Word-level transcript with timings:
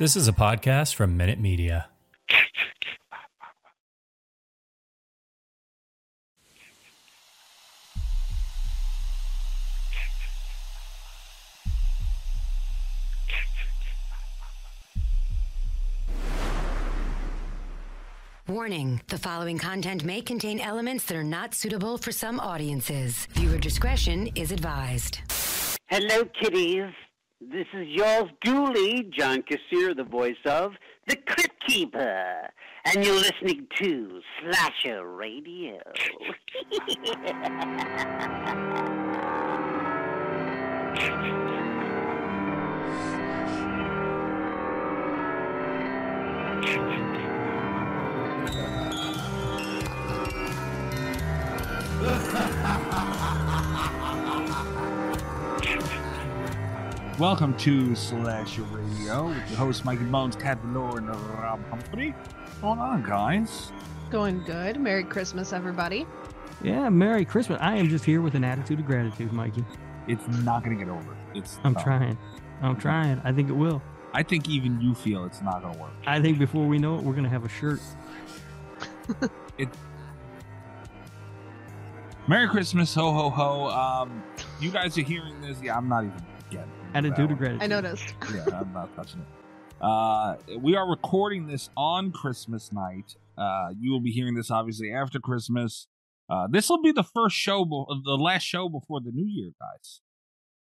This 0.00 0.16
is 0.16 0.26
a 0.28 0.32
podcast 0.32 0.94
from 0.94 1.18
Minute 1.18 1.38
Media. 1.38 1.90
Warning 18.48 19.02
the 19.08 19.18
following 19.18 19.58
content 19.58 20.02
may 20.02 20.22
contain 20.22 20.60
elements 20.60 21.04
that 21.04 21.16
are 21.18 21.22
not 21.22 21.52
suitable 21.52 21.98
for 21.98 22.10
some 22.10 22.40
audiences. 22.40 23.26
Viewer 23.32 23.58
discretion 23.58 24.28
is 24.34 24.50
advised. 24.50 25.18
Hello, 25.90 26.24
kiddies. 26.24 26.90
This 27.40 27.66
is 27.72 27.88
yours 27.88 28.30
duly, 28.42 29.10
John 29.16 29.42
Kassir, 29.42 29.96
the 29.96 30.04
voice 30.04 30.36
of 30.44 30.72
The 31.08 31.16
Crypt 31.16 31.66
Keeper. 31.66 32.50
And 32.84 33.02
you're 33.02 33.14
listening 33.14 33.66
to 33.80 34.20
Slasher 34.42 35.06
Radio. 35.06 35.80
Welcome 57.20 57.54
to 57.58 57.94
Slasher 57.94 58.62
Radio 58.62 59.28
with 59.28 59.50
your 59.50 59.58
host 59.58 59.84
Mikey 59.84 60.04
Bones, 60.04 60.36
Cat 60.36 60.58
Valor, 60.64 60.96
and 60.96 61.08
Rob 61.10 61.62
Humphrey. 61.68 62.12
What's 62.12 62.54
going 62.62 62.78
on, 62.78 63.02
guys? 63.02 63.72
Going 64.08 64.42
good. 64.44 64.80
Merry 64.80 65.04
Christmas, 65.04 65.52
everybody. 65.52 66.06
Yeah, 66.64 66.88
Merry 66.88 67.26
Christmas. 67.26 67.58
I 67.60 67.76
am 67.76 67.90
just 67.90 68.06
here 68.06 68.22
with 68.22 68.36
an 68.36 68.42
attitude 68.42 68.80
of 68.80 68.86
gratitude, 68.86 69.34
Mikey. 69.34 69.66
It's 70.08 70.26
not 70.28 70.64
going 70.64 70.78
to 70.78 70.82
get 70.82 70.90
over. 70.90 71.14
It's 71.34 71.58
I'm 71.62 71.74
tough. 71.74 71.84
trying. 71.84 72.16
I'm 72.62 72.76
trying. 72.76 73.20
I 73.22 73.32
think 73.34 73.50
it 73.50 73.54
will. 73.54 73.82
I 74.14 74.22
think 74.22 74.48
even 74.48 74.80
you 74.80 74.94
feel 74.94 75.26
it's 75.26 75.42
not 75.42 75.60
going 75.60 75.74
to 75.74 75.78
work. 75.78 75.92
I 76.06 76.22
think 76.22 76.38
before 76.38 76.66
we 76.66 76.78
know 76.78 76.94
it, 76.94 77.02
we're 77.02 77.12
going 77.12 77.24
to 77.24 77.28
have 77.28 77.44
a 77.44 77.50
shirt. 77.50 77.80
it. 79.58 79.68
Merry 82.26 82.48
Christmas, 82.48 82.94
ho 82.94 83.12
ho 83.12 83.28
ho. 83.28 83.66
Um, 83.68 84.22
you 84.58 84.70
guys 84.70 84.96
are 84.96 85.02
hearing 85.02 85.38
this. 85.42 85.58
Yeah, 85.62 85.76
I'm 85.76 85.86
not 85.86 86.04
even 86.04 86.24
getting 86.92 87.06
into 87.06 87.10
that 87.10 87.22
Attitude 87.22 87.30
of 87.32 87.38
gratitude. 87.38 87.62
I 87.62 87.66
noticed. 87.80 88.14
yeah, 88.34 88.58
I'm 88.60 88.72
not 88.72 88.94
touching 88.96 89.20
it. 89.20 89.26
Uh, 89.80 90.36
we 90.58 90.76
are 90.76 90.88
recording 90.88 91.46
this 91.46 91.70
on 91.76 92.12
Christmas 92.12 92.72
night. 92.72 93.16
Uh, 93.38 93.70
you 93.78 93.90
will 93.90 94.00
be 94.00 94.10
hearing 94.10 94.34
this 94.34 94.50
obviously 94.50 94.92
after 94.92 95.18
Christmas. 95.18 95.86
Uh, 96.28 96.46
this 96.50 96.68
will 96.68 96.82
be 96.82 96.92
the 96.92 97.02
first 97.02 97.34
show, 97.34 97.64
be- 97.64 97.84
the 98.04 98.16
last 98.16 98.42
show 98.44 98.68
before 98.68 99.00
the 99.00 99.10
new 99.10 99.26
year, 99.26 99.52
guys. 99.60 100.00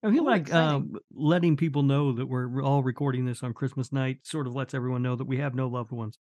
I 0.03 0.11
feel 0.11 0.23
Ooh, 0.23 0.27
like 0.27 0.41
exciting. 0.43 0.75
um, 0.75 0.95
letting 1.13 1.55
people 1.55 1.83
know 1.83 2.11
that 2.11 2.25
we're 2.25 2.61
all 2.61 2.83
recording 2.83 3.25
this 3.25 3.41
on 3.43 3.53
Christmas 3.53 3.93
night 3.93 4.19
sort 4.23 4.47
of 4.47 4.53
lets 4.55 4.73
everyone 4.73 5.01
know 5.01 5.15
that 5.15 5.27
we 5.27 5.37
have 5.37 5.55
no 5.55 5.67
loved 5.67 5.91
ones 5.91 6.17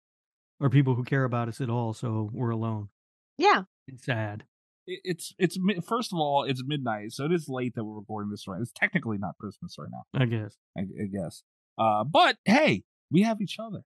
or 0.60 0.70
people 0.70 0.94
who 0.94 1.02
care 1.02 1.24
about 1.24 1.48
us 1.48 1.60
at 1.60 1.68
all. 1.68 1.92
So 1.92 2.30
we're 2.32 2.50
alone. 2.50 2.90
Yeah. 3.38 3.62
It's 3.88 4.04
sad. 4.04 4.44
It, 4.86 5.00
it's 5.04 5.34
it's 5.38 5.58
first 5.86 6.12
of 6.12 6.18
all, 6.18 6.44
it's 6.44 6.62
midnight, 6.66 7.12
so 7.12 7.24
it 7.24 7.32
is 7.32 7.48
late 7.48 7.74
that 7.76 7.84
we're 7.84 7.98
recording 7.98 8.30
this 8.30 8.46
right. 8.48 8.60
It's 8.60 8.72
technically 8.72 9.18
not 9.18 9.36
Christmas 9.38 9.76
right 9.78 9.88
now, 9.90 10.20
I 10.20 10.26
guess. 10.26 10.56
I, 10.76 10.80
I 10.82 11.06
guess. 11.06 11.42
Uh, 11.78 12.04
but 12.04 12.36
hey, 12.44 12.84
we 13.10 13.22
have 13.22 13.40
each 13.40 13.58
other. 13.58 13.82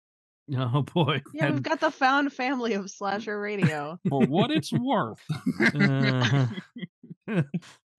Oh 0.56 0.82
boy. 0.82 1.22
Yeah, 1.34 1.50
we've 1.50 1.62
got 1.62 1.80
the 1.80 1.90
found 1.90 2.32
family 2.32 2.74
of 2.74 2.88
Slasher 2.90 3.38
Radio. 3.40 3.98
For 4.08 4.24
what 4.26 4.50
it's 4.50 4.72
worth, 4.72 5.20
Uh, 5.74 6.46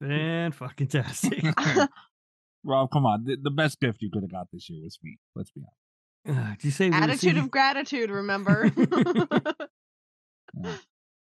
fan 0.01 0.51
fucking 0.53 0.88
tastic. 0.88 1.44
Rob, 2.63 2.89
come 2.91 3.05
on. 3.05 3.25
The, 3.25 3.38
the 3.41 3.51
best 3.51 3.79
gift 3.79 4.01
you 4.01 4.09
could 4.11 4.23
have 4.23 4.31
got 4.31 4.47
this 4.51 4.69
year 4.69 4.81
was 4.83 4.97
me. 5.03 5.17
Let's 5.35 5.51
be 5.51 5.61
honest. 5.61 6.39
Uh, 6.39 6.50
did 6.55 6.63
you 6.66 6.71
say 6.71 6.89
Attitude 6.89 7.38
of 7.38 7.51
gratitude, 7.51 8.09
remember? 8.09 8.71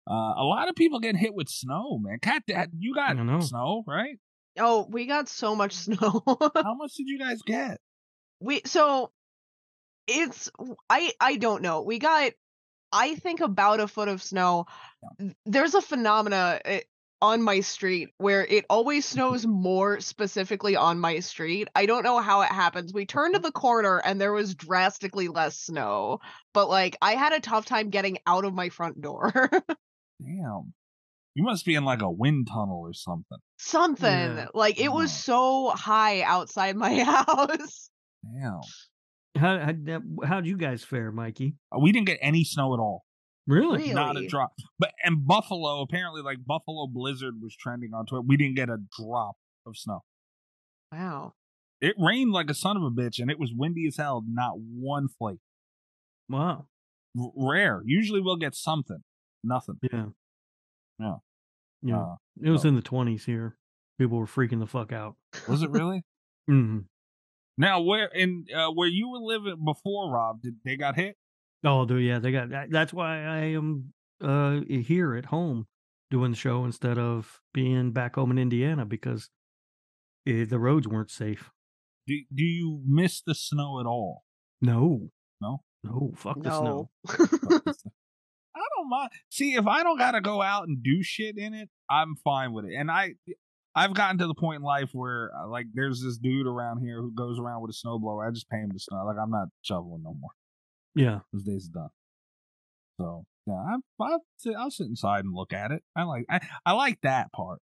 Uh, 0.09 0.35
a 0.39 0.45
lot 0.45 0.69
of 0.69 0.75
people 0.75 1.01
get 1.01 1.17
hit 1.17 1.35
with 1.35 1.49
snow, 1.49 1.99
man. 1.99 2.19
Cat, 2.21 2.45
Dad, 2.47 2.71
you 2.79 2.95
got 2.95 3.17
snow, 3.43 3.85
right? 3.87 4.17
oh, 4.59 4.87
we 4.91 5.07
got 5.07 5.29
so 5.29 5.55
much 5.55 5.75
snow. 5.75 6.23
How 6.27 6.75
much 6.75 6.95
did 6.95 7.09
you 7.09 7.19
guys 7.19 7.43
get? 7.43 7.79
we 8.41 8.63
so 8.65 9.11
it's 10.07 10.51
I 10.89 11.13
I 11.21 11.37
don't 11.37 11.63
know. 11.63 11.83
We 11.83 11.99
got 11.99 12.33
I 12.93 13.17
think 13.17 13.41
about 13.41 13.81
a 13.81 13.89
foot 13.89 14.09
of 14.09 14.23
snow. 14.23 14.67
There's 15.45 15.75
a 15.75 15.83
phenomena 15.83 16.61
eh, 16.65 16.81
on 17.21 17.43
my 17.43 17.61
street 17.61 18.11
where 18.19 18.47
it 18.47 18.65
always 18.71 19.05
snows 19.05 19.47
more 19.47 20.01
specifically 20.01 20.77
on 20.77 20.99
my 20.99 21.19
street. 21.19 21.69
I 21.75 21.87
don't 21.87 22.05
know 22.05 22.21
how 22.21 22.43
it 22.43 22.51
happens. 22.51 22.95
We 22.95 23.07
turned 23.07 23.35
to 23.35 23.41
the 23.41 23.53
corner 23.53 23.99
and 23.99 24.21
there 24.21 24.33
was 24.33 24.55
drastically 24.55 25.29
less 25.29 25.59
snow, 25.59 26.21
but 26.55 26.69
like 26.69 26.97
I 27.03 27.15
had 27.15 27.33
a 27.33 27.41
tough 27.41 27.67
time 27.67 27.91
getting 27.91 28.19
out 28.27 28.45
of 28.45 28.55
my 28.55 28.69
front 28.71 29.03
door. 29.03 29.51
Damn. 30.23 30.75
You 31.35 31.45
must 31.45 31.65
be 31.65 31.75
in 31.77 31.85
like 31.85 32.03
a 32.03 32.11
wind 32.11 32.49
tunnel 32.53 32.81
or 32.85 32.93
something. 32.93 33.39
Something 33.59 34.11
Yeah. 34.37 34.47
like 34.55 34.81
it 34.81 34.93
was 34.93 35.13
so 35.13 35.71
high 35.71 36.23
outside 36.23 36.77
my 36.77 36.95
house. 37.05 37.91
Damn. 38.25 38.61
How, 39.37 39.59
how, 39.87 40.01
how'd 40.27 40.47
you 40.47 40.57
guys 40.57 40.83
fare, 40.83 41.13
Mikey? 41.13 41.55
Uh, 41.73 41.79
We 41.81 41.93
didn't 41.93 42.07
get 42.09 42.19
any 42.21 42.43
snow 42.43 42.75
at 42.75 42.81
all. 42.81 43.05
Really? 43.47 43.79
Really? 43.79 43.95
Not 43.95 44.17
a 44.17 44.27
drop. 44.27 44.53
But 44.79 44.91
and 45.05 45.27
Buffalo, 45.27 45.81
apparently, 45.81 46.23
like 46.23 46.39
Buffalo 46.45 46.87
Blizzard 46.87 47.35
was 47.41 47.55
trending 47.57 47.95
on 47.95 48.05
Twitter. 48.07 48.23
We 48.27 48.37
didn't 48.37 48.57
get 48.57 48.69
a 48.69 48.79
drop 49.01 49.37
of 49.65 49.77
snow. 49.77 50.01
Wow. 50.93 51.35
It 51.81 51.95
rained 51.99 52.33
like 52.33 52.51
a 52.51 52.55
son 52.55 52.77
of 52.77 52.83
a 52.83 52.91
bitch, 52.91 53.21
and 53.21 53.31
it 53.31 53.39
was 53.39 53.53
windy 53.57 53.87
as 53.87 53.97
hell. 53.97 54.25
Not 54.29 54.55
one 54.59 55.07
flake. 55.19 55.39
Wow. 56.29 56.67
R- 57.19 57.31
rare. 57.37 57.83
Usually 57.87 58.21
we'll 58.21 58.37
get 58.37 58.55
something. 58.55 58.99
Nothing. 59.45 59.77
Yeah. 59.83 60.07
Yeah. 60.99 61.15
Yeah. 61.83 62.01
Uh, 62.01 62.17
it 62.43 62.51
was 62.51 62.63
so- 62.63 62.69
in 62.69 62.77
the 62.77 62.83
20s 62.83 63.25
here. 63.25 63.57
People 63.99 64.19
were 64.19 64.27
freaking 64.27 64.61
the 64.61 64.67
fuck 64.67 64.93
out. 64.93 65.17
was 65.49 65.63
it 65.63 65.71
really? 65.71 66.05
hmm 66.47 66.79
now, 67.61 67.81
where 67.81 68.07
in 68.07 68.45
uh, 68.55 68.69
where 68.71 68.87
you 68.87 69.11
were 69.11 69.19
living 69.19 69.57
before, 69.65 70.13
Rob? 70.13 70.41
Did 70.43 70.59
they 70.65 70.77
got 70.77 70.95
hit? 70.95 71.17
Oh, 71.65 71.85
dude, 71.85 72.05
yeah, 72.05 72.21
they 72.21 72.31
got 72.31 72.51
that's 72.71 72.93
why 72.93 73.25
I 73.25 73.39
am 73.57 73.93
uh 74.21 74.61
here 74.69 75.17
at 75.17 75.25
home 75.27 75.67
doing 76.09 76.31
the 76.31 76.37
show 76.37 76.65
instead 76.65 76.99
of 76.99 77.41
being 77.53 77.91
back 77.91 78.15
home 78.15 78.31
in 78.31 78.39
Indiana 78.39 78.85
because 78.87 79.31
eh, 80.25 80.45
the 80.49 80.61
roads 80.61 80.87
weren't 80.87 81.11
safe. 81.11 81.51
Do 82.07 82.15
Do 82.33 82.45
you 82.45 82.81
miss 82.87 83.21
the 83.21 83.35
snow 83.35 83.81
at 83.81 83.87
all? 83.87 84.23
No. 84.63 85.11
No? 85.41 85.63
No, 85.83 86.13
fuck 86.15 86.41
the 86.41 86.51
snow. 86.57 86.91
No. 88.59 88.63
I 88.63 88.67
don't 88.77 88.91
mind. 88.91 89.11
See, 89.31 89.55
if 89.55 89.67
I 89.67 89.83
don't 89.83 89.99
gotta 89.99 90.21
go 90.21 90.43
out 90.43 90.69
and 90.69 90.83
do 90.83 91.03
shit 91.03 91.39
in 91.39 91.55
it, 91.55 91.69
I'm 91.91 92.17
fine 92.25 92.53
with 92.53 92.65
it. 92.67 92.75
And 92.75 92.91
I, 92.91 93.15
I've 93.75 93.95
gotten 93.95 94.19
to 94.19 94.27
the 94.27 94.35
point 94.35 94.57
in 94.57 94.63
life 94.63 94.91
where, 94.93 95.31
uh, 95.39 95.49
like, 95.49 95.67
there's 95.73 96.03
this 96.03 96.19
dude 96.19 96.47
around 96.47 96.81
here 96.81 97.01
who 97.01 97.13
goes 97.13 97.39
around 97.39 97.63
with 97.63 97.71
a 97.71 97.75
snowblower. 97.87 98.27
I 98.27 98.31
just 98.33 98.49
pay 98.51 98.59
him 98.59 98.73
to 98.73 98.79
snow. 98.79 99.05
Like, 99.07 99.17
I'm 99.23 99.31
not 99.31 99.49
shoveling 99.63 100.03
no 100.03 100.15
more. 100.15 100.31
Yeah. 100.95 101.21
Those 101.33 101.45
days 101.45 101.71
are 101.75 101.81
done. 101.83 101.89
So 103.01 103.25
yeah, 103.47 103.55
I'm, 103.75 103.83
I'll 104.01 104.23
sit, 104.39 104.55
I'll 104.59 104.71
sit 104.71 104.87
inside 104.89 105.25
and 105.25 105.35
look 105.35 105.53
at 105.53 105.71
it. 105.71 105.83
I 105.95 106.03
like, 106.03 106.25
I, 106.29 106.41
I 106.67 106.73
like 106.73 106.99
that 107.03 107.33
part. 107.33 107.61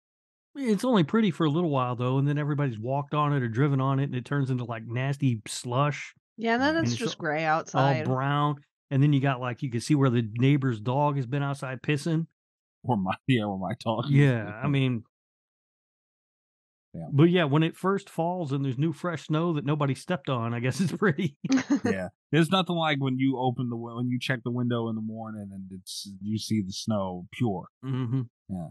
It's 0.56 0.84
only 0.84 1.03
pretty 1.03 1.31
for 1.31 1.46
a 1.46 1.50
little 1.50 1.69
while 1.69 1.96
though, 1.96 2.18
and 2.18 2.28
then 2.28 2.38
everybody's 2.38 2.78
walked 2.78 3.13
on 3.13 3.31
it 3.34 3.41
or 3.41 3.47
driven 3.47 3.80
on 3.80 4.00
it 4.01 4.06
and 4.06 4.16
it 4.16 4.25
turns 4.25 4.50
into 4.50 4.66
like 4.66 4.84
nasty 4.85 5.41
slush, 5.47 6.13
Yeah, 6.35 6.56
and 6.56 6.62
then 6.62 6.75
And 6.75 6.84
it's 6.84 6.91
it's 6.94 7.00
just 7.00 7.16
all- 7.16 7.22
gray 7.22 7.45
all 7.45 7.60
outside. 7.60 8.04
brown. 8.06 8.56
And 8.92 9.02
then 9.02 9.14
you 9.14 9.22
got 9.22 9.40
like 9.40 9.64
you 9.64 9.72
can 9.72 9.80
see 9.82 9.96
where 9.96 10.10
the 10.10 10.28
neighbor's 10.38 10.80
dog 10.80 11.16
has 11.16 11.26
been 11.26 11.42
outside 11.42 11.82
pissing. 11.82 12.28
Or 12.84 12.98
my, 12.98 13.14
yeah, 13.28 13.44
or 13.46 13.58
my 13.58 13.74
talk. 13.82 14.06
Yeah, 14.10 14.60
I 14.64 14.68
mean, 14.68 15.04
Yeah. 16.94 17.08
but 17.12 17.30
yeah, 17.30 17.46
when 17.46 17.64
it 17.64 17.78
first 17.78 18.10
falls 18.10 18.52
and 18.52 18.66
there's 18.66 18.78
new 18.78 18.92
fresh 18.92 19.28
snow 19.28 19.54
that 19.54 19.66
nobody 19.66 19.96
stepped 19.96 20.30
on, 20.30 20.54
I 20.54 20.60
guess 20.60 20.82
it's 20.82 20.92
pretty. 20.98 21.38
yeah. 21.86 22.10
There's 22.32 22.50
nothing 22.50 22.76
like 22.76 23.00
when 23.00 23.18
you 23.18 23.38
open 23.40 23.70
the 23.70 23.78
when 23.78 24.10
you 24.10 24.20
check 24.20 24.42
the 24.44 24.52
window 24.52 24.90
in 24.90 24.96
the 24.96 25.02
morning 25.02 25.50
and 25.54 25.70
it's 25.72 26.12
you 26.22 26.38
see 26.38 26.62
the 26.62 26.74
snow 26.74 27.28
pure. 27.32 27.68
hmm 27.82 28.22
Yeah. 28.50 28.68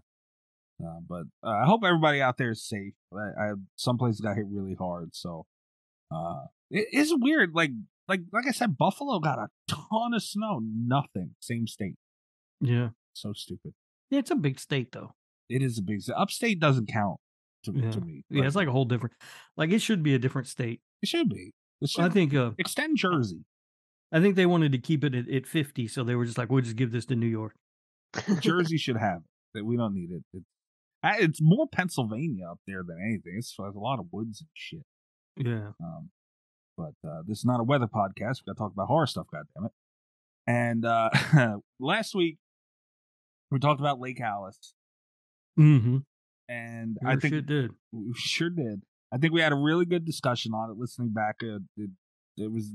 Uh, 0.82 1.00
but 1.08 1.24
uh, 1.44 1.50
I 1.50 1.64
hope 1.66 1.82
everybody 1.84 2.20
out 2.22 2.36
there 2.38 2.50
is 2.50 2.62
safe. 2.66 2.94
I, 3.12 3.18
I 3.18 3.52
some 3.76 3.96
places 3.98 4.20
got 4.20 4.36
hit 4.36 4.46
really 4.50 4.74
hard, 4.78 5.10
so 5.14 5.44
uh, 6.10 6.44
it 6.70 6.88
is 6.92 7.12
weird. 7.14 7.50
Like 7.54 7.70
like 8.10 8.20
like 8.32 8.46
I 8.46 8.50
said, 8.50 8.76
Buffalo 8.76 9.18
got 9.20 9.38
a 9.38 9.48
ton 9.68 10.12
of 10.14 10.22
snow. 10.22 10.60
Nothing. 10.62 11.30
Same 11.40 11.66
state. 11.66 11.96
Yeah. 12.60 12.90
So 13.14 13.32
stupid. 13.32 13.72
Yeah, 14.10 14.18
it's 14.18 14.30
a 14.30 14.34
big 14.36 14.60
state 14.60 14.92
though. 14.92 15.12
It 15.48 15.62
is 15.62 15.78
a 15.78 15.82
big 15.82 16.02
state. 16.02 16.14
Upstate 16.16 16.60
doesn't 16.60 16.86
count 16.92 17.18
to, 17.64 17.72
Yeah. 17.74 17.90
to 17.92 18.00
me. 18.00 18.24
Yeah, 18.28 18.44
it's 18.44 18.56
like 18.56 18.68
a 18.68 18.72
whole 18.72 18.84
different. 18.84 19.14
Like 19.56 19.70
it 19.70 19.80
should 19.80 20.02
be 20.02 20.14
a 20.14 20.18
different 20.18 20.48
state. 20.48 20.80
it 21.02 21.08
should 21.08 21.28
be. 21.30 21.52
Let's 21.80 21.98
I 21.98 22.02
just 22.02 22.12
think 22.14 22.34
uh, 22.34 22.50
extend 22.58 22.98
Jersey. 22.98 23.44
I 24.12 24.20
think 24.20 24.34
they 24.36 24.44
wanted 24.46 24.72
to 24.72 24.78
keep 24.78 25.04
it 25.04 25.14
at, 25.14 25.30
at 25.30 25.46
50, 25.46 25.86
so 25.88 26.02
they 26.04 26.14
were 26.16 26.24
just 26.26 26.36
like, 26.36 26.50
we'll 26.50 26.62
just 26.62 26.76
give 26.76 26.90
this 26.90 27.06
to 27.06 27.16
New 27.16 27.28
York. 27.28 27.54
Jersey 28.40 28.76
should 28.84 28.96
have 28.96 29.18
it. 29.18 29.30
That 29.54 29.64
we 29.64 29.76
don't 29.76 29.94
need 29.94 30.10
it. 30.10 30.22
It's, 30.34 30.46
it's 31.22 31.38
more 31.40 31.66
Pennsylvania 31.68 32.46
up 32.50 32.58
there 32.66 32.82
than 32.86 32.98
anything. 33.02 33.34
It's 33.38 33.54
there's 33.56 33.74
a 33.74 33.78
lot 33.78 33.98
of 33.98 34.06
woods 34.12 34.40
and 34.40 34.48
shit. 34.54 34.82
Yeah. 35.36 35.70
Um, 35.82 36.10
but 37.02 37.08
uh, 37.08 37.22
this 37.26 37.38
is 37.38 37.44
not 37.44 37.60
a 37.60 37.64
weather 37.64 37.86
podcast. 37.86 38.38
We 38.40 38.46
got 38.46 38.52
to 38.52 38.58
talk 38.58 38.72
about 38.72 38.86
horror 38.88 39.06
stuff. 39.06 39.26
God 39.32 39.44
damn 39.54 39.66
it! 39.66 39.72
And 40.46 40.84
uh, 40.84 41.58
last 41.80 42.14
week 42.14 42.38
we 43.50 43.58
talked 43.58 43.80
about 43.80 44.00
Lake 44.00 44.20
Alice, 44.20 44.74
Mm-hmm. 45.58 45.98
and 46.48 46.98
I 47.04 47.12
I 47.12 47.16
think 47.16 47.34
shit 47.34 47.46
did. 47.46 47.70
we 47.92 48.12
sure 48.14 48.50
did. 48.50 48.82
I 49.12 49.18
think 49.18 49.32
we 49.32 49.40
had 49.40 49.52
a 49.52 49.56
really 49.56 49.84
good 49.84 50.04
discussion 50.04 50.52
on 50.54 50.70
it. 50.70 50.76
Listening 50.78 51.10
back, 51.10 51.36
uh, 51.42 51.58
it, 51.76 51.90
it 52.36 52.50
was 52.52 52.72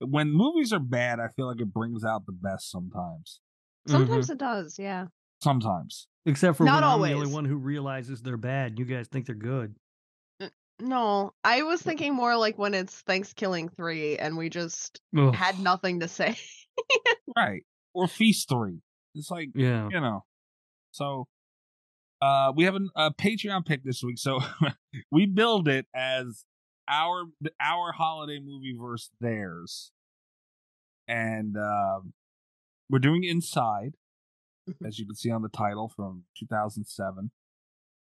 when 0.00 0.32
movies 0.32 0.72
are 0.72 0.78
bad. 0.80 1.20
I 1.20 1.28
feel 1.36 1.46
like 1.46 1.60
it 1.60 1.72
brings 1.72 2.04
out 2.04 2.26
the 2.26 2.32
best 2.32 2.70
sometimes. 2.70 3.40
Sometimes 3.86 4.30
it 4.30 4.38
does, 4.38 4.78
yeah. 4.78 5.06
Sometimes. 5.42 6.08
Except 6.26 6.56
for 6.56 6.64
Not 6.64 6.76
when 6.76 6.84
I'm 6.84 7.00
the 7.02 7.12
only 7.20 7.32
one 7.34 7.44
who 7.44 7.56
realizes 7.56 8.22
they're 8.22 8.38
bad. 8.38 8.78
You 8.78 8.86
guys 8.86 9.08
think 9.08 9.26
they're 9.26 9.34
good. 9.34 9.74
No, 10.80 11.32
I 11.44 11.62
was 11.62 11.80
thinking 11.82 12.14
more 12.14 12.36
like 12.36 12.58
when 12.58 12.74
it's 12.74 13.00
Thanksgiving 13.02 13.68
3 13.68 14.18
and 14.18 14.36
we 14.36 14.48
just 14.48 15.00
Ugh. 15.16 15.34
had 15.34 15.58
nothing 15.60 16.00
to 16.00 16.08
say. 16.08 16.36
Right. 17.36 17.62
Or 17.94 18.06
Feast 18.08 18.48
3. 18.48 18.80
It's 19.14 19.30
like, 19.30 19.50
Yeah. 19.54 19.88
you 19.90 20.00
know. 20.00 20.24
So 20.90 21.26
uh 22.20 22.52
we 22.54 22.64
have 22.64 22.74
an, 22.74 22.90
a 22.96 23.12
Patreon 23.12 23.64
pick 23.64 23.84
this 23.84 24.02
week. 24.02 24.18
So 24.18 24.40
we 25.12 25.26
build 25.26 25.68
it 25.68 25.86
as 25.94 26.44
our 26.88 27.24
our 27.60 27.92
holiday 27.92 28.40
movie 28.44 28.76
versus 28.78 29.10
theirs. 29.20 29.92
And 31.08 31.56
um 31.56 32.12
we're 32.90 32.98
doing 32.98 33.22
Inside, 33.24 33.94
as 34.84 34.98
you 34.98 35.06
can 35.06 35.14
see 35.14 35.30
on 35.30 35.42
the 35.42 35.48
title 35.48 35.88
from 35.94 36.24
2007. 36.38 37.30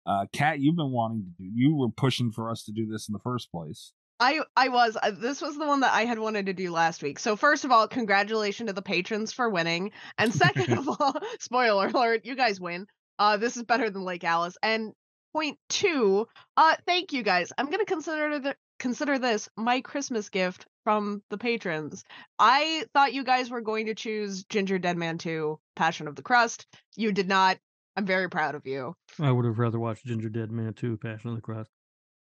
Uh 0.08 0.26
Kat, 0.32 0.60
you've 0.60 0.78
been 0.78 0.92
wanting 0.92 1.26
to 1.26 1.44
do. 1.44 1.50
You 1.54 1.76
were 1.76 1.90
pushing 1.90 2.32
for 2.32 2.50
us 2.50 2.64
to 2.64 2.72
do 2.72 2.88
this 2.88 3.10
in 3.10 3.14
the 3.14 3.20
first 3.20 3.52
place. 3.52 3.92
I 4.20 4.40
I 4.56 4.70
was 4.70 4.98
uh, 5.02 5.12
this 5.12 5.42
was 5.42 5.58
the 5.58 5.68
one 5.68 5.82
that 5.82 5.94
I 5.94 6.06
had 6.06 6.20
wanted 6.20 6.48
to 6.48 6.54
do 6.54 6.72
last 6.72 7.04
week. 7.04 7.20
So 7.20 7.36
first 7.36 7.66
of 7.66 7.72
all, 7.72 7.88
congratulations 7.88 8.68
to 8.68 8.74
the 8.74 8.82
patrons 8.82 9.34
for 9.34 9.50
winning, 9.50 9.92
and 10.18 10.34
second 10.34 10.74
of 10.78 10.88
all, 10.88 11.16
spoiler 11.40 11.88
alert, 11.88 12.26
you 12.26 12.36
guys 12.36 12.60
win. 12.60 12.88
Uh, 13.20 13.38
this 13.38 13.58
is 13.58 13.64
better 13.64 13.90
than 13.90 14.04
Lake 14.04 14.24
Alice. 14.24 14.58
And 14.64 14.94
point 15.34 15.58
two, 15.70 16.28
uh, 16.56 16.76
thank 16.86 17.14
you 17.14 17.24
guys. 17.24 17.52
I'm 17.58 17.70
gonna 17.70 17.86
consider 17.86 18.40
the 18.40 18.56
consider 18.80 19.20
this 19.20 19.50
my 19.56 19.82
Christmas 19.82 20.30
gift 20.30 20.66
from 20.84 21.22
the 21.30 21.38
patrons. 21.38 22.04
I 22.40 22.86
thought 22.94 23.14
you 23.14 23.24
guys 23.24 23.50
were 23.50 23.62
going 23.62 23.88
to 23.88 23.96
choose 23.96 24.46
Gingerdead 24.46 24.96
Man 24.96 25.18
2, 25.18 25.60
Passion 25.76 26.08
of 26.08 26.16
the 26.16 26.22
Crust. 26.22 26.66
You 26.96 27.12
did 27.12 27.28
not. 27.28 27.58
I'm 27.98 28.06
very 28.06 28.30
proud 28.30 28.54
of 28.56 28.66
you. 28.66 28.96
I 29.20 29.32
would 29.32 29.44
have 29.46 29.58
rather 29.58 29.80
watched 29.80 30.06
Gingerdead 30.06 30.52
Man 30.52 30.74
2, 30.74 30.98
Passion 30.98 31.32
of 31.32 31.36
the 31.36 31.42
Crust, 31.42 31.72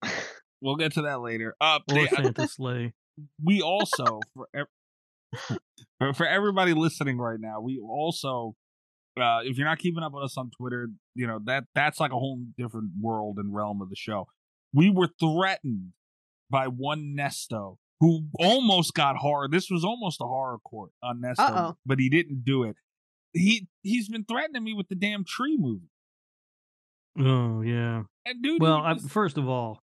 We'll 0.60 0.76
get 0.76 0.92
to 0.92 1.02
that 1.02 1.20
later. 1.20 1.54
Uh 1.60 1.80
or 1.92 2.06
Santa 2.06 2.46
Slay. 2.48 2.92
we 3.42 3.60
also 3.60 4.20
for 4.34 4.48
ev- 4.54 4.66
for, 5.98 6.12
for 6.14 6.26
everybody 6.26 6.72
listening 6.74 7.18
right 7.18 7.38
now, 7.40 7.60
we 7.60 7.78
also 7.80 8.54
uh 9.20 9.40
if 9.44 9.56
you're 9.58 9.66
not 9.66 9.78
keeping 9.78 10.02
up 10.02 10.12
with 10.12 10.24
us 10.24 10.36
on 10.38 10.50
Twitter, 10.56 10.88
you 11.14 11.26
know, 11.26 11.38
that 11.44 11.64
that's 11.74 11.98
like 12.00 12.12
a 12.12 12.18
whole 12.18 12.40
different 12.56 12.90
world 13.00 13.36
and 13.38 13.54
realm 13.54 13.82
of 13.82 13.90
the 13.90 13.96
show. 13.96 14.26
We 14.72 14.90
were 14.90 15.08
threatened 15.20 15.92
by 16.50 16.66
one 16.68 17.14
Nesto 17.18 17.76
who 18.00 18.26
almost 18.38 18.92
got 18.94 19.16
horror. 19.16 19.48
This 19.48 19.68
was 19.70 19.84
almost 19.84 20.20
a 20.20 20.24
horror 20.24 20.58
court 20.58 20.90
on 21.02 21.20
Nesto, 21.22 21.38
Uh-oh. 21.38 21.76
but 21.86 21.98
he 21.98 22.08
didn't 22.08 22.44
do 22.44 22.64
it. 22.64 22.76
He 23.34 23.68
he's 23.82 24.08
been 24.08 24.24
threatening 24.24 24.64
me 24.64 24.72
with 24.74 24.88
the 24.88 24.94
damn 24.94 25.24
tree 25.24 25.56
movie. 25.58 25.90
Oh, 27.18 27.60
yeah. 27.60 28.02
And 28.26 28.42
dude, 28.42 28.60
Well, 28.60 28.78
he 28.82 28.88
I, 29.04 29.08
first 29.08 29.36
of 29.38 29.48
all, 29.48 29.80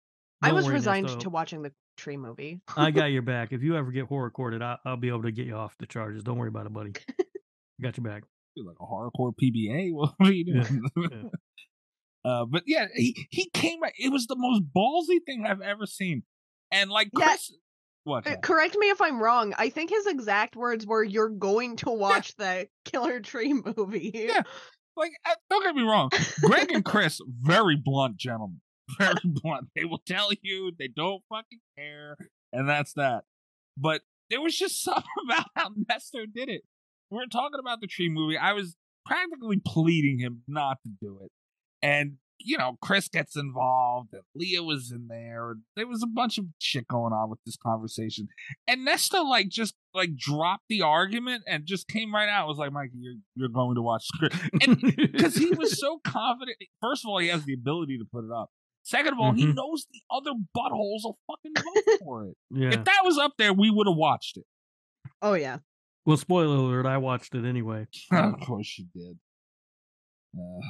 I 0.43 0.53
was 0.53 0.69
resigned 0.69 1.07
Nesto. 1.09 1.21
to 1.21 1.31
watching 1.31 1.63
the 1.63 1.73
tree 1.97 2.17
movie. 2.17 2.61
I 2.77 2.91
got 2.91 3.07
your 3.07 3.23
back. 3.23 3.53
If 3.53 3.63
you 3.63 3.77
ever 3.77 3.91
get 3.93 4.07
horror 4.07 4.31
courted, 4.31 4.61
I, 4.63 4.77
I'll 4.85 4.97
be 4.97 5.09
able 5.09 5.23
to 5.23 5.33
get 5.33 5.47
you 5.47 5.55
off 5.55 5.75
the 5.79 5.87
charges. 5.87 6.23
Don't 6.23 6.37
worry 6.37 6.49
about 6.49 6.67
it, 6.67 6.73
buddy. 6.73 6.93
got 7.83 7.97
your 7.97 8.05
back. 8.05 8.25
like 8.57 8.77
a 8.81 8.85
horrorcore 8.85 9.33
PBA. 9.43 9.93
What 9.95 10.15
are 10.21 10.33
you 10.33 10.45
doing? 10.53 10.83
yeah. 10.97 11.29
Uh, 12.31 12.45
but 12.47 12.63
yeah, 12.67 12.87
he 12.95 13.27
he 13.31 13.49
came. 13.51 13.81
right- 13.83 13.93
It 13.99 14.11
was 14.11 14.27
the 14.27 14.37
most 14.37 14.63
ballsy 14.75 15.19
thing 15.27 15.45
I've 15.47 15.61
ever 15.61 15.87
seen. 15.87 16.23
And 16.71 16.91
like 16.91 17.09
Yeah. 17.19 17.27
Chris, 17.27 17.53
what? 18.05 18.27
Uh, 18.27 18.37
Correct 18.37 18.77
me 18.79 18.91
if 18.91 19.01
I'm 19.01 19.21
wrong. 19.23 19.55
I 19.59 19.71
think 19.71 19.91
his 19.91 20.07
exact 20.07 20.57
words 20.57 20.87
were, 20.87 21.03
"You're 21.03 21.29
going 21.29 21.77
to 21.77 21.91
watch 21.91 22.37
the 22.37 22.69
Killer 22.85 23.21
Tree 23.21 23.53
movie." 23.77 24.11
Yeah. 24.15 24.43
Like, 24.97 25.13
uh, 25.29 25.35
don't 25.51 25.65
get 25.65 25.75
me 25.75 25.83
wrong. 25.83 26.11
Greg 26.43 26.71
and 26.71 26.85
Chris, 26.85 27.21
very 27.41 27.77
blunt 27.77 28.17
gentlemen. 28.17 28.61
Very 28.99 29.15
blunt. 29.25 29.69
They 29.75 29.87
will 29.87 30.03
tell 30.07 30.29
you 30.43 30.71
they 30.79 30.89
don't 30.89 31.23
fucking 31.31 31.61
care, 31.77 32.19
and 32.53 32.69
that's 32.69 32.93
that. 32.93 33.25
But 33.79 34.03
there 34.31 34.43
was 34.43 34.57
just 34.57 34.83
something 34.85 35.05
about 35.25 35.47
how 35.57 35.71
Nesto 35.71 36.27
did 36.33 36.51
it. 36.51 36.63
We're 37.11 37.27
talking 37.27 37.59
about 37.59 37.81
the 37.81 37.87
tree 37.87 38.11
movie. 38.11 38.37
I 38.37 38.53
was 38.53 38.77
practically 39.07 39.61
pleading 39.65 40.19
him 40.19 40.43
not 40.47 40.79
to 40.83 40.91
do 41.01 41.19
it. 41.23 41.31
And, 41.83 42.17
you 42.39 42.59
know, 42.59 42.77
Chris 42.83 43.09
gets 43.09 43.37
involved 43.37 44.11
and 44.13 44.23
Leah 44.35 44.63
was 44.63 44.91
in 44.93 45.07
there. 45.09 45.53
And 45.53 45.63
there 45.77 45.87
was 45.87 46.03
a 46.03 46.07
bunch 46.07 46.37
of 46.39 46.45
shit 46.59 46.87
going 46.89 47.13
on 47.13 47.31
with 47.31 47.39
this 47.47 47.57
conversation. 47.57 48.29
And 48.69 48.87
Nesto 48.87 49.25
like 49.29 49.49
just 49.49 49.75
like 49.95 50.17
dropped 50.17 50.65
the 50.69 50.83
argument 50.83 51.45
and 51.47 51.65
just 51.65 51.89
came 51.89 52.15
right 52.15 52.29
out. 52.29 52.45
It 52.45 52.49
was 52.49 52.59
like, 52.59 52.73
Mike, 52.73 52.91
you're 52.99 53.15
you're 53.37 53.49
going 53.49 53.77
to 53.77 53.83
watch 53.83 54.05
script. 54.07 54.37
And 54.63 54.81
because 54.97 55.37
he 55.37 55.51
was 55.51 55.79
so 55.81 56.01
confident. 56.05 56.57
First 56.83 57.05
of 57.05 57.09
all, 57.11 57.19
he 57.19 57.29
has 57.29 57.45
the 57.45 57.55
ability 57.55 57.99
to 57.99 58.05
put 58.05 58.25
it 58.25 58.31
up. 58.35 58.51
Second 58.83 59.15
of 59.15 59.19
all, 59.21 59.33
he 59.33 59.47
Mhm. 59.47 59.55
knows 59.55 59.87
the 59.91 60.03
other 60.11 60.33
buttholes 60.55 61.05
will 61.05 61.19
fucking 61.27 61.53
vote 61.57 61.99
for 62.05 62.27
it. 62.27 62.37
yeah. 62.51 62.69
If 62.69 62.85
that 62.85 63.01
was 63.05 63.17
up 63.17 63.33
there, 63.39 63.53
we 63.55 63.71
would 63.71 63.87
have 63.87 63.97
watched 63.97 64.37
it. 64.37 64.45
Oh 65.23 65.33
yeah. 65.35 65.59
Well, 66.05 66.19
spoiler 66.19 66.57
alert, 66.57 66.85
I 66.85 66.99
watched 66.99 67.35
it 67.35 67.47
anyway. 67.47 67.87
of 68.13 68.39
course 68.41 68.77
you 68.79 68.85
did. 68.95 69.19
Uh, 70.37 70.61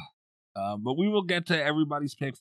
uh, 0.57 0.77
but 0.77 0.97
we 0.97 1.09
will 1.09 1.23
get 1.23 1.47
to 1.47 1.63
everybody's 1.63 2.15
picks 2.15 2.41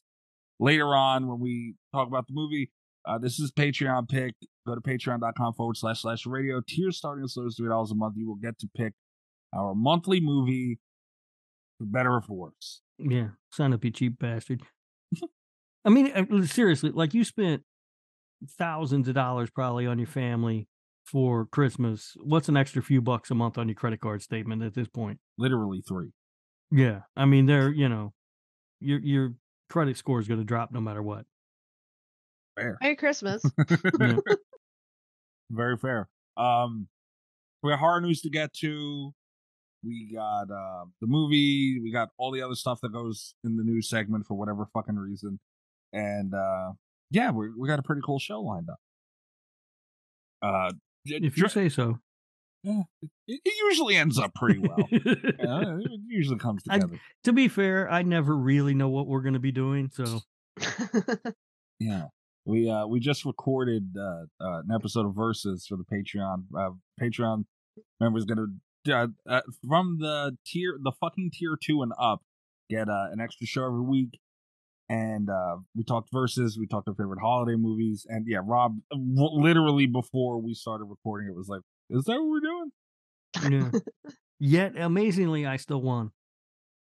later 0.60 0.96
on 0.96 1.28
when 1.28 1.40
we 1.40 1.76
talk 1.94 2.08
about 2.08 2.28
the 2.28 2.34
movie. 2.34 2.72
Uh, 3.06 3.18
this 3.18 3.40
is 3.40 3.52
Patreon 3.52 4.08
pick. 4.10 4.36
Go 4.66 4.76
to 4.76 4.82
patreon.com 4.82 5.54
forward 5.54 5.78
slash 5.78 6.02
slash 6.02 6.26
radio. 6.26 6.62
Tiers 6.66 6.98
starting 6.98 7.24
as 7.24 7.36
low 7.36 7.46
as 7.46 7.58
$3 7.60 7.92
a 7.92 7.96
month. 7.96 8.16
You 8.18 8.28
will 8.28 8.36
get 8.36 8.58
to 8.60 8.70
pick 8.76 8.94
our 9.54 9.76
monthly 9.76 10.22
movie 10.22 10.80
for 11.78 11.86
better 11.86 12.14
or 12.14 12.22
for 12.22 12.34
worse. 12.38 12.82
Yeah. 12.98 13.30
Sign 13.52 13.74
up, 13.74 13.84
you 13.84 13.92
cheap 13.92 14.20
bastard. 14.20 14.62
I 15.86 15.90
mean, 15.90 16.12
uh, 16.12 16.46
seriously, 16.46 16.92
like 16.92 17.14
you 17.14 17.24
spent 17.24 17.64
thousands 18.58 19.08
of 19.08 19.16
dollars 19.16 19.50
probably 19.50 19.86
on 19.86 20.00
your 20.00 20.08
family 20.08 20.68
for 21.06 21.46
Christmas. 21.46 22.14
What's 22.24 22.48
an 22.48 22.56
extra 22.56 22.82
few 22.82 23.02
bucks 23.02 23.32
a 23.32 23.36
month 23.36 23.58
on 23.58 23.68
your 23.68 23.76
credit 23.76 24.00
card 24.00 24.22
statement 24.22 24.64
at 24.64 24.76
this 24.76 24.88
point? 24.88 25.20
Literally 25.38 25.82
three. 25.86 26.12
Yeah. 26.76 27.02
I 27.16 27.26
mean, 27.26 27.46
they're, 27.46 27.70
you 27.70 27.88
know, 27.88 28.14
your 28.80 29.00
your 29.00 29.34
credit 29.70 29.96
score 29.98 30.20
is 30.20 30.28
going 30.28 30.40
to 30.40 30.46
drop 30.46 30.72
no 30.72 30.82
matter 30.82 31.02
what. 31.04 31.26
Fair. 32.56 32.78
Merry 32.82 32.96
Christmas. 32.96 33.44
Yeah. 34.00 34.18
Very 35.52 35.78
fair. 35.78 36.10
Um, 36.36 36.88
we 37.62 37.70
got 37.72 37.80
horror 37.80 38.02
news 38.02 38.22
to 38.22 38.30
get 38.30 38.54
to. 38.56 39.14
We 39.84 40.12
got 40.14 40.44
uh, 40.50 40.86
the 41.00 41.08
movie. 41.08 41.80
We 41.84 41.92
got 41.92 42.10
all 42.18 42.32
the 42.32 42.42
other 42.42 42.56
stuff 42.56 42.80
that 42.82 42.92
goes 42.92 43.36
in 43.44 43.56
the 43.58 43.64
news 43.64 43.88
segment 43.90 44.26
for 44.26 44.34
whatever 44.36 44.68
fucking 44.74 44.96
reason. 44.96 45.40
And 45.92 46.34
uh, 46.34 46.72
yeah, 47.12 47.30
we 47.32 47.50
we 47.56 47.68
got 47.68 47.78
a 47.80 47.84
pretty 47.84 48.02
cool 48.04 48.18
show 48.18 48.42
lined 48.42 48.70
up. 48.70 48.80
Uh, 50.42 50.72
j- 51.06 51.18
if 51.18 51.38
you 51.38 51.44
dr- 51.44 51.52
say 51.52 51.70
so. 51.70 52.00
Yeah, 52.64 52.82
it, 53.02 53.42
it 53.46 53.54
usually 53.70 53.96
ends 53.96 54.18
up 54.18 54.34
pretty 54.36 54.60
well. 54.60 54.78
Yeah, 54.92 55.78
it 55.80 56.00
usually 56.08 56.40
comes 56.40 56.64
I- 56.70 56.76
together. 56.80 57.00
to 57.26 57.34
be 57.34 57.48
fair, 57.48 57.90
I 57.92 58.02
never 58.04 58.36
really 58.36 58.74
know 58.74 58.90
what 58.90 59.08
we're 59.08 59.22
going 59.22 59.34
to 59.34 59.40
be 59.40 59.52
doing. 59.52 59.90
So, 59.94 60.22
Yeah. 61.80 62.06
We 62.46 62.70
uh 62.70 62.86
we 62.88 63.00
just 63.00 63.24
recorded 63.26 63.96
uh, 63.98 64.26
uh 64.44 64.60
an 64.60 64.70
episode 64.74 65.06
of 65.06 65.16
Versus 65.16 65.66
for 65.68 65.78
the 65.78 65.86
Patreon. 65.86 66.44
Uh 66.58 66.72
Patreon 67.02 67.46
members 68.00 68.26
gonna 68.26 68.48
uh, 68.90 69.08
uh, 69.30 69.42
from 69.68 69.98
the 70.00 70.38
tier 70.46 70.78
the 70.82 70.92
fucking 71.00 71.32
tier 71.34 71.58
two 71.62 71.82
and 71.84 71.94
up 72.00 72.22
get 72.70 72.90
uh, 72.90 73.08
an 73.12 73.22
extra 73.22 73.48
show 73.48 73.66
every 73.66 73.82
week. 73.82 74.20
And 74.90 75.30
uh 75.30 75.58
we 75.76 75.84
talked 75.86 76.10
verses, 76.12 76.58
we 76.60 76.68
talked 76.68 76.90
our 76.90 76.94
favorite 76.96 77.22
holiday 77.22 77.56
movies, 77.56 78.06
and 78.10 78.26
yeah, 78.28 78.40
Rob 78.44 78.76
w- 78.92 79.42
literally 79.42 79.86
before 79.88 80.42
we 80.42 80.54
started 80.54 80.86
recording 80.86 81.30
it 81.30 81.36
was 81.36 81.48
like, 81.48 81.62
Is 81.94 82.06
that 82.06 82.20
what 82.20 82.28
we're 82.28 82.40
doing? 82.40 83.72
yeah. 83.72 83.80
Yet, 84.40 84.74
amazingly, 84.78 85.46
I 85.46 85.58
still 85.58 85.82
won. 85.82 86.10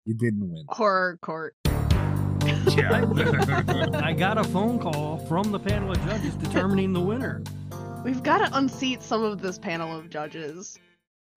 You 0.05 0.15
didn't 0.15 0.49
win. 0.49 0.65
Horror 0.69 1.19
court. 1.21 1.57
Yeah. 1.65 3.05
I 4.05 4.13
got 4.13 4.39
a 4.39 4.45
phone 4.45 4.79
call 4.79 5.19
from 5.27 5.51
the 5.51 5.59
panel 5.59 5.91
of 5.91 5.99
judges 6.05 6.37
determining 6.37 6.93
the 6.93 7.01
winner. 7.01 7.43
We've 8.05 8.23
got 8.23 8.39
to 8.39 8.57
unseat 8.57 9.03
some 9.03 9.25
of 9.25 9.43
this 9.43 9.59
panel 9.59 9.99
of 9.99 10.11
judges. 10.11 10.79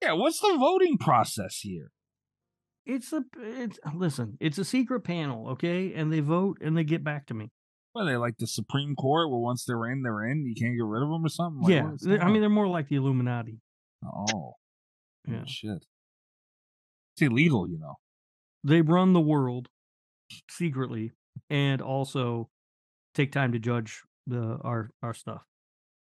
Yeah, 0.02 0.12
what's 0.12 0.40
the 0.40 0.56
voting 0.56 0.96
process 0.96 1.58
here? 1.60 1.90
It's 2.86 3.12
a 3.12 3.24
it's 3.38 3.78
listen, 3.92 4.36
it's 4.40 4.58
a 4.58 4.64
secret 4.64 5.00
panel, 5.00 5.48
okay? 5.50 5.92
And 5.94 6.12
they 6.12 6.20
vote 6.20 6.58
and 6.60 6.76
they 6.76 6.84
get 6.84 7.02
back 7.02 7.26
to 7.26 7.34
me. 7.34 7.50
What 7.92 8.02
are 8.02 8.06
they 8.10 8.16
like 8.16 8.36
the 8.38 8.46
Supreme 8.46 8.94
Court, 8.94 9.30
where 9.30 9.38
once 9.38 9.64
they're 9.64 9.86
in, 9.90 10.02
they're 10.02 10.26
in. 10.26 10.44
You 10.46 10.54
can't 10.54 10.76
get 10.76 10.84
rid 10.84 11.02
of 11.02 11.08
them 11.08 11.24
or 11.24 11.28
something. 11.28 11.62
Like, 11.62 11.72
yeah, 11.72 11.84
what 11.84 11.94
is 11.94 12.00
they- 12.02 12.18
I 12.18 12.30
mean 12.30 12.40
they're 12.40 12.50
more 12.50 12.68
like 12.68 12.88
the 12.88 12.96
Illuminati. 12.96 13.58
oh, 14.04 14.54
Yeah. 15.26 15.40
oh 15.42 15.46
shit, 15.46 15.84
it's 17.14 17.22
illegal, 17.22 17.68
you 17.68 17.78
know. 17.78 17.94
They 18.64 18.82
run 18.82 19.12
the 19.12 19.20
world 19.20 19.68
secretly 20.50 21.12
and 21.48 21.80
also 21.80 22.50
take 23.14 23.32
time 23.32 23.52
to 23.52 23.58
judge 23.58 24.02
the 24.26 24.58
our 24.62 24.90
our 25.02 25.14
stuff. 25.14 25.42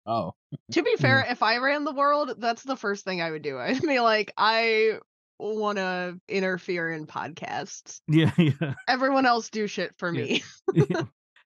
Oh, 0.06 0.34
To 0.72 0.82
be 0.82 0.96
fair, 0.96 1.24
if 1.28 1.42
I 1.42 1.58
ran 1.58 1.84
the 1.84 1.92
world, 1.92 2.34
that's 2.38 2.62
the 2.62 2.76
first 2.76 3.04
thing 3.04 3.20
I 3.22 3.30
would 3.30 3.42
do. 3.42 3.58
I'd 3.58 3.80
be 3.82 4.00
like, 4.00 4.32
I 4.36 4.98
want 5.38 5.78
to 5.78 6.18
interfere 6.28 6.90
in 6.92 7.06
podcasts. 7.06 8.00
Yeah, 8.08 8.30
yeah. 8.38 8.74
Everyone 8.88 9.24
else 9.26 9.50
do 9.50 9.66
shit 9.66 9.94
for 9.98 10.12
Yeah. 10.12 10.22
me. 10.24 10.42
yeah. 10.74 11.02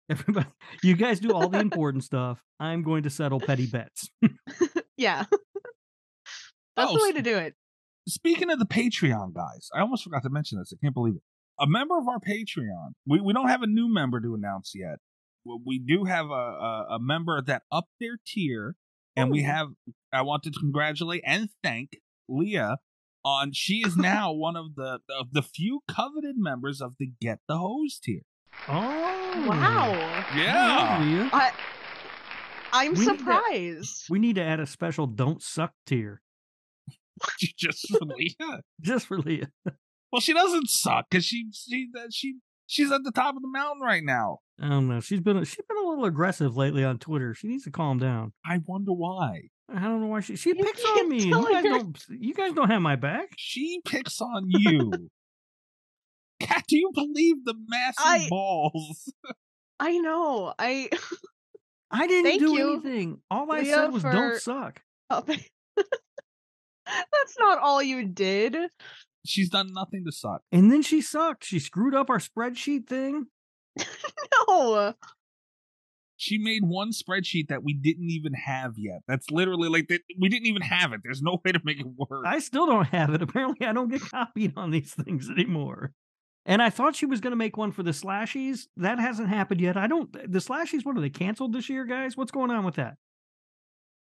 Everybody, 0.11 0.46
you 0.82 0.96
guys 0.96 1.18
do 1.20 1.32
all 1.32 1.49
the 1.49 1.61
important 1.61 2.04
stuff. 2.04 2.42
I'm 2.61 2.82
going 2.82 3.04
to 3.04 3.11
settle 3.11 3.40
petty 3.40 3.66
bets. 3.66 4.11
yeah. 4.96 5.25
That's 6.76 6.90
Oh, 6.90 6.96
the 6.99 7.02
way 7.02 7.12
to 7.12 7.23
do 7.23 7.37
it. 7.38 7.54
speaking 8.08 8.50
of 8.50 8.58
the 8.58 8.66
Patreon 8.66 9.32
guys, 9.34 9.68
I 9.75 9.80
almost 9.80 10.04
forgot 10.04 10.23
to 10.25 10.30
mention 10.30 10.58
this. 10.58 10.73
I 10.73 10.76
can't 10.84 10.94
believe 10.94 11.14
it. 11.16 11.23
A 11.61 11.66
member 11.66 11.96
of 11.96 12.08
our 12.08 12.18
Patreon. 12.18 12.90
We 13.06 13.20
we 13.20 13.32
don't 13.32 13.49
have 13.49 13.62
a 13.62 13.66
new 13.66 13.88
member 13.92 14.20
to 14.20 14.34
announce 14.34 14.73
yet. 14.75 14.99
Well, 15.44 15.61
We 15.64 15.78
do 15.78 16.04
have 16.04 16.26
a 16.26 16.32
a, 16.32 16.87
a 16.96 16.99
member 17.00 17.40
that 17.42 17.62
upped 17.70 17.92
their 18.00 18.18
tier, 18.26 18.75
and 19.16 19.30
we 19.30 19.42
have. 19.44 19.68
I 20.12 20.23
want 20.23 20.42
to 20.44 20.50
congratulate 20.50 21.23
and 21.25 21.49
thank 21.62 21.90
Leah 22.28 22.78
on. 23.25 23.52
She 23.52 23.82
is 23.87 23.96
now 24.12 24.32
one 24.32 24.56
of 24.56 24.75
the 24.75 24.99
of 25.08 25.28
the 25.32 25.42
few 25.42 25.80
coveted 25.88 26.37
members 26.37 26.80
of 26.80 26.94
the 26.99 27.11
Get 27.20 27.38
the 27.49 27.56
Hose 27.58 28.00
tier. 28.02 28.23
Oh, 28.68 29.46
Wow. 29.49 29.92
Yeah. 30.37 31.28
I, 31.32 31.50
I'm 32.73 32.92
We 32.94 32.99
need 33.00 33.04
to- 33.12 33.18
surprised. 33.18 34.04
We 34.11 34.18
need 34.18 34.37
to 34.37 34.42
add 34.42 34.61
a 34.61 34.66
special 34.66 35.06
"Don't 35.06 35.42
Suck" 35.42 35.73
tier 35.87 36.23
just 37.58 37.88
for 37.90 37.99
Leah. 38.04 38.61
just 38.80 39.06
for 39.06 39.18
Leah. 39.18 39.49
Well, 40.12 40.20
she 40.20 40.32
doesn't 40.32 40.68
suck 40.70 41.06
because 41.11 41.25
she 41.25 41.46
she 41.52 41.88
she 42.12 42.37
she's 42.66 42.92
at 42.92 43.02
the 43.02 43.11
top 43.11 43.34
of 43.34 43.42
the 43.42 43.49
mountain 43.49 43.82
right 43.82 44.02
now. 44.04 44.38
I 44.62 44.68
don't 44.68 44.87
know. 44.88 45.00
She's 45.00 45.20
been 45.20 45.42
she's 45.42 45.56
been 45.68 45.76
a 45.76 45.88
little 45.88 46.04
aggressive 46.04 46.56
lately 46.56 46.84
on 46.84 47.00
Twitter. 47.00 47.34
She 47.34 47.49
needs 47.49 47.64
to 47.64 47.73
calm 47.73 47.99
down. 47.99 48.32
I 48.46 48.61
wonder 48.64 48.92
why. 48.92 49.49
I 49.68 49.80
don't 49.80 50.00
know 50.02 50.06
why 50.06 50.20
she 50.20 50.37
she 50.37 50.50
You 50.50 50.54
picks 50.62 50.84
on 50.84 51.08
me. 51.08 51.25
You 51.25 51.32
guys 51.52 51.64
don't 51.64 51.99
you 52.11 52.32
guys 52.32 52.52
don't 52.52 52.70
have 52.70 52.80
my 52.80 52.94
back. 52.94 53.30
She 53.37 53.80
picks 53.84 54.20
on 54.20 54.44
you. 54.46 54.92
Cat, 56.46 56.64
do 56.68 56.76
you 56.76 56.90
believe 56.94 57.44
the 57.44 57.54
massive 57.68 58.04
I- 58.04 58.26
balls? 58.28 59.12
I 59.80 59.98
know. 59.98 60.54
I 60.58 60.88
I 61.90 62.06
didn't 62.06 62.24
Thank 62.24 62.40
do 62.40 62.54
you, 62.54 62.72
anything. 62.74 63.20
All 63.30 63.50
I 63.52 63.60
Leah, 63.60 63.74
said 63.74 63.92
was 63.92 64.02
for- 64.02 64.12
"Don't 64.12 64.40
suck." 64.40 64.80
That's 65.10 65.48
not 67.38 67.58
all 67.58 67.82
you 67.82 68.06
did. 68.06 68.56
She's 69.26 69.48
done 69.48 69.72
nothing 69.72 70.04
to 70.04 70.12
suck. 70.12 70.42
And 70.52 70.70
then 70.70 70.82
she 70.82 71.00
sucked. 71.00 71.44
She 71.44 71.58
screwed 71.58 71.94
up 71.94 72.10
our 72.10 72.18
spreadsheet 72.18 72.86
thing. 72.88 73.26
No. 74.48 74.94
She 76.16 76.38
made 76.38 76.62
one 76.64 76.90
spreadsheet 76.90 77.48
that 77.48 77.64
we 77.64 77.72
didn't 77.74 78.10
even 78.10 78.34
have 78.34 78.72
yet. 78.76 79.00
That's 79.08 79.30
literally 79.30 79.68
like 79.68 79.88
that. 79.88 80.02
We 80.20 80.28
didn't 80.28 80.46
even 80.46 80.62
have 80.62 80.92
it. 80.92 81.00
There's 81.02 81.22
no 81.22 81.40
way 81.44 81.52
to 81.52 81.60
make 81.64 81.80
it 81.80 81.86
work. 81.86 82.24
I 82.26 82.38
still 82.40 82.66
don't 82.66 82.86
have 82.88 83.10
it. 83.14 83.22
Apparently, 83.22 83.66
I 83.66 83.72
don't 83.72 83.90
get 83.90 84.02
copied 84.02 84.52
on 84.56 84.70
these 84.70 84.92
things 84.94 85.30
anymore. 85.30 85.92
And 86.46 86.60
I 86.60 86.68
thought 86.70 86.94
she 86.96 87.06
was 87.06 87.20
going 87.20 87.30
to 87.32 87.36
make 87.36 87.56
one 87.56 87.72
for 87.72 87.82
the 87.82 87.92
slashies. 87.92 88.66
That 88.76 88.98
hasn't 88.98 89.28
happened 89.28 89.60
yet. 89.60 89.76
I 89.76 89.86
don't. 89.86 90.12
The 90.12 90.40
slashies, 90.40 90.84
what 90.84 90.96
are 90.96 91.00
they 91.00 91.08
canceled 91.10 91.52
this 91.54 91.68
year, 91.70 91.84
guys? 91.86 92.16
What's 92.16 92.32
going 92.32 92.50
on 92.50 92.64
with 92.64 92.74
that? 92.74 92.96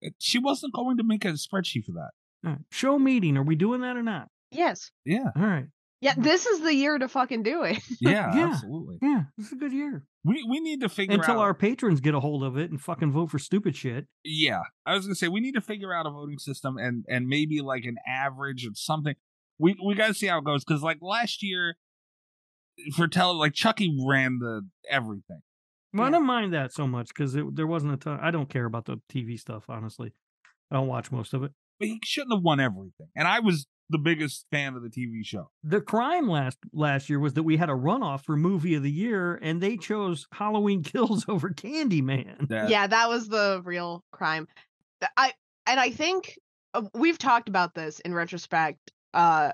Uh, 0.05 0.11
she 0.19 0.39
wasn't 0.39 0.73
going 0.75 0.97
to 0.99 1.05
make 1.05 1.25
a 1.25 1.29
spreadsheet 1.33 1.85
for 1.85 1.93
that. 1.93 2.11
All 2.45 2.51
right. 2.53 2.61
Show 2.71 2.99
meeting. 2.99 3.37
Are 3.37 3.43
we 3.43 3.57
doing 3.57 3.81
that 3.83 3.97
or 3.97 4.03
not? 4.03 4.29
Yes. 4.51 4.91
Yeah, 5.05 5.31
All 5.37 5.43
right. 5.47 5.67
Yeah, 6.01 6.13
this 6.19 6.45
is 6.45 6.61
the 6.61 6.75
year 6.75 6.99
to 6.99 7.09
fucking 7.09 7.43
do 7.45 7.63
it. 7.63 7.79
yeah, 8.01 8.35
Yeah. 8.37 8.49
absolutely. 8.49 8.99
Yeah, 9.01 9.23
this 9.39 9.47
is 9.47 9.53
a 9.53 9.57
good 9.57 9.73
year. 9.73 10.05
We 10.23 10.45
we 10.49 10.61
need 10.61 10.83
to 10.83 10.91
figure 10.91 11.15
out 11.15 11.21
Until 11.21 11.37
out. 11.41 11.45
our 11.45 11.55
patrons 11.55 12.01
get 12.01 12.15
a 12.15 12.21
hold 12.21 12.45
of 12.45 12.59
it 12.59 12.71
and 12.71 12.79
fucking 12.81 13.11
vote 13.11 13.31
for 13.31 13.39
stupid 13.39 13.75
shit. 13.75 14.07
yeah, 14.23 14.61
I 14.85 14.95
was 14.95 15.07
gonna 15.07 15.15
say 15.15 15.29
we 15.29 15.41
need 15.41 15.55
to 15.55 15.63
figure 15.63 15.95
out 15.95 16.05
a 16.07 16.11
voting 16.11 16.39
system 16.39 16.77
and 16.77 17.05
and 17.09 17.27
maybe 17.27 17.63
like 17.63 17.85
an 17.85 17.97
average 18.07 18.67
or 18.67 18.71
something. 18.75 19.15
We 19.59 19.77
we 19.83 19.95
got 19.95 20.09
to 20.09 20.15
see 20.15 20.27
how 20.27 20.39
it 20.39 20.45
goes 20.45 20.63
because 20.63 20.83
like 20.83 20.99
last 21.01 21.43
year 21.43 21.77
for 22.97 23.09
tele 23.09 23.35
like 23.35 23.55
Chucky 23.55 23.97
ran 24.07 24.39
the 24.39 24.63
everything. 24.91 25.41
Well, 25.93 26.07
I 26.07 26.11
don't 26.11 26.27
mind 26.27 26.53
that 26.55 26.73
so 26.73 26.89
much 26.89 27.09
because 27.09 27.37
there 27.53 27.67
wasn't 27.69 27.95
a 27.95 27.97
ton. 27.97 28.19
I 28.21 28.33
don't 28.33 28.49
care 28.49 28.65
about 28.65 28.87
the 28.87 29.01
TV 29.13 29.39
stuff, 29.39 29.65
honestly. 29.69 30.13
I 30.71 30.75
don't 30.75 30.89
watch 30.89 31.13
most 31.13 31.35
of 31.35 31.45
it. 31.45 31.53
but 31.79 31.87
he 31.87 32.01
shouldn't 32.03 32.33
have 32.33 32.43
won 32.43 32.59
everything. 32.59 33.07
And 33.15 33.29
I 33.29 33.39
was 33.39 33.67
the 33.91 33.99
biggest 33.99 34.47
fan 34.51 34.75
of 34.75 34.83
the 34.83 34.89
TV 34.89 35.25
show. 35.25 35.51
The 35.63 35.81
crime 35.81 36.29
last 36.29 36.59
last 36.73 37.09
year 37.09 37.21
was 37.21 37.35
that 37.35 37.45
we 37.45 37.57
had 37.59 37.69
a 37.71 37.75
runoff 37.75 38.25
for 38.25 38.37
movie 38.37 38.75
of 38.75 38.83
the 38.83 38.91
year, 38.91 39.39
and 39.41 39.61
they 39.61 39.77
chose 39.77 40.27
Halloween 40.33 40.83
Kills 40.83 41.27
over 41.29 41.51
Candyman. 41.51 42.49
That, 42.49 42.71
yeah, 42.71 42.89
that 42.89 43.09
was 43.09 43.29
the 43.29 43.63
real 43.65 44.03
crime. 44.11 44.49
I 45.17 45.33
and 45.67 45.79
I 45.79 45.91
think 45.91 46.39
uh, 46.73 46.83
we've 46.95 47.19
talked 47.19 47.49
about 47.49 47.75
this 47.75 48.01
in 48.01 48.15
retrospect 48.15 48.91
uh 49.13 49.53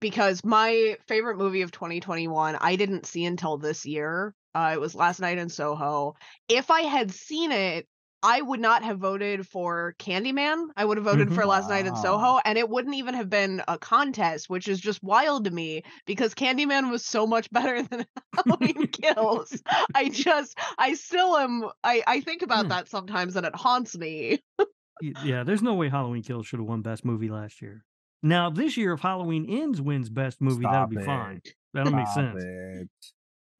because 0.00 0.44
my 0.44 0.96
favorite 1.06 1.36
movie 1.38 1.62
of 1.62 1.70
2021 1.70 2.56
I 2.60 2.76
didn't 2.76 3.06
see 3.06 3.24
until 3.24 3.58
this 3.58 3.84
year. 3.86 4.34
Uh 4.54 4.70
it 4.74 4.80
was 4.80 4.94
Last 4.94 5.20
Night 5.20 5.38
in 5.38 5.48
Soho. 5.48 6.14
If 6.48 6.70
I 6.70 6.82
had 6.82 7.10
seen 7.10 7.52
it, 7.52 7.86
I 8.22 8.40
would 8.42 8.58
not 8.58 8.82
have 8.82 8.98
voted 8.98 9.46
for 9.46 9.94
Candyman. 10.00 10.68
I 10.76 10.84
would 10.84 10.96
have 10.96 11.04
voted 11.04 11.28
Mhm. 11.28 11.34
for 11.36 11.46
Last 11.46 11.68
Night 11.68 11.86
in 11.86 11.94
Soho 11.94 12.40
and 12.44 12.58
it 12.58 12.68
wouldn't 12.68 12.96
even 12.96 13.14
have 13.14 13.30
been 13.30 13.62
a 13.68 13.78
contest, 13.78 14.50
which 14.50 14.66
is 14.66 14.80
just 14.80 15.02
wild 15.04 15.44
to 15.44 15.50
me 15.52 15.82
because 16.04 16.34
Candyman 16.34 16.90
was 16.90 17.04
so 17.04 17.26
much 17.26 17.48
better 17.52 17.82
than 17.82 18.06
Halloween 18.34 18.86
Kills. 18.92 19.62
I 19.94 20.08
just 20.08 20.58
I 20.78 20.94
still 20.94 21.36
am 21.36 21.64
I 21.84 22.02
I 22.06 22.20
think 22.20 22.42
about 22.42 22.64
Hmm. 22.64 22.70
that 22.70 22.88
sometimes 22.88 23.36
and 23.36 23.46
it 23.46 23.54
haunts 23.54 23.96
me. 23.96 24.38
Yeah, 25.00 25.44
there's 25.44 25.62
no 25.62 25.74
way 25.74 25.88
Halloween 25.88 26.24
Kills 26.24 26.46
should 26.48 26.58
have 26.58 26.68
won 26.68 26.82
Best 26.82 27.04
Movie 27.04 27.28
last 27.28 27.62
year. 27.62 27.84
Now 28.22 28.50
this 28.50 28.76
year, 28.76 28.92
if 28.94 29.00
Halloween 29.00 29.46
Ends 29.48 29.80
wins 29.80 30.10
Best 30.10 30.40
Movie, 30.40 30.64
that'll 30.64 30.86
be 30.88 30.96
it. 30.96 31.04
fine. 31.04 31.40
That'll 31.74 31.92
make 31.92 32.08
sense. 32.08 32.42
it. 32.42 32.88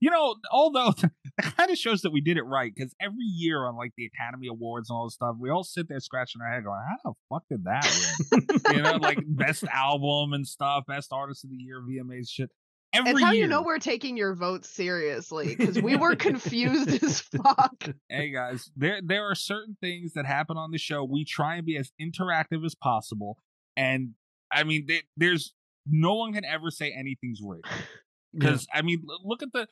You 0.01 0.11
know, 0.11 0.37
although 0.53 0.93
that 1.01 1.57
kind 1.57 1.71
of 1.71 1.77
shows 1.79 2.03
that 2.03 2.11
we 2.11 2.21
did 2.21 2.37
it 2.37 2.43
right 2.43 2.73
because 2.75 2.95
every 3.01 3.25
year 3.25 3.67
on 3.67 3.77
like 3.77 3.93
the 3.97 4.07
Academy 4.07 4.47
Awards 4.49 4.91
and 4.91 4.97
all 4.97 5.07
this 5.07 5.15
stuff, 5.15 5.37
we 5.39 5.51
all 5.51 5.65
sit 5.65 5.89
there 5.89 6.01
scratching 6.01 6.41
our 6.41 6.53
head 6.53 6.65
going, 6.65 6.81
"How 6.89 7.11
the 7.11 7.15
fuck 7.29 7.43
did 7.51 7.65
that 7.65 7.85
win?" 8.33 8.77
you 8.77 8.83
know, 8.83 8.97
like 8.97 9.19
best 9.27 9.65
album 9.65 10.33
and 10.35 10.47
stuff, 10.47 10.85
best 10.87 11.13
artist 11.13 11.45
of 11.45 11.51
the 11.51 11.57
year, 11.57 11.81
VMAs 11.81 12.29
shit. 12.31 12.51
Every 12.95 13.11
It's 13.13 13.21
how 13.23 13.33
year. 13.33 13.43
you 13.43 13.49
know 13.49 13.63
we're 13.63 13.79
taking 13.81 14.17
your 14.17 14.35
votes 14.35 14.71
seriously 14.71 15.55
because 15.55 15.81
we 15.83 15.95
were 15.97 16.17
confused 16.17 17.03
as 17.03 17.21
fuck. 17.21 17.89
hey 18.09 18.31
guys, 18.33 18.71
there 18.77 19.01
there 19.05 19.29
are 19.29 19.35
certain 19.35 19.77
things 19.81 20.13
that 20.15 20.27
happen 20.27 20.57
on 20.57 20.71
the 20.71 20.79
show. 20.79 21.05
We 21.05 21.25
try 21.25 21.57
and 21.57 21.67
be 21.67 21.77
as 21.77 21.91
interactive 22.01 22.65
as 22.65 22.75
possible, 22.77 23.37
and 23.77 24.15
I 24.51 24.65
mean, 24.65 24.85
there, 24.89 25.01
there's 25.17 25.55
no 25.87 26.15
one 26.15 26.33
can 26.33 26.45
ever 26.45 26.71
say 26.71 26.93
anything's 26.93 27.41
rigged 27.45 27.65
Yeah. 28.33 28.41
because 28.41 28.67
I 28.73 28.83
mean, 28.83 29.05
look 29.25 29.43
at 29.43 29.53
the 29.53 29.69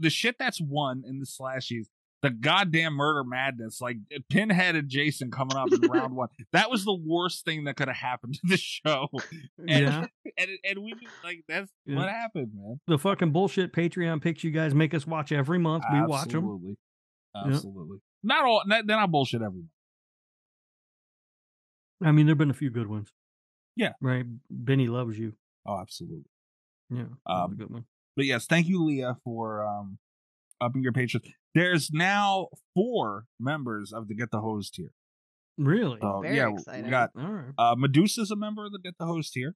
the 0.00 0.10
shit 0.10 0.36
that's 0.38 0.60
won 0.60 1.02
in 1.06 1.20
the 1.20 1.26
slashies. 1.26 1.86
The 2.22 2.28
goddamn 2.30 2.92
murder 2.94 3.24
madness, 3.24 3.80
like 3.80 3.96
eh, 4.12 4.18
Pinhead 4.28 4.76
and 4.76 4.90
Jason 4.90 5.30
coming 5.30 5.56
up 5.56 5.72
in 5.72 5.80
round 5.90 6.14
one. 6.16 6.28
That 6.52 6.70
was 6.70 6.84
the 6.84 6.92
worst 6.94 7.46
thing 7.46 7.64
that 7.64 7.76
could 7.76 7.88
have 7.88 7.96
happened 7.96 8.34
to 8.34 8.40
the 8.44 8.56
show. 8.58 9.08
And, 9.58 9.68
Yeah. 9.68 10.06
and 10.36 10.50
and 10.68 10.78
we 10.80 10.92
like 11.24 11.44
that's 11.48 11.70
Yeah. 11.86 11.96
what 11.96 12.08
happened, 12.10 12.50
man. 12.54 12.78
the 12.86 12.98
fucking 12.98 13.30
bullshit 13.32 13.72
Patreon 13.72 14.20
picks 14.20 14.44
you 14.44 14.50
guys 14.50 14.74
make 14.74 14.92
us 14.92 15.06
watch 15.06 15.32
every 15.32 15.58
month. 15.58 15.84
We 15.90 16.02
watch 16.02 16.28
them. 16.28 16.44
Absolutely, 16.44 16.76
absolutely. 17.34 17.98
Not 18.22 18.44
all. 18.44 18.62
Not, 18.66 18.86
they're 18.86 18.98
not 18.98 19.10
bullshit 19.10 19.40
every 19.40 19.60
month. 19.60 19.70
I 22.02 22.12
mean, 22.12 22.26
there've 22.26 22.36
been 22.38 22.50
a 22.50 22.54
few 22.54 22.70
good 22.70 22.86
ones. 22.88 23.12
Yeah. 23.76 23.92
Right. 24.00 24.24
Benny 24.50 24.88
loves 24.88 25.18
you. 25.18 25.34
Oh, 25.66 25.78
absolutely. 25.78 26.24
Yeah. 26.90 27.04
that 27.26 27.32
Um, 27.32 27.52
a 27.52 27.54
good 27.54 27.70
one. 27.70 27.84
But 28.16 28.26
yes, 28.26 28.46
thank 28.46 28.66
you, 28.66 28.84
Leah, 28.84 29.16
for 29.24 29.64
um 29.64 29.98
upping 30.60 30.82
your 30.82 30.92
patrons. 30.92 31.26
There's 31.54 31.90
now 31.92 32.48
four 32.74 33.26
members 33.38 33.92
of 33.92 34.08
the 34.08 34.14
Get 34.14 34.30
the 34.30 34.40
Hose 34.40 34.70
tier. 34.70 34.92
Really? 35.58 35.98
So 36.00 36.20
Very 36.22 36.36
yeah, 36.36 36.48
we 36.48 36.90
got 36.90 37.10
All 37.18 37.24
right. 37.24 37.54
uh 37.58 37.74
Medusa's 37.76 38.30
a 38.30 38.36
member 38.36 38.64
of 38.66 38.72
the 38.72 38.78
Get 38.78 38.94
the 38.98 39.06
Hose 39.06 39.30
tier. 39.30 39.54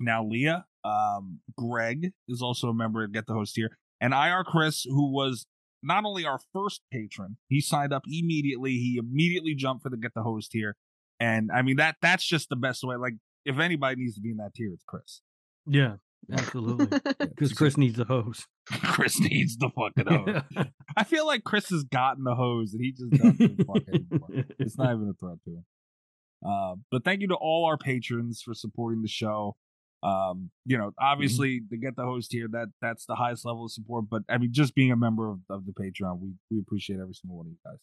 Now 0.00 0.24
Leah, 0.24 0.64
um, 0.84 1.40
Greg 1.56 2.12
is 2.28 2.40
also 2.40 2.68
a 2.68 2.74
member 2.74 3.04
of 3.04 3.12
Get 3.12 3.26
the 3.26 3.34
Hose 3.34 3.52
tier, 3.52 3.76
and 4.00 4.14
IR 4.14 4.42
Chris, 4.44 4.84
who 4.84 5.12
was 5.12 5.46
not 5.82 6.04
only 6.04 6.24
our 6.24 6.38
first 6.52 6.82
patron, 6.92 7.36
he 7.48 7.60
signed 7.60 7.92
up 7.92 8.04
immediately. 8.06 8.72
He 8.72 8.98
immediately 8.98 9.54
jumped 9.54 9.82
for 9.82 9.90
the 9.90 9.96
get 9.96 10.14
the 10.14 10.22
hose 10.22 10.48
tier, 10.48 10.76
and 11.18 11.50
I 11.52 11.62
mean 11.62 11.76
that 11.76 11.96
that's 12.00 12.24
just 12.24 12.48
the 12.48 12.56
best 12.56 12.84
way. 12.84 12.96
Like 12.96 13.14
if 13.44 13.58
anybody 13.58 13.96
needs 14.02 14.14
to 14.14 14.20
be 14.20 14.30
in 14.30 14.36
that 14.38 14.54
tier, 14.54 14.70
it's 14.72 14.84
Chris. 14.86 15.20
Yeah, 15.66 15.96
absolutely. 16.32 16.86
Because 17.18 17.52
Chris 17.52 17.76
needs 17.76 17.96
the 17.96 18.04
hose. 18.04 18.46
Chris 18.66 19.18
needs 19.20 19.56
the 19.56 19.70
fucking 19.70 20.06
hose. 20.56 20.66
I 20.96 21.04
feel 21.04 21.26
like 21.26 21.42
Chris 21.44 21.68
has 21.70 21.82
gotten 21.84 22.24
the 22.24 22.34
hose 22.34 22.72
and 22.74 22.82
he 22.82 22.92
just 22.92 23.10
doesn't 23.10 23.66
fuck 23.66 23.82
anymore. 23.88 24.44
It's 24.58 24.76
not 24.78 24.94
even 24.94 25.08
a 25.08 25.14
threat 25.18 25.38
to 25.44 25.50
him. 25.50 25.64
Uh, 26.46 26.74
but 26.90 27.04
thank 27.04 27.20
you 27.20 27.28
to 27.28 27.34
all 27.34 27.64
our 27.66 27.76
patrons 27.78 28.42
for 28.44 28.54
supporting 28.54 29.02
the 29.02 29.08
show. 29.08 29.56
Um, 30.04 30.50
you 30.64 30.76
know, 30.78 30.90
obviously 31.00 31.60
to 31.70 31.76
get 31.76 31.94
the 31.96 32.02
hose 32.02 32.26
tier, 32.28 32.48
that 32.52 32.68
that's 32.80 33.06
the 33.06 33.14
highest 33.14 33.44
level 33.44 33.64
of 33.66 33.72
support. 33.72 34.06
But 34.10 34.22
I 34.28 34.38
mean, 34.38 34.52
just 34.52 34.74
being 34.74 34.90
a 34.92 34.96
member 34.96 35.30
of, 35.30 35.38
of 35.48 35.64
the 35.66 35.72
Patreon, 35.72 36.18
we 36.20 36.32
we 36.50 36.58
appreciate 36.60 36.98
every 37.00 37.14
single 37.14 37.38
one 37.38 37.46
of 37.46 37.52
you 37.52 37.58
guys. 37.64 37.78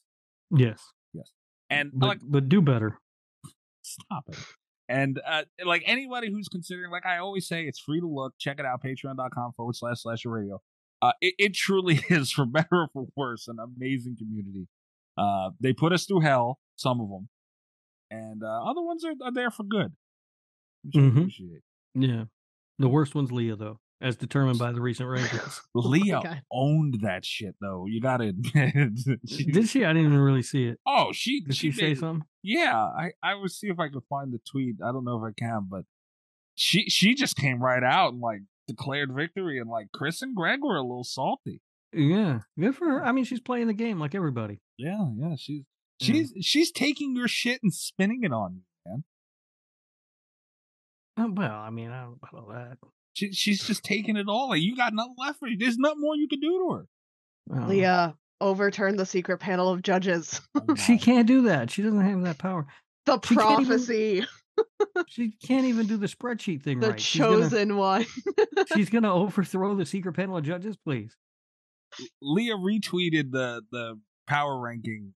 Yes. 0.51 0.81
Yes. 1.13 1.31
And 1.69 1.91
But, 1.93 2.07
like, 2.07 2.19
but 2.23 2.49
do 2.49 2.61
better. 2.61 2.99
stop 3.81 4.25
it. 4.29 4.37
And 4.89 5.21
uh, 5.25 5.43
like 5.63 5.83
anybody 5.85 6.31
who's 6.31 6.47
considering, 6.47 6.89
like 6.91 7.05
I 7.05 7.19
always 7.19 7.47
say, 7.47 7.63
it's 7.65 7.79
free 7.79 7.99
to 8.01 8.07
look. 8.07 8.33
Check 8.39 8.59
it 8.59 8.65
out, 8.65 8.81
patreon.com 8.83 9.51
forward 9.55 9.75
slash 9.75 10.01
slash 10.01 10.25
radio. 10.25 10.59
Uh, 11.01 11.11
it, 11.21 11.35
it 11.37 11.53
truly 11.53 12.01
is, 12.09 12.31
for 12.31 12.45
better 12.45 12.67
or 12.71 12.87
for 12.91 13.05
worse, 13.15 13.47
an 13.47 13.57
amazing 13.63 14.17
community. 14.17 14.67
Uh, 15.15 15.51
they 15.61 15.73
put 15.73 15.93
us 15.93 16.05
through 16.05 16.21
hell, 16.21 16.57
some 16.75 16.99
of 16.99 17.07
them, 17.09 17.29
and 18.09 18.41
uh, 18.43 18.63
other 18.69 18.81
ones 18.81 19.05
are, 19.05 19.13
are 19.23 19.31
there 19.31 19.51
for 19.51 19.63
good. 19.63 19.93
Which 20.83 20.95
I 20.95 20.99
Mhm. 20.99 21.17
appreciate. 21.17 21.61
Yeah. 21.93 22.23
The 22.79 22.89
worst 22.89 23.13
one's 23.13 23.31
Leah, 23.31 23.57
though, 23.57 23.79
as 24.01 24.15
determined 24.15 24.57
by 24.59 24.71
the 24.71 24.81
recent 24.81 25.09
rankings. 25.09 25.59
Leah 25.73 26.21
God. 26.23 26.41
owned 26.51 26.99
that 27.01 27.25
shit, 27.25 27.55
though. 27.59 27.85
You 27.87 27.99
gotta 28.01 28.25
admit. 28.29 28.99
She- 29.27 29.45
Did 29.51 29.67
she? 29.69 29.83
I 29.85 29.89
didn't 29.93 30.07
even 30.07 30.19
really 30.19 30.41
see 30.43 30.65
it. 30.65 30.79
oh, 30.85 31.11
she 31.11 31.41
Did 31.41 31.55
she, 31.55 31.71
say 31.71 31.87
made- 31.89 31.97
something? 31.99 32.25
Yeah, 32.43 32.75
I 32.77 33.11
I 33.21 33.35
will 33.35 33.49
see 33.49 33.67
if 33.67 33.79
I 33.79 33.89
can 33.89 34.01
find 34.09 34.31
the 34.31 34.39
tweet. 34.49 34.75
I 34.85 34.91
don't 34.93 35.03
know 35.03 35.17
if 35.23 35.29
I 35.29 35.33
can, 35.37 35.67
but 35.69 35.83
she 36.55 36.89
she 36.89 37.13
just 37.15 37.35
came 37.35 37.61
right 37.61 37.83
out 37.83 38.13
and 38.13 38.21
like 38.21 38.39
declared 38.67 39.11
victory, 39.13 39.59
and 39.59 39.69
like 39.69 39.87
Chris 39.93 40.21
and 40.21 40.35
Greg 40.35 40.59
were 40.63 40.77
a 40.77 40.81
little 40.81 41.03
salty. 41.03 41.61
Yeah. 41.91 42.39
Good 42.59 42.75
for 42.75 42.85
her. 42.85 43.03
I 43.05 43.11
mean, 43.11 43.25
she's 43.25 43.41
playing 43.41 43.67
the 43.67 43.73
game 43.73 43.99
like 43.99 44.13
everybody. 44.15 44.61
Yeah, 44.77 45.07
yeah, 45.17 45.35
she's 45.37 45.63
Yeah. 45.99 46.05
she's 46.07 46.33
she's 46.41 46.71
taking 46.71 47.15
your 47.15 47.27
shit 47.27 47.59
and 47.63 47.73
spinning 47.73 48.23
it 48.23 48.31
on 48.31 48.55
you, 48.55 48.61
man. 48.85 49.03
Oh, 51.17 51.33
well, 51.35 51.51
I 51.55 51.69
mean, 51.69 51.89
I 51.91 52.01
don't 52.03 52.11
know 52.11 52.17
about 52.21 52.41
all 52.43 52.53
that. 52.53 52.77
She, 53.19 53.33
she's 53.33 53.63
just 53.65 53.83
taking 53.83 54.15
it 54.15 54.27
all. 54.29 54.49
Like 54.49 54.61
you 54.61 54.75
got 54.77 54.93
nothing 54.93 55.15
left 55.17 55.39
for 55.39 55.47
you. 55.47 55.57
There's 55.57 55.77
nothing 55.77 55.99
more 55.99 56.15
you 56.15 56.27
can 56.27 56.39
do 56.39 56.47
to 56.47 56.73
her. 56.75 56.87
I. 57.61 57.67
Leah 57.67 58.15
overturned 58.39 58.97
the 58.97 59.05
secret 59.05 59.39
panel 59.39 59.69
of 59.69 59.81
judges. 59.81 60.39
Oh, 60.55 60.75
She 60.75 60.97
can't 60.97 61.27
do 61.27 61.41
that. 61.43 61.69
She 61.69 61.81
doesn't 61.81 61.99
have 61.99 62.21
that 62.23 62.37
power. 62.37 62.65
The 63.05 63.19
She 63.21 63.35
can't 63.35 63.61
even- 63.61 63.65
prophecy, 63.65 64.25
She 65.07 65.31
can't 65.45 65.65
even 65.65 65.87
do 65.87 65.97
the 65.97 66.07
spreadsheet 66.07 66.63
thing 66.63 66.79
the 66.79 66.91
right. 66.91 66.99
She's 67.01 67.19
gonna- 67.21 67.41
chosen 67.49 67.75
one. 67.77 68.05
She's 68.75 68.89
gonna 68.89 69.13
overthrow 69.13 69.75
the 69.75 69.85
secret 69.85 70.13
panel 70.13 70.37
of 70.37 70.43
judges, 70.45 70.77
please. 70.77 71.15
Leah 72.21 72.55
retweeted 72.55 73.31
the 73.31 73.63
the 73.71 73.99
power 74.27 74.59
ranking 74.59 75.13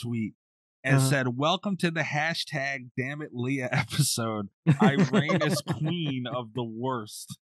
tweet 0.00 0.34
and 0.82 0.96
Uh-huh. 0.96 1.08
said, 1.08 1.36
"Welcome 1.36 1.76
to 1.78 1.90
the 1.90 2.00
hashtag 2.02 2.90
Damn 2.96 3.20
it 3.22 3.30
Leah 3.32 3.68
episode. 3.70 4.48
I 4.80 4.92
reign 5.12 5.42
as 5.42 5.60
queen 5.60 6.26
of 6.26 6.54
the 6.54 6.64
worst." 6.64 7.38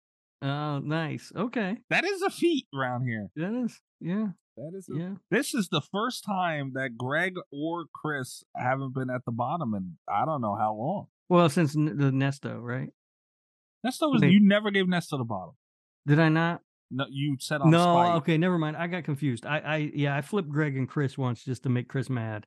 Oh, 0.42 0.78
nice. 0.80 1.32
Okay, 1.34 1.78
That 1.90 2.04
is 2.04 2.22
a 2.22 2.30
feat 2.30 2.66
around 2.74 3.06
here. 3.06 3.28
that 3.36 3.54
is. 3.64 3.80
Yeah, 4.00 4.28
That 4.56 4.72
is. 4.76 4.88
A, 4.94 4.98
yeah. 4.98 5.10
This 5.30 5.54
is 5.54 5.68
the 5.70 5.80
first 5.80 6.24
time 6.24 6.72
that 6.74 6.96
Greg 6.98 7.34
or 7.50 7.86
Chris 7.94 8.44
haven't 8.54 8.94
been 8.94 9.08
at 9.10 9.24
the 9.24 9.32
bottom 9.32 9.74
in 9.74 9.96
I 10.08 10.24
don't 10.26 10.42
know 10.42 10.54
how 10.54 10.74
long. 10.74 11.06
Well, 11.28 11.48
since 11.48 11.74
n- 11.74 11.96
the 11.96 12.10
Nesto, 12.10 12.60
right? 12.60 12.90
Nesto 13.84 14.10
was 14.12 14.22
Okay. 14.22 14.30
you 14.30 14.40
never 14.46 14.70
gave 14.70 14.86
Nesto 14.86 15.16
the 15.18 15.24
bottom. 15.24 15.54
Did 16.06 16.20
I 16.20 16.28
not? 16.28 16.60
No, 16.90 17.06
you 17.10 17.36
said 17.40 17.62
on 17.62 17.70
no. 17.70 17.78
spite. 17.82 18.14
Okay, 18.18 18.36
never 18.38 18.58
mind. 18.58 18.76
I 18.76 18.86
got 18.86 19.04
confused. 19.04 19.44
I, 19.46 19.58
I, 19.58 19.76
yeah, 19.94 20.14
I 20.16 20.20
flipped 20.20 20.48
Greg 20.48 20.76
and 20.76 20.88
Chris 20.88 21.16
once 21.18 21.42
just 21.44 21.62
to 21.64 21.68
make 21.68 21.88
Chris 21.88 22.08
mad, 22.10 22.46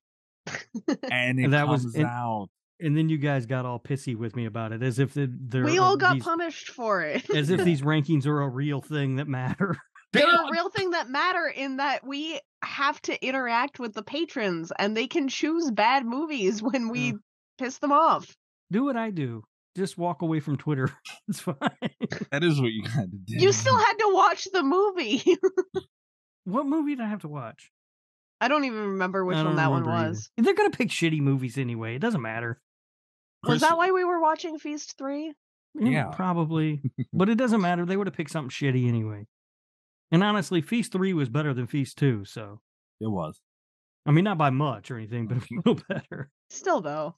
and 1.12 1.40
it 1.40 1.52
That 1.52 1.68
was 1.68 1.82
comes 1.82 1.96
in- 1.96 2.06
out. 2.06 2.50
And 2.80 2.96
then 2.98 3.10
you 3.10 3.18
guys 3.18 3.46
got 3.46 3.66
all 3.66 3.80
pissy 3.80 4.16
with 4.16 4.36
me 4.36 4.46
about 4.46 4.72
it, 4.72 4.82
as 4.84 5.00
if 5.00 5.14
the, 5.14 5.30
they're 5.32 5.64
we 5.64 5.78
all 5.80 5.98
got 5.98 6.16
these, 6.16 6.24
punished 6.24 6.70
for 6.70 7.02
it. 7.02 7.30
as 7.30 7.50
if 7.50 7.64
these 7.64 7.82
rankings 7.84 8.26
are 8.26 8.42
a 8.42 8.48
real 8.50 8.82
thing 8.82 9.18
that 9.18 9.28
matter. 9.28 9.78
They're 10.12 10.26
a 10.26 10.52
real 10.52 10.72
thing 10.72 10.90
that 10.92 11.08
matter 11.08 11.46
in 11.46 11.78
that 11.78 12.04
we 12.04 12.40
have 12.64 13.00
to 13.04 13.24
interact 13.24 13.78
with 13.78 13.94
the 13.94 14.02
patrons 14.02 14.72
and 14.80 14.98
they 14.98 15.06
can 15.06 15.28
choose 15.28 15.70
bad 15.70 16.04
movies 16.04 16.64
when 16.64 16.90
we 16.90 17.14
piss 17.60 17.78
them 17.78 17.92
off. 17.92 18.36
do 18.72 18.86
what 18.86 18.98
I 18.98 19.12
do. 19.12 19.44
Just 19.78 20.00
walk 20.00 20.24
away 20.24 20.40
from 20.40 20.58
Twitter. 20.58 20.90
it's 21.28 21.42
fine. 21.42 21.56
That 22.32 22.44
is 22.44 22.60
what 22.60 22.72
you 22.72 22.90
had 22.90 23.12
to 23.12 23.18
do. 23.18 23.36
You 23.38 23.52
still 23.52 23.78
had 23.78 23.94
to 24.00 24.12
watch 24.12 24.48
the 24.52 24.64
movie. 24.64 25.22
what 26.46 26.66
movie 26.66 26.96
did 26.96 27.06
I 27.06 27.08
have 27.10 27.22
to 27.22 27.28
watch? 27.28 27.70
I 28.42 28.48
don't 28.48 28.64
even 28.64 28.80
remember 28.80 29.24
which 29.24 29.36
one 29.36 29.58
that 29.58 29.70
one 29.70 29.82
remember 29.82 30.00
either. 30.00 30.10
was. 30.10 30.32
They're 30.38 30.56
gonna 30.56 30.72
pick 30.72 30.90
shitty 30.90 31.20
movies 31.20 31.60
anyway. 31.60 31.96
It 31.96 32.00
doesn't 32.00 32.22
matter. 32.22 32.60
Was 33.44 33.50
Chris- 33.50 33.62
that 33.62 33.78
why 33.78 33.92
we 33.92 34.04
were 34.04 34.20
watching 34.22 34.58
Feast 34.60 34.98
3? 34.98 35.34
Yeah. 35.76 36.06
probably. 36.12 36.82
but 37.14 37.30
it 37.30 37.36
doesn't 37.36 37.62
matter. 37.62 37.86
They 37.86 37.96
would 37.98 38.08
have 38.08 38.16
picked 38.16 38.32
something 38.32 38.50
shitty 38.50 38.88
anyway. 38.88 39.26
And 40.12 40.24
honestly, 40.24 40.62
Feast 40.62 40.92
Three 40.92 41.14
was 41.14 41.30
better 41.30 41.54
than 41.54 41.68
Feast 41.68 41.98
Two. 41.98 42.26
So 42.26 42.60
It 43.00 43.08
was. 43.08 43.40
I 44.08 44.12
mean, 44.12 44.24
not 44.24 44.40
by 44.40 44.50
much 44.50 44.90
or 44.90 44.98
anything, 44.98 45.28
but 45.28 45.38
a 45.38 45.42
little 45.56 45.80
better. 45.88 46.32
Still 46.50 46.82
though. 46.82 47.16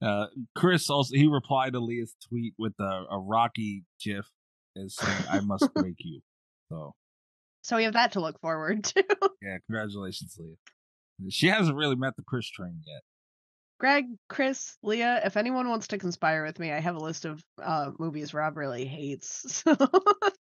Uh, 0.00 0.26
Chris 0.54 0.88
also 0.88 1.16
he 1.16 1.26
replied 1.26 1.72
to 1.72 1.80
Leah's 1.80 2.14
tweet 2.28 2.54
with 2.58 2.74
a, 2.78 3.04
a 3.10 3.18
Rocky 3.18 3.82
gif 4.00 4.26
as 4.76 4.94
saying, 4.94 5.24
"I 5.28 5.40
must 5.40 5.68
break 5.74 5.96
you." 5.98 6.20
So 6.70 6.94
So 7.62 7.76
we 7.76 7.82
have 7.84 7.94
that 7.94 8.12
to 8.12 8.20
look 8.20 8.40
forward 8.40 8.84
to. 8.84 9.04
yeah, 9.42 9.56
congratulations, 9.66 10.36
Leah. 10.38 11.30
She 11.30 11.48
hasn't 11.48 11.76
really 11.76 11.96
met 11.96 12.14
the 12.16 12.22
Chris 12.22 12.48
train 12.48 12.82
yet. 12.86 13.02
Greg, 13.78 14.06
Chris, 14.28 14.76
Leah, 14.82 15.20
if 15.24 15.36
anyone 15.36 15.68
wants 15.68 15.88
to 15.88 15.98
conspire 15.98 16.44
with 16.44 16.58
me, 16.58 16.72
I 16.72 16.80
have 16.80 16.94
a 16.96 17.00
list 17.00 17.24
of 17.26 17.42
uh, 17.62 17.90
movies 17.98 18.32
Rob 18.32 18.56
really 18.56 18.84
hates. 18.86 19.62
So 19.66 19.76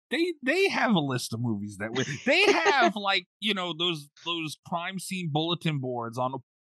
They 0.10 0.34
they 0.43 0.67
have 0.69 0.93
a 0.95 0.99
list 0.99 1.34
of 1.34 1.39
movies 1.39 1.77
that 1.77 1.93
we, 1.93 2.03
they 2.25 2.51
have 2.51 2.97
like 2.97 3.27
you 3.39 3.53
know 3.53 3.73
those 3.77 4.10
those 4.25 4.57
crime 4.67 4.99
scene 4.99 5.29
bulletin 5.31 5.79
boards 5.79 6.17
on 6.17 6.34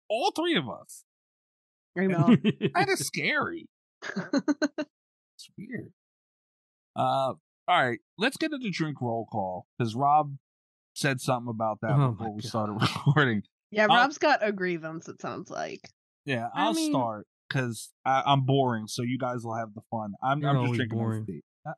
all 0.08 0.30
three 0.30 0.56
of 0.56 0.70
us. 0.70 1.04
I 1.98 2.06
know. 2.06 2.34
That 2.74 2.88
is 2.88 3.06
scary. 3.06 3.66
It's 4.08 5.50
weird. 5.58 5.92
Uh, 6.94 7.34
all 7.34 7.38
right, 7.68 7.98
let's 8.16 8.38
get 8.38 8.52
into 8.52 8.70
drink 8.70 9.02
roll 9.02 9.26
call 9.30 9.66
because 9.76 9.94
Rob 9.94 10.34
said 10.94 11.20
something 11.20 11.50
about 11.50 11.80
that 11.82 11.90
Oh 11.92 12.12
before 12.12 12.34
we 12.34 12.40
God. 12.40 12.48
started 12.48 12.72
recording. 12.80 13.42
yeah, 13.70 13.86
I'll- 13.90 13.96
Rob's 13.98 14.16
got 14.16 14.38
a 14.46 14.50
grievance, 14.50 15.08
it 15.08 15.20
sounds 15.20 15.50
like. 15.50 15.90
Yeah, 16.26 16.48
I 16.54 16.64
I'll 16.66 16.74
mean- 16.74 16.90
start 16.92 17.26
because 17.48 17.92
I'm 18.04 18.42
boring, 18.44 18.86
so 18.88 19.02
you 19.02 19.18
guys 19.18 19.44
will 19.44 19.54
have 19.56 19.72
the 19.74 19.80
fun. 19.90 20.12
I'm, 20.22 20.44
I'm 20.44 20.66
just 20.66 20.74
drinking 20.76 20.98
boring. 20.98 21.20
iced 21.20 21.26
tea. 21.28 21.40
Uh, 21.66 21.72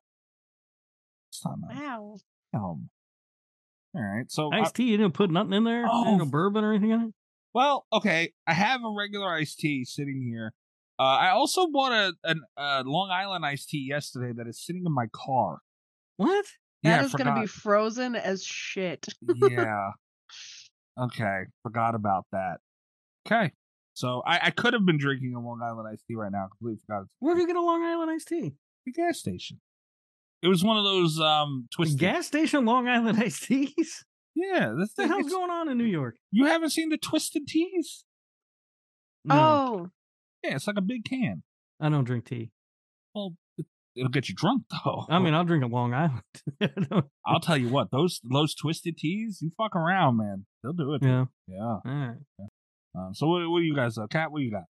It's 1.31 1.45
not 1.45 1.59
nice. 1.61 1.79
Wow. 1.79 2.17
Um, 2.55 2.91
all 3.95 4.03
right, 4.03 4.31
so 4.31 4.51
I- 4.53 4.61
Iced 4.61 4.75
tea, 4.77 4.85
you 4.91 4.97
didn't 4.97 5.15
put 5.15 5.31
nothing 5.31 5.53
in 5.53 5.65
there? 5.65 5.85
Oh. 5.89 6.17
No 6.17 6.25
bourbon 6.25 6.65
or 6.65 6.73
anything 6.73 6.91
in 6.91 7.01
it? 7.03 7.15
well, 7.55 7.87
okay, 7.93 8.33
I 8.47 8.53
have 8.55 8.83
a 8.83 8.91
regular 8.97 9.29
iced 9.33 9.59
tea 9.59 9.85
sitting 9.85 10.23
here. 10.23 10.53
Uh, 10.99 11.03
I 11.03 11.31
also 11.31 11.69
bought 11.69 11.93
a 11.93 12.13
an 12.25 12.43
uh, 12.57 12.83
Long 12.85 13.11
Island 13.11 13.45
iced 13.47 13.69
tea 13.69 13.87
yesterday 13.89 14.33
that 14.37 14.49
is 14.49 14.65
sitting 14.65 14.83
in 14.87 14.93
my 14.93 15.07
car. 15.13 15.59
What? 16.17 16.45
Yeah, 16.83 16.97
That 16.97 17.03
I 17.03 17.05
is 17.07 17.15
going 17.15 17.35
to 17.35 17.41
be 17.41 17.47
frozen 17.47 18.15
as 18.17 18.43
shit. 18.45 19.07
yeah. 19.49 19.91
Okay, 21.01 21.43
forgot 21.63 21.95
about 21.95 22.27
that. 22.33 22.57
Okay, 23.27 23.53
so 23.99 24.23
I, 24.27 24.39
I 24.45 24.51
could 24.51 24.73
have 24.75 24.87
been 24.87 24.97
drinking 24.99 25.35
a 25.35 25.41
Long 25.41 25.61
Island 25.63 25.89
iced 25.93 26.05
tea 26.07 26.15
right 26.15 26.31
now. 26.33 26.47
Completely 26.49 26.81
forgot. 26.87 27.03
It's 27.03 27.11
Where 27.19 27.35
do 27.35 27.41
you 27.41 27.47
get 27.47 27.57
a 27.57 27.61
Long 27.63 27.83
Island 27.83 28.11
iced 28.11 28.29
tea? 28.29 28.53
a 28.87 28.91
gas 28.93 29.19
station. 29.19 29.61
It 30.43 30.49
was 30.49 30.63
one 30.65 30.77
of 30.77 30.85
those 30.85 31.19
um 31.21 31.67
twisted. 31.75 31.99
gas 31.99 32.27
station 32.27 32.65
Long 32.65 32.87
Island 32.89 33.19
iced 33.23 33.43
teas? 33.45 34.05
Yeah, 34.35 34.73
that's 34.79 34.93
What 34.95 34.97
the 34.97 35.07
hell's 35.09 35.21
it's- 35.27 35.33
going 35.33 35.51
on 35.51 35.69
in 35.69 35.77
New 35.79 35.85
York? 35.85 36.17
You 36.31 36.47
haven't 36.47 36.71
seen 36.71 36.89
the 36.91 36.97
twisted 36.97 37.47
teas? 37.49 38.05
No, 39.25 39.35
Oh, 39.37 39.91
Yeah, 40.45 40.55
it's 40.55 40.67
like 40.67 40.77
a 40.79 40.81
big 40.83 41.05
can. 41.05 41.43
I 41.81 41.89
don't 41.89 42.05
drink 42.05 42.25
tea. 42.27 42.51
Well, 43.15 43.35
it, 43.57 43.67
it'll 43.97 44.11
get 44.11 44.29
you 44.29 44.35
drunk 44.35 44.63
though. 44.85 45.07
I 45.09 45.19
mean, 45.19 45.35
I'll 45.35 45.45
drink 45.45 45.65
a 45.65 45.67
Long 45.67 45.93
Island. 45.93 46.23
I 46.61 46.67
don't- 46.91 47.07
I'll 47.27 47.41
tell 47.41 47.57
you 47.59 47.69
what 47.69 47.91
those 47.91 48.21
those 48.25 48.55
twisted 48.55 48.97
teas, 48.97 49.41
you 49.43 49.51
fuck 49.59 49.75
around, 49.75 50.17
man. 50.19 50.47
They'll 50.63 50.73
do 50.73 50.95
it. 50.95 51.03
yeah. 51.03 51.25
Yeah. 51.47 51.59
All 51.63 51.81
right. 51.85 52.48
Um, 52.99 53.15
so 53.15 53.27
what, 53.27 53.49
what 53.49 53.61
do 53.61 53.65
you 53.67 53.75
guys? 53.77 53.97
Uh, 53.99 54.07
Kat, 54.07 54.31
what 54.33 54.39
do 54.41 54.45
you 54.45 54.51
got? 54.51 54.65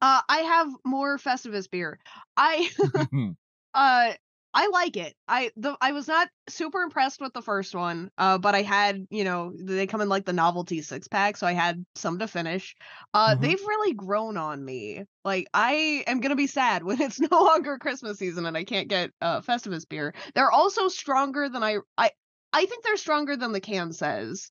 uh, 0.00 0.20
I 0.28 0.38
have 0.38 0.68
more 0.84 1.16
Festivus 1.18 1.70
beer. 1.70 1.98
I 2.36 2.68
uh 3.74 4.12
I 4.54 4.66
like 4.66 4.98
it. 4.98 5.14
I 5.28 5.50
the 5.56 5.76
I 5.80 5.92
was 5.92 6.08
not 6.08 6.28
super 6.48 6.82
impressed 6.82 7.20
with 7.20 7.32
the 7.32 7.40
first 7.40 7.74
one, 7.74 8.10
uh, 8.18 8.36
but 8.38 8.54
I 8.54 8.62
had 8.62 9.06
you 9.10 9.24
know 9.24 9.52
they 9.58 9.86
come 9.86 10.00
in 10.02 10.08
like 10.10 10.26
the 10.26 10.32
novelty 10.34 10.82
six 10.82 11.08
pack, 11.08 11.36
so 11.36 11.46
I 11.46 11.52
had 11.52 11.84
some 11.94 12.18
to 12.18 12.26
finish. 12.28 12.74
Uh, 13.14 13.34
Mhm. 13.34 13.40
they've 13.40 13.60
really 13.60 13.94
grown 13.94 14.36
on 14.36 14.62
me. 14.64 15.04
Like 15.24 15.46
I 15.54 16.04
am 16.06 16.20
gonna 16.20 16.36
be 16.36 16.46
sad 16.48 16.82
when 16.84 17.00
it's 17.00 17.20
no 17.20 17.42
longer 17.42 17.78
Christmas 17.78 18.18
season 18.18 18.44
and 18.44 18.56
I 18.56 18.64
can't 18.64 18.88
get 18.88 19.10
uh 19.22 19.40
Festivus 19.40 19.88
beer. 19.88 20.14
They're 20.34 20.50
also 20.52 20.88
stronger 20.88 21.48
than 21.48 21.62
I 21.62 21.78
I 21.96 22.10
I 22.52 22.66
think 22.66 22.84
they're 22.84 22.96
stronger 22.98 23.36
than 23.36 23.52
the 23.52 23.60
can 23.60 23.92
says, 23.92 24.50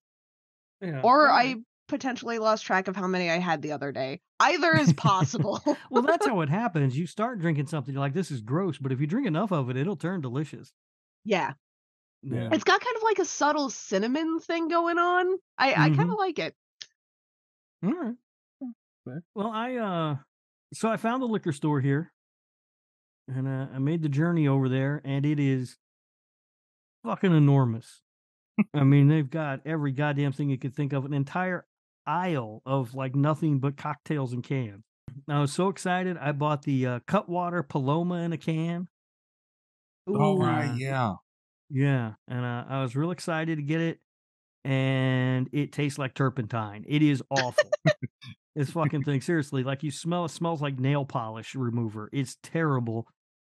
Yeah. 0.81 1.01
or 1.03 1.29
all 1.29 1.35
I. 1.37 1.55
potentially 1.91 2.39
lost 2.39 2.65
track 2.65 2.87
of 2.87 2.95
how 2.95 3.05
many 3.05 3.29
I 3.29 3.37
had 3.37 3.61
the 3.61 3.73
other 3.73 3.91
day. 3.91 4.21
Either 4.39 4.75
is 4.75 4.93
possible. 4.93 5.61
Well, 5.91 6.01
that's 6.03 6.25
how 6.25 6.41
it 6.45 6.49
happens. 6.49 6.97
You 6.97 7.05
start 7.05 7.39
drinking 7.39 7.67
something, 7.67 7.93
you're 7.93 8.01
like, 8.01 8.13
this 8.13 8.31
is 8.31 8.41
gross, 8.41 8.77
but 8.79 8.91
if 8.91 8.99
you 8.99 9.05
drink 9.07 9.27
enough 9.27 9.51
of 9.51 9.69
it, 9.69 9.77
it'll 9.77 9.95
turn 9.97 10.21
delicious. 10.21 10.73
yeah. 11.23 11.53
Yeah. 12.23 12.49
It's 12.51 12.63
got 12.63 12.79
kind 12.79 12.95
of 12.97 13.01
like 13.03 13.17
a 13.17 13.25
subtle 13.25 13.71
cinnamon 13.71 14.39
thing 14.39 14.67
going 14.67 14.99
on. 14.99 15.25
I, 15.57 15.71
I 15.73 15.89
kind 15.89 16.11
of 16.11 16.17
like 16.19 16.37
it. 16.37 16.53
All 17.83 17.91
right. 17.91 18.15
Well, 19.33 19.47
I 19.51 19.75
uh 19.77 20.15
so 20.71 20.87
I 20.87 20.97
found 20.97 21.23
the 21.23 21.27
liquor 21.27 21.51
store 21.51 21.81
here 21.81 22.13
and 23.27 23.47
uh, 23.47 23.67
I 23.73 23.79
made 23.79 24.03
the 24.03 24.07
journey 24.09 24.47
over 24.47 24.69
there 24.69 25.01
and 25.03 25.25
it 25.25 25.39
is 25.39 25.77
fucking 27.03 27.35
enormous. 27.35 28.01
I 28.75 28.83
mean, 28.83 29.07
they've 29.07 29.27
got 29.27 29.61
every 29.65 29.91
goddamn 29.91 30.31
thing 30.33 30.51
you 30.51 30.59
could 30.59 30.75
think 30.75 30.93
of, 30.93 31.05
an 31.05 31.13
entire 31.15 31.65
aisle 32.05 32.61
of 32.65 32.93
like 32.93 33.15
nothing 33.15 33.59
but 33.59 33.77
cocktails 33.77 34.33
and 34.33 34.43
cans. 34.43 34.83
I 35.27 35.39
was 35.39 35.53
so 35.53 35.69
excited. 35.69 36.17
I 36.17 36.31
bought 36.31 36.63
the 36.63 36.85
uh, 36.85 36.99
Cutwater 37.05 37.63
Paloma 37.63 38.15
in 38.23 38.33
a 38.33 38.37
can. 38.37 38.87
Oh 40.07 40.37
right, 40.37 40.75
yeah. 40.77 41.15
Yeah, 41.69 42.13
and 42.27 42.45
uh, 42.45 42.65
I 42.67 42.81
was 42.81 42.95
real 42.95 43.11
excited 43.11 43.57
to 43.57 43.63
get 43.63 43.79
it, 43.79 43.99
and 44.65 45.49
it 45.53 45.71
tastes 45.71 45.97
like 45.97 46.13
turpentine. 46.13 46.85
It 46.87 47.01
is 47.01 47.23
awful. 47.29 47.69
this 48.55 48.71
fucking 48.71 49.03
thing, 49.03 49.21
seriously, 49.21 49.63
like 49.63 49.83
you 49.83 49.91
smell. 49.91 50.25
It 50.25 50.29
smells 50.29 50.61
like 50.61 50.79
nail 50.79 51.05
polish 51.05 51.55
remover. 51.55 52.09
It's 52.11 52.37
terrible. 52.43 53.07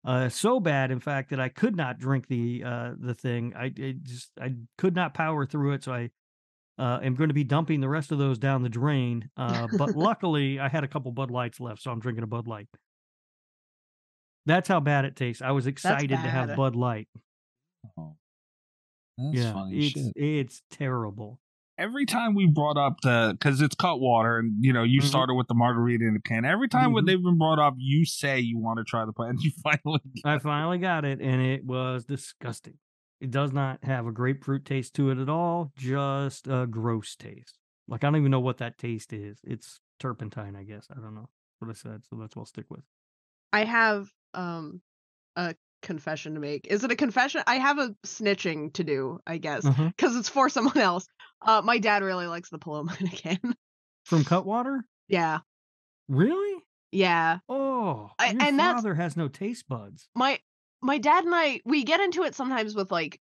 Uh, 0.04 0.28
so 0.28 0.58
bad, 0.60 0.90
in 0.90 1.00
fact, 1.00 1.30
that 1.30 1.40
I 1.40 1.48
could 1.48 1.76
not 1.76 1.98
drink 1.98 2.26
the 2.26 2.64
uh 2.64 2.90
the 2.98 3.14
thing. 3.14 3.54
I 3.56 3.72
it 3.74 4.02
just 4.02 4.30
I 4.40 4.56
could 4.76 4.94
not 4.94 5.14
power 5.14 5.46
through 5.46 5.72
it. 5.72 5.84
So 5.84 5.92
I 5.92 6.10
uh 6.82 6.98
am 7.02 7.14
going 7.14 7.28
to 7.28 7.34
be 7.34 7.44
dumping 7.44 7.80
the 7.80 7.88
rest 7.88 8.10
of 8.12 8.18
those 8.18 8.38
down 8.38 8.62
the 8.62 8.68
drain. 8.68 9.28
Uh, 9.36 9.68
but 9.78 9.96
luckily, 9.96 10.58
I 10.58 10.68
had 10.68 10.84
a 10.84 10.88
couple 10.88 11.12
Bud 11.12 11.30
Lights 11.30 11.60
left, 11.60 11.82
so 11.82 11.90
I'm 11.90 12.00
drinking 12.00 12.24
a 12.24 12.26
Bud 12.26 12.46
Light. 12.48 12.68
That's 14.46 14.68
how 14.68 14.80
bad 14.80 15.04
it 15.04 15.14
tastes. 15.14 15.40
I 15.42 15.52
was 15.52 15.66
excited 15.66 16.10
to 16.10 16.16
have. 16.16 16.56
Bud 16.56 16.74
Light. 16.74 17.08
Oh. 17.98 18.16
That's 19.18 19.36
yeah, 19.44 19.52
funny 19.52 19.76
it's 19.86 19.90
shit. 19.92 20.12
it's 20.16 20.62
terrible. 20.70 21.38
Every 21.78 22.06
time 22.06 22.34
we 22.34 22.46
brought 22.46 22.76
up 22.76 22.96
the 23.02 23.36
because 23.38 23.60
it's 23.60 23.74
Cutwater 23.74 24.38
and 24.38 24.52
you 24.64 24.72
know 24.72 24.82
you 24.82 25.00
Mhm. 25.00 25.04
started 25.04 25.34
with 25.34 25.48
the 25.48 25.54
margarita 25.54 26.04
in 26.06 26.14
the 26.14 26.20
can. 26.20 26.44
Every 26.44 26.68
time 26.68 26.92
when 26.92 27.04
Mhm. 27.04 27.06
they've 27.06 27.22
been 27.22 27.38
brought 27.38 27.58
up, 27.58 27.74
you 27.76 28.04
say 28.04 28.40
you 28.40 28.58
want 28.58 28.78
to 28.78 28.84
try 28.84 29.04
the 29.04 29.12
plant. 29.12 29.32
And 29.36 29.42
you 29.42 29.52
finally 29.62 30.00
I 30.24 30.38
finally 30.38 30.78
got 30.78 31.04
it, 31.04 31.20
and 31.20 31.40
it 31.42 31.64
was 31.64 32.04
disgusting. 32.04 32.74
It 33.22 33.30
does 33.30 33.52
not 33.52 33.84
have 33.84 34.06
a 34.08 34.12
grapefruit 34.12 34.64
taste 34.64 34.94
to 34.96 35.10
it 35.10 35.18
at 35.18 35.28
all. 35.28 35.70
Just 35.78 36.48
a 36.48 36.66
gross 36.66 37.14
taste. 37.14 37.56
Like 37.86 38.02
I 38.02 38.08
don't 38.08 38.16
even 38.16 38.32
know 38.32 38.40
what 38.40 38.58
that 38.58 38.78
taste 38.78 39.12
is. 39.12 39.38
It's 39.44 39.78
turpentine, 40.00 40.56
I 40.56 40.64
guess. 40.64 40.88
I 40.90 41.00
don't 41.00 41.14
know 41.14 41.28
what 41.60 41.70
I 41.70 41.74
said, 41.74 42.02
so 42.10 42.16
that's 42.16 42.34
what 42.34 42.42
I'll 42.42 42.46
stick 42.46 42.66
with. 42.68 42.82
I 43.52 43.64
have 43.64 44.08
um 44.34 44.80
a 45.36 45.54
confession 45.82 46.34
to 46.34 46.40
make. 46.40 46.66
Is 46.66 46.82
it 46.82 46.90
a 46.90 46.96
confession? 46.96 47.42
I 47.46 47.56
have 47.56 47.78
a 47.78 47.94
snitching 48.04 48.72
to 48.74 48.82
do, 48.84 49.20
I 49.24 49.38
guess, 49.38 49.64
Uh-huh. 49.64 49.86
because 49.96 50.16
it's 50.16 50.28
for 50.28 50.48
someone 50.48 50.78
else. 50.78 51.06
Uh, 51.40 51.62
my 51.64 51.78
dad 51.78 52.02
really 52.02 52.26
likes 52.26 52.50
the 52.50 52.58
Paloma 52.58 52.96
in 52.98 53.06
a 53.06 53.10
can. 53.10 53.54
From 54.04 54.24
Cutwater? 54.24 54.84
yeah, 55.08 55.38
Really? 56.08 56.60
yeah. 56.90 57.38
Oh, 57.48 58.10
I- 58.18 58.32
your 58.32 58.42
and 58.42 58.58
that's- 58.58 58.74
father 58.82 58.94
has 58.96 59.16
no 59.16 59.28
taste 59.28 59.68
buds. 59.68 60.08
My 60.16 60.40
my 60.82 60.98
dad 60.98 61.24
and 61.24 61.34
I 61.34 61.60
we 61.64 61.84
get 61.84 62.00
into 62.00 62.22
it 62.24 62.34
sometimes 62.34 62.74
with 62.74 62.90
like 62.90 63.20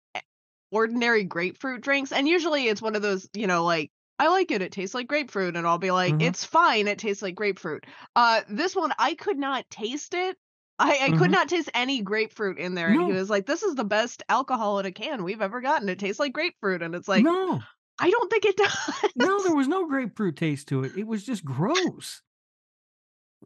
ordinary 0.72 1.24
grapefruit 1.24 1.82
drinks, 1.82 2.12
and 2.12 2.28
usually 2.28 2.68
it's 2.68 2.82
one 2.82 2.96
of 2.96 3.02
those, 3.02 3.30
you 3.34 3.48
know, 3.48 3.64
like. 3.64 3.92
I 4.20 4.28
like 4.28 4.52
it. 4.52 4.62
It 4.62 4.72
tastes 4.72 4.94
like 4.94 5.08
grapefruit, 5.08 5.56
and 5.56 5.66
I'll 5.66 5.80
be 5.80 5.90
like, 5.90 6.14
Mhm. 6.14 6.22
"It's 6.22 6.46
fine. 6.46 6.88
It 6.88 7.00
tastes 7.00 7.24
like 7.24 7.34
grapefruit." 7.34 7.88
Uh, 8.16 8.42
this 8.48 8.76
one 8.76 8.94
I 9.00 9.16
could 9.16 9.40
not 9.40 9.68
taste 9.72 10.14
it. 10.14 10.38
I, 10.78 11.00
I 11.06 11.10
could 11.10 11.30
Mhm. 11.30 11.32
not 11.32 11.50
taste 11.50 11.72
any 11.74 12.04
grapefruit 12.04 12.60
in 12.60 12.76
there, 12.76 12.90
and 12.90 13.02
he 13.02 13.14
was 13.14 13.32
like, 13.32 13.48
"This 13.48 13.64
is 13.64 13.74
the 13.74 13.84
best 13.84 14.22
alcohol 14.30 14.78
in 14.78 14.86
a 14.86 14.92
can 14.92 15.24
we've 15.24 15.42
ever 15.42 15.60
gotten. 15.60 15.90
It 15.90 15.98
tastes 15.98 16.20
like 16.20 16.34
grapefruit," 16.34 16.84
and 16.84 16.94
it's 16.94 17.08
like, 17.08 17.24
no, 17.24 17.62
I 17.98 18.12
don't 18.12 18.30
think 18.30 18.46
it 18.46 18.58
does. 18.58 18.72
no, 19.16 19.42
there 19.42 19.56
was 19.56 19.68
no 19.68 19.88
grapefruit 19.88 20.36
taste 20.38 20.68
to 20.68 20.84
it. 20.84 20.96
It 20.96 21.08
was 21.08 21.24
just 21.26 21.44
gross. 21.44 22.22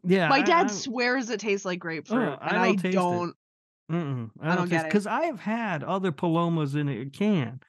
Yeah, 0.04 0.28
My 0.28 0.40
I- 0.40 0.42
dad 0.42 0.66
I- 0.66 0.74
swears 0.74 1.30
it 1.30 1.40
tastes 1.40 1.64
like 1.64 1.78
grapefruit, 1.78 2.20
Oh, 2.20 2.38
I 2.38 2.48
and 2.48 2.58
I 2.86 2.90
don't 2.90 3.34
taste 3.90 3.96
it. 3.98 3.98
don't. 3.98 4.06
Mm-mm, 4.06 4.30
I 4.40 4.50
I 4.50 4.56
don't 4.56 4.68
don't 4.68 4.68
get 4.68 4.86
it. 4.86 4.90
because 4.90 5.06
I 5.06 5.24
have 5.26 5.40
had 5.40 5.82
other 5.84 6.12
palomas 6.12 6.74
in 6.74 6.88
a 6.88 7.06
can. 7.06 7.60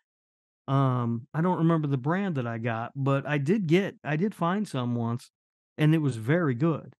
Um, 0.67 1.27
I 1.33 1.41
don't 1.41 1.59
remember 1.59 1.87
the 1.87 1.97
brand 1.97 2.35
that 2.35 2.47
I 2.47 2.57
got, 2.59 2.93
but 2.95 3.27
I 3.27 3.37
did 3.37 3.67
get, 3.67 3.97
I 4.03 4.17
did 4.17 4.35
find 4.35 4.67
some 4.67 4.95
once, 4.95 5.31
and 5.77 5.95
it 5.95 5.99
was 5.99 6.17
very 6.17 6.55
good. 6.55 6.95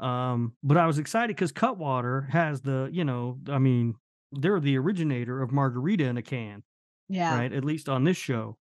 Um, 0.00 0.56
but 0.62 0.76
I 0.78 0.86
was 0.86 0.98
excited 0.98 1.36
because 1.36 1.52
Cutwater 1.52 2.22
has 2.30 2.62
the, 2.62 2.88
you 2.92 3.04
know, 3.04 3.38
I 3.48 3.58
mean, 3.58 3.96
they're 4.32 4.60
the 4.60 4.78
originator 4.78 5.42
of 5.42 5.52
margarita 5.52 6.04
in 6.06 6.16
a 6.16 6.22
can, 6.22 6.62
Yeah. 7.08 7.36
right? 7.36 7.52
At 7.52 7.64
least 7.64 7.88
on 7.88 8.04
this 8.04 8.16
show. 8.16 8.56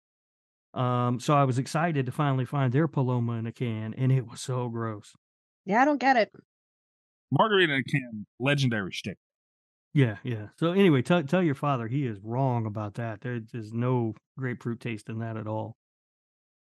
Um, 0.74 1.20
so 1.20 1.36
I 1.36 1.44
was 1.46 1.60
excited 1.60 2.06
to 2.08 2.12
finally 2.12 2.46
find 2.46 2.74
their 2.74 2.88
Paloma 2.88 3.34
in 3.34 3.48
a 3.48 3.52
can, 3.52 3.94
and 3.96 4.12
it 4.12 4.28
was 4.28 4.42
so 4.42 4.70
gross. 4.70 5.16
Yeah, 5.66 5.82
I 5.82 5.86
don't 5.86 6.00
get 6.00 6.18
it. 6.18 6.32
margarita 7.32 7.74
in 7.74 7.80
a 7.80 7.84
can, 7.84 8.26
legendary 8.40 8.92
shtick. 8.92 9.18
Yeah, 9.94 10.20
yeah. 10.24 10.50
So 10.58 10.72
anyway, 10.72 11.02
tell 11.02 11.24
tell 11.24 11.44
your 11.44 11.56
father 11.56 11.88
he 11.88 12.06
is 12.06 12.20
wrong 12.22 12.66
about 12.66 12.94
that. 12.96 13.22
There's 13.22 13.74
no 13.74 14.14
grapefruit 14.38 14.80
taste 14.80 15.10
in 15.10 15.20
that 15.20 15.38
at 15.38 15.48
all. 15.48 15.78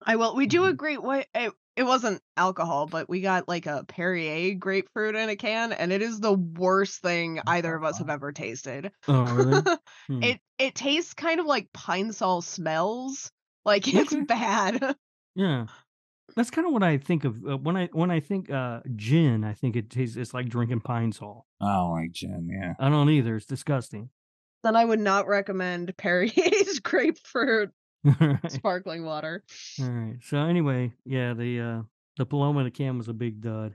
I 0.05 0.17
will. 0.17 0.35
We 0.35 0.47
do 0.47 0.65
Mhm. 0.65 0.67
agree. 0.67 0.97
What 0.99 1.29
it, 1.35 1.53
it 1.77 1.85
wasn't 1.85 2.23
alcohol, 2.37 2.87
but 2.87 3.09
we 3.09 3.21
got 3.21 3.49
like 3.49 3.67
a 3.67 3.85
Perrier 3.85 4.55
grapefruit 4.55 5.15
in 5.15 5.29
a 5.29 5.37
can, 5.37 5.73
and 5.73 5.93
it 5.93 6.03
is 6.03 6.21
the 6.21 6.33
worst 6.35 7.01
thing 7.03 7.41
either 7.47 7.75
of 7.75 7.85
us 7.85 7.99
have 7.99 8.11
ever 8.11 8.33
tasted. 8.33 8.93
Oh, 9.07 9.25
really? 9.27 9.69
Hmm. 10.09 10.33
it 10.33 10.41
it 10.59 10.75
tastes 10.75 11.15
kind 11.15 11.41
of 11.41 11.47
like 11.47 11.73
pine 11.73 12.13
sol 12.13 12.43
smells. 12.43 13.31
Like 13.65 13.87
it's 13.95 14.15
bad. 14.15 14.97
Yeah, 15.35 15.67
that's 16.37 16.51
kind 16.51 16.67
of 16.67 16.73
what 16.73 16.83
I 16.83 16.99
think 16.99 17.25
of 17.25 17.37
uh, 17.47 17.57
when 17.59 17.77
I 17.77 17.89
when 17.93 18.11
I 18.11 18.21
think 18.21 18.51
uh, 18.51 18.81
gin. 18.97 19.45
I 19.45 19.53
think 19.55 19.77
it 19.77 19.91
tastes 19.91 20.17
it's 20.17 20.33
like 20.35 20.49
drinking 20.49 20.81
pine 20.81 21.13
sol. 21.13 21.47
I 21.61 21.73
don't 21.75 21.91
like 21.93 22.13
gin. 22.13 22.49
Yeah. 22.51 22.75
I 22.79 22.89
don't 22.89 23.11
either. 23.11 23.37
It's 23.37 23.47
disgusting. 23.47 24.11
then 24.63 24.77
I 24.77 24.85
would 24.85 25.01
not 25.01 25.27
recommend 25.29 25.97
Perrier's 25.97 26.79
grapefruit 26.83 27.71
All 28.07 28.15
right. 28.21 28.51
sparkling 28.51 29.05
water. 29.05 29.45
All 29.81 29.89
right. 29.91 30.17
So 30.23 30.39
anyway, 30.39 30.93
yeah, 31.05 31.35
the 31.35 31.61
uh, 31.61 31.83
the 32.17 32.27
Paloma 32.27 32.61
in 32.61 32.65
the 32.65 32.71
can 32.71 32.99
was 32.99 33.09
a 33.09 33.13
big 33.15 33.41
dud. 33.41 33.75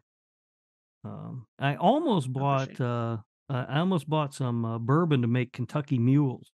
Um, 1.06 1.46
I 1.60 1.76
almost 1.76 2.32
bought 2.34 2.80
uh, 2.82 3.18
uh, 3.50 3.66
I 3.70 3.80
almost 3.80 4.10
bought 4.10 4.34
some 4.34 4.66
uh, 4.66 4.80
bourbon 4.80 5.22
to 5.22 5.28
make 5.28 5.54
Kentucky 5.54 5.98
Mules. 6.00 6.52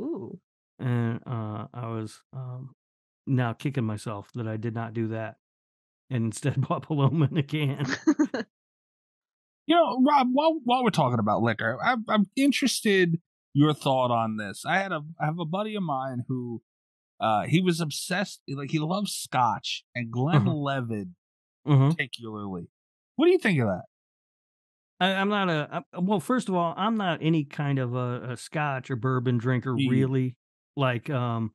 Ooh. 0.00 0.38
and 0.78 1.20
uh, 1.26 1.66
I 1.72 1.86
was 1.88 2.22
um, 2.32 2.74
now 3.26 3.52
kicking 3.52 3.84
myself 3.84 4.28
that 4.34 4.46
I 4.48 4.56
did 4.56 4.74
not 4.74 4.94
do 4.94 5.08
that, 5.08 5.36
and 6.10 6.24
instead 6.26 6.60
bought 6.68 6.82
Paloma 6.82 7.28
in 7.30 7.36
a 7.38 7.42
can. 7.42 7.86
You 9.66 9.76
know, 9.76 10.02
Rob, 10.04 10.26
while 10.32 10.58
while 10.64 10.82
we're 10.82 10.90
talking 10.90 11.20
about 11.20 11.40
liquor, 11.42 11.78
I'm, 11.82 12.04
I'm 12.08 12.26
interested 12.34 13.20
your 13.54 13.72
thought 13.72 14.10
on 14.10 14.36
this. 14.36 14.64
I 14.66 14.78
had 14.78 14.90
a 14.90 15.02
I 15.20 15.26
have 15.26 15.38
a 15.38 15.44
buddy 15.44 15.76
of 15.76 15.84
mine 15.84 16.24
who 16.26 16.62
uh 17.20 17.42
he 17.42 17.60
was 17.60 17.80
obsessed 17.80 18.40
like 18.48 18.72
he 18.72 18.80
loves 18.80 19.12
scotch 19.14 19.84
and 19.94 20.10
Glenn 20.10 20.48
Uh-huh. 20.48 20.52
Levitt 20.52 21.08
uh-huh. 21.64 21.90
particularly. 21.90 22.66
What 23.14 23.26
do 23.26 23.32
you 23.32 23.38
think 23.38 23.60
of 23.60 23.68
that? 23.68 23.82
I, 24.98 25.14
I'm 25.14 25.28
not 25.28 25.48
a 25.48 25.84
I, 25.94 25.98
well. 26.00 26.18
First 26.18 26.48
of 26.48 26.56
all, 26.56 26.74
I'm 26.76 26.96
not 26.96 27.20
any 27.22 27.44
kind 27.44 27.78
of 27.78 27.94
a, 27.94 28.30
a 28.32 28.36
Scotch 28.36 28.90
or 28.90 28.96
bourbon 28.96 29.38
drinker, 29.38 29.74
really. 29.74 30.34
Like, 30.76 31.08
um, 31.08 31.52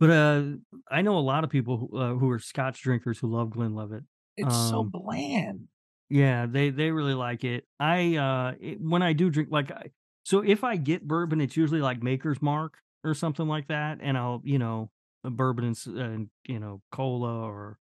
but 0.00 0.10
uh, 0.10 0.44
I 0.90 1.02
know 1.02 1.18
a 1.18 1.20
lot 1.20 1.44
of 1.44 1.50
people 1.50 1.78
who, 1.78 1.98
uh, 1.98 2.14
who 2.14 2.30
are 2.30 2.38
Scotch 2.38 2.82
drinkers 2.82 3.18
who 3.18 3.28
love 3.28 3.50
Glenlivet. 3.50 4.04
It's 4.36 4.56
so 4.56 4.84
Um, 4.84 4.90
bland. 4.92 5.68
Yeah, 6.08 6.46
they 6.46 6.70
they 6.70 6.90
really 6.92 7.14
like 7.14 7.42
it. 7.44 7.64
I 7.80 8.16
uh 8.16 8.54
it, 8.60 8.80
when 8.80 9.02
I 9.02 9.12
do 9.12 9.30
drink 9.30 9.48
like 9.50 9.70
I, 9.72 9.90
so 10.24 10.40
if 10.40 10.62
I 10.64 10.76
get 10.76 11.06
bourbon, 11.06 11.40
it's 11.40 11.56
usually 11.56 11.80
like 11.80 12.02
Maker's 12.02 12.40
Mark 12.40 12.78
or 13.04 13.14
something 13.14 13.48
like 13.48 13.68
that, 13.68 13.98
and 14.00 14.16
I'll 14.16 14.40
you 14.44 14.58
know 14.58 14.90
bourbon 15.24 15.64
and, 15.64 15.76
and 15.98 16.30
you 16.46 16.60
know 16.60 16.82
cola 16.92 17.42
or 17.42 17.78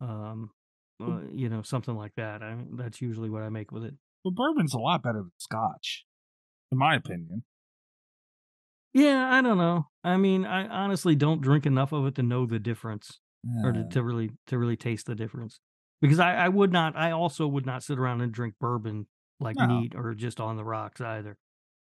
um 0.00 0.50
uh, 1.02 1.20
you 1.32 1.48
know 1.48 1.62
something 1.62 1.96
like 1.96 2.14
that. 2.16 2.42
I, 2.42 2.58
that's 2.72 3.00
usually 3.00 3.30
what 3.30 3.42
I 3.42 3.48
make 3.50 3.72
with 3.72 3.84
it. 3.84 3.94
But 4.24 4.34
bourbon's 4.34 4.74
a 4.74 4.78
lot 4.78 5.02
better 5.02 5.20
than 5.20 5.32
scotch. 5.38 6.04
in 6.72 6.78
my 6.78 6.94
opinion. 6.96 7.44
Yeah, 8.92 9.28
I 9.32 9.40
don't 9.40 9.58
know. 9.58 9.86
I 10.02 10.16
mean, 10.16 10.44
I 10.44 10.66
honestly 10.66 11.14
don't 11.14 11.40
drink 11.40 11.66
enough 11.66 11.92
of 11.92 12.06
it 12.06 12.14
to 12.16 12.22
know 12.22 12.46
the 12.46 12.58
difference 12.58 13.20
or 13.64 13.72
to, 13.72 13.84
to 13.90 14.02
really 14.02 14.30
to 14.48 14.58
really 14.58 14.76
taste 14.76 15.06
the 15.06 15.14
difference. 15.14 15.60
Because 16.00 16.18
I, 16.18 16.34
I 16.34 16.48
would 16.48 16.72
not 16.72 16.96
I 16.96 17.10
also 17.12 17.46
would 17.46 17.66
not 17.66 17.82
sit 17.82 17.98
around 17.98 18.20
and 18.20 18.32
drink 18.32 18.54
bourbon 18.60 19.06
like 19.38 19.56
No. 19.56 19.66
neat 19.66 19.94
or 19.94 20.14
just 20.14 20.40
on 20.40 20.56
the 20.56 20.64
rocks 20.64 21.00
either. 21.00 21.38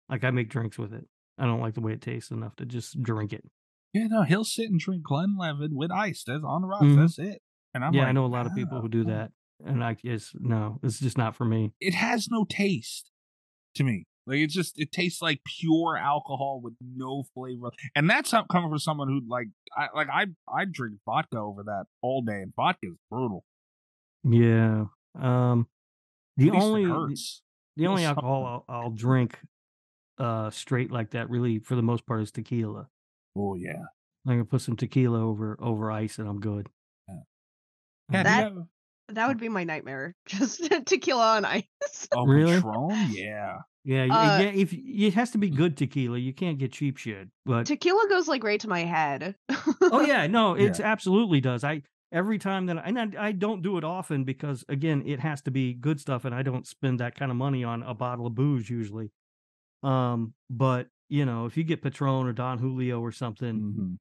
Like 0.08 0.24
I 0.24 0.30
make 0.30 0.48
drinks 0.48 0.78
with 0.78 0.92
it. 0.94 1.06
I 1.38 1.44
don't 1.46 1.60
like 1.60 1.74
the 1.74 1.80
way 1.80 1.92
it 1.92 2.00
tastes 2.00 2.30
enough 2.30 2.56
to 2.56 2.64
just 2.66 3.02
drink 3.02 3.32
it. 3.32 3.44
Yeah, 3.92 4.06
no, 4.08 4.22
he'll 4.22 4.44
sit 4.44 4.70
and 4.70 4.78
drink 4.78 5.02
Glenlivet 5.02 5.72
with 5.72 5.90
ice. 5.90 6.24
That's 6.26 6.42
on 6.44 6.62
the 6.62 6.68
rocks. 6.68 6.84
Mhm. 6.84 6.96
That's 6.96 7.18
it. 7.18 7.42
And 7.74 7.84
I'm 7.84 7.92
yeah, 7.92 8.02
like, 8.02 8.08
I 8.08 8.12
know 8.12 8.24
a 8.24 8.28
lot 8.28 8.46
of 8.46 8.54
people 8.54 8.78
"Ah, 8.78 8.80
who 8.80 8.88
do 8.88 9.02
ah." 9.02 9.10
that. 9.10 9.32
And 9.64 9.82
I 9.84 9.94
just 9.94 10.32
no, 10.40 10.78
it's 10.82 11.00
just 11.00 11.18
not 11.18 11.36
for 11.36 11.44
me. 11.44 11.72
It 11.80 11.94
has 11.94 12.28
no 12.30 12.44
taste 12.44 13.10
to 13.76 13.84
me. 13.84 14.06
Like 14.26 14.38
it's 14.38 14.54
just 14.54 14.78
it 14.78 14.90
tastes 14.92 15.20
like 15.20 15.40
pure 15.60 15.96
alcohol 15.98 16.60
with 16.62 16.74
no 16.80 17.24
flavor. 17.34 17.70
And 17.94 18.08
that's 18.08 18.32
not 18.32 18.48
coming 18.48 18.70
from 18.70 18.78
someone 18.78 19.08
who 19.08 19.20
like 19.28 19.48
I 19.76 19.88
like 19.94 20.08
I 20.10 20.26
I 20.48 20.64
drink 20.64 20.96
vodka 21.04 21.38
over 21.38 21.62
that 21.64 21.84
all 22.02 22.22
day, 22.22 22.40
and 22.42 22.52
vodka 22.56 22.86
is 22.88 22.96
brutal. 23.10 23.44
Yeah. 24.24 24.86
Um 25.20 25.66
the 26.36 26.48
At 26.48 26.54
least 26.54 26.56
it 26.56 26.62
only 26.66 26.84
the, 26.86 26.92
hurts. 26.94 27.42
the 27.76 27.86
only 27.86 28.02
Feels 28.02 28.08
alcohol 28.16 28.64
I'll, 28.68 28.74
I'll 28.82 28.90
drink 28.90 29.38
uh 30.18 30.48
straight 30.50 30.90
like 30.90 31.10
that 31.10 31.28
really 31.28 31.58
for 31.58 31.74
the 31.76 31.82
most 31.82 32.06
part 32.06 32.22
is 32.22 32.30
tequila. 32.32 32.88
Oh 33.36 33.54
yeah. 33.56 33.82
I'm 34.26 34.32
gonna 34.34 34.44
put 34.46 34.62
some 34.62 34.76
tequila 34.76 35.20
over 35.20 35.58
over 35.60 35.90
ice 35.90 36.18
and 36.18 36.26
I'm 36.28 36.40
good. 36.40 36.68
Yeah. 37.08 37.14
Yeah, 38.10 38.22
That- 38.22 38.42
have- 38.44 38.62
That 39.08 39.28
would 39.28 39.38
be 39.38 39.50
my 39.50 39.64
nightmare. 39.64 40.14
Just 40.26 40.62
tequila 40.86 41.36
on 41.36 41.44
ice. 41.44 41.64
oh, 42.12 42.24
Really? 42.24 42.54
Patron? 42.54 43.08
Yeah. 43.10 43.58
Yeah, 43.84 44.04
Uh, 44.04 44.38
yeah. 44.40 44.50
If 44.50 44.72
it 44.72 45.14
has 45.14 45.30
to 45.32 45.38
be 45.38 45.50
good 45.50 45.76
tequila, 45.76 46.18
you 46.18 46.32
can't 46.32 46.58
get 46.58 46.72
cheap 46.72 46.96
shit. 46.96 47.28
But 47.44 47.66
Tequila 47.66 48.06
goes 48.08 48.28
like 48.28 48.42
right 48.42 48.60
to 48.60 48.68
my 48.68 48.80
head. 48.84 49.34
oh 49.82 50.00
yeah, 50.06 50.26
no, 50.26 50.56
Yeah. 50.56 50.72
absolutely 50.82 51.40
does. 51.40 51.64
I 51.64 51.82
every 52.10 52.38
time 52.38 52.66
that 52.66 52.78
I, 52.78 52.82
and 52.82 52.98
I, 53.16 53.26
I 53.28 53.32
don't 53.32 53.60
do 53.62 53.76
it 53.76 53.84
often 53.84 54.24
because 54.24 54.64
again, 54.68 55.02
it 55.04 55.20
has 55.20 55.42
to 55.42 55.50
be 55.50 55.74
good 55.74 56.00
stuff, 56.00 56.24
and 56.24 56.34
I 56.34 56.42
don't 56.42 56.66
spend 56.66 57.00
that 57.00 57.14
kind 57.14 57.30
of 57.30 57.36
money 57.36 57.62
on 57.64 57.82
a 57.82 57.92
bottle 57.94 58.26
of 58.26 58.34
booze 58.34 58.70
usually. 58.70 59.10
Um, 59.82 60.32
but 60.48 60.88
you 61.10 61.26
know, 61.26 61.44
if 61.44 61.56
you 61.56 61.64
get 61.64 61.82
Patron 61.82 62.26
or 62.26 62.32
Don 62.32 62.58
Julio 62.58 63.00
or 63.00 63.12
something, 63.12 63.60
Mhm. 63.60 63.98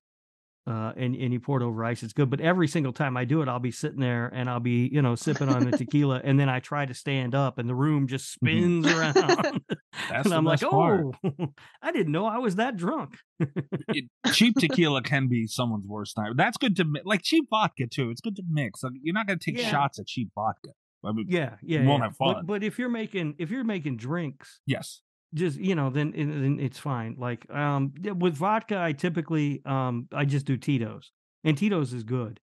Uh, 0.66 0.94
and 0.96 1.16
and 1.16 1.34
you 1.34 1.40
pour 1.40 1.62
it 1.62 1.64
over 1.66 1.84
ice, 1.84 2.04
it's 2.04 2.14
good. 2.14 2.30
But 2.30 2.40
every 2.42 2.68
single 2.68 2.94
time 2.94 3.18
I 3.18 3.26
do 3.26 3.42
it, 3.42 3.50
I'll 3.50 3.60
be 3.60 3.72
sitting 3.72 4.00
there 4.00 4.28
and 4.34 4.50
I'll 4.50 4.60
be 4.62 4.90
you 4.92 5.02
know 5.02 5.16
sipping 5.16 5.50
on 5.50 5.70
the 5.70 5.78
tequila, 5.78 6.22
and 6.24 6.40
then 6.40 6.48
I 6.50 6.60
try 6.60 6.86
to 6.86 6.94
stand 6.94 7.36
up, 7.36 7.58
and 7.58 7.68
the 7.68 7.76
room 7.76 8.08
just 8.08 8.32
spins 8.32 8.86
around, 8.88 9.16
That's 10.10 10.26
and 10.26 10.34
I'm 10.34 10.46
like, 10.46 10.62
part. 10.62 11.06
oh, 11.24 11.32
I 11.82 11.92
didn't 11.92 12.12
know 12.14 12.26
I 12.26 12.38
was 12.38 12.56
that 12.56 12.78
drunk. 12.78 13.18
it, 13.40 14.06
cheap 14.32 14.56
tequila 14.58 15.02
can 15.02 15.28
be 15.28 15.48
someone's 15.48 15.86
worst 15.86 16.18
night. 16.18 16.32
That's 16.38 16.58
good 16.58 16.76
to 16.78 16.86
like 17.04 17.22
cheap 17.24 17.46
vodka 17.50 17.88
too. 17.88 18.10
It's 18.10 18.22
good 18.22 18.36
to 18.38 18.44
mix. 18.50 18.84
Like, 18.84 18.94
you're 19.02 19.14
not 19.14 19.28
going 19.28 19.40
to 19.40 19.52
take 19.52 19.60
Yeah. 19.60 19.70
shots 19.70 20.00
of 20.00 20.06
cheap 20.08 20.30
vodka. 20.34 20.70
I 21.06 21.12
mean, 21.12 21.26
Yeah, 21.28 21.56
yeah. 21.62 21.82
You 21.82 21.88
won't 21.90 22.00
yeah. 22.02 22.08
have 22.08 22.16
fun. 22.16 22.34
But, 22.36 22.48
but 22.48 22.64
if 22.64 22.80
you're 22.80 22.88
making 22.88 23.36
if 23.38 23.52
you're 23.52 23.66
making 23.66 23.98
drinks, 23.98 24.62
Yes. 24.66 25.02
Just 25.34 25.60
you 25.60 25.76
know, 25.76 25.90
then 25.90 26.14
then 26.16 26.60
it's 26.60 26.80
fine. 26.80 27.16
Like 27.18 27.50
um 27.52 27.94
with 28.18 28.36
vodka, 28.36 28.78
I 28.78 28.94
typically 28.94 29.62
um 29.66 30.08
I 30.12 30.26
just 30.26 30.46
do 30.46 30.58
Tito's, 30.58 31.12
and 31.44 31.58
Tito's 31.58 31.94
is 31.94 32.04
good, 32.04 32.40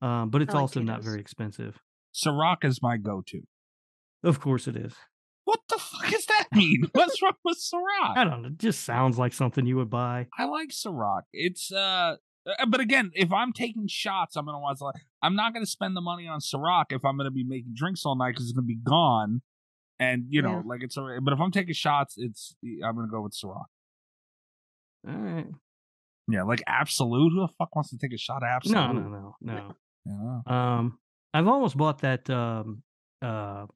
um, 0.00 0.30
but 0.30 0.42
it's 0.42 0.54
like 0.54 0.60
also 0.60 0.80
not 0.80 1.02
very 1.02 1.20
expensive. 1.20 1.80
Ciroc 2.14 2.64
is 2.64 2.80
my 2.82 2.98
go-to. 2.98 3.40
Of 4.22 4.40
course, 4.40 4.68
it 4.68 4.76
is. 4.76 4.94
What 5.44 5.60
the 5.68 5.78
fuck 5.78 6.10
does 6.10 6.26
that 6.26 6.48
mean? 6.52 6.84
What's 6.92 7.20
wrong 7.20 7.32
with 7.44 7.58
Ciroc? 7.58 8.16
I 8.16 8.24
don't 8.24 8.42
know. 8.42 8.48
It 8.48 8.58
just 8.58 8.84
sounds 8.84 9.18
like 9.18 9.32
something 9.32 9.66
you 9.66 9.76
would 9.76 9.90
buy. 9.90 10.28
I 10.38 10.44
like 10.44 10.68
Ciroc. 10.68 11.22
It's 11.32 11.72
uh, 11.72 12.16
uh, 12.46 12.66
but 12.66 12.80
again, 12.80 13.10
if 13.14 13.32
I'm 13.32 13.52
taking 13.52 13.86
shots, 13.88 14.36
I'm 14.36 14.46
gonna 14.46 14.60
want 14.60 14.78
to. 14.78 14.92
I'm 15.22 15.34
not 15.34 15.52
gonna 15.52 15.66
spend 15.66 15.96
the 15.96 16.00
money 16.00 16.26
on 16.26 16.40
Ciroc 16.40 16.86
if 16.90 17.04
I'm 17.04 17.16
gonna 17.16 17.30
be 17.30 17.44
making 17.44 17.72
drinks 17.74 18.04
all 18.04 18.16
night 18.16 18.30
because 18.30 18.44
it's 18.44 18.52
gonna 18.52 18.66
be 18.66 18.76
gone. 18.76 19.42
And 20.02 20.24
you 20.28 20.42
know, 20.42 20.56
Yeah. 20.56 20.62
like 20.66 20.82
it's. 20.82 20.96
a- 20.96 21.18
But 21.22 21.32
if 21.34 21.40
I'm 21.40 21.50
taking 21.52 21.74
shots, 21.74 22.14
it's. 22.16 22.54
I'm 22.84 22.94
gonna 22.96 23.08
go 23.10 23.22
with 23.22 23.32
Ciroc. 23.40 23.64
All 25.08 25.14
right. 25.14 25.46
Yeah, 26.28 26.42
like 26.44 26.62
Absolut. 26.66 27.32
Who 27.32 27.40
the 27.46 27.52
fuck 27.58 27.74
wants 27.74 27.90
to 27.90 27.98
take 27.98 28.12
a 28.12 28.18
shot 28.18 28.42
of 28.42 28.48
Absolut? 28.48 28.76
No, 28.76 28.92
no, 28.92 29.08
no, 29.08 29.34
no. 29.40 29.74
Yeah. 30.04 30.40
Um, 30.78 30.98
I've 31.32 31.46
almost 31.46 31.76
bought 31.76 32.00
that 32.00 32.28
um 32.28 32.82
uh 33.20 33.66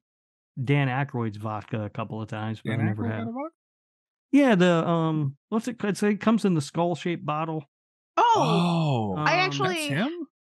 Dan 0.61 0.87
Aykroyd's 0.89 1.37
vodka 1.37 1.83
a 1.83 1.89
couple 1.89 2.21
of 2.21 2.27
times, 2.27 2.59
but 2.63 2.71
Dan 2.71 2.81
I 2.81 2.83
never 2.83 3.03
Aykroyd 3.03 3.11
have. 3.13 3.25
vodka? 3.27 3.49
Yeah, 4.33 4.55
the 4.55 4.85
um, 4.87 5.37
what's 5.49 5.67
it? 5.69 5.77
It's, 5.83 6.03
it 6.03 6.19
comes 6.19 6.43
in 6.43 6.53
the 6.53 6.61
skull 6.61 6.95
shaped 6.95 7.25
bottle. 7.25 7.63
oh, 8.17 8.33
Oh, 8.35 9.15
I 9.17 9.21
I 9.21 9.33
um, 9.35 9.39
actually 9.45 9.87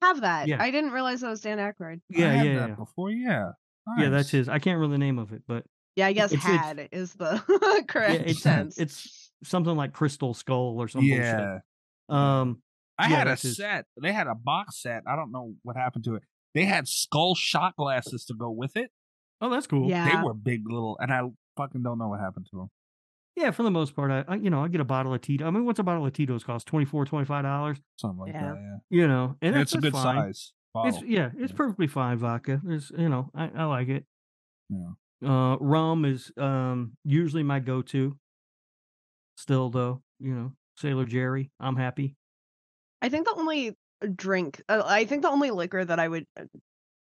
have 0.02 0.21
that. 0.21 0.48
yeah. 0.48 0.58
I 0.60 0.71
didn't 0.71 0.89
realize 0.91 1.21
that 1.21 1.30
was 1.30 1.41
Dan 1.41 1.60
Aykroyd. 1.60 2.02
Yeah, 2.10 2.30
I 2.30 2.32
had 2.32 2.45
yeah, 2.48 2.60
that 2.62 2.69
yeah. 2.69 2.76
Before, 2.76 3.12
yeah. 3.12 3.52
Yeah, 4.00 4.10
that's 4.10 4.32
his. 4.32 4.50
I 4.50 4.58
can't 4.58 4.78
remember 4.80 4.95
the 4.95 4.98
name 5.06 5.19
of 5.19 5.32
it, 5.34 5.43
but 5.48 5.65
Yeah, 5.96 6.08
I 6.08 6.14
guess 6.14 6.32
It's- 6.32 6.46
it's- 6.48 6.66
had 6.66 6.90
is 6.92 7.14
the 7.14 7.42
yeah, 7.78 7.82
correct 7.88 8.24
it's 8.28 8.42
sense. 8.42 8.78
it's 8.78 9.32
something 9.44 9.76
like 9.76 9.94
Crystal 9.94 10.34
Skull 10.34 10.76
or 10.82 10.88
something. 10.88 11.10
Yeah, 11.10 11.60
Um. 12.10 12.62
I 12.98 13.10
Yeah, 13.10 13.16
had 13.18 13.28
a 13.28 13.30
that's 13.32 13.58
set. 13.58 13.86
They 14.02 14.14
had 14.14 14.28
a 14.28 14.36
box 14.36 14.82
set. 14.82 15.04
I 15.06 15.16
don't 15.18 15.32
know 15.34 15.54
what 15.64 15.76
happened 15.76 16.06
to 16.06 16.16
it. 16.16 16.24
They 16.54 16.64
had 16.64 16.88
skull 16.88 17.36
shot 17.36 17.76
glasses 17.76 18.24
to 18.26 18.34
go 18.34 18.50
with 18.50 18.78
it. 18.78 18.90
Oh, 19.42 19.50
that's 19.50 19.68
cool. 19.68 19.90
Yeah. 19.90 20.10
They 20.10 20.24
were 20.24 20.34
big 20.34 20.62
little, 20.66 20.98
and 21.02 21.12
I 21.12 21.22
fucking 21.58 21.84
don't 21.84 21.98
know 21.98 22.08
what 22.08 22.22
happened 22.22 22.48
to 22.52 22.58
them. 22.58 22.70
Yeah. 23.36 23.52
For 23.52 23.64
the 23.64 23.72
most 23.72 23.98
part, 23.98 24.12
I, 24.12 24.24
I 24.32 24.36
you 24.38 24.50
know 24.50 24.64
I 24.64 24.70
get 24.70 24.80
a 24.80 24.86
bottle 24.86 25.14
of 25.14 25.20
Tito. 25.20 25.46
I 25.46 25.50
mean, 25.50 25.66
what's 25.66 25.80
a 25.80 25.84
bottle 25.84 26.06
of 26.06 26.14
Tito's 26.14 26.46
cost? 26.46 26.68
24 26.68 27.04
dollars. 27.04 27.28
$25? 27.28 27.80
Something 27.98 28.18
like 28.20 28.32
Yeah. 28.34 28.42
that. 28.54 28.56
Yeah, 28.90 28.98
You 29.02 29.08
know, 29.10 29.36
and 29.42 29.54
And 29.54 29.56
that's 29.56 29.74
it's 29.74 29.78
a 29.80 29.82
good 29.82 29.92
fine. 29.94 30.16
size. 30.34 30.54
Bottle. 30.74 30.94
It's 30.96 31.04
yeah, 31.06 31.32
it's 31.38 31.52
Yeah. 31.52 31.58
perfectly 31.58 31.88
fine 31.88 32.18
vodka. 32.18 32.62
There's 32.64 32.92
you 32.98 33.10
know 33.10 33.30
I, 33.36 33.50
I 33.54 33.64
like 33.66 33.90
it. 33.90 34.06
Yeah. 34.70 34.92
Uh, 35.26 35.58
rum 35.60 36.06
is 36.06 36.32
um 36.38 36.94
usually 37.04 37.44
my 37.44 37.60
go-to. 37.60 38.16
Still 39.38 39.70
though, 39.70 40.02
you 40.20 40.34
know, 40.34 40.52
Sailor 40.78 41.06
Jerry, 41.06 41.52
I'm 41.60 41.76
happy. 41.76 42.16
I 43.02 43.10
think 43.10 43.26
the 43.28 43.36
only 43.36 43.76
drink, 44.16 44.62
uh, 44.70 44.84
I 44.86 45.06
think 45.06 45.22
the 45.24 45.30
only 45.30 45.52
liquor 45.52 45.84
that 45.84 46.00
I 46.00 46.08
would 46.08 46.26
uh, 46.40 46.46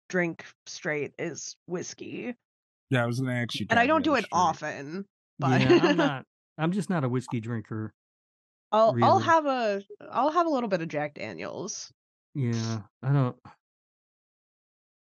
drink 0.09 0.45
straight 0.67 1.13
is 1.19 1.57
whiskey, 1.67 2.35
Yeah, 2.91 3.05
I 3.05 3.07
was 3.07 3.21
gonna 3.21 3.35
ask 3.35 3.59
you. 3.61 3.67
and 3.71 3.79
I 3.79 3.87
don't 3.87 4.05
do 4.05 4.15
it 4.15 4.25
straight. 4.25 4.33
often. 4.33 5.05
But 5.39 5.61
Yeah, 5.61 5.79
I'm 5.83 5.97
not. 5.97 6.25
I'm 6.59 6.73
just 6.73 6.89
not 6.91 7.05
a 7.05 7.09
whiskey 7.09 7.41
drinker. 7.41 7.93
I'll, 8.73 8.97
I'll 9.03 9.19
have 9.21 9.47
a, 9.47 9.83
I'll 10.11 10.33
have 10.33 10.47
a 10.47 10.51
little 10.51 10.69
bit 10.69 10.81
of 10.83 10.89
Jack 10.89 11.15
Daniels. 11.15 11.93
Yeah, 12.35 12.81
I 13.03 13.13
don't. 13.13 13.37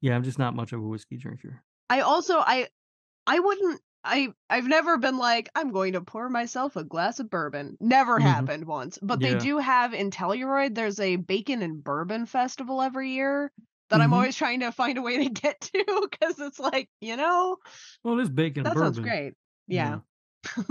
Yeah, 0.00 0.16
I'm 0.16 0.24
just 0.24 0.38
not 0.38 0.54
much 0.56 0.72
of 0.72 0.80
a 0.80 0.86
whiskey 0.86 1.16
drinker. 1.16 1.62
I 1.88 2.00
also 2.00 2.38
I 2.38 2.68
I 3.26 3.38
wouldn't 3.38 3.80
I 4.04 4.34
I've 4.50 4.66
never 4.66 4.98
been 4.98 5.16
like 5.16 5.48
I'm 5.54 5.70
going 5.70 5.92
to 5.94 6.00
pour 6.00 6.28
myself 6.28 6.76
a 6.76 6.84
glass 6.84 7.20
of 7.20 7.30
bourbon. 7.30 7.76
Never 7.80 8.18
Mhm. 8.18 8.24
happened 8.24 8.66
once. 8.66 8.98
But 9.00 9.22
they 9.22 9.34
do 9.34 9.58
have 9.58 9.94
in 9.94 10.10
Telluride 10.10 10.74
there's 10.74 10.98
a 11.00 11.16
bacon 11.16 11.62
and 11.62 11.82
bourbon 11.82 12.26
festival 12.26 12.82
every 12.82 13.10
year 13.10 13.52
that 13.90 14.00
I'm 14.00 14.10
Mhm. 14.10 14.14
always 14.14 14.36
trying 14.36 14.60
to 14.60 14.72
find 14.72 14.98
a 14.98 15.02
way 15.02 15.24
to 15.24 15.30
get 15.30 15.60
to 15.60 16.08
cuz 16.20 16.38
it's 16.40 16.58
like, 16.58 16.88
you 17.00 17.16
know, 17.16 17.58
Well, 18.04 18.16
there's 18.16 18.30
bacon 18.30 18.64
that 18.64 18.74
bourbon. 18.74 18.86
sounds 18.94 18.98
great. 19.00 19.34
Yeah. 19.68 20.00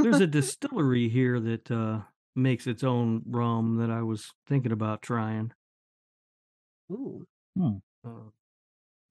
There's 0.02 0.20
a 0.20 0.28
distillery 0.28 1.10
here 1.10 1.40
that 1.40 1.72
uh, 1.72 2.04
makes 2.36 2.68
its 2.68 2.84
own 2.84 3.24
rum 3.26 3.78
that 3.78 3.92
I 3.92 4.02
was 4.04 4.34
thinking 4.48 4.72
about 4.72 5.02
trying. 5.02 5.54
Ooh. 6.92 7.26
Uh, 8.04 8.32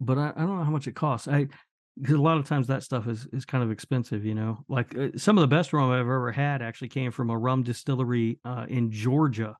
but 0.00 0.18
I, 0.18 0.30
I 0.30 0.40
don't 0.40 0.58
know 0.58 0.64
how 0.64 0.70
much 0.70 0.86
it 0.86 0.94
costs. 0.96 1.28
I 1.28 1.48
because 1.98 2.16
a 2.16 2.20
lot 2.20 2.38
of 2.38 2.46
times 2.46 2.66
that 2.66 2.82
stuff 2.82 3.06
is 3.08 3.26
is 3.32 3.44
kind 3.44 3.64
of 3.64 3.70
expensive, 3.70 4.24
you 4.24 4.34
know. 4.34 4.64
Like 4.68 4.96
uh, 4.96 5.08
some 5.16 5.38
of 5.38 5.42
the 5.42 5.48
best 5.48 5.72
rum 5.72 5.90
I've 5.90 6.00
ever 6.00 6.32
had 6.32 6.62
actually 6.62 6.88
came 6.88 7.10
from 7.10 7.30
a 7.30 7.38
rum 7.38 7.62
distillery 7.62 8.38
uh, 8.44 8.66
in 8.68 8.90
Georgia, 8.90 9.56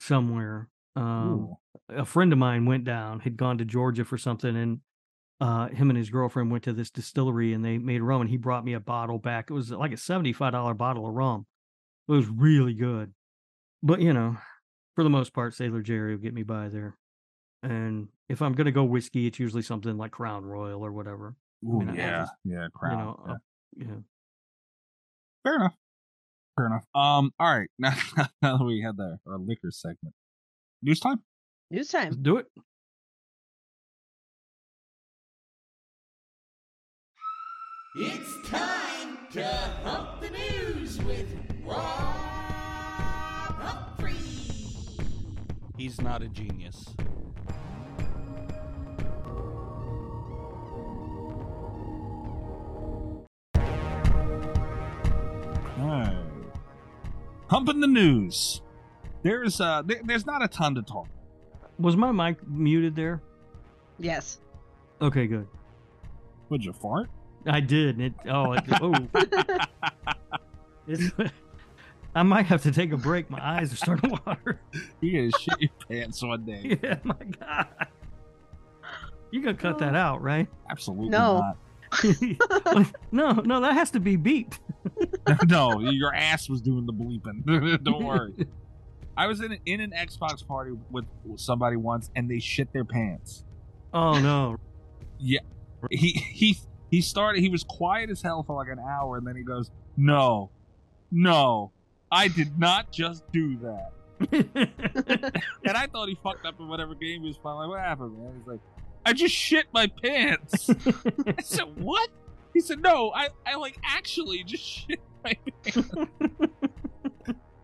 somewhere. 0.00 0.68
Um, 0.94 1.54
a 1.88 2.04
friend 2.04 2.32
of 2.32 2.38
mine 2.38 2.66
went 2.66 2.84
down, 2.84 3.20
had 3.20 3.36
gone 3.36 3.58
to 3.58 3.64
Georgia 3.64 4.04
for 4.04 4.18
something, 4.18 4.56
and 4.56 4.80
uh, 5.40 5.68
him 5.68 5.90
and 5.90 5.96
his 5.96 6.10
girlfriend 6.10 6.50
went 6.50 6.64
to 6.64 6.72
this 6.72 6.90
distillery 6.90 7.52
and 7.52 7.64
they 7.64 7.78
made 7.78 8.02
rum, 8.02 8.20
and 8.20 8.30
he 8.30 8.36
brought 8.36 8.64
me 8.64 8.74
a 8.74 8.80
bottle 8.80 9.18
back. 9.18 9.50
It 9.50 9.54
was 9.54 9.70
like 9.70 9.92
a 9.92 9.96
seventy-five 9.96 10.52
dollar 10.52 10.74
bottle 10.74 11.06
of 11.08 11.14
rum. 11.14 11.46
It 12.08 12.12
was 12.12 12.28
really 12.28 12.74
good, 12.74 13.12
but 13.82 14.00
you 14.00 14.12
know, 14.12 14.36
for 14.94 15.04
the 15.04 15.10
most 15.10 15.32
part, 15.32 15.54
Sailor 15.54 15.82
Jerry 15.82 16.14
will 16.14 16.22
get 16.22 16.34
me 16.34 16.42
by 16.42 16.68
there. 16.68 16.96
And 17.62 18.08
if 18.32 18.40
I'm 18.40 18.54
gonna 18.54 18.72
go 18.72 18.82
whiskey, 18.84 19.26
it's 19.26 19.38
usually 19.38 19.60
something 19.62 19.96
like 19.98 20.10
Crown 20.10 20.44
Royal 20.44 20.84
or 20.84 20.90
whatever. 20.90 21.36
Ooh, 21.64 21.80
mean, 21.80 21.94
yeah, 21.94 22.20
just- 22.22 22.32
yeah, 22.44 22.66
crown. 22.74 22.98
You 22.98 23.04
know, 23.04 23.24
yeah. 23.26 23.32
uh, 23.32 23.36
yeah. 23.76 24.00
Fair 25.44 25.56
enough. 25.56 25.74
Fair 26.56 26.66
enough. 26.66 26.84
Um, 26.94 27.30
all 27.38 27.54
right. 27.58 27.68
Now, 27.78 27.94
now 28.42 28.56
that 28.58 28.64
we 28.64 28.80
had 28.80 28.96
the 28.96 29.18
our 29.26 29.38
liquor 29.38 29.70
segment, 29.70 30.14
news 30.82 30.98
time. 31.00 31.20
News 31.70 31.92
Let's 31.92 32.14
time. 32.14 32.22
do 32.22 32.38
it. 32.38 32.46
It's 37.94 38.48
time 38.48 39.18
to 39.32 39.44
Hump 39.84 40.20
the 40.22 40.30
News 40.30 40.98
with 41.02 41.26
Rob 41.64 41.78
Humphrey. 43.60 44.14
He's 45.76 46.00
not 46.00 46.22
a 46.22 46.28
genius. 46.28 46.86
Alright. 55.82 56.16
Humping 57.48 57.80
the 57.80 57.86
news. 57.86 58.62
There's 59.22 59.60
uh, 59.60 59.82
there, 59.84 60.00
there's 60.04 60.26
not 60.26 60.42
a 60.42 60.48
ton 60.48 60.74
to 60.76 60.82
talk. 60.82 61.08
Was 61.78 61.96
my 61.96 62.12
mic 62.12 62.46
muted 62.46 62.96
there? 62.96 63.22
Yes. 63.98 64.40
Okay, 65.00 65.26
good. 65.26 65.46
Would 66.48 66.64
you 66.64 66.72
fart? 66.72 67.10
I 67.46 67.60
did. 67.60 68.00
It 68.00 68.14
oh 68.26 68.52
it, 68.52 68.64
oh. 68.80 68.94
It's, 70.86 71.12
I 72.14 72.22
might 72.22 72.46
have 72.46 72.62
to 72.62 72.72
take 72.72 72.92
a 72.92 72.96
break. 72.96 73.30
My 73.30 73.40
eyes 73.40 73.72
are 73.72 73.76
starting 73.76 74.10
to 74.10 74.20
water. 74.26 74.60
You're 75.00 75.22
gonna 75.30 75.38
shit 75.38 75.60
your 75.60 75.70
pants 75.88 76.22
one 76.22 76.44
day? 76.44 76.78
Yeah, 76.82 76.98
my 77.04 77.14
God. 77.40 77.66
You 79.30 79.40
gonna 79.42 79.54
cut 79.56 79.78
that 79.78 79.94
out, 79.94 80.20
right? 80.22 80.48
Absolutely 80.70 81.08
No. 81.08 81.54
no, 83.12 83.32
no, 83.32 83.60
that 83.60 83.74
has 83.74 83.90
to 83.92 84.00
be 84.00 84.16
beeped. 84.16 84.58
no, 85.48 85.80
your 85.80 86.14
ass 86.14 86.48
was 86.48 86.60
doing 86.60 86.86
the 86.86 86.92
bleeping. 86.92 87.82
Don't 87.84 88.04
worry. 88.04 88.46
I 89.16 89.26
was 89.26 89.40
in 89.40 89.58
in 89.66 89.80
an 89.80 89.92
Xbox 89.92 90.46
party 90.46 90.72
with 90.90 91.04
somebody 91.36 91.76
once, 91.76 92.10
and 92.16 92.30
they 92.30 92.38
shit 92.38 92.72
their 92.72 92.84
pants. 92.84 93.44
Oh 93.92 94.18
no. 94.20 94.56
Yeah. 95.18 95.40
He 95.90 96.10
he 96.10 96.58
he 96.90 97.00
started. 97.00 97.40
He 97.40 97.48
was 97.48 97.64
quiet 97.64 98.10
as 98.10 98.22
hell 98.22 98.42
for 98.42 98.56
like 98.56 98.68
an 98.68 98.78
hour, 98.78 99.18
and 99.18 99.26
then 99.26 99.36
he 99.36 99.42
goes, 99.42 99.70
"No, 99.96 100.50
no, 101.10 101.72
I 102.10 102.28
did 102.28 102.58
not 102.58 102.92
just 102.92 103.30
do 103.32 103.56
that." 103.58 103.92
And 105.64 105.76
I 105.76 105.86
thought 105.86 106.08
he 106.08 106.16
fucked 106.22 106.46
up 106.46 106.58
in 106.60 106.68
whatever 106.68 106.94
game 106.94 107.22
he 107.22 107.28
was 107.28 107.38
playing. 107.38 107.58
Like, 107.58 107.68
what 107.68 107.80
happened, 107.80 108.18
man? 108.18 108.34
He's 108.38 108.46
like, 108.46 108.60
I 109.04 109.12
just 109.12 109.34
shit 109.34 109.66
my 109.72 109.86
pants. 110.02 110.70
I 111.26 111.42
said, 111.42 111.64
what? 111.76 112.08
He 112.54 112.60
said, 112.60 112.80
no, 112.82 113.10
I, 113.14 113.28
I 113.46 113.56
like 113.56 113.78
actually 113.84 114.44
just 114.44 114.62
shit 114.64 115.00
my 115.24 115.36
pants. 115.64 115.90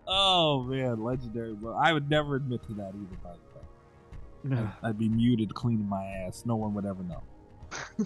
oh 0.06 0.62
man, 0.64 1.02
legendary. 1.02 1.54
But 1.54 1.72
I 1.72 1.92
would 1.92 2.08
never 2.10 2.36
admit 2.36 2.62
to 2.68 2.74
that 2.74 2.92
either. 2.94 3.16
By 3.22 3.30
the 4.44 4.56
way, 4.56 4.62
I'd, 4.82 4.88
I'd 4.88 4.98
be 4.98 5.08
muted 5.08 5.54
cleaning 5.54 5.88
my 5.88 6.04
ass. 6.04 6.44
No 6.46 6.56
one 6.56 6.74
would 6.74 6.86
ever 6.86 7.02
know. 7.02 7.22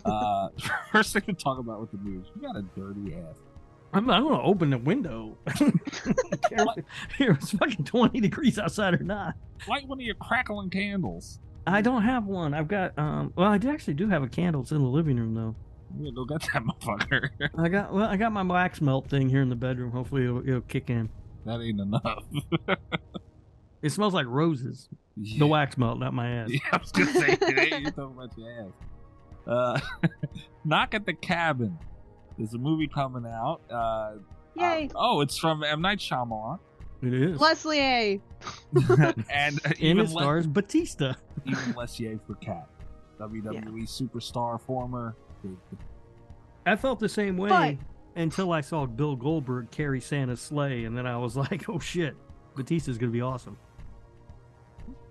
uh, 0.04 0.48
first 0.92 1.12
thing 1.12 1.22
to 1.22 1.32
talk 1.32 1.58
about 1.58 1.80
with 1.80 1.90
the 1.92 1.98
news, 1.98 2.26
you 2.34 2.42
got 2.42 2.56
a 2.56 2.62
dirty 2.76 3.14
ass. 3.14 3.36
I'm, 3.94 4.08
I'm 4.10 4.24
gonna 4.24 4.42
open 4.42 4.70
the 4.70 4.78
window. 4.78 5.36
Here, 7.18 7.32
it's 7.32 7.50
fucking 7.52 7.84
20 7.84 8.20
degrees 8.20 8.58
outside 8.58 8.94
or 8.94 9.04
not. 9.04 9.34
Light 9.68 9.86
one 9.86 9.98
of 9.98 10.02
your 10.02 10.14
crackling 10.14 10.70
candles. 10.70 11.38
I 11.66 11.80
don't 11.82 12.02
have 12.02 12.26
one. 12.26 12.54
I've 12.54 12.68
got 12.68 12.98
um. 12.98 13.32
Well, 13.36 13.48
I 13.50 13.58
do- 13.58 13.70
actually 13.70 13.94
do 13.94 14.08
have 14.08 14.22
a 14.22 14.28
candle. 14.28 14.62
It's 14.62 14.72
in 14.72 14.82
the 14.82 14.88
living 14.88 15.16
room 15.16 15.34
though. 15.34 15.54
Yeah, 16.00 16.10
go 16.14 16.24
get 16.24 16.40
that 16.52 16.62
motherfucker. 16.80 17.28
I 17.58 17.68
got 17.68 17.92
well. 17.92 18.08
I 18.08 18.16
got 18.16 18.32
my 18.32 18.42
wax 18.42 18.80
melt 18.80 19.08
thing 19.08 19.28
here 19.28 19.42
in 19.42 19.48
the 19.48 19.54
bedroom. 19.56 19.90
Hopefully, 19.92 20.24
it'll, 20.24 20.46
it'll 20.48 20.60
kick 20.62 20.90
in. 20.90 21.08
that 21.44 21.60
ain't 21.60 21.80
enough. 21.80 22.24
It 23.82 23.90
smells 23.90 24.14
like 24.14 24.26
roses. 24.26 24.88
Yeah. 25.16 25.40
The 25.40 25.46
wax 25.48 25.76
melt, 25.76 25.98
not 25.98 26.14
my 26.14 26.28
ass. 26.30 26.50
Yeah, 26.50 26.60
I 26.72 26.76
was 26.76 26.92
gonna 26.92 27.12
say, 27.14 27.36
hey, 27.46 27.78
you 27.80 27.90
talking 27.90 28.16
about 28.16 28.30
your 28.38 28.50
ass. 28.52 28.70
Uh, 29.44 29.80
Knock 30.64 30.94
at 30.94 31.04
the 31.04 31.12
Cabin. 31.14 31.76
There's 32.38 32.54
a 32.54 32.58
movie 32.58 32.86
coming 32.86 33.26
out. 33.26 33.60
Uh, 33.68 34.18
Yay. 34.56 34.88
uh, 34.94 34.98
oh, 34.98 35.20
it's 35.20 35.36
from 35.36 35.64
M 35.64 35.80
Night 35.82 35.98
Shyamalan, 35.98 36.60
It 37.02 37.12
is. 37.14 37.40
Leslie 37.40 37.80
A. 37.80 38.20
and 38.88 39.00
uh, 39.00 39.12
and 39.66 39.78
even, 39.80 39.98
it 39.98 40.02
Le- 40.02 40.08
stars 40.22 40.46
Batista. 40.46 41.14
even 41.44 41.72
Lessier 41.74 42.18
for 42.26 42.34
Cat, 42.36 42.68
WWE 43.20 43.82
superstar, 43.88 44.60
former. 44.60 45.14
I 46.64 46.76
felt 46.76 47.00
the 47.00 47.08
same 47.08 47.36
way 47.36 47.48
But- 47.48 47.76
until 48.20 48.52
I 48.52 48.60
saw 48.60 48.86
Bill 48.86 49.16
Goldberg 49.16 49.70
carry 49.70 50.00
Santa's 50.00 50.40
Slay, 50.40 50.84
and 50.84 50.96
then 50.96 51.06
I 51.06 51.16
was 51.16 51.36
like, 51.44 51.68
"Oh 51.68 51.78
shit, 51.78 52.14
Batista's 52.56 52.98
gonna 52.98 53.10
be 53.12 53.20
awesome." 53.22 53.58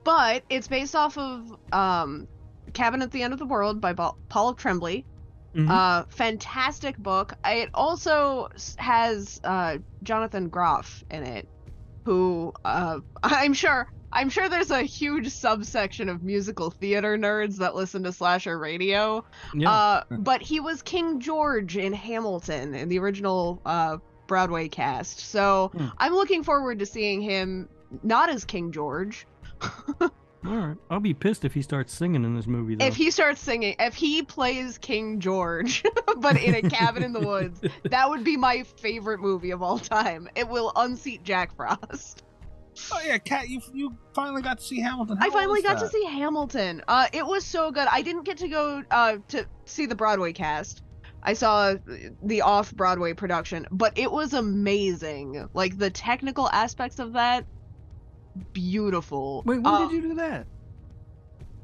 But 0.04 0.44
it's 0.50 0.68
based 0.68 0.96
off 0.96 1.18
of 1.18 1.56
um, 1.72 2.28
Cabin 2.74 3.02
at 3.02 3.12
the 3.12 3.22
End 3.22 3.34
of 3.34 3.40
the 3.40 3.46
World 3.46 3.80
by 3.82 3.94
Paul 3.94 4.54
Tremblay. 4.56 5.04
Mhm. 5.56 5.70
Uh, 5.70 6.06
fantastic 6.10 6.98
book. 6.98 7.34
It 7.46 7.70
also 7.74 8.48
has 8.78 9.42
uh, 9.44 9.78
Jonathan 10.04 10.48
Groff 10.50 11.04
in 11.12 11.24
it, 11.24 11.48
who 12.06 12.54
uh, 12.66 13.00
I'm 13.24 13.54
sure 13.54 13.88
I'm 14.14 14.30
sure 14.30 14.50
there's 14.50 14.72
a 14.72 14.84
huge 14.84 15.30
subsection 15.30 16.10
of 16.10 16.22
musical 16.24 16.72
theater 16.72 17.18
nerds 17.18 17.58
that 17.58 17.76
listen 17.76 18.04
to 18.04 18.12
slasher 18.12 18.58
radio. 18.60 19.24
yeah, 19.54 19.70
Uh, 19.72 20.02
but 20.20 20.42
he 20.42 20.60
was 20.60 20.82
King 20.82 21.20
George 21.20 21.78
in 21.78 21.94
Hamilton 21.94 22.74
in 22.76 22.90
the 22.90 23.00
original 23.00 23.62
uh, 23.66 23.98
Broadway 24.28 24.68
cast. 24.70 25.22
So 25.30 25.72
Hmm. 25.74 25.88
I'm 25.98 26.14
looking 26.14 26.44
forward 26.44 26.80
to 26.80 26.86
seeing 26.86 27.22
him 27.22 27.68
not 28.04 28.30
as 28.30 28.44
King 28.46 28.72
George. 28.72 29.26
all 30.46 30.56
right. 30.56 30.78
I'll 30.90 31.00
be 31.00 31.14
pissed 31.14 31.46
if 31.46 31.54
he 31.54 31.62
starts 31.62 31.94
singing 31.94 32.24
in 32.24 32.36
this 32.36 32.48
movie 32.48 32.76
though. 32.76 32.86
If 32.86 32.96
he 32.96 33.12
starts 33.12 33.42
singing, 33.42 33.76
if 33.80 33.94
he 33.94 34.24
plays 34.24 34.78
King 34.78 35.20
George, 35.20 35.84
but 36.18 36.42
in 36.42 36.56
a 36.56 36.62
cabin 36.70 37.04
in 37.04 37.14
the 37.14 37.20
woods, 37.20 37.62
that 37.84 38.10
would 38.10 38.24
be 38.24 38.38
my 38.38 38.64
favorite 38.64 39.20
movie 39.20 39.52
of 39.52 39.62
all 39.62 39.78
time. 39.78 40.28
It 40.36 40.48
will 40.48 40.72
unseat 40.76 41.24
Jack 41.24 41.56
Frost. 41.56 42.24
Oh 42.92 43.02
yeah, 43.06 43.18
Kat, 43.18 43.50
you 43.50 43.62
you 43.74 43.96
finally 44.14 44.42
got 44.42 44.58
to 44.60 44.64
see 44.64 44.80
Hamilton. 44.80 45.18
How 45.18 45.28
I 45.28 45.30
finally 45.30 45.62
was 45.62 45.64
got 45.64 45.80
to 45.80 45.90
see 45.90 46.06
Hamilton. 46.06 46.82
Uh, 46.88 47.08
it 47.14 47.26
was 47.26 47.46
so 47.46 47.72
good. 47.72 47.88
I 47.92 48.02
didn't 48.02 48.24
get 48.24 48.38
to 48.38 48.48
go 48.48 48.84
uh, 48.90 49.18
to 49.30 49.46
see 49.66 49.86
the 49.86 49.96
Broadway 49.96 50.34
cast. 50.34 50.82
I 51.24 51.34
saw 51.34 51.76
the 52.24 52.42
off 52.42 52.74
Broadway 52.74 53.14
production, 53.14 53.68
but 53.72 53.98
it 53.98 54.12
was 54.12 54.34
amazing. 54.34 55.50
Like 55.54 55.78
the 55.78 55.90
technical 55.90 56.50
aspects 56.50 56.98
of 56.98 57.14
that, 57.14 57.46
beautiful. 58.54 59.44
Wait, 59.46 59.58
when 59.62 59.66
Uh, 59.68 59.88
did 59.88 59.92
you 59.92 60.02
do 60.02 60.14
that? 60.16 60.48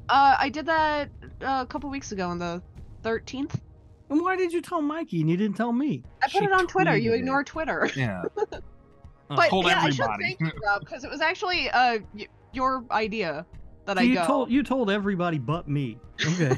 Uh, 0.08 0.36
I 0.38 0.48
did 0.48 0.66
that 0.66 1.10
uh, 1.42 1.58
a 1.62 1.66
couple 1.66 1.90
weeks 1.90 2.12
ago 2.12 2.28
on 2.28 2.38
the 2.38 2.62
13th. 3.04 3.60
And 4.10 4.22
why 4.22 4.36
did 4.36 4.52
you 4.52 4.62
tell 4.62 4.80
Mikey 4.80 5.20
and 5.20 5.28
you 5.28 5.36
didn't 5.36 5.56
tell 5.56 5.72
me? 5.72 6.02
I 6.22 6.26
put 6.26 6.32
She 6.32 6.44
it 6.44 6.52
on 6.52 6.66
Twitter. 6.66 6.96
You 6.96 7.10
tweeted 7.10 7.14
it. 7.14 7.18
ignore 7.18 7.44
Twitter. 7.44 7.90
Yeah, 7.94 8.22
Oh. 9.30 9.36
But 9.36 9.50
told 9.50 9.66
yeah, 9.66 9.82
I 9.82 9.90
should 9.90 10.06
thank 10.18 10.40
you, 10.40 10.50
Rob, 10.64 10.80
because 10.80 11.04
it 11.04 11.10
was 11.10 11.20
actually 11.20 11.68
uh 11.68 11.98
y- 12.14 12.28
your 12.54 12.82
idea 12.90 13.44
that 13.84 13.98
So 13.98 14.00
I 14.00 14.06
you 14.06 14.14
go. 14.14 14.24
told 14.26 14.50
you 14.50 14.62
told 14.62 14.90
everybody 14.90 15.36
but 15.38 15.68
me. 15.68 15.98
Okay. 16.26 16.56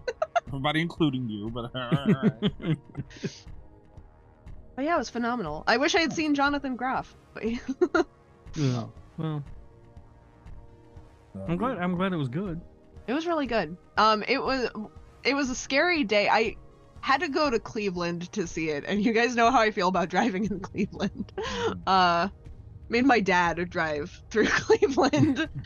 everybody 0.46 0.80
including 0.82 1.28
you, 1.28 1.50
but 1.50 1.62
all 1.74 2.06
right. 2.06 2.76
But 4.76 4.84
yeah, 4.84 4.94
it 4.94 4.98
was 4.98 5.10
phenomenal. 5.10 5.64
I 5.66 5.76
wish 5.78 5.96
I 5.96 6.00
had 6.00 6.12
seen 6.12 6.36
Jonathan 6.36 6.76
Groff. 6.76 7.16
But 7.34 7.44
yeah. 8.54 8.84
Well, 9.22 9.42
I'm 11.48 11.56
glad. 11.56 11.78
I'm 11.78 11.96
glad 11.96 12.12
it 12.12 12.16
was 12.16 12.28
good. 12.28 12.60
it 13.06 13.12
was 13.12 13.26
really 13.26 13.46
good. 13.46 13.76
Um, 13.96 14.24
it 14.26 14.42
was 14.42 14.68
it 15.24 15.34
was 15.34 15.48
a 15.48 15.54
scary 15.54 16.04
day. 16.04 16.28
I 16.28 16.56
had 17.00 17.20
to 17.20 17.28
go 17.28 17.50
to 17.50 17.58
Cleveland 17.58 18.30
to 18.32 18.46
see 18.46 18.70
it, 18.70 18.84
and 18.86 19.04
you 19.04 19.12
guys 19.12 19.34
know 19.34 19.50
how 19.50 19.60
I 19.60 19.70
feel 19.70 19.88
about 19.88 20.08
driving 20.16 20.44
in 20.46 20.60
Cleveland. 20.60 21.32
Uh, 21.86 22.28
made 22.88 23.04
my 23.04 23.20
dad 23.20 23.70
drive 23.70 24.22
through 24.30 24.46
Cleveland. 24.48 25.48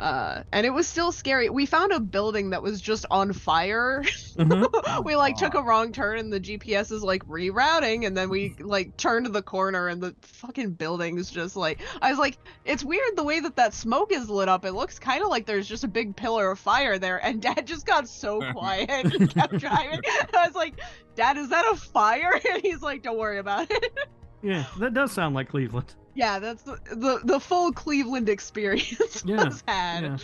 Uh, 0.00 0.42
and 0.50 0.66
it 0.66 0.70
was 0.70 0.88
still 0.88 1.12
scary. 1.12 1.48
We 1.48 1.66
found 1.66 1.92
a 1.92 2.00
building 2.00 2.50
that 2.50 2.62
was 2.62 2.80
just 2.80 3.06
on 3.12 3.32
fire. 3.32 4.02
Mhm. 4.36 5.04
we 5.04 5.14
like 5.14 5.36
took 5.36 5.54
a 5.54 5.62
wrong 5.62 5.92
turn 5.92 6.18
and 6.18 6.32
the 6.32 6.40
GPS 6.40 6.90
is 6.90 7.04
like 7.04 7.24
rerouting 7.26 8.04
and 8.04 8.16
then 8.16 8.28
we 8.28 8.56
like 8.58 8.96
turned 8.96 9.26
the 9.26 9.42
corner 9.42 9.86
and 9.86 10.02
the 10.02 10.14
fucking 10.22 10.72
building's 10.72 11.30
just 11.30 11.54
like 11.54 11.80
I 12.02 12.10
was 12.10 12.18
like 12.18 12.38
it's 12.64 12.84
weird 12.84 13.16
the 13.16 13.22
way 13.22 13.38
that 13.38 13.54
that 13.54 13.72
smoke 13.72 14.10
is 14.10 14.28
lit 14.28 14.48
up. 14.48 14.64
It 14.64 14.72
looks 14.72 14.98
kind 14.98 15.22
of 15.22 15.28
like 15.28 15.46
there's 15.46 15.68
just 15.68 15.84
a 15.84 15.88
big 15.88 16.16
pillar 16.16 16.50
of 16.50 16.58
fire 16.58 16.98
there 16.98 17.24
and 17.24 17.40
dad 17.40 17.64
just 17.66 17.86
got 17.86 18.08
so 18.08 18.40
quiet 18.52 18.90
and 18.90 19.32
kept 19.32 19.58
driving. 19.58 20.00
I 20.34 20.46
was 20.46 20.56
like, 20.56 20.74
"Dad, 21.14 21.36
is 21.38 21.50
that 21.50 21.64
a 21.70 21.76
fire?" 21.76 22.40
And 22.52 22.60
he's 22.62 22.82
like, 22.82 23.02
"Don't 23.02 23.18
worry 23.18 23.38
about 23.38 23.70
it." 23.70 23.96
Yeah, 24.42 24.64
that 24.80 24.92
does 24.92 25.12
sound 25.12 25.36
like 25.36 25.48
Cleveland. 25.48 25.94
Yeah, 26.14 26.38
that's 26.38 26.62
the 26.62 26.78
the, 26.94 27.20
the 27.24 27.40
full 27.40 27.72
Cleveland 27.72 28.28
experience 28.28 29.22
Yeah, 29.26 29.44
was 29.44 29.62
had. 29.66 30.02
Yeah. 30.04 30.16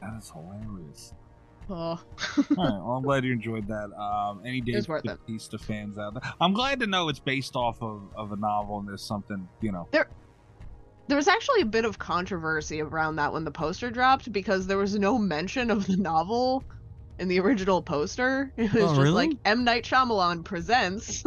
That 0.00 0.18
is 0.18 0.30
hilarious. 0.30 1.12
Oh. 1.70 1.74
All 1.74 2.00
right, 2.36 2.56
well, 2.56 2.92
I'm 2.96 3.02
glad 3.02 3.24
you 3.24 3.32
enjoyed 3.32 3.66
that. 3.68 3.90
Um, 3.98 4.42
any 4.44 4.60
Dave 4.60 4.74
was 4.74 4.88
worth 4.88 5.04
fans 5.62 5.96
out 5.96 6.12
there, 6.14 6.32
I'm 6.40 6.52
glad 6.52 6.80
to 6.80 6.86
know 6.86 7.08
it's 7.08 7.20
based 7.20 7.56
off 7.56 7.82
of, 7.82 8.02
of 8.14 8.32
a 8.32 8.36
novel 8.36 8.80
and 8.80 8.88
there's 8.88 9.02
something, 9.02 9.48
you 9.62 9.72
know. 9.72 9.88
There 11.06 11.16
was 11.16 11.28
actually 11.28 11.62
a 11.62 11.66
bit 11.66 11.84
of 11.84 11.98
controversy 11.98 12.80
around 12.82 13.16
that 13.16 13.32
when 13.32 13.44
the 13.44 13.50
poster 13.50 13.90
dropped 13.90 14.30
because 14.32 14.66
there 14.66 14.78
was 14.78 14.98
no 14.98 15.18
mention 15.18 15.70
of 15.70 15.86
the 15.86 15.96
novel 15.96 16.64
in 17.18 17.28
the 17.28 17.40
original 17.40 17.80
poster. 17.82 18.52
It 18.58 18.72
was 18.72 18.82
Oh, 18.82 18.88
just 18.88 19.00
really? 19.00 19.28
like 19.28 19.36
M 19.44 19.64
Night 19.64 19.84
Shyamalan 19.84 20.44
presents. 20.44 21.22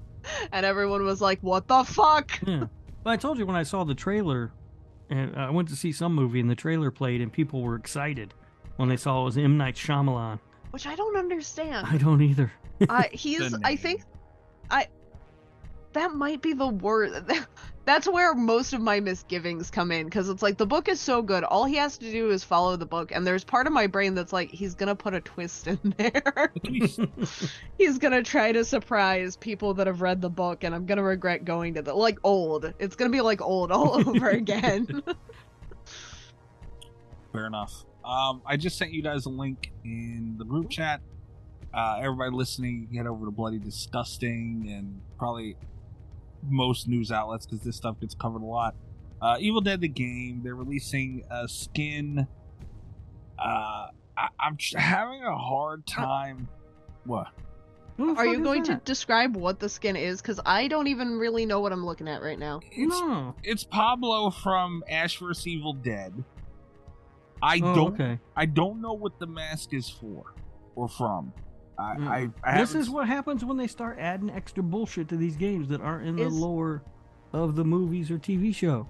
and 0.52 0.66
everyone 0.66 1.04
was 1.04 1.20
like, 1.20 1.38
"What 1.40 1.66
the 1.66 1.82
fuck?" 1.84 2.30
Yeah. 2.46 2.66
But 3.02 3.10
I 3.10 3.16
told 3.16 3.38
you 3.38 3.46
when 3.46 3.56
I 3.56 3.62
saw 3.62 3.84
the 3.84 3.94
trailer, 3.94 4.52
and 5.10 5.36
I 5.36 5.50
went 5.50 5.68
to 5.68 5.76
see 5.76 5.92
some 5.92 6.14
movie, 6.14 6.40
and 6.40 6.48
the 6.48 6.54
trailer 6.54 6.90
played, 6.90 7.20
and 7.20 7.32
people 7.32 7.62
were 7.62 7.74
excited 7.76 8.34
when 8.76 8.88
they 8.88 8.96
saw 8.96 9.22
it 9.22 9.24
was 9.24 9.38
M 9.38 9.56
Night 9.56 9.74
Shyamalan. 9.74 10.38
Which 10.70 10.86
I 10.86 10.94
don't 10.94 11.16
understand. 11.16 11.86
I 11.86 11.98
don't 11.98 12.22
either. 12.22 12.52
uh, 12.88 13.04
he's 13.12 13.54
I 13.64 13.76
think 13.84 14.02
I 14.70 14.88
that 15.92 16.14
might 16.14 16.40
be 16.40 16.52
the 16.54 16.68
worst 16.68 17.22
that's 17.84 18.08
where 18.08 18.34
most 18.34 18.72
of 18.72 18.80
my 18.80 19.00
misgivings 19.00 19.70
come 19.70 19.90
in 19.90 20.06
because 20.06 20.28
it's 20.28 20.42
like 20.42 20.56
the 20.56 20.66
book 20.66 20.88
is 20.88 21.00
so 21.00 21.22
good 21.22 21.44
all 21.44 21.64
he 21.64 21.76
has 21.76 21.98
to 21.98 22.10
do 22.10 22.30
is 22.30 22.44
follow 22.44 22.76
the 22.76 22.86
book 22.86 23.10
and 23.12 23.26
there's 23.26 23.44
part 23.44 23.66
of 23.66 23.72
my 23.72 23.86
brain 23.86 24.14
that's 24.14 24.32
like 24.32 24.50
he's 24.50 24.74
gonna 24.74 24.94
put 24.94 25.14
a 25.14 25.20
twist 25.20 25.66
in 25.66 25.78
there 25.96 26.52
he's 27.78 27.98
gonna 27.98 28.22
try 28.22 28.52
to 28.52 28.64
surprise 28.64 29.36
people 29.36 29.74
that 29.74 29.86
have 29.86 30.00
read 30.00 30.20
the 30.20 30.30
book 30.30 30.64
and 30.64 30.74
i'm 30.74 30.86
gonna 30.86 31.02
regret 31.02 31.44
going 31.44 31.74
to 31.74 31.82
the 31.82 31.92
like 31.92 32.18
old 32.24 32.72
it's 32.78 32.96
gonna 32.96 33.10
be 33.10 33.20
like 33.20 33.40
old 33.40 33.72
all 33.72 34.08
over 34.08 34.30
again 34.30 35.02
Fair 37.32 37.46
enough. 37.46 37.86
Um, 38.04 38.42
I 38.44 38.58
just 38.58 38.76
sent 38.76 38.92
you 38.92 39.02
guys 39.02 39.24
a 39.24 39.30
link 39.30 39.72
in 39.84 40.34
the 40.36 40.44
group 40.44 40.68
chat. 40.68 41.00
Uh, 41.72 41.98
everybody 42.02 42.30
listening, 42.30 42.88
get 42.92 43.06
over 43.06 43.24
to 43.24 43.30
Bloody 43.30 43.58
Disgusting 43.58 44.68
and 44.70 45.00
probably 45.16 45.56
most 46.42 46.88
news 46.88 47.10
outlets 47.12 47.46
because 47.46 47.64
this 47.64 47.76
stuff 47.76 47.98
gets 48.00 48.14
covered 48.14 48.42
a 48.42 48.46
lot. 48.46 48.74
Uh, 49.20 49.36
Evil 49.38 49.60
Dead 49.60 49.80
the 49.80 49.88
game, 49.88 50.40
they're 50.42 50.54
releasing 50.56 51.22
a 51.30 51.46
skin. 51.48 52.26
Uh, 53.38 53.86
I, 54.16 54.28
I'm 54.38 54.56
tr- 54.56 54.78
having 54.78 55.22
a 55.22 55.36
hard 55.36 55.86
time. 55.86 56.48
What? 57.04 57.28
Who 57.98 58.16
are 58.16 58.26
you 58.26 58.38
is 58.38 58.40
going 58.40 58.62
to 58.64 58.80
describe 58.84 59.36
what 59.36 59.60
the 59.60 59.68
skin 59.68 59.96
is 59.96 60.22
because 60.22 60.40
i 60.46 60.66
don't 60.66 60.86
even 60.86 61.18
really 61.18 61.44
know 61.44 61.60
what 61.60 61.72
i'm 61.72 61.84
looking 61.84 62.08
at 62.08 62.22
right 62.22 62.38
now 62.38 62.60
It's 62.72 62.90
No. 63.00 63.34
it's 63.44 63.64
Pablo 63.64 64.30
from 64.30 64.82
Ash 64.88 65.18
vs 65.18 65.46
Evil 65.46 65.74
Dead. 65.74 66.24
I 67.42 67.56
Oh, 67.62 67.74
don't 67.74 67.94
okay. 67.94 68.18
I 68.34 68.46
don't 68.46 68.80
know 68.80 68.94
what 68.94 69.18
the 69.18 69.26
mask 69.26 69.74
is 69.74 69.90
for 69.90 70.32
or 70.74 70.88
from. 70.88 71.32
I, 71.78 71.94
Mm. 71.96 72.08
I, 72.08 72.28
I 72.44 72.58
this 72.60 72.74
is 72.74 72.90
what 72.90 73.06
happens 73.08 73.44
when 73.44 73.56
they 73.56 73.66
start 73.66 73.98
adding 73.98 74.30
extra 74.30 74.62
bullshit 74.62 75.08
to 75.08 75.16
these 75.16 75.36
games 75.36 75.68
that 75.68 75.80
aren't 75.80 76.06
in 76.06 76.16
the 76.16 76.28
lore 76.28 76.82
of 77.32 77.56
the 77.56 77.64
movies 77.64 78.10
or 78.10 78.18
TV 78.18 78.54
show. 78.54 78.88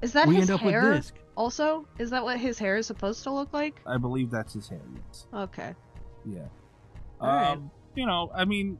is 0.00 0.12
that 0.14 0.26
we 0.26 0.36
his 0.36 0.48
end 0.50 0.58
up 0.58 0.60
hair 0.60 0.90
with 0.90 0.96
this. 1.04 1.12
also 1.36 1.86
is 1.98 2.10
that 2.10 2.24
what 2.24 2.38
his 2.38 2.58
hair 2.58 2.76
is 2.76 2.86
supposed 2.86 3.22
to 3.24 3.30
look 3.30 3.52
like 3.52 3.80
I 3.86 3.98
believe 3.98 4.30
that's 4.30 4.54
his 4.54 4.68
hair. 4.68 4.80
Yes. 5.06 5.26
okay 5.32 5.74
Yeah. 6.24 6.40
All 7.20 7.28
right. 7.28 7.52
Um, 7.52 7.70
you 7.94 8.06
know, 8.06 8.30
I 8.34 8.44
mean, 8.46 8.78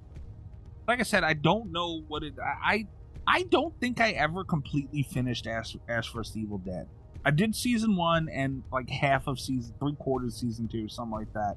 like 0.89 0.99
I 1.01 1.05
said, 1.05 1.23
I 1.23 1.35
don't 1.35 1.71
know 1.71 2.03
what 2.09 2.23
it. 2.23 2.35
I 2.43 2.87
I 3.27 3.43
don't 3.45 3.79
think 3.81 4.01
I 4.01 4.11
ever 4.13 4.43
completely 4.45 5.03
finished 5.03 5.47
Ash 5.47 5.77
Ash 5.89 6.11
vs 6.13 6.37
Evil 6.37 6.59
Dead. 6.59 6.89
I 7.25 7.31
did 7.31 7.55
season 7.55 7.95
one 7.97 8.29
and 8.29 8.65
like 8.73 8.91
half 8.91 9.29
of 9.29 9.39
season 9.39 9.75
three 9.79 9.95
quarters 9.95 10.35
of 10.35 10.41
season 10.41 10.67
two, 10.67 10.89
something 10.89 11.13
like 11.13 11.33
that. 11.35 11.57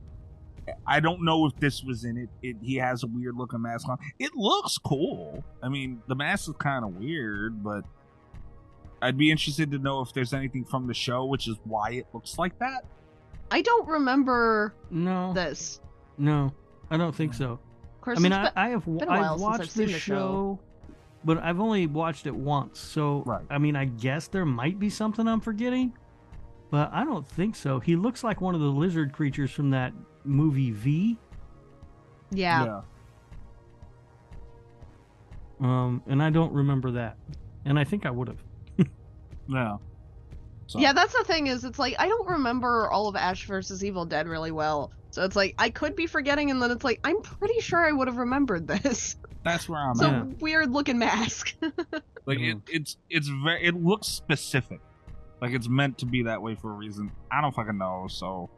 I 0.88 1.00
don't 1.00 1.24
know 1.24 1.46
if 1.46 1.56
this 1.58 1.84
was 1.84 2.06
in 2.06 2.18
it. 2.18 2.30
it 2.42 2.56
he 2.62 2.76
has 2.76 3.04
a 3.04 3.08
weird 3.08 3.36
looking 3.38 3.62
mask 3.62 3.88
on. 3.88 3.98
It 4.20 4.32
looks 4.36 4.78
cool. 4.80 5.44
I 5.62 5.70
mean, 5.70 6.02
the 6.08 6.16
mask 6.16 6.50
is 6.50 6.56
kind 6.58 6.84
of 6.84 6.96
weird, 6.96 7.64
but 7.64 7.84
I'd 9.02 9.18
be 9.18 9.30
interested 9.30 9.70
to 9.72 9.78
know 9.78 10.02
if 10.02 10.14
there's 10.14 10.34
anything 10.34 10.66
from 10.66 10.88
the 10.88 10.94
show, 10.94 11.26
which 11.26 11.48
is 11.48 11.58
why 11.66 11.92
it 11.92 12.08
looks 12.14 12.38
like 12.40 12.58
that. 12.60 12.86
I 13.52 13.62
don't 13.62 13.88
remember 13.88 14.74
No, 14.90 15.34
this. 15.34 15.80
no, 16.18 16.52
I 16.90 16.98
don't 16.98 17.14
think 17.16 17.34
so. 17.36 17.52
Of 17.54 18.02
course, 18.02 18.18
I 18.18 18.22
mean, 18.22 18.34
I, 18.34 18.44
been- 18.46 18.52
I 18.56 18.70
have 18.70 18.86
been 18.86 19.04
a 19.04 19.06
while 19.06 19.34
I've 19.36 19.40
watched 19.40 19.62
I've 19.62 19.74
the 19.76 19.86
the 19.86 19.92
show, 20.00 20.00
show. 20.16 20.60
but 21.24 21.38
I've 21.40 21.60
only 21.60 21.86
watched 21.86 22.26
it 22.26 22.36
once. 22.36 22.80
So 22.80 23.22
Right. 23.26 23.46
I 23.52 23.60
mean, 23.60 23.76
I 23.76 23.86
guess 23.86 24.28
there 24.28 24.46
might 24.46 24.80
be 24.80 24.90
something 24.90 25.28
I'm 25.28 25.42
forgetting, 25.42 25.94
but 26.72 26.90
I 26.92 27.04
don't 27.04 27.28
think 27.28 27.56
so. 27.56 27.80
He 27.80 27.96
looks 27.96 28.24
like 28.24 28.42
one 28.42 28.56
of 28.56 28.62
the 28.62 28.68
lizard 28.68 29.14
creatures 29.14 29.52
from 29.52 29.70
that 29.72 29.94
movie 30.26 30.72
V. 30.72 31.18
yeah. 32.32 32.82
Um, 35.60 36.02
and 36.08 36.22
I 36.22 36.30
don't 36.30 36.52
remember 36.52 36.92
that, 36.92 37.18
and 37.64 37.80
I 37.80 37.84
think 37.86 38.06
I 38.06 38.12
would 38.12 38.28
have. 38.28 38.44
Yeah. 39.48 39.78
So- 40.68 40.80
Yeah, 40.80 40.92
that's 40.94 41.16
the 41.16 41.24
thing 41.24 41.46
is 41.48 41.64
it's 41.64 41.78
like 41.78 41.96
I 42.00 42.08
don't 42.08 42.28
remember 42.28 42.90
all 42.90 43.08
of 43.08 43.16
Ash 43.16 43.46
versus 43.46 43.86
Evil 43.86 44.06
Dead 44.06 44.28
really 44.28 44.50
well. 44.52 44.92
So 45.12 45.24
it's 45.24 45.36
like 45.36 45.54
I 45.60 45.70
could 45.70 45.96
be 45.96 46.08
forgetting 46.08 46.50
and 46.50 46.60
then 46.60 46.72
it's 46.72 46.84
like 46.84 47.00
I'm 47.04 47.22
pretty 47.22 47.60
sure 47.62 47.86
I 47.86 47.92
would 47.92 48.08
have 48.08 48.18
remembered 48.18 48.68
this. 48.68 49.18
That's 49.44 49.70
where 49.70 49.80
I'm 49.80 49.94
So 49.96 50.08
at. 50.08 50.42
Weird 50.42 50.72
looking 50.72 50.98
mask. 50.98 51.54
Like 52.26 52.40
it, 52.40 52.58
it's 52.68 52.98
it's 53.08 53.28
very 53.28 53.64
it 53.64 53.76
looks 53.76 54.08
specific. 54.08 54.80
Like 55.44 55.52
it's 55.54 55.70
meant 55.70 56.00
to 56.00 56.08
be 56.08 56.24
that 56.24 56.42
way 56.42 56.56
for 56.56 56.72
a 56.72 56.74
reason. 56.74 57.12
I 57.32 57.40
don't 57.40 57.54
fucking 57.54 57.78
know. 57.78 58.08
So, 58.10 58.50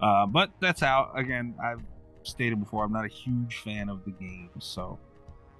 uh, 0.00 0.26
but 0.26 0.50
that's 0.60 0.82
out 0.82 1.18
again. 1.18 1.54
I've 1.62 1.80
stated 2.22 2.58
before. 2.60 2.84
I'm 2.84 2.92
not 2.92 3.04
a 3.04 3.08
huge 3.08 3.56
fan 3.58 3.88
of 3.88 4.04
the 4.04 4.10
game, 4.10 4.50
so 4.58 4.98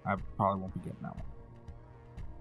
I 0.05 0.16
probably 0.37 0.61
won't 0.62 0.74
be 0.74 0.80
getting 0.80 1.03
that 1.03 1.16
one. 1.16 1.24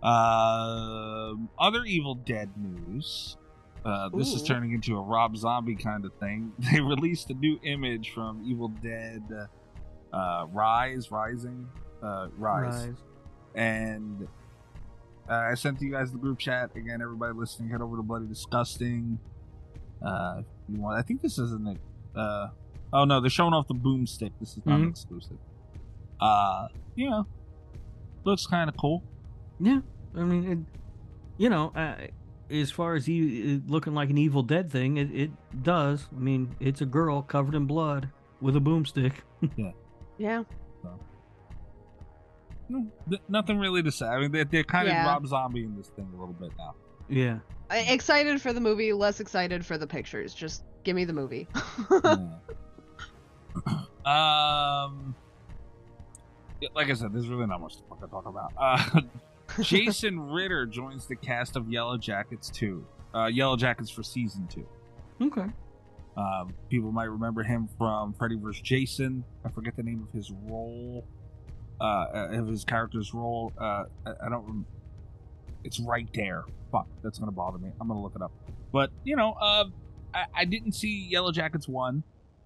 Um, 0.03 1.49
other 1.57 1.83
Evil 1.85 2.15
Dead 2.15 2.49
news. 2.57 3.37
Uh, 3.83 4.09
this 4.09 4.33
is 4.33 4.41
turning 4.41 4.71
into 4.71 4.97
a 4.97 5.01
Rob 5.01 5.37
Zombie 5.37 5.75
kind 5.75 6.05
of 6.05 6.13
thing. 6.15 6.51
They 6.71 6.79
released 6.81 7.29
a 7.29 7.33
new 7.35 7.59
image 7.63 8.11
from 8.11 8.43
Evil 8.45 8.69
Dead 8.69 9.21
uh, 10.11 10.45
Rise, 10.51 11.11
Rising, 11.11 11.67
uh, 12.01 12.27
Rise 12.37 12.87
Rise. 12.87 12.95
and 13.53 14.27
uh, 15.29 15.33
I 15.33 15.53
sent 15.55 15.79
to 15.79 15.85
you 15.85 15.91
guys 15.91 16.11
the 16.11 16.17
group 16.17 16.39
chat 16.39 16.71
again. 16.75 17.01
Everybody 17.01 17.33
listening, 17.33 17.69
head 17.69 17.81
over 17.81 17.97
to 17.97 18.03
Bloody 18.03 18.27
Disgusting. 18.27 19.19
You 20.69 20.81
want? 20.81 20.97
I 20.97 21.01
think 21.01 21.21
this 21.21 21.37
isn't 21.37 21.67
it. 21.67 21.77
Uh, 22.15 22.47
oh 22.93 23.05
no, 23.05 23.21
they're 23.21 23.29
showing 23.29 23.53
off 23.53 23.67
the 23.67 23.75
boomstick. 23.75 24.31
This 24.39 24.57
is 24.57 24.65
not 24.65 24.79
Mhm. 24.79 24.89
exclusive. 24.89 25.37
Uh, 26.19 26.67
you 26.95 27.09
know, 27.09 27.25
looks 28.23 28.47
kind 28.47 28.69
of 28.69 28.77
cool. 28.77 29.03
Yeah, 29.59 29.81
I 30.15 30.23
mean, 30.23 30.51
it, 30.51 30.59
you 31.37 31.49
know, 31.49 31.71
uh, 31.75 31.95
as 32.49 32.71
far 32.71 32.95
as 32.95 33.05
he 33.05 33.55
uh, 33.55 33.59
looking 33.71 33.93
like 33.93 34.09
an 34.09 34.17
Evil 34.17 34.43
Dead 34.43 34.71
thing, 34.71 34.97
it, 34.97 35.11
it 35.13 35.31
does. 35.63 36.07
I 36.15 36.19
mean, 36.19 36.55
it's 36.59 36.81
a 36.81 36.85
girl 36.85 37.21
covered 37.21 37.55
in 37.55 37.65
blood 37.65 38.09
with 38.41 38.55
a 38.55 38.59
boomstick. 38.59 39.13
yeah. 40.17 40.43
Hmm, 42.67 42.85
th- 43.09 43.21
nothing 43.29 43.59
really 43.59 43.83
to 43.83 43.91
say. 43.91 44.07
I 44.07 44.19
mean, 44.19 44.31
they're, 44.31 44.45
they're 44.45 44.63
kind 44.63 44.87
Yeah. 44.87 45.01
of 45.01 45.07
Rob 45.07 45.27
Zombie 45.27 45.63
in 45.63 45.75
this 45.75 45.89
thing 45.89 46.07
a 46.15 46.19
little 46.19 46.33
bit 46.33 46.51
now. 46.57 46.73
Yeah, 47.09 47.39
I- 47.69 47.79
excited 47.79 48.41
for 48.41 48.53
the 48.53 48.61
movie, 48.61 48.93
less 48.93 49.19
excited 49.19 49.65
for 49.65 49.77
the 49.77 49.87
pictures. 49.87 50.33
Just 50.33 50.63
give 50.83 50.95
me 50.95 51.05
the 51.05 51.13
movie. 51.13 51.47
Um, 54.05 55.15
like 56.75 56.89
I 56.89 56.93
said, 56.93 57.11
there's 57.11 57.27
really 57.27 57.47
not 57.47 57.59
much 57.59 57.77
to 57.77 57.83
fucking 57.89 58.09
talk 58.09 58.27
about. 58.27 58.53
Uh, 58.55 59.01
Jason 59.63 60.19
Ritter 60.19 60.67
joins 60.67 61.07
the 61.07 61.15
cast 61.15 61.55
of 61.55 61.63
Yellowjackets 61.65 62.51
2. 62.53 62.85
Uh, 63.13 63.17
Yellowjackets 63.25 63.91
for 63.91 64.03
season 64.03 64.47
two. 64.47 64.67
okay. 65.21 65.47
Um, 66.17 66.53
people 66.69 66.91
might 66.91 67.05
remember 67.09 67.41
him 67.43 67.67
from 67.79 68.13
Freddy 68.13 68.35
vs. 68.37 68.61
Jason. 68.61 69.23
I 69.43 69.49
forget 69.49 69.75
the 69.75 69.83
name 69.83 70.07
of 70.07 70.13
his 70.15 70.31
role, 70.31 71.05
uh, 71.81 72.05
of 72.13 72.47
his 72.47 72.63
character's 72.63 73.13
role. 73.13 73.51
Uh, 73.59 73.85
I, 74.05 74.11
I 74.27 74.29
don't. 74.29 74.65
Rem- 75.65 75.67
it's 75.67 75.79
right 75.79 76.07
there. 76.13 76.43
Fuck, 76.71 76.87
that's 77.03 77.19
gonna 77.19 77.31
bother 77.31 77.57
me. 77.57 77.71
I'm 77.79 77.87
gonna 77.87 78.01
look 78.01 78.15
it 78.15 78.21
up. 78.21 78.31
But 78.71 78.91
you 79.03 79.15
know, 79.15 79.33
uh, 79.33 79.65
I, 80.13 80.25
I 80.35 80.45
didn't 80.45 80.73
see 80.73 81.09
Yellowjackets 81.13 81.67
one, 81.67 82.03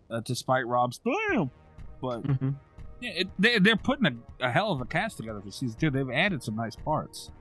uh, 0.09 0.21
despite 0.21 0.67
Rob's 0.67 0.97
style. 0.97 1.51
But 2.01 2.21
hmm 2.21 2.49
yeah, 3.01 3.11
it, 3.11 3.27
they, 3.39 3.59
they're 3.59 3.77
putting 3.77 4.05
a, 4.05 4.45
a 4.47 4.51
hell 4.51 4.71
of 4.71 4.81
a 4.81 4.85
cast 4.85 5.17
together 5.17 5.41
for 5.41 5.51
season 5.51 5.79
two. 5.79 5.89
They've 5.89 6.09
added 6.09 6.43
some 6.43 6.55
nice 6.55 6.75
parts. 6.75 7.31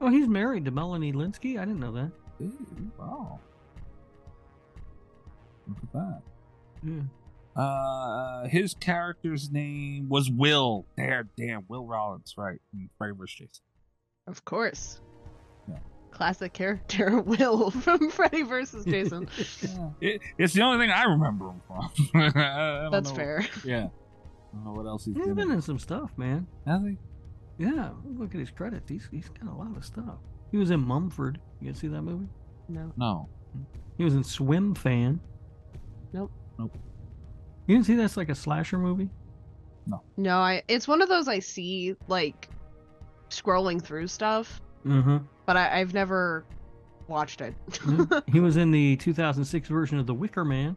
Oh, 0.00 0.08
he's 0.10 0.26
married 0.28 0.64
to 0.64 0.70
Melanie 0.70 1.12
Lynskey. 1.12 1.56
I 1.56 1.64
didn't 1.64 1.80
know 1.80 1.92
that. 1.92 2.10
Ooh, 2.42 2.90
wow. 2.98 3.38
Look 5.68 5.78
at 5.82 5.92
that. 5.92 6.22
Yeah. 6.84 7.62
Uh, 7.62 8.48
his 8.48 8.74
character's 8.74 9.50
name 9.50 10.08
was 10.08 10.30
Will. 10.30 10.86
There, 10.96 11.28
damn, 11.36 11.64
Will 11.68 11.86
Rollins, 11.86 12.34
right? 12.36 12.60
In 12.72 12.88
Freddy 12.98 13.14
vs. 13.16 13.34
Jason. 13.36 13.62
of 14.26 14.44
course. 14.44 15.00
Yeah. 16.10 16.16
Classic 16.16 16.52
character 16.52 17.20
Will 17.26 17.70
from 17.70 18.10
Freddy 18.10 18.42
versus 18.42 18.84
Jason. 18.84 19.28
It, 20.00 20.20
it's 20.38 20.52
the 20.54 20.62
only 20.62 20.78
thing 20.84 20.90
I 20.92 21.04
remember 21.04 21.50
him 21.50 21.60
from. 21.66 21.90
I 22.20 22.80
don't 22.82 22.90
That's 22.92 23.10
know- 23.10 23.16
fair. 23.16 23.46
Yeah. 23.64 23.86
I 23.86 24.56
don't 24.56 24.64
know 24.64 24.72
what 24.72 24.86
else 24.86 25.04
he's 25.04 25.14
He's 25.16 25.26
been 25.26 25.34
been 25.34 25.48
in. 25.50 25.56
in 25.56 25.62
some 25.62 25.78
stuff, 25.78 26.10
man. 26.16 26.46
Has 26.66 26.82
he? 26.82 26.96
Yeah, 27.58 27.90
look 28.16 28.34
at 28.34 28.40
his 28.40 28.50
credits. 28.50 28.88
He's 28.88 29.06
he's 29.10 29.28
got 29.28 29.52
a 29.52 29.54
lot 29.54 29.76
of 29.76 29.84
stuff. 29.84 30.14
He 30.52 30.56
was 30.56 30.70
in 30.70 30.80
Mumford. 30.80 31.40
You 31.60 31.70
guys 31.72 31.80
see 31.80 31.88
that 31.88 32.02
movie? 32.02 32.28
No. 32.68 32.92
No. 32.96 33.28
He 33.98 34.04
was 34.04 34.14
in 34.14 34.22
Swim 34.24 34.74
Fan. 34.74 35.20
Nope. 36.12 36.30
Nope. 36.58 36.76
You 37.66 37.74
didn't 37.74 37.86
see 37.86 37.94
that's 37.96 38.16
like 38.16 38.28
a 38.30 38.34
slasher 38.34 38.78
movie? 38.78 39.10
No. 39.86 40.02
No, 40.16 40.38
I 40.38 40.62
it's 40.68 40.86
one 40.88 41.02
of 41.02 41.08
those 41.08 41.28
I 41.28 41.40
see 41.40 41.94
like 42.06 42.48
scrolling 43.30 43.82
through 43.82 44.06
stuff, 44.06 44.60
Mm-hmm. 44.86 45.18
But 45.48 45.56
I, 45.56 45.80
I've 45.80 45.94
never 45.94 46.44
watched 47.08 47.40
it. 47.40 47.54
he 48.30 48.38
was 48.38 48.58
in 48.58 48.70
the 48.70 48.96
2006 48.96 49.66
version 49.70 49.98
of 49.98 50.06
The 50.06 50.12
Wicker 50.12 50.44
Man. 50.44 50.76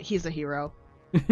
He's 0.00 0.26
a 0.26 0.30
hero. 0.30 0.72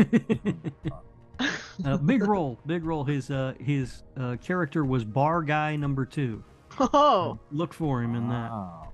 uh, 1.85 1.97
big 1.99 2.23
role, 2.23 2.57
big 2.67 2.85
role. 2.85 3.03
His 3.03 3.33
uh, 3.33 3.55
his 3.59 4.05
uh, 4.17 4.37
character 4.37 4.85
was 4.85 5.05
Bar 5.05 5.43
Guy 5.43 5.75
Number 5.75 6.07
Two. 6.07 6.45
Oh, 6.79 7.37
Look 7.51 7.75
for 7.75 8.01
him 8.01 8.15
in 8.15 8.29
that. 8.29 8.51
Wow. 8.53 8.93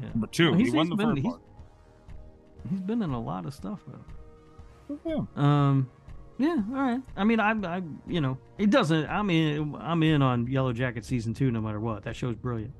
Yeah. 0.00 0.08
Number 0.08 0.28
two. 0.28 0.50
Well, 0.52 0.58
he 0.58 0.64
he's- 0.64 0.74
won 0.74 0.86
he's 0.86 0.90
the 0.90 0.96
been- 0.96 1.08
first 1.10 1.22
he's- 1.22 1.32
part. 1.34 1.42
He's 2.70 2.80
been 2.80 3.02
in 3.02 3.10
a 3.10 3.20
lot 3.20 3.44
of 3.44 3.52
stuff 3.52 3.80
though. 3.86 4.04
Good 4.88 5.00
for 5.02 5.14
him. 5.14 5.28
Um, 5.44 5.90
yeah, 6.38 6.56
all 6.70 6.74
right. 6.82 7.00
I 7.16 7.24
mean, 7.24 7.40
I, 7.40 7.50
I, 7.52 7.82
you 8.06 8.20
know, 8.20 8.38
it 8.58 8.70
doesn't. 8.70 9.06
I'm 9.08 9.28
in. 9.30 9.76
I'm 9.80 10.02
in 10.02 10.22
on 10.22 10.46
Yellowjacket 10.46 11.04
season 11.04 11.34
two, 11.34 11.50
no 11.50 11.60
matter 11.60 11.80
what. 11.80 12.04
That 12.04 12.16
show's 12.16 12.36
brilliant. 12.36 12.72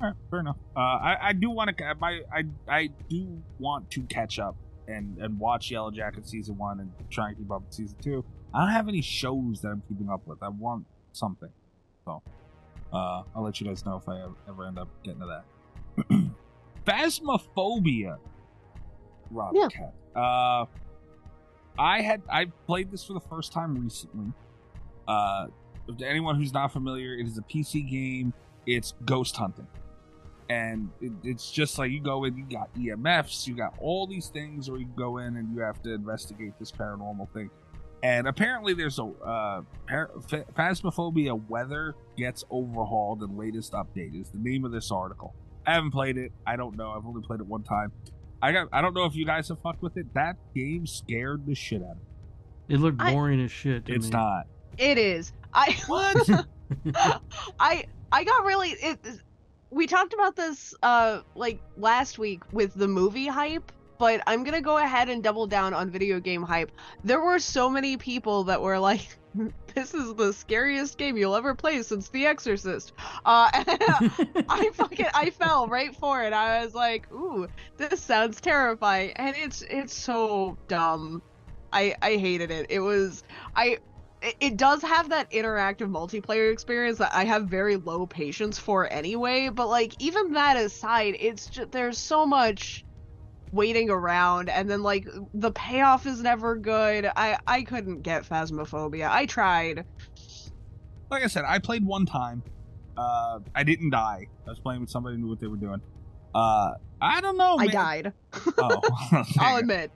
All 0.00 0.06
right, 0.08 0.16
fair 0.30 0.40
enough. 0.40 0.56
Uh, 0.76 0.80
I, 0.80 1.28
I 1.28 1.32
do 1.32 1.50
want 1.50 1.76
to. 1.76 1.94
My 2.00 2.20
I 2.34 2.44
I 2.68 2.88
do 3.08 3.42
want 3.58 3.90
to 3.92 4.02
catch 4.02 4.38
up 4.38 4.56
and 4.88 5.18
and 5.18 5.38
watch 5.38 5.70
Yellowjacket 5.70 6.26
season 6.26 6.56
one 6.58 6.80
and 6.80 6.90
try 7.10 7.28
and 7.28 7.38
keep 7.38 7.50
up 7.50 7.62
with 7.64 7.74
season 7.74 7.96
two. 8.02 8.24
I 8.52 8.60
don't 8.60 8.70
have 8.72 8.88
any 8.88 9.02
shows 9.02 9.60
that 9.60 9.68
I'm 9.68 9.82
keeping 9.88 10.08
up 10.10 10.26
with. 10.26 10.42
I 10.42 10.48
want 10.48 10.86
something, 11.12 11.50
so 12.04 12.22
uh, 12.92 13.22
I'll 13.36 13.44
let 13.44 13.60
you 13.60 13.66
guys 13.66 13.84
know 13.86 13.96
if 13.96 14.08
I 14.08 14.20
ever, 14.22 14.34
ever 14.48 14.66
end 14.66 14.78
up 14.78 14.88
getting 15.04 15.20
to 15.20 15.26
that. 15.26 16.30
Phasmophobia. 16.86 18.16
Rob 19.30 19.54
Yeah. 19.54 19.68
Cat. 19.68 19.94
Uh, 20.16 20.64
I 21.80 22.02
had 22.02 22.20
I 22.30 22.44
played 22.66 22.92
this 22.92 23.02
for 23.02 23.14
the 23.14 23.20
first 23.20 23.52
time 23.52 23.74
recently. 23.74 24.32
Uh, 25.08 25.46
to 25.98 26.06
anyone 26.06 26.36
who's 26.36 26.52
not 26.52 26.72
familiar, 26.72 27.14
it 27.14 27.26
is 27.26 27.38
a 27.38 27.42
PC 27.42 27.88
game. 27.90 28.34
It's 28.66 28.92
ghost 29.06 29.34
hunting, 29.34 29.66
and 30.50 30.90
it, 31.00 31.12
it's 31.24 31.50
just 31.50 31.78
like 31.78 31.90
you 31.90 32.00
go 32.00 32.24
in, 32.24 32.36
you 32.36 32.44
got 32.44 32.72
EMFs, 32.74 33.46
you 33.46 33.56
got 33.56 33.74
all 33.80 34.06
these 34.06 34.28
things, 34.28 34.68
or 34.68 34.78
you 34.78 34.88
go 34.94 35.18
in 35.18 35.38
and 35.38 35.54
you 35.54 35.62
have 35.62 35.82
to 35.82 35.94
investigate 35.94 36.52
this 36.58 36.70
paranormal 36.70 37.30
thing. 37.30 37.48
And 38.02 38.28
apparently, 38.28 38.74
there's 38.74 38.98
a 38.98 39.04
uh, 39.04 39.62
par- 39.88 40.10
Phasmophobia 40.54 41.48
weather 41.48 41.94
gets 42.18 42.44
overhauled 42.50 43.22
and 43.22 43.38
latest 43.38 43.72
update 43.72 44.20
is 44.20 44.28
the 44.28 44.38
name 44.38 44.66
of 44.66 44.72
this 44.72 44.90
article. 44.90 45.34
I 45.66 45.72
haven't 45.72 45.92
played 45.92 46.18
it. 46.18 46.32
I 46.46 46.56
don't 46.56 46.76
know. 46.76 46.90
I've 46.90 47.06
only 47.06 47.22
played 47.22 47.40
it 47.40 47.46
one 47.46 47.62
time. 47.62 47.90
I 48.42 48.52
got. 48.52 48.68
I 48.72 48.80
don't 48.80 48.94
know 48.94 49.04
if 49.04 49.14
you 49.14 49.24
guys 49.26 49.48
have 49.48 49.60
fucked 49.60 49.82
with 49.82 49.96
it. 49.96 50.12
That 50.14 50.36
game 50.54 50.86
scared 50.86 51.46
the 51.46 51.54
shit 51.54 51.82
out 51.82 51.90
of 51.92 51.96
me. 51.96 52.74
It 52.74 52.78
looked 52.78 53.00
I- 53.00 53.12
boring 53.12 53.40
as 53.42 53.50
shit. 53.50 53.86
To 53.86 53.92
It's 53.94 54.06
me. 54.06 54.12
not. 54.12 54.46
it 54.78 54.96
is. 54.98 55.32
I 55.52 55.76
What? 55.86 56.28
I 57.58 57.84
I 58.12 58.24
got 58.24 58.44
really 58.44 58.70
it. 58.70 58.98
We 59.70 59.86
talked 59.86 60.14
about 60.14 60.36
this 60.36 60.74
uh 60.82 61.20
like 61.34 61.60
last 61.76 62.18
week 62.18 62.42
with 62.52 62.74
the 62.74 62.88
movie 62.88 63.26
hype, 63.26 63.72
but 64.00 64.22
I'm 64.26 64.44
gonna 64.44 64.62
go 64.62 64.78
ahead 64.78 65.10
and 65.10 65.22
double 65.22 65.46
down 65.46 65.74
on 65.74 65.90
video 65.90 66.18
game 66.20 66.42
hype. 66.42 66.72
There 67.04 67.20
were 67.20 67.38
so 67.38 67.68
many 67.68 67.98
people 67.98 68.44
that 68.44 68.62
were 68.62 68.78
like, 68.78 69.06
"This 69.74 69.92
is 69.92 70.14
the 70.14 70.32
scariest 70.32 70.96
game 70.96 71.18
you'll 71.18 71.36
ever 71.36 71.54
play 71.54 71.82
since 71.82 72.08
The 72.08 72.24
Exorcist." 72.24 72.94
Uh, 73.26 73.50
I 73.52 74.70
fucking 74.74 75.06
I 75.14 75.28
fell 75.28 75.68
right 75.68 75.94
for 75.94 76.22
it. 76.24 76.32
I 76.32 76.64
was 76.64 76.74
like, 76.74 77.12
"Ooh, 77.12 77.46
this 77.76 78.00
sounds 78.00 78.40
terrifying," 78.40 79.12
and 79.16 79.36
it's 79.36 79.60
it's 79.68 79.94
so 79.94 80.56
dumb. 80.66 81.22
I 81.70 81.94
I 82.00 82.16
hated 82.16 82.50
it. 82.50 82.66
It 82.70 82.80
was 82.80 83.22
I 83.54 83.78
it, 84.22 84.56
does 84.56 84.82
have 84.82 85.10
that 85.10 85.30
interactive 85.30 85.90
multiplayer 85.90 86.52
experience 86.52 86.98
that 86.98 87.14
I 87.14 87.24
have 87.24 87.46
very 87.46 87.76
low 87.76 88.06
patience 88.06 88.58
for 88.58 88.90
anyway, 88.92 89.48
but 89.48 89.68
like 89.68 89.94
even 89.98 90.32
that 90.32 90.56
aside, 90.56 91.16
it's 91.18 91.46
just 91.46 91.72
there's 91.72 91.96
so 91.96 92.26
much 92.26 92.84
waiting 93.52 93.90
around 93.90 94.48
and 94.48 94.70
then 94.70 94.82
like 94.82 95.08
the 95.34 95.50
payoff 95.52 96.06
is 96.06 96.22
never 96.22 96.56
good. 96.56 97.10
I 97.16 97.38
I 97.46 97.62
couldn't 97.62 98.02
get 98.02 98.28
phasmophobia. 98.28 99.08
I 99.10 99.26
tried. 99.26 99.84
like 101.10 101.22
I 101.22 101.26
said, 101.26 101.44
I 101.46 101.58
played 101.58 101.84
one 101.84 102.06
time. 102.06 102.42
Uh, 102.96 103.40
I 103.54 103.64
didn't 103.64 103.90
die. 103.90 104.26
I 104.46 104.50
was 104.50 104.58
playing 104.58 104.80
with 104.82 104.90
somebody 104.90 105.16
who 105.16 105.22
knew 105.22 105.28
what 105.28 105.40
they 105.40 105.46
were 105.46 105.56
doing. 105.56 105.80
Uh, 106.34 106.72
I 107.00 107.20
don't 107.20 107.36
know. 107.36 107.56
I 107.58 107.66
man. 107.66 107.74
died. 107.74 108.12
Oh, 108.58 108.80
I'll 109.38 109.56
admit. 109.56 109.90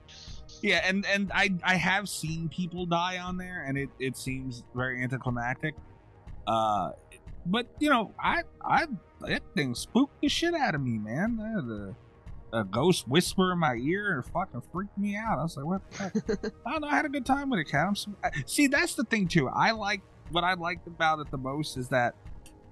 yeah, 0.61 0.81
and 0.87 1.05
and 1.05 1.31
I 1.33 1.51
I 1.63 1.75
have 1.75 2.09
seen 2.09 2.49
people 2.49 2.85
die 2.85 3.19
on 3.19 3.37
there, 3.37 3.63
and 3.67 3.77
it 3.77 3.89
it 3.99 4.17
seems 4.17 4.63
very 4.73 5.01
anticlimactic. 5.03 5.75
Uh, 6.47 6.91
but 7.45 7.67
you 7.79 7.89
know, 7.89 8.13
I 8.19 8.41
I 8.63 8.87
that 9.21 9.43
thing 9.55 9.75
spooked 9.75 10.21
the 10.21 10.27
shit 10.27 10.53
out 10.53 10.75
of 10.75 10.81
me, 10.81 10.97
man. 10.97 11.39
Uh, 11.39 11.61
the 11.61 11.95
a 12.55 12.63
ghost 12.63 13.07
whisper 13.07 13.51
in 13.51 13.59
my 13.59 13.75
ear 13.75 14.15
and 14.15 14.25
fucking 14.33 14.61
freaked 14.71 14.97
me 14.97 15.15
out. 15.15 15.39
I 15.39 15.43
was 15.43 15.57
like, 15.57 15.65
what? 15.65 15.91
The 15.91 15.97
heck? 16.03 16.15
I 16.65 16.71
don't 16.71 16.81
know. 16.81 16.87
I 16.87 16.95
had 16.95 17.05
a 17.05 17.09
good 17.09 17.25
time 17.25 17.49
with 17.49 17.59
it, 17.59 17.65
cat. 17.65 17.87
I'm 17.87 17.95
so, 17.95 18.11
I- 18.23 18.31
see, 18.45 18.67
that's 18.67 18.95
the 18.95 19.03
thing 19.03 19.27
too. 19.27 19.47
I 19.49 19.71
like 19.71 20.01
what 20.31 20.43
I 20.43 20.53
liked 20.53 20.87
about 20.87 21.19
it 21.19 21.29
the 21.31 21.37
most 21.37 21.77
is 21.77 21.89
that, 21.89 22.15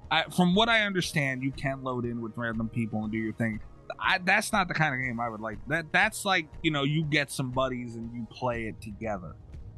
I, 0.10 0.24
from 0.36 0.56
what 0.56 0.70
I 0.70 0.82
understand, 0.82 1.44
you 1.44 1.52
can 1.52 1.84
load 1.84 2.06
in 2.06 2.22
with 2.22 2.34
random 2.36 2.70
people 2.70 3.04
and 3.04 3.12
do 3.12 3.18
your 3.18 3.34
thing. 3.34 3.60
I, 4.00 4.18
that's 4.20 4.52
not 4.52 4.68
the 4.68 4.74
kind 4.74 4.96
of 4.96 5.02
game 5.02 5.20
I 5.20 5.30
would 5.30 5.42
like. 5.42 5.58
That 5.68 5.92
that's 5.92 6.26
like 6.26 6.48
you 6.64 6.72
know 6.72 6.84
you 6.84 7.04
get 7.04 7.30
some 7.32 7.52
buddies 7.52 7.96
and 7.96 8.12
you 8.14 8.26
play 8.32 8.66
it 8.68 8.82
together. 8.82 9.36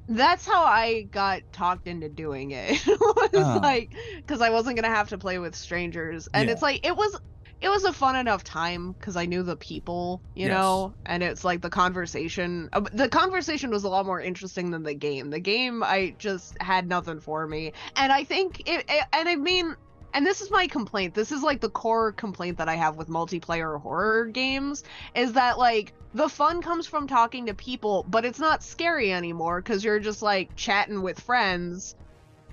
That's 0.07 0.45
how 0.45 0.63
I 0.63 1.03
got 1.11 1.41
talked 1.51 1.87
into 1.87 2.07
doing 2.09 2.51
it. 2.51 2.71
it 2.87 2.99
was 2.99 3.29
Oh. 3.33 3.59
like 3.61 3.93
because 4.17 4.41
I 4.41 4.51
wasn't 4.51 4.75
gonna 4.77 4.93
have 4.95 5.09
to 5.09 5.17
play 5.17 5.39
with 5.39 5.55
strangers, 5.55 6.29
and 6.33 6.47
Yeah. 6.47 6.53
it's 6.53 6.61
like 6.61 6.85
it 6.85 6.95
was 6.95 7.19
it 7.61 7.69
was 7.69 7.83
a 7.83 7.93
fun 7.93 8.15
enough 8.15 8.43
time 8.43 8.91
because 8.93 9.15
I 9.15 9.25
knew 9.25 9.43
the 9.43 9.55
people, 9.55 10.21
you 10.35 10.47
Yes. 10.47 10.53
know, 10.53 10.93
and 11.05 11.23
it's 11.23 11.43
like 11.43 11.61
the 11.61 11.69
conversation. 11.69 12.69
uh, 12.73 12.81
The 12.93 13.09
conversation 13.09 13.69
was 13.71 13.83
a 13.83 13.89
lot 13.89 14.05
more 14.05 14.19
interesting 14.21 14.71
than 14.71 14.83
the 14.83 14.93
game. 14.93 15.29
The 15.29 15.39
game 15.39 15.83
I 15.83 16.15
just 16.19 16.61
had 16.61 16.87
nothing 16.87 17.19
for 17.19 17.47
me, 17.47 17.73
and 17.95 18.11
I 18.11 18.23
think 18.23 18.61
it. 18.65 18.85
it 18.87 19.03
and 19.13 19.29
I 19.29 19.35
mean. 19.35 19.75
And 20.13 20.25
this 20.25 20.39
is 20.39 20.49
my 20.49 20.67
complaint. 20.67 21.13
This 21.13 21.33
is 21.33 21.43
like 21.43 21.59
the 21.59 21.69
core 21.69 22.13
complaint 22.13 22.59
that 22.59 22.69
I 22.69 22.75
have 22.75 22.95
with 22.95 23.09
multiplayer 23.09 23.81
horror 23.81 24.27
games 24.27 24.85
is 25.13 25.33
that 25.33 25.57
like 25.57 25.91
the 26.13 26.29
fun 26.29 26.61
comes 26.61 26.87
from 26.87 27.05
talking 27.05 27.47
to 27.47 27.53
people, 27.53 28.05
but 28.07 28.23
it's 28.23 28.39
not 28.39 28.63
scary 28.63 29.11
anymore 29.11 29.61
because 29.61 29.83
you're 29.83 29.99
just 29.99 30.21
like 30.21 30.55
chatting 30.55 31.01
with 31.01 31.19
friends, 31.19 31.97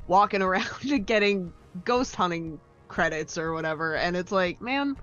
walking 0.08 0.42
around 0.48 0.66
and 0.90 1.06
getting 1.06 1.52
ghost 1.84 2.16
hunting 2.16 2.58
credits 2.92 3.38
or 3.38 3.52
whatever. 3.52 3.96
And 3.96 4.16
it's 4.16 4.30
like, 4.30 4.60
man, 4.60 4.96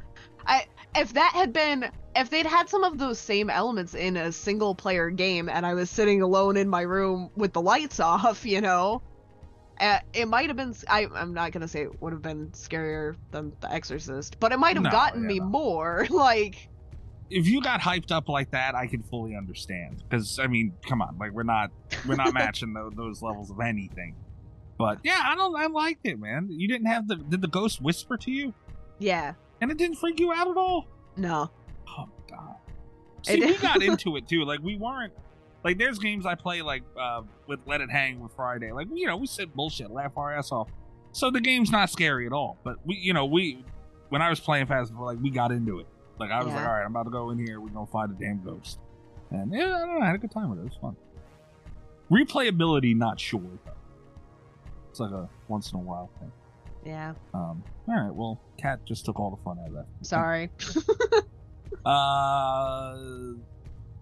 I 0.45 0.65
if 0.95 1.13
that 1.13 1.31
had 1.33 1.51
been 1.51 1.89
if 2.15 2.29
they'd 2.29 2.45
had 2.45 2.69
some 2.69 2.83
of 2.83 2.97
those 2.97 3.19
same 3.19 3.49
elements 3.49 3.95
in 3.95 4.15
a 4.15 4.31
single 4.31 4.75
player 4.75 5.09
game 5.09 5.49
and 5.49 5.65
I 5.65 5.73
was 5.73 5.89
sitting 5.89 6.21
alone 6.21 6.55
in 6.55 6.69
my 6.69 6.81
room 6.81 7.29
with 7.35 7.53
the 7.53 7.61
lights 7.61 7.99
off, 8.11 8.45
you 8.45 8.61
know, 8.61 9.01
uh, 9.79 9.99
it 10.13 10.27
might 10.27 10.47
have 10.47 10.57
been. 10.57 10.75
I, 10.87 11.07
I'm 11.15 11.33
not 11.33 11.51
gonna 11.51 11.67
say 11.67 11.81
it 11.83 12.01
would 12.01 12.13
have 12.13 12.21
been 12.21 12.49
scarier 12.49 13.15
than 13.31 13.53
The 13.61 13.71
Exorcist, 13.71 14.39
but 14.39 14.51
it 14.51 14.59
might 14.59 14.75
have 14.75 14.83
No, 14.83 14.91
gotten 14.91 15.21
yeah, 15.23 15.27
me 15.27 15.39
no. 15.39 15.45
more. 15.45 16.07
Like, 16.11 16.67
If 17.29 17.47
you 17.47 17.61
got 17.61 17.79
hyped 17.79 18.11
up 18.11 18.27
like 18.27 18.51
that, 18.51 18.75
I 18.75 18.87
can 18.87 19.03
fully 19.03 19.35
understand. 19.37 20.03
Because 20.07 20.37
I 20.37 20.47
mean, 20.47 20.73
come 20.87 21.01
on, 21.01 21.17
like 21.17 21.31
we're 21.31 21.43
not 21.43 21.71
we're 22.07 22.15
not 22.15 22.33
matching 22.41 22.73
those, 22.73 22.91
those 22.95 23.21
levels 23.21 23.49
of 23.51 23.59
anything. 23.61 24.15
But 24.79 24.99
yeah, 25.03 25.21
I 25.25 25.35
don't. 25.35 25.55
I 25.55 25.67
liked 25.67 26.07
it, 26.07 26.19
man. 26.19 26.47
You 26.49 26.67
didn't 26.67 26.87
have 26.87 27.07
the 27.07 27.17
did 27.17 27.41
the 27.41 27.47
ghost 27.47 27.81
whisper 27.81 28.17
to 28.17 28.31
you, 28.31 28.53
yeah, 28.97 29.33
and 29.61 29.69
it 29.69 29.77
didn't 29.77 29.97
freak 29.97 30.19
you 30.19 30.31
out 30.33 30.47
at 30.49 30.57
all. 30.57 30.87
no, 31.17 31.51
Oh 31.87 32.05
my 32.07 32.35
god. 32.35 32.55
See, 33.23 33.33
It- 33.33 33.45
we 33.45 33.57
got 33.57 33.83
into 33.89 34.15
it 34.15 34.27
too. 34.27 34.45
Like 34.45 34.61
we 34.61 34.77
weren't 34.77 35.11
like 35.65 35.77
there's 35.77 35.99
games 35.99 36.25
I 36.25 36.35
play 36.35 36.61
like 36.61 36.83
uh 36.97 37.23
with 37.45 37.59
Let 37.65 37.81
It 37.81 37.91
Hang 37.91 38.21
with 38.21 38.31
Friday. 38.37 38.71
Like 38.71 38.87
you 38.93 39.05
know, 39.05 39.17
we 39.17 39.27
said 39.27 39.53
bullshit, 39.53 39.91
laugh 39.91 40.13
our 40.17 40.33
ass 40.33 40.51
off. 40.53 40.69
So 41.11 41.29
the 41.29 41.41
game's 41.41 41.71
not 41.71 41.89
scary 41.89 42.25
at 42.25 42.31
all. 42.31 42.57
But 42.63 42.77
we 42.85 42.95
you 42.95 43.13
know, 43.13 43.25
we 43.25 43.65
when 44.07 44.21
I 44.21 44.29
was 44.29 44.39
playing 44.39 44.67
Fast 44.67 44.93
like 44.93 45.17
we 45.21 45.29
got 45.29 45.51
into 45.51 45.79
it. 45.79 45.87
Like 46.19 46.31
I 46.31 46.41
was 46.41 46.53
like, 46.53 46.65
all 46.65 46.71
right, 46.73 46.83
I'm 46.85 46.91
about 46.91 47.03
to 47.03 47.09
go 47.09 47.31
in 47.31 47.37
here, 47.45 47.59
we're 47.59 47.67
gonna 47.69 47.85
find 47.85 48.11
a 48.11 48.15
damn 48.15 48.41
ghost. 48.43 48.79
And 49.31 49.51
yeah, 49.53 49.75
I 49.75 49.79
don't 49.85 49.99
know, 49.99 50.01
I 50.01 50.05
had 50.07 50.15
a 50.15 50.19
good 50.19 50.31
time 50.31 50.49
with 50.49 50.59
it. 50.59 50.61
It 50.61 50.65
was 50.65 50.77
fun. 50.81 50.95
Replayability, 52.11 52.95
not 52.95 53.19
sure 53.19 53.41
though. 53.65 53.71
It's 54.89 54.99
like 54.99 55.11
a 55.11 55.29
once 55.47 55.71
in 55.71 55.79
a 55.79 55.81
while 55.81 56.09
thing. 56.19 56.31
yeah. 56.85 57.13
Um, 57.33 57.63
all 57.87 57.95
right, 57.95 58.13
well, 58.13 58.39
Cat 58.57 58.85
just 58.85 59.05
took 59.05 59.19
all 59.19 59.29
the 59.31 59.43
fun 59.43 59.57
out 59.59 59.67
of 59.67 59.73
that. 59.73 59.85
Sorry. 60.01 60.49
Uh, 61.85 62.97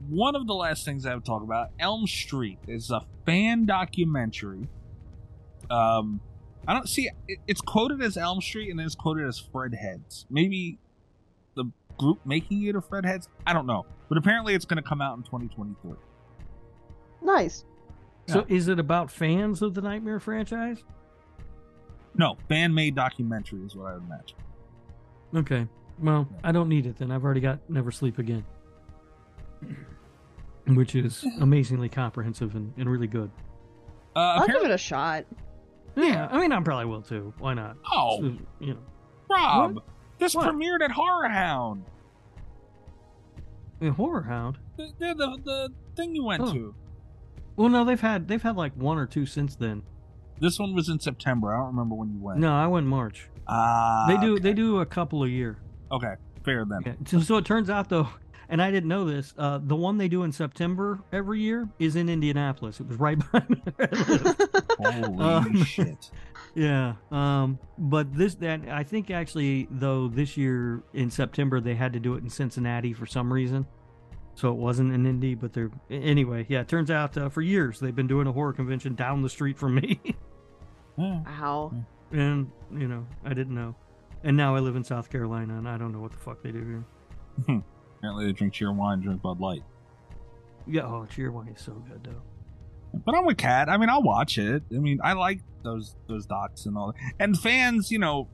one 0.09 0.35
of 0.35 0.47
the 0.47 0.53
last 0.53 0.83
things 0.85 1.05
I 1.05 1.13
would 1.13 1.25
talk 1.25 1.43
about, 1.43 1.69
Elm 1.79 2.07
Street, 2.07 2.57
is 2.67 2.89
a 2.91 3.01
fan 3.25 3.65
documentary. 3.65 4.67
Um, 5.69 6.19
I 6.67 6.73
don't 6.73 6.89
see 6.89 7.09
it, 7.27 7.39
it's 7.47 7.61
quoted 7.61 8.01
as 8.01 8.17
Elm 8.17 8.41
Street 8.41 8.69
and 8.69 8.79
then 8.79 8.85
it's 8.85 8.95
quoted 8.95 9.27
as 9.27 9.37
Fred 9.39 9.73
Heads. 9.75 10.25
Maybe 10.29 10.79
the 11.55 11.65
group 11.97 12.19
making 12.25 12.63
it 12.63 12.75
are 12.75 12.81
Fred 12.81 13.05
Heads. 13.05 13.27
I 13.45 13.53
don't 13.53 13.67
know, 13.67 13.85
but 14.09 14.17
apparently 14.17 14.53
it's 14.53 14.65
going 14.65 14.81
to 14.81 14.87
come 14.87 15.01
out 15.01 15.17
in 15.17 15.23
2023. 15.23 15.91
Nice. 17.21 17.63
So 18.27 18.45
is 18.49 18.67
it 18.67 18.77
about 18.79 19.09
fans 19.09 19.61
of 19.61 19.73
the 19.73 19.81
Nightmare 19.81 20.19
franchise? 20.19 20.83
No, 22.15 22.37
fan 22.49 22.73
made 22.73 22.95
documentary 22.95 23.63
is 23.63 23.75
what 23.75 23.87
I 23.91 23.93
would 23.93 24.03
imagine. 24.03 24.37
Okay. 25.35 25.67
Well, 25.99 26.27
I 26.43 26.51
don't 26.51 26.67
need 26.69 26.85
it 26.85 26.97
then. 26.97 27.11
I've 27.11 27.23
already 27.23 27.39
got 27.41 27.59
Never 27.69 27.91
Sleep 27.91 28.17
Again, 28.19 28.43
which 30.67 30.95
is 30.95 31.25
amazingly 31.39 31.89
comprehensive 31.89 32.55
and, 32.55 32.73
and 32.77 32.89
really 32.89 33.07
good. 33.07 33.31
Uh, 34.15 34.19
I'll 34.41 34.47
give 34.47 34.63
it 34.63 34.71
a 34.71 34.77
shot. 34.77 35.25
Yeah, 35.95 36.27
I 36.29 36.39
mean, 36.39 36.51
I 36.51 36.59
probably 36.61 36.85
will 36.85 37.01
too. 37.01 37.33
Why 37.39 37.53
not? 37.53 37.77
oh, 37.91 38.19
So, 38.21 38.37
you 38.59 38.73
know, 38.73 38.79
Rob, 39.29 39.83
this 40.19 40.35
What? 40.35 40.47
premiered 40.53 40.81
at 40.83 40.91
Horror 40.91 41.29
Hound. 41.29 41.85
a 43.81 43.89
Horror 43.89 44.21
Hound. 44.23 44.57
The, 44.77 44.91
the, 44.99 45.13
the, 45.15 45.37
the 45.43 45.69
thing 45.95 46.13
you 46.15 46.23
went 46.23 46.43
Oh. 46.43 46.51
to. 46.53 46.75
Well, 47.57 47.67
no, 47.69 47.83
they've 47.83 47.99
had 47.99 48.27
they've 48.29 48.41
had 48.41 48.55
like 48.55 48.73
one 48.75 48.97
or 48.97 49.05
two 49.05 49.25
since 49.25 49.55
then. 49.55 49.83
This 50.39 50.59
one 50.59 50.73
was 50.75 50.87
in 50.87 50.99
September. 50.99 51.53
I 51.53 51.57
don't 51.57 51.67
remember 51.67 51.95
when 51.95 52.11
you 52.13 52.19
went. 52.19 52.39
No, 52.39 52.53
I 52.55 52.67
went 52.67 52.85
March. 52.87 53.27
Ah, 53.47 54.05
They 54.07 54.17
do 54.17 54.33
okay. 54.35 54.43
they 54.43 54.53
do 54.53 54.79
a 54.79 54.85
couple 54.85 55.23
a 55.23 55.27
year. 55.27 55.57
Okay, 55.91 56.13
fair 56.45 56.63
then. 56.65 56.79
Okay. 56.79 56.95
So, 57.05 57.19
so 57.19 57.37
it 57.37 57.45
turns 57.45 57.69
out 57.69 57.89
though, 57.89 58.07
and 58.49 58.61
I 58.61 58.69
didn't 58.71 58.89
know 58.89 59.05
this. 59.05 59.33
Uh, 59.37 59.59
the 59.61 59.75
one 59.75 59.97
they 59.97 60.07
do 60.07 60.23
in 60.23 60.31
September 60.31 60.99
every 61.11 61.41
year 61.41 61.67
is 61.79 61.95
in 61.95 62.07
Indianapolis. 62.09 62.79
It 62.79 62.87
was 62.87 62.97
right 62.97 63.17
by 63.31 63.43
me. 63.49 63.61
where 63.75 63.89
I 63.91 64.01
live. 64.01 64.37
Holy 64.79 65.23
Um, 65.23 65.63
shit! 65.63 66.11
Yeah. 66.53 66.93
Um. 67.11 67.57
But 67.79 68.13
this 68.13 68.35
that 68.35 68.61
I 68.69 68.83
think 68.83 69.09
actually 69.09 69.67
though 69.71 70.07
this 70.07 70.37
year 70.37 70.83
in 70.93 71.09
September 71.09 71.59
they 71.59 71.73
had 71.73 71.93
to 71.93 71.99
do 71.99 72.13
it 72.13 72.23
in 72.23 72.29
Cincinnati 72.29 72.93
for 72.93 73.07
some 73.07 73.33
reason, 73.33 73.65
so 74.37 74.49
it 74.51 74.55
wasn't 74.57 74.93
an 74.93 75.05
Indy, 75.05 75.35
But 75.35 75.51
they're 75.53 75.71
anyway. 75.89 76.45
Yeah. 76.47 76.61
It 76.61 76.67
turns 76.67 76.89
out 76.91 77.17
uh, 77.17 77.27
for 77.29 77.41
years 77.41 77.79
they've 77.79 77.95
been 77.95 78.07
doing 78.07 78.27
a 78.27 78.31
horror 78.31 78.53
convention 78.53 78.95
down 78.95 79.21
the 79.21 79.29
street 79.29 79.57
from 79.57 79.75
me, 79.75 79.99
Yeah. 80.97 81.21
Wow. 81.25 81.73
and 82.11 82.49
you 82.75 82.87
know 82.87 83.05
I 83.25 83.33
didn't 83.33 83.53
know, 83.55 83.75
and 84.23 84.37
now 84.37 84.55
I 84.55 84.59
live 84.59 84.75
in 84.75 84.83
South 84.83 85.09
Carolina 85.09 85.57
and 85.57 85.67
I 85.67 85.77
don't 85.77 85.91
know 85.91 85.99
what 85.99 86.11
the 86.11 86.17
fuck 86.17 86.41
they 86.41 86.51
do 86.51 86.83
here. 87.47 87.61
Apparently, 87.97 88.25
they 88.27 88.31
drink 88.31 88.53
Cheerwine, 88.53 89.01
drink 89.03 89.21
Bud 89.21 89.39
Light. 89.39 89.63
Yeah. 90.65 90.83
Oh, 90.83 91.07
Cheerwine 91.13 91.55
is 91.55 91.61
so 91.61 91.73
good 91.73 92.03
though. 92.03 92.21
But 93.05 93.15
I'm 93.15 93.25
with 93.25 93.37
Cat. 93.37 93.69
I 93.69 93.77
mean, 93.77 93.89
I'll 93.89 94.01
watch 94.03 94.37
it. 94.37 94.63
I 94.73 94.79
mean, 94.79 94.99
I 95.03 95.13
like 95.13 95.41
those 95.63 95.95
those 96.07 96.25
docs 96.25 96.65
and 96.65 96.77
all. 96.77 96.93
that. 96.93 97.13
And 97.19 97.37
fans, 97.37 97.91
you 97.91 97.99
know, 97.99 98.27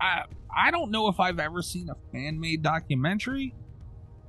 I 0.00 0.22
I 0.54 0.70
don't 0.70 0.90
know 0.90 1.08
if 1.08 1.18
I've 1.20 1.38
ever 1.40 1.62
seen 1.62 1.88
a 1.90 1.96
fan 2.12 2.38
made 2.40 2.62
documentary, 2.62 3.54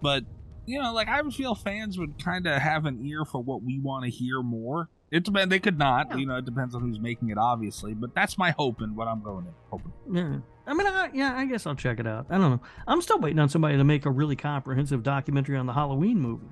but 0.01 0.23
you 0.65 0.81
know, 0.81 0.93
like 0.93 1.07
I 1.07 1.21
would 1.21 1.33
feel 1.33 1.55
fans 1.55 1.97
would 1.97 2.23
kind 2.23 2.45
of 2.45 2.61
have 2.61 2.85
an 2.85 3.03
ear 3.05 3.25
for 3.25 3.41
what 3.41 3.63
we 3.63 3.79
want 3.79 4.05
to 4.05 4.11
hear 4.11 4.41
more. 4.41 4.89
It 5.11 5.23
depends. 5.23 5.49
They 5.49 5.59
could 5.59 5.79
not. 5.79 6.11
Yeah. 6.11 6.17
You 6.17 6.25
know, 6.27 6.35
it 6.35 6.45
depends 6.45 6.75
on 6.75 6.81
who's 6.81 6.99
making 6.99 7.29
it, 7.29 7.37
obviously. 7.39 7.95
But 7.95 8.13
that's 8.13 8.37
my 8.37 8.51
hope 8.51 8.81
and 8.81 8.95
what 8.95 9.07
I'm 9.07 9.23
going 9.23 9.47
in 9.47 9.53
hoping. 9.71 9.93
Yeah. 10.11 10.37
I 10.67 10.73
mean, 10.75 10.85
I, 10.85 11.09
yeah, 11.13 11.35
I 11.35 11.45
guess 11.45 11.65
I'll 11.65 11.73
check 11.73 11.99
it 11.99 12.05
out. 12.05 12.27
I 12.29 12.37
don't 12.37 12.51
know. 12.51 12.61
I'm 12.87 13.01
still 13.01 13.17
waiting 13.17 13.39
on 13.39 13.49
somebody 13.49 13.77
to 13.77 13.83
make 13.83 14.05
a 14.05 14.11
really 14.11 14.35
comprehensive 14.35 15.01
documentary 15.01 15.57
on 15.57 15.65
the 15.65 15.73
Halloween 15.73 16.19
movie. 16.19 16.45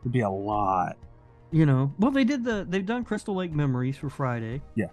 It'd 0.00 0.12
be 0.12 0.20
a 0.20 0.30
lot. 0.30 0.96
You 1.50 1.66
know, 1.66 1.92
well, 1.98 2.10
they 2.10 2.24
did 2.24 2.42
the 2.42 2.66
they've 2.68 2.84
done 2.84 3.04
Crystal 3.04 3.34
Lake 3.34 3.52
Memories 3.52 3.98
for 3.98 4.08
Friday. 4.08 4.62
Yeah. 4.74 4.86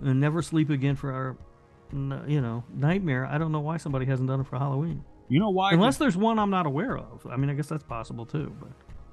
And 0.00 0.20
Never 0.20 0.42
Sleep 0.42 0.70
Again 0.70 0.94
for 0.94 1.12
our, 1.12 1.36
you 1.92 2.40
know, 2.40 2.62
Nightmare. 2.72 3.26
I 3.26 3.38
don't 3.38 3.50
know 3.50 3.60
why 3.60 3.76
somebody 3.76 4.06
hasn't 4.06 4.28
done 4.28 4.40
it 4.40 4.46
for 4.46 4.58
Halloween. 4.58 5.04
You 5.32 5.40
know 5.40 5.48
why? 5.48 5.72
Unless 5.72 5.96
there's 5.96 6.14
one 6.14 6.38
I'm 6.38 6.50
not 6.50 6.66
aware 6.66 6.98
of. 6.98 7.26
I 7.30 7.36
mean, 7.36 7.48
I 7.48 7.54
guess 7.54 7.66
that's 7.66 7.82
possible 7.82 8.26
too. 8.26 8.54
But 8.60 8.68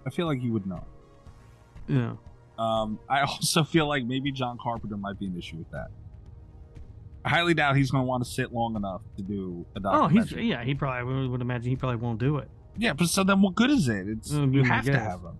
I 0.05 0.09
feel 0.09 0.25
like 0.27 0.41
you 0.43 0.51
would 0.51 0.67
know. 0.67 0.83
yeah, 1.87 2.15
Um, 2.57 2.99
I 3.09 3.21
also 3.21 3.63
feel 3.63 3.87
like 3.87 4.03
maybe 4.03 4.29
John 4.33 4.57
Carpenter 4.61 4.97
might 4.97 5.17
be 5.17 5.27
an 5.27 5.37
issue 5.37 5.55
with 5.55 5.71
that. 5.71 5.87
I 7.23 7.29
highly 7.29 7.53
doubt 7.53 7.77
he's 7.77 7.89
going 7.89 8.03
to 8.03 8.05
want 8.05 8.25
to 8.25 8.29
sit 8.29 8.51
long 8.51 8.75
enough 8.75 8.99
to 9.15 9.23
do 9.23 9.65
a 9.77 9.81
oh, 9.85 10.07
he's 10.09 10.29
yeah. 10.33 10.61
He 10.61 10.75
probably 10.75 11.27
would- 11.29 11.39
imagine 11.39 11.69
he 11.69 11.77
probably 11.77 11.95
won't 11.97 12.19
do 12.19 12.35
it. 12.37 12.49
yeah, 12.77 12.91
but 12.91 13.07
so 13.07 13.23
then 13.23 13.41
what 13.41 13.55
good 13.55 13.69
is 13.69 13.87
it? 13.87 14.09
It's 14.09 14.33
Uh, 14.33 14.45
you 14.47 14.63
have 14.63 14.83
to 14.85 14.99
have 14.99 15.21
him, 15.21 15.39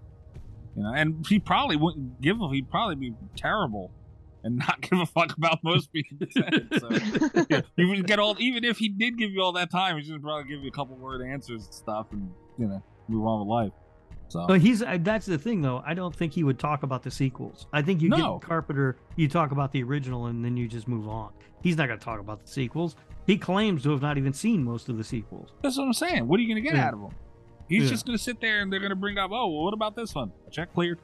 you 0.77 0.83
know. 0.83 0.93
And 0.93 1.27
he 1.27 1.39
probably 1.39 1.75
wouldn't 1.75 2.21
give. 2.21 2.37
He'd 2.51 2.69
probably 2.71 2.95
be 2.95 3.13
terrible 3.35 3.91
and 4.43 4.57
not 4.57 4.81
give 4.89 4.99
a 4.99 5.05
fuck 5.05 5.35
about 5.37 5.63
most 5.63 5.91
people. 5.91 6.17
so, 6.31 6.89
yeah, 7.49 7.61
he 7.77 7.85
would 7.85 8.05
get 8.07 8.19
all. 8.19 8.35
Even 8.39 8.63
if 8.63 8.77
he 8.77 8.89
did 8.89 9.17
give 9.17 9.31
you 9.31 9.41
all 9.41 9.53
that 9.53 9.69
time, 9.71 9.97
he's 9.97 10.07
just 10.07 10.21
probably 10.21 10.49
give 10.49 10.61
you 10.63 10.69
a 10.69 10.71
couple 10.71 10.95
word 10.95 11.21
answers 11.21 11.65
and 11.65 11.73
stuff, 11.73 12.07
and 12.11 12.31
you 12.57 12.67
know, 12.67 12.81
move 13.07 13.25
on 13.25 13.39
with 13.39 13.47
life. 13.47 13.71
So 14.29 14.45
But 14.47 14.61
he's 14.61 14.83
uh, 14.83 14.97
that's 15.01 15.25
the 15.25 15.39
thing 15.39 15.61
though. 15.61 15.81
I 15.85 15.93
don't 15.95 16.15
think 16.15 16.33
he 16.33 16.43
would 16.43 16.59
talk 16.59 16.83
about 16.83 17.01
the 17.01 17.09
sequels. 17.09 17.65
I 17.73 17.81
think 17.81 18.01
you 18.01 18.09
No. 18.09 18.37
get 18.37 18.47
Carpenter, 18.47 18.97
you 19.15 19.27
talk 19.27 19.51
about 19.51 19.71
the 19.71 19.81
original, 19.83 20.27
and 20.27 20.45
then 20.45 20.55
you 20.55 20.67
just 20.67 20.87
move 20.87 21.07
on. 21.07 21.31
He's 21.63 21.75
not 21.77 21.87
going 21.87 21.97
to 21.99 22.05
talk 22.05 22.19
about 22.19 22.41
the 22.41 22.47
sequels. 22.47 22.95
He 23.25 23.37
claims 23.37 23.83
to 23.83 23.89
have 23.91 24.01
not 24.01 24.17
even 24.19 24.31
seen 24.33 24.63
most 24.63 24.87
of 24.87 24.97
the 24.97 25.03
sequels. 25.03 25.49
That's 25.63 25.77
what 25.77 25.85
I'm 25.85 25.93
saying. 25.93 26.27
What 26.27 26.39
are 26.39 26.43
you 26.43 26.47
going 26.53 26.63
to 26.63 26.67
get 26.69 26.77
Yeah. 26.77 26.87
out 26.87 26.93
of 26.93 26.99
him? 27.01 27.09
He's 27.67 27.83
Yeah. 27.83 27.89
just 27.89 28.05
going 28.05 28.17
to 28.17 28.23
sit 28.23 28.39
there 28.39 28.61
and 28.61 28.71
they're 28.71 28.79
going 28.79 28.91
to 28.91 28.95
bring 28.95 29.17
up, 29.17 29.31
oh, 29.31 29.47
well, 29.47 29.63
what 29.65 29.73
about 29.73 29.95
this 29.95 30.13
one? 30.15 30.31
Check 30.51 30.73
cleared. 30.73 30.99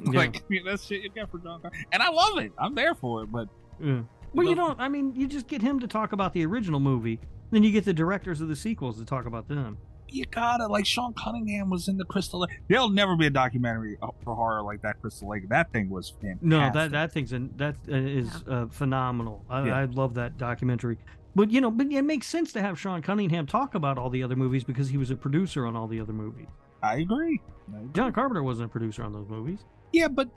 Yeah. 0.00 0.18
Like, 0.18 0.36
I 0.36 0.40
mean, 0.48 0.64
that's 0.64 0.86
shit 0.86 1.02
you 1.02 1.10
get 1.10 1.30
for 1.30 1.38
John 1.38 1.60
Carpenter. 1.60 1.86
And 1.92 2.02
I 2.02 2.10
love 2.10 2.38
it. 2.38 2.52
I'm 2.58 2.74
there 2.74 2.94
for 2.94 3.22
it. 3.22 3.32
But 3.32 3.48
Yeah. 3.80 4.02
Well, 4.34 4.46
you 4.46 4.54
don't. 4.54 4.80
I 4.80 4.88
mean, 4.88 5.14
you 5.14 5.26
just 5.26 5.46
get 5.46 5.60
him 5.60 5.78
to 5.80 5.86
talk 5.86 6.12
about 6.12 6.32
the 6.32 6.44
original 6.46 6.80
movie, 6.80 7.20
then 7.50 7.62
you 7.62 7.70
get 7.70 7.84
the 7.84 7.92
directors 7.92 8.40
of 8.40 8.48
the 8.48 8.56
sequels 8.56 8.98
to 8.98 9.04
talk 9.04 9.26
about 9.26 9.48
them. 9.48 9.78
you 10.08 10.24
got 10.26 10.58
to 10.58 10.66
Like, 10.66 10.84
Sean 10.84 11.14
Cunningham 11.14 11.70
was 11.70 11.88
in 11.88 11.96
the 11.96 12.04
Crystal 12.04 12.40
Lake. 12.40 12.50
There'll 12.68 12.90
never 12.90 13.16
be 13.16 13.26
a 13.26 13.30
documentary 13.30 13.96
for 14.24 14.34
horror 14.34 14.62
like 14.62 14.82
that, 14.82 15.00
Crystal 15.00 15.28
Lake. 15.28 15.48
That 15.48 15.72
thing 15.72 15.88
was 15.88 16.10
fantastic. 16.10 16.42
No, 16.42 16.70
that 16.72 16.90
that 16.92 17.12
thing's 17.12 17.32
an, 17.32 17.52
that 17.56 17.76
uh, 17.90 18.50
uh, 18.50 18.66
phenomenal. 18.68 19.44
I, 19.48 19.66
Yeah. 19.66 19.76
I 19.78 19.84
love 19.84 20.14
that 20.14 20.36
documentary. 20.38 20.98
But 21.34 21.50
you 21.50 21.60
know, 21.62 21.70
but 21.70 21.86
it 21.90 22.02
makes 22.02 22.26
sense 22.26 22.52
to 22.52 22.60
have 22.62 22.78
Sean 22.78 23.00
Cunningham 23.00 23.46
talk 23.46 23.74
about 23.74 23.96
all 23.98 24.10
the 24.10 24.22
other 24.22 24.36
movies 24.36 24.64
because 24.64 24.90
he 24.90 24.98
was 24.98 25.10
a 25.10 25.16
producer 25.16 25.66
on 25.66 25.76
all 25.76 25.88
the 25.88 26.00
other 26.00 26.12
movies. 26.12 26.48
I 26.82 26.96
agree. 26.96 27.40
I 27.72 27.78
agree. 27.78 27.90
John 27.94 28.12
Carpenter 28.12 28.42
wasn't 28.42 28.66
a 28.66 28.70
producer 28.70 29.02
on 29.02 29.12
those 29.12 29.28
movies. 29.28 29.60
Yeah, 29.92 30.08
but. 30.08 30.28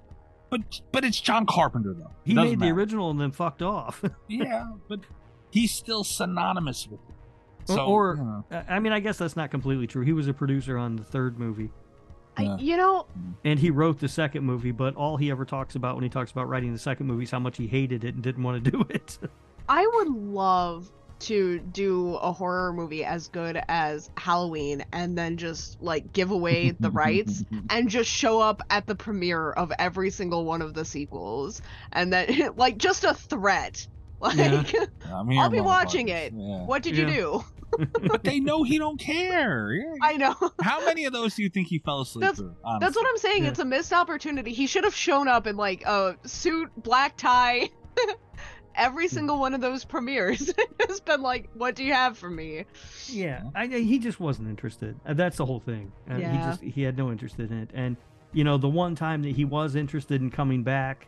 But, 0.51 0.61
but 0.91 1.03
it's 1.03 1.19
John 1.19 1.45
Carpenter 1.47 1.93
though. 1.93 2.05
It 2.23 2.29
He 2.29 2.33
doesn't 2.35 2.49
made 2.51 2.59
the 2.59 2.65
matter. 2.67 2.75
original 2.75 3.09
and 3.09 3.19
then 3.19 3.31
fucked 3.31 3.61
off. 3.63 4.03
Yeah, 4.29 4.71
but 4.87 4.99
he's 5.49 5.71
still 5.73 6.03
synonymous 6.03 6.87
with 6.87 6.99
it. 7.09 7.15
Or- 7.71 7.75
So, 7.75 7.85
or- 7.87 8.15
you 8.17 8.23
know. 8.23 8.63
I 8.69 8.79
mean, 8.79 8.93
I 8.93 8.99
guess 8.99 9.17
that's 9.17 9.35
not 9.35 9.49
completely 9.49 9.87
true. 9.87 10.03
He 10.03 10.13
was 10.13 10.27
a 10.27 10.33
producer 10.33 10.77
on 10.77 10.95
the 10.97 11.03
third 11.03 11.39
movie, 11.39 11.71
Yeah. 12.39 12.53
I, 12.53 12.57
you 12.59 12.77
know, 12.77 13.07
mm. 13.19 13.33
and 13.43 13.59
he 13.59 13.71
wrote 13.71 13.99
the 13.99 14.07
second 14.07 14.45
movie. 14.45 14.71
But 14.71 14.95
all 14.95 15.17
he 15.17 15.31
ever 15.31 15.45
talks 15.45 15.75
about 15.75 15.95
when 15.95 16.03
he 16.03 16.09
talks 16.09 16.31
about 16.31 16.47
writing 16.47 16.71
the 16.71 16.79
second 16.79 17.07
movie 17.07 17.23
is 17.23 17.31
how 17.31 17.39
much 17.39 17.57
he 17.57 17.65
hated 17.67 18.03
it 18.03 18.13
and 18.13 18.23
didn't 18.23 18.43
want 18.43 18.63
to 18.63 18.71
do 18.71 18.85
it. 18.91 19.17
I 19.67 19.85
would 19.95 20.09
love 20.09 20.91
to 21.19 21.59
do 21.59 22.15
a 22.15 22.31
horror 22.31 22.73
movie 22.73 23.03
as 23.05 23.27
good 23.29 23.61
as 23.67 24.09
Halloween 24.17 24.83
and 24.91 25.17
then 25.17 25.37
just 25.37 25.81
like 25.81 26.11
give 26.13 26.31
away 26.31 26.71
the 26.79 26.91
rights 26.91 27.43
and 27.69 27.89
just 27.89 28.09
show 28.09 28.39
up 28.41 28.61
at 28.69 28.85
the 28.87 28.95
premiere 28.95 29.51
of 29.51 29.71
every 29.79 30.09
single 30.09 30.45
one 30.45 30.61
of 30.61 30.73
the 30.73 30.85
sequels 30.85 31.61
and 31.91 32.11
then 32.11 32.51
like 32.57 32.77
just 32.77 33.03
a 33.03 33.13
threat. 33.13 33.87
Like 34.21 34.37
Yeah. 34.73 34.85
I'm 35.13 35.29
I'll 35.37 35.49
be 35.49 35.59
watching 35.59 36.07
it. 36.07 36.31
Yeah. 36.33 36.65
what 36.65 36.81
did 36.83 36.95
Yeah. 36.95 37.07
you 37.07 37.13
do? 37.13 37.43
but 38.07 38.23
they 38.23 38.39
know 38.39 38.63
he 38.63 38.77
don't 38.77 38.97
care. 38.97 39.73
Yeah. 39.73 39.93
I 40.01 40.15
know. 40.15 40.33
How 40.61 40.83
many 40.85 41.03
of 41.03 41.11
those 41.11 41.35
do 41.35 41.43
you 41.43 41.49
think 41.49 41.67
he 41.67 41.79
fell 41.79 41.99
asleep 41.99 42.21
That's- 42.21 42.37
through? 42.39 42.55
That's 42.79 42.95
what 42.95 43.05
I'm 43.07 43.17
saying. 43.17 43.43
Yeah. 43.43 43.49
It's 43.49 43.59
a 43.59 43.65
missed 43.65 43.91
opportunity. 43.91 44.53
He 44.53 44.67
should 44.67 44.85
have 44.85 44.95
shown 44.95 45.27
up 45.27 45.47
in 45.47 45.57
like 45.57 45.83
a 45.85 46.15
suit, 46.23 46.71
black 46.77 47.17
tie, 47.17 47.69
every 48.77 49.07
single 49.07 49.39
one 49.39 49.53
of 49.53 49.61
those 49.61 49.85
premieres. 49.85 50.53
it's 50.79 50.99
been 50.99 51.21
like, 51.21 51.49
what 51.53 51.75
do 51.75 51.83
you 51.83 51.93
have 51.93 52.17
for 52.17 52.29
me? 52.29 52.65
Yeah, 53.07 53.43
I, 53.55 53.67
he 53.67 53.99
just 53.99 54.19
wasn't 54.19 54.49
interested. 54.49 54.99
Uh, 55.05 55.13
That's 55.13 55.37
the 55.37 55.45
whole 55.45 55.59
thing. 55.59 55.91
Uh, 56.09 56.15
He 56.15 56.37
just 56.37 56.61
he 56.61 56.81
had 56.83 56.97
no 56.97 57.11
interest 57.11 57.39
in 57.39 57.51
it. 57.53 57.69
And 57.73 57.97
you 58.33 58.43
know, 58.43 58.57
the 58.57 58.69
one 58.69 58.95
time 58.95 59.21
that 59.23 59.35
he 59.35 59.45
was 59.45 59.75
interested 59.75 60.21
in 60.21 60.29
coming 60.29 60.63
back, 60.63 61.07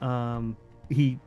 um, 0.00 0.56
he 0.90 1.18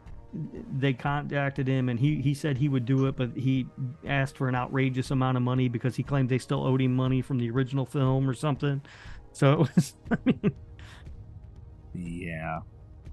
they 0.77 0.93
contacted 0.93 1.67
him 1.67 1.89
and 1.89 1.99
he 1.99 2.21
he 2.21 2.35
said 2.35 2.55
he 2.57 2.69
would 2.69 2.85
do 2.85 3.07
it, 3.07 3.15
but 3.15 3.31
he 3.35 3.65
asked 4.05 4.37
for 4.37 4.47
an 4.47 4.53
outrageous 4.55 5.09
amount 5.09 5.37
of 5.37 5.43
money 5.43 5.67
because 5.67 5.95
he 5.95 6.03
claimed 6.03 6.29
they 6.29 6.37
still 6.37 6.63
owed 6.65 6.81
him 6.81 6.95
money 6.95 7.21
from 7.23 7.39
the 7.39 7.49
original 7.49 7.85
film 7.85 8.29
or 8.29 8.35
something. 8.35 8.81
So 9.31 9.53
it 9.53 9.59
was, 9.75 9.95
I 10.11 10.17
mean, 10.25 10.51
Yeah. 11.95 12.59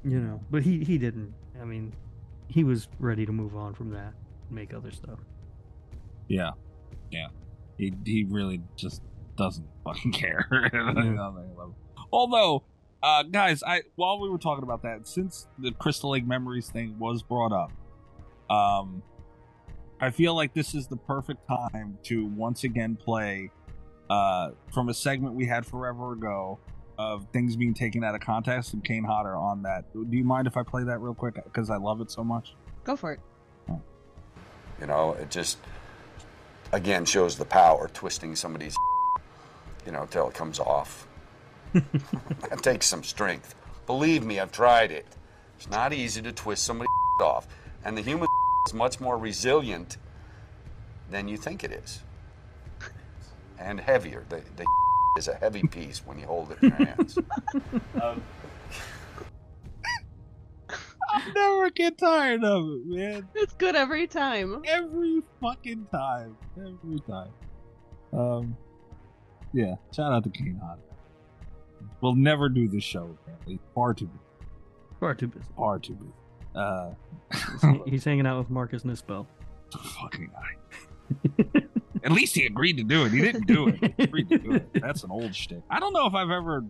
you 0.05 0.21
know, 0.21 0.41
but 0.51 0.63
he 0.63 0.85
he 0.85 0.99
didn't. 0.99 1.33
I 1.61 1.65
mean, 1.65 1.93
he 2.49 2.65
was 2.65 2.89
ready 2.99 3.27
to 3.27 3.33
move 3.33 3.57
on 3.57 3.75
from 3.75 3.91
that, 3.91 4.15
make 4.51 4.73
other 4.75 4.91
stuff. 4.91 5.19
Yeah. 6.29 6.51
Yeah. 7.11 7.29
He 7.79 7.93
he 8.05 8.25
really 8.25 8.63
just 8.77 9.03
doesn't 9.37 9.67
fucking 9.85 10.13
care. 10.13 10.49
Although, 12.13 12.65
uh, 13.03 13.23
guys, 13.25 13.63
I 13.63 13.83
while 13.97 14.21
we 14.21 14.29
were 14.29 14.39
talking 14.39 14.65
about 14.65 14.83
that, 14.83 15.07
since 15.07 15.47
the 15.59 15.73
Crystal 15.73 16.11
Lake 16.11 16.27
Memories 16.27 16.71
thing 16.71 16.99
was 16.99 17.23
brought 17.23 17.53
up, 17.53 17.73
um, 18.51 19.03
I 20.01 20.11
feel 20.11 20.35
like 20.35 20.55
this 20.55 20.75
is 20.75 20.87
the 20.87 20.97
perfect 20.97 21.47
time 21.49 21.99
to 22.05 22.27
once 22.27 22.65
again 22.65 22.97
play 22.97 23.51
uh, 24.09 24.51
from 24.73 24.89
a 24.89 24.95
segment 24.95 25.35
we 25.35 25.47
had 25.47 25.67
forever 25.67 26.13
ago. 26.13 26.59
Of 26.99 27.27
things 27.33 27.57
being 27.57 27.75
taken 27.75 28.03
out 28.03 28.15
of 28.15 28.21
context 28.21 28.73
and 28.73 28.83
Kane 28.83 29.05
Hodder 29.05 29.37
on 29.37 29.63
that. 29.63 29.85
Do 29.93 30.17
you 30.17 30.25
mind 30.25 30.47
if 30.47 30.57
I 30.57 30.63
play 30.63 30.85
that 30.85 30.99
real 30.99 31.15
quick? 31.15 31.35
Because 31.35 31.71
I 31.71 31.77
love 31.77 32.01
it 32.01 32.11
so 32.11 32.25
much. 32.25 32.55
Go 32.85 32.97
for 32.97 33.13
it. 33.13 33.21
You 34.81 34.87
know, 34.87 35.13
it 35.15 35.31
just 35.31 35.59
again 36.73 37.05
shows 37.05 37.37
the 37.37 37.45
power 37.45 37.89
twisting 37.93 38.37
somebody's 38.37 38.77
you 39.87 39.93
know 39.93 40.07
till 40.11 40.29
it 40.29 40.35
comes 40.35 40.59
off. 40.59 41.07
that 41.73 42.63
takes 42.63 42.87
some 42.87 43.03
strength. 43.03 43.55
Believe 43.87 44.25
me, 44.25 44.41
I've 44.41 44.53
tried 44.53 44.91
it. 44.91 45.07
It's 45.57 45.71
not 45.71 45.93
easy 45.93 46.21
to 46.23 46.33
twist 46.33 46.65
somebody's 46.65 46.89
off, 47.21 47.47
and 47.85 47.97
the 47.97 48.03
human 48.03 48.29
is 48.67 48.75
much 48.75 49.01
more 49.01 49.17
resilient 49.17 49.97
than 51.11 51.29
you 51.29 51.37
think 51.37 51.65
it 51.65 51.73
is, 51.73 52.01
and 53.59 53.81
heavier. 53.81 54.25
The, 54.29 54.43
the 54.57 54.67
is 55.17 55.29
a 55.29 55.35
heavy 55.35 55.63
piece 55.63 55.99
when 56.07 56.19
you 56.19 56.27
hold 56.27 56.53
it 56.53 56.59
in 56.63 56.69
your 56.69 56.77
hands. 56.89 57.19
I'll 61.09 61.33
never 61.35 61.71
get 61.71 61.97
tired 61.99 62.45
of 62.45 62.65
it, 62.65 62.87
man. 62.87 63.29
It's 63.35 63.55
good 63.55 63.77
every 63.77 64.07
time. 64.07 64.63
Every 64.67 65.23
fucking 65.41 65.87
time. 65.93 66.37
Every 66.59 67.01
time. 67.01 67.31
Um, 68.13 68.57
yeah. 69.53 69.77
Shout 69.95 70.13
out 70.13 70.25
to 70.25 70.31
Kane 70.31 70.61
Hodder. 70.63 70.81
We'll 72.01 72.15
never 72.17 72.49
do 72.49 72.69
this 72.69 72.85
show. 72.85 73.17
Apparently, 73.23 73.59
far 73.75 73.95
too 73.95 74.07
busy. 74.07 74.19
Far 75.01 75.15
too 75.15 75.29
busy. 75.29 75.47
Far 75.57 75.79
too 75.79 75.95
busy. 75.95 76.13
Uh, 76.55 76.91
He's- 77.33 77.81
He's 77.87 78.05
hanging 78.05 78.27
out 78.27 78.39
with 78.39 78.51
Marcus 78.51 78.83
Nispel. 78.83 79.27
fucking 80.01 80.31
guy. 80.33 81.63
At 82.07 82.13
least 82.13 82.37
he 82.37 82.47
agreed 82.47 82.77
to 82.77 82.85
do 82.85 83.05
it. 83.05 83.11
He 83.11 83.21
didn't 83.21 83.49
do 83.49 83.67
it. 83.67 83.95
He 83.97 84.05
agreed 84.05 84.29
to 84.29 84.39
do 84.39 84.53
it. 84.53 84.69
That's 84.81 85.03
an 85.03 85.11
old 85.11 85.35
shtick. 85.35 85.61
I 85.69 85.81
don't 85.81 85.93
know 85.93 86.07
if 86.07 86.15
I've 86.15 86.31
ever 86.31 86.65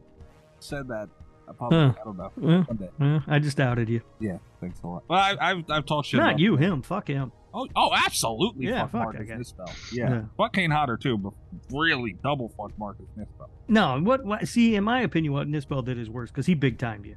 said 0.61 0.89
that 0.89 1.11
publicly. 1.59 1.79
Huh. 1.79 1.95
I 2.01 2.05
don't 2.05 2.17
know. 2.17 2.33
Well, 2.37 2.91
well, 2.99 3.25
I 3.27 3.39
just 3.39 3.59
doubted 3.59 3.91
you. 3.91 4.01
Yeah, 4.19 4.39
thanks 4.63 4.81
a 4.83 4.87
lot. 4.87 5.05
Well, 5.09 5.19
I, 5.21 5.37
I've 5.39 5.71
I've 5.71 5.85
talked 5.85 6.09
shit. 6.09 6.19
Not 6.21 6.31
about 6.31 6.41
you, 6.41 6.57
him. 6.57 6.73
him. 6.73 6.83
Fuck 6.83 7.09
him. 7.09 7.33
Oh, 7.53 7.67
oh, 7.77 7.91
absolutely. 7.95 8.67
Yeah, 8.67 8.83
fuck, 8.83 8.93
fuck 8.93 9.15
Marcus 9.15 9.29
that. 9.29 9.39
Nispel. 9.39 9.93
Yeah. 9.93 10.11
Yeah. 10.11 10.23
fuck 10.39 10.55
Kane 10.55 10.71
Hodder 10.71 10.97
too, 10.97 11.19
but 11.19 11.35
really 11.71 12.17
double 12.23 12.49
fuck 12.49 12.73
Marcus 12.79 13.07
Nispel. 13.19 13.49
No, 13.69 14.01
what, 14.01 14.25
what? 14.25 14.49
See, 14.49 14.75
in 14.75 14.85
my 14.85 15.03
opinion, 15.03 15.33
what 15.35 15.49
Nispel 15.49 15.85
did 15.85 15.99
is 15.99 16.09
worse 16.09 16.31
because 16.31 16.47
he 16.47 16.55
big 16.55 16.79
timed 16.79 17.05
you. 17.05 17.17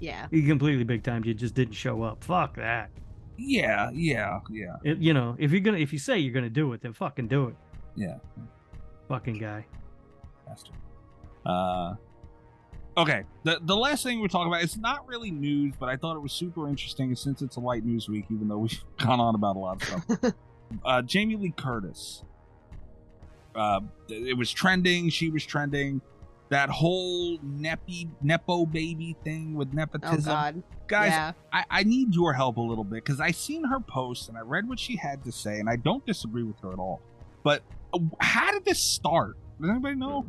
Yeah. 0.00 0.26
He 0.30 0.42
completely 0.46 0.84
big 0.84 1.02
timed 1.02 1.24
you. 1.24 1.32
Just 1.34 1.54
didn't 1.54 1.74
show 1.74 2.02
up. 2.02 2.24
Fuck 2.24 2.56
that. 2.56 2.90
Yeah, 3.36 3.90
yeah, 3.92 4.38
yeah, 4.50 4.76
It, 4.84 4.98
you 4.98 5.12
know, 5.12 5.34
if 5.38 5.50
you're 5.50 5.60
gonna, 5.60 5.78
if 5.78 5.92
you 5.92 5.98
say 5.98 6.18
you're 6.18 6.32
gonna 6.34 6.48
do 6.50 6.72
it, 6.72 6.80
then 6.82 6.92
fucking 6.92 7.28
do 7.28 7.48
it. 7.48 7.56
yeah. 7.96 8.16
Fucking 9.08 9.38
guy. 9.38 9.66
Bastard. 10.46 10.74
Uh, 11.44 11.94
okay. 12.96 13.24
The 13.42 13.58
the 13.62 13.76
last 13.76 14.02
thing 14.02 14.20
we're 14.20 14.28
talking 14.28 14.48
about 14.50 14.62
it's 14.62 14.78
not 14.78 15.06
really 15.06 15.30
news, 15.30 15.74
but 15.78 15.88
I 15.90 15.96
thought 15.96 16.16
it 16.16 16.20
was 16.20 16.32
super 16.32 16.68
interesting 16.68 17.14
since 17.16 17.42
it's 17.42 17.56
a 17.56 17.60
light 17.60 17.84
news 17.84 18.08
week, 18.08 18.24
even 18.30 18.48
though 18.48 18.58
we've 18.58 18.82
gone 18.98 19.20
on 19.20 19.34
about 19.34 19.56
a 19.56 19.58
lot 19.58 19.82
of 19.82 20.02
stuff. 20.06 20.32
uh, 20.84 21.02
Jamie 21.02 21.36
Lee 21.36 21.52
Curtis. 21.56 22.24
Uh, 23.54 23.80
it 24.08 24.36
was 24.36 24.50
trending. 24.50 25.10
She 25.10 25.28
was 25.30 25.44
trending. 25.44 26.00
That 26.54 26.70
whole 26.70 27.38
neppy 27.38 28.08
nepo 28.22 28.64
baby 28.64 29.16
thing 29.24 29.54
with 29.54 29.72
nepotism. 29.74 30.08
Oh 30.08 30.12
nepotism, 30.12 30.32
God. 30.32 30.62
guys. 30.86 31.10
yeah. 31.10 31.32
I, 31.52 31.64
I 31.68 31.82
need 31.82 32.14
your 32.14 32.32
help 32.32 32.58
a 32.58 32.60
little 32.60 32.84
bit 32.84 33.04
because 33.04 33.20
I 33.20 33.32
seen 33.32 33.64
her 33.64 33.80
post 33.80 34.28
and 34.28 34.38
I 34.38 34.42
read 34.42 34.68
what 34.68 34.78
she 34.78 34.94
had 34.96 35.24
to 35.24 35.32
say, 35.32 35.58
and 35.58 35.68
I 35.68 35.74
don't 35.76 36.06
disagree 36.06 36.44
with 36.44 36.60
her 36.60 36.72
at 36.72 36.78
all. 36.78 37.00
But 37.42 37.62
uh, 37.92 37.98
how 38.20 38.52
did 38.52 38.64
this 38.64 38.78
start? 38.80 39.36
Does 39.60 39.68
anybody 39.70 39.96
know? 39.96 40.26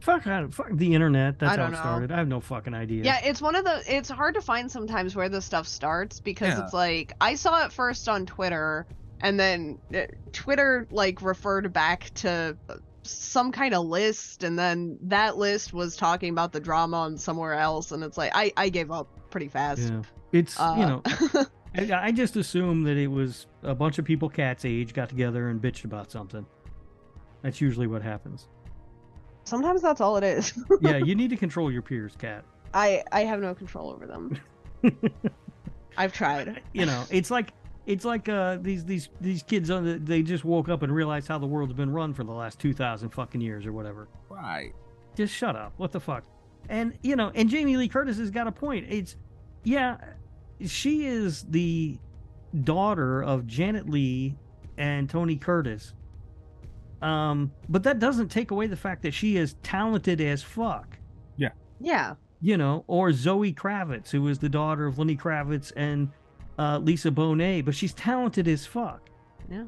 Fuck, 0.00 0.26
I, 0.26 0.46
fuck 0.48 0.68
the 0.72 0.94
internet. 0.94 1.38
That's 1.40 1.48
I 1.48 1.56
how 1.56 1.56
don't 1.56 1.68
it 1.72 1.76
know. 1.76 1.80
started. 1.82 2.12
I 2.12 2.18
have 2.18 2.28
no 2.28 2.38
fucking 2.40 2.74
idea. 2.74 3.02
Yeah, 3.04 3.20
it's 3.24 3.42
one 3.42 3.56
of 3.56 3.64
the. 3.64 3.82
It's 3.88 4.10
hard 4.10 4.34
to 4.34 4.40
find 4.42 4.70
sometimes 4.70 5.16
where 5.16 5.28
this 5.28 5.44
stuff 5.44 5.66
starts 5.66 6.20
because 6.20 6.48
Yeah. 6.56 6.62
it's 6.64 6.72
like 6.74 7.14
I 7.20 7.34
saw 7.34 7.64
it 7.64 7.72
first 7.72 8.08
on 8.08 8.26
Twitter, 8.26 8.86
and 9.22 9.40
then 9.40 9.78
uh, 9.94 10.02
Twitter 10.32 10.86
like 10.90 11.20
referred 11.22 11.72
back 11.72 12.10
to 12.16 12.56
some 13.04 13.52
kind 13.52 13.74
of 13.74 13.86
list, 13.86 14.42
and 14.44 14.58
then 14.58 14.98
that 15.02 15.36
list 15.36 15.72
was 15.72 15.96
talking 15.96 16.30
about 16.30 16.52
the 16.52 16.60
drama 16.60 16.96
on 16.98 17.16
somewhere 17.18 17.54
else, 17.54 17.92
and 17.92 18.02
it's 18.02 18.18
like 18.18 18.32
I 18.34 18.52
I 18.56 18.68
gave 18.68 18.90
up 18.90 19.08
pretty 19.30 19.48
fast. 19.48 19.82
Yeah. 19.82 20.02
It's 20.32 20.58
Uh, 20.58 20.74
you 20.78 20.86
know, 20.86 21.46
I, 21.94 22.06
I 22.08 22.12
just 22.12 22.36
assumed 22.36 22.86
that 22.86 22.96
it 22.96 23.08
was 23.08 23.46
a 23.62 23.74
bunch 23.74 23.98
of 23.98 24.04
people 24.04 24.28
Cat's 24.28 24.64
age 24.64 24.92
got 24.94 25.08
together 25.08 25.48
and 25.48 25.60
bitched 25.60 25.84
about 25.84 26.10
something. 26.10 26.44
That's 27.42 27.60
usually 27.60 27.86
what 27.86 28.02
happens. 28.02 28.48
sometimes 29.44 29.82
that's 29.82 30.00
all 30.00 30.16
it 30.16 30.24
is. 30.24 30.52
Yeah, 30.80 30.96
you 30.96 31.14
need 31.14 31.30
to 31.30 31.36
control 31.36 31.70
your 31.70 31.82
peers, 31.82 32.16
Cat. 32.16 32.44
I 32.72 33.04
I 33.12 33.20
have 33.24 33.40
no 33.40 33.54
control 33.54 33.90
over 33.90 34.06
them. 34.06 34.38
I've 35.96 36.12
tried. 36.12 36.62
You 36.72 36.86
know, 36.86 37.04
it's 37.10 37.30
like 37.30 37.50
it's 37.86 38.04
like 38.04 38.28
uh 38.28 38.58
these 38.60 38.84
these 38.84 39.08
these 39.20 39.42
kids 39.42 39.70
on 39.70 39.84
the, 39.84 39.98
they 39.98 40.22
just 40.22 40.44
woke 40.44 40.68
up 40.68 40.82
and 40.82 40.94
realized 40.94 41.28
how 41.28 41.38
the 41.38 41.46
world's 41.46 41.72
been 41.72 41.92
run 41.92 42.14
for 42.14 42.24
the 42.24 42.32
last 42.32 42.58
two 42.58 42.72
thousand 42.72 43.10
fucking 43.10 43.40
years 43.40 43.66
or 43.66 43.72
whatever. 43.72 44.08
Right. 44.28 44.72
Just 45.16 45.34
shut 45.34 45.56
up. 45.56 45.72
What 45.76 45.92
the 45.92 46.00
fuck? 46.00 46.24
And 46.68 46.96
you 47.02 47.16
know, 47.16 47.30
and 47.34 47.48
Jamie 47.48 47.76
Lee 47.76 47.88
Curtis 47.88 48.18
has 48.18 48.30
got 48.30 48.46
a 48.46 48.52
point. 48.52 48.86
It's 48.88 49.16
yeah, 49.64 49.98
she 50.64 51.06
is 51.06 51.44
the 51.44 51.98
daughter 52.62 53.22
of 53.22 53.46
Janet 53.46 53.88
Leigh 53.88 54.36
and 54.76 55.08
Tony 55.08 55.36
Curtis. 55.36 55.94
Um, 57.02 57.52
but 57.68 57.82
that 57.82 57.98
doesn't 57.98 58.28
take 58.28 58.50
away 58.50 58.66
the 58.66 58.76
fact 58.76 59.02
that 59.02 59.12
she 59.12 59.36
is 59.36 59.56
talented 59.62 60.20
as 60.20 60.42
fuck. 60.42 60.98
Yeah. 61.36 61.50
Yeah. 61.80 62.14
You 62.40 62.56
know, 62.56 62.84
or 62.86 63.12
Zoe 63.12 63.52
Kravitz, 63.52 64.10
who 64.10 64.26
is 64.28 64.38
the 64.38 64.48
daughter 64.48 64.86
of 64.86 64.98
Lenny 64.98 65.16
Kravitz 65.16 65.72
and 65.76 66.10
uh, 66.58 66.78
Lisa 66.78 67.10
Bonet, 67.10 67.64
but 67.64 67.74
she's 67.74 67.92
talented 67.92 68.48
as 68.48 68.66
fuck. 68.66 69.10
Yeah. 69.50 69.64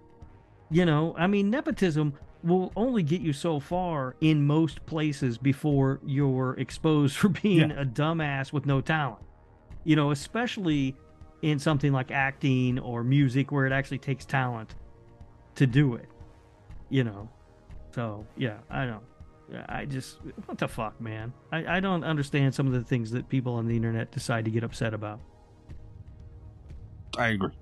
You 0.70 0.84
know, 0.84 1.14
I 1.16 1.26
mean, 1.26 1.50
nepotism 1.50 2.14
will 2.42 2.72
only 2.76 3.02
get 3.02 3.20
you 3.20 3.32
so 3.32 3.58
far 3.60 4.14
in 4.20 4.46
most 4.46 4.84
places 4.86 5.38
before 5.38 6.00
you're 6.04 6.54
exposed 6.58 7.16
for 7.16 7.28
being 7.42 7.70
a 7.72 7.84
dumbass 7.84 8.52
with 8.52 8.66
no 8.66 8.80
talent. 8.80 9.22
You 9.84 9.96
know, 9.96 10.10
especially 10.10 10.96
in 11.42 11.58
something 11.58 11.92
like 11.92 12.10
acting 12.10 12.78
or 12.78 13.04
music 13.04 13.52
where 13.52 13.66
it 13.66 13.72
actually 13.72 13.98
takes 13.98 14.24
talent 14.24 14.74
to 15.56 15.66
do 15.66 15.94
it. 15.94 16.08
You 16.88 17.04
know, 17.04 17.28
so 17.94 18.26
yeah, 18.36 18.58
I 18.70 18.86
know. 18.86 19.00
Yeah, 19.50 19.64
I 19.68 19.84
just 19.84 20.18
what 20.46 20.58
the 20.58 20.66
fuck, 20.66 21.00
man. 21.00 21.32
I, 21.52 21.76
I 21.76 21.80
don't 21.80 22.02
understand 22.02 22.54
some 22.54 22.66
of 22.66 22.72
the 22.72 22.82
things 22.82 23.12
that 23.12 23.28
people 23.28 23.54
on 23.54 23.66
the 23.66 23.76
internet 23.76 24.10
decide 24.10 24.44
to 24.46 24.50
get 24.50 24.64
upset 24.64 24.92
about. 24.92 25.20
I 27.16 27.28
agree. 27.28 27.52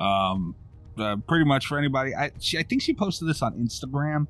Um, 0.00 0.54
uh, 0.98 1.16
pretty 1.28 1.44
much 1.44 1.66
for 1.66 1.78
anybody. 1.78 2.14
I 2.14 2.30
she, 2.40 2.58
I 2.58 2.62
think 2.62 2.82
she 2.82 2.92
posted 2.94 3.28
this 3.28 3.42
on 3.42 3.54
Instagram. 3.54 4.26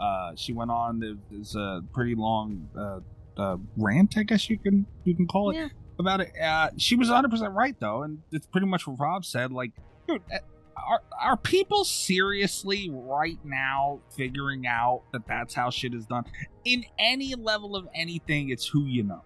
Uh, 0.00 0.32
she 0.36 0.52
went 0.52 0.70
on. 0.70 1.00
there- 1.00 1.16
There's 1.30 1.54
a 1.56 1.82
pretty 1.92 2.14
long 2.14 2.68
uh, 2.78 3.00
uh, 3.40 3.56
rant, 3.76 4.16
I 4.16 4.22
guess 4.22 4.48
you 4.48 4.58
can 4.58 4.86
you 5.04 5.14
can 5.14 5.26
call 5.26 5.50
it 5.50 5.56
Yeah. 5.56 5.68
about 5.98 6.20
it. 6.20 6.32
Uh, 6.40 6.70
she 6.76 6.96
was 6.96 7.08
100 7.08 7.30
percent 7.30 7.52
right 7.52 7.78
though, 7.80 8.02
and 8.04 8.22
it's 8.32 8.46
pretty 8.46 8.66
much 8.66 8.86
what 8.86 8.98
Rob 9.00 9.24
said. 9.24 9.52
Like, 9.52 9.72
dude, 10.06 10.22
uh, 10.32 10.38
are 10.76 11.02
are 11.20 11.36
people 11.36 11.84
seriously 11.84 12.88
right 12.92 13.38
now 13.44 14.00
figuring 14.16 14.66
out 14.66 15.02
that 15.12 15.26
that's 15.26 15.52
how 15.54 15.70
shit 15.70 15.92
is 15.94 16.06
done 16.06 16.24
in 16.64 16.84
any 16.98 17.34
level 17.34 17.74
of 17.76 17.88
anything? 17.94 18.50
It's 18.50 18.66
who 18.66 18.84
you 18.84 19.02
know. 19.02 19.22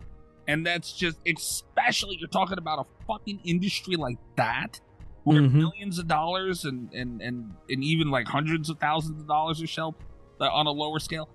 And 0.48 0.66
that's 0.66 0.92
just, 0.92 1.18
especially 1.26 2.16
you're 2.18 2.28
talking 2.28 2.58
about 2.58 2.80
a 2.86 3.04
fucking 3.06 3.40
industry 3.44 3.96
like 3.96 4.18
that, 4.36 4.80
where 5.24 5.40
Mhm. 5.42 5.52
millions 5.54 5.98
of 5.98 6.08
dollars 6.08 6.64
and, 6.64 6.92
and 6.92 7.20
and 7.22 7.54
and 7.70 7.84
even 7.84 8.10
like 8.10 8.26
hundreds 8.26 8.68
of 8.68 8.78
thousands 8.78 9.20
of 9.20 9.28
dollars 9.28 9.62
are 9.62 9.66
shelled 9.68 9.94
uh, 10.40 10.48
on 10.50 10.66
a 10.66 10.70
lower 10.72 10.98
scale. 10.98 11.28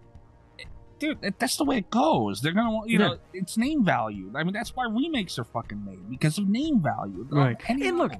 Dude, 0.99 1.19
that's 1.37 1.57
the 1.57 1.63
way 1.63 1.77
it 1.77 1.89
goes. 1.91 2.41
They're 2.41 2.53
gonna 2.53 2.71
want, 2.71 2.89
you 2.89 2.97
know, 2.97 3.17
it's 3.31 3.55
name 3.55 3.85
value. 3.85 4.31
I 4.35 4.43
mean, 4.43 4.53
that's 4.53 4.75
why 4.75 4.85
remakes 4.85 5.37
are 5.37 5.43
fucking 5.43 5.85
made 5.85 6.09
because 6.09 6.37
of 6.39 6.49
name 6.49 6.81
value. 6.81 7.25
Right. 7.29 7.55
And 7.69 7.97
look. 7.97 8.13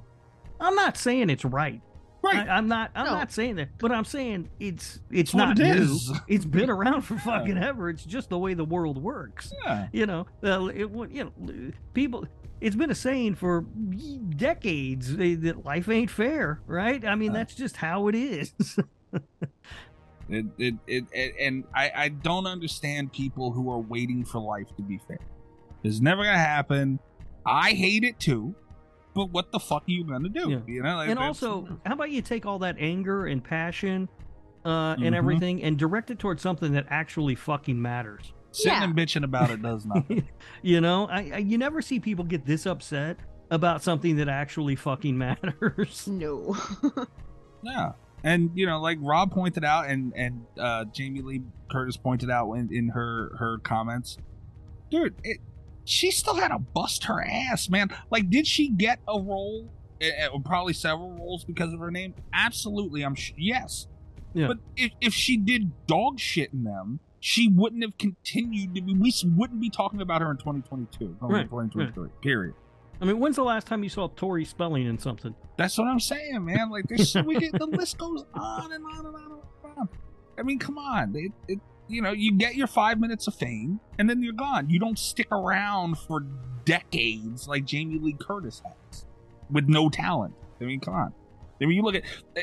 I'm 0.60 0.74
not 0.74 0.96
saying 0.96 1.28
it's 1.30 1.44
right. 1.44 1.80
Right. 2.22 2.48
I, 2.48 2.56
I'm 2.56 2.66
not. 2.68 2.90
I'm 2.94 3.06
No. 3.06 3.12
not 3.14 3.30
saying 3.32 3.56
that. 3.56 3.68
But 3.78 3.92
I'm 3.92 4.04
saying 4.04 4.48
it's 4.58 5.00
it's 5.10 5.32
what 5.32 5.46
not 5.46 5.58
it 5.60 5.76
new. 5.76 5.82
is. 5.82 6.12
It's 6.28 6.44
been 6.44 6.68
around 6.70 7.02
for 7.02 7.16
fucking 7.18 7.56
ever. 7.58 7.88
It's 7.90 8.04
just 8.04 8.28
the 8.30 8.38
way 8.38 8.54
the 8.54 8.64
world 8.64 9.00
works. 9.02 9.52
yeah. 9.64 9.88
You 9.92 10.06
know. 10.06 10.26
Uh, 10.42 10.66
it, 10.66 10.90
you 11.12 11.32
know, 11.38 11.72
people. 11.94 12.26
It's 12.60 12.74
been 12.74 12.90
a 12.90 12.94
saying 12.94 13.36
for 13.36 13.64
decades 14.36 15.12
eh, 15.14 15.36
that 15.42 15.64
life 15.64 15.88
ain't 15.88 16.10
fair, 16.10 16.60
right? 16.66 17.04
I 17.04 17.14
mean, 17.14 17.30
Uh. 17.30 17.34
that's 17.34 17.54
just 17.54 17.76
how 17.76 18.08
it 18.08 18.14
is. 18.14 18.52
It, 20.30 20.44
it, 20.58 20.74
it, 20.86 21.04
it 21.10 21.34
and 21.40 21.64
I, 21.74 21.90
I 21.96 22.08
don't 22.10 22.46
understand 22.46 23.14
people 23.14 23.50
who 23.50 23.70
are 23.70 23.78
waiting 23.78 24.26
for 24.26 24.40
life 24.40 24.66
to 24.76 24.82
be 24.82 25.00
fair. 25.08 25.16
It's 25.82 26.00
never 26.00 26.22
gonna 26.22 26.36
happen. 26.36 26.98
I 27.46 27.70
hate 27.70 28.04
it 28.04 28.20
too, 28.20 28.54
but 29.14 29.30
what 29.30 29.50
the 29.52 29.58
fuck 29.58 29.82
are 29.82 29.90
you 29.90 30.04
gonna 30.04 30.28
do? 30.28 30.50
Yeah. 30.50 30.58
You 30.66 30.82
know, 30.82 30.96
like, 30.96 31.08
and 31.10 31.18
also, 31.18 31.80
how 31.84 31.94
about 31.94 32.10
you 32.10 32.22
take 32.22 32.46
all 32.46 32.58
that 32.60 32.76
anger 32.78 33.26
and 33.26 33.42
passion 33.42 34.08
uh, 34.64 34.96
and 35.02 35.14
everything 35.14 35.62
and 35.62 35.78
direct 35.78 36.10
it 36.10 36.18
towards 36.18 36.42
something 36.42 36.72
that 36.72 36.86
actually 36.88 37.34
fucking 37.34 37.80
matters? 37.80 38.32
Sitting 38.50 38.72
Yeah. 38.72 38.84
and 38.84 38.94
bitching 38.96 39.24
about 39.24 39.50
it 39.50 39.60
does 39.62 39.84
nothing. 39.84 40.28
you 40.62 40.80
know, 40.80 41.06
I, 41.08 41.30
I 41.34 41.38
you 41.38 41.58
never 41.58 41.82
see 41.82 42.00
people 42.00 42.24
get 42.24 42.46
this 42.46 42.64
upset 42.66 43.18
about 43.50 43.82
something 43.82 44.16
that 44.16 44.28
actually 44.28 44.76
fucking 44.76 45.16
matters. 45.18 46.06
No. 46.06 46.56
yeah. 47.62 47.92
And 48.24 48.50
you 48.54 48.66
know, 48.66 48.80
like 48.80 48.98
Rob 49.00 49.30
pointed 49.32 49.64
out, 49.64 49.88
and 49.88 50.12
and 50.16 50.44
uh, 50.58 50.84
Jamie 50.86 51.22
Lee 51.22 51.42
Curtis 51.70 51.96
pointed 51.96 52.30
out 52.30 52.52
in, 52.54 52.68
in 52.74 52.88
her 52.88 53.36
her 53.38 53.58
comments, 53.58 54.18
dude, 54.90 55.14
it, 55.22 55.38
she 55.88 56.10
still 56.10 56.34
had 56.34 56.48
to 56.48 56.58
bust 56.58 57.04
her 57.04 57.22
ass, 57.24 57.68
man. 57.68 57.88
Like, 58.10 58.30
did 58.30 58.46
she 58.46 58.68
get 58.68 59.00
a 59.08 59.18
role? 59.20 59.68
Eh, 60.00 60.10
eh, 60.16 60.28
Probably 60.44 60.72
several 60.74 61.10
roles 61.12 61.44
because 61.44 61.72
of 61.72 61.80
her 61.80 61.90
name. 61.90 62.14
Absolutely, 62.32 63.02
I'm 63.04 63.14
sh- 63.14 63.32
yes. 63.36 63.88
Yeah. 64.34 64.48
But 64.48 64.58
if 64.76 64.92
if 65.00 65.14
she 65.14 65.36
did 65.36 65.72
dog 65.86 66.20
shit 66.20 66.52
in 66.52 66.64
them, 66.64 67.00
she 67.20 67.48
wouldn't 67.48 67.82
have 67.82 67.96
continued 67.98 68.74
to 68.74 68.82
be. 68.82 68.94
We 68.94 69.12
wouldn't 69.36 69.60
be 69.60 69.70
talking 69.70 70.00
about 70.00 70.20
her 70.20 70.30
in 70.30 70.36
2022, 70.36 71.16
going 71.20 71.32
Right, 71.32 71.40
into 71.42 71.50
2023. 71.50 72.08
Period. 72.22 72.54
I 73.00 73.04
mean, 73.04 73.18
when's 73.20 73.36
the 73.36 73.44
last 73.44 73.66
time 73.66 73.82
you 73.82 73.88
saw 73.88 74.08
Tori 74.08 74.44
Spelling 74.44 74.86
in 74.86 74.98
something? 74.98 75.34
That's 75.56 75.78
what 75.78 75.86
I'm 75.88 76.00
saying, 76.00 76.44
man. 76.44 76.68
Like 76.70 76.86
this, 76.88 77.14
we 77.14 77.36
get 77.38 77.52
the 77.58 77.66
list 77.66 77.96
goes 77.98 78.24
on 78.34 78.72
and 78.72 78.84
on 78.84 79.06
and 79.06 79.16
on 79.16 79.40
and 79.64 79.78
on. 79.78 79.88
I 80.38 80.42
mean, 80.42 80.58
come 80.58 80.78
on. 80.78 81.14
It, 81.16 81.32
it, 81.48 81.58
you 81.88 82.02
know, 82.02 82.12
you 82.12 82.32
get 82.32 82.54
your 82.54 82.66
five 82.66 83.00
minutes 83.00 83.26
of 83.26 83.34
fame, 83.34 83.80
and 83.98 84.08
then 84.08 84.22
you're 84.22 84.32
gone. 84.32 84.68
You 84.70 84.78
don't 84.78 84.98
stick 84.98 85.28
around 85.32 85.98
for 85.98 86.20
decades 86.64 87.48
like 87.48 87.64
Jamie 87.64 87.98
Lee 87.98 88.16
Curtis 88.18 88.62
has, 88.64 89.06
with 89.50 89.68
no 89.68 89.88
talent. 89.88 90.34
I 90.60 90.64
mean, 90.64 90.80
come 90.80 90.94
on. 90.94 91.12
I 91.60 91.64
mean, 91.66 91.76
you 91.76 91.82
look 91.82 91.94
at 91.96 92.02
uh, 92.36 92.42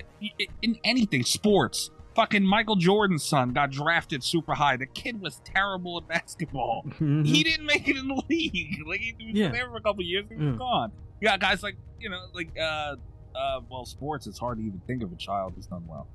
in 0.62 0.78
anything, 0.84 1.24
sports. 1.24 1.92
Fucking 2.16 2.44
Michael 2.46 2.78
Jordan's 2.78 3.24
son 3.26 3.52
got 3.52 3.72
drafted 3.72 4.24
super 4.24 4.54
high. 4.54 4.78
The 4.78 4.86
kid 4.86 5.20
was 5.20 5.42
terrible 5.44 5.98
at 5.98 6.08
basketball. 6.08 6.84
Mhm. 7.00 7.26
He 7.28 7.44
didn't 7.44 7.66
make 7.66 7.88
it 7.90 7.98
in 7.98 8.08
the 8.08 8.24
league. 8.30 8.82
Like 8.88 9.02
he 9.02 9.14
was 9.20 9.36
Yeah. 9.36 9.52
there 9.52 9.68
for 9.70 9.76
a 9.78 9.82
couple 9.82 10.02
years, 10.04 10.26
and 10.30 10.40
he 10.40 10.46
was 10.46 10.54
Yeah. 10.54 10.58
gone. 10.58 10.92
You 11.22 11.28
got 11.28 11.40
guys 11.42 11.62
like 11.62 11.76
you 12.00 12.10
know, 12.10 12.20
like 12.34 12.50
uh, 12.58 12.96
uh, 13.36 13.60
well, 13.70 13.86
sports. 13.86 14.28
It's 14.28 14.40
hard 14.40 14.58
to 14.60 14.64
even 14.64 14.80
think 14.88 15.04
of 15.04 15.12
a 15.12 15.16
child 15.18 15.54
who's 15.56 15.68
done 15.68 15.86
well. 15.88 16.08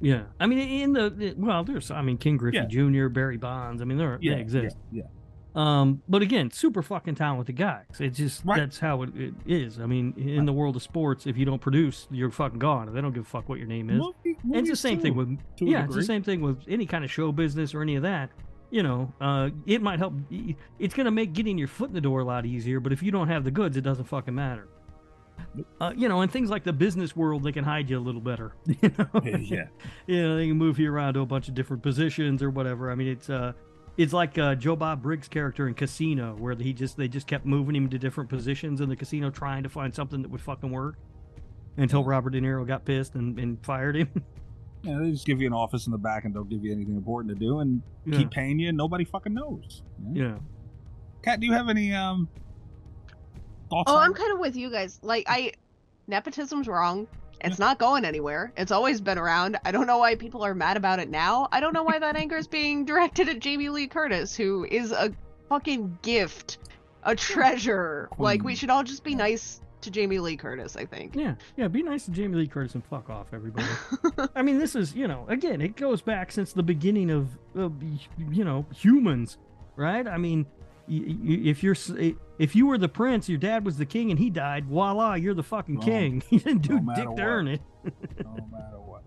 Yeah, 0.00 0.22
I 0.38 0.46
mean, 0.46 0.58
in 0.58 0.92
the 0.92 1.34
well, 1.36 1.62
there's 1.64 1.90
I 1.90 2.00
mean 2.02 2.16
Ken 2.18 2.36
Griffey 2.36 2.56
Yeah. 2.56 2.64
Jr., 2.66 3.08
Barry 3.08 3.36
Bonds. 3.36 3.82
I 3.82 3.84
mean, 3.84 3.98
they're, 3.98 4.18
Yeah, 4.20 4.34
they 4.36 4.40
exist. 4.40 4.76
Yeah, 4.90 5.02
Um, 5.54 6.02
but 6.08 6.22
again, 6.22 6.50
super 6.50 6.80
fucking 6.82 7.16
talented 7.16 7.38
with 7.38 7.46
the 7.48 7.52
guys. 7.62 7.84
It's 7.98 8.16
just 8.16 8.44
Right. 8.44 8.58
that's 8.58 8.78
how 8.78 9.02
it, 9.02 9.10
it 9.16 9.34
is. 9.46 9.78
I 9.80 9.86
mean, 9.86 10.14
in 10.16 10.46
the 10.46 10.52
world 10.52 10.76
of 10.76 10.82
sports, 10.82 11.26
if 11.26 11.36
you 11.36 11.44
don't 11.44 11.60
produce, 11.60 12.06
you're 12.10 12.30
fucking 12.30 12.58
gone. 12.58 12.92
They 12.94 13.00
don't 13.00 13.12
give 13.12 13.24
a 13.24 13.28
fuck 13.28 13.48
what 13.48 13.58
your 13.58 13.68
name 13.68 13.90
is. 13.90 13.98
Movie- 13.98 14.38
And 14.44 14.56
it's 14.56 14.70
the 14.70 14.76
same 14.76 14.98
too, 14.98 15.02
thing 15.02 15.16
with 15.16 15.38
yeah, 15.58 15.84
it's 15.84 15.94
the 15.94 16.02
same 16.02 16.22
thing 16.22 16.40
with 16.40 16.62
any 16.68 16.86
kind 16.86 17.04
of 17.04 17.10
show 17.10 17.30
business 17.32 17.74
or 17.74 17.82
any 17.82 17.96
of 17.96 18.02
that. 18.04 18.30
You 18.70 18.84
know, 18.84 19.12
uh, 19.20 19.50
it 19.66 19.82
might 19.82 19.98
help. 19.98 20.14
It's 20.78 20.94
gonna 20.94 21.10
make 21.10 21.32
getting 21.32 21.58
your 21.58 21.66
foot 21.66 21.88
in 21.88 21.94
the 21.94 22.00
door 22.00 22.20
a 22.20 22.24
lot 22.24 22.46
easier. 22.46 22.78
But 22.78 22.92
if 22.92 23.02
you 23.02 23.10
don't 23.10 23.26
have 23.28 23.42
the 23.42 23.50
goods, 23.50 23.76
it 23.76 23.80
doesn't 23.80 24.04
fucking 24.04 24.34
matter. 24.34 24.68
Uh, 25.80 25.92
you 25.96 26.08
know, 26.08 26.20
and 26.20 26.30
things 26.30 26.50
like 26.50 26.64
the 26.64 26.72
business 26.72 27.14
world, 27.16 27.42
they 27.42 27.52
can 27.52 27.64
hide 27.64 27.88
you 27.90 27.98
a 27.98 28.00
little 28.00 28.20
better. 28.20 28.52
You 28.82 28.90
know, 28.98 29.08
yeah. 29.24 29.64
you 30.06 30.22
know, 30.22 30.36
they 30.36 30.48
can 30.48 30.56
move 30.56 30.78
you 30.78 30.92
around 30.92 31.14
to 31.14 31.20
a 31.20 31.26
bunch 31.26 31.48
of 31.48 31.54
different 31.54 31.82
positions 31.82 32.42
or 32.42 32.50
whatever. 32.50 32.90
I 32.90 32.94
mean, 32.94 33.08
it's 33.08 33.28
uh, 33.30 33.52
it's 33.96 34.12
like 34.12 34.38
uh, 34.38 34.54
Joe 34.54 34.76
Bob 34.76 35.02
Briggs' 35.02 35.28
character 35.28 35.68
in 35.68 35.74
Casino, 35.74 36.36
where 36.38 36.54
he 36.54 36.72
just 36.72 36.96
they 36.96 37.08
just 37.08 37.26
kept 37.26 37.44
moving 37.44 37.74
him 37.76 37.88
to 37.90 37.98
different 37.98 38.30
positions 38.30 38.80
in 38.80 38.88
the 38.88 38.96
casino, 38.96 39.30
trying 39.30 39.62
to 39.62 39.68
find 39.68 39.94
something 39.94 40.22
that 40.22 40.30
would 40.30 40.40
fucking 40.40 40.70
work. 40.70 40.96
Until 41.76 42.02
Robert 42.04 42.30
De 42.30 42.40
Niro 42.40 42.66
got 42.66 42.84
pissed 42.84 43.14
and, 43.14 43.38
and 43.38 43.64
fired 43.64 43.96
him. 43.96 44.08
Yeah, 44.82 44.98
they 44.98 45.10
just 45.10 45.26
give 45.26 45.42
you 45.42 45.46
an 45.46 45.52
office 45.52 45.84
in 45.86 45.92
the 45.92 45.98
back 45.98 46.24
and 46.24 46.32
don't 46.32 46.48
give 46.48 46.64
you 46.64 46.72
anything 46.72 46.96
important 46.96 47.34
to 47.34 47.38
do, 47.38 47.58
and 47.58 47.82
Yeah. 48.06 48.16
keep 48.16 48.30
paying 48.30 48.58
you, 48.58 48.68
and 48.68 48.78
nobody 48.78 49.04
fucking 49.04 49.34
knows. 49.34 49.82
yeah. 50.14 50.38
Kat, 51.22 51.38
do 51.38 51.46
you 51.46 51.52
have 51.52 51.68
any 51.68 51.92
um 51.92 52.28
thoughts? 53.70 53.90
Oh, 53.90 53.96
I'm 53.96 54.14
kind 54.14 54.32
of 54.32 54.38
with 54.38 54.56
you 54.56 54.70
guys. 54.70 54.98
Like, 55.02 55.24
I 55.28 55.52
nepotism's 56.08 56.68
wrong. 56.68 57.06
It's 57.42 57.58
not 57.58 57.78
going 57.78 58.04
anywhere. 58.04 58.52
It's 58.56 58.70
always 58.70 59.00
been 59.00 59.16
around. 59.16 59.58
I 59.64 59.72
don't 59.72 59.86
know 59.86 59.96
why 59.96 60.14
people 60.14 60.44
are 60.44 60.54
mad 60.54 60.76
about 60.76 60.98
it 60.98 61.08
now. 61.08 61.48
I 61.50 61.60
don't 61.60 61.72
know 61.72 61.82
why 61.82 61.98
that 61.98 62.14
anger 62.14 62.36
is 62.36 62.46
being 62.46 62.84
directed 62.84 63.28
at 63.30 63.38
Jamie 63.38 63.70
Lee 63.70 63.86
Curtis, 63.86 64.36
who 64.36 64.66
is 64.70 64.92
a 64.92 65.12
fucking 65.48 65.98
gift, 66.02 66.58
a 67.02 67.16
treasure. 67.16 68.10
Like, 68.18 68.42
we 68.44 68.54
should 68.54 68.68
all 68.68 68.84
just 68.84 69.04
be 69.04 69.14
nice 69.14 69.62
to 69.80 69.90
Jamie 69.90 70.18
Lee 70.18 70.36
Curtis. 70.36 70.76
I 70.76 70.84
think. 70.84 71.16
Yeah, 71.16 71.36
yeah. 71.56 71.68
Be 71.68 71.82
nice 71.82 72.04
to 72.04 72.10
Jamie 72.10 72.36
Lee 72.36 72.46
Curtis 72.46 72.74
and 72.74 72.84
fuck 72.84 73.08
off, 73.08 73.28
everybody. 73.32 73.66
I 74.34 74.42
mean, 74.42 74.58
this 74.58 74.76
is 74.76 74.94
you 74.94 75.08
know, 75.08 75.24
again, 75.28 75.60
it 75.60 75.76
goes 75.76 76.02
back 76.02 76.32
since 76.32 76.52
the 76.52 76.62
beginning 76.62 77.10
of, 77.10 77.30
of 77.54 77.72
you 77.82 78.44
know 78.44 78.66
humans, 78.74 79.38
right? 79.76 80.06
I 80.06 80.18
mean, 80.18 80.46
if 80.90 81.62
you're 81.62 81.76
if 82.38 82.56
you 82.56 82.66
were 82.66 82.78
the 82.78 82.88
prince, 82.88 83.28
your 83.28 83.38
dad 83.38 83.64
was 83.64 83.76
the 83.78 83.86
king, 83.86 84.10
and 84.10 84.18
he 84.18 84.28
died. 84.30 84.66
Voila, 84.66 85.14
you're 85.14 85.34
the 85.34 85.42
fucking 85.42 85.78
Oh, 85.78 85.84
king. 85.84 86.22
You 86.30 86.40
didn't 86.40 86.62
do 86.62 86.74
no 86.74 86.80
matter 86.80 87.04
dick 87.06 87.16
to 87.16 87.22
earn 87.22 87.48
it. 87.48 87.60
no 87.84 88.48
matter 88.50 88.80
what. 88.80 89.02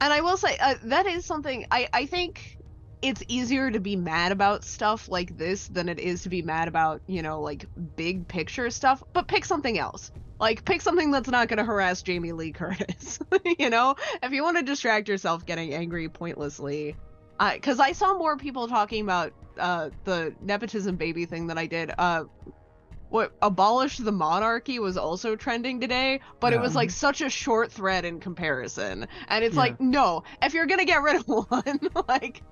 And 0.00 0.12
I 0.12 0.20
will 0.20 0.36
say 0.36 0.56
uh, 0.60 0.74
that 0.84 1.06
is 1.06 1.24
something 1.24 1.66
I 1.70 1.88
I 1.92 2.06
think 2.06 2.58
it's 3.02 3.22
easier 3.28 3.70
to 3.70 3.78
be 3.78 3.94
mad 3.94 4.32
about 4.32 4.64
stuff 4.64 5.08
like 5.08 5.36
this 5.36 5.68
than 5.68 5.88
it 5.88 5.98
is 5.98 6.22
to 6.22 6.28
be 6.30 6.40
mad 6.42 6.66
about 6.66 7.02
you 7.06 7.22
know 7.22 7.40
like 7.40 7.66
big 7.96 8.26
picture 8.26 8.70
stuff. 8.70 9.02
But 9.12 9.28
pick 9.28 9.44
something 9.44 9.78
else. 9.78 10.10
Like 10.38 10.64
pick 10.64 10.82
something 10.82 11.10
that's 11.10 11.28
not 11.28 11.48
going 11.48 11.58
to 11.58 11.64
harass 11.64 12.02
Jamie 12.02 12.32
Lee 12.32 12.52
Curtis. 12.52 13.18
you 13.58 13.70
know, 13.70 13.96
if 14.22 14.32
you 14.32 14.42
want 14.42 14.56
to 14.58 14.62
distract 14.62 15.08
yourself 15.08 15.46
getting 15.46 15.72
angry 15.72 16.08
pointlessly, 16.10 16.94
because 17.54 17.80
I 17.80 17.92
saw 17.92 18.16
more 18.18 18.36
people 18.36 18.68
talking 18.68 19.02
about 19.02 19.32
uh, 19.58 19.90
the 20.04 20.34
nepotism 20.42 20.96
baby 20.96 21.24
thing 21.26 21.46
that 21.48 21.58
I 21.58 21.66
did. 21.66 21.92
Uh, 21.98 22.24
what 23.08 23.32
abolish 23.40 23.98
the 23.98 24.10
monarchy 24.12 24.78
was 24.80 24.96
also 24.96 25.36
trending 25.36 25.80
today, 25.80 26.20
but 26.40 26.52
it 26.52 26.60
was 26.60 26.74
like 26.74 26.90
such 26.90 27.20
a 27.20 27.30
short 27.30 27.70
thread 27.70 28.04
in 28.04 28.18
comparison. 28.18 29.06
And 29.28 29.44
it's 29.44 29.54
Yeah. 29.54 29.60
like, 29.60 29.80
no, 29.80 30.24
if 30.42 30.52
you're 30.54 30.66
gonna 30.66 30.84
get 30.84 31.02
rid 31.02 31.16
of 31.16 31.26
one, 31.48 31.80
like 32.08 32.42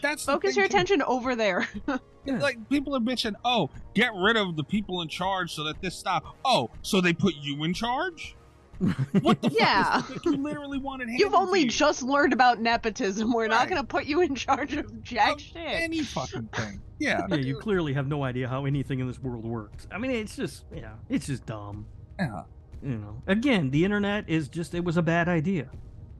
That's 0.00 0.24
focus 0.24 0.54
thing, 0.54 0.60
your 0.60 0.68
too. 0.68 0.74
attention 0.76 1.02
over 1.02 1.34
there. 1.36 1.68
Yeah. 2.26 2.38
Like 2.38 2.68
people 2.68 2.94
are 2.94 3.00
bitching. 3.00 3.32
Oh, 3.46 3.70
get 3.94 4.10
rid 4.14 4.36
of 4.36 4.54
the 4.54 4.62
people 4.62 5.00
in 5.00 5.08
charge 5.08 5.54
so 5.54 5.64
that 5.64 5.80
this 5.80 5.96
stop. 5.96 6.36
Oh, 6.44 6.68
so 6.82 7.00
they 7.00 7.14
put 7.14 7.32
you 7.40 7.64
in 7.64 7.72
charge? 7.72 8.36
What 9.22 9.42
the 9.42 9.50
Yeah. 9.52 10.00
fuck? 10.00 10.04
Is, 10.10 10.16
like, 10.16 10.24
you 10.24 10.36
literally 10.36 10.78
wanted. 10.78 11.08
You've 11.10 11.32
handed 11.32 11.36
to 11.36 11.36
only 11.36 11.60
you. 11.60 11.68
just 11.70 12.02
learned 12.02 12.32
about 12.32 12.60
nepotism. 12.60 13.32
We're 13.32 13.48
not 13.48 13.68
gonna 13.68 13.84
put 13.84 14.06
you 14.06 14.22
in 14.22 14.34
charge 14.34 14.74
of 14.74 15.02
jack 15.02 15.34
Of 15.34 15.40
shit. 15.40 15.56
any 15.58 16.02
fucking 16.02 16.48
thing. 16.54 16.80
Yeah. 17.00 17.22
yeah, 17.30 17.36
you 17.36 17.56
clearly 17.56 17.94
have 17.94 18.08
no 18.08 18.24
idea 18.24 18.46
how 18.46 18.66
anything 18.66 19.00
in 19.00 19.06
this 19.06 19.18
world 19.18 19.42
works. 19.46 19.88
I 19.90 19.96
mean, 19.96 20.10
it's 20.10 20.36
just 20.36 20.64
yeah, 20.74 20.92
it's 21.08 21.26
just 21.28 21.46
dumb. 21.46 21.86
Yeah. 22.18 22.42
You 22.82 22.96
know, 22.98 23.22
again, 23.26 23.70
the 23.70 23.86
internet 23.86 24.28
is 24.28 24.48
just 24.50 24.74
it 24.74 24.84
was 24.84 24.98
a 24.98 25.02
bad 25.02 25.26
idea. 25.26 25.70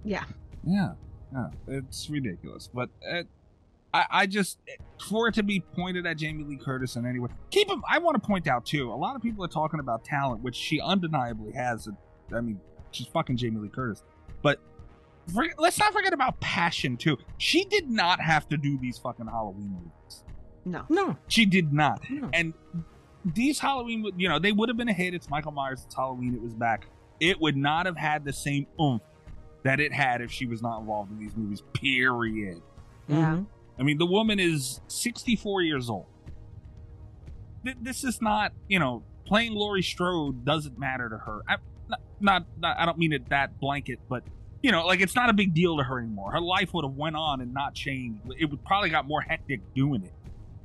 Yeah. 0.05 0.25
Yeah. 0.67 0.93
Yeah. 1.35 1.49
It's 1.69 2.09
ridiculous, 2.09 2.71
but 2.73 2.89
uh, 3.13 3.25
I, 3.93 4.07
I 4.11 4.27
just 4.27 4.59
for 5.07 5.29
it 5.29 5.35
to 5.35 5.43
be 5.43 5.61
pointed 5.61 6.07
at 6.07 6.17
Jamie 6.17 6.45
Lee 6.45 6.57
Curtis 6.57 6.97
in 6.97 7.05
any 7.05 7.19
way. 7.19 7.29
Keep 7.51 7.69
him. 7.71 7.83
I 7.87 7.99
want 7.99 8.15
to 8.21 8.27
point 8.27 8.47
out 8.49 8.65
too. 8.65 8.91
A 8.91 8.95
lot 8.97 9.17
of 9.17 9.21
people 9.23 9.45
are 9.45 9.49
talking 9.49 9.81
about 9.81 10.03
talent, 10.05 10.43
which 10.43 10.57
she 10.57 10.81
undeniably 10.81 11.53
has. 11.53 11.89
I 12.35 12.41
mean, 12.41 12.61
she's 12.91 13.07
fucking 13.09 13.37
Jamie 13.37 13.61
Lee 13.61 13.69
Curtis, 13.69 14.03
but. 14.43 14.61
For, 15.35 15.47
let's 15.59 15.79
not 15.79 15.93
forget 15.93 16.13
about 16.13 16.41
passion 16.41 16.97
too. 16.97 17.17
She 17.39 17.65
did 17.67 17.89
not 17.89 18.21
have 18.21 18.49
to 18.49 18.57
do 18.57 18.77
these 18.81 18.99
fucking 18.99 19.27
Halloween 19.27 19.71
movies. 19.71 20.25
No. 20.65 20.85
No, 20.89 21.17
She 21.29 21.47
did 21.47 21.73
not. 21.73 22.03
no. 22.11 22.29
And 22.33 22.53
these 23.25 23.61
Halloween, 23.61 24.11
you 24.17 24.29
know, 24.29 24.41
they 24.41 24.51
would 24.51 24.69
have 24.69 24.77
been 24.77 24.89
a 24.89 24.93
hit. 24.93 25.15
It's 25.15 25.31
Michael 25.31 25.53
Myers. 25.53 25.83
It's 25.87 25.95
Halloween. 25.95 26.35
It 26.35 26.43
was 26.43 26.55
back. 26.55 26.87
It 27.21 27.41
would 27.41 27.57
not 27.57 27.87
have 27.87 27.97
had 27.97 28.25
the 28.25 28.33
same 28.33 28.67
oomph 28.81 29.03
that 29.63 29.79
it 29.79 29.93
had 29.93 30.21
if 30.21 30.33
she 30.33 30.47
was 30.47 30.63
not 30.63 30.81
involved 30.81 31.13
in 31.13 31.19
these 31.21 31.37
movies. 31.37 31.63
Period. 31.75 32.61
Yeah. 33.07 33.17
Mhm. 33.37 33.47
I 33.79 33.83
mean, 33.85 33.99
the 33.99 34.07
woman 34.07 34.41
is 34.41 34.81
64 34.89 35.63
years 35.63 35.89
old. 35.91 36.07
Th- 37.65 37.77
This 37.81 38.03
is 38.05 38.21
not, 38.21 38.53
you 38.69 38.79
know, 38.79 39.03
playing 39.27 39.53
Laurie 39.55 39.83
Strode 39.83 40.45
doesn't 40.45 40.79
matter 40.79 41.09
to 41.09 41.19
her. 41.19 41.43
I, 41.49 41.57
not, 42.21 42.45
not, 42.59 42.77
I 42.79 42.87
don't 42.87 42.99
mean 42.99 43.13
it 43.13 43.29
that 43.31 43.59
blanket, 43.61 43.99
but 44.09 44.23
you 44.63 44.71
know, 44.73 44.85
like 44.87 45.01
it's 45.01 45.15
not 45.15 45.31
a 45.31 45.33
big 45.33 45.55
deal 45.55 45.77
to 45.79 45.83
her 45.85 45.99
anymore. 45.99 46.33
Her 46.33 46.41
life 46.41 46.75
would 46.75 46.85
have 46.85 46.95
went 46.95 47.17
on 47.17 47.41
and 47.41 47.53
not 47.55 47.75
changed. 47.75 48.21
It 48.39 48.47
would 48.51 48.65
probably 48.65 48.91
got 48.91 49.07
more 49.09 49.21
hectic 49.23 49.61
doing 49.75 50.05
it 50.05 50.13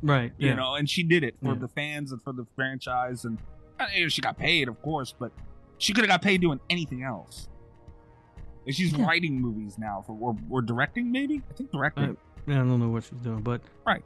Right. 0.02 0.34
you 0.38 0.50
yeah. 0.50 0.56
know, 0.56 0.76
and 0.76 0.90
she 0.90 1.02
did 1.04 1.24
it 1.24 1.36
for 1.42 1.54
Yeah. 1.54 1.60
the 1.60 1.68
fans 1.70 2.12
and 2.12 2.22
for 2.22 2.34
the 2.34 2.46
franchise, 2.56 3.24
and 3.26 3.38
you 3.96 4.04
know, 4.04 4.10
she 4.10 4.22
got 4.22 4.38
paid, 4.38 4.68
of 4.68 4.82
course, 4.82 5.14
but 5.18 5.32
she 5.78 5.94
could 5.94 6.04
have 6.04 6.10
got 6.10 6.22
paid 6.22 6.42
doing 6.42 6.60
anything 6.70 7.04
else. 7.04 7.48
And 8.66 8.76
she's 8.76 8.92
Yeah. 8.94 9.06
writing 9.06 9.40
movies 9.40 9.78
now 9.78 10.04
for 10.06 10.14
or, 10.20 10.36
or 10.50 10.62
directing, 10.62 11.12
maybe 11.12 11.42
I 11.50 11.54
think 11.54 11.72
directing. 11.72 12.04
Uh, 12.48 12.52
I 12.52 12.54
don't 12.56 12.80
know 12.80 12.90
what 12.90 13.04
she's 13.06 13.20
doing, 13.20 13.42
but 13.42 13.62
Right. 13.86 14.04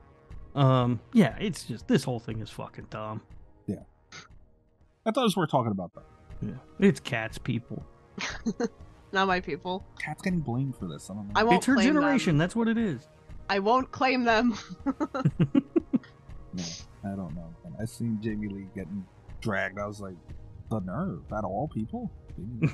Um. 0.55 0.99
Yeah. 1.13 1.35
It's 1.39 1.63
just 1.65 1.87
this 1.87 2.03
whole 2.03 2.19
thing 2.19 2.39
is 2.41 2.49
fucking 2.49 2.87
dumb. 2.89 3.21
Yeah, 3.67 3.83
I 5.05 5.11
thought 5.11 5.21
it 5.21 5.23
was 5.23 5.37
worth 5.37 5.51
talking 5.51 5.71
about 5.71 5.93
that. 5.95 6.03
Yeah. 6.41 6.51
It's 6.79 6.99
cats, 6.99 7.37
people. 7.37 7.85
Not 9.11 9.27
my 9.27 9.39
people. 9.39 9.85
Cat's 9.99 10.21
getting 10.21 10.39
blamed 10.39 10.75
for 10.77 10.87
this. 10.87 11.09
I 11.09 11.13
don't 11.15 11.27
know. 11.27 11.33
I 11.35 11.43
won't 11.43 11.57
It's 11.57 11.65
her 11.65 11.73
blame 11.75 11.87
them. 11.87 11.95
generation. 12.03 12.37
That's 12.37 12.55
what 12.55 12.67
it 12.67 12.77
is. 12.77 13.07
I 13.49 13.59
won't 13.59 13.91
claim 13.91 14.23
them. 14.23 14.55
No, 16.51 16.63
I 17.05 17.09
don't 17.09 17.35
know. 17.35 17.53
And 17.63 17.75
I 17.79 17.85
seen 17.85 18.17
Jamie 18.23 18.47
Lee 18.47 18.65
getting 18.75 19.05
dragged. 19.39 19.77
I 19.77 19.85
was 19.85 19.99
like, 20.01 20.15
the 20.71 20.79
nerve 20.79 21.21
out 21.31 21.43
of 21.43 21.51
all 21.51 21.67
people. 21.67 22.11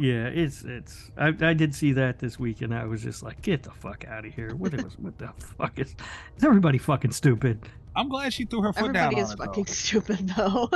Yeah, 0.00 0.26
it's 0.26 0.62
it's. 0.62 1.10
I, 1.16 1.34
I 1.40 1.54
did 1.54 1.74
see 1.74 1.92
that 1.94 2.20
this 2.20 2.38
week, 2.38 2.62
and 2.62 2.72
I 2.72 2.84
was 2.84 3.02
just 3.02 3.24
like, 3.24 3.42
"Get 3.42 3.64
the 3.64 3.72
fuck 3.72 4.04
out 4.06 4.24
of 4.24 4.32
here!" 4.32 4.54
What 4.54 4.72
was 4.72 4.96
what 4.96 5.18
the 5.18 5.26
fuck 5.56 5.76
is? 5.80 5.88
Is 6.36 6.44
everybody 6.44 6.78
fucking 6.78 7.10
stupid? 7.10 7.68
I'm 7.96 8.08
glad 8.08 8.32
she 8.32 8.44
threw 8.44 8.62
her 8.62 8.72
foot 8.72 8.90
Everybody 8.90 9.16
down 9.16 9.24
is 9.24 9.30
on 9.32 9.34
it, 9.34 9.38
fucking 9.46 9.64
though. 9.64 9.72
stupid 9.72 10.28
though. 10.36 10.70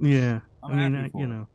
Yeah, 0.00 0.38
I'm 0.62 0.72
I 0.72 0.74
mean, 0.76 0.94
happy 0.94 1.06
I, 1.06 1.08
for 1.10 1.18
you 1.20 1.26
her. 1.26 1.32
know, 1.32 1.46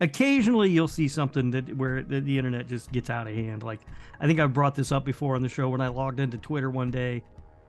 occasionally 0.00 0.70
you'll 0.70 0.88
see 0.88 1.08
something 1.08 1.50
that 1.52 1.76
where 1.76 2.02
the, 2.02 2.20
the 2.20 2.38
internet 2.38 2.68
just 2.68 2.90
gets 2.92 3.10
out 3.10 3.26
of 3.26 3.34
hand. 3.34 3.62
Like 3.62 3.80
I 4.20 4.26
think 4.26 4.40
I 4.40 4.46
brought 4.46 4.74
this 4.74 4.92
up 4.92 5.04
before 5.04 5.34
on 5.36 5.42
the 5.42 5.48
show 5.48 5.68
when 5.68 5.80
I 5.80 5.88
logged 5.88 6.20
into 6.20 6.38
Twitter 6.38 6.70
one 6.70 6.90
day, 6.90 7.22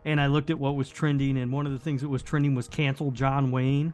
and 0.05 0.19
I 0.21 0.27
looked 0.27 0.49
at 0.49 0.59
what 0.59 0.75
was 0.75 0.89
trending, 0.89 1.37
and 1.37 1.51
one 1.51 1.65
of 1.65 1.71
the 1.71 1.79
things 1.79 2.01
that 2.01 2.09
was 2.09 2.21
trending 2.23 2.55
was 2.55 2.67
cancel 2.67 3.11
John 3.11 3.51
Wayne. 3.51 3.93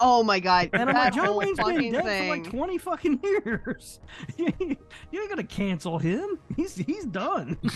oh 0.00 0.22
my 0.22 0.38
god, 0.38 0.70
And 0.74 0.88
I'm 0.90 0.94
like, 0.94 1.14
John 1.14 1.34
Wayne's 1.34 1.58
been 1.58 1.92
dead 1.92 2.04
thing. 2.04 2.28
for 2.30 2.36
like 2.36 2.50
20 2.50 2.78
fucking 2.78 3.20
years. 3.44 4.00
you 4.36 4.46
ain't 5.12 5.28
gonna 5.28 5.42
cancel 5.44 5.98
him. 5.98 6.38
He's 6.56 6.74
he's 6.76 7.04
done. 7.06 7.56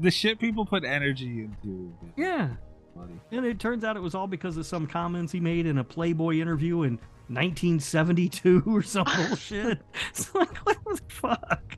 The 0.00 0.10
shit 0.10 0.38
people 0.38 0.66
put 0.66 0.84
energy 0.84 1.44
into. 1.64 1.94
yeah. 2.16 2.50
funny. 2.94 3.14
And 3.32 3.46
it 3.46 3.58
turns 3.58 3.84
out 3.84 3.96
it 3.96 4.02
was 4.02 4.14
all 4.14 4.26
because 4.26 4.56
of 4.58 4.66
some 4.66 4.86
comments 4.86 5.32
he 5.32 5.40
made 5.40 5.64
in 5.64 5.78
a 5.78 5.84
Playboy 5.84 6.34
interview 6.40 6.82
in 6.82 6.98
1972 7.28 8.62
or 8.66 8.82
some 8.82 9.06
bullshit. 9.16 9.80
It's 10.10 10.34
like, 10.34 10.56
what 10.58 10.78
the 10.84 11.00
fuck? 11.08 11.76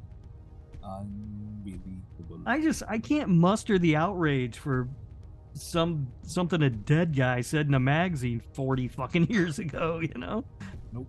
Unbelievable. 0.82 2.40
I 2.46 2.60
just 2.60 2.82
I 2.88 2.98
can't 2.98 3.28
muster 3.28 3.78
the 3.78 3.96
outrage 3.96 4.56
for 4.58 4.88
some 5.54 6.08
something 6.22 6.62
a 6.62 6.70
dead 6.70 7.14
guy 7.16 7.40
said 7.40 7.66
in 7.66 7.74
a 7.74 7.80
magazine 7.80 8.40
40 8.54 8.88
fucking 8.88 9.26
years 9.30 9.58
ago, 9.58 10.00
you 10.00 10.18
know? 10.18 10.44
Nope. 10.92 11.08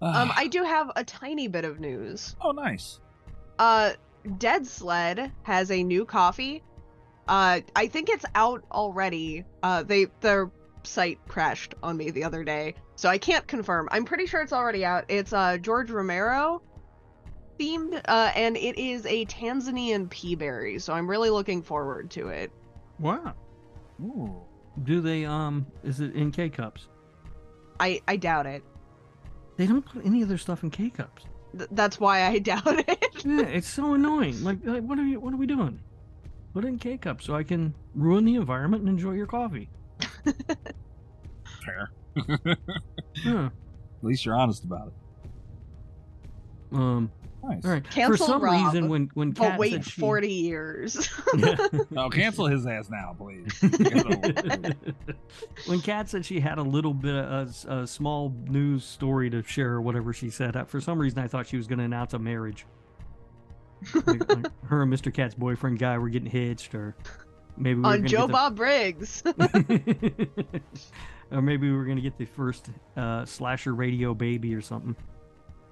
um, 0.00 0.32
I 0.34 0.46
do 0.46 0.62
have 0.62 0.90
a 0.96 1.04
tiny 1.04 1.48
bit 1.48 1.64
of 1.64 1.80
news. 1.80 2.36
oh, 2.40 2.52
nice. 2.52 3.00
Uh, 3.58 3.92
Dead 4.38 4.66
Sled 4.66 5.32
has 5.42 5.70
a 5.70 5.82
new 5.82 6.04
coffee. 6.04 6.62
Uh, 7.26 7.60
I 7.76 7.86
think 7.86 8.08
it's 8.08 8.24
out 8.34 8.64
already. 8.72 9.44
Uh, 9.62 9.82
they 9.82 10.06
their 10.20 10.50
site 10.86 11.18
crashed 11.28 11.74
on 11.82 11.96
me 11.96 12.10
the 12.10 12.24
other 12.24 12.44
day, 12.44 12.74
so 12.96 13.08
I 13.08 13.18
can't 13.18 13.46
confirm. 13.46 13.88
I'm 13.90 14.04
pretty 14.04 14.26
sure 14.26 14.40
it's 14.40 14.52
already 14.52 14.84
out. 14.84 15.04
It's 15.08 15.32
uh 15.32 15.58
George 15.58 15.90
Romero 15.90 16.62
themed, 17.58 18.00
uh, 18.06 18.30
and 18.34 18.56
it 18.56 18.78
is 18.78 19.04
a 19.06 19.24
Tanzanian 19.26 20.08
peaberry. 20.08 20.80
So 20.80 20.92
I'm 20.92 21.08
really 21.08 21.30
looking 21.30 21.62
forward 21.62 22.10
to 22.12 22.28
it. 22.28 22.52
Wow. 22.98 23.34
Ooh. 24.00 24.36
Do 24.84 25.00
they 25.00 25.24
um 25.24 25.66
is 25.82 26.00
it 26.00 26.14
in 26.14 26.30
K 26.30 26.48
cups? 26.48 26.88
I 27.80 28.00
I 28.06 28.16
doubt 28.16 28.46
it. 28.46 28.62
They 29.56 29.66
don't 29.66 29.84
put 29.84 30.06
any 30.06 30.22
of 30.22 30.28
their 30.28 30.38
stuff 30.38 30.62
in 30.62 30.70
K 30.70 30.90
cups. 30.90 31.24
Th- 31.56 31.68
that's 31.72 31.98
why 31.98 32.26
I 32.26 32.38
doubt 32.52 32.62
it. 32.88 33.24
Yeah, 33.24 33.42
it's 33.42 33.68
so 33.68 33.94
annoying. 33.94 34.42
Like, 34.44 34.58
like 34.64 34.82
what 34.82 34.98
are 34.98 35.04
you 35.04 35.18
what 35.20 35.34
are 35.34 35.38
we 35.38 35.46
doing? 35.46 35.80
Put 36.54 36.64
it 36.64 36.68
in 36.68 36.78
K 36.78 36.96
cups 36.96 37.24
so 37.24 37.34
I 37.34 37.42
can 37.42 37.74
ruin 37.94 38.24
the 38.24 38.36
environment 38.36 38.82
and 38.82 38.88
enjoy 38.88 39.12
your 39.12 39.26
coffee. 39.26 39.68
Fair. 41.64 41.90
Yeah. 43.24 43.46
At 43.46 43.50
least 44.02 44.24
you're 44.24 44.34
honest 44.36 44.64
about 44.64 44.88
it. 44.88 44.94
Um 46.76 47.10
Nice. 47.40 47.64
all 47.64 47.70
right. 47.70 47.88
Cancel 47.88 48.16
For 48.16 48.32
some 48.32 48.42
Rob, 48.42 48.64
reason 48.74 48.88
when 48.88 49.10
when 49.14 49.30
but 49.30 49.50
Kat 49.50 49.58
wait 49.60 49.72
said 49.72 49.84
she- 49.86 50.00
40 50.00 50.28
years. 50.32 51.08
No, 51.90 52.10
cancel 52.10 52.46
his 52.46 52.66
ass 52.66 52.90
now, 52.90 53.14
please. 53.16 53.46
when 55.66 55.80
Kat 55.80 56.08
said 56.08 56.26
she 56.26 56.40
had 56.40 56.58
a 56.58 56.62
little 56.62 56.92
bit 56.92 57.14
of 57.14 57.64
a, 57.68 57.76
a 57.82 57.86
small 57.86 58.34
news 58.48 58.84
story 58.84 59.30
to 59.30 59.42
share 59.44 59.70
or 59.74 59.80
whatever 59.80 60.12
she 60.12 60.30
said, 60.30 60.56
uh, 60.56 60.64
for 60.64 60.80
some 60.80 60.98
reason 60.98 61.20
I 61.20 61.28
thought 61.28 61.46
she 61.46 61.56
was 61.56 61.66
going 61.68 61.78
to 61.78 61.84
announce 61.84 62.12
a 62.12 62.18
marriage. 62.18 62.66
Like, 63.94 64.28
like 64.28 64.46
her 64.64 64.82
and 64.82 64.92
Mr. 64.92 65.14
Cat's 65.14 65.36
boyfriend 65.36 65.78
guy 65.78 65.96
were 65.98 66.08
getting 66.08 66.28
hitched, 66.30 66.74
or 66.74 66.96
maybe 67.58 67.80
we 67.80 67.84
on 67.84 67.96
gonna 67.98 68.08
Joe 68.08 68.18
get 68.18 68.26
the- 68.28 68.32
Bob 68.32 68.56
Briggs. 68.56 69.22
or 71.30 71.42
maybe 71.42 71.70
we 71.70 71.76
were 71.76 71.84
going 71.84 71.96
to 71.96 72.02
get 72.02 72.16
the 72.18 72.24
first 72.24 72.70
uh, 72.96 73.24
slasher 73.24 73.74
radio 73.74 74.14
baby 74.14 74.54
or 74.54 74.60
something. 74.60 74.96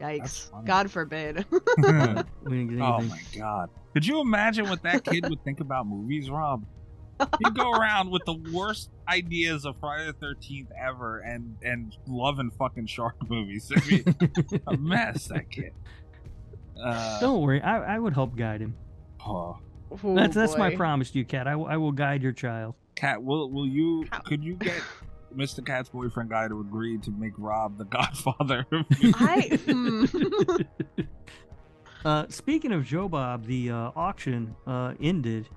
Yikes. 0.01 0.51
God 0.66 0.91
forbid. 0.91 1.47
We 1.78 1.82
didn't 1.82 2.76
get 2.76 2.80
oh 2.82 3.01
my 3.03 3.20
god. 3.37 3.70
Could 3.95 4.07
you 4.07 4.20
imagine 4.20 4.68
what 4.68 4.82
that 4.82 5.05
kid 5.05 5.28
would 5.28 5.43
think 5.43 5.61
about 5.61 5.87
movies, 5.87 6.28
Rob? 6.30 6.64
He'd 7.18 7.55
go 7.55 7.72
around 7.72 8.11
with 8.11 8.22
the 8.26 8.34
worst 8.53 8.91
ideas 9.09 9.64
of 9.64 9.74
Friday 9.80 10.07
the 10.07 10.12
Thirteenth 10.12 10.70
ever, 10.78 11.20
and 11.20 11.57
and 11.62 11.97
loving 12.07 12.51
fucking 12.51 12.87
shark 12.87 13.16
movies. 13.30 13.72
I 13.74 13.80
mean, 13.91 14.05
a 14.66 14.76
mess, 14.76 15.28
that 15.28 15.51
kid. 15.51 15.72
Uh, 16.78 17.18
Don't 17.20 17.41
worry, 17.41 17.62
I, 17.62 17.97
I 17.97 17.99
would 17.99 18.12
help 18.12 18.37
guide 18.37 18.61
him. 18.61 18.76
oh. 19.24 19.57
Oh, 19.91 20.14
that's 20.14 20.34
that's 20.34 20.57
my 20.57 20.74
promise 20.74 21.11
to 21.12 21.18
you, 21.18 21.24
Kat. 21.24 21.47
I, 21.47 21.57
will- 21.57 21.66
I 21.66 21.76
will 21.76 21.93
guide 21.93 22.22
your 22.22 22.32
child. 22.32 22.74
Cat, 22.97 23.22
will 23.22 23.51
will 23.51 23.66
you? 23.66 24.07
How- 24.11 24.20
Could 24.20 24.43
you 24.43 24.55
get 24.55 24.80
Mr. 25.37 25.64
Cat's 25.64 25.89
boyfriend 25.89 26.30
guy 26.30 26.49
to 26.49 26.61
agree 26.61 26.99
to 26.99 27.11
make 27.11 27.32
Rob 27.39 27.78
the 27.78 27.84
Godfather? 27.84 28.66
I 29.14 29.59
hmm. 29.64 30.05
Uh, 32.05 32.26
speaking 32.28 32.72
of 32.72 32.84
Joe 32.84 33.09
Bob, 33.09 33.47
the 33.47 33.70
uh, 33.70 33.91
auction 33.97 34.55
uh, 34.66 34.95
ended, 35.01 35.49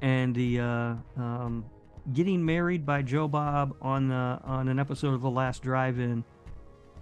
and 0.00 0.34
the 0.34 0.60
uh, 0.60 0.94
um, 1.16 1.64
getting 2.12 2.44
married 2.44 2.86
by 2.86 3.02
Joe 3.02 3.28
Bob 3.28 3.76
on 3.82 4.08
the 4.08 4.14
on 4.44 4.68
an 4.68 4.78
episode 4.78 5.14
of 5.14 5.20
the 5.20 5.30
Last 5.30 5.62
Drive-In 5.62 6.24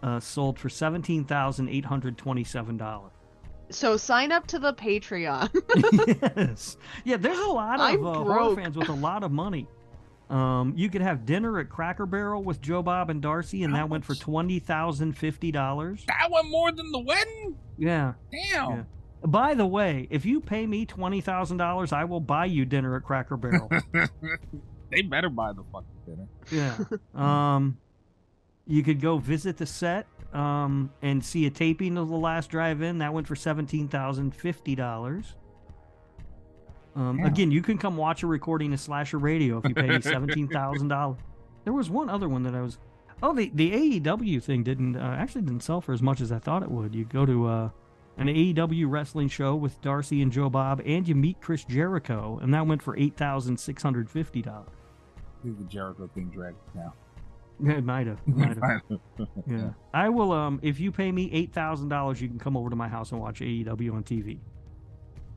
uh, 0.03 0.19
sold 0.21 0.59
for 0.59 0.69
seventeen 0.69 1.25
thousand 1.25 1.69
eight 1.69 1.85
hundred 1.85 2.19
twenty-seven 2.19 2.77
dollars. 2.77 3.13
So 3.71 3.97
sign 3.97 4.33
up 4.33 4.47
to 4.49 4.59
the 4.59 4.75
Patreon. 4.75 5.49
yes, 6.37 6.77
yeah. 7.05 7.17
There's 7.17 7.39
a 7.39 7.47
lot 7.47 7.81
of 7.81 8.05
uh, 8.05 8.13
horror 8.15 8.57
fans 8.57 8.77
with 8.77 8.89
a 8.89 8.95
lot 8.95 9.23
of 9.23 9.33
money. 9.33 9.67
Um, 10.29 10.75
you 10.77 10.89
could 10.89 11.03
have 11.03 11.27
dinner 11.27 11.59
at 11.59 11.69
Cracker 11.69 12.07
Barrel 12.07 12.45
with 12.45 12.61
Joe 12.61 12.83
Bob 12.83 13.11
and 13.11 13.21
Darcy, 13.21 13.65
and 13.65 13.73
How 13.75 13.81
that 13.81 13.89
went 13.89 14.05
for 14.05 14.15
twenty 14.15 14.59
thousand 14.61 15.15
fifty 15.15 15.51
dollars. 15.51 16.05
that 16.07 16.31
went 16.31 16.49
more 16.49 16.71
than 16.71 16.91
the 16.93 17.01
wedding. 17.01 17.57
Yeah. 17.79 18.15
Damn. 18.31 18.71
Yeah. 18.71 18.83
By 19.25 19.55
the 19.55 19.67
way, 19.67 20.07
if 20.11 20.25
you 20.25 20.41
pay 20.41 20.67
me 20.67 20.87
twenty 20.87 21.21
thousand 21.21 21.57
dollars, 21.57 21.93
I 21.93 22.05
will 22.05 22.21
buy 22.21 22.45
you 22.47 22.65
dinner 22.65 22.97
at 22.97 23.03
Cracker 23.03 23.37
Barrel. 23.37 23.69
they 24.91 25.03
better 25.03 25.29
buy 25.29 25.53
the 25.53 25.65
fucking 25.73 25.89
dinner. 26.07 26.29
yeah. 26.51 26.77
Um, 27.21 27.79
you 28.67 28.83
could 28.85 29.01
go 29.01 29.19
visit 29.19 29.57
the 29.57 29.67
set 29.67 30.07
um, 30.33 30.93
and 31.03 31.25
see 31.25 31.47
a 31.47 31.51
taping 31.51 31.97
of 31.97 32.09
the 32.09 32.17
last 32.17 32.51
drive-in. 32.51 32.99
That 32.99 33.13
went 33.13 33.27
for 33.27 33.37
seventeen 33.37 33.89
thousand 33.89 34.35
fifty 34.35 34.75
dollars. 34.75 35.35
Um, 36.97 37.19
Damn. 37.19 37.27
again, 37.27 37.51
you 37.51 37.63
can 37.63 37.79
come 37.79 37.97
watch 37.97 38.23
a 38.23 38.27
recording 38.27 38.73
of 38.73 38.81
Slasher 38.81 39.19
Radio 39.19 39.59
if 39.59 39.69
you 39.69 39.75
pay 39.75 39.89
me 39.89 40.01
seventeen 40.01 40.49
thousand 40.49 40.89
dollars. 40.89 41.19
There 41.65 41.73
was 41.73 41.91
one 41.91 42.09
other 42.09 42.29
one 42.29 42.43
that 42.45 42.55
I 42.55 42.63
was. 42.63 42.79
Oh, 43.23 43.35
the 43.35 43.51
the 43.55 44.01
AEW 44.01 44.43
thing 44.43 44.63
didn't 44.63 44.97
uh, 44.97 45.17
actually 45.19 45.43
didn't 45.43 45.63
sell 45.63 45.81
for 45.81 45.93
as 45.93 46.03
much 46.03 46.21
as 46.21 46.33
I 46.33 46.39
thought 46.39 46.63
it 46.63 46.71
would. 46.71 46.95
You 46.95 47.05
go 47.05 47.27
to 47.27 47.47
uh, 47.47 47.71
an 48.17 48.29
AEW 48.29 48.87
wrestling 48.91 49.29
show 49.29 49.55
with 49.55 49.81
Darcy 49.83 50.23
and 50.23 50.33
Joe 50.33 50.49
Bob, 50.51 50.83
and 50.85 51.07
you 51.07 51.15
meet 51.15 51.41
Chris 51.41 51.65
Jericho, 51.65 52.39
and 52.43 52.53
that 52.55 52.67
went 52.67 52.83
for 52.83 52.97
eight 52.97 53.17
thousand 53.17 53.59
six 53.59 53.83
hundred 53.83 54.11
fifty 54.11 54.43
dollars. 54.43 54.69
The 55.45 55.65
Jericho 55.65 56.09
thing 56.15 56.27
dragged 56.27 56.59
now. 56.75 56.93
It 57.67 57.85
might 57.85 58.07
have. 58.07 58.27
Might 58.27 58.57
have. 58.63 58.83
Yeah. 59.47 59.71
I 59.93 60.09
will 60.09 60.33
um 60.33 60.61
if 60.63 60.81
you 60.81 60.93
pay 60.93 61.13
me 61.13 61.31
eight 61.33 61.53
thousand 61.53 61.89
dollars 61.89 62.21
you 62.21 62.29
can 62.29 62.39
come 62.39 62.57
over 62.57 62.71
to 62.71 62.77
my 62.77 62.89
house 62.89 63.13
and 63.13 63.21
watch 63.21 63.41
AEW 63.41 63.93
on 63.95 64.03
TV. 64.05 64.39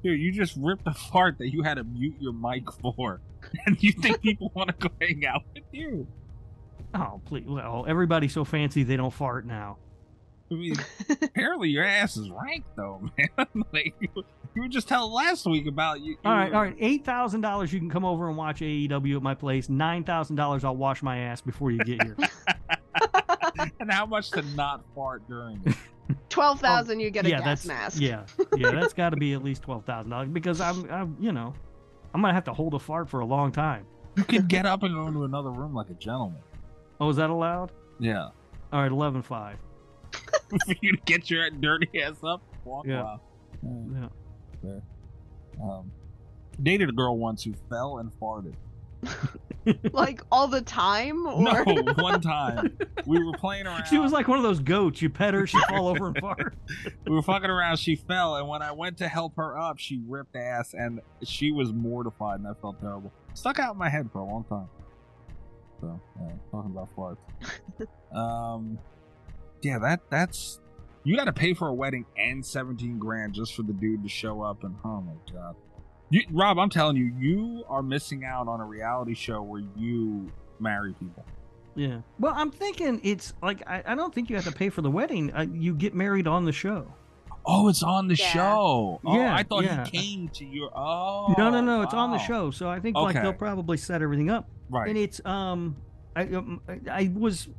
Dude, 0.04 0.20
you 0.20 0.32
just 0.32 0.58
ripped 0.58 0.88
apart 0.88 1.38
that 1.40 1.52
you 1.52 1.64
had 1.64 1.76
to 1.76 1.84
mute 1.84 2.16
your 2.20 2.34
mic 2.34 2.64
for, 2.82 3.22
and 3.66 3.82
you 3.82 3.94
think 3.94 4.22
people 4.22 4.52
want 4.54 4.70
to 4.70 4.76
go 4.90 4.94
hang 5.00 5.26
out 5.26 5.44
with 5.54 5.64
you? 5.72 6.08
Oh 6.94 7.22
please 7.26 7.46
well, 7.48 7.86
everybody's 7.88 8.34
so 8.34 8.44
fancy 8.44 8.84
they 8.84 8.98
don't 8.98 9.14
fart 9.14 9.46
now. 9.46 9.78
I 10.54 10.58
mean, 10.58 10.76
apparently 11.22 11.70
your 11.70 11.84
ass 11.84 12.16
is 12.18 12.30
rank 12.30 12.64
though, 12.76 13.02
man. 13.18 13.48
like 13.74 13.94
you, 14.00 14.10
you 14.56 14.62
were 14.62 14.68
just 14.68 14.88
telling 14.88 15.12
last 15.12 15.46
week 15.46 15.66
about 15.68 16.02
you. 16.02 16.18
All 16.24 16.32
right, 16.32 16.50
you- 16.50 16.56
all 16.56 16.62
right. 16.62 16.76
Eight 16.80 17.04
thousand 17.06 17.42
dollars 17.42 17.74
you 17.74 17.80
can 17.80 17.90
come 17.90 18.06
over 18.06 18.28
and 18.28 18.38
watch 18.38 18.60
AEW 18.62 19.18
at 19.18 19.24
my 19.24 19.34
place. 19.36 19.68
Nine 19.70 20.04
thousand 20.04 20.36
dollars 20.36 20.64
I'll 20.64 20.76
wash 20.76 21.02
my 21.02 21.18
ass 21.18 21.42
before 21.42 21.72
you 21.72 21.80
get 21.80 22.04
here. 22.04 22.16
And 23.80 23.92
how 23.92 24.06
much 24.06 24.32
to 24.32 24.42
not 24.56 24.84
fart 24.96 25.28
during 25.28 25.62
it? 25.66 25.76
Twelve 26.30 26.60
thousand, 26.60 27.00
you 27.00 27.10
get 27.12 27.26
a 27.26 27.30
yeah, 27.30 27.38
gas 27.38 27.46
that's 27.46 27.66
mask. 27.66 28.02
yeah, 28.02 28.26
yeah. 28.58 28.72
That's 28.72 28.94
got 28.94 29.10
to 29.12 29.18
be 29.18 29.34
at 29.34 29.44
least 29.44 29.62
twelve 29.62 29.86
thousand 29.86 30.10
dollars 30.12 30.30
because 30.30 30.60
I'm, 30.60 30.90
I'm, 30.92 31.16
you 31.20 31.32
know, 31.32 31.54
I'm 32.14 32.22
gonna 32.22 32.34
have 32.34 32.44
to 32.46 32.54
hold 32.54 32.74
a 32.74 32.80
fart 32.80 33.10
for 33.10 33.20
a 33.22 33.26
long 33.26 33.52
time. 33.52 33.86
You 34.18 34.24
could 34.24 34.48
get 34.48 34.66
up 34.66 34.84
and 34.84 34.94
go 34.94 35.08
into 35.08 35.24
another 35.24 35.50
room 35.52 35.74
like 35.74 35.90
a 35.90 35.94
gentleman. 35.96 36.42
Oh, 37.00 37.10
is 37.10 37.18
that 37.18 37.30
allowed? 37.30 37.72
Yeah. 38.00 38.30
All 38.72 38.82
right, 38.82 38.92
eleven 38.92 39.22
five. 39.22 39.58
For 40.50 40.76
you 40.82 40.92
to 40.94 41.02
get 41.06 41.30
your 41.30 41.50
dirty 41.50 42.02
ass 42.02 42.18
up, 42.24 42.42
walk 42.66 42.86
Yeah. 42.88 43.02
out. 43.02 43.22
Yeah. 43.64 44.08
Fair. 44.62 44.82
Um, 45.62 45.92
dated 46.62 46.90
a 46.90 46.92
girl 46.92 47.18
once 47.18 47.44
who 47.44 47.54
fell 47.70 47.98
and 48.00 48.12
farted. 48.20 48.54
like 49.94 50.22
all 50.32 50.48
the 50.48 50.62
time, 50.62 51.26
or 51.28 51.42
No, 51.42 51.64
one 51.98 52.22
time 52.22 52.78
we 53.06 53.22
were 53.24 53.34
playing 53.34 53.66
around. 53.68 53.86
She 53.86 53.98
was 53.98 54.12
like 54.12 54.28
one 54.28 54.38
of 54.38 54.44
those 54.44 54.60
goats. 54.60 55.02
You 55.02 55.10
pet 55.10 55.34
her, 55.34 55.46
she 55.48 55.58
fall 55.70 55.88
over 55.90 56.08
and 56.08 56.18
fart. 56.20 56.56
we 57.06 57.14
were 57.14 57.22
fucking 57.22 57.50
around. 57.50 57.78
She 57.80 57.96
fell, 57.96 58.36
and 58.38 58.48
when 58.48 58.62
I 58.62 58.72
went 58.72 58.98
to 59.00 59.08
help 59.08 59.36
her 59.38 59.58
up, 59.58 59.78
she 59.80 60.02
ripped 60.08 60.36
ass, 60.36 60.74
and 60.74 61.02
she 61.24 61.52
was 61.52 61.74
mortified, 61.74 62.40
and 62.40 62.48
I 62.48 62.54
felt 62.62 62.80
terrible. 62.80 63.12
Stuck 63.34 63.60
out 63.60 63.74
in 63.74 63.80
my 63.80 63.90
head 63.90 64.10
for 64.12 64.20
a 64.20 64.26
long 64.26 64.44
time. 64.46 64.68
So, 65.82 66.00
yeah, 66.22 66.32
talking 66.52 66.72
about 66.72 66.90
farts. 66.96 67.18
um, 68.18 68.78
yeah, 69.64 69.80
that 69.80 70.02
that's 70.10 70.60
you 71.04 71.16
got 71.18 71.26
to 71.26 71.34
pay 71.34 71.54
for 71.54 71.68
a 71.68 71.74
wedding 71.74 72.06
and 72.18 72.46
seventeen 72.46 72.98
grand 73.00 73.34
just 73.34 73.56
for 73.56 73.64
the 73.64 73.74
dude 73.74 74.04
to 74.04 74.10
show 74.10 74.42
up, 74.42 74.64
and 74.64 74.76
oh 74.86 75.02
my 75.02 75.14
god, 75.34 75.56
you, 76.10 76.22
Rob, 76.32 76.58
I'm 76.60 76.70
telling 76.70 76.96
you, 76.98 77.14
you 77.20 77.64
are 77.68 77.82
missing 77.84 78.24
out 78.26 78.48
on 78.48 78.60
a 78.62 78.66
reality 78.66 79.14
show 79.16 79.42
where 79.42 79.64
you 79.76 80.32
marry 80.60 80.94
people. 80.94 81.26
Yeah. 81.76 82.02
Well, 82.20 82.34
I'm 82.36 82.52
thinking 82.52 83.02
it's 83.04 83.34
like 83.42 83.68
I, 83.68 83.82
I 83.86 83.96
don't 83.96 84.14
think 84.14 84.30
you 84.30 84.36
have 84.36 84.46
to 84.46 84.52
pay 84.52 84.70
for 84.70 84.82
the 84.82 84.92
wedding. 84.92 85.34
Uh, 85.34 85.48
you 85.52 85.74
get 85.74 85.96
married 85.96 86.28
on 86.28 86.46
the 86.46 86.52
show. 86.52 86.94
Oh, 87.46 87.68
it's 87.68 87.84
on 87.84 88.08
the 88.08 88.16
Yeah. 88.16 88.28
show. 88.28 89.02
Oh, 89.04 89.16
Yeah, 89.18 89.36
I 89.36 89.44
thought 89.44 89.64
yeah. 89.66 89.84
he 89.86 89.98
came 89.98 90.30
to 90.30 90.46
your. 90.46 90.70
Oh, 90.78 91.34
no, 91.38 91.50
no, 91.50 91.60
no. 91.62 91.82
It's 91.82 91.94
on 91.94 92.12
the 92.12 92.18
show, 92.20 92.52
so 92.52 92.70
I 92.70 92.80
think 92.80 92.96
like 92.96 93.16
they'll 93.16 93.34
probably 93.34 93.76
set 93.78 94.02
everything 94.02 94.30
up. 94.30 94.48
Right. 94.70 94.88
And 94.88 94.98
it's 94.98 95.20
um, 95.26 95.76
I 96.16 96.22
um, 96.28 96.62
I- 96.70 96.80
I 96.90 97.12
was 97.14 97.50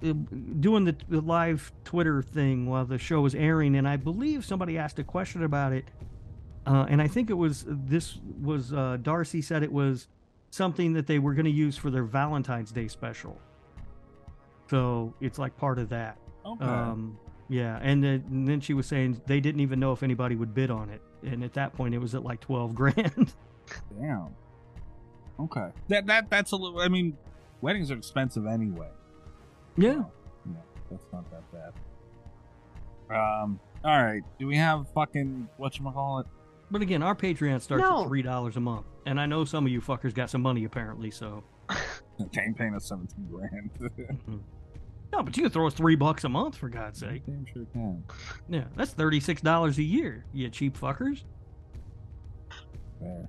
doing 0.00 0.84
the, 0.84 0.96
the 1.08 1.20
live 1.20 1.72
Twitter 1.84 2.22
thing 2.22 2.66
while 2.66 2.84
the 2.84 2.98
show 2.98 3.20
was 3.20 3.34
airing, 3.34 3.76
and 3.76 3.88
I 3.88 3.96
believe 3.96 4.44
somebody 4.44 4.78
asked 4.78 4.98
a 4.98 5.04
question 5.04 5.42
about 5.42 5.72
it, 5.72 5.84
uh, 6.66 6.86
and 6.88 7.00
I 7.02 7.08
think 7.08 7.30
it 7.30 7.34
was 7.34 7.64
this 7.66 8.18
was 8.40 8.72
uh, 8.72 8.98
Darcy 9.02 9.42
said 9.42 9.62
it 9.62 9.72
was 9.72 10.08
something 10.50 10.92
that 10.94 11.06
they 11.06 11.18
were 11.18 11.34
going 11.34 11.44
to 11.44 11.50
use 11.50 11.76
for 11.76 11.90
their 11.90 12.04
Valentine's 12.04 12.70
Day 12.72 12.88
special. 12.88 13.38
So 14.70 15.14
it's 15.20 15.38
like 15.38 15.56
part 15.56 15.78
of 15.78 15.88
that. 15.90 16.18
okay. 16.44 16.64
Um, 16.64 17.18
yeah, 17.48 17.78
and 17.80 18.04
then, 18.04 18.24
and 18.30 18.46
then 18.46 18.60
she 18.60 18.74
was 18.74 18.86
saying 18.86 19.22
they 19.26 19.40
didn't 19.40 19.62
even 19.62 19.80
know 19.80 19.92
if 19.92 20.02
anybody 20.02 20.36
would 20.36 20.54
bid 20.54 20.70
on 20.70 20.90
it, 20.90 21.00
and 21.22 21.42
at 21.42 21.54
that 21.54 21.72
point 21.72 21.94
it 21.94 21.98
was 21.98 22.14
at 22.14 22.22
like 22.22 22.40
twelve 22.40 22.74
grand. 22.74 23.32
Damn. 23.98 24.34
Okay. 25.40 25.68
That 25.88 26.06
that 26.06 26.28
that's 26.28 26.52
a 26.52 26.56
little. 26.56 26.80
I 26.80 26.88
mean, 26.88 27.16
weddings 27.62 27.90
are 27.90 27.96
expensive 27.96 28.46
anyway. 28.46 28.88
Yeah. 29.78 29.92
So, 29.94 30.10
yeah, 30.46 30.52
that's 30.90 31.04
not 31.12 31.24
that 31.30 31.42
bad. 31.52 31.72
Um. 33.16 33.58
All 33.84 34.02
right. 34.02 34.22
Do 34.38 34.46
we 34.46 34.56
have 34.56 34.86
fucking 34.92 35.48
what 35.56 35.78
you 35.78 35.84
call 35.84 36.18
it? 36.20 36.26
But 36.70 36.82
again, 36.82 37.02
our 37.02 37.14
Patreon 37.14 37.62
starts 37.62 37.82
No. 37.82 38.02
at 38.02 38.08
three 38.08 38.22
dollars 38.22 38.56
a 38.56 38.60
month, 38.60 38.86
and 39.06 39.18
I 39.18 39.24
know 39.26 39.44
some 39.44 39.64
of 39.64 39.72
you 39.72 39.80
fuckers 39.80 40.12
got 40.14 40.28
some 40.30 40.42
money 40.42 40.64
apparently. 40.64 41.10
So 41.10 41.42
Ain't 42.20 42.56
paying 42.58 42.74
us 42.74 42.86
seventeen 42.86 43.26
grand. 43.30 43.70
no, 45.12 45.22
but 45.22 45.36
you 45.36 45.44
can 45.44 45.52
throw 45.52 45.66
us 45.66 45.74
three 45.74 45.94
bucks 45.96 46.24
a 46.24 46.28
month 46.28 46.56
for 46.56 46.68
God's 46.68 46.98
sake. 46.98 47.22
Damn 47.24 47.46
sure 47.46 47.64
can. 47.72 48.02
Yeah, 48.48 48.64
that's 48.76 48.90
thirty 48.90 49.20
six 49.20 49.40
dollars 49.40 49.78
a 49.78 49.82
year. 49.82 50.24
You 50.34 50.50
cheap 50.50 50.76
fuckers. 50.78 51.22
Fair. 53.00 53.28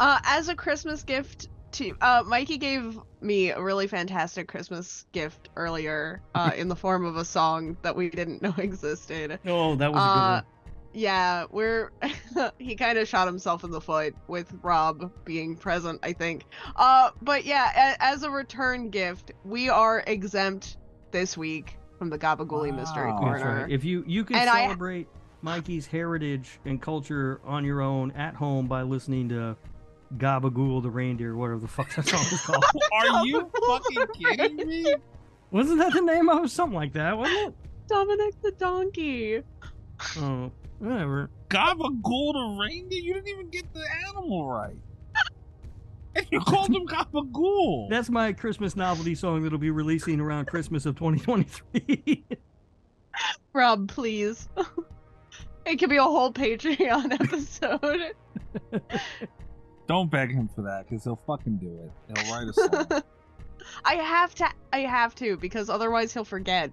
Uh, 0.00 0.18
as 0.24 0.48
a 0.48 0.54
Christmas 0.54 1.02
gift 1.02 1.48
to 1.74 1.92
uh, 2.00 2.22
Mikey 2.26 2.58
gave 2.58 2.98
me 3.20 3.50
a 3.50 3.60
really 3.62 3.86
fantastic 3.86 4.48
Christmas 4.48 5.06
gift 5.12 5.48
earlier, 5.56 6.20
uh, 6.34 6.50
in 6.56 6.68
the 6.68 6.76
form 6.76 7.04
of 7.04 7.16
a 7.16 7.24
song 7.24 7.76
that 7.82 7.94
we 7.94 8.08
didn't 8.10 8.42
know 8.42 8.54
existed. 8.58 9.38
Oh, 9.46 9.74
that 9.76 9.92
was 9.92 10.02
a 10.02 10.06
good 10.06 10.10
Uh, 10.20 10.32
one. 10.42 10.44
yeah, 10.92 11.44
we're 11.50 11.90
he 12.58 12.74
kind 12.76 12.98
of 12.98 13.08
shot 13.08 13.26
himself 13.26 13.64
in 13.64 13.70
the 13.70 13.80
foot 13.80 14.14
with 14.28 14.52
Rob 14.62 15.10
being 15.24 15.56
present, 15.56 16.00
I 16.02 16.12
think. 16.12 16.44
Uh, 16.76 17.10
but 17.22 17.44
yeah, 17.44 17.92
a- 17.94 18.02
as 18.02 18.22
a 18.22 18.30
return 18.30 18.90
gift, 18.90 19.32
we 19.44 19.68
are 19.68 20.02
exempt 20.06 20.76
this 21.10 21.36
week 21.36 21.76
from 21.98 22.10
the 22.10 22.18
Gabagooli 22.18 22.74
Mystery 22.74 23.06
Wow. 23.12 23.20
That's 23.30 23.42
Corner. 23.42 23.62
right. 23.62 23.70
If 23.70 23.84
you 23.84 24.04
you 24.06 24.24
can 24.24 24.36
And 24.36 24.50
I- 24.50 24.64
celebrate 24.64 25.06
Mikey's 25.42 25.86
heritage 25.86 26.58
and 26.64 26.80
culture 26.80 27.40
on 27.44 27.64
your 27.64 27.80
own 27.82 28.10
at 28.12 28.34
home 28.34 28.66
by 28.66 28.82
listening 28.82 29.28
to 29.28 29.56
Gabagool 30.18 30.82
the 30.82 30.90
reindeer, 30.90 31.36
whatever 31.36 31.60
the 31.60 31.68
fuck 31.68 31.94
that 31.94 32.06
song 32.06 32.20
is 32.20 32.40
called. 32.44 32.64
Are 32.92 33.26
you 33.26 33.50
fucking 33.66 34.06
kidding 34.14 34.68
me? 34.68 34.94
Wasn't 35.50 35.78
that 35.78 35.92
the 35.92 36.00
name 36.00 36.28
of? 36.28 36.50
Something 36.50 36.74
like 36.76 36.92
that, 36.94 37.16
wasn't 37.16 37.48
it? 37.48 37.54
Dominic 37.88 38.40
the 38.42 38.52
donkey. 38.52 39.42
Oh, 40.18 40.50
whatever. 40.78 41.30
Gabagool 41.48 42.32
the 42.32 42.56
reindeer? 42.60 43.00
You 43.00 43.14
didn't 43.14 43.28
even 43.28 43.48
get 43.50 43.72
the 43.72 43.84
animal 44.08 44.48
right. 44.48 44.76
And 46.16 46.26
you 46.30 46.40
called 46.40 46.70
him 46.74 46.86
Gabagool. 46.86 47.88
That's 47.90 48.08
my 48.08 48.32
Christmas 48.32 48.76
novelty 48.76 49.14
song 49.14 49.42
that'll 49.42 49.58
be 49.58 49.70
releasing 49.70 50.20
around 50.20 50.46
Christmas 50.46 50.86
of 50.86 50.96
2023. 50.96 52.24
Rob, 53.52 53.88
please. 53.88 54.48
it 55.66 55.76
could 55.76 55.90
be 55.90 55.96
a 55.96 56.02
whole 56.02 56.32
Patreon 56.32 57.12
episode. 57.12 58.14
Don't 59.86 60.10
beg 60.10 60.32
him 60.32 60.48
for 60.54 60.62
that, 60.62 60.88
because 60.88 61.04
he'll 61.04 61.20
fucking 61.26 61.56
do 61.58 61.78
it. 61.82 62.22
He'll 62.24 62.32
write 62.34 62.48
a 62.48 62.52
song. 62.52 63.02
I 63.84 63.94
have 63.94 64.34
to. 64.36 64.48
I 64.72 64.80
have 64.80 65.14
to 65.16 65.36
because 65.36 65.68
otherwise 65.70 66.12
he'll 66.12 66.24
forget. 66.24 66.70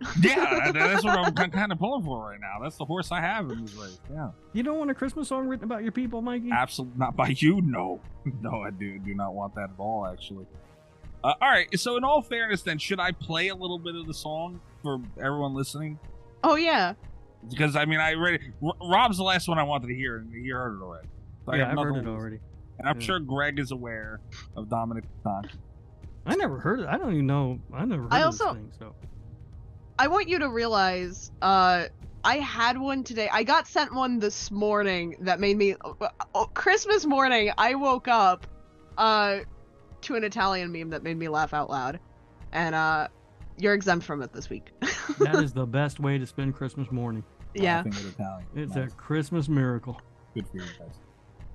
yeah, 0.22 0.72
that's 0.72 1.04
what 1.04 1.18
I'm 1.18 1.34
kind 1.34 1.72
of 1.72 1.78
pulling 1.78 2.02
for 2.04 2.30
right 2.30 2.40
now. 2.40 2.56
That's 2.62 2.76
the 2.76 2.86
horse 2.86 3.12
I 3.12 3.20
have 3.20 3.50
in 3.50 3.62
this 3.66 3.74
race. 3.74 4.00
Yeah, 4.10 4.30
you 4.54 4.62
don't 4.62 4.78
want 4.78 4.90
a 4.90 4.94
Christmas 4.94 5.28
song 5.28 5.46
written 5.46 5.64
about 5.64 5.82
your 5.82 5.92
people, 5.92 6.22
Mikey? 6.22 6.50
absolutely 6.50 6.98
not 6.98 7.16
by 7.16 7.34
you. 7.36 7.60
No, 7.60 8.00
no, 8.40 8.62
I 8.62 8.70
do 8.70 8.98
do 8.98 9.14
not 9.14 9.34
want 9.34 9.54
that 9.56 9.64
at 9.64 9.78
all. 9.78 10.06
Actually. 10.06 10.46
Uh, 11.22 11.34
all 11.42 11.50
right. 11.50 11.68
So, 11.78 11.98
in 11.98 12.04
all 12.04 12.22
fairness, 12.22 12.62
then, 12.62 12.78
should 12.78 12.98
I 12.98 13.12
play 13.12 13.48
a 13.48 13.54
little 13.54 13.78
bit 13.78 13.94
of 13.94 14.06
the 14.06 14.14
song 14.14 14.60
for 14.82 15.00
everyone 15.18 15.54
listening? 15.54 15.98
Oh 16.42 16.56
yeah. 16.56 16.94
Because 17.50 17.76
I 17.76 17.84
mean, 17.84 18.00
I 18.00 18.14
already 18.14 18.52
R- 18.64 18.72
Rob's 18.90 19.18
the 19.18 19.24
last 19.24 19.48
one 19.48 19.58
I 19.58 19.64
wanted 19.64 19.88
to 19.88 19.94
hear, 19.94 20.16
and 20.18 20.32
he 20.32 20.48
heard 20.48 20.78
it 20.78 20.82
already. 20.82 21.08
So 21.50 21.56
yeah, 21.56 21.70
I've 21.70 21.78
heard 21.78 21.96
it 21.96 22.06
already. 22.06 22.38
And 22.78 22.88
I'm 22.88 23.00
Yeah. 23.00 23.06
sure 23.06 23.20
Greg 23.20 23.58
is 23.58 23.70
aware 23.72 24.20
of 24.56 24.68
Dominic 24.68 25.04
Donkey. 25.24 25.58
I 26.26 26.34
never 26.36 26.58
heard 26.58 26.80
it. 26.80 26.86
I 26.86 26.96
don't 26.98 27.12
even 27.12 27.26
know. 27.26 27.58
I 27.72 27.84
never 27.84 28.02
heard 28.04 28.12
I 28.12 28.20
of 28.20 28.26
also- 28.26 28.44
this 28.54 28.54
thing. 28.54 28.72
So 28.78 28.94
I 29.98 30.08
want 30.08 30.28
you 30.28 30.38
to 30.40 30.48
realize. 30.48 31.30
Uh, 31.42 31.84
I 32.22 32.36
had 32.36 32.76
one 32.78 33.02
today. 33.02 33.28
I 33.32 33.42
got 33.44 33.66
sent 33.66 33.94
one 33.94 34.18
this 34.18 34.50
morning 34.50 35.16
that 35.20 35.40
made 35.40 35.56
me. 35.56 35.74
Uh, 36.34 36.44
Christmas 36.54 37.06
morning, 37.06 37.50
I 37.56 37.74
woke 37.74 38.08
up, 38.08 38.46
uh, 38.98 39.38
to 40.02 40.14
an 40.16 40.24
Italian 40.24 40.70
meme 40.72 40.90
that 40.90 41.02
made 41.02 41.16
me 41.16 41.28
laugh 41.28 41.52
out 41.54 41.70
loud, 41.70 41.98
and 42.52 42.74
uh, 42.74 43.08
you're 43.58 43.72
exempt 43.74 44.04
from 44.04 44.20
it 44.22 44.32
this 44.32 44.48
week. 44.50 44.70
that 45.18 45.36
is 45.42 45.52
the 45.54 45.66
best 45.66 45.98
way 46.00 46.18
to 46.18 46.26
spend 46.26 46.54
Christmas 46.54 46.90
morning. 46.90 47.24
yeah. 47.54 47.76
Laughing 47.76 47.92
with 47.92 48.14
Italian. 48.14 48.46
It's 48.54 48.74
Nice. 48.74 48.92
a 48.92 48.96
Christmas 48.96 49.48
miracle. 49.48 50.00
Good 50.34 50.46
for 50.48 50.56
you 50.58 50.62
guys. 50.78 51.00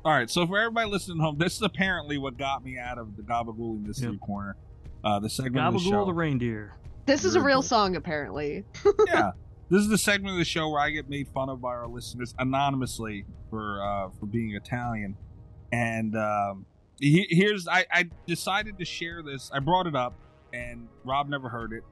All 0.05 0.11
right, 0.11 0.29
so 0.29 0.45
for 0.45 0.59
everybody 0.59 0.87
listening 0.87 1.17
at 1.19 1.23
home, 1.23 1.39
this 1.39 1.55
is 1.55 1.63
apparently 1.63 2.19
what 2.19 2.37
got 2.37 2.63
me 2.63 2.77
out 2.77 2.99
of 2.99 3.17
the 3.17 3.23
Gabagool 3.23 3.83
Mystery 3.83 4.11
Yep. 4.11 4.19
Corner. 4.21 4.55
Uh, 5.03 5.19
the 5.19 5.27
segment 5.29 5.65
of 5.65 5.73
the 5.73 5.79
Gabagool 5.79 5.89
show. 5.89 6.05
the 6.05 6.13
reindeer. 6.13 6.75
This 7.07 7.25
is 7.25 7.33
a 7.33 7.41
real 7.41 7.63
song, 7.63 7.95
apparently. 7.95 8.65
yeah, 9.07 9.31
this 9.71 9.81
is 9.81 9.87
the 9.89 9.97
segment 9.97 10.33
of 10.33 10.37
the 10.37 10.45
show 10.45 10.69
where 10.69 10.79
I 10.79 10.91
get 10.91 11.09
made 11.09 11.27
fun 11.29 11.49
of 11.49 11.59
by 11.59 11.69
our 11.69 11.87
listeners 11.87 12.35
anonymously 12.37 13.25
for 13.49 13.81
uh, 13.83 14.09
for 14.19 14.27
being 14.27 14.53
Italian. 14.55 15.17
And 15.71 16.15
um, 16.15 16.67
he, 16.99 17.25
here's 17.31 17.67
I, 17.67 17.85
I 17.91 18.09
decided 18.27 18.77
to 18.77 18.85
share 18.85 19.23
this. 19.23 19.49
I 19.51 19.57
brought 19.57 19.87
it 19.87 19.95
up, 19.95 20.13
and 20.53 20.87
Rob 21.03 21.29
never 21.29 21.49
heard 21.49 21.73
it. 21.73 21.83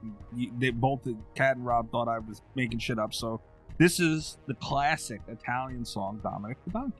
They 0.60 0.70
both, 0.70 1.00
Cat 1.34 1.56
and 1.56 1.66
Rob, 1.66 1.90
thought 1.90 2.06
I 2.06 2.20
was 2.20 2.42
making 2.54 2.78
shit 2.78 3.00
up. 3.00 3.12
So 3.12 3.40
this 3.76 3.98
is 3.98 4.38
the 4.46 4.54
classic 4.54 5.20
Italian 5.26 5.84
song, 5.84 6.20
Dominic 6.22 6.58
the 6.64 6.70
Donkey. 6.70 6.98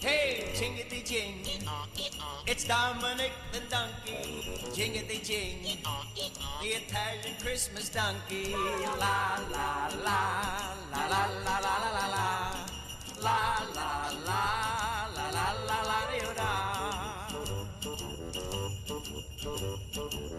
Hey, 0.00 0.48
jingity 0.54 1.04
jing. 1.04 1.44
It's 2.46 2.64
Dominic 2.64 3.32
the 3.52 3.60
donkey. 3.68 4.40
Jingity 4.72 5.22
jing. 5.22 5.78
The 6.62 6.68
Italian 6.68 7.36
Christmas 7.42 7.90
donkey. 7.90 8.54
La 8.54 9.36
la 9.52 9.90
la. 10.02 10.20
La 10.92 11.06
la 11.08 11.26
la 11.44 11.58
la 11.60 11.76
la 11.76 11.90
la 11.92 12.06
la. 12.08 12.28
La 13.20 13.38
la 13.76 13.90
la. 14.24 14.40
La 15.14 15.28
la 15.28 15.52
la 15.68 15.80
la 15.84 16.00
la 16.32 16.60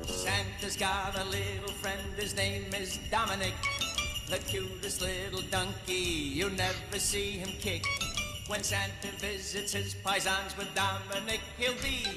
Santa's 0.07 0.75
got 0.77 1.15
a 1.15 1.23
little 1.25 1.73
friend, 1.73 2.01
his 2.17 2.35
name 2.35 2.65
is 2.73 2.97
Dominic. 3.11 3.53
The 4.31 4.37
cutest 4.37 5.01
little 5.01 5.41
donkey, 5.51 5.93
you 6.39 6.49
never 6.51 6.99
see 6.99 7.31
him 7.31 7.49
kick. 7.59 7.83
When 8.47 8.63
Santa 8.63 9.11
visits 9.19 9.73
his 9.73 9.93
paisans 9.93 10.57
with 10.57 10.73
Dominic, 10.73 11.41
he'll 11.57 11.75
be. 11.83 12.07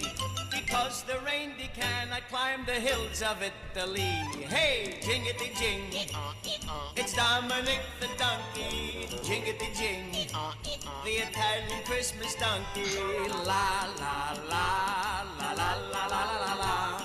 Because 0.48 1.02
the 1.02 1.18
reindeer 1.26 1.70
cannot 1.74 2.28
climb 2.28 2.64
the 2.66 2.78
hills 2.78 3.20
of 3.20 3.42
Italy. 3.42 4.14
Hey, 4.46 5.00
jingity 5.02 5.58
jing. 5.58 5.90
It's 6.94 7.14
Dominic 7.14 7.80
the 7.98 8.06
donkey. 8.16 9.08
Jingity 9.26 9.74
jing. 9.76 10.12
The 11.02 11.10
Italian 11.10 11.82
Christmas 11.84 12.36
donkey. 12.36 12.94
La 13.44 13.88
la 13.98 14.38
la 14.48 15.24
la 15.40 15.52
la 15.52 15.52
la 15.52 15.72
la 15.90 16.06
la 16.06 16.06
la 16.06 16.22
la 16.22 16.44
la 16.44 16.54
la. 16.62 17.00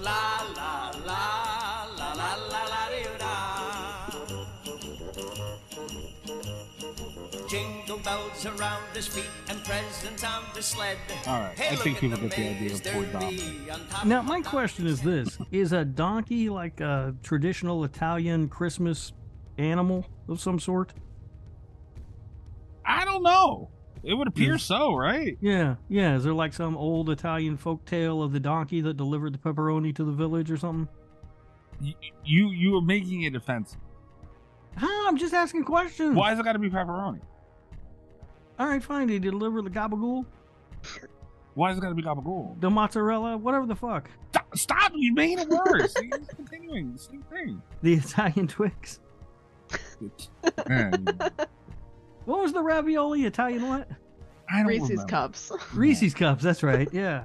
La 0.00 0.42
la 0.56 0.90
la 1.06 1.86
la 1.96 2.14
la 2.14 2.34
la 2.34 2.64
la 2.64 2.80
bells 8.04 8.46
around 8.46 8.82
his 8.94 9.06
feet 9.06 9.28
and 9.48 9.62
presents 9.64 10.24
on 10.24 10.42
the 10.54 10.62
sled. 10.62 10.96
All 11.26 11.40
right, 11.40 11.58
Hey, 11.58 11.68
I 11.74 11.76
think 11.76 11.96
at 11.96 12.00
people 12.00 12.18
the 12.18 12.28
get 12.28 12.36
the 12.36 12.48
idea 12.48 12.74
of 12.74 12.82
poor 12.84 13.02
there 13.04 13.12
Dominic. 13.12 13.40
be 13.64 13.70
on 13.70 13.80
top 13.88 14.04
Now, 14.06 14.22
my 14.22 14.40
question 14.42 14.86
is 14.86 15.00
this 15.02 15.38
Is 15.50 15.72
a 15.72 15.84
donkey 15.84 16.48
like 16.48 16.80
a 16.80 17.14
traditional 17.22 17.84
Italian 17.84 18.48
Christmas 18.48 19.12
animal 19.58 20.06
of 20.28 20.40
some 20.40 20.58
sort? 20.58 20.92
I 22.84 23.04
don't 23.04 23.22
know. 23.22 23.70
It 24.02 24.14
would 24.14 24.28
appear 24.28 24.54
Is- 24.54 24.62
so, 24.62 24.94
right? 24.94 25.36
Yeah, 25.40 25.76
yeah. 25.88 26.16
Is 26.16 26.24
there 26.24 26.32
like 26.32 26.54
some 26.54 26.76
old 26.76 27.10
Italian 27.10 27.56
folk 27.58 27.84
tale 27.84 28.22
of 28.22 28.32
the 28.32 28.40
donkey 28.40 28.80
that 28.80 28.96
delivered 28.96 29.34
the 29.34 29.38
pepperoni 29.38 29.94
to 29.96 30.04
the 30.04 30.12
village 30.12 30.50
or 30.50 30.56
something? 30.56 30.88
Y- 31.82 31.94
You 32.24 32.48
you 32.50 32.76
are 32.76 32.80
making 32.82 33.22
it 33.22 33.34
offensive. 33.36 33.78
Huh, 34.76 34.86
I'm 35.08 35.18
just 35.18 35.34
asking 35.34 35.64
questions. 35.64 36.16
Why 36.16 36.30
has 36.30 36.38
it 36.38 36.44
got 36.44 36.52
to 36.54 36.58
be 36.58 36.70
pepperoni? 36.70 37.20
All 38.60 38.66
right, 38.66 38.82
fine. 38.82 39.08
They 39.08 39.18
deliver 39.18 39.62
the 39.62 39.70
gabagool, 39.70 40.26
Why 41.54 41.72
is 41.72 41.78
it 41.78 41.80
got 41.80 41.88
to 41.88 41.94
be 41.94 42.02
gabagool? 42.02 42.60
the 42.60 42.68
mozzarella, 42.70 43.36
whatever 43.38 43.64
the 43.66 43.74
fuck? 43.74 44.08
Stop! 44.28 44.56
stop 44.56 44.92
you 44.94 45.14
making 45.14 45.38
it 45.40 45.48
worse. 45.48 45.94
See, 45.94 46.10
it's 46.12 46.28
continuing 46.34 46.92
the 46.92 46.98
same 46.98 47.22
thing. 47.30 47.62
The 47.82 47.94
Italian 47.94 48.46
Twix. 48.48 49.00
Man, 50.68 51.06
What 52.26 52.42
was 52.42 52.52
the 52.52 52.62
ravioli? 52.62 53.24
Italian 53.24 53.66
what? 53.68 53.88
I 54.52 54.58
don't 54.58 54.66
Reese's 54.66 54.90
remember. 54.90 55.10
cups. 55.10 55.52
Reese's 55.74 56.12
cups. 56.14 56.42
That's 56.42 56.62
right. 56.62 56.88
Yeah. 56.92 57.24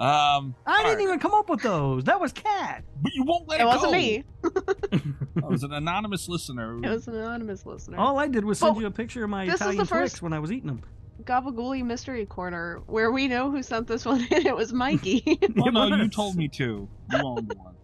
Um, 0.00 0.54
I 0.66 0.78
didn't 0.78 0.86
all 0.90 0.94
right. 0.94 1.00
even 1.02 1.18
come 1.18 1.34
up 1.34 1.50
with 1.50 1.60
those. 1.62 2.04
That 2.04 2.20
was 2.20 2.32
Cat. 2.32 2.84
But 3.02 3.12
you 3.14 3.24
won't 3.24 3.48
let 3.48 3.60
It 3.60 3.64
go. 3.64 3.70
it, 3.70 3.74
wasn't 3.74 3.92
go. 3.92 3.98
me. 3.98 4.24
It 5.38 5.44
was 5.44 5.62
an 5.64 5.72
anonymous 5.72 6.28
listener. 6.28 6.74
who- 6.74 6.84
It 6.84 6.88
was 6.90 7.08
an 7.08 7.14
anonymous 7.16 7.64
listener. 7.66 7.98
All 7.98 8.18
I 8.18 8.28
did 8.28 8.44
was 8.44 8.58
send 8.58 8.74
But 8.74 8.80
you 8.80 8.86
a 8.86 8.90
picture 8.90 9.24
of 9.24 9.30
my 9.30 9.46
this 9.46 9.54
is 9.56 9.60
Italian 9.60 9.78
the 9.78 9.86
first- 9.86 10.22
when 10.22 10.32
I 10.32 10.38
was 10.38 10.52
eating 10.52 10.66
them. 10.68 10.82
Gabagooli 11.24 11.84
Mystery 11.84 12.24
Corner, 12.26 12.80
where 12.86 13.10
we 13.10 13.26
know 13.28 13.50
who 13.50 13.60
sent 13.62 13.88
this 13.88 14.04
one 14.04 14.20
in. 14.30 14.46
It 14.46 14.54
was 14.54 14.72
Mikey. 14.72 15.38
Well, 15.56 15.72
no, 15.72 15.86
you 15.96 16.08
told 16.08 16.36
me 16.36 16.46
to. 16.48 16.88
You 17.12 17.18
owned 17.24 17.52
one. 17.56 17.74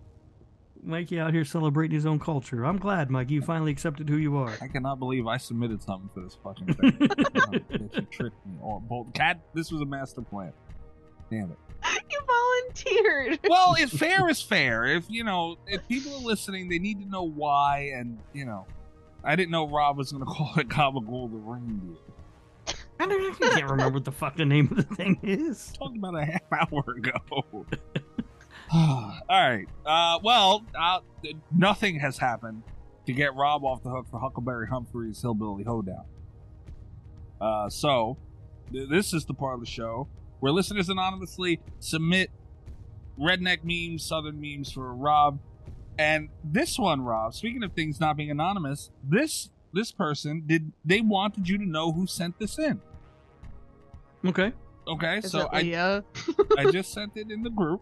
Mikey 0.84 1.18
out 1.18 1.32
here 1.32 1.44
celebrating 1.44 1.94
his 1.94 2.04
own 2.06 2.18
culture. 2.20 2.64
I'm 2.64 2.76
glad, 2.78 3.10
Mikey, 3.10 3.34
you 3.34 3.42
finally 3.42 3.72
accepted 3.72 4.08
who 4.08 4.18
you 4.18 4.36
are. 4.36 4.52
I 4.60 4.68
cannot 4.68 4.98
believe 4.98 5.26
I 5.26 5.38
submitted 5.38 5.82
something 5.82 6.10
for 6.14 6.20
this 6.20 6.36
fucking 6.44 6.74
thing. 6.74 6.98
that 6.98 7.64
you 7.96 8.02
tricked 8.10 8.46
me. 8.46 8.52
Or 8.60 8.80
both. 8.80 9.12
Cat, 9.14 9.40
this 9.54 9.72
was 9.72 9.80
a 9.80 9.86
master 9.86 10.20
plan. 10.20 10.52
Damn 11.30 11.50
it. 11.52 11.58
you 12.10 12.20
volunteered. 12.26 13.40
Well, 13.48 13.74
if 13.78 13.90
fair 13.98 14.28
is 14.28 14.40
fair. 14.42 14.84
If 14.86 15.04
you 15.08 15.24
know, 15.24 15.56
if 15.66 15.86
people 15.88 16.14
are 16.14 16.20
listening, 16.22 16.68
they 16.68 16.78
need 16.78 17.00
to 17.02 17.08
know 17.08 17.22
why. 17.24 17.92
And 17.96 18.18
you 18.32 18.44
know, 18.46 18.66
I 19.22 19.36
didn't 19.36 19.50
know 19.50 19.68
Rob 19.68 19.96
was 19.98 20.12
going 20.12 20.24
to 20.26 20.30
call 20.30 20.52
it 20.56 20.68
Gabagool 20.68 21.30
the 21.30 21.38
reindeer. 21.38 21.96
I 23.00 23.06
don't- 23.06 23.42
I 23.42 23.48
can't 23.50 23.70
remember 23.70 23.94
what 23.94 24.04
the 24.04 24.12
fuck 24.12 24.36
the 24.36 24.44
name 24.44 24.68
of 24.70 24.76
the 24.88 24.94
thing 24.94 25.18
is. 25.22 25.72
Talking 25.78 25.98
about 25.98 26.16
a 26.16 26.24
half 26.24 26.42
hour 26.72 26.84
ago. 26.96 27.12
All 28.72 29.16
right. 29.28 29.66
Uh, 29.84 30.18
well, 30.22 30.64
uh, 30.78 31.00
nothing 31.54 31.98
has 32.00 32.18
happened 32.18 32.62
to 33.06 33.12
get 33.12 33.34
Rob 33.34 33.64
off 33.64 33.82
the 33.82 33.90
hook 33.90 34.06
for 34.10 34.18
Huckleberry 34.18 34.68
Humphrey's 34.68 35.20
Hillbilly 35.20 35.64
Hoedown. 35.64 36.04
Uh, 37.40 37.68
so, 37.68 38.16
th- 38.72 38.88
this 38.88 39.12
is 39.12 39.24
the 39.26 39.34
part 39.34 39.54
of 39.54 39.60
the 39.60 39.66
show 39.66 40.08
where 40.44 40.52
listeners 40.52 40.90
anonymously 40.90 41.58
submit 41.80 42.30
redneck 43.18 43.60
memes, 43.64 44.04
southern 44.04 44.38
memes 44.38 44.70
for 44.70 44.94
Rob. 44.94 45.38
And 45.98 46.28
this 46.44 46.78
one, 46.78 47.00
Rob, 47.00 47.32
speaking 47.32 47.62
of 47.62 47.72
things 47.72 47.98
not 47.98 48.18
being 48.18 48.30
anonymous, 48.30 48.90
this 49.02 49.48
this 49.72 49.90
person 49.90 50.42
did 50.44 50.70
they 50.84 51.00
wanted 51.00 51.48
you 51.48 51.56
to 51.56 51.64
know 51.64 51.92
who 51.92 52.06
sent 52.06 52.38
this 52.38 52.58
in. 52.58 52.78
Okay. 54.22 54.52
Okay, 54.86 55.16
Is 55.20 55.30
so 55.30 55.48
I 55.50 55.62
Leah? 55.62 56.04
I 56.58 56.70
just 56.70 56.92
sent 56.92 57.16
it 57.16 57.30
in 57.30 57.42
the 57.42 57.48
group. 57.48 57.80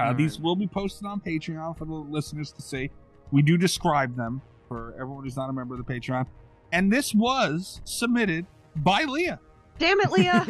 Uh, 0.00 0.06
All 0.06 0.14
these 0.14 0.34
right. 0.34 0.42
will 0.42 0.56
be 0.56 0.66
posted 0.66 1.06
on 1.06 1.20
Patreon 1.20 1.78
for 1.78 1.84
the 1.84 1.92
listeners 1.92 2.50
to 2.54 2.60
see. 2.60 2.90
We 3.30 3.40
do 3.40 3.56
describe 3.56 4.16
them 4.16 4.42
for 4.66 4.94
everyone 4.94 5.22
who's 5.22 5.36
not 5.36 5.48
a 5.48 5.52
member 5.52 5.76
of 5.76 5.86
the 5.86 5.94
Patreon. 5.94 6.26
And 6.72 6.92
this 6.92 7.14
was 7.14 7.80
submitted 7.84 8.46
by 8.74 9.04
Leah. 9.04 9.38
Damn 9.78 10.00
it, 10.00 10.10
Leah. 10.10 10.46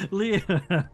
Leah. 0.10 0.64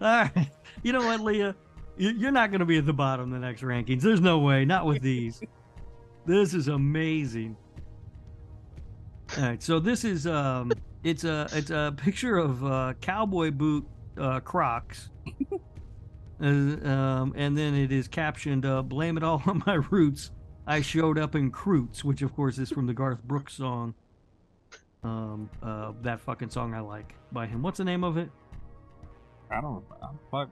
right. 0.00 0.48
You 0.82 0.92
know 0.92 1.00
what, 1.04 1.20
Leah? 1.20 1.54
You- 1.96 2.10
You're 2.10 2.30
not 2.32 2.50
going 2.50 2.60
to 2.60 2.66
be 2.66 2.78
at 2.78 2.86
the 2.86 2.92
bottom 2.92 3.32
of 3.32 3.40
the 3.40 3.46
next 3.46 3.62
rankings. 3.62 4.02
There's 4.02 4.20
no 4.20 4.38
way. 4.38 4.64
Not 4.64 4.86
with 4.86 5.02
these. 5.02 5.40
This 6.26 6.54
is 6.54 6.68
amazing. 6.68 7.56
All 9.38 9.44
right. 9.44 9.62
So 9.62 9.78
this 9.80 10.04
is 10.04 10.26
um, 10.26 10.72
it's 11.02 11.24
a 11.24 11.48
it's 11.52 11.70
a 11.70 11.94
picture 11.96 12.36
of 12.36 12.64
uh, 12.64 12.94
cowboy 13.00 13.50
boot 13.50 13.86
uh, 14.18 14.40
Crocs. 14.40 15.08
Uh, 16.42 16.46
um, 16.46 17.32
and 17.36 17.56
then 17.56 17.74
it 17.74 17.92
is 17.92 18.08
captioned, 18.08 18.64
uh, 18.66 18.82
"Blame 18.82 19.16
it 19.16 19.22
all 19.22 19.42
on 19.46 19.62
my 19.66 19.74
roots. 19.90 20.30
I 20.66 20.80
showed 20.82 21.18
up 21.18 21.34
in 21.34 21.50
Croots," 21.50 22.04
which 22.04 22.22
of 22.22 22.34
course 22.34 22.58
is 22.58 22.70
from 22.70 22.86
the 22.86 22.94
Garth 22.94 23.22
Brooks 23.24 23.54
song. 23.54 23.94
Um, 25.02 25.48
uh, 25.62 25.92
that 26.02 26.20
fucking 26.20 26.50
song 26.50 26.74
I 26.74 26.80
like 26.80 27.14
by 27.32 27.46
him. 27.46 27.62
What's 27.62 27.78
the 27.78 27.84
name 27.84 28.04
of 28.04 28.16
it? 28.18 28.30
I 29.50 29.60
don't 29.60 29.82
know. 30.00 30.10
Fuck. 30.30 30.50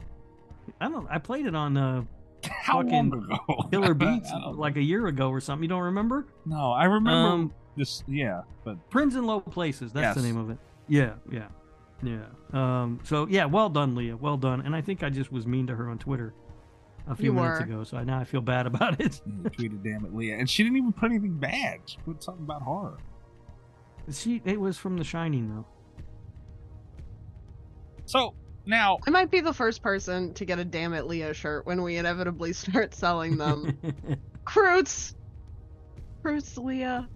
I 0.81 0.89
don't. 0.89 1.07
I 1.11 1.19
played 1.19 1.47
it 1.47 1.55
on 1.55 1.77
uh, 1.77 2.05
How 2.51 2.83
Fucking? 2.83 3.29
Killer 3.71 3.95
Beats 3.95 4.31
like 4.53 4.77
a 4.77 4.83
year 4.83 5.07
ago 5.09 5.29
or 5.31 5.41
something. 5.41 5.63
You 5.65 5.69
don't 5.69 5.83
remember? 5.83 6.27
no, 6.47 6.73
I 6.73 6.85
remember 6.85 7.11
Um, 7.29 7.53
this. 7.77 8.03
Yeah, 8.09 8.43
but 8.65 8.77
Friends 8.91 9.17
in 9.17 9.25
Low 9.27 9.41
Places. 9.41 9.93
That's 9.93 10.17
the 10.17 10.27
name 10.27 10.37
of 10.39 10.51
it. 10.51 10.59
Yeah, 10.89 11.15
yeah, 11.31 11.49
yeah. 12.03 12.25
Um, 12.53 13.01
so 13.05 13.27
yeah, 13.29 13.45
well 13.45 13.69
done, 13.69 13.95
Leah. 13.95 14.17
Well 14.17 14.37
done. 14.39 14.63
And 14.63 14.75
I 14.75 14.81
think 14.81 15.03
I 15.03 15.11
just 15.11 15.31
was 15.31 15.47
mean 15.47 15.67
to 15.67 15.77
her 15.77 15.91
on 15.91 15.99
Twitter 15.99 16.33
a 17.09 17.17
few 17.17 17.27
You 17.27 17.33
minutes 17.33 17.59
were. 17.61 17.65
ago, 17.65 17.85
so 17.85 17.97
I, 17.97 18.05
now 18.05 18.19
I 18.21 18.25
feel 18.25 18.41
bad 18.41 18.67
about 18.73 19.01
it. 19.01 19.21
you 19.27 19.33
tweeted, 19.51 19.83
"Damn 19.83 20.05
it, 20.05 20.15
Leah," 20.15 20.37
and 20.37 20.49
she 20.49 20.63
didn't 20.63 20.77
even 20.79 20.93
put 20.93 21.11
anything 21.11 21.35
bad. 21.39 21.81
She 21.87 21.97
put 22.05 22.23
something 22.23 22.45
about 22.45 22.63
horror. 22.63 22.99
She, 24.11 24.41
it 24.45 24.59
was 24.61 24.79
from 24.79 24.97
The 24.97 25.05
Shining, 25.05 25.49
though. 25.49 25.67
So 28.07 28.35
now, 28.65 28.99
I 29.07 29.11
might 29.11 29.31
be 29.31 29.41
the 29.41 29.53
first 29.53 29.83
person 29.83 30.33
to 30.35 30.45
get 30.45 30.59
a 30.59 30.65
Damn 30.65 30.95
it, 30.95 31.07
Leah 31.07 31.35
shirt 31.35 31.67
when 31.67 31.83
we 31.83 31.97
inevitably 31.97 32.53
start 32.55 32.95
selling 32.95 33.37
them. 33.37 33.79
Croots! 34.45 35.15
Croots, 36.23 36.57
Leah. 36.57 37.09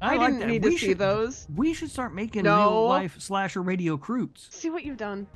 I, 0.00 0.16
like 0.16 0.20
didn't 0.20 0.40
that. 0.40 0.48
need 0.48 0.64
We 0.64 0.70
to 0.74 0.78
see 0.78 0.86
should- 0.88 0.98
those. 0.98 1.46
We 1.54 1.74
should 1.74 1.90
start 1.90 2.14
making 2.14 2.44
No. 2.44 2.56
real 2.56 2.88
life 2.88 3.16
slasher 3.20 3.62
radio 3.62 3.96
croots. 3.96 4.48
See 4.50 4.70
what 4.70 4.84
you've 4.84 4.96
done. 4.96 5.26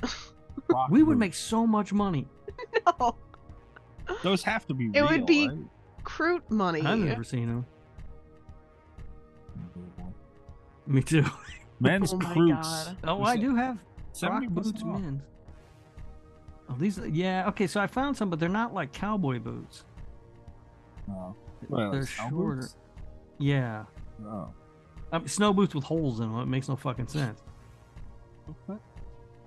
Rock 0.69 0.89
We 0.89 1.03
would 1.03 1.17
make 1.17 1.33
so 1.33 1.65
much 1.67 1.93
money. 1.93 2.27
no. 2.99 3.15
those 4.23 4.43
have 4.43 4.65
to 4.67 4.73
be. 4.73 4.89
It 4.93 5.01
would 5.03 5.25
be- 5.25 5.47
right? 5.47 5.57
Croot 6.03 6.41
money. 6.49 6.81
I've 6.81 6.99
never 6.99 7.23
seen 7.23 7.47
them. 7.47 7.65
Me 10.85 11.01
too. 11.01 11.23
Men's 11.79 12.13
Oh 12.13 12.17
my 12.17 12.33
Croots. 12.33 12.85
God. 12.85 12.97
Oh, 13.05 13.23
I 13.23 13.37
do 13.37 13.55
have 13.55 13.77
rock 14.21 14.47
boots, 14.49 14.83
off. 14.83 14.99
men. 15.01 15.21
Oh, 16.69 16.75
these. 16.77 16.97
Yeah. 17.11 17.47
Okay, 17.49 17.67
so 17.67 17.79
I 17.81 17.87
found 17.87 18.15
some, 18.17 18.29
but 18.29 18.39
they're 18.39 18.49
not 18.49 18.73
like 18.73 18.91
cowboy 18.91 19.39
boots. 19.39 19.85
Oh. 21.09 21.35
Well, 21.69 21.91
they're 21.91 22.05
snow 22.05 22.29
shorter. 22.29 22.61
boots? 22.61 22.75
Yeah. 23.39 23.85
Oh. 24.25 24.49
I 25.11 25.19
mean, 25.19 25.27
snow 25.27 25.53
boots 25.53 25.73
with 25.75 25.83
holes 25.83 26.19
in 26.19 26.29
them. 26.31 26.39
It 26.41 26.45
makes 26.47 26.67
no 26.69 26.75
fucking 26.75 27.07
sense. 27.07 27.41
What? 28.65 28.79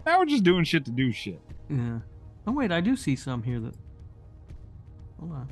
Now 0.07 0.20
we're 0.20 0.27
just 0.27 0.45
doing 0.45 0.65
shit 0.65 0.85
to 0.85 0.93
do 0.93 1.11
shit. 1.11 1.41
Yeah. 1.69 1.99
Oh 2.47 2.53
wait, 2.53 2.70
I 2.70 2.81
do 2.81 2.97
see 2.97 3.16
some 3.16 3.43
here 3.43 3.59
that. 3.59 3.74
Hold 5.19 5.33
on. 5.33 5.51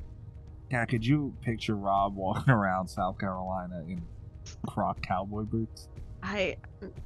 Yeah, 0.70 0.84
could 0.84 1.04
you 1.04 1.34
picture 1.42 1.74
Rob 1.74 2.16
walking 2.16 2.50
around 2.52 2.88
South 2.88 3.18
Carolina 3.18 3.84
in 3.88 4.02
croc 4.66 5.02
cowboy 5.02 5.42
boots? 5.42 5.88
I 6.22 6.56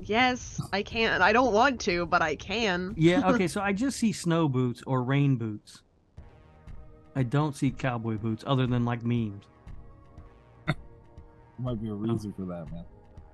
yes, 0.01 0.61
I 0.73 0.83
can. 0.83 1.23
I 1.23 1.33
don't 1.33 1.55
want 1.55 1.81
to, 1.83 2.05
but 2.07 2.21
I 2.21 2.37
can. 2.37 2.95
Yeah. 2.99 3.31
Okay, 3.31 3.49
so 3.49 3.63
I 3.63 3.73
just 3.73 3.99
see 3.99 4.13
snow 4.13 4.49
boots 4.49 4.83
or 4.87 5.03
rain 5.03 5.37
boots. 5.37 5.83
I 7.17 7.23
don't 7.23 7.57
see 7.57 7.71
cowboy 7.71 8.19
boots 8.19 8.45
other 8.47 8.67
than 8.67 8.85
like 8.85 9.03
memes. 9.03 9.45
might 11.59 11.83
be 11.83 11.89
a 11.89 11.95
reason 11.95 12.35
oh. 12.39 12.43
for 12.43 12.47
that, 12.47 12.71
man. 12.71 12.85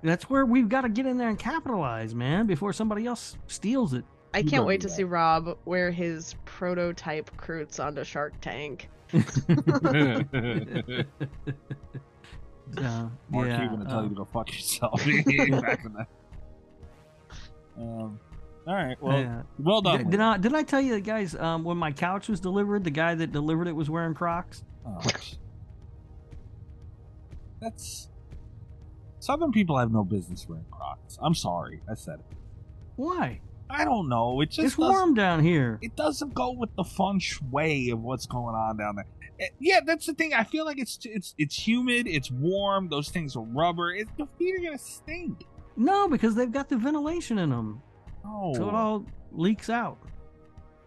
That's 0.05 0.29
where 0.29 0.45
we've 0.45 0.69
got 0.69 0.81
to 0.81 0.89
get 0.89 1.05
in 1.05 1.17
there 1.17 1.29
and 1.29 1.39
capitalize, 1.39 2.13
man, 2.13 2.45
before 2.45 2.73
somebody 2.73 3.05
else 3.05 3.37
steals 3.47 3.93
it. 3.93 4.05
I 4.33 4.39
You 4.39 4.43
can't 4.43 4.53
don't 4.61 4.67
wait 4.67 4.81
to 4.81 4.87
that. 4.87 4.93
see 4.93 5.03
Rob 5.03 5.57
wear 5.65 5.91
his 5.91 6.35
prototype 6.45 7.35
Croots 7.37 7.79
onto 7.79 8.03
Shark 8.03 8.33
Tank. 8.41 8.89
Uh, 12.77 13.07
Mark 13.29 13.47
yeah, 13.47 13.59
Cuban 13.59 13.79
to 13.79 13.85
tell 13.85 13.99
uh, 13.99 14.03
you 14.03 14.09
to 14.09 14.15
go 14.15 14.27
fuck 14.33 14.51
yourself. 14.51 14.99
Back 15.05 15.85
in. 15.85 16.05
Um, 17.77 18.19
all 18.67 18.73
right. 18.73 18.97
Well, 18.99 19.19
yeah. 19.19 19.41
well 19.59 19.81
done. 19.81 19.99
Did, 19.99 20.11
did 20.11 20.19
I 20.19 20.37
did 20.37 20.53
I 20.55 20.63
tell 20.63 20.81
you 20.81 20.99
guys 20.99 21.35
um, 21.35 21.63
when 21.63 21.77
my 21.77 21.91
couch 21.91 22.27
was 22.27 22.39
delivered, 22.39 22.83
the 22.83 22.89
guy 22.89 23.13
that 23.15 23.31
delivered 23.31 23.67
it 23.67 23.75
was 23.75 23.89
wearing 23.89 24.13
Crocs? 24.15 24.63
Oh, 24.85 24.99
That's 27.61 28.09
Southern 29.25 29.51
people 29.51 29.75
have 29.77 29.91
no 29.91 30.03
business 30.03 30.45
wearing 30.47 30.65
Crocs. 30.69 31.17
I'm 31.19 31.33
sorry, 31.33 31.81
I 31.89 31.95
said 31.95 32.19
it. 32.19 32.37
Why? 32.95 33.41
I 33.71 33.83
don't 33.83 34.07
know. 34.07 34.39
It 34.41 34.51
just 34.51 34.67
It's 34.67 34.77
warm 34.77 35.15
down 35.15 35.43
here. 35.43 35.79
It 35.81 35.95
doesn't 35.95 36.35
go 36.35 36.51
with 36.51 36.69
the 36.75 36.83
feng 36.83 37.17
shui 37.17 37.89
of 37.89 37.99
what's 38.01 38.27
going 38.27 38.55
on 38.55 38.77
down 38.77 38.97
there. 38.97 39.05
Eh, 39.39 39.47
Yeah, 39.59 39.79
that's 39.83 40.05
the 40.05 40.13
thing. 40.13 40.35
I 40.35 40.43
feel 40.43 40.63
like 40.63 40.77
it's 40.77 40.99
it's 41.03 41.33
it's 41.39 41.67
humid. 41.67 42.05
It's 42.07 42.29
warm. 42.29 42.87
Those 42.87 43.09
things 43.09 43.35
are 43.35 43.41
rubber. 43.41 43.91
It, 43.95 44.07
your 44.17 44.27
feet 44.37 44.53
are 44.59 44.63
gonna 44.63 44.77
stink. 44.77 45.43
No, 45.75 46.07
because 46.07 46.35
they've 46.35 46.51
got 46.51 46.69
the 46.69 46.77
ventilation 46.77 47.39
in 47.39 47.49
them, 47.49 47.81
Oh, 48.23 48.53
so 48.53 48.69
it 48.69 48.75
all 48.75 49.05
leaks 49.31 49.71
out. 49.71 49.97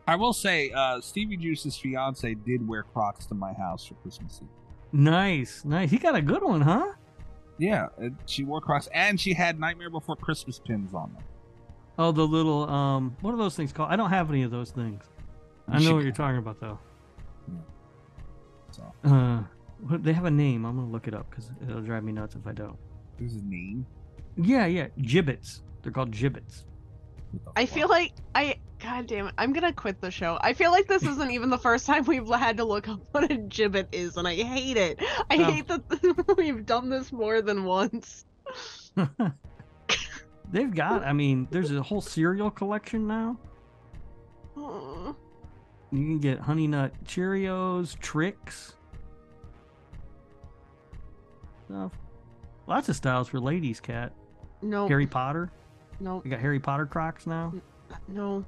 I 0.07 0.15
will 0.15 0.33
say, 0.33 0.71
uh, 0.71 1.01
Stevie 1.01 1.37
Juice's 1.37 1.77
fiance 1.77 2.33
did 2.35 2.67
wear 2.67 2.85
Crocs 2.85 3.27
to 3.27 3.35
my 3.35 3.53
house 3.53 3.85
for 3.85 3.95
Christmas 3.95 4.39
Eve. 4.41 4.49
Nice, 4.93 5.65
nice. 5.65 5.91
He 5.91 5.99
got 5.99 6.15
a 6.15 6.23
good 6.23 6.43
one, 6.45 6.61
huh? 6.63 6.93
Yeah, 7.59 7.89
and 7.99 8.17
she 8.27 8.45
wore 8.45 8.61
Crocs, 8.61 8.89
and 8.95 9.21
she 9.21 9.35
had 9.35 9.59
Nightmare 9.59 9.91
Before 9.91 10.15
Christmas 10.17 10.59
pins 10.59 10.95
on 10.95 11.13
them. 11.15 11.23
Oh, 11.99 12.13
the 12.13 12.27
little 12.27 12.69
um, 12.71 13.17
what 13.21 13.35
are 13.35 13.37
those 13.37 13.57
things 13.57 13.73
called? 13.73 13.91
I 13.91 13.97
don't 13.97 14.11
have 14.11 14.31
any 14.31 14.43
of 14.45 14.51
those 14.51 14.71
things. 14.71 15.03
I 15.67 15.81
know 15.81 15.95
what 15.95 16.05
you're 16.05 16.13
talking 16.13 16.39
about 16.39 16.61
though. 16.61 16.79
So, 18.71 18.93
Uh, 19.05 19.43
they 19.99 20.13
have 20.13 20.25
a 20.25 20.31
name. 20.31 20.65
I'm 20.65 20.77
gonna 20.77 20.89
look 20.91 21.09
it 21.09 21.15
up 21.15 21.29
because 21.31 21.51
it'll 21.63 21.83
drive 21.83 22.05
me 22.05 22.13
nuts 22.13 22.35
if 22.37 22.47
I 22.47 22.53
don't. 22.53 22.77
there's 23.19 23.33
his 23.33 23.43
name. 23.43 23.85
Yeah, 24.37 24.67
yeah, 24.67 24.89
Jibbitz. 24.99 25.63
They're 25.83 25.91
called 25.93 26.13
Jibbitz. 26.13 26.65
I 27.57 27.67
feel 27.67 27.89
like 27.89 28.13
I 28.35 28.57
god 28.81 29.07
damn 29.09 29.27
it, 29.27 29.35
I'm 29.39 29.53
gonna 29.53 29.73
quit 29.73 30.01
the 30.01 30.11
show. 30.11 30.39
I 30.41 30.53
feel 30.53 30.71
like 30.71 30.87
this 30.87 31.03
isn't 31.03 31.31
even 31.31 31.51
the 31.51 31.59
first 31.59 31.87
time 31.87 32.05
we've 32.05 32.29
had 32.29 32.57
to 32.59 32.65
look 32.65 32.89
up 32.89 33.01
what 33.13 33.31
a 33.31 33.37
Jibbit 33.37 33.89
is, 33.93 34.17
and 34.17 34.27
I 34.29 34.35
hate 34.35 34.77
it. 34.77 35.01
I 35.31 35.37
Oh. 35.39 35.45
hate 35.45 35.67
that 35.69 36.35
we've 36.39 36.65
done 36.65 36.89
this 36.89 37.13
more 37.13 37.43
than 37.43 37.65
once. 37.65 38.25
They've 40.51 40.75
got. 40.75 41.03
I 41.05 41.13
mean, 41.13 41.47
there's 41.51 41.71
a 41.73 41.83
whole 41.83 42.01
cereal 42.01 42.51
collection 42.51 43.07
now. 43.07 43.37
You 44.57 45.15
can 45.93 46.19
get 46.19 46.39
Honey 46.41 46.67
Nut 46.67 46.93
Cheerios, 47.05 47.99
Trix, 48.01 48.75
stuff. 51.67 51.93
Lots 52.67 52.89
of 52.89 52.97
styles 52.97 53.29
for 53.29 53.41
ladies, 53.41 53.81
cat. 53.81 54.13
No, 54.63 54.89
Harry 54.89 55.07
Potter. 55.07 55.51
No, 56.01 56.23
You 56.25 56.31
got 56.31 56.41
Harry 56.41 56.61
Potter 56.61 56.87
Crocs 56.87 57.27
now. 57.27 57.53
no. 58.09 58.45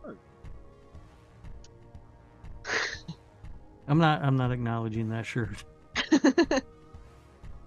I'm 3.89 3.99
not. 3.99 4.23
I'm 4.23 4.37
not 4.37 4.53
acknowledging 4.53 5.09
that 5.11 5.27
shirt. 5.27 5.65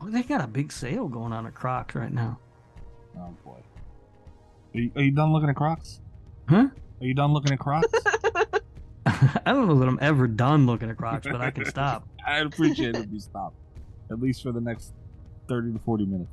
Oh, 0.04 0.10
they 0.10 0.22
got 0.22 0.44
a 0.44 0.48
big 0.48 0.70
sale 0.74 1.08
going 1.08 1.32
on 1.32 1.46
at 1.48 1.54
Crocs 1.54 1.96
right 1.96 2.12
now. 2.12 2.38
Oh 3.18 3.34
boy. 3.46 3.64
Are 4.76 4.80
you, 4.80 4.92
are 4.98 5.02
you 5.02 5.12
done 5.12 5.32
looking 5.32 5.48
at 5.48 5.56
Crocs? 5.56 6.02
Huh? 6.50 6.68
Are 7.00 7.06
you 7.06 7.14
done 7.14 7.32
looking 7.32 7.54
at 7.54 7.60
Crocs? 7.60 7.88
I 9.06 9.40
don't 9.46 9.68
know 9.68 9.80
that 9.80 9.88
I'm 9.88 10.00
ever 10.02 10.28
done 10.28 10.66
looking 10.66 10.90
at 10.90 10.98
Crocs, 10.98 11.26
but 11.32 11.40
I 11.40 11.52
can 11.52 11.64
stop. 11.66 12.06
I'd 12.28 12.46
appreciate 12.46 12.96
it 12.96 13.04
if 13.06 13.12
you 13.14 13.20
stop, 13.22 13.54
at 14.12 14.20
least 14.20 14.44
for 14.44 14.52
the 14.52 14.60
next 14.60 14.94
thirty 15.48 15.72
to 15.72 15.80
forty 15.80 16.06
minutes. 16.06 16.32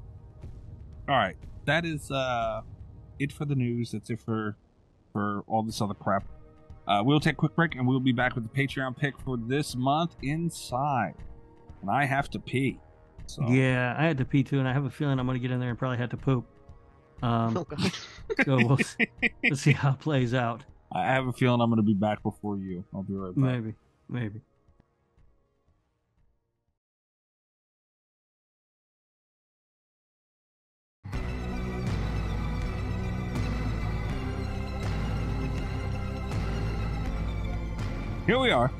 All 1.09 1.17
right, 1.17 1.37
that 1.67 1.85
is 1.85 2.11
uh 2.11 2.63
it 3.21 3.33
for 3.33 3.45
the 3.45 3.55
news. 3.55 3.93
That's 3.93 4.11
it 4.11 4.21
for 4.21 4.57
for 5.13 5.43
all 5.47 5.63
this 5.63 5.81
other 5.81 5.95
crap. 5.95 6.25
Uh, 6.89 7.03
we'll 7.05 7.21
take 7.21 7.35
a 7.35 7.37
quick 7.37 7.55
break 7.55 7.75
and 7.77 7.87
we'll 7.87 8.01
be 8.01 8.13
back 8.13 8.35
with 8.35 8.51
the 8.51 8.51
Patreon 8.67 8.97
pick 8.97 9.19
for 9.21 9.37
this 9.37 9.77
month 9.77 10.17
inside. 10.23 11.15
And 11.83 11.91
I 11.91 12.05
have 12.05 12.29
to 12.31 12.39
pee. 12.41 12.79
So 13.27 13.49
Yeah, 13.49 13.95
I 13.97 14.05
had 14.07 14.19
to 14.19 14.25
pee 14.25 14.43
too, 14.43 14.59
and 14.59 14.67
I 14.67 14.73
have 14.73 14.85
a 14.85 14.91
feeling 14.91 15.19
I'm 15.21 15.27
going 15.27 15.37
to 15.39 15.41
get 15.43 15.53
in 15.53 15.61
there 15.61 15.71
and 15.71 15.79
probably 15.79 15.99
have 15.99 16.11
to 16.11 16.17
poop. 16.17 16.47
Um, 17.23 17.57
Oh 17.57 17.65
god. 17.65 17.93
so 18.45 18.57
we'll 18.57 18.81
s- 18.81 18.97
let's 19.45 19.61
see 19.61 19.73
how 19.73 19.91
it 19.91 20.01
plays 20.01 20.35
out. 20.35 20.65
I 20.93 21.05
have 21.07 21.27
a 21.29 21.33
feeling 21.33 21.61
I'm 21.61 21.71
going 21.71 21.77
to 21.77 21.83
be 21.87 21.95
back 21.95 22.23
before 22.23 22.59
you. 22.59 22.85
I'll 22.95 23.03
be 23.05 23.15
right 23.15 23.35
back. 23.35 23.45
Maybe, 23.63 23.75
maybe. 24.09 24.41
Here 38.31 38.39
we 38.39 38.53
are. 38.53 38.71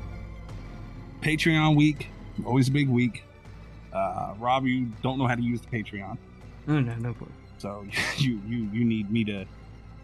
Patreon 1.19 1.75
week. 1.75 2.07
Always 2.45 2.69
a 2.69 2.71
big 2.71 2.87
week. 2.87 3.25
Uh, 3.91 4.33
Rob, 4.39 4.65
you 4.65 4.85
don't 5.03 5.19
know 5.19 5.27
how 5.27 5.35
to 5.35 5.41
use 5.41 5.59
the 5.59 5.67
Patreon. 5.67 6.17
Oh, 6.69 6.79
no, 6.79 6.95
no 6.95 7.11
problem. 7.11 7.33
So 7.57 7.85
you 8.17 8.41
you 8.47 8.69
you 8.71 8.85
need 8.85 9.11
me 9.11 9.25
to 9.25 9.45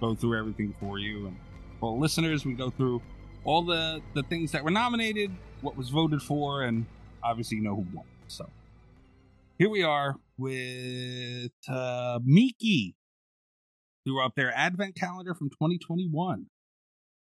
go 0.02 0.16
through 0.16 0.38
everything 0.38 0.76
for 0.82 1.00
you 1.00 1.28
and 1.28 1.38
for 1.80 1.98
listeners 1.98 2.46
we 2.46 2.56
go 2.56 2.70
through 2.70 3.02
all 3.46 3.62
the 3.62 4.02
the 4.16 4.24
things 4.24 4.52
that 4.52 4.66
were 4.66 4.70
nominated, 4.70 5.32
what 5.62 5.78
was 5.78 5.88
voted 5.92 6.22
for, 6.22 6.64
and 6.64 6.86
obviously 7.24 7.56
you 7.56 7.64
know 7.64 7.76
who 7.76 7.86
won. 7.94 8.06
So 8.28 8.50
here 9.58 9.70
we 9.70 9.82
are 9.82 10.18
with 10.38 11.54
uh 11.70 12.20
Mikey. 12.22 12.96
Threw 14.06 14.22
up 14.22 14.36
their 14.36 14.54
advent 14.54 14.96
calendar 14.96 15.34
from 15.34 15.50
2021. 15.52 16.48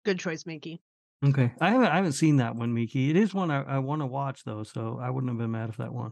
Good 0.05 0.19
choice, 0.19 0.45
Mikey. 0.45 0.79
Okay, 1.23 1.51
I 1.61 1.69
haven't 1.69 1.87
I 1.87 1.95
haven't 1.95 2.13
seen 2.13 2.37
that 2.37 2.55
one, 2.55 2.73
Mikey. 2.73 3.09
It 3.09 3.15
is 3.15 3.33
one 3.33 3.49
I, 3.49 3.63
I 3.63 3.79
want 3.79 4.01
to 4.01 4.05
watch 4.05 4.43
though, 4.43 4.63
so 4.63 4.99
I 5.01 5.09
wouldn't 5.09 5.31
have 5.31 5.37
been 5.37 5.51
mad 5.51 5.69
if 5.69 5.77
that 5.77 5.93
one. 5.93 6.11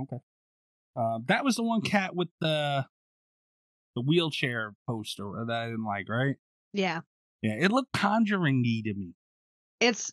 Okay, 0.00 0.18
uh, 0.96 1.20
that 1.26 1.44
was 1.44 1.56
the 1.56 1.62
one 1.62 1.80
cat 1.80 2.14
with 2.14 2.28
the 2.40 2.86
the 3.94 4.02
wheelchair 4.02 4.74
poster 4.88 5.44
that 5.46 5.54
I 5.54 5.66
didn't 5.66 5.84
like, 5.84 6.08
right? 6.08 6.36
Yeah. 6.72 7.00
Yeah, 7.42 7.54
it 7.58 7.70
looked 7.72 7.92
conjuring-y 7.92 8.82
to 8.84 8.94
me. 8.94 9.14
It's 9.80 10.12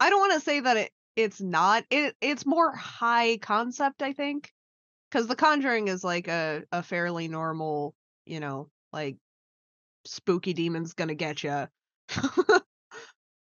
I 0.00 0.10
don't 0.10 0.20
want 0.20 0.32
to 0.34 0.40
say 0.40 0.60
that 0.60 0.76
it 0.76 0.90
it's 1.14 1.40
not. 1.40 1.84
It 1.90 2.16
it's 2.20 2.46
more 2.46 2.74
high 2.74 3.38
concept, 3.38 4.02
I 4.02 4.12
think. 4.12 4.50
Cuz 5.10 5.26
The 5.26 5.36
Conjuring 5.36 5.88
is 5.88 6.02
like 6.02 6.28
a 6.28 6.62
a 6.72 6.82
fairly 6.82 7.28
normal, 7.28 7.94
you 8.24 8.40
know, 8.40 8.70
like 8.92 9.16
spooky 10.04 10.54
demon's 10.54 10.94
going 10.94 11.08
to 11.08 11.14
get 11.14 11.42
you. 11.42 11.66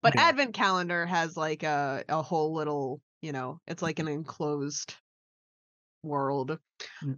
but 0.03 0.15
Yeah. 0.15 0.23
Advent 0.29 0.55
Calendar 0.55 1.07
has 1.07 1.37
like 1.37 1.63
a 1.63 2.05
a 2.09 2.23
whole 2.23 2.55
little, 2.55 3.01
you 3.23 3.33
know, 3.33 3.61
it's 3.67 3.83
like 3.83 3.99
an 3.99 4.09
enclosed 4.09 4.95
world. 6.03 6.59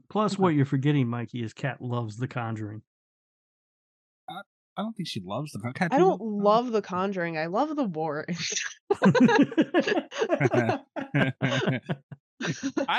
Plus, 0.09 0.39
what 0.39 0.55
you're 0.55 0.65
forgetting, 0.67 1.09
Mikey, 1.09 1.43
is 1.43 1.53
Cat 1.53 1.81
loves 1.83 2.17
The 2.17 2.29
Conjuring. 2.29 2.83
I 4.77 4.83
don't 4.83 4.97
think 4.97 5.09
she 5.09 5.21
loves 5.23 5.53
the 5.53 5.73
cat. 5.75 5.93
I 5.93 5.99
don't 5.99 6.23
love 6.23 6.73
The 6.73 6.81
Conjuring. 6.81 7.37
I 7.37 7.47
love 7.47 7.75
the 7.77 7.85
war. 7.85 8.25
I 9.03 10.79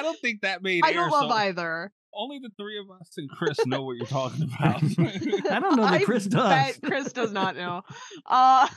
don't 0.02 0.20
think 0.22 0.42
that 0.42 0.62
made 0.62 0.82
I 0.86 0.94
don't 0.94 1.10
love 1.10 1.32
so 1.32 1.36
either. 1.36 1.92
only 2.14 2.38
the 2.40 2.52
three 2.60 2.78
of 2.80 2.92
us 2.92 3.12
and 3.18 3.28
Chris 3.32 3.66
know 3.66 3.84
what 3.84 3.96
you're 3.98 4.06
talking 4.06 4.44
about. 4.44 4.84
I 4.84 5.60
don't 5.60 5.78
know 5.78 5.84
that 5.84 5.94
I 5.94 6.04
Chris 6.04 6.26
does. 6.26 6.78
Chris 6.84 7.12
does 7.14 7.32
not 7.32 7.56
know. 7.56 7.82
Uh, 8.28 8.68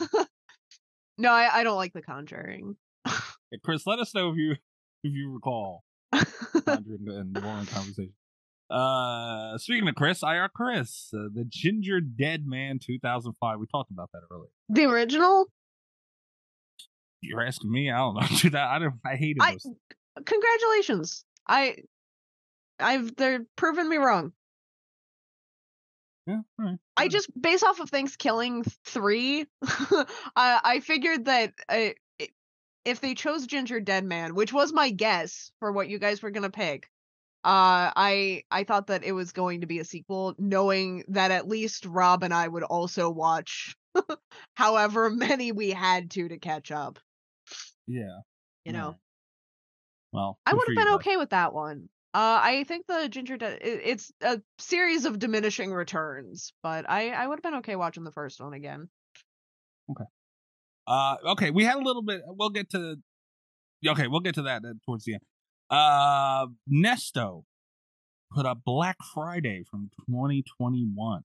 no, 1.19 1.31
I, 1.31 1.61
I 1.61 1.63
don't 1.65 1.77
like 1.77 1.93
The 1.93 2.03
Conjuring. 2.03 2.77
Hey, 3.07 3.59
Chris, 3.65 3.87
let 3.87 3.99
us 3.99 4.15
know 4.15 4.31
if 4.31 4.37
you 4.37 4.53
if 4.53 5.13
you 5.13 5.33
recall 5.33 5.85
Conjuring 6.13 7.07
and 7.09 7.43
Warren 7.43 7.67
conversation. 7.67 8.15
Uh, 8.71 9.57
speaking 9.59 9.87
of 9.89 9.95
Chris, 9.95 10.23
IR 10.23 10.49
Chris, 10.55 11.11
uh, 11.15 11.29
the 11.33 11.45
Gingerdead 11.45 12.45
Man 12.47 12.79
2005. 12.85 13.59
We 13.61 13.67
talked 13.67 13.91
about 13.91 14.11
that 14.13 14.23
earlier. 14.33 14.49
the 14.71 14.85
original? 14.87 15.47
You're 17.21 17.43
asking 17.47 17.71
me? 17.71 17.91
I 17.91 17.99
don't 17.99 18.15
know. 18.15 18.27
Dude, 18.39 18.53
that 18.53 18.69
I 18.69 18.79
don't. 18.79 18.95
I 19.05 19.17
hated 19.17 19.39
I 19.41 19.53
those. 19.53 19.67
congratulations. 20.25 21.25
I 21.47 21.77
I've 22.81 23.15
they're 23.17 23.47
proven 23.57 23.89
me 23.89 23.97
wrong. 23.99 24.33
Yeah, 26.27 26.41
all 26.59 26.65
right. 26.65 26.79
I 26.97 27.09
just 27.09 27.31
based 27.41 27.65
off 27.65 27.81
of 27.81 27.91
Thanksgiving 27.91 28.65
three, 28.85 29.47
I 29.63 30.07
I 30.65 30.81
figured 30.81 31.27
that 31.27 31.53
uh, 31.69 31.91
i- 32.21 32.29
if 32.85 33.01
they 33.01 33.15
chose 33.15 33.47
Gingerdead 33.47 34.05
Man, 34.05 34.35
which 34.35 34.53
was 34.53 34.73
my 34.73 34.91
guess 34.91 35.51
for 35.59 35.73
what 35.73 35.89
you 35.89 35.99
guys 35.99 36.23
were 36.23 36.31
gonna 36.31 36.51
pick, 36.51 36.89
Uh, 37.45 37.93
I 37.97 38.45
I 38.51 38.65
thought 38.65 38.87
that 38.87 39.05
it 39.05 39.13
was 39.13 39.33
going 39.33 39.61
to 39.63 39.67
be 39.67 39.79
a 39.81 39.85
sequel, 39.85 40.35
knowing 40.39 41.05
that 41.09 41.31
at 41.31 41.47
least 41.49 41.85
Rob 41.85 42.23
and 42.23 42.33
I 42.33 42.49
would 42.49 42.63
also 42.63 43.11
watch 43.11 43.77
however 44.55 45.11
many 45.11 45.53
we 45.53 45.71
had 45.71 46.11
to 46.13 46.29
to 46.29 46.39
catch 46.39 46.71
up. 46.71 46.99
Yeah. 47.87 48.21
You 48.65 48.73
know, 48.73 48.97
Well, 50.13 50.39
I 50.47 50.55
would 50.55 50.69
have 50.69 50.77
been 50.77 50.95
okay 50.95 51.17
with 51.19 51.31
that 51.31 51.53
one. 51.53 51.91
Uh, 52.15 52.39
I 52.41 52.65
think 52.69 52.87
the 52.87 53.09
Ginger 53.09 53.37
De- 53.37 53.69
it, 53.69 53.81
it's 53.85 54.13
a 54.23 54.41
series 54.59 55.05
of 55.05 55.19
diminishing 55.19 55.73
returns, 55.73 56.53
but 56.63 56.89
I 56.89 57.11
I 57.11 57.27
would 57.27 57.39
have 57.39 57.43
been 57.43 57.59
okay 57.59 57.75
watching 57.75 58.05
the 58.05 58.13
first 58.13 58.41
one 58.41 58.55
again. 58.55 58.89
Okay. 59.91 60.05
Uh, 60.87 61.17
okay, 61.31 61.51
we 61.51 61.65
had 61.65 61.77
a 61.77 61.83
little 61.83 62.03
bit. 62.03 62.23
We'll 62.27 62.51
get 62.51 62.71
to. 62.71 62.97
Okay, 63.85 64.07
we'll 64.07 64.21
get 64.21 64.37
to 64.37 64.43
that 64.43 64.65
uh, 64.65 64.75
towards 64.87 65.05
the 65.05 65.15
end. 65.15 65.23
Uh, 65.71 66.47
Nesto 66.73 67.43
put 68.33 68.47
up 68.47 68.59
Black 68.65 68.97
Friday 69.13 69.65
from 69.69 69.91
2021. 70.09 71.23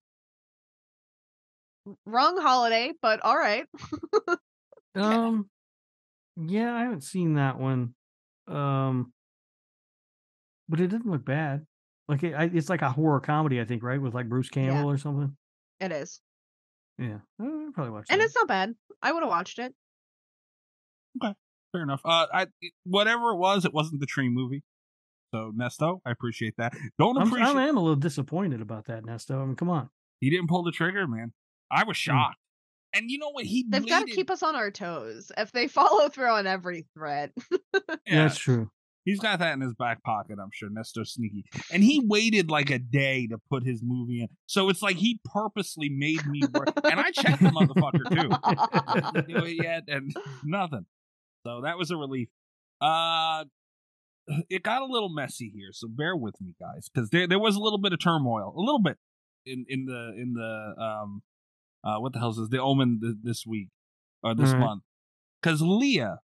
Wrong 2.06 2.42
holiday, 2.42 2.94
but 3.02 3.24
all 3.24 3.38
right. 3.38 3.66
Um, 4.96 5.50
yeah, 6.36 6.74
I 6.74 6.82
haven't 6.82 7.04
seen 7.04 7.36
that 7.36 7.60
one. 7.60 7.94
Um, 8.48 9.14
but 10.70 10.80
it 10.80 10.88
doesn't 10.88 11.10
look 11.10 11.26
bad. 11.26 11.66
Like 12.08 12.24
it, 12.24 12.34
I, 12.34 12.44
it's 12.46 12.70
like 12.70 12.82
a 12.82 12.90
horror 12.92 13.20
comedy, 13.20 13.60
I 13.60 13.66
think, 13.66 13.84
right? 13.84 14.02
With 14.02 14.14
like 14.14 14.30
Bruce 14.30 14.50
Campbell 14.50 14.90
or 14.90 14.98
something. 14.98 15.36
It 15.80 15.92
is, 15.92 16.20
Yeah, 16.98 17.20
I'll 17.42 17.72
probably 17.74 17.92
watch 17.92 18.06
and 18.10 18.20
that. 18.22 18.26
it's 18.26 18.36
not 18.36 18.48
bad. 18.48 18.74
I 19.02 19.12
would 19.12 19.22
have 19.24 19.30
watched 19.30 19.60
it. 19.60 19.74
Okay, 21.24 21.34
fair 21.72 21.84
enough. 21.84 22.02
Uh, 22.06 22.28
I 22.34 22.48
whatever 22.86 23.32
it 23.32 23.38
was, 23.38 23.66
it 23.66 23.74
wasn't 23.74 24.00
the 24.00 24.06
tree 24.06 24.30
movie. 24.30 24.64
So 25.34 25.52
Nesto, 25.56 26.00
I 26.06 26.12
appreciate 26.12 26.56
that. 26.58 26.74
Don't 26.98 27.18
I'm, 27.18 27.28
appreciate. 27.28 27.56
I 27.56 27.68
am 27.68 27.78
a 27.78 27.82
little 27.82 27.96
disappointed 27.96 28.62
about 28.62 28.86
that, 28.86 29.04
Nesto. 29.04 29.42
I 29.42 29.46
mean, 29.46 29.56
come 29.56 29.70
on. 29.70 29.90
He 30.20 30.30
didn't 30.30 30.48
pull 30.48 30.64
the 30.64 30.72
trigger, 30.72 31.08
man. 31.08 31.34
I 31.72 31.84
was 31.84 31.96
shocked. 31.98 32.38
And 32.94 33.12
you 33.12 33.20
know 33.20 33.30
what? 33.30 33.46
He 33.46 33.66
They've 33.70 33.88
got 33.88 34.08
to 34.08 34.12
keep 34.12 34.32
us 34.32 34.42
on 34.42 34.56
our 34.56 34.72
toes. 34.72 35.32
If 35.38 35.52
they 35.52 35.68
follow 35.70 36.10
through 36.10 36.32
on 36.32 36.48
every 36.48 36.88
threat, 36.96 37.32
Yeah, 37.74 37.80
That's 38.08 38.38
true. 38.38 38.72
He's 39.10 39.20
got 39.20 39.40
that 39.40 39.54
in 39.54 39.62
his 39.62 39.74
back 39.74 40.04
pocket, 40.04 40.38
I'm 40.40 40.52
sure. 40.54 40.70
Nesto 40.70 41.06
sneaky. 41.06 41.44
And 41.74 41.84
he 41.84 42.00
waited 42.06 42.52
like 42.52 42.70
a 42.70 42.78
day 42.78 43.26
to 43.28 43.40
put 43.50 43.66
his 43.66 43.82
movie 43.84 44.22
in. 44.22 44.28
So 44.46 44.70
it's 44.70 44.84
like 44.84 44.98
he 44.98 45.20
purposely 45.26 45.90
made 45.90 46.24
me 46.28 46.44
work. 46.54 46.70
and 46.84 47.00
I 47.00 47.10
checked 47.10 47.42
the 47.42 47.50
motherfucker 47.50 48.08
too. 48.08 49.12
Didn't 49.14 49.28
do 49.28 49.46
it 49.46 49.64
yet 49.64 49.84
and 49.88 50.16
nothing. 50.44 50.86
So 51.44 51.62
that 51.64 51.78
was 51.80 51.90
a 51.90 51.98
relief. 51.98 52.28
Uh 52.80 53.46
it 54.48 54.62
got 54.62 54.84
a 54.84 54.86
little 54.86 55.10
messy 55.10 55.52
here, 55.56 55.70
so 55.72 55.88
bear 55.88 56.16
with 56.16 56.40
me, 56.40 56.54
guys, 56.60 56.88
because 56.94 57.10
there 57.10 57.28
there 57.28 57.40
was 57.40 57.56
a 57.56 57.60
little 57.60 57.80
bit 57.80 57.94
of 57.94 58.00
turmoil, 58.00 58.54
a 58.56 58.62
little 58.62 58.82
bit 58.82 58.98
in 59.44 59.66
in 59.68 59.86
the 59.86 60.14
in 60.22 60.34
the 60.36 60.76
um 60.80 61.24
uh 61.84 61.98
what 62.00 62.14
the 62.14 62.20
hell 62.20 62.30
is 62.30 62.38
this? 62.38 62.50
The 62.50 62.62
Omen 62.62 63.00
th- 63.02 63.16
this 63.24 63.48
week 63.48 63.70
or 64.22 64.36
this 64.36 64.50
Alright. 64.50 64.60
month, 64.60 64.84
because 65.42 65.64
Leah 65.64 66.20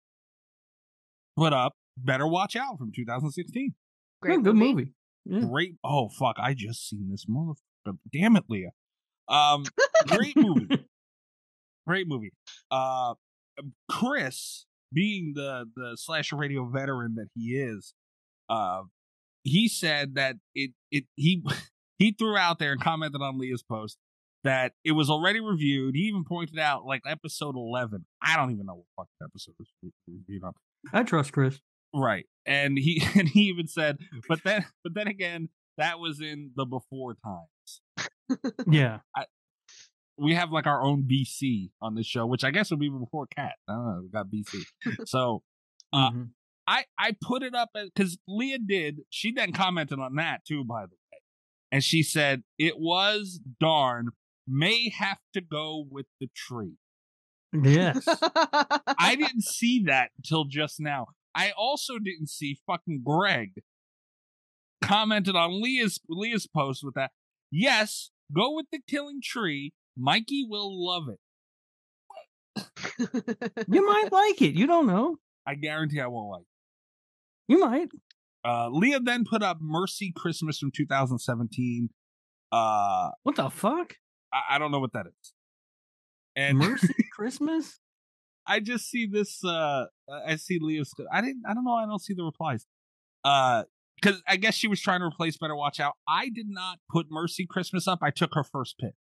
put 1.36 1.52
up 1.52 1.74
"Better 1.96 2.26
Watch 2.26 2.56
Out" 2.56 2.78
from 2.78 2.92
2016. 2.94 3.74
great 4.20 4.32
Yeah, 4.34 4.42
good 4.42 4.54
movie. 4.56 4.72
movie. 4.74 4.90
Yeah. 5.24 5.48
Great. 5.48 5.74
Oh 5.84 6.08
fuck! 6.08 6.36
I 6.38 6.54
just 6.54 6.88
seen 6.88 7.08
this 7.10 7.26
motherfucker. 7.26 7.98
Damn 8.12 8.36
it, 8.36 8.44
Leah. 8.48 8.70
Um, 9.28 9.64
great 10.08 10.36
movie. 10.36 10.68
Great 11.86 12.06
movie. 12.08 12.32
Uh, 12.70 13.14
Chris, 13.90 14.66
being 14.92 15.32
the 15.34 15.66
the 15.76 15.96
slasher 15.96 16.36
radio 16.36 16.64
veteran 16.64 17.14
that 17.16 17.28
he 17.34 17.56
is, 17.56 17.94
uh, 18.48 18.82
he 19.44 19.68
said 19.68 20.14
that 20.16 20.36
it 20.54 20.72
it 20.90 21.04
he 21.16 21.42
he 21.98 22.12
threw 22.12 22.36
out 22.36 22.58
there 22.58 22.72
and 22.72 22.80
commented 22.80 23.20
on 23.22 23.38
Leah's 23.38 23.62
post 23.62 23.98
that 24.44 24.72
it 24.84 24.92
was 24.92 25.08
already 25.08 25.40
reviewed. 25.40 25.94
He 25.94 26.02
even 26.02 26.24
pointed 26.24 26.58
out 26.58 26.84
like 26.84 27.02
episode 27.06 27.54
eleven. 27.56 28.06
I 28.20 28.36
don't 28.36 28.50
even 28.50 28.66
know 28.66 28.84
what 28.94 29.06
fucking 29.20 29.28
episode 29.30 29.54
was 29.58 29.68
reviewed 30.08 30.42
on. 30.44 30.52
I 30.92 31.04
trust 31.04 31.32
Chris. 31.32 31.60
Right. 31.94 32.26
And 32.46 32.78
he 32.78 33.02
and 33.18 33.28
he 33.28 33.42
even 33.42 33.68
said, 33.68 33.98
but 34.28 34.42
then 34.44 34.64
but 34.84 34.94
then 34.94 35.08
again, 35.08 35.48
that 35.78 35.98
was 35.98 36.20
in 36.20 36.52
the 36.56 36.64
before 36.64 37.14
times. 37.14 37.80
Yeah. 38.66 38.98
We 40.18 40.34
have 40.34 40.52
like 40.52 40.66
our 40.66 40.82
own 40.82 41.08
BC 41.10 41.70
on 41.80 41.94
this 41.94 42.06
show, 42.06 42.26
which 42.26 42.44
I 42.44 42.50
guess 42.50 42.70
would 42.70 42.78
be 42.78 42.90
before 42.90 43.26
Cat. 43.34 43.54
I 43.66 43.72
don't 43.72 43.84
know, 43.86 44.00
we 44.02 44.08
got 44.10 44.26
BC. 44.26 44.62
So 45.06 45.42
Uh, 45.92 46.10
Mhm. 46.10 46.28
I 46.66 46.84
I 46.98 47.16
put 47.20 47.42
it 47.42 47.54
up 47.54 47.70
because 47.74 48.18
Leah 48.28 48.58
did. 48.58 49.00
She 49.10 49.32
then 49.32 49.52
commented 49.52 49.98
on 49.98 50.14
that 50.16 50.44
too, 50.46 50.64
by 50.64 50.82
the 50.86 50.92
way, 50.92 51.18
and 51.72 51.82
she 51.82 52.02
said 52.02 52.44
it 52.58 52.78
was 52.78 53.40
darn 53.58 54.10
may 54.46 54.90
have 54.90 55.18
to 55.32 55.40
go 55.40 55.84
with 55.90 56.06
the 56.20 56.28
tree. 56.36 56.76
Yes. 57.52 58.04
I 58.06 59.16
didn't 59.18 59.42
see 59.44 59.82
that 59.84 60.10
until 60.18 60.44
just 60.44 60.78
now. 60.78 61.08
I 61.34 61.52
also 61.56 61.98
didn't 61.98 62.28
see 62.28 62.58
fucking 62.66 63.02
Greg 63.04 63.52
commented 64.82 65.36
on 65.36 65.62
Leah's 65.62 66.00
Leah's 66.08 66.46
post 66.46 66.82
with 66.84 66.94
that. 66.94 67.10
Yes, 67.50 68.10
go 68.34 68.54
with 68.54 68.66
the 68.72 68.80
killing 68.86 69.20
tree. 69.22 69.72
Mikey 69.96 70.46
will 70.48 70.84
love 70.86 71.04
it. 71.08 71.18
you 73.68 73.86
might 73.86 74.10
like 74.12 74.40
it. 74.42 74.54
You 74.54 74.66
don't 74.66 74.86
know. 74.86 75.16
I 75.46 75.54
guarantee 75.54 76.00
I 76.00 76.06
won't 76.06 76.30
like. 76.30 76.46
You 77.48 77.60
might. 77.60 77.88
Uh, 78.44 78.68
Leah 78.70 79.00
then 79.00 79.24
put 79.24 79.42
up 79.42 79.58
Mercy 79.60 80.12
Christmas 80.14 80.58
from 80.58 80.70
2017. 80.74 81.90
Uh, 82.50 83.10
What 83.22 83.36
the 83.36 83.50
fuck? 83.50 83.94
I, 84.32 84.56
I 84.56 84.58
don't 84.58 84.70
know 84.72 84.80
what 84.80 84.92
that 84.94 85.06
is. 85.06 85.32
And 86.36 86.58
Mercy 86.58 86.94
Christmas? 87.16 87.78
I 88.46 88.60
just 88.60 88.88
see 88.90 89.06
this. 89.06 89.44
Uh, 89.44 89.86
I 90.26 90.36
see 90.36 90.58
Leo's. 90.60 90.92
I 91.12 91.20
didn't. 91.20 91.42
I 91.48 91.54
don't 91.54 91.64
know. 91.64 91.74
I 91.74 91.86
don't 91.86 92.00
see 92.02 92.14
the 92.14 92.24
replies. 92.24 92.66
Uh, 93.24 93.64
because 94.00 94.20
I 94.26 94.36
guess 94.36 94.54
she 94.54 94.66
was 94.66 94.80
trying 94.80 95.00
to 95.00 95.06
replace 95.06 95.36
Better 95.36 95.54
Watch 95.54 95.78
Out. 95.78 95.94
I 96.08 96.28
did 96.28 96.46
not 96.48 96.78
put 96.90 97.06
Mercy 97.10 97.46
Christmas 97.48 97.86
up. 97.86 98.00
I 98.02 98.10
took 98.10 98.30
her 98.34 98.42
first 98.42 98.76
pick 98.80 98.94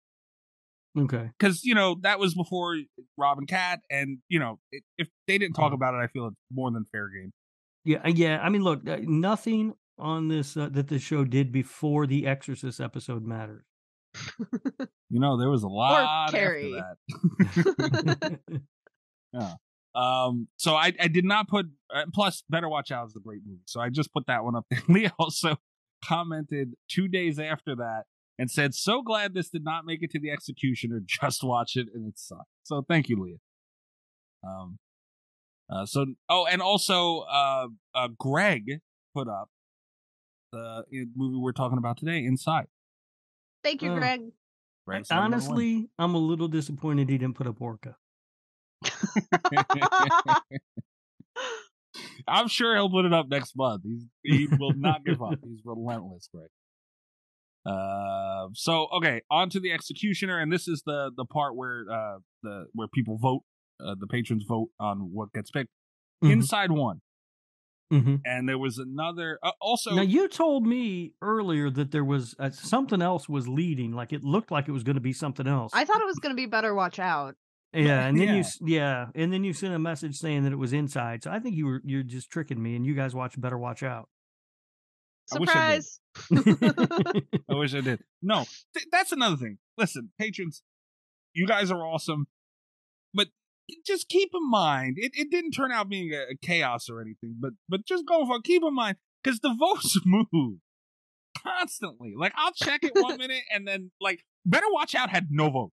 Okay. 0.96 1.32
because 1.40 1.64
you 1.64 1.74
know 1.74 1.96
that 2.02 2.20
was 2.20 2.36
before 2.36 2.78
Robin 3.18 3.48
Cat, 3.48 3.80
and 3.90 4.20
you 4.30 4.38
know 4.40 4.60
it, 4.72 4.84
if 5.00 5.08
they 5.28 5.38
didn't 5.40 5.56
talk 5.56 5.74
about 5.74 5.96
it, 5.96 5.98
I 5.98 6.08
feel 6.08 6.28
it's 6.28 6.36
more 6.52 6.70
than 6.72 6.86
fair 6.92 7.08
game. 7.10 7.32
Yeah, 7.84 8.08
yeah. 8.08 8.40
I 8.44 8.50
mean, 8.50 8.62
look, 8.62 8.88
uh, 8.88 8.98
nothing 9.02 9.74
on 9.98 10.28
this 10.28 10.56
uh, 10.56 10.70
that 10.72 10.88
the 10.90 11.00
show 11.00 11.24
did 11.26 11.52
before 11.52 12.06
the 12.06 12.28
Exorcist 12.28 12.80
episode 12.80 13.26
matters. 13.26 13.64
You 15.14 15.20
know 15.20 15.38
there 15.38 15.50
was 15.50 15.64
a 15.64 15.68
lot 15.68 16.28
after 16.30 16.38
Carrie. 16.38 16.72
that. 16.72 18.40
Yeah. 19.34 19.54
Um. 19.94 20.48
So 20.58 20.76
I 20.76 20.94
I 21.00 21.08
did 21.08 21.26
not 21.26 21.48
put. 21.48 21.68
Uh, 21.94 22.04
plus, 22.14 22.44
Better 22.50 22.70
Watch 22.70 22.92
Out 22.92 23.08
is 23.08 23.16
a 23.16 23.20
great 23.20 23.42
movie, 23.46 23.64
so 23.66 23.82
I 23.82 23.90
just 23.90 24.14
put 24.14 24.28
that 24.28 24.44
one 24.44 24.56
up 24.56 24.66
there. 24.70 24.82
Leah 24.88 25.14
also 25.20 25.58
commented 26.04 26.74
two 26.90 27.08
days 27.08 27.40
after 27.40 27.76
that 27.76 28.04
and 28.40 28.50
said, 28.50 28.74
"So 28.74 29.02
glad 29.02 29.34
this 29.34 29.50
did 29.50 29.64
not 29.64 29.86
make 29.86 30.02
it 30.02 30.12
to 30.12 30.20
the 30.20 30.32
executioner. 30.32 31.02
Just 31.06 31.44
watch 31.44 31.76
it, 31.76 31.88
and 31.94 32.08
it 32.08 32.18
sucked." 32.18 32.50
So 32.64 32.86
thank 32.88 33.10
you, 33.10 33.22
Leah. 33.22 33.38
Um. 34.44 34.80
Uh. 35.70 35.86
So 35.86 36.06
oh, 36.30 36.46
and 36.50 36.62
also 36.62 37.20
uh, 37.30 37.68
uh 37.94 38.08
Greg 38.18 38.80
put 39.14 39.28
up 39.28 39.50
the 40.52 40.60
uh, 40.60 40.82
movie 41.16 41.38
we're 41.38 41.52
talking 41.52 41.78
about 41.78 41.98
today, 41.98 42.26
Inside. 42.26 42.68
Thank 43.64 43.82
you. 43.82 43.94
Greg. 43.96 44.22
Greg's 44.88 45.10
the 45.10 45.16
number 45.16 45.26
one. 45.26 45.34
Honestly, 45.34 45.90
I'm 46.00 46.16
a 46.16 46.20
little 46.20 46.48
disappointed 46.48 47.10
he 47.10 47.18
didn't 47.18 47.36
put 47.36 47.48
up 47.48 47.62
Orca. 47.62 47.96
I'm 52.28 52.48
sure 52.48 52.76
he'll 52.76 52.90
put 52.90 53.06
it 53.06 53.14
up 53.14 53.28
next 53.30 53.56
month. 53.56 53.84
He's, 53.84 54.06
he 54.24 54.48
will 54.60 54.74
not 54.76 55.04
give 55.06 55.22
up. 55.22 55.40
He's 55.44 55.62
relentless, 55.66 56.30
Greg. 56.34 56.48
Uh, 57.66 58.48
so 58.54 58.88
okay, 58.98 59.22
on 59.30 59.50
to 59.52 59.60
the 59.60 59.72
executioner, 59.72 60.40
and 60.40 60.52
this 60.52 60.68
is 60.68 60.82
the 60.86 61.12
the 61.16 61.26
part 61.26 61.56
where 61.56 61.86
uh 61.92 62.18
the 62.42 62.66
where 62.74 62.88
people 62.88 63.18
vote, 63.20 63.44
uh, 63.86 63.94
the 64.00 64.08
patrons 64.08 64.46
vote 64.48 64.70
on 64.80 65.12
what 65.14 65.32
gets 65.34 65.52
picked. 65.52 65.70
Mhm. 66.24 66.32
Inside 66.32 66.72
one, 66.72 67.02
hmm 67.92 68.16
and 68.26 68.50
there 68.50 68.58
was 68.58 68.80
another. 68.80 69.38
Uh, 69.44 69.52
also, 69.62 69.94
Now 69.94 70.02
you 70.02 70.28
told 70.28 70.66
me 70.66 71.14
earlier 71.22 71.70
that 71.70 71.92
there 71.92 72.04
was 72.04 72.34
uh, 72.40 72.50
something 72.50 73.02
else 73.02 73.30
was 73.30 73.48
leading, 73.48 73.92
like 73.92 74.12
it 74.12 74.24
looked 74.24 74.50
like 74.50 74.68
it 74.68 74.72
was 74.72 74.84
going 74.84 74.96
to 74.96 75.02
be 75.02 75.14
something 75.14 75.46
else. 75.46 75.72
I 75.76 75.86
thought 75.86 76.02
it 76.02 76.08
was 76.08 76.18
going 76.18 76.32
to 76.32 76.36
be 76.36 76.48
better. 76.48 76.74
Watch 76.74 76.98
out. 76.98 77.36
Yeah, 77.74 78.06
and 78.08 78.18
then 78.20 78.28
you 78.30 78.34
Yeah. 78.36 78.40
s- 78.40 78.60
yeah, 78.62 79.06
and 79.16 79.32
then 79.34 79.44
you 79.44 79.54
sent 79.54 79.74
a 79.74 79.80
message 79.80 80.18
saying 80.18 80.44
that 80.44 80.52
it 80.52 80.58
was 80.58 80.74
inside. 80.74 81.24
So 81.24 81.32
I 81.32 81.40
think 81.40 81.56
you 81.56 81.66
were 81.66 81.82
you're 81.86 82.04
just 82.04 82.30
tricking 82.30 82.62
me, 82.62 82.76
and 82.76 82.86
you 82.86 82.94
guys 82.94 83.14
watch 83.16 83.40
better 83.40 83.58
watch 83.58 83.84
out. 83.84 84.10
I 85.34 85.40
wish 85.40 85.50
I 85.56 85.76
did. 85.76 85.86
Surprise. 85.86 86.00
I 87.50 87.54
wish 87.56 87.74
I 87.74 87.82
did. 87.82 88.02
No, 88.22 88.46
th- 88.76 88.88
that's 88.92 89.12
another 89.12 89.38
thing. 89.38 89.58
Listen, 89.78 90.12
patrons, 90.20 90.62
you 91.34 91.48
guys 91.48 91.72
are 91.72 91.86
awesome, 91.86 92.28
but 93.14 93.28
just 93.86 94.10
keep 94.10 94.30
in 94.34 94.50
mind 94.50 94.96
it, 94.98 95.12
it 95.16 95.32
didn't 95.32 95.52
turn 95.52 95.72
out 95.72 95.88
being 95.88 96.12
a, 96.14 96.34
a 96.34 96.36
chaos 96.42 96.90
or 96.90 97.00
anything. 97.00 97.36
But 97.40 97.52
but 97.70 97.86
just 97.86 98.06
go 98.06 98.26
for 98.26 98.42
keep 98.42 98.64
in 98.64 98.74
mind 98.76 98.98
because 99.24 99.40
the 99.40 99.56
votes 99.58 99.98
move. 100.06 100.58
constantly. 101.38 102.14
Like 102.18 102.34
I'll 102.36 102.52
check 102.54 102.84
it 102.84 102.92
one 102.96 103.18
minute 103.18 103.44
and 103.54 103.66
then 103.68 103.92
like 104.02 104.26
Better 104.46 104.68
Watch 104.72 104.96
Out 104.96 105.10
had 105.10 105.28
no 105.30 105.50
votes. 105.50 105.74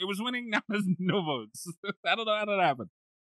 It 0.00 0.06
was 0.06 0.20
winning 0.20 0.48
now 0.54 0.62
as 0.74 0.82
no 0.98 1.22
votes. 1.22 1.66
I 2.06 2.14
don't 2.16 2.24
know 2.26 2.36
how 2.36 2.46
that 2.46 2.60
happened. 2.60 2.88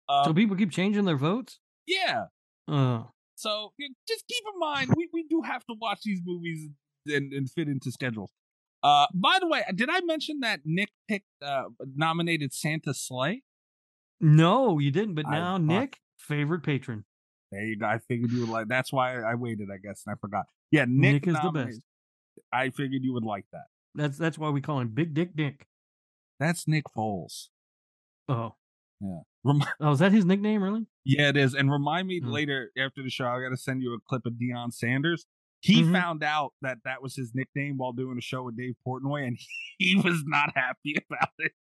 Um, 0.08 0.26
so 0.26 0.34
people 0.34 0.56
keep 0.56 0.72
changing 0.72 1.06
their 1.06 1.18
votes. 1.18 1.60
yeah. 1.88 2.26
Uh, 2.68 3.04
So 3.36 3.74
yeah, 3.80 3.88
just 4.08 4.26
keep 4.28 4.44
in 4.54 4.60
mind 4.60 4.94
we, 4.96 5.10
we 5.14 5.24
do 5.30 5.42
have 5.42 5.66
to 5.66 5.76
watch 5.82 6.02
these 6.04 6.22
movies 6.26 6.70
and, 7.08 7.34
and 7.34 7.50
fit 7.50 7.68
into 7.68 7.92
schedules. 7.92 8.32
Uh, 8.84 9.08
by 9.14 9.38
the 9.42 9.48
way, 9.48 9.64
did 9.76 9.90
I 9.92 10.00
mention 10.02 10.40
that 10.42 10.62
Nick 10.66 10.90
picked 11.08 11.26
uh, 11.44 11.64
nominated 11.96 12.54
Santa 12.54 12.94
Slay? 12.94 13.44
no, 14.22 14.80
you 14.80 14.92
didn't. 14.92 15.16
But 15.16 15.30
now 15.30 15.56
fuck- 15.56 15.62
Nick, 15.64 16.00
favorite 16.18 16.62
patron. 16.64 17.06
There 17.52 17.66
you 17.66 17.78
go. 17.78 17.88
I 17.88 17.98
figured 17.98 18.32
you 18.32 18.42
would 18.42 18.50
like. 18.50 18.68
That's 18.68 18.94
why 18.94 19.20
I 19.22 19.34
waited. 19.36 19.70
I 19.74 19.78
guess 19.78 20.04
and 20.06 20.14
I 20.14 20.18
forgot. 20.20 20.46
Yeah, 20.72 20.86
Nick, 20.88 21.26
Nick 21.26 21.28
is 21.28 21.36
the 21.42 21.50
best. 21.52 21.82
I 22.54 22.70
figured 22.70 23.04
you 23.04 23.14
would 23.14 23.24
like 23.24 23.46
that. 23.52 23.66
That's 23.96 24.18
that's 24.18 24.38
why 24.38 24.50
we 24.50 24.62
call 24.62 24.80
him 24.80 24.90
Big 24.90 25.14
Dick 25.16 25.36
Nick. 25.36 25.66
That's 26.40 26.68
Nick 26.68 26.86
Foles. 26.96 27.48
Oh, 28.28 28.56
Yeah. 29.02 29.20
Rem- 29.44 29.62
oh, 29.80 29.92
is 29.92 30.00
that 30.00 30.12
his 30.12 30.26
nickname? 30.26 30.62
Really? 30.64 30.86
yeah, 31.06 31.30
it 31.30 31.38
is. 31.38 31.54
And 31.54 31.72
remind 31.72 32.08
me 32.08 32.20
Hmm. 32.20 32.28
later 32.30 32.72
after 32.78 33.02
the 33.04 33.10
show. 33.10 33.26
I 33.26 33.42
got 33.42 33.50
to 33.50 33.58
send 33.58 33.82
you 33.82 33.94
a 33.94 34.00
clip 34.08 34.26
of 34.26 34.34
Deion 34.34 34.74
Sanders. 34.74 35.26
He 35.62 35.82
Mhm. 35.84 35.92
found 35.92 36.24
out 36.24 36.54
that 36.62 36.78
that 36.86 37.02
was 37.02 37.16
his 37.16 37.34
nickname 37.36 37.78
while 37.78 37.92
doing 37.92 38.18
a 38.18 38.22
show 38.22 38.44
with 38.44 38.56
Dave 38.58 38.76
Portnoy, 38.88 39.28
and 39.28 39.38
he 39.78 39.96
was 39.96 40.24
not 40.26 40.52
happy 40.56 40.96
about 41.10 41.30
it. 41.40 41.52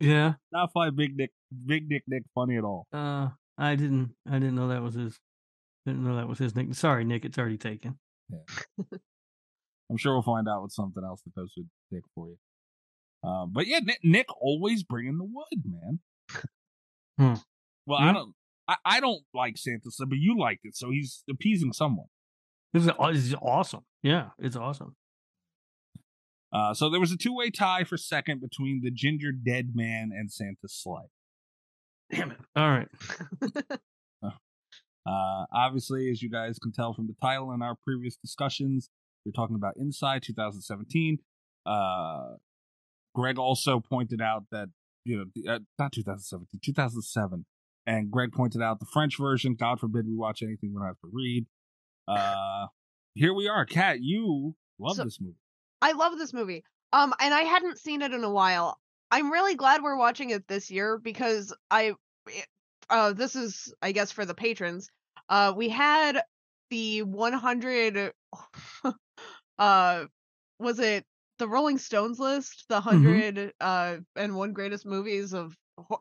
Yeah. 0.00 0.34
Not 0.52 0.72
find 0.72 0.96
Big 0.96 1.16
Nick, 1.16 1.32
Big 1.66 1.88
Nick 1.88 2.04
Nick 2.06 2.24
funny 2.34 2.56
at 2.56 2.64
all. 2.64 2.86
Uh, 2.92 3.30
I 3.58 3.74
didn't. 3.76 4.14
I 4.26 4.38
didn't 4.38 4.54
know 4.54 4.68
that 4.68 4.82
was 4.82 4.94
his. 4.94 5.18
Didn't 5.84 6.04
know 6.04 6.16
that 6.16 6.28
was 6.28 6.38
his 6.38 6.54
nickname. 6.54 6.74
Sorry, 6.74 7.04
Nick. 7.04 7.24
It's 7.24 7.36
already 7.38 7.58
taken. 7.58 7.98
Yeah. 8.30 8.38
I'm 9.90 9.96
sure 9.98 10.14
we'll 10.14 10.22
find 10.22 10.48
out 10.48 10.62
with 10.62 10.72
something 10.72 11.02
else 11.04 11.20
that 11.22 11.34
goes 11.34 11.52
with 11.56 11.66
Nick 11.90 12.04
for 12.14 12.28
you. 12.28 12.38
Um, 13.24 13.52
but 13.52 13.66
yeah, 13.66 13.78
Nick, 13.78 14.00
Nick 14.02 14.26
always 14.40 14.82
bringing 14.82 15.18
the 15.18 15.24
wood, 15.24 15.62
man. 15.64 16.00
Hmm. 17.18 17.34
Well, 17.86 17.98
I 17.98 18.12
don't, 18.12 18.34
I, 18.68 18.76
I 18.84 19.00
don't 19.00 19.22
like 19.34 19.58
Santa, 19.58 19.90
Slay, 19.90 20.06
but 20.08 20.18
you 20.18 20.38
liked 20.38 20.64
it, 20.64 20.76
so 20.76 20.90
he's 20.90 21.24
appeasing 21.30 21.72
someone. 21.72 22.06
This 22.72 22.84
is, 22.84 22.90
this 23.12 23.24
is 23.26 23.34
awesome. 23.34 23.84
Yeah, 24.02 24.30
it's 24.38 24.56
awesome. 24.56 24.96
Uh, 26.52 26.74
so 26.74 26.90
there 26.90 27.00
was 27.00 27.12
a 27.12 27.16
two-way 27.16 27.50
tie 27.50 27.84
for 27.84 27.96
second 27.96 28.40
between 28.40 28.82
the 28.82 28.90
Gingerdead 28.90 29.74
Man 29.74 30.10
and 30.12 30.30
Santa 30.30 30.68
Slay. 30.68 31.02
Damn 32.10 32.32
it. 32.32 32.38
All 32.56 32.70
right. 32.70 32.88
Uh, 35.04 35.46
obviously, 35.52 36.10
as 36.10 36.22
you 36.22 36.30
guys 36.30 36.58
can 36.58 36.72
tell 36.72 36.94
from 36.94 37.06
the 37.08 37.14
title 37.20 37.50
and 37.50 37.62
our 37.62 37.76
previous 37.84 38.16
discussions, 38.16 38.88
we're 39.24 39.32
talking 39.32 39.56
about 39.56 39.74
Inside 39.76 40.22
2017. 40.22 41.18
Uh, 41.66 42.34
Greg 43.14 43.38
also 43.38 43.80
pointed 43.80 44.20
out 44.20 44.44
that, 44.50 44.68
you 45.04 45.16
know, 45.18 45.24
the- 45.34 45.48
uh, 45.48 45.58
not 45.78 45.92
2017, 45.92 46.60
2007. 46.62 47.44
And 47.86 48.10
Greg 48.10 48.32
pointed 48.32 48.62
out 48.62 48.78
the 48.78 48.86
French 48.86 49.18
version. 49.18 49.54
God 49.54 49.80
forbid 49.80 50.06
we 50.06 50.14
watch 50.14 50.42
anything 50.42 50.72
we 50.72 50.78
don't 50.78 50.86
have 50.86 51.00
to 51.00 51.10
read. 51.12 51.46
Uh, 52.06 52.66
here 53.14 53.34
we 53.34 53.48
are. 53.48 53.66
Kat, 53.66 54.00
you 54.00 54.54
love 54.78 54.96
So- 54.96 55.04
this 55.04 55.20
movie. 55.20 55.36
I 55.80 55.92
love 55.92 56.16
this 56.16 56.32
movie. 56.32 56.64
Um, 56.92 57.12
and 57.20 57.34
I 57.34 57.40
hadn't 57.42 57.78
seen 57.78 58.02
it 58.02 58.12
in 58.12 58.22
a 58.22 58.30
while. 58.30 58.78
I'm 59.10 59.30
really 59.32 59.54
glad 59.56 59.82
we're 59.82 59.96
watching 59.96 60.30
it 60.30 60.46
this 60.46 60.70
year 60.70 60.98
because 60.98 61.54
I, 61.70 61.94
uh, 62.88 63.12
this 63.14 63.34
is 63.34 63.74
I 63.82 63.92
guess 63.92 64.12
for 64.12 64.24
the 64.24 64.34
patrons. 64.34 64.88
Uh, 65.28 65.52
we 65.56 65.68
had 65.68 66.22
the 66.70 67.02
100. 67.02 68.12
uh, 69.58 70.04
was 70.58 70.78
it 70.78 71.04
the 71.42 71.48
Rolling 71.48 71.78
Stones 71.78 72.20
list? 72.20 72.66
The 72.68 72.76
100 72.80 73.52
uh 73.60 73.96
and 74.14 74.36
one 74.36 74.52
greatest 74.52 74.86
movies 74.86 75.32
of 75.34 75.56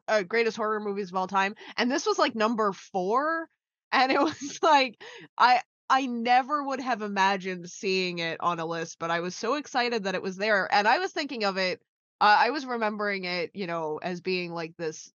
uh, 0.08 0.22
greatest 0.22 0.56
horror 0.56 0.80
movies 0.80 1.10
of 1.10 1.16
all 1.16 1.28
time, 1.28 1.56
and 1.78 1.90
this 1.92 2.06
was 2.06 2.20
like 2.20 2.36
number 2.36 2.72
four, 2.74 3.50
and 3.92 4.12
it 4.12 4.20
was 4.22 4.60
like 4.62 5.02
I 5.40 5.62
I 5.90 6.06
never 6.06 6.64
would 6.64 6.80
have 6.80 7.02
imagined 7.02 7.68
seeing 7.70 8.20
it 8.20 8.40
on 8.40 8.60
a 8.60 8.66
list, 8.66 8.98
but 9.00 9.10
I 9.10 9.22
was 9.22 9.36
so 9.36 9.56
excited 9.56 10.04
that 10.04 10.14
it 10.16 10.22
was 10.22 10.38
there. 10.38 10.72
And 10.72 10.88
I 10.88 11.00
was 11.00 11.12
thinking 11.12 11.44
of 11.44 11.58
it, 11.58 11.82
uh, 12.22 12.38
I 12.40 12.52
was 12.52 12.66
remembering 12.66 13.26
it, 13.26 13.52
you 13.56 13.66
know, 13.68 14.00
as 14.02 14.22
being 14.22 14.54
like 14.54 14.78
this. 14.78 15.12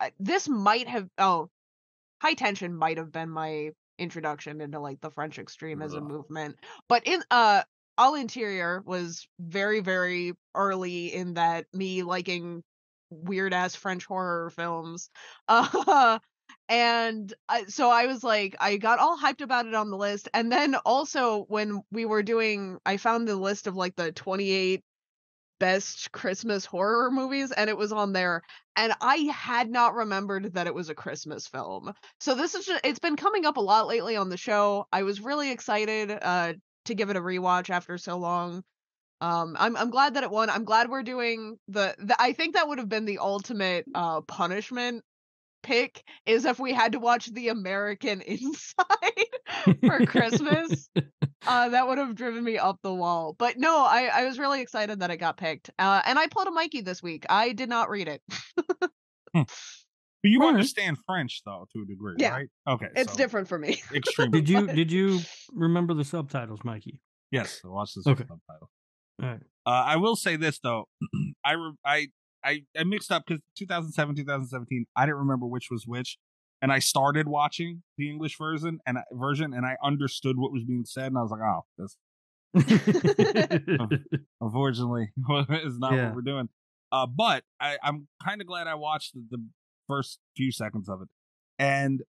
uh, 0.00 0.10
This 0.18 0.48
might 0.48 0.88
have, 0.88 1.06
oh, 1.18 1.50
High 2.22 2.34
Tension 2.34 2.74
might 2.74 2.98
have 2.98 3.12
been 3.12 3.30
my 3.30 3.70
introduction 3.98 4.60
into 4.60 4.80
like 4.80 5.00
the 5.00 5.10
French 5.10 5.38
a 5.94 5.98
Ugh. 5.98 6.02
movement. 6.02 6.56
But 6.88 7.06
in, 7.06 7.22
uh, 7.30 7.62
À 7.98 8.12
l'intérieur 8.12 8.84
was 8.84 9.26
very, 9.38 9.80
very 9.80 10.32
early 10.54 11.12
in 11.14 11.34
that 11.34 11.66
me 11.72 12.02
liking 12.02 12.62
weird 13.10 13.52
ass 13.54 13.74
French 13.74 14.04
horror 14.04 14.50
films. 14.50 15.10
Uh, 15.48 16.18
and 16.68 17.32
I, 17.48 17.64
so 17.64 17.90
I 17.90 18.06
was 18.06 18.22
like, 18.22 18.56
I 18.60 18.76
got 18.76 18.98
all 18.98 19.18
hyped 19.18 19.40
about 19.40 19.66
it 19.66 19.74
on 19.74 19.90
the 19.90 19.96
list. 19.96 20.28
And 20.34 20.50
then 20.50 20.74
also 20.84 21.44
when 21.48 21.82
we 21.90 22.04
were 22.04 22.22
doing, 22.22 22.78
I 22.84 22.96
found 22.96 23.26
the 23.26 23.36
list 23.36 23.66
of 23.66 23.76
like 23.76 23.96
the 23.96 24.12
28 24.12 24.82
best 25.58 26.12
Christmas 26.12 26.64
horror 26.64 27.10
movies, 27.10 27.50
and 27.50 27.70
it 27.70 27.76
was 27.76 27.92
on 27.92 28.12
there. 28.12 28.42
And 28.76 28.92
I 29.00 29.16
had 29.32 29.70
not 29.70 29.94
remembered 29.94 30.54
that 30.54 30.66
it 30.66 30.74
was 30.74 30.90
a 30.90 30.94
Christmas 30.94 31.46
film. 31.46 31.92
So 32.20 32.34
this 32.34 32.54
is 32.54 32.66
just, 32.66 32.80
it's 32.84 32.98
been 32.98 33.16
coming 33.16 33.46
up 33.46 33.56
a 33.56 33.60
lot 33.62 33.86
lately 33.86 34.16
on 34.16 34.28
the 34.28 34.36
show. 34.36 34.86
I 34.92 35.02
was 35.02 35.20
really 35.20 35.50
excited 35.50 36.10
uh, 36.10 36.54
to 36.86 36.94
give 36.94 37.10
it 37.10 37.16
a 37.16 37.20
rewatch 37.20 37.70
after 37.70 37.98
so 37.98 38.16
long. 38.16 38.62
Um, 39.20 39.56
I'm 39.58 39.76
I'm 39.76 39.90
glad 39.90 40.14
that 40.14 40.24
it 40.24 40.30
won. 40.30 40.50
I'm 40.50 40.64
glad 40.64 40.90
we're 40.90 41.02
doing 41.02 41.58
the, 41.68 41.94
the 41.98 42.16
I 42.20 42.32
think 42.32 42.54
that 42.54 42.68
would 42.68 42.78
have 42.78 42.88
been 42.88 43.06
the 43.06 43.18
ultimate 43.18 43.86
uh 43.94 44.20
punishment 44.22 45.04
pick 45.62 46.04
is 46.26 46.44
if 46.44 46.58
we 46.58 46.72
had 46.72 46.92
to 46.92 47.00
watch 47.00 47.26
the 47.26 47.48
American 47.48 48.20
Inside 48.26 49.80
for 49.84 50.06
Christmas. 50.06 50.88
uh, 51.46 51.68
that 51.70 51.88
would 51.88 51.98
have 51.98 52.14
driven 52.14 52.44
me 52.44 52.56
up 52.56 52.78
the 52.82 52.94
wall. 52.94 53.34
But 53.36 53.58
no, 53.58 53.84
I, 53.84 54.10
I 54.12 54.24
was 54.24 54.38
really 54.38 54.60
excited 54.60 55.00
that 55.00 55.10
it 55.10 55.16
got 55.16 55.36
picked. 55.36 55.70
Uh, 55.78 56.02
and 56.04 56.18
I 56.18 56.28
pulled 56.28 56.46
a 56.46 56.52
Mikey 56.52 56.82
this 56.82 57.02
week. 57.02 57.26
I 57.28 57.52
did 57.52 57.68
not 57.68 57.90
read 57.90 58.08
it. 58.08 58.22
But 60.22 60.30
you 60.30 60.40
Alright. 60.40 60.54
understand 60.54 60.98
French, 61.06 61.42
though, 61.44 61.66
to 61.72 61.82
a 61.82 61.86
degree, 61.86 62.14
Yeah. 62.18 62.30
right? 62.30 62.48
Okay. 62.68 62.88
It's 62.96 63.12
so 63.12 63.18
different 63.18 63.48
for 63.48 63.58
me. 63.58 63.80
Extremely. 63.94 64.40
Did 64.40 64.48
you 64.48 64.66
did 64.66 64.90
you 64.92 65.20
remember 65.52 65.94
the 65.94 66.04
subtitles, 66.04 66.60
Mikey? 66.64 67.00
Yes, 67.30 67.60
I 67.64 67.68
watched 67.68 67.94
the 67.96 68.10
Okay. 68.10 68.22
subtitle. 68.22 68.70
All 69.22 69.28
right. 69.28 69.40
Uh, 69.66 69.70
I 69.70 69.96
will 69.96 70.16
say 70.16 70.36
this 70.36 70.58
though, 70.58 70.88
I 71.44 71.52
re- 71.52 71.72
I 71.84 72.06
I 72.44 72.62
I 72.78 72.84
mixed 72.84 73.10
up 73.12 73.24
because 73.26 73.40
2007 73.58 74.14
2017 74.16 74.86
I 74.96 75.06
didn't 75.06 75.18
remember 75.18 75.46
which 75.46 75.68
was 75.70 75.84
which, 75.86 76.18
and 76.62 76.72
I 76.72 76.78
started 76.80 77.26
watching 77.28 77.82
the 77.98 78.08
English 78.10 78.36
version 78.38 78.78
and 78.86 78.98
I- 78.98 79.04
version 79.12 79.52
and 79.52 79.64
I 79.66 79.76
understood 79.82 80.36
what 80.38 80.52
was 80.52 80.64
being 80.64 80.84
said 80.84 81.06
and 81.06 81.18
I 81.18 81.22
was 81.22 81.30
like, 81.30 81.40
oh, 81.42 81.64
this 81.78 81.96
unfortunately 84.40 85.10
is 85.64 85.78
not 85.78 85.92
Yeah. 85.92 86.06
what 86.06 86.14
we're 86.16 86.22
doing. 86.22 86.48
Uh, 86.92 87.06
but 87.06 87.42
I, 87.60 87.78
I'm 87.82 88.06
kind 88.24 88.40
of 88.40 88.46
glad 88.46 88.66
I 88.68 88.74
watched 88.76 89.14
the, 89.14 89.24
the 89.30 89.44
first 89.88 90.18
few 90.36 90.52
seconds 90.52 90.88
of 90.88 91.02
it, 91.02 91.08
and 91.58 92.02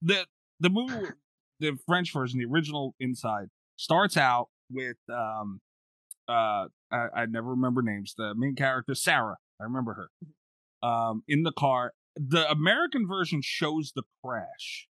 the 0.00 0.26
the 0.60 0.70
movie, 0.70 1.08
the 1.60 1.76
French 1.86 2.12
version, 2.12 2.38
the 2.38 2.46
original 2.46 2.94
Inside, 3.00 3.46
starts 3.76 4.16
out 4.16 4.48
with 4.70 4.96
um 5.12 5.60
uh 6.28 6.66
I, 6.90 7.06
I 7.14 7.26
never 7.26 7.50
remember 7.50 7.82
names. 7.82 8.14
The 8.16 8.34
main 8.36 8.54
character 8.54 8.94
Sarah, 8.94 9.36
I 9.60 9.64
remember 9.64 9.94
her. 9.94 10.88
Um, 10.88 11.22
in 11.28 11.42
the 11.42 11.52
car. 11.52 11.92
The 12.16 12.50
American 12.50 13.06
version 13.08 13.40
shows 13.42 13.92
the 13.96 14.02
crash, 14.24 14.86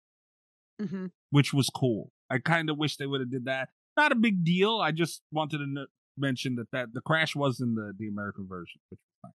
hmm 0.80 1.06
which 1.30 1.52
was 1.52 1.68
cool. 1.68 2.12
I 2.30 2.38
kind 2.38 2.70
of 2.70 2.78
wish 2.78 2.96
they 2.96 3.06
would 3.06 3.20
have 3.20 3.30
did 3.30 3.46
that. 3.46 3.70
Not 3.96 4.12
a 4.12 4.14
big 4.14 4.44
deal. 4.44 4.78
I 4.80 4.92
just 4.92 5.22
wanted 5.32 5.58
to 5.58 5.64
n- 5.64 5.86
mention 6.16 6.54
that 6.56 6.70
that 6.72 6.92
the 6.92 7.00
crash 7.00 7.34
was 7.34 7.60
in 7.60 7.74
the 7.74 7.92
the 7.98 8.06
American 8.06 8.46
version. 8.48 8.80
Which 8.90 9.00
was 9.00 9.18
fine. 9.22 9.32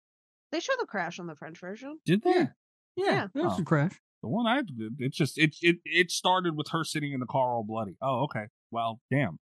They 0.51 0.59
show 0.59 0.73
the 0.79 0.85
crash 0.85 1.19
on 1.19 1.25
the 1.25 1.35
French 1.35 1.59
version. 1.59 1.97
Did 2.05 2.21
they? 2.21 2.29
Yeah. 2.31 2.47
Yeah. 2.95 3.05
yeah, 3.05 3.27
there's 3.33 3.53
Oh. 3.53 3.61
a 3.61 3.63
crash. 3.65 3.99
The 4.21 4.29
one 4.29 4.45
I 4.45 4.61
did, 4.61 4.97
it 4.99 5.13
just 5.13 5.37
it 5.39 5.55
it 5.61 5.77
it 5.83 6.11
started 6.11 6.55
with 6.55 6.67
her 6.69 6.83
sitting 6.83 7.11
in 7.11 7.19
the 7.19 7.25
car 7.25 7.55
all 7.55 7.63
bloody. 7.63 7.95
Oh, 8.01 8.23
okay. 8.25 8.45
Well, 8.69 8.99
damn, 9.09 9.39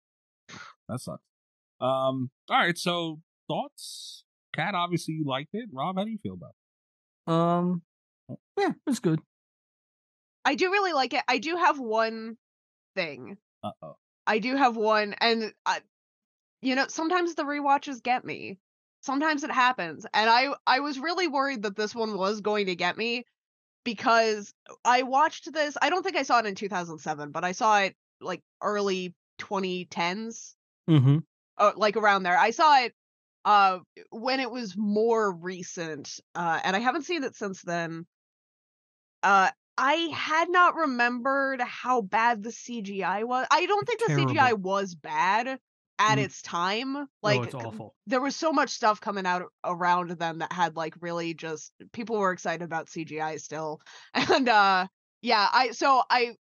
that 0.88 1.00
sucks. 1.00 1.22
Um. 1.80 2.30
All 2.48 2.58
right. 2.58 2.78
So 2.78 3.20
thoughts, 3.48 4.24
Kat. 4.54 4.74
Obviously, 4.74 5.14
you 5.14 5.24
liked 5.26 5.50
it. 5.52 5.68
Rob, 5.72 5.96
how 5.98 6.04
do 6.04 6.10
you 6.10 6.18
feel 6.22 6.34
about 6.34 6.52
it? 7.26 7.32
Um, 7.32 7.82
yeah, 8.58 8.72
it's 8.86 9.00
good. 9.00 9.20
I 10.44 10.54
do 10.54 10.70
really 10.70 10.92
like 10.92 11.12
it. 11.14 11.22
I 11.28 11.38
do 11.38 11.56
have 11.56 11.78
one 11.78 12.36
thing. 12.96 13.36
Uh 13.62 13.70
oh. 13.82 13.96
I 14.26 14.38
do 14.38 14.56
have 14.56 14.76
one, 14.76 15.14
and 15.20 15.52
I, 15.66 15.80
you 16.62 16.74
know, 16.76 16.86
sometimes 16.88 17.34
the 17.34 17.44
rewatches 17.44 18.02
get 18.02 18.24
me. 18.24 18.58
Sometimes 19.02 19.44
it 19.44 19.50
happens, 19.50 20.06
and 20.14 20.30
I 20.30 20.48
I 20.66 20.80
was 20.80 20.98
really 20.98 21.28
worried 21.28 21.62
that 21.62 21.76
this 21.76 21.94
one 21.94 22.16
was 22.16 22.40
going 22.40 22.66
to 22.66 22.74
get 22.76 22.96
me 22.96 23.24
because 23.84 24.52
I 24.84 25.02
watched 25.02 25.52
this. 25.52 25.76
I 25.80 25.90
don't 25.90 26.02
think 26.02 26.16
I 26.16 26.22
saw 26.22 26.38
it 26.38 26.46
in 26.46 26.54
2007, 26.54 27.30
but 27.30 27.44
I 27.44 27.52
saw 27.52 27.80
it 27.80 27.96
like 28.20 28.42
early 28.62 29.14
2010s, 29.38 30.54
Mm-hmm. 30.88 31.18
uh, 31.58 31.72
like 31.76 31.96
around 31.96 32.24
there. 32.24 32.36
I 32.38 32.50
saw 32.50 32.78
it 32.80 32.94
uh 33.44 33.80
when 34.10 34.38
it 34.40 34.50
was 34.50 34.76
more 34.76 35.32
recent, 35.32 36.20
uh, 36.34 36.60
and 36.62 36.76
I 36.76 36.78
haven't 36.80 37.02
seen 37.02 37.24
it 37.24 37.34
since 37.36 37.62
then. 37.62 38.06
Uh, 39.22 39.50
I 39.78 39.94
had 40.14 40.50
not 40.50 40.74
remembered 40.74 41.60
how 41.60 42.02
bad 42.02 42.42
the 42.42 42.50
CGI 42.50 43.24
was. 43.24 43.46
I 43.50 43.66
don't 43.66 43.86
think 43.86 44.00
the 44.00 44.12
CGI 44.14 44.52
was 44.58 44.94
bad 44.94 45.58
at 46.02 46.18
Mm. 46.18 46.24
its 46.24 46.42
time. 46.42 46.94
Like, 46.94 47.08
Like 47.22 47.40
oh, 47.40 47.42
it's 47.42 47.54
awful. 47.54 47.94
there 48.06 48.20
was 48.20 48.36
so 48.36 48.52
much 48.52 48.70
stuff 48.70 49.00
coming 49.00 49.26
out 49.26 49.44
around 49.64 50.10
them 50.12 50.38
that 50.38 50.52
had 50.52 50.76
like 50.76 50.94
really 51.00 51.34
just 51.34 51.72
people 51.92 52.18
were 52.18 52.32
excited 52.32 52.64
about 52.64 52.88
CGI 52.90 53.36
still. 53.36 53.80
And 54.14 54.48
uh 54.48 54.86
yeah, 55.22 55.48
I 55.52 55.70
so 55.72 56.02
I 56.10 56.36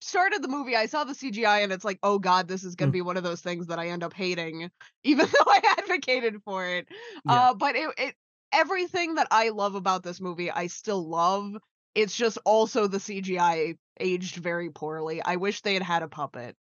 started 0.00 0.42
the 0.42 0.48
movie, 0.48 0.76
I 0.76 0.86
saw 0.86 1.04
the 1.04 1.14
CGI 1.14 1.60
and 1.60 1.72
it's 1.72 1.84
like, 1.84 1.98
"Oh 2.02 2.18
god, 2.18 2.48
this 2.48 2.64
is 2.64 2.74
going 2.76 2.88
to 2.88 2.92
Mm. 2.92 2.92
be 2.92 3.02
one 3.02 3.16
of 3.16 3.22
those 3.24 3.40
things 3.40 3.66
that 3.68 3.78
I 3.78 3.88
end 3.88 4.02
up 4.04 4.14
hating 4.14 4.70
even 5.04 5.26
though 5.26 5.50
I 5.50 5.76
advocated 5.78 6.42
for 6.44 6.66
it." 6.66 6.88
Yeah. 7.24 7.46
Uh 7.46 7.54
but 7.54 7.76
it 7.76 7.90
it 7.98 8.14
everything 8.52 9.16
that 9.16 9.28
I 9.30 9.50
love 9.50 9.74
about 9.74 10.02
this 10.02 10.20
movie, 10.20 10.50
I 10.50 10.68
still 10.68 11.06
love. 11.08 11.56
It's 11.94 12.16
just 12.16 12.38
also 12.44 12.86
the 12.86 13.00
CGI 13.00 13.74
aged 14.00 14.36
very 14.36 14.70
poorly. 14.70 15.22
I 15.22 15.36
wish 15.36 15.62
they 15.62 15.74
had 15.74 15.82
had 15.82 16.02
a 16.02 16.08
puppet. 16.08 16.56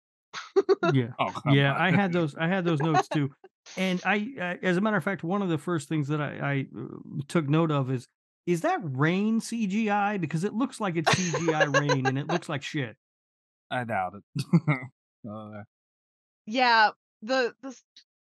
Yeah. 0.94 1.08
Oh, 1.20 1.32
yeah 1.52 1.74
on. 1.74 1.82
i 1.82 1.92
had 1.92 2.12
those 2.12 2.36
i 2.36 2.48
had 2.48 2.66
those 2.66 2.80
notes 2.82 3.08
too 3.08 3.30
and 3.78 4.02
i 4.06 4.28
uh, 4.40 4.56
as 4.66 4.78
a 4.78 4.82
matter 4.82 4.98
of 4.98 5.04
fact 5.04 5.24
one 5.24 5.42
of 5.42 5.50
the 5.50 5.58
first 5.58 5.88
things 5.90 6.08
that 6.10 6.22
i, 6.22 6.38
I 6.38 6.68
uh, 6.78 7.22
took 7.28 7.48
note 7.50 7.72
of 7.72 7.90
is 7.92 8.08
is 8.46 8.62
that 8.62 8.80
rain 8.84 9.40
cgi 9.40 10.20
because 10.20 10.44
it 10.44 10.54
looks 10.54 10.80
like 10.82 10.96
it's 10.98 11.10
cgi 11.14 11.80
rain 11.80 12.06
and 12.06 12.18
it 12.20 12.28
looks 12.28 12.50
like 12.50 12.64
shit 12.64 12.96
I 13.72 13.86
doubt 13.86 14.14
it. 14.16 14.24
uh, 15.30 15.64
yeah 16.46 16.92
the 17.22 17.56
the 17.64 17.70
s- 17.70 17.84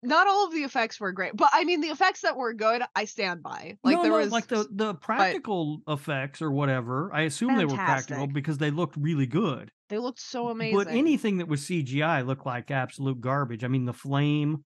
not 0.07 0.27
all 0.27 0.47
of 0.47 0.53
the 0.53 0.61
effects 0.61 1.01
were 1.01 1.13
great 1.13 1.37
but 1.37 1.51
i 1.53 1.65
mean 1.65 1.81
the 1.81 1.89
effects 1.89 2.21
that 2.21 2.37
were 2.37 2.53
good 2.53 2.83
i 2.95 3.05
stand 3.05 3.43
by. 3.43 3.77
Like 3.83 3.97
no, 3.97 4.03
there 4.03 4.13
no, 4.13 4.19
was 4.19 4.31
like 4.31 4.47
the 4.47 4.67
the 4.71 4.95
practical 4.95 5.83
effects 5.89 6.41
or 6.41 6.51
whatever 6.51 7.11
i 7.13 7.23
assume 7.23 7.57
they 7.57 7.65
were 7.65 7.75
practical 7.75 8.27
because 8.27 8.59
they 8.59 8.71
looked 8.71 8.97
really 8.97 9.27
good. 9.27 9.71
They 9.89 9.99
looked 9.99 10.21
so 10.21 10.49
amazing. 10.49 10.77
but 10.77 10.89
anything 10.89 11.39
that 11.39 11.49
was 11.49 11.63
cgi 11.63 12.27
looked 12.27 12.47
like 12.47 12.71
absolute 12.71 13.21
garbage. 13.21 13.65
I 13.65 13.69
mean 13.69 13.85
the 13.85 13.93
flame 13.93 14.65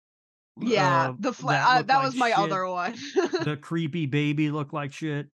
yeah 0.61 1.09
uh, 1.09 1.13
the 1.19 1.33
fl- 1.33 1.49
that 1.49 1.67
uh, 1.67 1.83
that 1.83 1.97
like 1.97 2.05
was 2.05 2.15
my 2.15 2.29
shit. 2.29 2.39
other 2.39 2.67
one. 2.67 2.95
The 3.15 3.59
creepy 3.61 4.07
baby 4.07 4.51
looked 4.51 4.75
like 4.75 4.93
shit. 4.93 5.29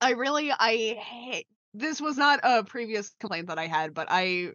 I 0.00 0.10
really 0.10 0.52
i 0.52 0.94
hate 0.94 1.46
this 1.72 2.00
was 2.00 2.16
not 2.16 2.40
a 2.42 2.62
previous 2.62 3.10
complaint 3.20 3.48
that 3.48 3.58
i 3.58 3.66
had 3.66 3.94
but 3.94 4.06
i 4.10 4.50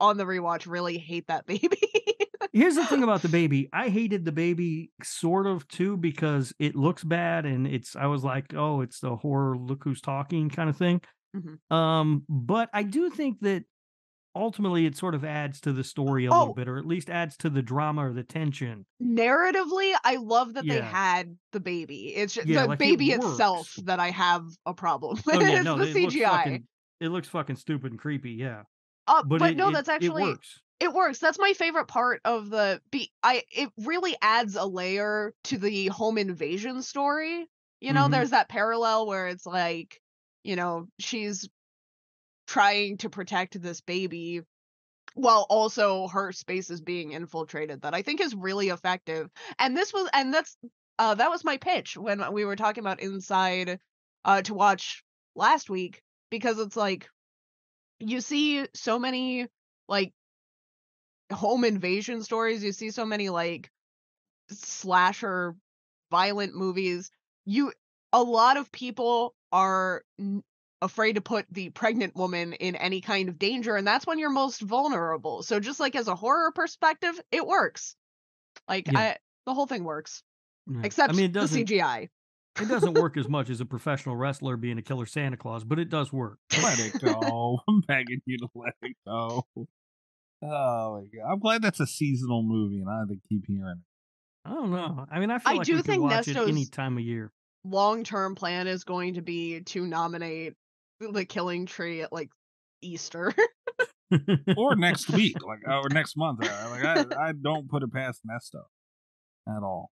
on 0.00 0.16
the 0.16 0.24
rewatch 0.24 0.66
really 0.66 0.98
hate 0.98 1.26
that 1.28 1.46
baby 1.46 1.80
Here's 2.52 2.74
the 2.74 2.86
thing 2.86 3.02
about 3.04 3.22
the 3.22 3.28
baby. 3.28 3.68
I 3.72 3.88
hated 3.88 4.24
the 4.24 4.32
baby 4.32 4.92
sort 5.02 5.46
of 5.46 5.66
too 5.68 5.96
because 5.96 6.52
it 6.58 6.74
looks 6.74 7.04
bad 7.04 7.46
and 7.46 7.66
it's 7.66 7.94
I 7.96 8.06
was 8.06 8.24
like, 8.24 8.54
"Oh, 8.54 8.80
it's 8.80 9.00
the 9.00 9.16
horror 9.16 9.56
look 9.56 9.84
who's 9.84 10.00
talking" 10.00 10.48
kind 10.50 10.68
of 10.70 10.76
thing. 10.76 11.00
Mhm. 11.36 11.58
Um, 11.74 12.24
but 12.28 12.68
I 12.74 12.82
do 12.82 13.08
think 13.10 13.40
that 13.40 13.64
ultimately 14.36 14.86
it 14.86 14.96
sort 14.96 15.14
of 15.16 15.24
adds 15.24 15.60
to 15.62 15.72
the 15.72 15.82
story 15.84 16.26
a 16.26 16.30
little 16.30 16.50
Oh. 16.50 16.54
bit 16.54 16.68
or 16.68 16.78
at 16.78 16.86
least 16.86 17.10
adds 17.10 17.36
to 17.38 17.50
the 17.50 17.62
drama 17.62 18.08
or 18.08 18.12
the 18.12 18.22
tension. 18.24 18.86
narratively 19.02 19.92
i 20.04 20.16
love 20.16 20.54
that 20.54 20.66
they 20.66 20.80
had 20.80 21.36
the 21.52 21.58
baby 21.60 22.14
it's 22.14 22.34
just 22.34 22.46
Yeah, 22.46 22.62
the 22.62 22.68
like, 22.68 22.76
it 22.76 22.78
baby 22.78 23.10
itself 23.12 23.74
that 23.84 23.98
i 24.00 24.10
have 24.10 24.44
a 24.66 24.74
problem 24.74 25.16
with 25.26 25.36
Oh 25.36 25.40
yeah, 25.40 25.56
It's 25.56 25.64
no, 25.64 25.76
the 25.78 25.88
it 25.88 25.94
looks 25.96 26.14
cgi 26.14 26.22
fucking 26.24 26.68
it 27.00 27.08
looks 27.08 27.28
fucking 27.28 27.56
stupid 27.56 27.92
and 27.92 28.00
creepy, 28.00 28.32
yeah. 28.32 28.62
uh, 29.08 29.24
But, 29.24 29.38
but, 29.40 29.50
it, 29.52 29.56
no 29.56 29.70
it- 29.70 29.72
that's 29.72 29.88
it 29.88 29.92
actually 29.92 30.22
works. 30.22 30.60
It 30.80 30.92
works 30.92 31.18
that's 31.18 31.38
my 31.38 31.52
favorite 31.52 31.86
part 31.88 32.20
of 32.24 32.50
the 32.50 32.80
be 32.90 33.10
i 33.22 33.42
it 33.50 33.70
really 33.78 34.16
adds 34.22 34.56
a 34.56 34.64
layer 34.64 35.34
to 35.44 35.58
the 35.58 35.88
home 35.88 36.18
invasion 36.18 36.82
story 36.82 37.46
you 37.80 37.92
know 37.92 38.08
Mhm. 38.08 38.10
there's 38.12 38.30
that 38.30 38.48
parallel 38.48 39.06
where 39.06 39.28
it's 39.28 39.46
like 39.46 40.00
you 40.44 40.56
know 40.56 40.88
she's 40.98 41.48
trying 42.46 42.96
to 42.98 43.10
protect 43.10 43.60
this 43.60 43.80
baby 43.80 44.42
while 45.14 45.46
also 45.50 46.08
her 46.08 46.32
space 46.32 46.70
is 46.70 46.80
being 46.80 47.12
infiltrated 47.12 47.82
that 47.82 47.94
i 47.94 48.02
think 48.02 48.20
is 48.20 48.34
really 48.34 48.68
effective 48.68 49.30
and 49.58 49.76
this 49.76 49.92
was 49.92 50.08
and 50.14 50.32
that's 50.34 50.56
uh 50.98 51.14
that 51.14 51.30
was 51.30 51.44
my 51.44 51.56
pitch 51.58 51.96
when 51.96 52.32
we 52.32 52.44
were 52.44 52.56
talking 52.56 52.82
about 52.82 53.00
inside 53.00 53.80
uh 54.24 54.42
to 54.42 54.54
watch 54.54 55.04
last 55.36 55.70
week 55.70 56.02
because 56.30 56.58
it's 56.60 56.76
like 56.76 57.08
you 57.98 58.20
see 58.20 58.66
so 58.74 58.98
many 58.98 59.48
like 59.88 60.12
home 61.32 61.64
invasion 61.64 62.22
stories 62.22 62.62
you 62.64 62.72
see 62.72 62.90
so 62.90 63.04
many 63.04 63.28
like 63.28 63.70
slasher 64.50 65.54
violent 66.10 66.54
movies 66.54 67.10
you 67.44 67.72
a 68.12 68.22
lot 68.22 68.56
of 68.56 68.70
people 68.72 69.34
are 69.52 70.02
n- 70.18 70.42
afraid 70.82 71.14
to 71.14 71.20
put 71.20 71.46
the 71.50 71.70
pregnant 71.70 72.16
woman 72.16 72.52
in 72.54 72.74
any 72.76 73.00
kind 73.00 73.28
of 73.28 73.38
danger 73.38 73.76
and 73.76 73.86
that's 73.86 74.06
when 74.06 74.18
you're 74.18 74.30
most 74.30 74.60
vulnerable 74.60 75.42
so 75.42 75.60
just 75.60 75.78
like 75.78 75.94
as 75.94 76.08
a 76.08 76.14
horror 76.14 76.50
perspective 76.52 77.20
it 77.30 77.46
works 77.46 77.96
like 78.68 78.90
Yeah. 78.92 78.98
i 78.98 79.16
the 79.46 79.54
whole 79.54 79.66
thing 79.66 79.84
works 79.84 80.22
except 80.82 81.12
I 81.12 81.16
mean 81.16 81.26
it 81.26 81.32
the 81.32 81.40
cgi 81.40 82.08
it 82.60 82.68
doesn't 82.68 82.94
work 82.94 83.16
as 83.16 83.28
much 83.28 83.50
as 83.50 83.60
a 83.60 83.64
professional 83.64 84.16
wrestler 84.16 84.56
being 84.56 84.78
a 84.78 84.82
killer 84.82 85.06
Santa 85.06 85.36
Claus, 85.36 85.64
but 85.64 85.78
it 85.78 85.88
does 85.88 86.12
work. 86.12 86.38
let 86.62 86.78
it 86.80 87.00
go. 87.00 87.60
I'm 87.68 87.80
begging 87.82 88.20
you 88.26 88.38
to 88.38 88.48
let 88.54 88.74
it 88.82 88.96
go. 89.06 89.46
Oh 90.42 91.00
my 91.02 91.06
god! 91.22 91.30
I'm 91.32 91.38
glad 91.38 91.62
that's 91.62 91.80
a 91.80 91.86
seasonal 91.86 92.42
movie, 92.42 92.80
and 92.80 92.88
I 92.88 93.00
have 93.00 93.08
to 93.08 93.16
keep 93.28 93.44
hearing 93.46 93.76
it. 93.78 94.48
I 94.48 94.54
don't 94.54 94.70
know. 94.70 95.06
I 95.10 95.20
mean, 95.20 95.30
I 95.30 95.38
feel 95.38 95.52
I 95.52 95.56
like 95.56 95.66
do 95.66 95.72
we 95.74 95.78
could 95.82 95.86
think 95.86 96.02
watch 96.02 96.28
it 96.28 96.36
any 96.36 96.64
time 96.66 96.96
of 96.96 97.04
year. 97.04 97.30
long-term 97.64 98.34
plan 98.36 98.66
is 98.66 98.84
going 98.84 99.14
to 99.14 99.22
be 99.22 99.60
to 99.60 99.86
nominate 99.86 100.54
the 101.00 101.24
killing 101.26 101.66
tree 101.66 102.00
at 102.00 102.10
like 102.12 102.30
easter 102.80 103.34
or 104.56 104.76
next 104.76 105.10
week, 105.10 105.36
like 105.46 105.60
or 105.68 105.88
next 105.90 106.16
month. 106.16 106.40
Like 106.40 106.50
I, 106.84 107.28
I 107.28 107.32
don't 107.32 107.68
put 107.68 107.82
it 107.82 107.92
past 107.92 108.22
Nesto 108.26 108.62
at 109.46 109.62
all. 109.62 109.90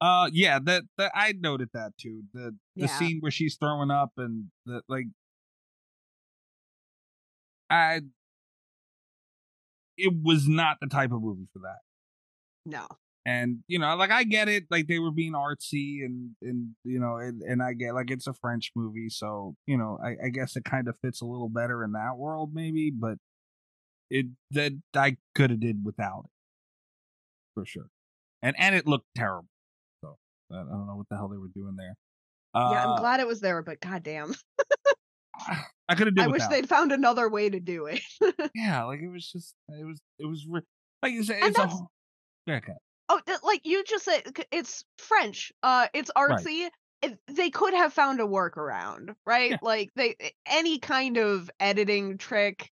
Uh, 0.00 0.28
yeah, 0.32 0.58
that 0.64 0.84
that 0.98 1.10
I 1.14 1.32
noted 1.32 1.68
that 1.74 1.92
too. 1.98 2.22
The 2.32 2.56
the 2.76 2.86
Yeah. 2.86 2.98
scene 2.98 3.18
where 3.20 3.30
she's 3.32 3.56
throwing 3.56 3.90
up 3.90 4.12
and 4.16 4.50
the 4.66 4.82
like. 4.88 5.06
I. 7.70 8.02
It 10.02 10.14
was 10.22 10.48
not 10.48 10.78
the 10.80 10.88
type 10.88 11.12
of 11.12 11.22
movie 11.22 11.48
for 11.52 11.60
that, 11.60 11.78
no 12.66 12.86
and 13.24 13.58
you 13.68 13.78
know, 13.78 13.94
like 13.96 14.10
I 14.10 14.24
get 14.24 14.48
it, 14.48 14.64
like 14.70 14.88
they 14.88 14.98
were 14.98 15.12
being 15.12 15.32
artsy 15.32 16.04
and 16.04 16.30
and 16.42 16.70
you 16.84 16.98
know, 16.98 17.16
and, 17.16 17.40
and 17.42 17.62
I 17.62 17.72
get 17.72 17.94
like 17.94 18.10
it's 18.10 18.26
a 18.26 18.34
French 18.34 18.72
movie, 18.74 19.08
so 19.08 19.54
you 19.66 19.76
know, 19.78 19.98
I, 20.04 20.26
I 20.26 20.28
guess 20.30 20.56
it 20.56 20.64
kind 20.64 20.88
of 20.88 20.96
fits 21.02 21.20
a 21.20 21.26
little 21.26 21.48
better 21.48 21.84
in 21.84 21.92
that 21.92 22.16
world, 22.16 22.50
maybe, 22.52 22.90
but 22.90 23.18
it 24.10 24.26
that 24.50 24.72
I 24.94 25.18
could 25.34 25.50
have 25.50 25.60
did 25.60 25.84
without 25.84 26.24
it 26.24 26.30
for 27.54 27.64
sure, 27.64 27.90
and 28.42 28.56
and 28.58 28.74
it 28.74 28.86
looked 28.86 29.06
terrible. 29.14 29.48
So 30.00 30.16
I 30.50 30.56
don't 30.56 30.86
know 30.86 30.96
what 30.96 31.08
the 31.08 31.16
hell 31.16 31.28
they 31.28 31.38
were 31.38 31.50
doing 31.54 31.76
there. 31.76 31.94
Uh, 32.54 32.68
yeah 32.70 32.84
i'm 32.86 32.98
glad 32.98 33.18
it 33.18 33.26
was 33.26 33.40
there 33.40 33.62
but 33.62 33.80
goddamn 33.80 34.34
I 35.88 35.94
could 35.94 36.06
have 36.06 36.26
i 36.26 36.26
wish 36.30 36.46
they'd 36.46 36.68
found 36.68 36.92
another 36.92 37.28
way 37.28 37.50
to 37.50 37.60
do 37.60 37.86
it. 37.86 38.00
Yeah, 38.54 38.84
like 38.84 39.00
it 39.00 39.08
was 39.10 39.30
just 39.30 39.54
it 39.68 39.84
was 39.84 40.00
it 40.18 40.26
was 40.26 40.46
like 41.02 41.12
you 41.12 41.22
said, 41.24 41.40
it's 41.42 41.58
a 41.58 41.66
whole- 41.66 41.90
yeah, 42.46 42.56
okay. 42.56 42.72
oh 43.08 43.20
like 43.44 43.60
you 43.64 43.84
just 43.84 44.04
said 44.04 44.22
it's 44.50 44.84
french 44.98 45.52
uh 45.62 45.86
it's 45.92 46.10
artsy 46.16 46.68
it, 47.02 47.18
they 47.28 47.50
could 47.50 47.74
have 47.74 47.92
found 47.92 48.20
a 48.20 48.24
workaround 48.24 49.14
right? 49.26 49.50
Yeah. 49.52 49.56
like 49.60 49.90
they 49.96 50.16
any 50.46 50.78
kind 50.78 51.16
of 51.18 51.50
editing 51.60 52.16
trick 52.16 52.70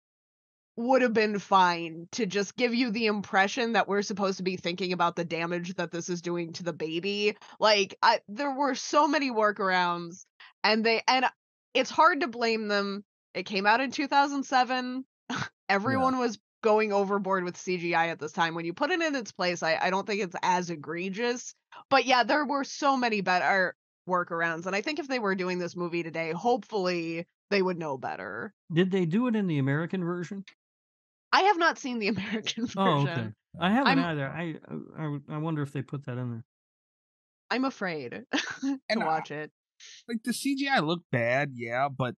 would 0.75 1.01
have 1.01 1.13
been 1.13 1.39
fine 1.39 2.07
to 2.13 2.25
just 2.25 2.55
give 2.55 2.73
you 2.73 2.89
the 2.89 3.07
impression 3.07 3.73
that 3.73 3.89
we're 3.89 4.01
supposed 4.01 4.37
to 4.37 4.43
be 4.43 4.55
thinking 4.55 4.93
about 4.93 5.17
the 5.17 5.25
damage 5.25 5.73
that 5.75 5.91
this 5.91 6.07
is 6.07 6.21
doing 6.21 6.53
to 6.53 6.63
the 6.63 6.71
baby. 6.71 7.35
Like 7.59 7.97
I, 8.01 8.21
there 8.29 8.53
were 8.55 8.75
so 8.75 9.05
many 9.05 9.29
workarounds 9.29 10.25
and 10.63 10.85
they 10.85 11.01
and 11.05 11.25
it's 11.73 11.89
hard 11.89 12.21
to 12.21 12.27
blame 12.27 12.67
them 12.67 13.03
it 13.33 13.43
came 13.43 13.65
out 13.65 13.81
in 13.81 13.91
2007 13.91 15.05
everyone 15.69 16.17
was 16.19 16.39
going 16.63 16.91
overboard 16.91 17.43
with 17.43 17.55
cgi 17.55 17.93
at 17.93 18.19
this 18.19 18.31
time 18.33 18.53
when 18.55 18.65
you 18.65 18.73
put 18.73 18.91
it 18.91 19.01
in 19.01 19.15
its 19.15 19.31
place 19.31 19.63
I, 19.63 19.77
I 19.81 19.89
don't 19.89 20.05
think 20.05 20.21
it's 20.21 20.35
as 20.43 20.69
egregious 20.69 21.53
but 21.89 22.05
yeah 22.05 22.23
there 22.23 22.45
were 22.45 22.63
so 22.63 22.97
many 22.97 23.21
better 23.21 23.75
workarounds 24.07 24.65
and 24.65 24.75
i 24.75 24.81
think 24.81 24.99
if 24.99 25.07
they 25.07 25.19
were 25.19 25.35
doing 25.35 25.59
this 25.59 25.75
movie 25.75 26.03
today 26.03 26.31
hopefully 26.31 27.27
they 27.49 27.61
would 27.61 27.77
know 27.79 27.97
better 27.97 28.53
Did 28.73 28.91
they 28.91 29.05
do 29.05 29.27
it 29.27 29.35
in 29.35 29.47
the 29.47 29.59
American 29.59 30.03
version? 30.03 30.43
i 31.31 31.41
have 31.43 31.57
not 31.59 31.77
seen 31.77 31.99
the 31.99 32.07
american 32.15 32.65
version 32.65 32.81
Oh, 32.81 33.01
okay. 33.03 33.27
I 33.59 33.71
haven't 33.71 33.99
I'm- 33.99 33.99
either. 33.99 34.27
I, 34.27 34.55
I 34.97 35.17
I 35.35 35.37
wonder 35.37 35.61
if 35.61 35.71
they 35.71 35.81
put 35.81 36.05
that 36.05 36.17
in 36.17 36.29
there. 36.31 36.43
i'm 37.51 37.65
afraid 37.65 38.25
to 38.61 38.79
watch 38.97 39.31
it 39.31 39.51
like 40.07 40.23
the 40.23 40.31
CGI 40.31 40.85
looked 40.85 41.09
bad, 41.11 41.51
yeah, 41.55 41.87
but 41.89 42.15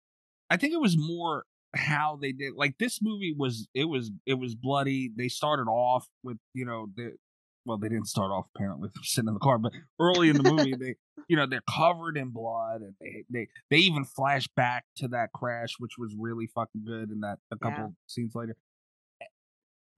I 0.50 0.56
think 0.56 0.72
it 0.74 0.80
was 0.80 0.96
more 0.96 1.44
how 1.74 2.18
they 2.20 2.32
did 2.32 2.52
like 2.54 2.76
this 2.78 3.00
movie 3.00 3.34
was 3.36 3.66
it 3.74 3.86
was 3.86 4.10
it 4.26 4.34
was 4.34 4.54
bloody. 4.54 5.10
They 5.16 5.28
started 5.28 5.70
off 5.70 6.06
with 6.22 6.38
you 6.54 6.64
know 6.66 6.88
the 6.96 7.16
well 7.64 7.78
they 7.78 7.88
didn't 7.88 8.08
start 8.08 8.30
off 8.30 8.46
apparently 8.54 8.90
sitting 9.02 9.28
in 9.28 9.34
the 9.34 9.40
car, 9.40 9.58
but 9.58 9.72
early 9.98 10.28
in 10.28 10.36
the 10.36 10.42
movie 10.42 10.74
they 10.80 10.96
you 11.28 11.36
know 11.36 11.46
they're 11.46 11.62
covered 11.70 12.16
in 12.18 12.28
blood 12.30 12.82
and 12.82 12.94
they 13.00 13.24
they 13.30 13.48
they 13.70 13.76
even 13.78 14.04
flash 14.04 14.46
back 14.56 14.84
to 14.96 15.08
that 15.08 15.30
crash 15.32 15.74
which 15.78 15.92
was 15.96 16.14
really 16.18 16.46
fucking 16.54 16.84
good 16.84 17.10
in 17.10 17.20
that 17.20 17.38
a 17.50 17.56
couple 17.56 17.84
Yeah. 17.84 17.88
scenes 18.06 18.34
later. 18.34 18.56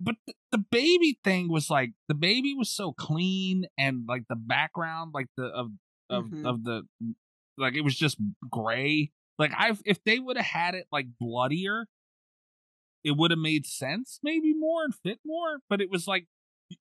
But 0.01 0.17
the, 0.27 0.35
the 0.53 0.59
baby 0.59 1.19
thing 1.25 1.49
was 1.49 1.71
like 1.71 1.93
the 2.09 2.15
baby 2.15 2.55
was 2.55 2.71
so 2.71 2.93
clean 2.93 3.65
and 3.79 4.05
like 4.07 4.25
the 4.29 4.37
background 4.37 5.13
like 5.15 5.29
the 5.37 5.47
of 5.47 5.71
of 6.11 6.27
Mhm. 6.27 6.45
of 6.45 6.65
the 6.65 6.83
like 7.59 7.75
it 7.75 7.83
was 7.83 7.95
just 7.97 8.19
gray. 8.51 9.11
Like 9.39 9.53
I 9.57 9.77
if 9.85 10.03
they 10.05 10.19
would 10.19 10.37
have 10.37 10.47
had 10.47 10.75
it 10.75 10.87
like 10.93 11.07
bloodier, 11.19 11.87
it 13.03 13.17
would 13.17 13.31
have 13.31 13.41
made 13.41 13.67
sense 13.67 14.21
maybe 14.23 14.55
more 14.55 14.85
and 14.85 14.95
fit 14.95 15.19
more. 15.25 15.59
But 15.69 15.81
it 15.81 15.91
was 15.91 16.07
like 16.07 16.27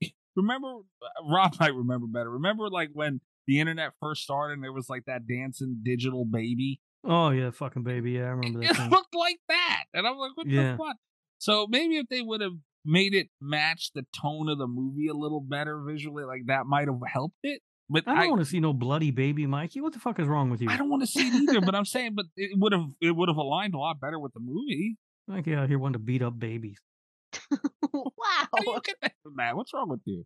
remember 0.36 0.68
uh, 1.02 1.30
Rob 1.32 1.56
might 1.60 1.74
remember 1.76 2.08
better. 2.08 2.30
Remember 2.32 2.70
like 2.70 2.90
when 2.94 3.22
the 3.48 3.60
internet 3.60 3.91
first 4.00 4.24
started 4.24 4.54
and 4.54 4.64
there 4.64 4.72
was 4.74 4.90
like 4.90 5.06
that 5.06 5.28
dancing 5.28 5.82
digital 5.84 6.26
baby. 6.26 6.80
Oh 7.04 7.32
yeah, 7.32 7.52
fucking 7.52 7.84
baby. 7.84 8.12
Yeah, 8.12 8.26
I 8.26 8.30
remember 8.30 8.60
that 8.62 8.70
It 8.72 8.78
thing. 8.78 8.90
looked 8.90 9.14
like 9.16 9.40
that. 9.50 9.84
And 9.94 10.08
I'm 10.08 10.18
like, 10.18 10.32
what 10.38 10.48
Yeah. 10.48 10.72
the 10.72 10.78
fuck? 10.78 10.95
So 11.40 11.68
maybe 11.70 11.98
if 11.98 12.08
they 12.08 12.22
would 12.22 12.40
have 12.40 12.54
made 12.86 13.14
it 13.14 13.28
match 13.41 13.91
the 13.94 14.06
tone 14.14 14.48
of 14.48 14.58
the 14.58 14.68
movie 14.68 15.08
a 15.10 15.14
little 15.14 15.41
better 15.41 15.82
visually, 15.86 16.24
like 16.24 16.44
that 16.48 16.66
might 16.66 16.88
have 16.88 17.00
helped 17.06 17.40
it. 17.44 17.62
But 17.89 18.07
I 18.07 18.15
don't 18.22 18.30
want 18.30 18.41
to 18.41 18.45
see 18.45 18.60
no 18.60 18.73
bloody 18.73 19.11
baby, 19.11 19.45
Mikey. 19.45 19.81
What 19.81 19.93
the 19.93 19.99
fuck 19.99 20.19
is 20.19 20.27
wrong 20.27 20.49
with 20.49 20.61
you? 20.61 20.69
I 20.69 20.77
don't 20.77 20.89
want 20.89 21.03
to 21.03 21.07
see 21.07 21.27
it 21.27 21.34
either, 21.34 21.61
but 21.61 21.76
I'm 21.76 21.85
saying, 21.85 22.14
but 22.15 22.26
it 22.35 22.57
would 22.57 22.72
have 22.72 22.85
it 23.01 23.11
would 23.11 23.30
have 23.30 23.38
aligned 23.38 23.73
a 23.73 23.77
lot 23.77 23.99
better 23.99 24.19
with 24.19 24.34
the 24.34 24.39
movie. 24.39 24.97
Mikey 25.27 25.53
out 25.53 25.68
here 25.68 25.77
wanting 25.77 25.93
to 25.93 25.99
beat 25.99 26.22
up 26.22 26.39
babies. 26.39 26.80
wow. 27.93 28.07
How 28.26 28.60
do 28.60 28.72
you 28.72 28.81
get 28.84 28.95
that 29.01 29.14
from 29.22 29.35
that? 29.38 29.55
What's 29.55 29.73
wrong 29.73 29.89
with 29.89 30.01
you? 30.05 30.26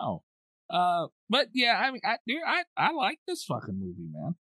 Oh, 0.00 0.22
uh, 0.70 1.06
but 1.28 1.48
yeah, 1.52 1.76
I 1.76 1.90
mean, 1.90 2.00
I 2.04 2.16
dude, 2.26 2.40
I 2.46 2.64
I 2.76 2.92
like 2.92 3.18
this 3.26 3.44
fucking 3.44 3.78
movie, 3.78 4.08
man. 4.10 4.34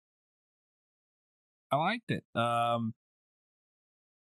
I 1.72 1.78
liked 1.78 2.12
it. 2.12 2.24
Um, 2.36 2.94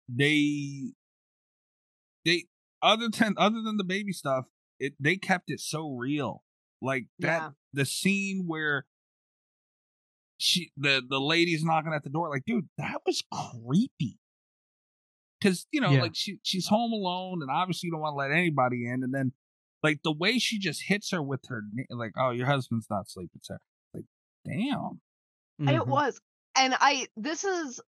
they 0.10 0.94
they 2.26 2.46
other 2.82 3.10
than 3.10 3.36
other 3.38 3.62
than 3.62 3.78
the 3.78 3.84
baby 3.84 4.12
stuff, 4.12 4.46
it 4.80 4.94
they 5.00 5.16
kept 5.16 5.50
it 5.50 5.60
so 5.60 5.90
real. 5.90 6.44
Like 6.82 7.06
that 7.20 7.42
Yeah. 7.42 7.50
The 7.76 7.86
scene 7.86 8.46
where 8.48 8.86
she 10.38 10.72
the 10.78 11.02
the 11.08 11.20
lady's 11.20 11.64
knocking 11.64 11.94
at 11.94 12.04
the 12.04 12.10
door, 12.10 12.30
like, 12.30 12.44
dude, 12.46 12.68
that 12.78 13.02
was 13.06 13.24
creepy. 13.32 14.20
Cause 15.42 15.68
you 15.72 15.80
know, 15.82 15.92
Yeah. 15.92 16.02
like 16.02 16.16
she 16.16 16.40
she's 16.44 16.68
home 16.68 16.92
alone, 16.92 17.42
and 17.42 17.52
obviously 17.52 17.88
you 17.88 17.92
don't 17.92 18.02
want 18.02 18.14
to 18.14 18.18
let 18.18 18.32
anybody 18.32 18.88
in, 18.88 19.04
and 19.04 19.14
then 19.14 19.32
like 19.84 20.00
the 20.04 20.12
way 20.12 20.40
she 20.40 20.58
just 20.60 20.84
hits 20.84 21.12
her 21.12 21.22
with 21.22 21.42
her 21.48 21.62
na- 21.74 21.84
like, 21.96 22.14
oh, 22.18 22.32
your 22.32 22.48
husband's 22.48 22.88
not 22.90 23.10
sleeping, 23.10 23.42
sir. 23.44 23.60
Like, 23.94 24.06
damn. 24.46 25.02
It 25.60 25.82
Mhm. 25.82 25.88
was. 25.88 26.20
And 26.56 26.76
I 26.80 27.08
this 27.16 27.44
is 27.44 27.80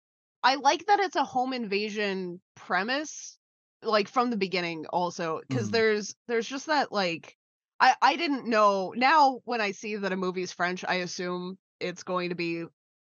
I 0.43 0.57
like 0.57 0.87
that 0.87 1.01
it's 1.01 1.17
a 1.17 1.25
home 1.25 1.53
invasion 1.53 2.41
premise 2.55 3.39
like 3.83 4.09
from 4.09 4.31
the 4.31 4.37
beginning 4.37 4.87
also 4.87 5.41
because 5.49 5.69
Mhm. 5.69 5.73
there's 5.73 6.15
there's 6.29 6.47
just 6.49 6.67
that 6.67 6.93
like 6.93 7.37
I 7.81 7.94
I 8.03 8.16
didn't 8.16 8.47
know 8.47 8.93
now 8.97 9.40
when 9.44 9.61
I 9.61 9.73
see 9.73 9.97
that 9.97 10.12
a 10.12 10.16
movie's 10.16 10.53
French 10.53 10.85
I 10.86 10.97
assume 10.97 11.59
it's 11.81 12.03
going 12.03 12.31
to 12.31 12.35
be 12.35 12.65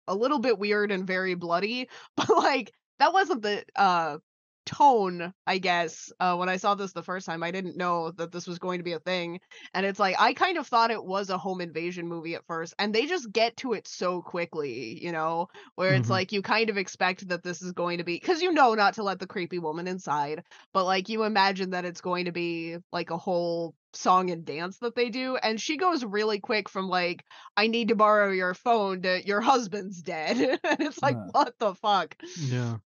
a 0.08 0.16
little 0.16 0.40
bit 0.40 0.58
weird 0.60 0.92
and 0.92 1.06
very 1.08 1.36
bloody 1.36 1.90
but 2.16 2.30
like 2.30 2.74
that 3.00 3.14
wasn't 3.14 3.42
the 3.42 3.66
uh 3.76 4.20
tone 4.66 5.34
I 5.48 5.58
guess 5.58 6.12
uh 6.20 6.36
when 6.36 6.50
I 6.50 6.58
saw 6.58 6.76
this 6.76 6.94
the 6.94 7.02
first 7.02 7.26
time 7.26 7.42
I 7.42 7.50
didn't 7.50 7.76
know 7.78 8.12
that 8.12 8.32
this 8.32 8.46
was 8.46 8.60
going 8.60 8.78
to 8.78 8.84
be 8.84 8.92
a 8.94 9.00
thing 9.00 9.40
and 9.74 9.84
it's 9.86 10.00
like 10.00 10.16
I 10.20 10.34
kind 10.36 10.58
of 10.60 10.68
thought 10.68 10.92
it 10.92 11.04
was 11.04 11.32
a 11.32 11.38
home 11.40 11.60
invasion 11.62 12.08
movie 12.08 12.36
at 12.36 12.46
first, 12.46 12.76
and 12.78 12.94
they 12.94 13.08
just 13.08 13.32
get 13.32 13.58
to 13.58 13.74
it 13.74 13.88
so 13.88 14.22
quickly, 14.22 15.04
you 15.04 15.12
know, 15.12 15.48
where 15.76 15.96
it's 15.96 16.10
Mhm. 16.10 16.12
like 16.12 16.32
you 16.32 16.42
kind 16.44 16.70
of 16.70 16.78
expect 16.78 17.28
that 17.30 17.42
this 17.44 17.62
is 17.64 17.72
going 17.72 17.98
to 17.98 18.04
be 18.04 18.16
because 18.16 18.42
you 18.44 18.52
know 18.52 18.76
not 18.76 18.94
to 18.96 19.04
let 19.04 19.18
the 19.20 19.26
creepy 19.28 19.58
woman 19.60 19.88
inside, 19.88 20.44
but 20.74 20.86
like 20.86 21.10
you 21.10 21.24
imagine 21.24 21.72
that 21.72 21.86
it's 21.86 22.02
going 22.02 22.26
to 22.26 22.32
be 22.32 22.78
like 22.92 23.10
a 23.10 23.18
whole 23.18 23.74
song 23.94 24.30
and 24.30 24.46
dance 24.46 24.78
that 24.80 24.96
they 24.96 25.10
do, 25.10 25.36
and 25.38 25.60
she 25.60 25.78
goes 25.78 26.04
really 26.04 26.40
quick 26.40 26.70
from 26.70 26.88
like 26.90 27.24
I 27.58 27.68
need 27.68 27.88
to 27.90 27.96
borrow 27.96 28.32
your 28.32 28.54
phone 28.54 29.02
to 29.04 29.26
your 29.26 29.42
husband's 29.42 30.02
dead, 30.02 30.38
and 30.64 30.80
it's 30.82 31.02
like 31.02 31.16
Yeah. 31.16 31.28
what 31.32 31.54
the 31.60 31.76
fuck? 31.76 32.16
Yeah. 32.38 32.78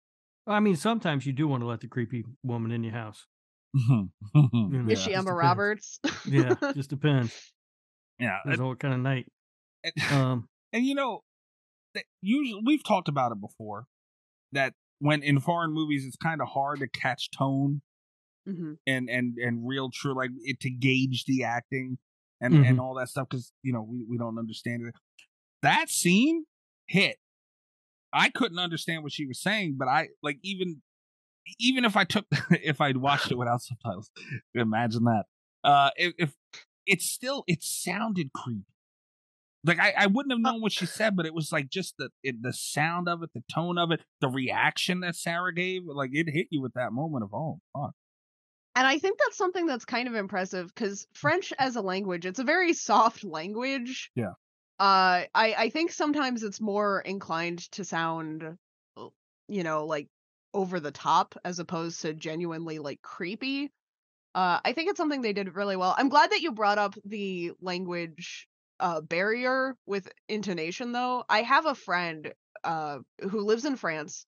I 0.46 0.60
mean, 0.60 0.76
sometimes 0.76 1.24
you 1.24 1.32
do 1.32 1.46
want 1.46 1.62
to 1.62 1.66
let 1.66 1.80
the 1.80 1.88
creepy 1.88 2.24
woman 2.42 2.72
in 2.72 2.82
your 2.84 2.92
house. 2.94 3.26
You 3.74 4.10
know, 4.52 4.88
Is 4.90 5.00
she 5.02 5.14
Emma. 5.14 5.32
Roberts? 5.32 5.98
Yeah, 6.26 6.54
just 6.74 6.90
depends. 6.90 7.52
yeah. 8.18 8.38
Depends 8.44 8.60
on 8.60 8.68
what 8.68 8.78
kind 8.80 8.94
of 8.94 9.00
night. 9.00 9.26
And, 9.84 9.92
Um, 10.12 10.48
and 10.72 10.84
you 10.84 10.94
know, 10.94 11.20
that 11.94 12.04
usually 12.20 12.60
we've 12.64 12.84
talked 12.84 13.08
about 13.08 13.32
it 13.32 13.40
before. 13.40 13.86
That 14.52 14.74
when 14.98 15.22
in 15.22 15.40
foreign 15.40 15.72
movies, 15.72 16.04
it's 16.06 16.16
kind 16.16 16.40
of 16.42 16.48
hard 16.48 16.80
to 16.80 16.86
catch 16.88 17.30
tone 17.30 17.80
Mhm. 18.48 18.76
and 18.86 19.08
and 19.08 19.38
and 19.38 19.66
real 19.66 19.90
true 19.90 20.14
like 20.16 20.30
it 20.42 20.58
to 20.60 20.70
gauge 20.70 21.24
the 21.26 21.44
acting 21.44 21.98
and 22.40 22.54
Mhm. 22.54 22.68
and 22.68 22.80
all 22.80 22.94
that 22.94 23.08
stuff 23.08 23.28
because 23.28 23.52
you 23.62 23.72
know 23.72 23.82
we, 23.82 24.04
we 24.08 24.18
don't 24.18 24.38
understand 24.38 24.82
it 24.86 24.94
that 25.62 25.88
scene 25.90 26.44
hit 26.86 27.18
i 28.12 28.28
couldn't 28.28 28.58
understand 28.58 29.02
what 29.02 29.12
she 29.12 29.26
was 29.26 29.40
saying 29.40 29.76
but 29.78 29.86
i 29.88 30.08
like 30.22 30.38
even 30.42 30.82
even 31.60 31.84
if 31.84 31.96
i 31.96 32.04
took 32.04 32.26
if 32.50 32.80
i'd 32.80 32.96
watched 32.96 33.30
it 33.30 33.38
without 33.38 33.62
subtitles 33.68 34.10
imagine 34.54 35.04
that 35.04 35.24
uh 35.64 35.90
if, 35.96 36.12
if 36.18 36.34
it's 36.86 37.06
still 37.06 37.44
it 37.46 37.62
sounded 37.62 38.32
creepy 38.32 38.64
like 39.64 39.78
I, 39.78 39.94
I 39.96 40.06
wouldn't 40.08 40.32
have 40.32 40.40
known 40.40 40.60
what 40.60 40.72
she 40.72 40.86
said, 40.86 41.14
but 41.14 41.24
it 41.24 41.32
was 41.34 41.52
like 41.52 41.68
just 41.70 41.96
the 41.96 42.10
it, 42.24 42.42
the 42.42 42.52
sound 42.52 43.08
of 43.08 43.22
it, 43.22 43.30
the 43.32 43.44
tone 43.54 43.78
of 43.78 43.92
it, 43.92 44.00
the 44.20 44.28
reaction 44.28 44.98
that 45.02 45.14
Sarah 45.14 45.54
gave, 45.54 45.82
like 45.86 46.10
it 46.12 46.28
hit 46.28 46.48
you 46.50 46.60
with 46.60 46.72
that 46.74 46.92
moment 46.92 47.22
of 47.22 47.32
oh 47.32 47.60
fuck. 47.72 47.94
And 48.74 48.86
I 48.86 48.98
think 48.98 49.18
that's 49.18 49.36
something 49.36 49.66
that's 49.66 49.84
kind 49.84 50.08
of 50.08 50.14
impressive 50.14 50.68
because 50.74 51.06
French 51.12 51.52
as 51.58 51.76
a 51.76 51.82
language, 51.82 52.24
it's 52.24 52.38
a 52.38 52.44
very 52.44 52.72
soft 52.72 53.22
language. 53.22 54.10
Yeah. 54.14 54.32
Uh, 54.78 55.28
I 55.34 55.54
I 55.58 55.70
think 55.70 55.92
sometimes 55.92 56.42
it's 56.42 56.60
more 56.60 57.00
inclined 57.00 57.70
to 57.72 57.84
sound, 57.84 58.56
uh, 58.96 59.08
you 59.48 59.62
know, 59.62 59.84
like 59.86 60.08
over 60.54 60.80
the 60.80 60.90
top 60.90 61.34
as 61.44 61.58
opposed 61.58 62.02
to 62.02 62.14
genuinely 62.14 62.78
like 62.78 63.02
creepy. 63.02 63.70
Uh, 64.34 64.60
I 64.64 64.72
think 64.72 64.88
it's 64.90 64.96
something 64.98 65.20
they 65.20 65.34
did 65.34 65.54
really 65.54 65.76
well. 65.76 65.94
I'm 65.96 66.08
glad 66.08 66.30
that 66.30 66.40
you 66.40 66.52
brought 66.52 66.78
up 66.78 66.94
the 67.04 67.52
language 67.60 68.48
uh 68.80 69.00
barrier 69.02 69.76
with 69.86 70.08
intonation 70.28 70.92
though. 70.92 71.24
I 71.28 71.42
have 71.42 71.66
a 71.66 71.74
friend 71.74 72.32
uh 72.64 73.00
who 73.30 73.40
lives 73.42 73.64
in 73.66 73.76
France 73.76 74.26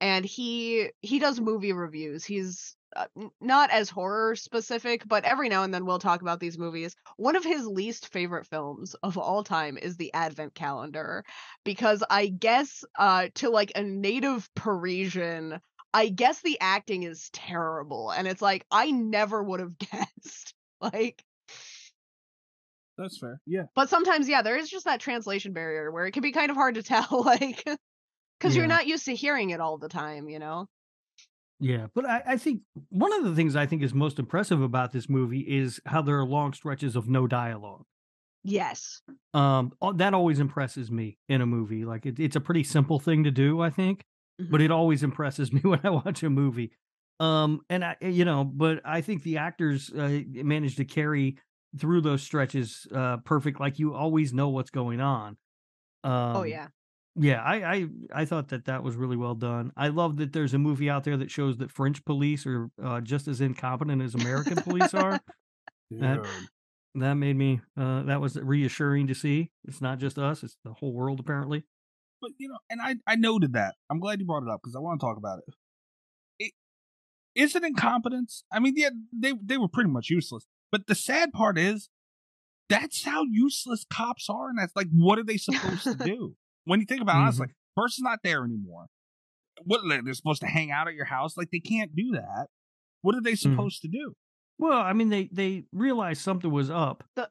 and 0.00 0.24
he 0.24 0.90
he 1.00 1.18
does 1.18 1.40
movie 1.40 1.72
reviews. 1.72 2.24
He's 2.24 2.76
uh, 2.96 3.06
not 3.40 3.70
as 3.70 3.88
horror 3.88 4.34
specific, 4.34 5.06
but 5.06 5.24
every 5.24 5.48
now 5.48 5.62
and 5.62 5.72
then 5.72 5.86
we'll 5.86 5.98
talk 5.98 6.22
about 6.22 6.40
these 6.40 6.58
movies. 6.58 6.96
One 7.16 7.36
of 7.36 7.44
his 7.44 7.66
least 7.66 8.08
favorite 8.12 8.46
films 8.46 8.94
of 9.02 9.16
all 9.16 9.44
time 9.44 9.78
is 9.78 9.96
The 9.96 10.12
Advent 10.12 10.54
Calendar 10.54 11.24
because 11.64 12.02
I 12.10 12.26
guess 12.26 12.84
uh 12.98 13.28
to 13.36 13.50
like 13.50 13.72
a 13.76 13.82
native 13.82 14.48
Parisian, 14.54 15.60
I 15.94 16.08
guess 16.08 16.40
the 16.42 16.58
acting 16.60 17.04
is 17.04 17.30
terrible 17.32 18.10
and 18.10 18.26
it's 18.26 18.42
like 18.42 18.66
I 18.70 18.90
never 18.90 19.42
would 19.42 19.60
have 19.60 19.78
guessed. 19.78 20.54
Like 20.80 21.22
That's 22.98 23.18
fair. 23.18 23.40
Yeah. 23.46 23.64
but 23.74 23.88
sometimes 23.88 24.28
yeah, 24.28 24.42
there 24.42 24.56
is 24.56 24.68
just 24.68 24.84
that 24.84 25.00
translation 25.00 25.52
barrier 25.52 25.90
where 25.90 26.06
it 26.06 26.12
can 26.12 26.22
be 26.22 26.32
kind 26.32 26.50
of 26.50 26.56
hard 26.56 26.74
to 26.74 26.82
tell 26.82 27.06
like 27.24 27.64
cuz 28.40 28.56
you're 28.56 28.66
not 28.66 28.86
used 28.86 29.06
to 29.06 29.14
hearing 29.14 29.50
it 29.50 29.60
all 29.60 29.78
the 29.78 29.88
time, 29.88 30.28
you 30.28 30.38
know. 30.38 30.66
Yeah, 31.60 31.86
but 31.94 32.06
I, 32.06 32.22
I 32.26 32.36
think 32.36 32.62
one 32.88 33.12
of 33.12 33.24
the 33.24 33.34
things 33.34 33.54
I 33.56 33.66
think 33.66 33.82
is 33.82 33.92
most 33.94 34.18
impressive 34.18 34.62
about 34.62 34.92
this 34.92 35.08
movie 35.08 35.40
is 35.40 35.80
how 35.86 36.02
there 36.02 36.18
are 36.18 36.24
long 36.24 36.52
stretches 36.52 36.96
of 36.96 37.08
no 37.08 37.26
dialogue. 37.26 37.84
Yes. 38.42 39.02
Um, 39.34 39.72
that 39.96 40.14
always 40.14 40.40
impresses 40.40 40.90
me 40.90 41.18
in 41.28 41.40
a 41.42 41.46
movie. 41.46 41.84
Like 41.84 42.06
it, 42.06 42.18
it's 42.18 42.36
a 42.36 42.40
pretty 42.40 42.64
simple 42.64 42.98
thing 42.98 43.24
to 43.24 43.30
do, 43.30 43.60
I 43.60 43.70
think, 43.70 44.02
Mhm. 44.40 44.50
but 44.50 44.62
it 44.62 44.70
always 44.70 45.02
impresses 45.02 45.52
me 45.52 45.60
when 45.60 45.80
I 45.84 45.90
watch 45.90 46.22
a 46.22 46.30
movie. 46.30 46.72
Um, 47.20 47.60
and 47.68 47.84
I, 47.84 47.96
you 48.00 48.24
know, 48.24 48.44
but 48.44 48.80
I 48.84 49.02
think 49.02 49.22
the 49.22 49.36
actors 49.36 49.90
uh, 49.92 50.22
managed 50.26 50.78
to 50.78 50.86
carry 50.86 51.36
through 51.78 52.00
those 52.00 52.22
stretches 52.22 52.86
uh, 52.94 53.18
perfect. 53.18 53.60
Like 53.60 53.78
you 53.78 53.94
always 53.94 54.32
know 54.32 54.48
what's 54.48 54.70
going 54.70 55.00
on. 55.02 55.36
Um, 56.02 56.36
oh 56.36 56.42
yeah. 56.44 56.68
Yeah, 57.20 57.42
I, 57.42 57.56
I 57.74 57.86
I 58.12 58.24
thought 58.24 58.48
that 58.48 58.64
that 58.64 58.82
was 58.82 58.96
really 58.96 59.16
well 59.16 59.34
done. 59.34 59.72
I 59.76 59.88
love 59.88 60.16
that 60.18 60.32
there's 60.32 60.54
a 60.54 60.58
movie 60.58 60.88
out 60.90 61.04
there 61.04 61.16
that 61.16 61.30
shows 61.30 61.58
that 61.58 61.70
French 61.70 62.04
police 62.04 62.46
are 62.46 62.70
uh, 62.82 63.00
just 63.00 63.28
as 63.28 63.40
incompetent 63.40 64.02
as 64.02 64.14
American 64.14 64.56
police 64.56 64.94
are. 64.94 65.20
That- 65.92 66.18
That 66.96 67.14
made 67.14 67.36
me 67.36 67.60
uh, 67.76 68.02
that 68.04 68.20
was 68.20 68.36
reassuring 68.36 69.06
to 69.08 69.14
see. 69.14 69.50
It's 69.64 69.80
not 69.80 69.98
just 69.98 70.18
us; 70.18 70.42
it's 70.42 70.56
the 70.64 70.72
whole 70.72 70.92
world 70.92 71.20
apparently. 71.20 71.64
But 72.20 72.32
you 72.38 72.48
know, 72.48 72.58
and 72.68 72.80
I 72.80 72.96
I 73.06 73.14
noted 73.16 73.52
that. 73.52 73.74
I'm 73.88 74.00
glad 74.00 74.18
you 74.20 74.26
brought 74.26 74.42
it 74.42 74.48
up 74.48 74.60
because 74.62 74.74
I 74.74 74.80
want 74.80 75.00
to 75.00 75.06
talk 75.06 75.16
about 75.16 75.38
it. 75.46 75.54
It 76.40 76.52
is 77.40 77.54
it 77.54 77.62
incompetence? 77.64 78.42
I 78.52 78.58
mean, 78.58 78.74
yeah, 78.76 78.90
they 79.12 79.32
they 79.40 79.56
were 79.56 79.68
pretty 79.68 79.90
much 79.90 80.10
useless. 80.10 80.46
But 80.72 80.86
the 80.88 80.94
sad 80.96 81.32
part 81.32 81.58
is, 81.58 81.90
that's 82.68 83.04
how 83.04 83.22
useless 83.24 83.84
cops 83.88 84.28
are, 84.28 84.48
and 84.48 84.58
that's 84.58 84.74
like, 84.74 84.88
what 84.92 85.18
are 85.18 85.24
they 85.24 85.36
supposed 85.36 85.84
to 85.84 85.94
do? 86.04 86.34
When 86.70 86.78
you 86.78 86.86
think 86.86 87.02
about 87.02 87.24
it, 87.24 87.28
it's 87.30 87.36
Mhm. 87.38 87.40
like 87.40 87.54
person's 87.76 88.04
not 88.04 88.20
there 88.22 88.44
anymore. 88.44 88.86
What 89.64 89.80
they're 89.88 90.14
supposed 90.14 90.40
to 90.42 90.46
hang 90.46 90.70
out 90.70 90.86
at 90.86 90.94
your 90.94 91.04
house? 91.04 91.36
Like 91.36 91.50
they 91.50 91.58
can't 91.58 91.94
do 91.96 92.12
that. 92.12 92.46
What 93.02 93.16
are 93.16 93.20
they 93.20 93.34
supposed 93.34 93.82
to 93.82 93.88
do? 93.88 94.14
Well, 94.56 94.78
I 94.78 94.92
mean, 94.92 95.08
they 95.08 95.28
they 95.32 95.64
realized 95.72 96.22
something 96.22 96.50
was 96.50 96.70
up. 96.70 97.02
The- 97.16 97.28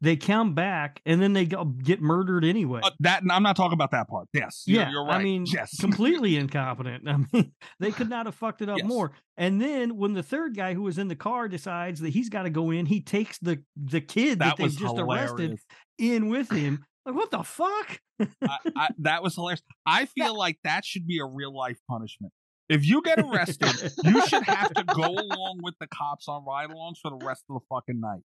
they 0.00 0.14
come 0.16 0.54
back 0.54 1.02
and 1.06 1.20
then 1.20 1.32
they 1.32 1.44
go, 1.44 1.64
get 1.64 2.00
murdered 2.00 2.44
anyway. 2.44 2.80
Uh, 2.84 2.90
that 3.00 3.24
I'm 3.28 3.42
not 3.42 3.56
talking 3.56 3.72
about 3.72 3.90
that 3.90 4.06
part. 4.08 4.28
Yes, 4.32 4.62
you're, 4.64 4.82
yeah, 4.82 4.90
you're 4.92 5.04
right. 5.04 5.20
I 5.20 5.24
mean, 5.24 5.44
yes, 5.44 5.76
completely 5.80 6.36
incompetent. 6.42 7.08
I 7.08 7.16
mean, 7.32 7.50
they 7.80 7.90
could 7.90 8.08
not 8.08 8.26
have 8.26 8.36
fucked 8.36 8.62
it 8.62 8.68
up 8.68 8.78
Yes. 8.78 8.86
more. 8.86 9.10
And 9.36 9.60
then 9.60 9.96
when 9.96 10.12
the 10.12 10.22
third 10.22 10.54
guy 10.54 10.74
who 10.74 10.82
was 10.82 10.98
in 10.98 11.08
the 11.08 11.16
car 11.16 11.48
decides 11.48 11.98
that 12.02 12.10
he's 12.10 12.28
got 12.28 12.44
to 12.44 12.50
go 12.50 12.70
in, 12.70 12.86
he 12.86 13.00
takes 13.00 13.38
the 13.40 13.60
the 13.76 14.00
kid 14.00 14.38
that, 14.38 14.56
that 14.56 14.62
they've 14.62 14.70
just 14.78 14.94
arrested 14.98 15.58
in 15.98 16.28
with 16.28 16.48
him. 16.52 16.84
Like, 17.08 17.16
what 17.16 17.30
the 17.30 17.42
fuck? 17.42 18.00
I, 18.20 18.58
I, 18.76 18.88
that 18.98 19.22
was 19.22 19.34
hilarious. 19.34 19.62
I 19.86 20.04
feel 20.18 20.36
like 20.36 20.58
that 20.62 20.84
should 20.84 21.06
be 21.06 21.20
a 21.20 21.24
real 21.24 21.56
life 21.56 21.78
punishment. 21.88 22.34
If 22.68 22.84
you 22.84 23.00
get 23.00 23.18
arrested, 23.18 23.94
you 24.04 24.26
should 24.26 24.42
have 24.42 24.74
to 24.74 24.84
go 24.84 25.06
along 25.06 25.60
with 25.62 25.72
the 25.80 25.86
cops 25.86 26.28
on 26.28 26.44
ride-alongs 26.44 26.96
for 27.00 27.10
the 27.10 27.24
rest 27.24 27.44
of 27.48 27.54
the 27.54 27.60
fucking 27.70 27.98
night. 27.98 28.20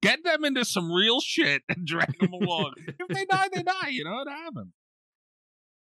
Get 0.00 0.24
them 0.24 0.46
into 0.46 0.64
some 0.64 0.90
real 0.90 1.20
shit 1.20 1.60
and 1.68 1.86
drag 1.86 2.18
them 2.18 2.32
along. 2.32 2.72
if 2.86 3.08
they 3.08 3.26
die, 3.26 3.50
they 3.52 3.62
die. 3.62 3.88
You 3.90 4.04
know 4.04 4.22
it 4.22 4.30
happens. 4.30 4.72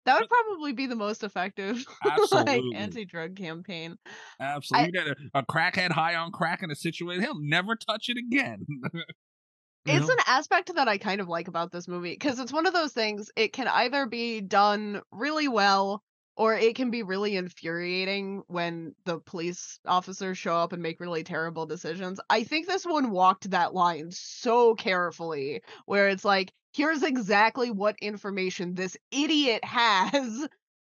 That 0.08 0.20
would 0.20 0.30
probably 0.30 0.74
be 0.74 0.88
the 0.88 0.96
most 0.96 1.24
effective 1.24 1.86
like 2.32 2.64
anti-drug 2.74 3.36
campaign. 3.36 3.98
Absolutely. 4.42 4.88
you 4.88 4.92
get 4.92 5.08
a, 5.08 5.16
a 5.36 5.44
crackhead 5.46 5.92
high 5.92 6.16
on 6.16 6.32
crack 6.32 6.64
in 6.64 6.72
a 6.72 6.76
situation, 6.76 7.22
he'll 7.22 7.40
never 7.40 7.76
touch 7.76 8.10
it 8.10 8.18
again. 8.18 8.66
It's 9.86 10.08
know? 10.08 10.14
an 10.14 10.20
aspect 10.28 10.74
that 10.76 10.88
I 10.88 10.98
kind 10.98 11.22
of 11.22 11.28
like 11.28 11.48
about 11.48 11.72
this 11.72 11.88
movie 11.88 12.12
because 12.12 12.40
it's 12.40 12.54
one 12.54 12.66
of 12.66 12.74
those 12.74 12.94
things. 12.94 13.32
It 13.36 13.54
can 13.54 13.68
either 13.68 14.06
be 14.06 14.42
done 14.42 15.02
really 15.12 15.48
well 15.48 16.04
or 16.40 16.56
it 16.56 16.76
can 16.76 16.90
be 16.90 17.04
really 17.04 17.36
infuriating 17.36 18.44
when 18.48 18.96
the 19.04 19.20
police 19.20 19.78
officers 19.86 20.38
show 20.38 20.56
up 20.56 20.72
and 20.72 20.82
make 20.82 21.02
really 21.02 21.22
terrible 21.22 21.66
decisions. 21.66 22.18
I 22.30 22.46
think 22.46 22.66
this 22.66 22.86
one 22.86 23.12
walked 23.12 23.52
that 23.52 23.74
line 23.74 24.10
so 24.12 24.74
carefully, 24.74 25.62
where 25.86 26.08
it's 26.08 26.24
like, 26.24 26.54
here's 26.72 27.04
exactly 27.04 27.72
what 27.72 27.98
information 28.02 28.74
this 28.74 28.96
idiot 29.12 29.64
has. 29.66 30.48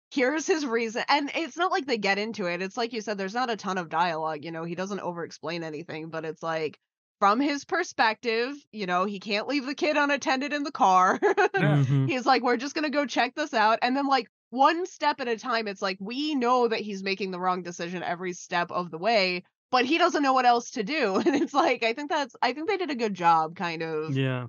Here's 0.09 0.47
his 0.47 0.65
reason. 0.65 1.03
And 1.09 1.29
it's 1.35 1.57
not 1.57 1.71
like 1.71 1.85
they 1.85 1.99
get 1.99 2.17
into 2.17 2.47
it. 2.47 2.63
It's 2.63 2.75
like 2.77 2.91
you 2.91 3.01
said, 3.01 3.19
there's 3.19 3.35
not 3.35 3.51
a 3.51 3.55
ton 3.55 3.77
of 3.77 3.89
dialogue. 3.89 4.43
You 4.43 4.51
know, 4.51 4.63
he 4.63 4.73
doesn't 4.73 4.99
over 5.01 5.23
explain 5.23 5.63
anything, 5.63 6.09
but 6.09 6.25
it's 6.25 6.41
like, 6.41 6.79
from 7.19 7.39
his 7.39 7.65
perspective, 7.65 8.53
you 8.71 8.85
know, 8.85 9.05
he 9.05 9.19
can't 9.19 9.47
leave 9.47 9.65
the 9.65 9.75
kid 9.75 9.97
unattended 9.97 10.53
in 10.53 10.63
the 10.63 10.71
car. 10.71 11.19
Mhm. 11.55 12.09
He's 12.09 12.25
like, 12.25 12.43
we're 12.43 12.57
just 12.57 12.75
gonna 12.75 12.89
go 12.89 13.05
check 13.05 13.33
this 13.35 13.53
out. 13.53 13.79
And 13.81 13.95
then 13.95 14.07
like 14.07 14.27
one 14.49 14.85
step 14.85 15.19
at 15.19 15.27
a 15.27 15.37
time, 15.37 15.67
it's 15.67 15.81
like 15.81 15.97
we 15.99 16.35
know 16.35 16.67
that 16.67 16.79
he's 16.81 17.03
making 17.03 17.31
the 17.31 17.39
wrong 17.39 17.63
decision 17.63 18.03
every 18.03 18.33
step 18.33 18.71
of 18.71 18.91
the 18.91 18.97
way, 18.97 19.43
but 19.71 19.85
he 19.85 19.97
doesn't 19.97 20.23
know 20.23 20.33
what 20.33 20.45
else 20.45 20.71
to 20.71 20.83
do. 20.83 21.15
And 21.25 21.35
it's 21.35 21.53
like, 21.53 21.83
I 21.83 21.93
think 21.93 22.09
that's 22.11 22.35
I 22.41 22.53
think 22.53 22.67
they 22.69 22.77
did 22.77 22.91
a 22.91 22.95
good 22.95 23.13
job 23.13 23.55
kind 23.55 23.81
of 23.81 24.15
Yeah. 24.15 24.47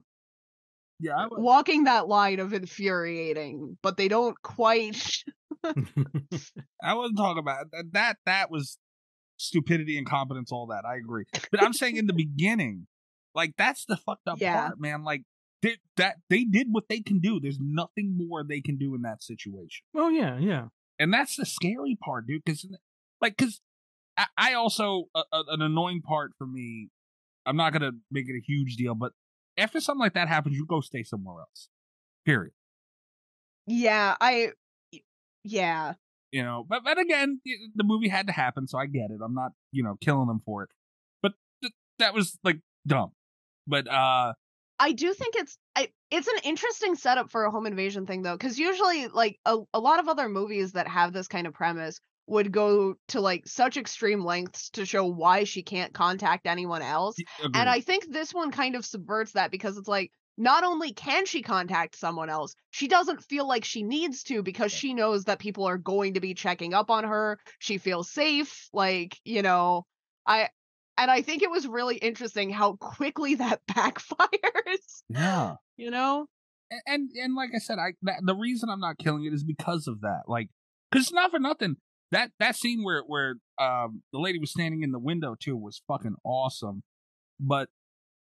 yeah, 1.01 1.17
I 1.17 1.27
would- 1.29 1.41
walking 1.41 1.85
that 1.85 2.09
line 2.09 2.41
of 2.41 2.53
infuriating, 2.53 3.79
but 3.83 3.97
they 3.97 4.09
don't 4.09 4.41
quite 4.43 5.23
I 6.83 6.95
wasn't 6.95 7.19
talking 7.19 7.39
about 7.39 7.71
that. 7.73 7.93
That 7.93 8.17
that 8.27 8.51
was 8.51 8.79
stupidity, 9.37 9.97
incompetence, 9.99 10.51
all 10.53 10.67
that. 10.69 10.85
I 10.85 10.97
agree. 10.97 11.25
But 11.51 11.63
I'm 11.63 11.73
saying 11.73 11.97
in 11.97 12.07
the 12.07 12.13
beginning, 12.13 12.87
like 13.35 13.55
that's 13.57 13.85
the 13.85 13.97
fucked 13.97 14.27
up 14.29 14.41
Yeah. 14.41 14.69
part, 14.69 14.81
man. 14.81 15.05
Like 15.05 15.23
they, 15.63 15.77
that 15.97 16.17
they 16.31 16.45
did 16.45 16.69
what 16.71 16.85
they 16.89 17.01
can 17.01 17.19
do. 17.19 17.41
There's 17.41 17.59
nothing 17.61 18.17
more 18.17 18.45
they 18.45 18.61
can 18.61 18.77
do 18.77 18.95
in 18.95 19.03
that 19.03 19.23
situation, 19.23 19.85
oh 19.95 20.09
yeah, 20.09 20.39
yeah. 20.39 20.67
and 20.99 21.13
that's 21.13 21.37
the 21.37 21.47
scary 21.47 21.97
part, 22.03 22.27
dude. 22.27 22.43
Because 22.45 22.67
like, 23.21 23.37
because 23.37 23.61
I, 24.17 24.27
I 24.37 24.55
also 24.55 25.05
a, 25.15 25.23
a, 25.33 25.43
an 25.49 25.63
annoying 25.63 26.03
part 26.03 26.33
for 26.39 26.47
me. 26.47 26.89
I'm 27.47 27.57
not 27.57 27.73
gonna 27.73 27.93
make 28.11 28.29
it 28.29 28.37
a 28.37 28.43
huge 28.45 28.77
deal, 28.77 28.95
but 28.95 29.13
after 29.57 29.81
something 29.81 30.01
like 30.01 30.15
that 30.15 30.29
happens, 30.29 30.57
you 30.57 30.67
go 30.67 30.81
stay 30.81 31.03
somewhere 31.03 31.41
else. 31.41 31.69
Period. 32.25 32.53
Yeah, 33.67 34.17
I 34.21 34.51
yeah. 35.43 35.95
You 36.37 36.43
know 36.43 36.67
but 36.69 36.85
but 36.85 36.99
again 36.99 37.41
the 37.75 37.85
movie 37.85 38.09
had 38.09 38.27
to 38.27 38.33
happen 38.33 38.69
so 38.69 38.79
i 38.79 38.85
get 38.85 39.11
it 39.11 39.21
i'm 39.25 39.33
not 39.33 39.53
you 39.73 39.83
know 39.83 39.97
killing 40.03 40.29
them 40.29 40.43
for 40.45 40.65
it 40.65 40.69
but 41.23 41.33
th- 41.63 41.73
that 41.99 42.13
was 42.13 42.39
like 42.45 42.59
dumb 42.87 43.11
but 43.67 43.91
uh 43.91 44.33
I 44.79 44.93
do 44.93 45.15
think 45.15 45.37
it's 45.37 45.57
I, 45.75 45.89
it's 46.11 46.29
an 46.29 46.37
interesting 46.45 46.97
setup 46.97 47.31
for 47.31 47.45
a 47.45 47.51
home 47.51 47.65
invasion 47.65 48.05
thing 48.05 48.21
though, 48.21 48.37
because 48.37 48.59
usually 48.59 49.09
like 49.09 49.39
a, 49.47 49.57
a 49.73 49.81
lot 49.81 50.01
of 50.01 50.09
other 50.11 50.29
movies 50.29 50.73
that 50.73 50.87
have 50.87 51.15
this 51.15 51.29
kind 51.29 51.47
of 51.47 51.55
premise 51.55 51.99
would 52.27 52.53
go 52.53 52.95
to 53.09 53.23
like 53.23 53.47
such 53.47 53.79
extreme 53.79 54.23
lengths 54.23 54.69
to 54.71 54.85
show 54.85 55.07
why 55.07 55.45
she 55.45 55.63
can't 55.63 55.95
contact 55.95 56.47
anyone 56.47 56.83
else. 56.83 57.17
agreed. 57.39 57.59
And 57.59 57.71
I 57.71 57.81
think 57.81 58.13
this 58.13 58.35
one 58.35 58.51
kind 58.51 58.77
of 58.77 58.85
subverts 58.85 59.33
that 59.33 59.51
because 59.51 59.79
it's 59.79 59.89
like 59.89 60.11
not 60.37 60.65
only 60.65 60.93
can 60.93 61.27
she 61.27 61.43
contact 61.43 61.97
someone 61.97 62.29
else, 62.29 62.55
she 62.71 62.89
doesn't 62.89 63.25
feel 63.25 63.47
like 63.47 63.65
she 63.65 63.83
needs 63.83 64.23
to 64.25 64.43
because 64.43 64.73
she 64.73 64.95
knows 64.95 65.25
that 65.25 65.39
people 65.39 65.65
are 65.65 65.79
going 65.79 66.15
to 66.15 66.21
be 66.21 66.35
checking 66.35 66.75
up 66.75 66.91
on 66.91 67.05
her. 67.05 67.39
She 67.59 67.79
feels 67.79 68.11
safe, 68.11 68.69
like, 68.73 69.19
you 69.25 69.43
know, 69.43 69.87
I 70.27 70.51
and 70.99 71.11
I 71.11 71.23
think 71.23 71.43
it 71.43 71.51
was 71.51 71.67
really 71.67 71.97
interesting 71.97 72.51
how 72.51 72.75
quickly 72.77 73.35
that 73.37 73.61
backfires, 73.71 75.03
yeah 75.09 75.55
you 75.77 75.91
know? 75.91 76.27
and 76.71 76.81
and, 76.87 77.11
and 77.15 77.35
like 77.35 77.51
i 77.55 77.59
said 77.59 77.79
i 77.79 77.93
that, 78.03 78.21
the 78.25 78.35
reason 78.35 78.69
i'm 78.69 78.81
not 78.81 78.99
killing 78.99 79.25
it 79.25 79.33
is 79.33 79.45
because 79.45 79.87
of 79.87 80.01
that 80.01 80.23
like 80.27 80.49
because 80.91 81.07
it's 81.07 81.13
not 81.13 81.31
for 81.31 81.39
nothing 81.39 81.77
that 82.11 82.31
that 82.39 82.57
scene 82.57 82.83
where 82.83 83.03
where 83.07 83.37
um 83.61 84.03
the 84.13 84.19
lady 84.19 84.39
was 84.39 84.51
standing 84.51 84.83
in 84.83 84.91
the 84.91 84.99
window 84.99 85.37
too 85.39 85.57
was 85.57 85.83
fucking 85.87 86.17
awesome 86.25 86.83
but 87.39 87.69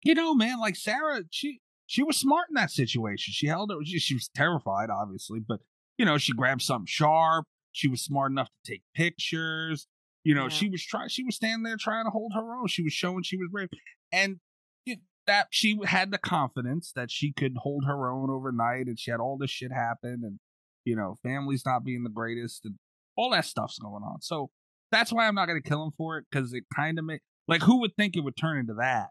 you 0.02 0.14
know 0.14 0.34
man 0.34 0.60
like 0.60 0.76
sarah 0.76 1.22
she 1.30 1.60
she 1.94 2.02
was 2.02 2.16
smart 2.16 2.46
in 2.50 2.54
that 2.54 2.70
situation. 2.70 3.32
She 3.32 3.46
held 3.46 3.70
it 3.70 3.78
she, 3.86 3.98
she 3.98 4.14
was 4.14 4.28
terrified 4.34 4.90
obviously 4.90 5.40
but 5.46 5.60
you 5.98 6.04
know 6.04 6.18
she 6.18 6.32
grabbed 6.32 6.62
something 6.62 6.86
sharp. 6.86 7.46
She 7.72 7.88
was 7.88 8.02
smart 8.02 8.30
enough 8.32 8.48
to 8.48 8.72
take 8.72 8.82
pictures. 8.94 9.86
You 10.24 10.34
know 10.34 10.44
Yeah. 10.44 10.48
she 10.58 10.68
was 10.68 10.82
trying 10.84 11.08
she 11.08 11.24
was 11.24 11.36
standing 11.36 11.62
there 11.62 11.76
trying 11.78 12.04
to 12.06 12.10
hold 12.10 12.32
her 12.34 12.54
own. 12.56 12.66
She 12.68 12.82
was 12.82 12.92
showing 12.92 13.22
she 13.22 13.36
was 13.36 13.48
brave. 13.52 13.68
And 14.12 14.40
you 14.84 14.96
that 15.26 15.46
she 15.50 15.78
had 15.84 16.10
the 16.10 16.18
confidence 16.18 16.92
that 16.94 17.10
she 17.10 17.32
could 17.32 17.54
hold 17.58 17.84
her 17.86 18.10
own 18.10 18.28
overnight 18.30 18.86
and 18.86 18.98
she 18.98 19.10
had 19.10 19.20
all 19.20 19.38
this 19.38 19.50
shit 19.50 19.72
happen 19.72 20.20
and 20.22 20.38
you 20.84 20.96
know 20.96 21.14
families 21.22 21.62
not 21.64 21.84
being 21.84 22.02
the 22.04 22.10
greatest 22.10 22.64
and 22.64 22.74
all 23.16 23.30
that 23.30 23.44
stuff's 23.44 23.78
going 23.78 24.02
on. 24.02 24.20
So 24.20 24.50
that's 24.90 25.12
why 25.12 25.26
i'm 25.26 25.34
not 25.34 25.46
going 25.46 25.60
to 25.60 25.68
kill 25.68 25.82
him 25.84 25.92
for 25.96 26.18
it 26.18 26.26
because 26.30 26.52
it 26.52 26.64
kind 26.74 26.98
of 26.98 27.04
make 27.04 27.20
like 27.48 27.62
who 27.62 27.80
would 27.80 27.94
think 27.96 28.16
it 28.16 28.20
would 28.24 28.36
turn 28.36 28.58
into 28.58 28.74
that? 28.74 29.08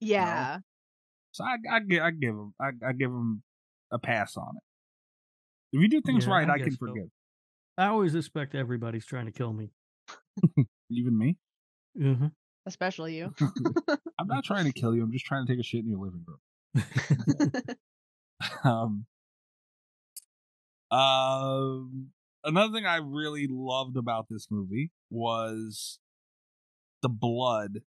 Yeah. 0.00 0.58
So 1.34 1.44
i 1.44 1.56
i, 1.70 1.80
I 2.06 2.10
give 2.10 2.34
him 2.34 2.54
I, 2.60 2.70
I 2.86 2.92
give 2.92 3.10
him 3.10 3.42
a 3.92 3.98
pass 3.98 4.36
on 4.36 4.56
it 4.56 4.62
if 5.76 5.82
you 5.82 5.88
do 5.88 6.00
things 6.00 6.24
Yeah, 6.24 6.32
right 6.32 6.48
I 6.48 6.54
i, 6.54 6.58
can 6.58 6.70
guess 6.70 6.76
so. 6.78 6.86
forgive 6.86 7.08
I 7.76 7.86
always 7.86 8.12
suspect 8.12 8.54
everybody's 8.54 9.04
trying 9.04 9.26
to 9.26 9.32
kill 9.32 9.52
me. 9.52 9.70
even 10.90 11.18
me 11.18 11.36
hmm 11.96 12.26
Especially 12.66 13.16
you. 13.18 13.34
i'm 14.18 14.26
not 14.28 14.44
trying 14.44 14.64
to 14.64 14.72
kill 14.72 14.94
you 14.94 15.02
i'm 15.02 15.12
just 15.12 15.26
trying 15.26 15.44
to 15.46 15.52
take 15.52 15.60
a 15.60 15.62
shit 15.64 15.80
in 15.84 15.90
your 15.90 15.98
living 15.98 16.24
room 16.26 16.38
um, 18.64 19.06
um, 20.90 22.08
another 22.44 22.72
thing 22.72 22.86
I 22.86 22.96
really 22.96 23.46
loved 23.50 23.96
about 23.96 24.26
this 24.28 24.48
movie 24.50 24.90
was 25.10 25.98
the 27.02 27.08
blood 27.08 27.80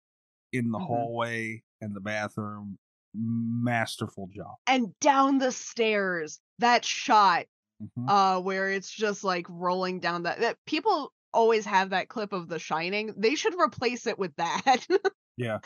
in 0.52 0.72
the 0.72 0.80
Mhm. 0.80 0.86
hallway 0.88 1.64
and 1.82 1.96
the 1.96 2.00
bathroom. 2.00 2.78
Masterful 3.18 4.28
job. 4.34 4.56
and 4.68 4.94
down 5.00 5.38
the 5.38 5.52
stairs, 5.52 6.40
that 6.60 6.84
shot 6.86 7.46
Mhm. 7.82 8.10
uh 8.10 8.42
where 8.42 8.70
it's 8.72 8.90
just 8.90 9.24
like 9.26 9.46
rolling 9.50 10.00
down 10.00 10.24
that, 10.24 10.40
that 10.40 10.58
people 10.66 11.12
always 11.34 11.66
have 11.66 11.90
that 11.90 12.08
clip 12.08 12.32
of 12.32 12.48
the 12.48 12.58
shining 12.58 13.14
they 13.18 13.36
should 13.36 13.54
replace 13.60 14.08
it 14.08 14.18
with 14.18 14.34
that 14.38 14.88
Yeah. 15.38 15.58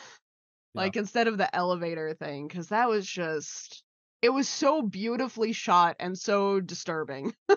like 0.74 0.96
instead 0.96 1.28
of 1.28 1.38
the 1.38 1.54
elevator 1.54 2.12
thing 2.14 2.48
because 2.48 2.68
that 2.70 2.88
was 2.88 3.06
just 3.06 3.84
it 4.22 4.30
was 4.30 4.48
so 4.48 4.82
beautifully 4.82 5.52
shot 5.52 5.94
and 6.00 6.18
so 6.18 6.60
disturbing 6.60 7.32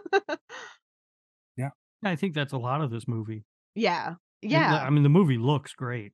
yeah. 1.57 1.69
I 2.03 2.15
think 2.15 2.35
that's 2.35 2.53
a 2.53 2.57
lot 2.57 2.81
of 2.81 2.91
this 2.91 3.07
movie. 3.07 3.43
yeah 3.75 4.15
yeah 4.43 4.83
I 4.83 4.89
mean, 4.91 5.03
the 5.03 5.09
movie 5.09 5.37
looks 5.39 5.73
great. 5.73 6.11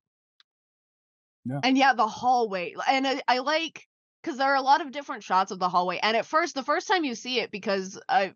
And 1.62 1.76
yeah 1.76 1.92
the 1.94 2.06
hallway 2.06 2.74
and 2.88 3.06
i, 3.06 3.22
I 3.28 3.38
like 3.38 3.86
because 4.22 4.38
there 4.38 4.48
are 4.52 4.56
a 4.56 4.62
lot 4.62 4.80
of 4.80 4.92
different 4.92 5.22
shots 5.24 5.50
of 5.50 5.58
the 5.58 5.68
hallway 5.68 5.98
and 6.02 6.16
at 6.16 6.26
first 6.26 6.54
the 6.54 6.62
first 6.62 6.88
time 6.88 7.04
you 7.04 7.14
see 7.14 7.40
it 7.40 7.50
because 7.50 7.98
uh, 8.08 8.28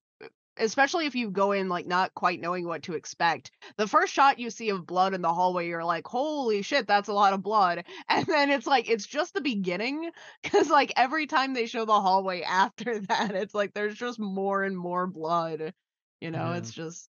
especially 0.56 1.06
if 1.06 1.14
you 1.14 1.30
go 1.30 1.52
in 1.52 1.68
like 1.68 1.86
not 1.86 2.14
quite 2.14 2.40
knowing 2.40 2.66
what 2.66 2.84
to 2.84 2.94
expect. 2.94 3.50
The 3.76 3.88
first 3.88 4.12
shot 4.12 4.38
you 4.38 4.50
see 4.50 4.70
of 4.70 4.86
blood 4.86 5.14
in 5.14 5.22
the 5.22 5.32
hallway, 5.32 5.66
you're 5.68 5.84
like, 5.84 6.06
"Holy 6.06 6.62
shit, 6.62 6.86
that's 6.86 7.08
a 7.08 7.12
lot 7.12 7.32
of 7.32 7.42
blood." 7.42 7.84
And 8.08 8.26
then 8.26 8.50
it's 8.50 8.66
like 8.66 8.88
it's 8.88 9.06
just 9.06 9.34
the 9.34 9.40
beginning 9.40 10.10
cuz 10.44 10.70
like 10.70 10.92
every 10.96 11.26
time 11.26 11.54
they 11.54 11.66
show 11.66 11.84
the 11.84 12.00
hallway 12.00 12.42
after 12.46 13.00
that, 13.00 13.34
it's 13.34 13.54
like 13.54 13.74
there's 13.74 13.96
just 13.96 14.18
more 14.18 14.62
and 14.62 14.76
more 14.76 15.06
blood. 15.06 15.74
You 16.20 16.30
know, 16.30 16.52
Yeah. 16.52 16.58
it's 16.58 16.70
just 16.72 17.08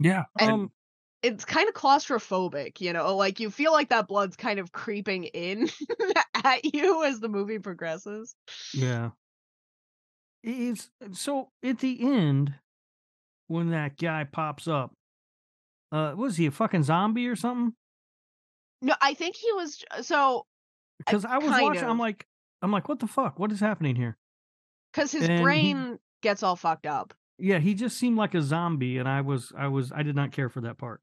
Yeah. 0.00 0.24
and 0.38 0.50
Um, 0.50 0.72
it's 1.22 1.44
kind 1.44 1.68
of 1.68 1.74
claustrophobic, 1.74 2.80
you 2.80 2.92
know, 2.92 3.16
like 3.16 3.38
you 3.40 3.50
feel 3.50 3.72
like 3.72 3.90
that 3.90 4.08
blood's 4.08 4.36
kind 4.36 4.58
of 4.58 4.72
creeping 4.72 5.24
in 5.24 5.68
at 6.44 6.74
you 6.74 7.04
as 7.04 7.20
the 7.20 7.28
movie 7.28 7.58
progresses. 7.58 8.34
yeah. 8.74 9.10
It's 10.44 10.90
so 11.12 11.50
at 11.62 11.78
the 11.78 12.02
end 12.02 12.54
when 13.46 13.70
that 13.70 13.96
guy 13.96 14.24
pops 14.24 14.66
up. 14.66 14.92
Uh, 15.92 16.14
was 16.16 16.36
he 16.36 16.46
a 16.46 16.50
fucking 16.50 16.82
zombie 16.82 17.28
or 17.28 17.36
something? 17.36 17.74
No, 18.80 18.94
I 19.00 19.14
think 19.14 19.36
he 19.36 19.52
was 19.52 19.84
so 20.00 20.46
Because 20.98 21.24
I 21.24 21.38
was 21.38 21.50
watching, 21.50 21.84
I'm 21.84 21.98
like, 21.98 22.26
I'm 22.62 22.72
like, 22.72 22.88
what 22.88 22.98
the 22.98 23.06
fuck? 23.06 23.38
What 23.38 23.52
is 23.52 23.60
happening 23.60 23.94
here? 23.94 24.16
cuz 24.94 25.12
his 25.12 25.22
And 25.28 25.38
he- 25.38 25.42
brain 25.42 25.98
gets 26.22 26.42
all 26.42 26.56
fucked 26.56 26.86
up. 26.86 27.14
Yeah, 27.38 27.58
he 27.60 27.74
just 27.74 27.96
seemed 27.98 28.16
like 28.16 28.34
a 28.34 28.42
zombie, 28.42 28.98
and 28.98 29.08
I 29.08 29.20
was, 29.20 29.52
I 29.56 29.66
was, 29.68 29.90
I 29.92 30.02
did 30.02 30.14
not 30.16 30.32
care 30.32 30.48
for 30.48 30.60
that 30.62 30.78
part. 30.78 31.00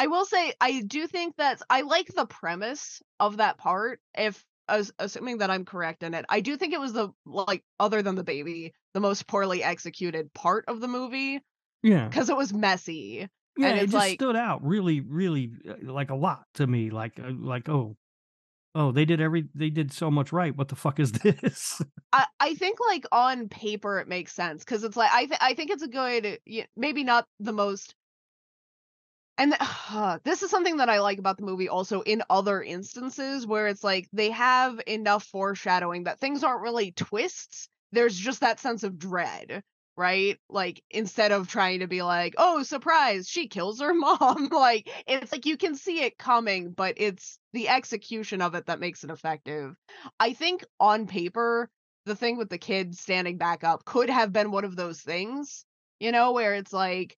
I 0.00 0.06
will 0.06 0.24
say 0.24 0.54
I 0.62 0.80
do 0.80 1.06
think 1.06 1.36
that 1.36 1.60
I 1.68 1.82
like 1.82 2.06
the 2.06 2.24
premise 2.24 3.02
of 3.20 3.36
that 3.36 3.58
part 3.58 4.00
if 4.16 4.42
as, 4.66 4.90
assuming 4.98 5.38
that 5.38 5.50
I'm 5.50 5.66
correct 5.66 6.02
in 6.02 6.14
it. 6.14 6.24
I 6.30 6.40
do 6.40 6.56
think 6.56 6.72
it 6.72 6.80
was 6.80 6.94
the 6.94 7.10
like 7.26 7.62
other 7.78 8.00
than 8.00 8.14
the 8.14 8.24
baby, 8.24 8.72
the 8.94 9.00
most 9.00 9.26
poorly 9.26 9.62
executed 9.62 10.32
part 10.32 10.64
of 10.68 10.80
the 10.80 10.88
movie 10.88 11.42
Yeah, 11.82 12.08
cuz 12.08 12.30
it 12.30 12.36
was 12.36 12.50
messy. 12.50 13.28
yeah, 13.58 13.66
and 13.66 13.76
it 13.76 13.82
just 13.82 13.94
like 13.94 14.18
stood 14.18 14.36
out 14.36 14.64
really, 14.64 15.00
really, 15.00 15.52
uh, 15.68 15.74
like 15.82 16.08
a 16.08 16.14
lot 16.14 16.46
to 16.54 16.66
me. 16.66 16.88
Like, 16.88 17.20
uh, 17.20 17.32
like, 17.38 17.68
oh, 17.68 17.98
oh, 18.74 18.92
they 18.92 19.04
did 19.04 19.20
every, 19.20 19.50
they 19.54 19.68
did 19.68 19.92
so 19.92 20.10
much 20.10 20.32
right. 20.32 20.56
What 20.56 20.68
the 20.68 20.76
fuck 20.76 20.98
is 20.98 21.12
this? 21.24 21.82
I, 22.14 22.26
I 22.40 22.54
think 22.54 22.78
like 22.80 23.04
on 23.12 23.50
paper 23.50 23.98
it 23.98 24.08
makes 24.08 24.32
sense 24.32 24.64
because 24.64 24.82
it's 24.82 24.96
like 24.96 25.12
I 25.12 25.26
th- 25.26 25.40
I 25.42 25.52
think 25.52 25.70
it's 25.70 25.82
a 25.82 25.88
good 25.88 26.38
maybe 26.74 27.04
not 27.04 27.26
the 27.38 27.52
most 27.52 27.94
and 29.40 29.54
th- 29.58 30.20
this 30.22 30.42
is 30.42 30.50
something 30.50 30.76
that 30.76 30.90
I 30.90 31.00
like 31.00 31.18
about 31.18 31.38
the 31.38 31.46
movie 31.46 31.68
also 31.70 32.02
in 32.02 32.22
other 32.28 32.62
instances 32.62 33.46
where 33.46 33.68
it's 33.68 33.82
like 33.82 34.06
they 34.12 34.30
have 34.30 34.80
enough 34.86 35.24
foreshadowing 35.24 36.04
that 36.04 36.20
things 36.20 36.44
aren't 36.44 36.60
really 36.60 36.92
twists. 36.92 37.68
There's 37.90 38.16
just 38.16 38.40
that 38.40 38.60
sense 38.60 38.82
of 38.84 38.98
dread 38.98 39.62
right? 39.96 40.38
Like 40.48 40.82
instead 40.90 41.30
of 41.32 41.48
trying 41.48 41.80
to 41.80 41.86
be 41.86 42.02
like 42.02 42.34
oh 42.38 42.62
surprise 42.62 43.28
she 43.28 43.48
kills 43.48 43.80
her 43.80 43.94
mom. 43.94 44.48
Like 44.50 44.88
it's 45.06 45.32
like 45.32 45.46
you 45.46 45.56
can 45.56 45.74
see 45.74 46.02
it 46.02 46.18
coming 46.18 46.72
but 46.72 46.94
it's 46.98 47.38
the 47.52 47.68
execution 47.68 48.42
of 48.42 48.54
it 48.54 48.66
that 48.66 48.80
makes 48.80 49.04
it 49.04 49.10
effective. 49.10 49.74
I 50.18 50.32
think 50.34 50.64
on 50.78 51.06
paper 51.06 51.70
the 52.06 52.14
thing 52.16 52.36
with 52.36 52.50
the 52.50 52.58
kid 52.58 52.96
standing 52.96 53.38
back 53.38 53.64
up 53.64 53.84
could 53.84 54.10
have 54.10 54.32
been 54.32 54.50
one 54.50 54.64
of 54.64 54.76
those 54.76 55.00
things, 55.00 55.64
you 55.98 56.12
know, 56.12 56.32
where 56.32 56.54
it's 56.54 56.72
like 56.72 57.16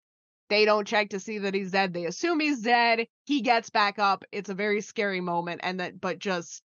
they 0.51 0.65
don't 0.65 0.87
check 0.87 1.11
to 1.11 1.21
see 1.21 1.39
that 1.39 1.55
he's 1.55 1.71
dead. 1.71 1.95
They 1.95 2.05
assume 2.05 2.41
he's 2.41 2.61
dead. 2.61 3.07
He 3.25 3.41
gets 3.41 3.71
back 3.71 3.99
up. 3.99 4.25
It's 4.33 4.51
a 4.51 4.55
very 4.55 4.83
scary 4.83 5.21
moment. 5.21 5.61
And 5.63 5.81
that, 5.81 6.01
but 6.01 6.19
just 6.19 6.63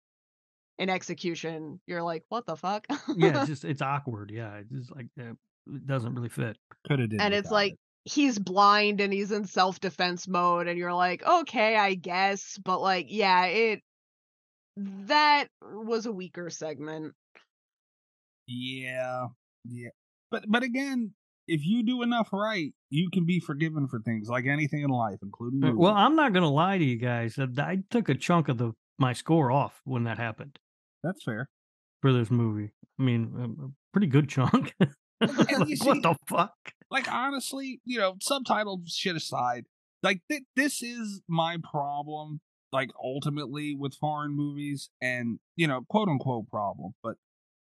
in 0.78 0.88
execution, 0.88 1.80
you're 1.86 2.02
like, 2.02 2.24
what 2.28 2.46
the 2.46 2.56
fuck? 2.56 2.86
yeah, 3.16 3.40
it's 3.40 3.46
just, 3.48 3.64
it's 3.64 3.82
awkward. 3.82 4.30
Yeah, 4.30 4.54
it's 4.54 4.70
just 4.70 4.96
like 4.96 5.09
uh, 5.20 5.32
it 5.66 5.86
doesn't 5.86 6.14
really 6.14 6.28
fit. 6.28 6.56
Could 6.86 7.00
have 7.00 7.10
did. 7.10 7.20
and 7.20 7.34
it's 7.34 7.50
like, 7.50 7.72
it. 7.72 7.78
he's 8.04 8.38
blind 8.38 9.00
and 9.00 9.12
he's 9.12 9.32
in 9.32 9.44
self 9.44 9.80
defense 9.80 10.26
mode. 10.26 10.68
And 10.68 10.78
you're 10.78 10.94
like, 10.94 11.26
okay, 11.26 11.76
I 11.76 11.94
guess. 11.94 12.59
But 12.64 12.80
like, 12.80 13.06
yeah, 13.09 13.46
it, 13.46 13.80
that 14.76 15.48
was 15.60 16.06
a 16.06 16.12
weaker 16.12 16.48
segment. 16.50 17.14
Yeah. 18.46 19.26
Yeah. 19.64 19.90
But 20.30 20.44
but 20.48 20.62
again, 20.62 21.12
if 21.48 21.64
you 21.64 21.82
do 21.82 22.02
enough 22.02 22.28
right, 22.32 22.73
you 22.90 23.10
can 23.10 23.24
be 23.27 23.40
forgiven 23.40 23.89
for 23.89 24.01
things 24.01 24.28
like 24.28 24.47
anything 24.47 24.82
in 24.82 24.90
life, 24.90 25.19
including 25.23 25.62
Uh, 25.62 25.66
movies. 25.69 25.78
Well, 25.78 25.94
I'm 25.94 26.14
not 26.16 26.32
gonna 26.32 26.51
lie 26.51 26.78
to 26.78 26.85
you 26.85 26.97
guys. 26.97 27.39
I 27.39 27.78
took 27.90 28.09
a 28.09 28.14
chunk 28.14 28.48
of 28.48 28.59
the 28.59 28.73
my 28.98 29.12
score 29.12 29.51
off 29.51 29.81
when 29.85 30.05
that 30.05 30.19
happened 30.19 30.59
That's 31.02 31.24
fair. 31.24 31.48
for 32.01 32.12
this 32.12 32.31
movie. 32.31 32.73
I 32.98 33.02
mean, 33.02 33.56
a, 33.64 33.69
pretty 33.93 34.06
good 34.06 34.28
chunk. 34.28 34.74
Like, 34.81 34.90
what 35.20 36.02
the 36.02 36.16
fuck? 36.28 36.55
Like 36.90 37.10
honestly, 37.10 37.81
you 37.85 37.98
know, 37.98 38.16
subtitle 38.20 38.82
shit 38.86 39.16
aside, 39.16 39.64
like 40.02 40.20
th- 40.31 40.44
this 40.56 40.82
is 40.82 41.23
my 41.28 41.56
problem. 41.62 42.40
Like 42.73 42.90
ultimately 43.02 43.74
with 43.74 43.94
foreign 43.94 44.35
movies, 44.35 44.89
and 45.01 45.39
you 45.56 45.66
know, 45.66 45.82
quote 45.89 46.09
unquote 46.09 46.48
problem, 46.51 46.93
but 47.02 47.16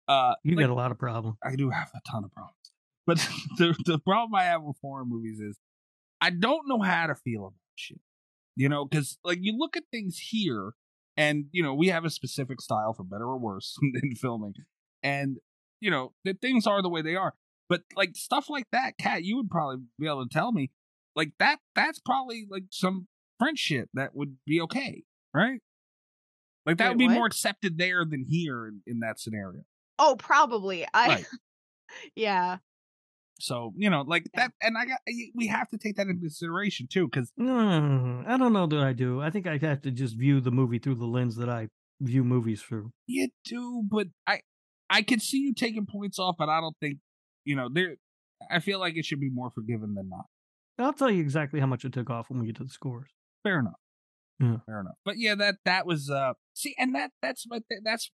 uh, 0.08 0.36
You 0.44 0.56
like, 0.56 0.64
got 0.66 0.70
a 0.72 0.74
lot 0.76 0.92
of 0.92 0.98
problems. 1.00 1.38
I 1.44 1.56
do 1.56 1.70
have 1.70 1.90
a 1.94 2.00
ton 2.10 2.24
of 2.24 2.32
problems. 2.32 2.65
But 3.06 3.18
the 3.58 3.76
the 3.86 4.00
problem 4.00 4.36
I 4.36 4.44
have 4.44 4.64
with 4.64 4.78
foreign 4.78 5.10
movies 5.10 5.40
is 5.40 5.58
I 6.22 6.30
don't 6.30 6.68
know 6.68 6.82
how 6.82 7.08
to 7.08 7.16
feel 7.16 7.42
about 7.42 7.54
shit. 7.76 8.00
You 8.56 8.70
know, 8.70 8.86
because 8.86 9.18
like 9.24 9.40
you 9.42 9.58
look 9.58 9.76
at 9.76 9.84
things 9.92 10.18
here, 10.18 10.72
and 11.18 11.46
you 11.52 11.62
know 11.62 11.74
we 11.74 11.90
have 11.90 12.06
a 12.06 12.10
specific 12.10 12.62
style 12.62 12.94
for 12.94 13.04
better 13.04 13.26
or 13.26 13.38
worse 13.38 13.78
in 14.04 14.16
filming, 14.16 14.54
and 15.04 15.38
you 15.82 15.92
know 15.92 16.14
that 16.24 16.42
things 16.42 16.66
are 16.66 16.82
the 16.82 16.90
way 16.90 17.02
they 17.02 17.16
are. 17.16 17.34
But 17.68 17.82
like 17.96 18.16
stuff 18.16 18.50
like 18.50 18.68
that, 18.72 18.98
Cat, 18.98 19.24
you 19.24 19.38
would 19.38 19.50
probably 19.50 19.84
be 20.00 20.08
able 20.08 20.26
to 20.26 20.34
tell 20.34 20.52
me, 20.52 20.72
like 21.16 21.32
that. 21.40 21.60
That's 21.76 22.00
probably 22.00 22.48
like 22.50 22.66
some 22.70 23.08
French 23.40 23.60
shit 23.60 23.90
that 23.94 24.16
would 24.16 24.38
be 24.46 24.62
okay, 24.62 25.04
right? 25.34 25.60
Like 26.66 26.78
that 26.78 26.86
Wait, 26.86 26.90
would 26.90 26.98
be 27.00 27.08
what? 27.08 27.14
more 27.14 27.26
accepted 27.28 27.78
there 27.78 28.06
than 28.06 28.26
here 28.28 28.68
in, 28.68 28.82
in 28.88 29.00
that 29.00 29.20
scenario. 29.20 29.62
Oh, 30.00 30.16
probably. 30.18 30.86
I, 30.94 31.08
Right. 31.08 31.26
yeah. 32.16 32.58
So 33.46 33.74
you 33.78 33.90
know, 33.90 34.02
like 34.02 34.26
Yeah. 34.34 34.48
that, 34.48 34.52
and 34.62 34.78
I 34.78 34.86
got 34.86 35.00
we 35.36 35.48
have 35.48 35.70
to 35.70 35.78
take 35.78 35.96
that 35.98 36.08
into 36.08 36.22
consideration 36.22 36.88
too, 36.90 37.08
because 37.08 37.32
No, 37.38 38.24
I 38.28 38.38
don't 38.38 38.54
know 38.54 38.66
that 38.68 38.80
I 38.80 38.94
do. 38.94 39.22
I 39.22 39.30
think 39.30 39.46
I 39.48 39.58
have 39.58 39.82
to 39.84 39.92
just 39.92 40.18
view 40.18 40.42
the 40.42 40.52
movie 40.52 40.80
through 40.80 40.96
the 40.96 41.06
lens 41.06 41.36
that 41.38 41.50
I 41.50 41.70
view 42.02 42.24
movies 42.24 42.62
through. 42.62 42.92
you 43.08 43.30
do, 43.46 43.84
but 43.90 44.08
I 44.28 44.42
I 44.90 45.02
can 45.02 45.20
see 45.20 45.38
you 45.40 45.54
taking 45.54 45.86
points 45.86 46.18
off, 46.20 46.36
but 46.38 46.50
I 46.50 46.60
don't 46.60 46.76
think 46.80 46.98
you 47.44 47.56
know 47.56 47.70
there. 47.72 47.96
I 48.52 48.60
feel 48.60 48.80
like 48.80 48.96
it 48.98 49.06
should 49.06 49.20
be 49.22 49.30
more 49.30 49.52
forgiven 49.52 49.94
than 49.96 50.10
not. 50.10 50.26
I'll 50.78 50.94
tell 50.94 51.10
you 51.10 51.22
exactly 51.22 51.60
how 51.60 51.68
much 51.68 51.86
it 51.86 51.94
took 51.94 52.10
off 52.10 52.30
when 52.30 52.40
we 52.40 52.48
get 52.48 52.58
to 52.58 52.64
the 52.64 52.70
scores. 52.70 53.10
Fair 53.44 53.60
enough. 53.60 53.80
Yeah. 54.40 54.58
Fair 54.66 54.82
enough. 54.82 54.96
But 55.06 55.16
yeah, 55.18 55.36
that 55.36 55.56
that 55.66 55.86
was 55.86 56.10
uh 56.10 56.34
see, 56.54 56.76
and 56.78 56.94
that 56.96 57.12
that's 57.22 57.46
my 57.48 57.60
th- 57.70 57.82
that's 57.84 58.12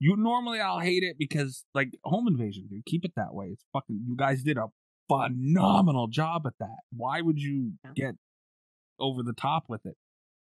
you 0.00 0.16
normally 0.16 0.60
I'll 0.60 0.80
hate 0.80 1.02
it 1.02 1.16
because 1.18 1.64
like 1.74 1.90
home 2.04 2.28
invasion, 2.28 2.66
dude. 2.70 2.84
Keep 2.86 3.04
it 3.04 3.12
that 3.16 3.34
way. 3.34 3.46
It's 3.52 3.64
fucking 3.72 4.04
you 4.06 4.16
guys 4.16 4.42
did 4.42 4.56
a 4.58 4.66
phenomenal 5.08 6.06
job 6.08 6.42
at 6.46 6.52
that. 6.60 6.76
Why 6.96 7.20
would 7.20 7.38
you 7.38 7.72
get 7.94 8.14
over 9.00 9.22
the 9.22 9.32
top 9.32 9.64
with 9.68 9.84
it? 9.86 9.96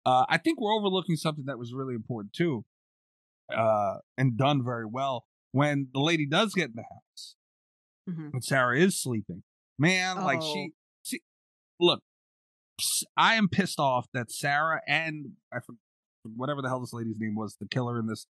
Uh 0.06 0.26
I 0.30 0.38
think 0.38 0.60
we're 0.60 0.74
overlooking 0.76 1.16
something 1.16 1.46
that 1.46 1.60
was 1.60 1.74
really 1.74 1.94
important 1.96 2.34
too. 2.34 2.66
Uh 3.56 3.98
and 4.18 4.38
done 4.38 4.64
very 4.64 4.86
well 4.86 5.26
when 5.52 5.88
the 5.94 6.00
lady 6.00 6.26
does 6.26 6.54
get 6.54 6.70
in 6.70 6.76
the 6.76 6.84
house 6.84 7.36
Mhm. 8.10 8.34
and 8.34 8.44
Sarah 8.44 8.78
is 8.78 9.02
sleeping. 9.02 9.44
Man, 9.78 10.18
like 10.24 10.42
she 10.42 10.72
Oh. 10.72 10.76
see 11.04 11.22
look, 11.80 12.02
I 13.18 13.36
am 13.36 13.48
pissed 13.50 13.80
off 13.80 14.08
that 14.14 14.32
Sarah 14.32 14.82
and 14.88 15.34
I 15.54 15.60
whatever 16.36 16.62
the 16.62 16.68
hell 16.70 16.80
this 16.80 16.94
lady's 16.94 17.18
name 17.20 17.36
was, 17.36 17.56
the 17.60 17.68
killer 17.68 18.00
in 18.00 18.08
this, 18.08 18.26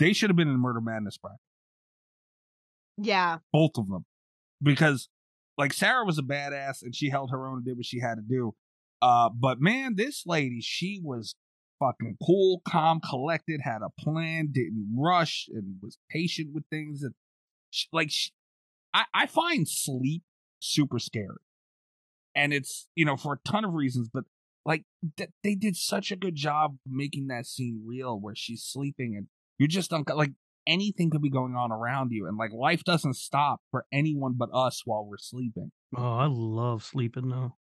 they 0.00 0.12
should 0.12 0.30
have 0.30 0.36
been 0.36 0.48
in 0.48 0.58
Murder 0.58 0.80
Madness 0.80 1.16
bracket, 1.18 1.38
Yeah. 2.98 3.38
both 3.52 3.72
of 3.76 3.88
them, 3.88 4.04
because 4.62 5.08
like 5.56 5.72
Sarah 5.72 6.04
was 6.04 6.18
a 6.18 6.22
badass 6.22 6.82
and 6.82 6.94
she 6.94 7.10
held 7.10 7.30
her 7.30 7.46
own 7.46 7.58
and 7.58 7.64
did 7.64 7.76
what 7.76 7.86
she 7.86 8.00
had 8.00 8.16
to 8.16 8.22
do. 8.22 8.54
Uh, 9.02 9.28
but 9.30 9.60
man, 9.60 9.94
this 9.96 10.24
lady, 10.26 10.60
she 10.60 11.00
was 11.02 11.34
fucking 11.78 12.16
cool, 12.26 12.60
calm, 12.66 13.00
collected, 13.00 13.60
had 13.62 13.80
a 13.82 13.90
plan, 14.02 14.48
didn't 14.52 14.94
rush, 14.98 15.48
and 15.52 15.76
was 15.82 15.98
patient 16.10 16.50
with 16.52 16.64
things. 16.70 17.02
And 17.02 17.14
she, 17.70 17.86
like, 17.92 18.10
she, 18.10 18.30
I, 18.92 19.04
I 19.14 19.26
find 19.26 19.66
sleep 19.68 20.22
super 20.60 20.98
scary, 20.98 21.38
and 22.34 22.52
it's 22.52 22.88
you 22.94 23.04
know 23.04 23.16
for 23.16 23.34
a 23.34 23.48
ton 23.50 23.64
of 23.64 23.72
reasons, 23.72 24.08
but 24.12 24.24
like 24.66 24.84
th- 25.16 25.30
they 25.42 25.54
did 25.54 25.76
such 25.76 26.10
a 26.10 26.16
good 26.16 26.34
job 26.34 26.76
making 26.86 27.28
that 27.28 27.46
scene 27.46 27.82
real, 27.86 28.18
where 28.20 28.34
she's 28.34 28.62
sleeping 28.62 29.14
and 29.16 29.28
you're 29.60 29.68
just 29.68 29.92
unco- 29.92 30.16
like 30.16 30.32
anything 30.66 31.10
could 31.10 31.22
be 31.22 31.30
going 31.30 31.54
on 31.54 31.70
around 31.70 32.10
you, 32.10 32.26
and 32.26 32.36
like 32.36 32.50
life 32.52 32.82
doesn't 32.82 33.14
stop 33.14 33.60
for 33.70 33.84
anyone 33.92 34.34
but 34.36 34.48
us 34.52 34.82
while 34.84 35.04
we're 35.06 35.18
sleeping. 35.18 35.70
Oh, 35.96 36.14
I 36.16 36.26
love 36.28 36.82
sleeping 36.82 37.28
though. 37.28 37.56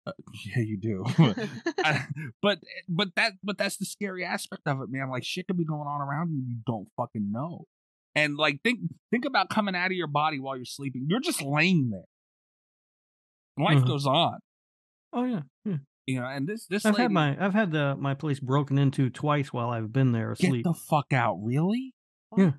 Yeah, 0.46 0.60
you 0.64 0.78
do. 0.78 1.04
I- 1.80 2.06
but 2.42 2.60
but 2.88 3.10
that 3.16 3.34
but 3.44 3.58
that's 3.58 3.78
the 3.78 3.86
scary 3.86 4.24
aspect 4.26 4.64
of 4.68 4.82
it, 4.82 4.90
man. 4.92 5.10
Like 5.10 5.24
shit 5.24 5.48
could 5.48 5.58
be 5.58 5.66
going 5.66 5.88
on 5.88 6.02
around 6.02 6.32
you, 6.32 6.44
you 6.48 6.58
don't 6.68 6.88
fucking 6.98 7.32
know. 7.32 7.66
And 8.16 8.36
like 8.38 8.62
think 8.64 8.80
think 9.12 9.26
about 9.26 9.50
coming 9.50 9.76
out 9.76 9.88
of 9.88 9.92
your 9.98 10.08
body 10.08 10.40
while 10.40 10.56
you're 10.56 10.66
sleeping. 10.66 11.06
You're 11.10 11.20
just 11.20 11.42
laying 11.42 11.90
there. 11.92 12.06
Life 13.58 13.84
Mhm. 13.84 13.88
goes 13.88 14.06
on. 14.06 14.40
Oh 15.14 15.24
yeah, 15.26 15.42
yeah. 15.64 15.78
You 16.08 16.20
know, 16.22 16.28
and 16.28 16.48
this 16.48 16.66
this 16.68 16.86
I've 16.86 16.94
lady, 16.94 17.04
had 17.04 17.12
my 17.12 17.44
I've 17.44 17.54
had 17.54 17.72
the 17.72 17.96
my 17.96 18.14
place 18.14 18.40
broken 18.40 18.78
into 18.78 19.10
twice 19.10 19.52
while 19.52 19.70
I've 19.72 19.92
been 19.92 20.12
there 20.12 20.32
asleep. 20.34 20.64
get 20.64 20.72
the 20.72 20.74
fuck 20.76 21.12
out, 21.14 21.38
really? 21.42 21.94
Yeah. 22.38 22.52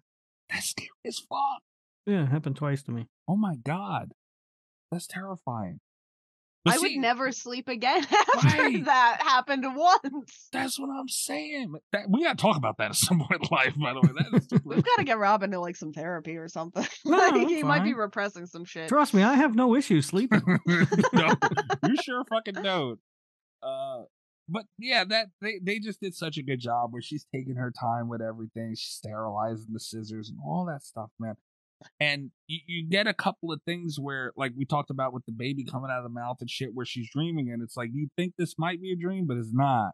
That's 0.50 0.70
scary 0.70 0.88
as 1.06 1.18
fuck. 1.18 1.62
Yeah, 2.06 2.24
it 2.24 2.28
happened 2.28 2.56
twice 2.56 2.82
to 2.84 2.92
me. 2.92 3.06
Oh 3.28 3.36
my 3.36 3.54
god. 3.56 4.12
That's 4.90 5.06
terrifying. 5.06 5.80
I 6.68 6.72
But 6.72 6.80
would 6.82 6.92
never 6.96 7.30
sleep 7.30 7.68
again 7.68 8.04
after 8.34 8.58
Right. 8.58 8.84
that 8.86 9.18
happened 9.22 9.64
once. 9.76 10.48
That's 10.52 10.78
what 10.80 10.88
I'm 10.90 11.08
saying. 11.08 11.74
That, 11.92 12.06
we 12.10 12.24
gotta 12.24 12.36
talk 12.36 12.56
about 12.56 12.78
that 12.78 12.90
at 12.90 12.96
some 12.96 13.18
point 13.28 13.42
in 13.42 13.48
life, 13.56 13.74
by 13.76 13.92
the 13.92 14.00
way. 14.00 14.08
That 14.16 14.36
is 14.36 14.46
super 14.50 14.62
We've 14.74 14.82
got 14.84 14.96
to 14.96 15.04
get 15.04 15.18
Robin 15.18 15.52
to 15.52 15.60
like 15.60 15.76
some 15.76 15.92
therapy 15.92 16.36
or 16.36 16.48
something. 16.48 16.84
No, 17.04 17.16
like, 17.16 17.32
I'm 17.34 17.48
he 17.48 17.62
might 17.62 17.84
be 17.84 17.94
repressing 17.94 18.46
some 18.46 18.64
shit. 18.64 18.88
Trust 18.88 19.14
me, 19.14 19.22
I 19.22 19.34
have 19.34 19.54
no 19.54 19.76
issue 19.76 20.00
sleeping. 20.00 20.42
no, 21.12 21.34
you 21.86 21.96
sure 22.02 22.24
fucking 22.28 22.54
don't. 22.54 22.98
Uh, 23.62 24.02
but 24.48 24.66
yeah, 24.78 25.04
that 25.04 25.28
they 25.40 25.58
they 25.62 25.78
just 25.78 26.00
did 26.00 26.14
such 26.14 26.36
a 26.38 26.42
good 26.42 26.60
job 26.60 26.92
where 26.92 27.02
she's 27.02 27.26
taking 27.34 27.56
her 27.56 27.72
time 27.72 28.08
with 28.08 28.22
everything. 28.22 28.74
She's 28.76 28.92
sterilizing 28.94 29.72
the 29.72 29.80
scissors 29.80 30.28
and 30.30 30.38
all 30.44 30.64
that 30.66 30.82
stuff, 30.84 31.10
man. 31.18 31.34
And 32.00 32.30
you, 32.46 32.60
you 32.66 32.88
get 32.88 33.06
a 33.06 33.12
couple 33.12 33.52
of 33.52 33.60
things 33.66 33.98
where, 34.00 34.32
like 34.36 34.52
we 34.56 34.64
talked 34.64 34.88
about 34.90 35.12
with 35.12 35.26
the 35.26 35.32
baby 35.32 35.64
coming 35.64 35.90
out 35.90 35.98
of 35.98 36.04
the 36.04 36.08
mouth 36.10 36.38
and 36.40 36.48
shit, 36.48 36.70
where 36.72 36.86
she's 36.86 37.10
dreaming, 37.12 37.50
and 37.50 37.62
it's 37.62 37.76
like 37.76 37.90
you 37.92 38.08
think 38.16 38.34
this 38.38 38.54
might 38.56 38.80
be 38.80 38.92
a 38.92 38.96
dream, 38.96 39.26
but 39.26 39.36
it's 39.36 39.52
not. 39.52 39.90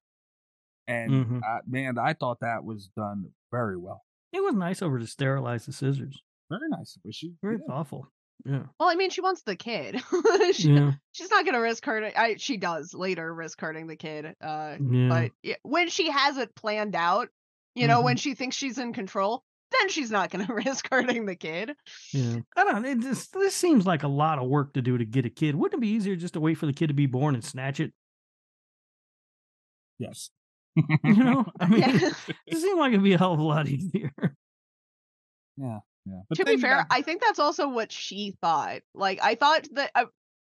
And 0.87 1.11
Mhm. 1.13 1.41
uh, 1.43 1.61
man, 1.67 1.99
I 1.99 2.13
thought 2.13 2.39
that 2.41 2.65
was 2.65 2.89
done 2.97 3.33
very 3.51 3.77
well, 3.79 4.03
It 4.33 4.43
was 4.43 4.55
nice 4.55 4.83
over 4.83 4.99
to 4.99 5.07
sterilize 5.07 5.67
the 5.67 5.73
scissors. 5.73 6.23
very 6.51 6.69
nice. 6.69 6.99
But 7.05 7.15
she 7.15 7.35
Very 7.43 7.57
yeah. 7.57 7.67
thoughtful. 7.67 8.07
Yeah. 8.45 8.63
Well, 8.81 8.89
I 8.89 8.97
mean, 8.97 9.11
she 9.11 9.21
wants 9.21 9.43
the 9.43 9.55
kid. 9.57 10.03
she, 10.53 10.73
Yeah. 10.73 10.93
She's 11.13 11.31
not 11.31 11.45
gonna 11.47 11.61
risk 11.61 11.85
hurting. 11.85 12.13
I, 12.17 12.37
she 12.39 12.57
does 12.57 12.93
later 12.95 13.33
risk 13.33 13.61
hurting 13.61 13.87
the 13.87 13.97
kid. 13.97 14.35
Uh, 14.41 14.77
Yeah. 14.81 15.09
but 15.09 15.31
yeah, 15.43 15.55
when 15.63 15.89
she 15.89 16.11
has 16.11 16.37
it 16.39 16.55
planned 16.55 16.97
out, 16.97 17.29
you 17.75 17.87
know, 17.87 17.97
Mm-hmm. 17.99 18.05
when 18.05 18.17
she 18.17 18.35
thinks 18.35 18.57
she's 18.57 18.79
in 18.79 18.93
control, 18.93 19.45
then 19.71 19.89
she's 19.89 20.11
not 20.11 20.31
gonna 20.31 20.47
risk 20.67 20.89
hurting 20.91 21.25
the 21.27 21.37
kid. 21.37 21.75
Yeah. 22.13 22.39
I 22.57 22.65
don't 22.65 22.85
it 22.85 22.99
just 23.01 23.33
this 23.33 23.55
seems 23.55 23.87
like 23.87 24.03
a 24.03 24.09
lot 24.09 24.39
of 24.39 24.49
work 24.49 24.75
to 24.75 24.83
do 24.83 24.99
to 24.99 25.05
get 25.05 25.25
a 25.25 25.31
kid. 25.31 25.55
Wouldn't 25.55 25.79
it 25.79 25.81
be 25.81 25.89
easier 25.89 26.17
just 26.17 26.35
to 26.35 26.41
wait 26.41 26.55
for 26.59 26.67
the 26.67 26.73
kid 26.73 26.89
to 26.89 26.95
be 26.95 27.07
born 27.07 27.35
and 27.35 27.45
snatch 27.45 27.79
it? 27.81 27.93
yes. 29.99 30.31
You 31.05 31.15
know? 31.25 31.45
I 31.61 31.67
mean 31.69 31.81
Yeah. 31.81 32.11
it 32.47 32.57
seems 32.59 32.79
like 32.79 32.93
it'd 32.93 33.05
be 33.05 33.13
a 33.13 33.19
hell 33.19 33.35
of 33.35 33.39
a 33.39 33.43
lot 33.43 33.69
easier. 33.69 34.11
Yeah, 35.57 35.81
yeah. 36.07 36.21
But 36.29 36.39
to 36.39 36.45
be 36.45 36.57
fair, 36.57 36.77
got- 36.79 36.87
I 36.91 37.03
think 37.03 37.23
that's 37.23 37.39
also 37.39 37.69
what 37.69 37.93
she 37.93 38.35
thought. 38.41 38.83
Like, 38.95 39.21
I 39.23 39.35
thought 39.35 39.69
that, 39.73 39.91
uh, 39.95 40.07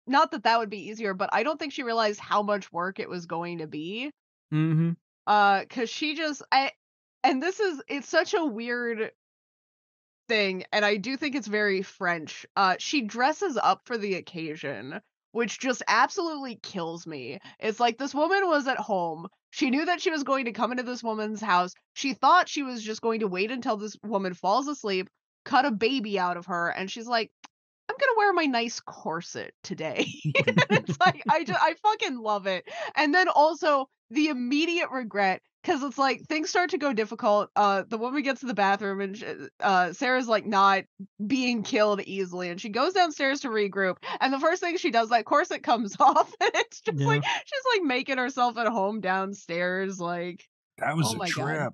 not 0.06 0.32
that 0.32 0.44
that 0.44 0.58
would 0.58 0.70
be 0.70 0.88
easier, 0.88 1.14
but 1.14 1.30
I 1.32 1.42
don't 1.42 1.58
think 1.58 1.72
she 1.72 1.82
realized 1.82 2.20
how 2.20 2.42
much 2.42 2.72
work 2.72 2.98
it 2.98 3.08
was 3.08 3.26
going 3.26 3.58
to 3.58 3.66
be. 3.66 4.10
Mm-hmm. 4.52 4.92
Uh, 5.26 5.64
cause 5.70 5.88
she 5.88 6.14
just, 6.14 6.42
I, 6.50 6.72
and 7.22 7.42
this 7.42 7.60
is, 7.60 7.82
it's 7.88 8.08
such 8.08 8.34
a 8.34 8.44
weird 8.44 9.12
thing, 10.28 10.64
and 10.72 10.84
I 10.84 10.96
do 10.96 11.16
think 11.16 11.34
it's 11.34 11.46
very 11.46 11.82
French. 11.82 12.46
Uh, 12.56 12.76
she 12.78 13.02
dresses 13.02 13.56
up 13.56 13.82
for 13.84 13.96
the 13.98 14.14
occasion, 14.14 15.00
which 15.32 15.60
just 15.60 15.82
absolutely 15.86 16.56
kills 16.56 17.06
me. 17.06 17.38
It's 17.60 17.80
like 17.80 17.98
this 17.98 18.14
woman 18.14 18.48
was 18.48 18.66
at 18.66 18.78
home. 18.78 19.28
She 19.50 19.70
knew 19.70 19.84
that 19.84 20.00
she 20.00 20.10
was 20.10 20.24
going 20.24 20.46
to 20.46 20.52
come 20.52 20.72
into 20.72 20.82
this 20.82 21.02
woman's 21.02 21.40
house. 21.40 21.74
She 21.94 22.14
thought 22.14 22.48
she 22.48 22.62
was 22.62 22.82
just 22.82 23.02
going 23.02 23.20
to 23.20 23.28
wait 23.28 23.50
until 23.50 23.76
this 23.76 23.96
woman 24.02 24.34
falls 24.34 24.66
asleep, 24.66 25.08
cut 25.44 25.64
a 25.64 25.70
baby 25.70 26.19
out 26.19 26.36
of 26.36 26.47
her, 26.47 26.69
and 26.69 26.90
she's 26.90 27.06
like, 27.06 27.31
I'm 27.89 27.97
gonna 27.98 28.16
wear 28.16 28.32
my 28.32 28.47
nice 28.47 28.81
corset 28.81 29.52
today. 29.62 30.06
it's 30.24 30.98
like 31.01 31.23
I 31.31 31.44
just 31.44 31.60
I 31.62 31.74
fucking 31.82 32.19
love 32.19 32.47
it. 32.47 32.69
And 32.97 33.14
then 33.14 33.28
also 33.28 33.89
the 34.10 34.28
immediate 34.28 34.90
regret 34.90 35.43
because 35.62 35.82
it's 35.82 35.98
like 35.98 36.20
things 36.23 36.51
start 36.51 36.70
to 36.70 36.78
go 36.78 36.93
difficult. 36.93 37.51
Uh, 37.55 37.85
the 37.89 37.97
woman 37.98 38.23
gets 38.23 38.40
to 38.40 38.47
the 38.47 38.55
bathroom 38.55 39.01
and 39.01 39.16
sh- 39.16 39.24
uh, 39.60 39.93
Sarah's 39.93 40.27
like 40.28 40.44
not 40.47 40.85
being 41.27 41.62
killed 41.62 42.01
easily, 42.02 42.48
and 42.48 42.60
she 42.60 42.69
goes 42.69 42.93
downstairs 42.94 43.40
to 43.40 43.48
regroup. 43.48 43.97
And 44.20 44.32
the 44.32 44.40
first 44.40 44.60
thing 44.62 44.77
she 44.77 44.90
does, 44.90 45.10
that 45.10 45.24
corset 45.24 45.62
comes 45.62 45.97
off, 46.01 46.32
and 46.40 46.51
it's 46.55 46.81
just 46.81 46.98
Yeah. 46.98 47.06
like 47.06 47.24
she's 47.24 47.62
like 47.74 47.82
making 47.86 48.19
herself 48.19 48.56
at 48.59 48.66
home 48.69 49.01
downstairs. 49.01 50.01
Like 50.01 50.48
That 50.78 50.97
was 50.97 51.09
Oh 51.10 51.14
a 51.14 51.19
my 51.19 51.31
God. 51.31 51.73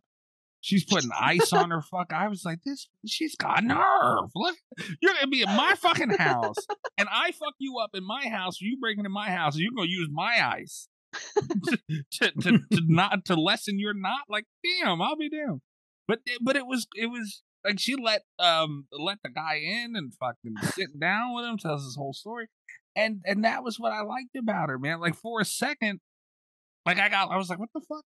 She's 0.68 0.84
putting 0.84 1.08
ice 1.18 1.50
on 1.54 1.70
her 1.70 1.80
fuck. 1.80 2.12
I 2.12 2.28
was 2.28 2.44
like, 2.44 2.58
this. 2.62 2.90
She's 3.06 3.34
got 3.36 3.64
nerve. 3.64 4.30
Look, 4.34 4.54
you're 5.00 5.14
gonna 5.14 5.28
be 5.28 5.40
in 5.40 5.48
my 5.48 5.74
fucking 5.76 6.10
house, 6.10 6.58
and 6.98 7.08
I 7.10 7.32
fuck 7.32 7.54
you 7.58 7.78
up 7.78 7.92
in 7.94 8.06
my 8.06 8.28
house. 8.28 8.60
You 8.60 8.78
break 8.78 8.98
into 8.98 9.08
my 9.08 9.30
house, 9.30 9.56
you're 9.56 9.72
gonna 9.74 9.88
use 9.88 10.10
my 10.12 10.46
ice 10.46 10.90
to, 11.14 11.78
to, 12.12 12.32
to, 12.32 12.58
to 12.70 12.82
not 12.86 13.24
to 13.24 13.34
lessen 13.34 13.78
your 13.78 13.94
knot. 13.94 14.24
Like, 14.28 14.44
damn, 14.62 15.00
I'll 15.00 15.16
be 15.16 15.30
damned. 15.30 15.62
But 16.06 16.18
but 16.42 16.54
it 16.54 16.66
was 16.66 16.86
it 16.94 17.06
was 17.06 17.42
like 17.64 17.80
she 17.80 17.96
let 17.96 18.24
um 18.38 18.88
let 18.92 19.20
the 19.24 19.30
guy 19.30 19.62
in 19.64 19.96
and 19.96 20.12
fucking 20.20 20.54
sit 20.74 21.00
down 21.00 21.34
with 21.34 21.46
him, 21.46 21.56
tells 21.56 21.82
his 21.82 21.96
whole 21.96 22.12
story, 22.12 22.48
and 22.94 23.22
and 23.24 23.42
that 23.42 23.64
was 23.64 23.80
what 23.80 23.92
I 23.92 24.02
liked 24.02 24.36
about 24.36 24.68
her, 24.68 24.78
man. 24.78 25.00
Like 25.00 25.14
for 25.14 25.40
a 25.40 25.46
second, 25.46 26.00
like 26.84 26.98
I 26.98 27.08
got 27.08 27.30
I 27.30 27.38
was 27.38 27.48
like, 27.48 27.58
what 27.58 27.70
the 27.72 27.80
fuck. 27.88 28.04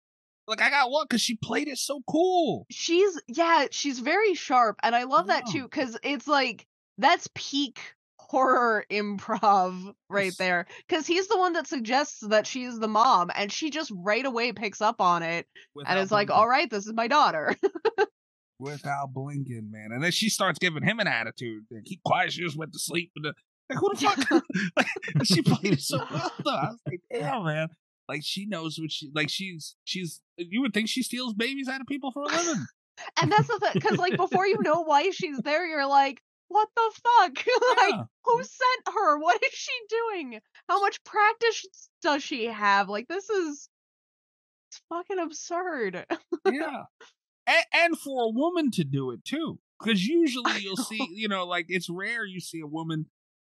Like 0.47 0.61
I 0.63 0.71
got 0.71 0.91
one 0.91 1.05
Because 1.09 1.21
she 1.23 1.37
played 1.43 1.69
it 1.69 1.79
so 1.79 2.01
cool. 2.09 2.67
she's 2.71 3.21
yeah, 3.29 3.67
she's 3.71 3.99
very 3.99 4.35
sharp, 4.35 4.79
and 4.83 4.95
I 4.95 5.05
love 5.05 5.29
that 5.29 5.47
too 5.47 5.63
because 5.65 5.97
it's 6.03 6.27
like 6.29 6.67
that's 6.99 7.29
peak 7.35 7.81
horror 8.19 8.85
improv 8.91 9.95
right 10.09 10.27
Yes. 10.27 10.37
there 10.39 10.67
because 10.89 11.07
he's 11.07 11.29
the 11.29 11.39
one 11.39 11.53
that 11.53 11.67
suggests 11.67 12.21
that 12.21 12.47
she's 12.47 12.79
the 12.79 12.89
mom 12.89 13.31
and 13.35 13.53
she 13.53 13.71
just 13.71 13.93
right 13.95 14.25
away 14.25 14.51
picks 14.53 14.81
up 14.81 15.01
on 15.01 15.23
it 15.23 15.47
and 15.87 15.99
it's 15.99 16.11
like 16.11 16.31
all 16.31 16.49
right 16.49 16.69
this 16.71 16.87
is 16.87 16.93
my 16.95 17.07
daughter 17.07 17.55
without 18.59 19.13
blinking, 19.13 19.71
man. 19.71 19.91
And 19.93 20.03
then 20.03 20.11
she 20.13 20.29
starts 20.29 20.59
giving 20.59 20.83
him 20.83 21.01
an 21.01 21.07
attitude. 21.09 21.65
Like, 21.71 21.85
Keep 21.85 22.03
quiet. 22.05 22.33
She 22.33 22.43
just 22.43 22.57
went 22.57 22.73
to 22.73 22.79
sleep. 22.79 23.11
And 23.17 23.25
the, 23.27 23.35
like, 23.69 23.79
who 23.79 23.91
the 23.93 24.01
fuck? 24.01 24.43
like, 24.77 24.87
she 25.25 25.43
played 25.43 25.73
it 25.75 25.81
so 25.81 25.99
well. 26.11 26.33
Though. 26.45 26.51
I 26.51 26.67
was 26.69 26.79
like, 26.87 27.01
damn, 27.13 27.45
man. 27.45 27.69
Like 28.09 28.23
she 28.25 28.47
knows 28.47 28.79
what 28.79 28.93
she 28.93 29.11
like. 29.15 29.31
She's 29.31 29.77
she's. 29.85 30.21
You 30.37 30.61
would 30.63 30.75
think 30.75 30.89
she 30.89 31.03
steals 31.03 31.35
babies 31.35 31.69
out 31.69 31.81
of 31.81 31.87
people 31.87 32.11
for 32.13 32.23
a 32.23 32.27
living. 32.27 32.67
and 33.21 33.31
that's 33.33 33.49
the 33.49 33.59
thing 33.59 33.73
because 33.75 33.99
like 33.99 34.17
before 34.17 34.47
you 34.47 34.57
know 34.63 34.83
why 34.83 35.11
she's 35.11 35.39
there 35.39 35.67
you're 35.67 35.87
like 35.87 36.21
what 36.47 36.69
the 36.77 36.93
fuck 37.03 37.37
like 37.79 37.91
Yeah. 37.91 38.03
who 38.25 38.37
sent 38.37 38.95
her 38.95 39.19
what 39.19 39.43
is 39.43 39.53
she 39.53 39.73
doing 39.89 40.39
how 40.69 40.81
much 40.81 41.03
practice 41.03 41.67
does 42.03 42.23
she 42.23 42.45
have 42.45 42.89
like 42.89 43.09
this 43.09 43.29
is 43.29 43.69
it's 44.71 44.81
fucking 44.89 45.19
absurd 45.19 46.07
yeah. 46.47 46.83
And, 47.49 47.65
and 47.75 47.99
for 47.99 48.27
a 48.27 48.31
woman 48.31 48.71
to 48.73 48.85
do 48.85 49.11
it 49.11 49.25
too. 49.25 49.59
Because 49.83 50.07
usually 50.07 50.61
you'll 50.61 50.77
see, 50.77 51.07
you 51.13 51.27
know, 51.29 51.45
like 51.47 51.67
it's 51.69 51.91
rare 51.91 52.25
you 52.25 52.39
see 52.41 52.61
a 52.61 52.67
woman 52.67 53.07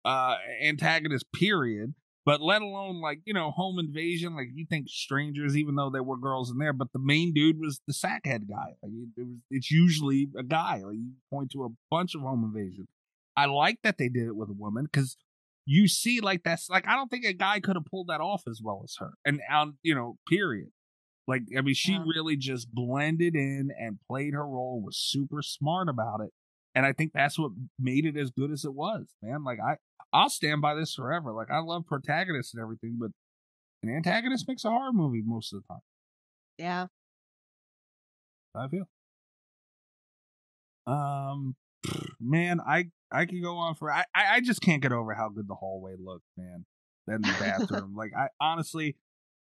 uh 0.05 0.35
antagonist, 0.61 1.25
period. 1.33 1.93
But 2.25 2.41
let 2.41 2.61
alone 2.61 3.01
like, 3.01 3.21
you 3.25 3.33
know, 3.33 3.51
home 3.51 3.79
invasion, 3.79 4.35
like 4.35 4.49
you 4.53 4.65
think 4.69 4.87
strangers, 4.89 5.57
even 5.57 5.75
though 5.75 5.89
there 5.89 6.03
were 6.03 6.17
girls 6.17 6.51
in 6.51 6.57
there, 6.57 6.73
but 6.73 6.91
the 6.93 6.99
main 6.99 7.33
dude 7.33 7.59
was 7.59 7.81
the 7.87 7.93
sackhead 7.93 8.47
guy. 8.49 8.75
Like 8.83 8.91
it, 8.91 9.09
it 9.21 9.27
was 9.27 9.37
it's 9.49 9.71
usually 9.71 10.27
a 10.37 10.43
guy. 10.43 10.81
Like 10.83 10.95
you 10.97 11.11
point 11.31 11.51
to 11.51 11.63
a 11.63 11.69
bunch 11.89 12.15
of 12.15 12.21
home 12.21 12.43
invasion. 12.43 12.87
I 13.35 13.45
like 13.45 13.79
that 13.83 13.97
they 13.97 14.09
did 14.09 14.27
it 14.27 14.35
with 14.35 14.49
a 14.49 14.53
woman 14.53 14.85
because 14.85 15.15
you 15.65 15.87
see 15.87 16.19
like 16.19 16.43
that's 16.43 16.69
like 16.69 16.87
I 16.87 16.95
don't 16.95 17.09
think 17.09 17.25
a 17.25 17.33
guy 17.33 17.59
could 17.61 17.75
have 17.75 17.85
pulled 17.85 18.07
that 18.07 18.21
off 18.21 18.43
as 18.47 18.59
well 18.61 18.81
as 18.83 18.95
her. 18.99 19.13
And 19.25 19.39
um, 19.51 19.77
you 19.81 19.95
know, 19.95 20.17
period. 20.27 20.69
Like, 21.27 21.43
I 21.55 21.61
mean, 21.61 21.75
she 21.75 21.91
Yeah. 21.93 22.03
really 22.07 22.35
just 22.35 22.73
blended 22.73 23.35
in 23.35 23.69
and 23.79 23.99
played 24.09 24.33
her 24.33 24.47
role, 24.47 24.81
was 24.81 24.97
super 24.97 25.43
smart 25.43 25.87
about 25.87 26.21
it. 26.21 26.33
And 26.79 26.85
I 26.85 26.93
think 26.93 27.11
that's 27.13 27.37
what 27.37 27.51
made 27.77 28.05
it 28.05 28.15
as 28.15 28.31
good 28.31 28.51
as 28.51 28.63
it 28.63 28.73
was, 28.73 29.13
man. 29.21 29.43
Like, 29.43 29.59
I, 29.59 29.75
I'll 30.13 30.29
stand 30.29 30.61
by 30.61 30.75
this 30.75 30.93
forever. 30.93 31.33
Like, 31.33 31.51
I 31.51 31.59
love 31.59 31.85
protagonists 31.85 32.53
and 32.53 32.61
everything, 32.61 32.95
but 32.97 33.11
an 33.83 33.93
antagonist 33.93 34.47
makes 34.47 34.63
a 34.63 34.69
horror 34.69 34.93
movie 34.93 35.21
most 35.21 35.51
of 35.51 35.61
the 35.61 35.67
time. 35.67 35.81
yeah 36.57 36.85
I 38.55 38.69
feel. 38.69 38.87
Um, 40.87 41.57
man, 42.17 42.61
I 42.65 42.91
I 43.11 43.25
could 43.25 43.43
go 43.43 43.57
on 43.57 43.75
for 43.75 43.91
I 43.91 44.05
I 44.15 44.35
I 44.35 44.39
just 44.39 44.61
can't 44.61 44.81
get 44.81 44.93
over 44.93 45.13
how 45.13 45.27
good 45.27 45.49
the 45.49 45.55
hallway 45.55 45.95
looked, 45.99 46.27
man. 46.37 46.65
Then 47.07 47.19
the 47.23 47.35
bathroom, 47.41 47.93
like 47.93 48.13
I 48.17 48.29
honestly, 48.39 48.95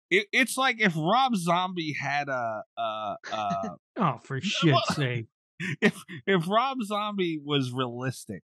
it, 0.10 0.28
it's 0.32 0.56
like 0.56 0.78
if 0.80 0.94
Rob 0.96 1.36
Zombie 1.36 1.98
had 2.02 2.30
a 2.30 2.64
uh 2.78 3.16
uh 3.34 3.70
Oh, 3.98 4.20
for 4.24 4.40
shit's 4.42 4.96
sake. 4.96 5.28
if 5.82 6.04
if 6.26 6.48
Rob 6.48 6.78
Zombie 6.84 7.40
was 7.44 7.72
realistic, 7.72 8.44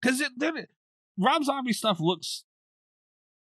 because 0.00 0.20
it 0.20 0.32
then 0.36 0.56
it, 0.56 0.70
Rob 1.18 1.44
Zombie 1.44 1.72
stuff 1.72 1.98
looks 2.00 2.44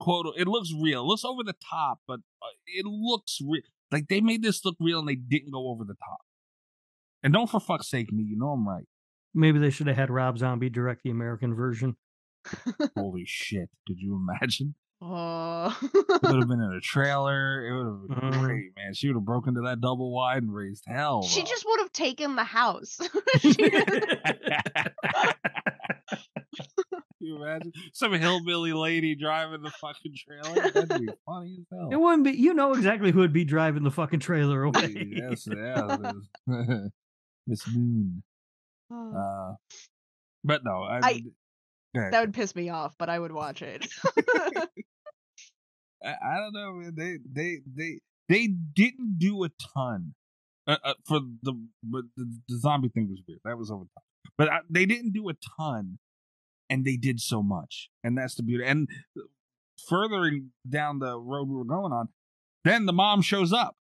quote 0.01 0.27
it 0.37 0.49
looks 0.49 0.73
real, 0.73 1.03
it 1.03 1.07
looks 1.07 1.25
over 1.25 1.43
the 1.43 1.55
top, 1.69 2.01
but 2.07 2.21
uh, 2.43 2.47
it 2.67 2.87
looks 2.87 3.39
real. 3.47 3.63
Like 3.91 4.09
they 4.09 4.21
made 4.21 4.43
this 4.43 4.65
look 4.65 4.77
real 4.81 4.99
and 4.99 5.09
they 5.09 5.17
didn't 5.17 5.53
go 5.53 5.69
over 5.69 5.85
the 5.85 5.95
top. 5.95 6.21
And 7.23 7.33
don't 7.33 7.49
for 7.49 7.61
fuck's 7.61 7.89
sake 7.89 8.13
me, 8.13 8.25
you 8.25 8.37
know 8.37 8.51
I'm 8.51 8.67
right. 8.67 8.87
Maybe 9.35 9.59
they 9.59 9.71
should 9.71 9.87
have 9.87 9.97
had 9.97 10.11
Rob 10.11 10.39
Zombie 10.39 10.71
direct 10.71 11.03
the 11.05 11.11
American 11.11 11.55
version. 11.55 11.97
Holy 12.97 13.25
shit! 13.25 13.71
Could 13.87 13.99
you 13.99 14.17
imagine? 14.17 14.75
Oh. 15.05 15.77
It 15.83 16.23
would 16.23 16.37
have 16.39 16.49
been 16.49 16.61
in 16.63 16.73
a 16.77 16.81
trailer. 16.81 17.67
It 17.67 17.77
would 17.77 17.87
have 17.87 18.09
been 18.21 18.31
Mhm. 18.31 18.41
great, 18.45 18.71
man. 18.77 18.95
She 18.95 19.09
would 19.09 19.17
have 19.17 19.25
broken 19.25 19.55
to 19.57 19.63
that 19.63 19.81
double 19.81 20.13
wide 20.15 20.45
and 20.45 20.55
raised 20.55 20.85
hell. 20.87 21.23
she 21.25 21.41
though. 21.41 21.47
just 21.49 21.65
would 21.67 21.81
have 21.81 21.93
taken 21.93 22.37
the 22.37 22.45
house. 22.45 22.99
Can 27.19 27.29
you 27.29 27.37
imagine 27.43 27.73
some 27.93 28.13
hillbilly 28.13 28.73
lady 28.73 29.15
driving 29.15 29.63
the 29.63 29.71
fucking 29.71 30.15
trailer? 30.17 30.71
That'd 30.71 30.89
be 30.89 31.09
funny 31.27 31.57
as 31.61 31.67
hell. 31.71 31.89
It 31.91 31.97
wouldn't 32.01 32.25
be. 32.25 32.33
You 32.33 32.53
know 32.55 32.73
exactly 32.73 33.13
who 33.13 33.21
would 33.21 33.33
be 33.33 33.45
driving 33.45 33.85
the 33.85 33.91
fucking 33.91 34.21
trailer 34.21 34.65
away. 34.65 34.95
yes, 35.17 35.47
yeah, 35.51 35.97
it 36.01 36.17
is. 36.49 36.91
Miss 37.47 37.67
Moon. 37.75 38.23
Oh, 38.91 39.13
Uh, 39.17 39.55
but 40.45 40.63
no, 40.65 40.83
I, 40.83 41.01
I- 41.03 41.23
that 42.11 42.21
would 42.21 42.35
piss 42.35 42.55
me 42.57 42.71
off, 42.71 42.95
but 42.99 43.09
I 43.09 43.19
would 43.19 43.33
watch 43.33 43.63
it. 43.63 43.87
I, 46.05 46.15
I 46.23 46.37
don't 46.39 46.53
know, 46.53 46.73
man. 46.73 46.95
They 46.97 47.19
they 47.31 47.61
they 47.67 48.01
they 48.29 48.47
didn't 48.47 49.19
do 49.19 49.45
a 49.45 49.51
ton 49.75 50.15
uh, 50.67 50.77
uh, 50.85 50.95
for 51.07 51.21
the 51.43 51.53
but 51.83 52.05
the, 52.17 52.41
the 52.49 52.59
zombie 52.59 52.89
thing 52.89 53.09
was 53.09 53.21
weird. 53.27 53.41
That 53.45 53.59
was 53.59 53.71
over 53.71 53.85
top. 53.85 54.05
But 54.39 54.49
I, 54.49 54.59
they 54.71 54.87
didn't 54.87 55.13
do 55.13 55.29
a 55.29 55.35
ton, 55.59 55.99
and 56.71 56.85
they 56.85 56.97
did 56.97 57.21
so 57.21 57.43
much, 57.43 57.91
and 58.03 58.17
that's 58.17 58.35
the 58.35 58.43
beauty. 58.43 58.65
And 58.65 58.89
furthering 59.89 60.51
down 60.69 60.99
the 60.99 61.19
road 61.19 61.49
we 61.49 61.57
were 61.57 61.65
going 61.65 61.93
on, 61.93 62.09
then 62.65 62.87
the 62.87 62.93
mom 62.93 63.23
shows 63.23 63.53
up, 63.53 63.77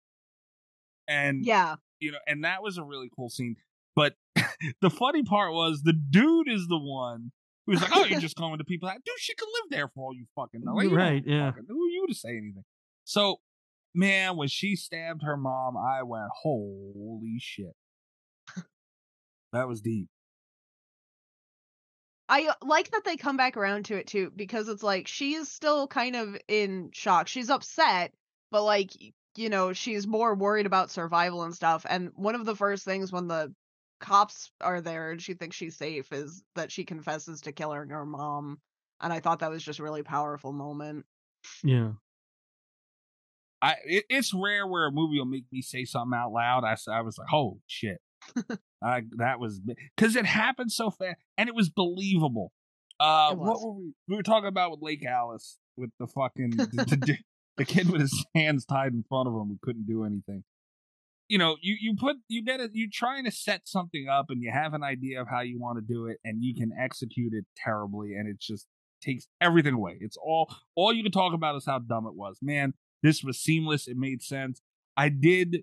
and 1.08 1.46
yeah. 1.46 1.76
you 2.00 2.12
know, 2.12 2.20
and 2.28 2.44
that 2.44 2.62
was 2.62 2.78
a 2.78 2.84
really 2.84 3.10
cool 3.16 3.30
scene. 3.30 3.56
But 3.96 4.16
the 4.82 4.90
funny 4.90 5.24
part 5.24 5.54
was 5.54 5.82
the 5.82 5.94
dude 5.94 6.50
is 6.50 6.68
the 6.68 6.80
one 6.80 7.32
who's 7.68 7.80
like, 7.82 7.92
"Oh, 7.96 8.06
you're 8.06 8.20
just 8.28 8.36
going 8.38 8.58
to 8.58 8.64
people." 8.64 8.88
Like, 8.88 9.04
Dude, 9.06 9.14
she 9.20 9.36
could 9.36 9.48
live 9.62 9.70
there 9.70 9.88
for 9.90 10.06
all 10.06 10.16
you 10.16 10.26
fucking 10.36 10.62
know. 10.64 10.74
Like, 10.74 10.86
you 10.86 10.90
don't 10.90 10.98
Right, 10.98 11.24
yeah. 11.26 11.52
fucking- 11.52 11.66
Who 11.68 11.76
are 11.86 11.90
you 11.90 12.06
to 12.10 12.16
say 12.16 12.30
anything? 12.30 12.64
So, 13.04 13.38
man, 13.94 14.36
when 14.38 14.48
she 14.48 14.76
stabbed 14.76 15.22
her 15.24 15.38
mom, 15.38 15.76
I 15.78 16.02
went, 16.02 16.30
"Holy 16.42 17.38
shit!" 17.40 17.76
that 19.54 19.68
was 19.68 19.82
deep. 19.82 20.08
I 22.30 22.48
uh, 22.48 22.54
like 22.62 22.92
that 22.92 23.04
they 23.06 23.16
come 23.16 23.38
back 23.38 23.56
around 23.56 23.86
to 23.86 23.96
it 23.98 24.08
too 24.08 24.32
because 24.36 24.68
it's 24.68 24.84
like 24.84 25.08
she's 25.08 25.50
still 25.50 25.88
kind 25.88 26.16
of 26.16 26.38
in 26.48 26.90
shock. 26.94 27.28
She's 27.28 27.50
upset, 27.50 28.14
but 28.52 28.64
like 28.64 28.92
you 29.36 29.50
know, 29.50 29.72
she's 29.72 30.08
more 30.08 30.34
worried 30.36 30.66
about 30.66 30.90
survival 30.92 31.44
and 31.44 31.54
stuff. 31.54 31.86
And 31.88 32.10
one 32.16 32.34
of 32.36 32.46
the 32.46 32.56
first 32.56 32.84
things 32.84 33.12
when 33.12 33.28
the 33.28 33.54
cops 34.00 34.52
are 34.62 34.82
there 34.82 35.12
and 35.12 35.22
she 35.22 35.34
thinks 35.34 35.56
she's 35.56 35.78
safe 35.78 36.12
is 36.12 36.44
that 36.56 36.72
she 36.72 36.84
confesses 36.86 37.42
to 37.42 37.52
killing 37.52 37.90
her 37.90 38.06
mom. 38.06 38.60
And 39.02 39.14
I 39.14 39.20
thought 39.20 39.40
that 39.40 39.52
was 39.52 39.64
just 39.64 39.80
a 39.80 39.84
really 39.84 40.04
powerful 40.04 40.52
moment. 40.52 41.06
Yeah. 41.64 41.92
I 43.62 43.76
it, 43.86 44.06
it's 44.10 44.34
rare 44.34 44.68
where 44.68 44.88
a 44.88 44.92
movie 44.92 45.18
will 45.18 45.26
make 45.26 45.46
me 45.52 45.62
say 45.62 45.86
something 45.86 46.18
out 46.18 46.32
loud. 46.32 46.64
I 46.64 46.76
I 46.92 47.02
was 47.02 47.18
like, 47.18 47.28
"Oh 47.34 47.60
shit!" 47.66 48.00
I 48.84 49.02
that 49.18 49.40
was 49.40 49.62
because 49.96 50.16
it 50.16 50.26
happened 50.26 50.72
so 50.72 50.92
fast 50.92 51.18
and 51.38 51.50
it 51.50 51.56
was 51.56 51.70
believable. 51.70 52.52
Uh, 53.00 53.30
It 53.32 53.38
what 53.40 53.62
were 53.62 53.74
we? 53.74 53.94
We 54.08 54.16
were 54.16 54.24
talking 54.24 54.48
about 54.48 54.72
with 54.72 54.82
Lake 54.82 55.04
Alice 55.06 55.58
with 55.76 55.92
the 56.00 56.08
fucking 56.08 56.52
the, 56.52 56.66
the, 56.86 57.18
the 57.58 57.66
kid 57.66 57.90
with 57.90 58.02
his 58.02 58.26
hands 58.36 58.66
tied 58.66 58.94
in 58.94 59.04
front 59.08 59.28
of 59.28 59.34
him 59.34 59.48
who 59.48 59.60
couldn't 59.62 59.88
do 59.88 60.04
anything. 60.04 60.44
You 61.30 61.38
know, 61.38 61.58
you 61.62 61.76
you 61.80 61.96
put 61.96 62.18
you 62.28 62.44
get 62.44 62.60
it. 62.60 62.72
You're 62.74 62.90
trying 62.92 63.26
to 63.26 63.32
set 63.32 63.68
something 63.68 64.08
up 64.10 64.28
and 64.30 64.42
you 64.42 64.52
have 64.52 64.74
an 64.74 64.84
idea 64.84 65.22
of 65.22 65.28
how 65.28 65.42
you 65.42 65.60
want 65.60 65.78
to 65.78 65.82
do 65.94 66.06
it, 66.08 66.18
and 66.24 66.44
you 66.44 66.54
can 66.56 66.72
execute 66.80 67.34
it 67.34 67.46
terribly, 67.56 68.14
and 68.14 68.30
it 68.30 68.40
just 68.40 68.66
takes 69.02 69.28
everything 69.42 69.74
away. 69.74 69.98
It's 70.00 70.18
all 70.18 70.54
all 70.76 70.94
you 70.94 71.04
can 71.04 71.12
talk 71.12 71.34
about 71.34 71.56
is 71.56 71.66
how 71.66 71.80
dumb 71.80 72.06
it 72.08 72.16
was. 72.16 72.40
Man, 72.42 72.74
this 73.04 73.24
was 73.24 73.40
seamless. 73.40 73.88
It 73.88 73.98
made 73.98 74.22
sense. 74.24 74.62
I 74.96 75.10
did 75.10 75.58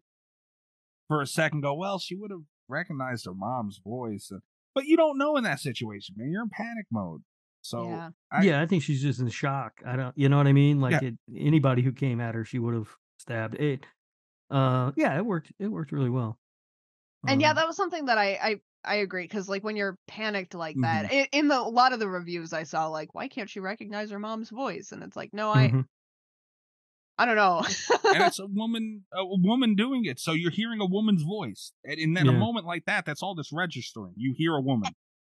for 1.08 1.20
a 1.20 1.26
second 1.26 1.62
go, 1.62 1.74
well, 1.74 1.98
she 1.98 2.14
would 2.14 2.30
have 2.30 2.42
recognized 2.68 3.26
her 3.26 3.34
mom's 3.34 3.80
voice, 3.84 4.30
but 4.74 4.84
you 4.86 4.96
don't 4.96 5.18
know 5.18 5.36
in 5.36 5.44
that 5.44 5.60
situation, 5.60 6.14
man. 6.18 6.30
You're 6.30 6.42
in 6.42 6.50
panic 6.50 6.86
mode. 6.90 7.22
So 7.62 7.88
yeah. 7.88 8.10
I- 8.30 8.42
yeah, 8.44 8.60
I 8.62 8.66
think 8.66 8.82
she's 8.82 9.02
just 9.02 9.20
in 9.20 9.28
shock. 9.28 9.80
I 9.86 9.96
don't, 9.96 10.16
you 10.16 10.28
know 10.28 10.36
what 10.36 10.46
I 10.46 10.52
mean? 10.52 10.80
Like 10.80 11.02
Yeah. 11.02 11.08
it, 11.08 11.14
anybody 11.36 11.82
who 11.82 11.92
came 11.92 12.20
at 12.20 12.34
her, 12.34 12.44
she 12.44 12.58
would 12.58 12.74
have 12.74 12.88
stabbed. 13.18 13.54
It, 13.56 13.86
uh, 14.50 14.92
yeah, 14.96 15.16
it 15.16 15.24
worked. 15.24 15.52
It 15.58 15.68
worked 15.68 15.92
really 15.92 16.10
well. 16.10 16.38
And 17.26 17.40
yeah, 17.40 17.50
Um, 17.50 17.56
that 17.56 17.66
was 17.66 17.76
something 17.76 18.06
that 18.06 18.18
I 18.18 18.34
I, 18.34 18.60
I 18.84 18.94
agree 18.96 19.24
because 19.24 19.48
like 19.48 19.64
when 19.64 19.76
you're 19.76 19.98
panicked 20.06 20.54
like 20.54 20.76
that, 20.80 21.06
Mm-hmm. 21.06 21.14
in, 21.14 21.26
in 21.32 21.48
the 21.48 21.58
a 21.58 21.62
lot 21.62 21.92
of 21.92 22.00
the 22.00 22.08
reviews 22.08 22.52
I 22.52 22.64
saw, 22.64 22.88
like 22.88 23.14
why 23.14 23.28
can't 23.28 23.48
she 23.50 23.60
recognize 23.60 24.10
her 24.10 24.18
mom's 24.18 24.50
voice? 24.50 24.92
And 24.92 25.02
it's 25.02 25.16
like, 25.16 25.32
no, 25.32 25.50
I 25.50 25.68
mhm. 25.72 25.84
I 27.16 27.26
don't 27.26 27.36
know. 27.36 27.62
and 28.12 28.24
it's 28.24 28.38
a 28.40 28.46
woman 28.46 29.04
a 29.12 29.24
woman 29.24 29.74
doing 29.74 30.04
it. 30.04 30.18
So 30.18 30.32
you're 30.32 30.50
hearing 30.50 30.80
a 30.80 30.86
woman's 30.86 31.22
voice. 31.22 31.72
And 31.84 31.98
in 31.98 32.14
that 32.14 32.26
a 32.26 32.32
moment 32.32 32.66
like 32.66 32.84
that, 32.86 33.04
that's 33.04 33.22
all 33.22 33.34
that's 33.34 33.52
registering. 33.52 34.14
You 34.16 34.34
hear 34.36 34.54
a 34.54 34.60
woman. 34.60 34.94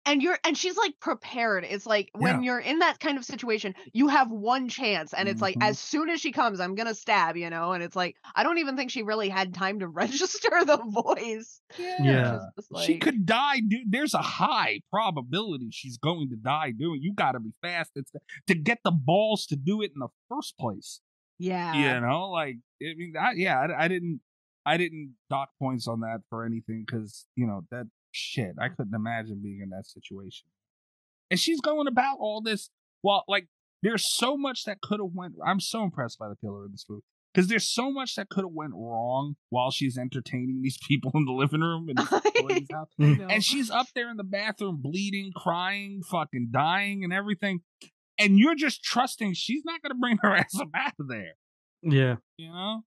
And 0.06 0.22
you're 0.22 0.38
and 0.44 0.56
she's 0.56 0.76
like 0.76 0.94
prepared 1.00 1.64
it's 1.68 1.84
like 1.86 2.10
when 2.14 2.42
you're 2.42 2.58
in 2.60 2.78
that 2.78 2.98
kind 3.00 3.18
of 3.18 3.24
situation 3.24 3.74
you 3.92 4.08
have 4.08 4.30
one 4.30 4.68
chance 4.68 5.12
and 5.12 5.28
it's 5.28 5.42
like 5.42 5.56
Mhm. 5.56 5.68
as 5.68 5.78
soon 5.78 6.08
as 6.08 6.20
she 6.20 6.32
comes 6.32 6.60
i'm 6.60 6.74
gonna 6.74 6.94
stab 6.94 7.36
you 7.36 7.50
know 7.50 7.72
and 7.72 7.82
it's 7.82 7.96
like 7.96 8.16
i 8.34 8.42
don't 8.42 8.58
even 8.58 8.76
think 8.76 8.90
she 8.90 9.02
really 9.02 9.28
had 9.28 9.52
time 9.52 9.80
to 9.80 9.88
register 10.02 10.64
the 10.64 10.78
voice 10.78 11.60
Yeah. 11.78 12.38
It's 12.56 12.68
just 12.70 12.86
she 12.86 12.98
could 12.98 13.26
die, 13.26 13.60
dude. 13.66 13.90
There's 13.90 14.14
a 14.14 14.22
high 14.22 14.80
probability 14.90 15.68
she's 15.72 15.98
going 15.98 16.28
to 16.30 16.36
die 16.36 16.70
doing. 16.70 17.00
You 17.02 17.12
got 17.12 17.32
to 17.32 17.40
be 17.40 17.52
fast. 17.62 17.90
It's 17.96 18.12
to 18.46 18.54
get 18.54 18.78
the 18.84 18.92
balls 18.92 19.46
to 19.46 19.56
do 19.56 19.82
it 19.82 19.90
in 19.94 19.98
the 20.00 20.08
first 20.28 20.56
place. 20.58 21.00
yeah 21.38 21.74
you 21.74 22.00
know 22.06 22.30
like 22.30 22.56
i 22.82 22.94
mean 22.96 23.12
I, 23.20 23.32
yeah 23.32 23.58
I, 23.60 23.84
I 23.84 23.88
didn't 23.88 24.20
i 24.64 24.76
didn't 24.78 25.14
dock 25.28 25.50
points 25.58 25.86
on 25.86 26.00
that 26.00 26.20
for 26.30 26.44
anything 26.46 26.84
because 26.86 27.26
you 27.36 27.46
know 27.46 27.64
that 27.70 27.86
shit 28.16 28.52
i 28.60 28.68
couldn't 28.68 28.94
imagine 28.94 29.40
being 29.42 29.60
in 29.62 29.68
that 29.70 29.86
situation 29.86 30.46
and 31.30 31.38
she's 31.38 31.60
going 31.60 31.86
about 31.86 32.16
all 32.18 32.40
this 32.40 32.70
while 33.02 33.22
like 33.28 33.46
there's 33.82 34.04
so 34.16 34.36
much 34.36 34.64
that 34.64 34.80
could 34.80 34.98
have 35.00 35.10
went 35.14 35.34
i'm 35.46 35.60
so 35.60 35.82
impressed 35.82 36.18
by 36.18 36.28
the 36.28 36.36
killer 36.36 36.64
in 36.64 36.72
this 36.72 36.84
movie 36.88 37.02
because 37.34 37.48
there's 37.48 37.68
so 37.70 37.90
much 37.92 38.14
that 38.14 38.30
could 38.30 38.44
have 38.44 38.52
went 38.54 38.72
wrong 38.74 39.36
while 39.50 39.70
she's 39.70 39.98
entertaining 39.98 40.62
these 40.62 40.78
people 40.88 41.10
in 41.14 41.26
the 41.26 41.32
living 41.32 41.60
room 41.60 41.86
and 41.90 41.98
this 42.24 42.42
lady's 42.42 42.68
house. 42.72 42.88
I 42.98 43.04
know. 43.04 43.26
and 43.28 43.44
she's 43.44 43.70
up 43.70 43.88
there 43.94 44.10
in 44.10 44.16
the 44.16 44.24
bathroom 44.24 44.80
bleeding 44.82 45.32
crying 45.36 46.00
fucking 46.10 46.48
dying 46.50 47.04
and 47.04 47.12
everything 47.12 47.60
and 48.18 48.38
you're 48.38 48.54
just 48.54 48.82
trusting 48.82 49.34
she's 49.34 49.62
not 49.66 49.82
going 49.82 49.90
to 49.90 49.98
bring 50.00 50.16
her 50.22 50.34
ass 50.36 50.58
up 50.58 50.68
out 50.74 50.94
of 50.98 51.08
there 51.08 51.34
Yeah. 51.82 52.16
you 52.38 52.48
know 52.48 52.80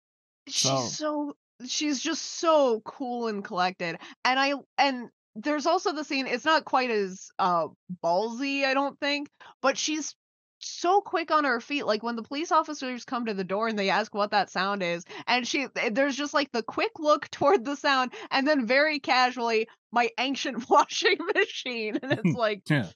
she's 0.48 0.64
So- 0.64 0.80
so 0.88 1.34
she's 1.68 2.02
just 2.02 2.40
so 2.40 2.82
cool 2.86 3.28
and 3.28 3.44
collected 3.44 3.98
and 4.26 4.40
i 4.40 4.54
and 4.80 5.10
there's 5.44 5.66
also 5.66 5.94
the 5.94 6.04
scene 6.04 6.28
it's 6.28 6.46
not 6.46 6.66
quite 6.66 6.90
as 6.90 7.30
uh 7.40 7.68
ballsy 8.04 8.64
i 8.64 8.74
don't 8.74 9.00
think 9.00 9.30
but 9.62 9.78
she's 9.78 10.16
so 10.62 11.00
quick 11.00 11.32
on 11.32 11.46
her 11.46 11.62
feet 11.62 11.86
like 11.86 12.04
when 12.04 12.18
the 12.18 12.24
police 12.24 12.52
officers 12.52 13.06
come 13.06 13.26
to 13.26 13.34
the 13.34 13.46
door 13.46 13.70
and 13.70 13.80
they 13.80 13.90
ask 13.90 14.14
what 14.14 14.32
that 14.32 14.50
sound 14.50 14.84
is 14.84 15.06
and 15.28 15.48
she 15.48 15.68
there's 15.92 16.18
just 16.18 16.34
like 16.34 16.52
the 16.52 16.64
quick 16.64 16.92
look 17.00 17.28
toward 17.32 17.64
the 17.64 17.76
sound 17.78 18.12
and 18.32 18.46
then 18.48 18.66
very 18.66 19.00
casually 19.00 19.68
my 19.92 20.10
ancient 20.20 20.70
washing 20.70 21.18
machine 21.34 21.98
and 22.04 22.12
it's 22.12 22.34
like 22.36 22.62
yeah. 22.70 22.88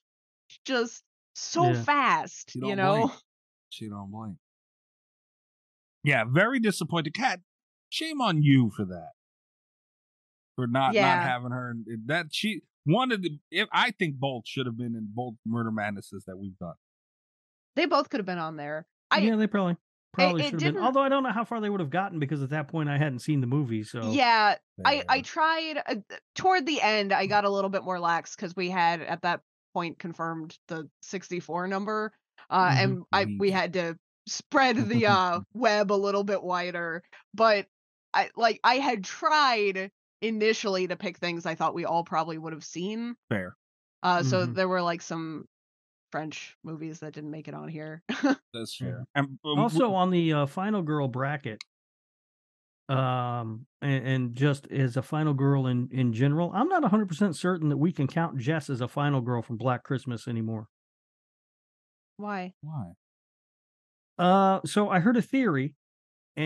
just 0.66 1.02
so 1.36 1.72
Yeah. 1.72 1.84
fast 1.84 2.52
She 2.52 2.60
you 2.60 2.76
know 2.76 2.98
blink. 3.08 3.12
she 3.70 3.88
don't 3.90 4.12
blink. 4.12 4.36
Yeah 6.04 6.26
very 6.30 6.60
disappointed. 6.60 7.14
Cat 7.14 7.40
shame 7.90 8.20
on 8.22 8.44
you 8.44 8.72
for 8.76 8.84
that 8.86 9.12
for 10.56 10.68
not 10.68 10.94
Yeah. 10.94 11.16
not 11.16 11.24
having 11.28 11.52
her 11.52 11.72
in- 11.72 12.04
that 12.08 12.28
she 12.32 12.62
one 12.86 13.12
of 13.12 13.22
the 13.22 13.40
if 13.52 13.68
i 13.72 13.92
think 13.92 14.16
both 14.18 14.48
should 14.48 14.66
have 14.66 14.78
been 14.78 14.96
in 14.96 15.08
both 15.14 15.36
murder 15.46 15.72
madnesses 15.72 16.26
that 16.26 16.38
we've 16.38 16.58
done 16.60 16.74
they 17.76 17.86
both 17.86 18.10
could 18.10 18.20
have 18.20 18.26
been 18.26 18.38
on 18.38 18.58
there 18.58 18.86
I, 19.12 19.20
yeah, 19.20 19.36
they 19.36 19.48
probably 19.48 19.78
probably 20.12 20.42
it 20.42 20.50
should 20.50 20.62
have 20.62 20.74
been. 20.74 20.84
Although 20.84 21.02
I 21.02 21.10
don't 21.10 21.22
know 21.24 21.32
how 21.32 21.44
far 21.46 21.62
they 21.62 21.70
would 21.70 21.80
have 21.82 21.92
gotten 21.92 22.18
because 22.20 22.42
at 22.42 22.50
that 22.50 22.68
point 22.68 22.90
I 22.90 22.98
hadn't 22.98 23.20
seen 23.20 23.42
the 23.42 23.48
movie. 23.48 23.84
So 23.84 24.10
Yeah, 24.12 24.56
I 24.84 25.04
I 25.08 25.22
tried 25.22 25.82
uh, 25.86 25.96
toward 26.34 26.66
the 26.66 26.82
end. 26.82 27.14
I 27.14 27.28
got 27.28 27.46
a 27.46 27.50
little 27.50 27.70
bit 27.70 27.84
more 27.84 28.00
lax 28.00 28.36
because 28.36 28.56
we 28.56 28.72
had 28.72 29.02
at 29.02 29.22
that 29.22 29.42
point 29.76 30.00
confirmed 30.00 30.58
the 30.68 30.90
64 31.04 31.68
number, 31.68 32.12
uh, 32.50 32.70
Mhm. 32.72 32.84
and 32.84 33.04
I 33.12 33.26
we 33.38 33.52
had 33.52 33.74
to 33.74 33.98
spread 34.28 34.78
the 34.78 35.06
uh 35.06 35.42
web 35.54 35.92
a 35.92 35.94
little 35.94 36.24
bit 36.24 36.42
wider. 36.42 37.04
But 37.36 37.68
I 38.16 38.32
like 38.36 38.60
I 38.64 38.76
had 38.80 39.04
tried 39.04 39.92
initially 40.24 40.88
to 40.88 40.98
pick 40.98 41.18
things 41.20 41.46
I 41.48 41.56
thought 41.56 41.76
we 41.76 41.86
all 41.86 42.06
probably 42.06 42.38
would 42.40 42.54
have 42.54 42.66
seen. 42.66 43.18
fair 43.30 43.58
Uh, 44.04 44.24
so 44.24 44.46
Mhm. 44.46 44.48
there 44.48 44.70
were 44.70 44.82
like 44.84 45.02
some 45.02 45.48
French 46.12 46.58
movies 46.64 47.02
that 47.02 47.14
didn't 47.14 47.32
make 47.32 47.48
it 47.50 47.56
on 47.56 47.70
here. 47.70 48.04
that's 48.54 48.76
Yeah. 48.80 48.92
fair 48.92 49.06
and 49.16 49.40
um, 49.46 49.60
also 49.60 49.94
on 49.94 50.10
the 50.12 50.34
uh, 50.34 50.46
final 50.46 50.82
girl 50.82 51.08
bracket, 51.08 51.62
um, 52.90 53.66
and, 53.82 54.06
and 54.08 54.36
just 54.36 54.68
as 54.68 54.98
a 54.98 55.02
final 55.02 55.34
girl 55.34 55.68
in 55.68 55.90
in 55.92 56.14
general, 56.14 56.52
I'm 56.54 56.68
not 56.68 56.82
100 56.82 57.08
percent 57.08 57.36
certain 57.36 57.70
that 57.70 57.78
we 57.78 57.92
can 57.92 58.08
count 58.08 58.38
Jess 58.38 58.70
as 58.70 58.82
a 58.82 58.88
final 58.88 59.22
girl 59.22 59.42
from 59.42 59.58
Black 59.58 59.84
Christmas 59.84 60.28
anymore. 60.28 60.68
Why? 62.18 62.56
Why? 62.62 62.96
Uh, 64.18 64.62
so 64.66 64.90
I 64.90 65.00
heard 65.00 65.18
a 65.18 65.22
theory, 65.22 65.76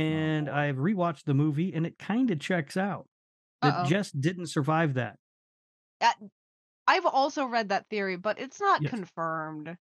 Oh, 0.09 0.33
and 0.35 0.49
I've 0.49 0.77
rewatched 0.77 1.25
the 1.25 1.33
movie, 1.35 1.73
and 1.73 1.85
it 1.87 1.99
kind 1.99 2.31
of 2.31 2.39
checks 2.39 2.77
out. 2.77 3.09
That 3.61 3.73
Uh-oh. 3.73 3.85
Jess 3.85 4.11
didn't 4.11 4.47
survive 4.47 4.95
that. 4.95 5.17
I've 6.89 7.05
also 7.05 7.45
read 7.45 7.69
that 7.69 7.85
theory, 7.89 8.15
but 8.15 8.39
it's 8.39 8.59
not 8.61 8.81
Yes. 8.81 8.91
confirmed. 8.91 9.75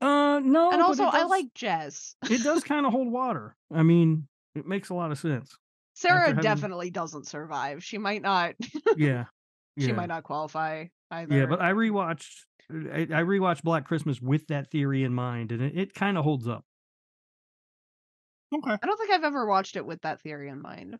Uh, 0.00 0.40
no. 0.44 0.70
and 0.70 0.82
also, 0.82 1.04
it 1.04 1.14
I 1.14 1.24
like 1.24 1.46
Jess. 1.54 2.14
it 2.30 2.42
does 2.42 2.62
kind 2.64 2.84
of 2.86 2.92
hold 2.92 3.10
water. 3.10 3.56
I 3.74 3.82
mean, 3.82 4.28
it 4.54 4.66
makes 4.66 4.90
a 4.90 4.94
lot 4.94 5.10
of 5.10 5.18
sense. 5.18 5.56
Sarah 5.94 6.28
having- 6.28 6.42
definitely 6.42 6.90
doesn't 6.90 7.26
survive. 7.26 7.82
She 7.82 7.96
might 7.98 8.20
not. 8.22 8.54
Yeah. 8.96 9.24
she 9.78 9.92
might 9.92 10.06
not 10.08 10.22
qualify 10.22 10.86
either. 11.10 11.34
Yeah, 11.34 11.46
but 11.46 11.60
I 11.62 11.72
rewatched. 11.72 12.28
I, 12.70 13.02
I 13.02 13.22
rewatched 13.22 13.62
Black 13.62 13.86
Christmas 13.86 14.20
with 14.20 14.46
that 14.48 14.70
theory 14.70 15.02
in 15.04 15.14
mind, 15.14 15.52
and 15.52 15.62
it, 15.62 15.76
it 15.78 15.94
kind 15.94 16.18
of 16.18 16.24
holds 16.24 16.46
up. 16.46 16.64
Okay. 18.54 18.70
I 18.80 18.86
don't 18.86 18.96
think 18.98 19.10
I've 19.10 19.24
ever 19.24 19.46
watched 19.46 19.76
it 19.76 19.86
with 19.86 20.02
that 20.02 20.20
theory 20.20 20.48
in 20.50 20.60
mind. 20.60 20.96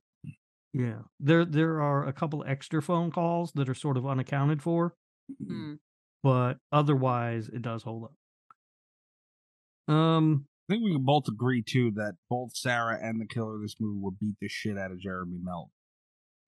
Yeah, 0.78 0.98
there 1.18 1.44
there 1.46 1.80
are 1.80 2.06
a 2.06 2.12
couple 2.12 2.44
extra 2.46 2.82
phone 2.82 3.10
calls 3.10 3.50
that 3.52 3.68
are 3.68 3.74
sort 3.74 3.96
of 3.96 4.06
unaccounted 4.06 4.62
for, 4.62 4.94
Hmm. 5.42 5.74
but 6.22 6.58
otherwise 6.70 7.48
it 7.48 7.62
does 7.62 7.82
hold 7.82 8.04
up. 8.04 8.12
Um, 9.94 10.46
I 10.68 10.74
think 10.74 10.84
we 10.84 10.92
can 10.92 11.04
both 11.04 11.28
agree 11.28 11.62
too 11.62 11.92
that 11.92 12.14
both 12.28 12.54
Sarah 12.56 12.98
and 13.00 13.20
the 13.20 13.26
killer 13.26 13.56
of 13.56 13.62
this 13.62 13.76
movie 13.80 14.00
would 14.00 14.18
beat 14.18 14.34
the 14.40 14.48
shit 14.48 14.76
out 14.76 14.90
of 14.90 14.98
Jeremy 15.00 15.38
Melton. 15.42 15.70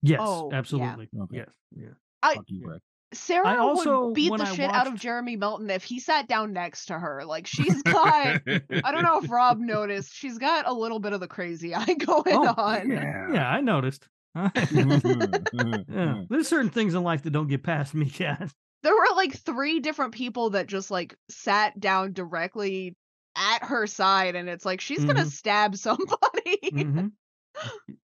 yes, 0.03 0.21
Oh, 0.23 0.51
yeah. 0.51 0.59
absolutely. 0.59 1.09
Okay. 1.19 1.37
Yes, 1.39 1.49
yeah. 1.75 1.89
I 2.23 2.35
Fuck 2.35 2.45
you, 2.49 2.67
Rick. 2.69 2.83
Sarah 3.15 3.49
I 3.49 3.57
also- 3.57 4.07
would 4.07 4.15
beat 4.15 4.37
the 4.37 4.43
I 4.45 4.55
shit 4.55 4.71
out 4.71 4.87
of 4.87 4.95
Jeremy 4.97 5.37
Melton 5.37 5.71
if 5.71 5.83
he 5.85 5.99
sat 5.99 6.29
down 6.29 6.53
next 6.53 6.87
to 6.87 6.99
her. 6.99 7.25
Like 7.25 7.47
she's 7.47 7.81
got 7.83 8.43
I 8.47 8.93
don't 8.93 9.03
know 9.03 9.21
if 9.23 9.31
Rob 9.31 9.59
noticed. 9.59 10.13
She's 10.15 10.37
got 10.37 10.67
a 10.69 10.73
little 10.75 10.99
bit 11.01 11.15
of 11.15 11.21
the 11.21 11.29
crazy 11.29 11.75
eye 11.75 11.95
going 11.95 12.35
Oh, 12.35 12.55
on. 12.57 12.91
yeah. 12.91 13.33
Yeah, 13.33 13.49
I 13.49 13.61
noticed. 13.63 14.07
yeah, 15.52 16.23
there's 16.28 16.48
certain 16.48 16.70
things 16.70 16.94
in 16.94 17.02
life 17.02 17.23
that 17.23 17.31
don't 17.31 17.48
get 17.48 17.62
past 17.62 17.94
me, 17.94 18.09
cat. 18.10 18.52
There 18.82 18.94
were 18.94 19.16
like 19.16 19.35
three 19.35 19.81
different 19.81 20.15
people 20.15 20.51
that 20.51 20.66
just 20.66 20.90
like 20.90 21.16
sat 21.28 21.78
down 21.81 22.12
directly 22.12 22.97
at 23.36 23.65
her 23.65 23.86
side 23.86 24.35
and 24.35 24.48
it's 24.48 24.65
like 24.65 24.81
she's 24.81 25.05
gonna 25.05 25.23
Mhm. 25.23 25.31
stab 25.32 25.77
somebody. 25.77 26.59
hmm 26.70 27.06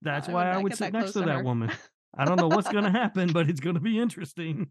That's 0.03 0.29
I 0.29 0.33
would 0.33 0.35
why 0.35 0.51
I 0.51 0.59
would 0.59 0.77
sit 0.77 0.93
next 0.93 1.13
to 1.13 1.21
to 1.21 1.27
that 1.27 1.45
woman. 1.45 1.71
I 2.17 2.25
don't 2.25 2.39
know 2.39 2.49
what's 2.49 2.69
gonna 2.71 2.91
happen, 2.91 3.33
but 3.33 3.49
it's 3.49 3.61
gonna 3.61 3.81
be 3.81 3.99
interesting. 3.99 4.71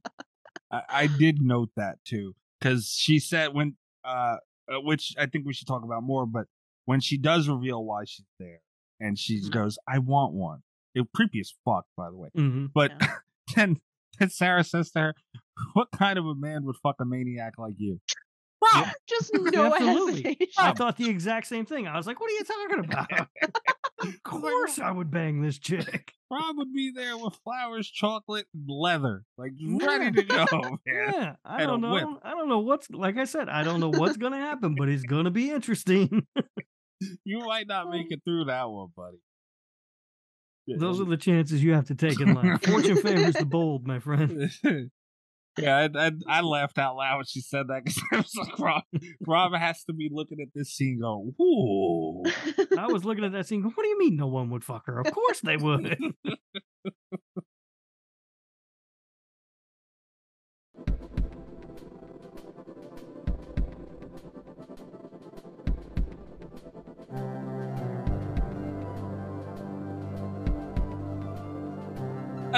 I, 0.72 0.82
I 0.90 1.08
did 1.08 1.42
note 1.42 1.70
that 1.76 1.98
too 2.06 2.36
because 2.60 2.88
she 2.90 3.20
said 3.20 3.54
when 3.54 3.76
uh 4.04 4.38
uh, 4.74 4.80
which 4.82 5.14
i 5.18 5.26
think 5.26 5.46
we 5.46 5.54
should 5.54 5.68
talk 5.68 5.84
about 5.84 6.04
more 6.04 6.26
but 6.26 6.48
when 6.86 7.00
she 7.02 7.18
does 7.18 7.48
reveal 7.50 7.84
why 7.84 8.06
she's 8.06 8.26
there 8.40 8.62
and 9.00 9.18
she 9.20 9.42
Mhm. 9.42 9.52
goes 9.52 9.78
i 9.88 10.00
want 10.00 10.34
one 10.34 10.62
it 10.96 11.06
creepy 11.16 11.40
as 11.40 11.54
fuck 11.66 11.86
by 11.98 12.10
the 12.10 12.16
way 12.18 12.30
hmm 12.36 12.66
but 12.74 12.92
Yeah. 13.02 13.08
then 13.56 13.78
then 14.20 14.30
sarah 14.30 14.64
says 14.64 14.92
to 14.92 15.00
her 15.00 15.16
what 15.74 15.90
kind 15.92 16.18
of 16.20 16.26
a 16.26 16.36
man 16.36 16.64
would 16.66 16.76
fuck 16.82 16.96
a 17.00 17.06
maniac 17.06 17.54
like 17.58 17.76
you 17.78 18.00
Rob! 18.74 18.88
just 19.10 19.32
no 19.54 19.74
Absolutely. 19.74 20.24
hesitation. 20.24 20.48
I 20.58 20.72
thought 20.72 20.96
the 20.98 21.10
exact 21.10 21.48
same 21.48 21.66
thing. 21.66 21.86
I 21.86 21.98
was 21.98 22.08
like, 22.08 22.22
"What 22.22 22.30
are 22.32 22.34
you 22.34 22.44
talking 22.46 22.86
about?" 22.86 23.28
of 24.02 24.24
course, 24.24 24.80
I 24.80 24.90
would 24.90 25.12
bang 25.12 25.42
this 25.42 25.60
chick. 25.60 26.14
Rob 26.32 26.56
would 26.58 26.74
be 26.74 26.92
there 26.96 27.18
with 27.18 27.36
flowers 27.44 27.90
chocolate 27.90 28.46
and 28.54 28.64
leather 28.70 29.24
like 29.38 29.52
ready 29.82 30.12
to 30.14 30.24
go 30.24 30.48
man 30.52 30.78
Yeah, 30.86 31.36
I 31.44 31.64
And 31.64 31.82
don't 31.82 31.92
whip. 31.92 32.04
know. 32.04 32.20
I 32.24 32.30
don't 32.32 32.48
know 32.48 32.60
what's 32.60 32.90
like 32.90 33.18
I 33.18 33.26
said. 33.26 33.50
I 33.50 33.64
don't 33.66 33.82
know 33.82 33.90
what's 33.90 34.16
gonna 34.16 34.40
happen, 34.40 34.76
but 34.78 34.88
it's 34.88 35.04
gonna 35.04 35.30
be 35.32 35.52
interesting. 35.52 36.26
you 37.26 37.40
might 37.40 37.68
not 37.68 37.90
make 37.92 38.08
it 38.12 38.22
through 38.24 38.46
that 38.46 38.70
one 38.70 38.88
buddy 38.96 39.18
Those 40.68 41.02
are 41.02 41.06
the 41.06 41.18
chances 41.18 41.64
you 41.64 41.74
have 41.74 41.88
to 41.88 41.96
take 41.96 42.20
in 42.20 42.34
life. 42.34 42.62
Fortune 42.64 42.98
favors 42.98 43.36
the 43.36 43.46
bold, 43.46 43.86
my 43.86 44.00
friend. 44.00 44.50
yeah, 45.58 45.88
I, 45.96 46.08
I, 46.08 46.12
I 46.28 46.42
laughed 46.42 46.78
out 46.78 46.96
loud 46.96 47.18
when 47.18 47.26
she 47.26 47.42
said 47.42 47.68
that 47.68 47.84
because 47.84 48.02
I 48.12 48.18
was 48.18 48.36
like, 48.36 48.60
Rob, 48.60 48.84
Rob 49.28 49.54
has 49.56 49.84
to 49.86 49.94
be 49.94 50.10
looking 50.12 50.40
at 50.42 50.48
this 50.56 50.70
scene 50.70 51.00
going, 51.02 51.34
"Ooh." 51.42 52.24
I 52.78 52.88
was 52.88 53.06
looking 53.06 53.24
at 53.24 53.34
that 53.34 53.48
scene. 53.48 53.62
going, 53.62 53.74
What 53.74 53.84
do 53.84 53.90
you 53.90 54.00
mean 54.00 54.16
no 54.16 54.28
one 54.28 54.50
would 54.52 54.64
fuck 54.64 54.88
her? 54.88 55.00
Of 55.00 55.12
course 55.12 55.42
they 55.42 55.58
would. 55.58 55.98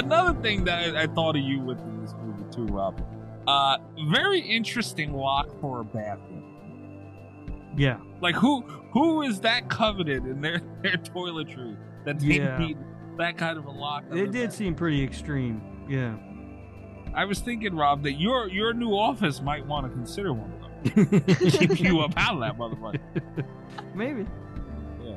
Another 0.06 0.40
thing 0.42 0.64
that 0.66 0.96
I, 0.96 1.04
I 1.04 1.08
thought 1.08 1.36
of 1.36 1.42
you 1.42 1.60
with 1.60 1.80
in 1.80 2.02
this 2.02 2.14
movie 2.22 2.44
too, 2.52 2.66
Rob. 2.74 3.02
Uh, 3.48 3.78
very 4.10 4.40
interesting 4.40 5.14
lock 5.14 5.48
for 5.62 5.82
a 5.82 5.84
bathroom. 5.84 7.74
yeah, 7.78 7.98
Like 8.22 8.36
who 8.36 8.62
who 8.92 9.22
is 9.24 9.42
that 9.42 9.70
coveted 9.70 10.26
in 10.26 10.42
their 10.42 10.60
their 10.84 10.94
toiletry 10.98 11.76
that 12.06 12.20
they 12.20 12.38
Yeah. 12.38 12.58
need 12.58 12.78
that 13.18 13.38
kind 13.38 13.58
of 13.58 13.66
a 13.66 13.72
lock? 13.72 14.04
it 14.12 14.16
did 14.16 14.32
bathroom? 14.32 14.52
seem 14.52 14.76
pretty 14.76 15.04
extreme. 15.04 15.62
Yeah. 15.90 16.16
I 17.14 17.26
was 17.26 17.40
thinking, 17.40 17.76
Rob, 17.76 18.04
that 18.04 18.14
your 18.14 18.48
your 18.50 18.74
new 18.74 18.92
office 18.92 19.42
might 19.42 19.66
want 19.66 19.86
to 19.88 19.92
consider 19.92 20.34
one 20.34 20.52
of 20.52 20.60
them. 20.60 21.22
Keep 21.52 21.80
you 21.80 22.00
up 22.02 22.14
out 22.18 22.34
of 22.36 22.40
that 22.42 22.58
motherfucker. 22.58 23.46
Maybe. 23.96 24.26
Yeah. 25.04 25.16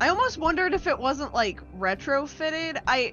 I 0.00 0.08
almost 0.08 0.38
wondered 0.38 0.72
if 0.72 0.86
it 0.86 0.98
wasn't 0.98 1.34
like 1.34 1.60
retrofitted. 1.78 2.80
I 2.86 3.12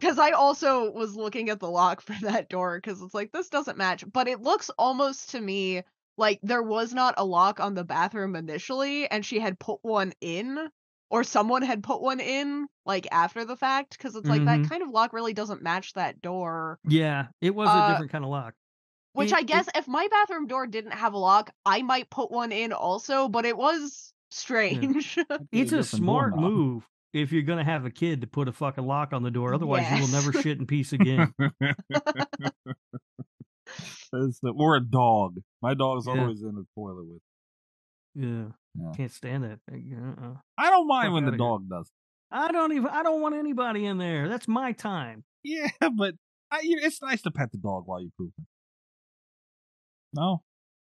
because 0.00 0.18
I 0.18 0.30
also 0.30 0.90
was 0.92 1.14
looking 1.16 1.50
at 1.50 1.60
the 1.60 1.70
lock 1.70 2.00
for 2.06 2.14
that 2.22 2.48
door 2.48 2.78
because 2.78 3.00
it's 3.02 3.14
like 3.14 3.32
this 3.32 3.48
doesn't 3.50 3.78
match, 3.78 4.04
but 4.10 4.28
it 4.28 4.40
looks 4.40 4.70
almost 4.78 5.30
to 5.30 5.40
me 5.40 5.82
like 6.16 6.40
there 6.42 6.62
was 6.62 6.92
not 6.92 7.14
a 7.18 7.24
lock 7.24 7.60
on 7.60 7.74
the 7.74 7.84
bathroom 7.84 8.36
initially, 8.36 9.10
and 9.10 9.24
she 9.24 9.38
had 9.40 9.58
put 9.58 9.78
one 9.82 10.12
in, 10.20 10.68
or 11.10 11.24
someone 11.24 11.62
had 11.62 11.82
put 11.82 12.02
one 12.02 12.20
in 12.20 12.66
like 12.84 13.06
after 13.12 13.44
the 13.44 13.56
fact 13.56 13.96
because 13.96 14.16
it's 14.16 14.28
like 14.28 14.42
Mhm. 14.42 14.46
that 14.62 14.68
kind 14.68 14.82
of 14.82 14.90
lock 14.90 15.12
really 15.12 15.32
doesn't 15.32 15.62
match 15.62 15.92
that 15.94 16.20
door. 16.20 16.78
Yeah, 16.88 17.28
it 17.40 17.54
was 17.54 17.68
a 17.70 17.72
Uh, 17.78 17.88
different 17.92 18.12
kind 18.12 18.24
of 18.24 18.30
lock. 18.30 18.54
Which 19.12 19.32
It- 19.32 19.36
I 19.36 19.40
it- 19.40 19.46
guess 19.46 19.68
if 19.74 19.88
my 19.88 20.06
bathroom 20.08 20.46
door 20.46 20.66
didn't 20.66 20.92
have 20.92 21.14
a 21.14 21.18
lock, 21.18 21.50
I 21.66 21.82
might 21.82 22.10
put 22.10 22.30
one 22.30 22.52
in 22.52 22.72
also, 22.72 23.28
but 23.28 23.44
it 23.44 23.56
was 23.56 24.12
strange. 24.30 25.18
It's 25.52 25.72
a 25.72 25.82
smart 25.82 26.36
move 26.36 26.86
if 27.12 27.32
you're 27.32 27.42
gonna 27.42 27.64
have 27.64 27.84
a 27.84 27.90
kid 27.90 28.20
to 28.20 28.26
put 28.26 28.48
a 28.48 28.52
fucking 28.52 28.86
lock 28.86 29.12
on 29.12 29.22
the 29.22 29.30
door. 29.30 29.52
Otherwise, 29.54 29.90
you 29.92 30.00
will 30.00 30.08
never 30.08 30.32
shit 30.32 30.58
in 30.58 30.66
peace 30.66 30.92
again. 30.92 31.32
The- 34.12 34.52
or 34.56 34.74
a 34.76 34.80
dog. 34.80 35.36
My 35.62 35.74
dog's 35.74 36.06
Yeah. 36.06 36.20
always 36.20 36.42
in 36.42 36.54
the 36.56 36.66
toilet 36.74 37.06
with. 37.06 37.22
yeah. 38.16 38.46
Yeah. 38.74 38.92
can't 38.96 39.12
stand 39.12 39.44
that. 39.44 39.60
Uh-uh. 39.72 40.34
I 40.58 40.70
don't 40.70 40.86
mind 40.88 41.06
Fuck 41.08 41.14
when 41.14 41.24
the 41.24 41.28
outta 41.28 41.36
here. 41.36 41.38
dog 41.38 41.68
does. 41.68 41.90
I 42.32 42.50
don't 42.52 42.72
even. 42.72 42.88
I 42.88 43.02
don't 43.04 43.20
want 43.20 43.34
anybody 43.36 43.84
in 43.86 43.98
there. 43.98 44.28
That's 44.28 44.46
my 44.48 44.72
time. 44.72 45.24
Yeah, 45.44 45.68
but 45.96 46.14
I, 46.50 46.60
it's 46.62 47.00
nice 47.02 47.22
to 47.22 47.30
pet 47.30 47.50
the 47.52 47.58
dog 47.58 47.84
while 47.86 48.00
you're 48.00 48.10
pooping. 48.18 48.46
No, 50.12 50.42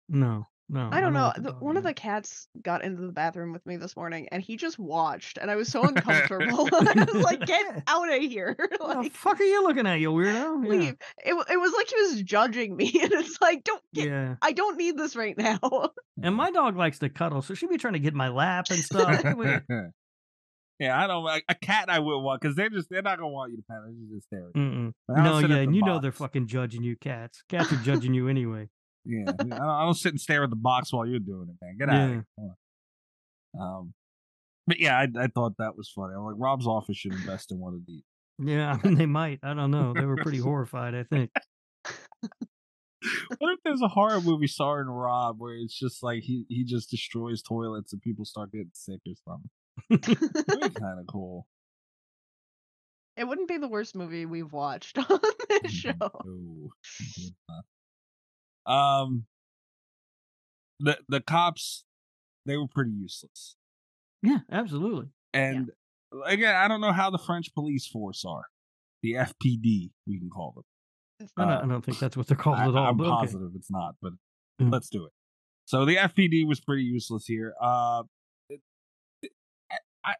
No, 0.09 0.47
no. 0.69 0.89
I 0.93 1.01
don't 1.01 1.13
know. 1.13 1.33
the 1.35 1.43
The, 1.43 1.53
one 1.53 1.77
of 1.77 1.83
the 1.83 1.95
cats 1.95 2.47
got 2.61 2.85
into 2.85 3.03
the 3.03 3.13
bathroom 3.13 3.53
with 3.53 3.65
me 3.65 3.77
this 3.77 3.97
morning, 3.97 4.29
and 4.31 4.43
he 4.43 4.57
just 4.57 4.79
watched, 4.79 5.39
and 5.39 5.51
I 5.51 5.57
was 5.57 5.69
so 5.69 5.83
uncomfortable. 5.89 6.69
I 6.73 7.07
was 7.13 7.25
like, 7.25 7.47
"Get 7.47 7.83
out 7.87 8.13
of 8.13 8.23
here!" 8.23 8.57
the 8.79 8.85
like, 8.85 9.13
fuck 9.13 9.41
are 9.41 9.45
you 9.45 9.63
looking 9.63 9.87
at, 9.87 10.01
you 10.01 10.11
weirdo? 10.11 10.65
Yeah. 10.65 10.71
leave. 10.71 10.97
It, 11.25 11.35
it 11.35 11.57
was 11.57 11.73
like 11.77 11.89
he 11.89 11.97
was 11.97 12.23
judging 12.23 12.77
me, 12.77 12.93
and 13.03 13.13
it's 13.13 13.41
like, 13.41 13.65
"Don't 13.65 13.83
get. 13.95 14.09
Yeah. 14.09 14.37
I 14.43 14.53
don't 14.53 14.77
need 14.77 14.97
this 14.97 15.17
right 15.17 15.37
now." 15.37 15.91
And 16.23 16.35
my 16.35 16.51
dog 16.51 16.77
likes 16.77 16.99
to 17.01 17.09
cuddle, 17.09 17.43
so 17.43 17.55
she'd 17.55 17.71
be 17.71 17.79
trying 17.79 17.95
to 17.95 18.01
get 18.01 18.13
in 18.13 18.19
my 18.19 18.29
lap 18.29 18.67
and 18.71 18.81
stuff. 18.81 19.25
Yeah, 20.79 20.97
I 20.97 21.09
don't. 21.09 21.27
A, 21.27 21.43
a 21.49 21.55
cat 21.57 21.91
I 21.91 21.99
would 21.99 22.19
want 22.21 22.41
because 22.41 22.55
they're 22.55 22.71
just 22.71 22.89
they're 22.89 23.03
not 23.03 23.19
gonna 23.19 23.31
want 23.31 23.51
you 23.51 23.57
to 23.57 23.65
pet. 23.69 23.79
They're 23.85 24.17
just 24.17 24.29
don't 24.55 24.95
No, 25.09 25.39
yeah, 25.39 25.45
and 25.45 25.73
the 25.73 25.77
you 25.77 25.83
know 25.83 25.99
they're 25.99 26.13
fucking 26.13 26.47
judging 26.47 26.85
you, 26.85 26.97
cats. 26.97 27.43
Cats 27.49 27.73
are 27.73 27.77
judging 27.77 28.15
you 28.15 28.29
anyway. 28.29 28.69
Yeah, 29.09 29.25
I 29.27 29.33
don't, 29.33 29.53
I 29.55 29.85
don't 29.85 29.95
sit 29.95 30.13
and 30.13 30.21
stare 30.21 30.45
at 30.45 30.51
the 30.51 30.57
box 30.57 30.93
while 30.93 31.07
you're 31.07 31.19
doing 31.19 31.49
it, 31.49 31.57
man. 31.65 31.77
Get 31.79 31.89
out 31.89 32.05
of 32.05 32.11
here. 32.11 32.27
Come 32.39 32.55
on. 33.55 33.61
Um, 33.79 33.95
but 34.67 34.79
yeah, 34.79 34.99
I, 34.99 35.09
I 35.19 35.27
thought 35.29 35.55
that 35.59 35.77
was 35.77 35.89
funny. 35.89 36.13
I'm 36.15 36.25
like, 36.25 36.35
Rob's 36.37 36.67
office 36.67 36.99
should 36.99 37.15
invest 37.15 37.51
in 37.51 37.59
one 37.59 37.73
of 37.73 37.81
these. 37.87 38.03
Yeah, 38.39 38.73
I 38.73 38.77
mean 38.87 38.99
they 38.99 39.07
might. 39.07 39.39
I 39.43 39.55
don't 39.55 39.71
know. 39.71 39.95
They 39.95 40.05
were 40.05 40.17
pretty 40.17 40.39
horrified. 40.39 40.95
I 40.95 41.05
think. 41.05 41.31
What 43.39 43.53
if 43.53 43.61
there's 43.65 43.81
a 43.81 43.89
horror 43.89 44.21
movie 44.21 44.49
starring 44.49 44.89
Rob 44.89 45.37
where 45.39 45.55
it's 45.55 45.79
just 45.79 46.03
like 46.03 46.23
he 46.23 46.45
he 46.49 46.65
just 46.65 46.91
destroys 46.91 47.41
toilets 47.43 47.93
and 47.93 48.03
people 48.03 48.25
start 48.25 48.53
getting 48.53 48.71
sick 48.75 49.01
or 49.07 49.15
something? 49.25 50.29
That'd 50.47 50.75
be 50.75 50.81
kind 50.81 50.99
of 51.01 51.07
cool. 51.07 51.47
it 53.17 53.25
wouldn't 53.25 53.49
be 53.49 53.57
the 53.57 53.69
worst 53.69 53.95
movie 53.95 54.27
we've 54.27 54.53
watched 54.53 54.99
on 55.11 55.21
this 55.49 55.73
show. 55.73 55.93
Ooh, 56.27 56.71
good 57.17 57.33
enough. 57.49 57.65
Um, 58.67 59.25
the 60.81 60.99
the 61.09 61.21
cops 61.21 61.85
they 62.47 62.57
were 62.57 62.69
pretty 62.69 62.93
useless. 62.93 63.57
Yeah, 64.23 64.39
absolutely. 64.51 65.09
And 65.33 65.71
again, 66.27 66.55
I 66.55 66.69
don't 66.69 66.81
know 66.81 66.93
how 66.93 67.11
the 67.11 67.19
French 67.19 67.53
police 67.55 67.87
force 67.87 68.25
are. 68.27 68.45
The 69.03 69.13
FPD, 69.15 69.91
we 70.07 70.19
can 70.19 70.29
call 70.31 70.53
them. 70.57 70.65
I 71.37 71.45
don't, 71.45 71.53
Uh, 71.53 71.61
I 71.63 71.67
don't 71.69 71.85
think 71.85 71.99
that's 72.01 72.17
what 72.17 72.27
they're 72.27 72.37
called 72.37 72.59
I, 72.59 72.63
at 72.69 72.75
all. 72.75 72.77
I'm 72.87 72.97
but 72.97 73.05
okay. 73.07 73.27
positive 73.27 73.51
it's 73.55 73.71
not, 73.71 73.95
but 74.03 74.13
Mm. 74.61 74.73
let's 74.73 74.89
do 74.89 75.05
it. 75.07 75.13
So 75.67 75.85
the 75.85 75.95
FPD 75.97 76.45
was 76.45 76.59
pretty 76.61 76.83
useless 76.83 77.27
here. 77.27 77.55
Uh, 77.63 78.03
it- 78.49 78.61
it- 79.23 79.31
I, 79.71 79.77
I- 80.05 80.15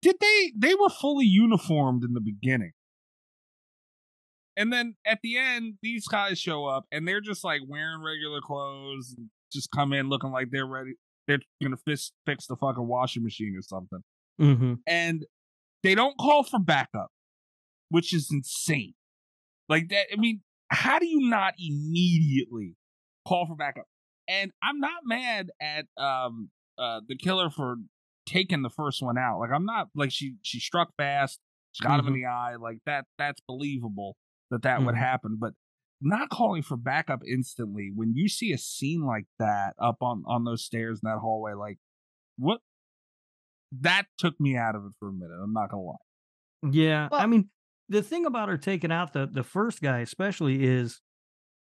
did 0.00 0.16
they? 0.20 0.52
They 0.56 0.74
were 0.74 0.88
fully 0.88 1.26
uniformed 1.26 2.02
in 2.04 2.14
the 2.14 2.20
beginning, 2.22 2.72
and 4.58 4.72
then 4.72 4.96
at 5.06 5.20
the 5.22 5.38
end, 5.38 5.74
these 5.82 6.06
guys 6.08 6.38
show 6.38 6.66
up 6.66 6.84
and 6.90 7.06
they're 7.06 7.20
just 7.20 7.44
like 7.44 7.60
wearing 7.66 8.02
regular 8.02 8.40
clothes, 8.40 9.14
and 9.16 9.28
just 9.52 9.70
come 9.70 9.92
in 9.92 10.08
looking 10.08 10.32
like 10.32 10.48
they're 10.50 10.66
ready. 10.66 10.94
They're 11.28 11.38
gonna 11.62 11.76
fix 11.86 12.12
fix 12.26 12.46
the 12.46 12.56
fucking 12.56 12.86
washing 12.86 13.22
machine 13.22 13.54
or 13.56 13.62
something, 13.62 14.00
hmm 14.38 14.74
and 14.86 15.24
they 15.84 15.94
don't 15.94 16.18
call 16.18 16.42
for 16.42 16.58
backup, 16.58 17.10
which 17.88 18.12
is 18.12 18.28
insane. 18.32 18.94
Like 19.68 19.90
that, 19.90 20.06
I 20.12 20.16
mean, 20.16 20.42
how 20.70 20.98
do 20.98 21.06
you 21.06 21.30
not 21.30 21.54
immediately 21.58 22.74
call 23.26 23.46
for 23.46 23.54
backup? 23.54 23.86
And 24.26 24.50
I'm 24.62 24.80
not 24.80 25.02
mad 25.04 25.50
at 25.60 25.86
um 25.96 26.50
uh 26.76 27.00
the 27.06 27.16
killer 27.16 27.48
for 27.48 27.76
taking 28.26 28.62
the 28.62 28.70
first 28.70 29.02
one 29.02 29.16
out. 29.18 29.38
Like 29.38 29.50
I'm 29.54 29.64
not 29.64 29.88
like 29.94 30.10
she 30.10 30.34
she 30.42 30.58
struck 30.58 30.88
fast, 30.96 31.38
she 31.72 31.84
got 31.84 32.00
him 32.00 32.08
in 32.08 32.14
the 32.14 32.26
eye, 32.26 32.56
like 32.60 32.78
that 32.86 33.04
that's 33.18 33.40
believable 33.46 34.16
that 34.50 34.62
that 34.62 34.82
would 34.82 34.94
Mhm. 34.94 34.98
happen, 34.98 35.36
but 35.40 35.54
not 36.00 36.28
calling 36.30 36.62
for 36.62 36.76
backup 36.76 37.20
instantly 37.26 37.90
when 37.94 38.14
you 38.14 38.28
see 38.28 38.52
a 38.52 38.58
scene 38.58 39.02
like 39.02 39.26
that 39.38 39.74
up 39.78 39.96
on 40.00 40.22
on 40.26 40.44
those 40.44 40.64
stairs 40.64 41.00
in 41.02 41.10
that 41.10 41.18
hallway 41.18 41.54
like 41.54 41.78
what 42.36 42.60
that 43.72 44.06
took 44.16 44.38
me 44.40 44.56
out 44.56 44.74
of 44.74 44.84
it 44.84 44.92
for 44.98 45.08
a 45.08 45.12
minute. 45.12 45.34
I'm 45.42 45.52
not 45.52 45.70
gonna 45.70 45.82
lie. 45.82 45.96
Yeah, 46.70 47.08
I 47.12 47.26
mean, 47.26 47.50
the 47.88 48.02
thing 48.02 48.26
about 48.26 48.48
her 48.48 48.56
taking 48.58 48.90
out 48.92 49.12
the 49.12 49.26
the 49.26 49.42
first 49.42 49.82
guy, 49.82 50.00
especially, 50.00 50.64
is 50.64 51.00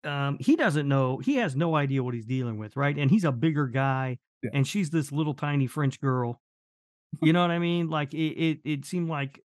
um, 0.03 0.37
he 0.39 0.55
doesn't 0.55 0.87
know. 0.87 1.17
He 1.19 1.35
has 1.37 1.55
no 1.55 1.75
idea 1.75 2.03
what 2.03 2.13
he's 2.13 2.25
dealing 2.25 2.57
with, 2.57 2.75
right? 2.75 2.97
And 2.97 3.09
he's 3.09 3.23
a 3.23 3.31
bigger 3.31 3.67
guy, 3.67 4.19
Yeah. 4.43 4.51
and 4.53 4.67
she's 4.67 4.89
this 4.91 5.11
little 5.11 5.33
tiny 5.33 5.67
French 5.67 5.99
girl. 5.99 6.41
You 7.21 7.31
know 7.33 7.41
what 7.41 7.51
I 7.51 7.59
mean? 7.59 7.89
Like 7.89 8.13
it, 8.13 8.17
it, 8.33 8.59
it 8.65 8.85
seemed 8.85 9.07
like 9.09 9.39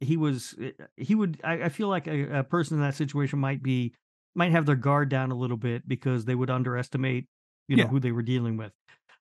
he 0.00 0.16
was. 0.16 0.54
uh, 0.62 0.84
He 0.96 1.14
would. 1.14 1.40
I, 1.44 1.64
I 1.64 1.68
feel 1.68 1.88
like 1.88 2.06
a, 2.06 2.38
a 2.40 2.44
person 2.44 2.76
in 2.76 2.82
that 2.82 2.94
situation 2.94 3.38
might 3.38 3.62
be 3.62 3.94
might 4.34 4.52
have 4.52 4.66
their 4.66 4.76
guard 4.76 5.08
down 5.08 5.30
a 5.30 5.34
little 5.34 5.56
bit 5.56 5.86
because 5.88 6.24
they 6.24 6.34
would 6.34 6.50
underestimate, 6.50 7.26
you 7.68 7.76
know, 7.76 7.84
Yeah. 7.84 7.88
who 7.88 8.00
they 8.00 8.12
were 8.12 8.22
dealing 8.22 8.56
with. 8.56 8.72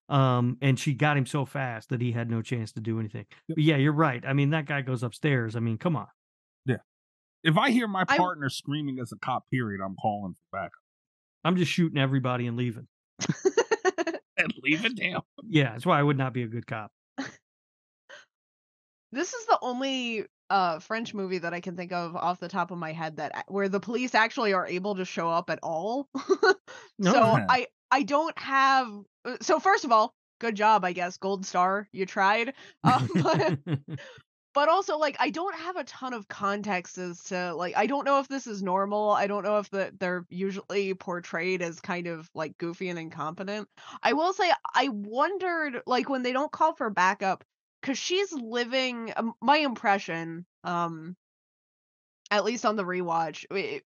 Um, 0.09 0.57
and 0.61 0.77
she 0.79 0.93
got 0.93 1.17
him 1.17 1.25
so 1.25 1.45
fast 1.45 1.89
that 1.89 2.01
he 2.01 2.11
had 2.11 2.29
no 2.29 2.41
chance 2.41 2.71
to 2.73 2.79
do 2.81 2.99
anything. 2.99 3.25
Yep. 3.47 3.55
But 3.55 3.63
yeah, 3.63 3.77
you're 3.77 3.93
right. 3.93 4.23
I 4.27 4.33
mean, 4.33 4.49
that 4.49 4.65
guy 4.65 4.81
goes 4.81 5.01
upstairs. 5.03 5.55
I 5.55 5.59
mean, 5.59 5.77
come 5.77 5.95
on. 5.95 6.07
Yeah 6.65 6.77
if 7.45 7.57
I 7.57 7.71
hear 7.71 7.87
my 7.87 8.05
I- 8.07 8.17
partner 8.17 8.49
screaming 8.49 8.99
as 8.99 9.11
a 9.11 9.17
cop, 9.17 9.43
period, 9.51 9.81
I'm 9.85 9.95
calling 10.01 10.33
for 10.33 10.57
backup. 10.57 10.71
I'm 11.43 11.57
just 11.57 11.71
shooting 11.71 11.97
everybody 11.97 12.47
and 12.47 12.55
leaving. 12.57 12.87
And 14.35 14.51
leave 14.63 14.83
it 14.83 14.95
down. 14.97 15.21
Yeah, 15.47 15.71
that's 15.73 15.85
why 15.85 15.99
I 15.99 16.03
would 16.03 16.17
not 16.17 16.33
be 16.33 16.41
a 16.43 16.47
good 16.47 16.65
cop. 16.65 16.91
This 19.13 19.33
is 19.33 19.45
the 19.45 19.59
only 19.61 20.25
uh 20.49 20.79
French 20.79 21.13
movie 21.13 21.37
that 21.37 21.53
I 21.53 21.61
can 21.61 21.75
think 21.75 21.91
of 21.91 22.15
off 22.15 22.39
the 22.39 22.47
top 22.47 22.71
of 22.71 22.77
my 22.77 22.91
head 22.91 23.17
that 23.17 23.45
where 23.47 23.69
the 23.69 23.79
police 23.79 24.13
actually 24.13 24.53
are 24.53 24.67
able 24.67 24.95
to 24.95 25.05
show 25.05 25.29
up 25.29 25.49
at 25.49 25.59
all. 25.63 26.09
No. 26.99 27.11
so. 27.11 27.21
I 27.21 27.67
I 27.91 28.03
don't 28.03 28.37
have 28.37 28.87
uh, 29.25 29.37
so 29.41 29.59
first 29.59 29.83
of 29.83 29.91
all, 29.91 30.13
good 30.39 30.55
job, 30.55 30.85
I 30.85 30.93
guess. 30.93 31.17
Gold 31.17 31.45
star, 31.45 31.87
you 31.91 32.05
tried. 32.05 32.53
Um, 32.83 33.09
but, 33.15 33.57
but 34.53 34.69
also 34.69 34.97
like 34.97 35.15
I 35.19 35.29
don't 35.29 35.55
have 35.55 35.77
a 35.77 35.83
ton 35.85 36.13
of 36.13 36.27
context 36.27 36.97
as 36.97 37.23
to 37.25 37.55
like 37.55 37.75
I 37.75 37.87
don't 37.87 38.05
know 38.05 38.19
if 38.19 38.27
this 38.27 38.45
is 38.45 38.61
normal. 38.61 39.11
I 39.11 39.27
don't 39.27 39.43
know 39.43 39.57
if 39.57 39.69
the, 39.69 39.91
they're 39.99 40.25
usually 40.29 40.93
portrayed 40.93 41.61
as 41.61 41.79
kind 41.79 42.07
of 42.07 42.29
like 42.35 42.57
goofy 42.57 42.89
and 42.89 42.99
incompetent. 42.99 43.67
I 44.01 44.13
will 44.13 44.33
say 44.33 44.51
I 44.75 44.89
wondered 44.89 45.81
like 45.87 46.09
when 46.09 46.23
they 46.23 46.33
don't 46.33 46.51
call 46.51 46.73
for 46.75 46.89
backup 46.89 47.43
cuz 47.83 47.99
she's 47.99 48.33
living 48.33 49.13
um, 49.15 49.35
my 49.41 49.57
impression 49.57 50.47
um 50.63 51.15
at 52.31 52.43
least 52.45 52.65
on 52.65 52.75
the 52.75 52.83
rewatch 52.83 53.45
it, 53.55 53.83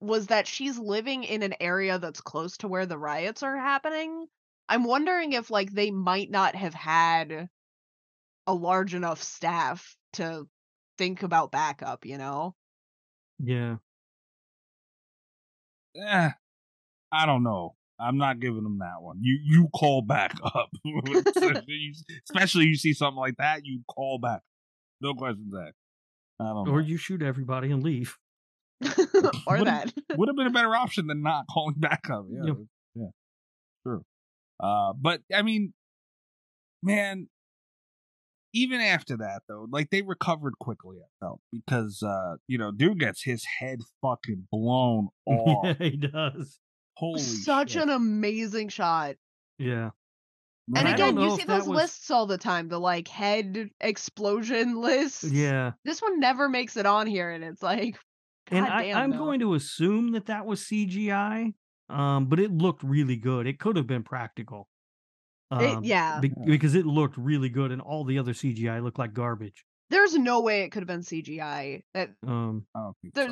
was 0.00 0.28
that 0.28 0.46
she's 0.46 0.78
living 0.78 1.24
in 1.24 1.42
an 1.42 1.54
area 1.60 1.98
that's 1.98 2.20
close 2.20 2.58
to 2.58 2.68
where 2.68 2.86
the 2.86 2.98
riots 2.98 3.42
are 3.42 3.58
happening. 3.58 4.26
I'm 4.68 4.84
wondering 4.84 5.32
if 5.32 5.50
like 5.50 5.72
they 5.72 5.90
might 5.90 6.30
not 6.30 6.54
have 6.56 6.74
had 6.74 7.48
a 8.46 8.54
large 8.54 8.94
enough 8.94 9.22
staff 9.22 9.96
to 10.14 10.48
think 10.98 11.22
about 11.22 11.52
backup, 11.52 12.06
you 12.06 12.18
know? 12.18 12.56
yeah. 13.38 13.76
Eh, 15.96 16.30
I 17.12 17.26
don't 17.26 17.42
know. 17.44 17.75
I'm 17.98 18.18
not 18.18 18.40
giving 18.40 18.62
them 18.62 18.78
that 18.80 19.00
one. 19.00 19.18
You 19.20 19.38
you 19.42 19.68
call 19.74 20.02
back 20.02 20.34
up, 20.44 20.68
especially 22.30 22.66
you 22.66 22.74
see 22.76 22.92
something 22.92 23.18
like 23.18 23.36
that. 23.38 23.60
You 23.64 23.80
call 23.88 24.18
back. 24.18 24.42
No 25.00 25.14
questions 25.14 25.52
asked. 25.54 25.74
I 26.40 26.44
don't 26.44 26.68
Or 26.68 26.80
know. 26.82 26.86
you 26.86 26.96
shoot 26.98 27.22
everybody 27.22 27.70
and 27.70 27.82
leave. 27.82 28.16
or 28.84 29.58
Would've- 29.58 29.64
that. 29.64 29.92
Would 30.16 30.28
have 30.28 30.36
been 30.36 30.46
a 30.46 30.50
better 30.50 30.74
option 30.74 31.06
than 31.06 31.22
not 31.22 31.46
calling 31.50 31.76
back 31.78 32.08
up. 32.10 32.26
Yeah, 32.30 32.42
Yep. 32.46 32.56
yeah, 32.94 33.06
true. 33.86 34.04
Uh, 34.60 34.92
but 34.98 35.22
I 35.34 35.42
mean, 35.42 35.72
man, 36.82 37.28
even 38.52 38.80
after 38.80 39.16
that 39.18 39.42
though, 39.48 39.66
like 39.70 39.90
they 39.90 40.02
recovered 40.02 40.58
quickly. 40.58 40.96
I 41.00 41.08
felt 41.24 41.40
because 41.52 42.02
uh, 42.02 42.36
you 42.46 42.58
know, 42.58 42.70
dude 42.72 43.00
gets 43.00 43.22
his 43.22 43.44
head 43.60 43.80
fucking 44.02 44.48
blown 44.50 45.08
off. 45.26 45.64
yeah, 45.64 45.74
he 45.78 45.96
does. 45.96 46.58
Holy 46.96 47.20
Such 47.20 47.72
shit. 47.72 47.82
an 47.82 47.90
amazing 47.90 48.68
shot. 48.70 49.16
Yeah. 49.58 49.90
And 50.74 50.88
again, 50.88 51.16
you 51.18 51.36
see 51.36 51.44
those 51.44 51.68
was- 51.68 51.76
lists 51.76 52.10
all 52.10 52.26
the 52.26 52.38
time, 52.38 52.68
the 52.68 52.80
like 52.80 53.06
head 53.08 53.68
explosion 53.80 54.80
lists. 54.80 55.22
Yeah. 55.24 55.72
This 55.84 56.00
one 56.02 56.18
never 56.18 56.48
makes 56.48 56.76
it 56.76 56.86
on 56.86 57.06
here, 57.06 57.30
and 57.30 57.44
it's 57.44 57.62
like, 57.62 57.96
And 58.50 58.64
God 58.66 58.72
I, 58.74 58.82
damn, 58.86 58.96
I'm 58.98 59.10
no. 59.10 59.18
going 59.18 59.40
to 59.40 59.54
assume 59.54 60.12
that 60.12 60.26
that 60.26 60.46
was 60.46 60.60
CGI, 60.62 61.52
um, 61.90 62.26
but 62.26 62.40
it 62.40 62.50
looked 62.50 62.82
really 62.82 63.16
good. 63.16 63.46
It 63.46 63.58
could 63.60 63.76
have 63.76 63.86
been 63.86 64.02
practical. 64.02 64.68
It- 65.52 65.76
Um, 65.76 65.84
yeah. 65.84 66.18
be- 66.20 66.32
because 66.44 66.74
it 66.74 66.86
looked 66.86 67.16
really 67.16 67.48
good, 67.48 67.70
and 67.70 67.80
all 67.80 68.04
the 68.04 68.18
other 68.18 68.32
CGI 68.34 68.80
looked 68.82 68.98
like 68.98 69.12
garbage. 69.12 69.64
there's 69.88 70.16
no 70.18 70.40
way 70.40 70.62
it 70.62 70.70
could 70.72 70.80
have 70.82 70.88
been 70.88 71.02
CGI. 71.04 71.84
That 71.94 72.10
Um, 72.26 72.66
I 72.74 72.90
so. 73.14 73.28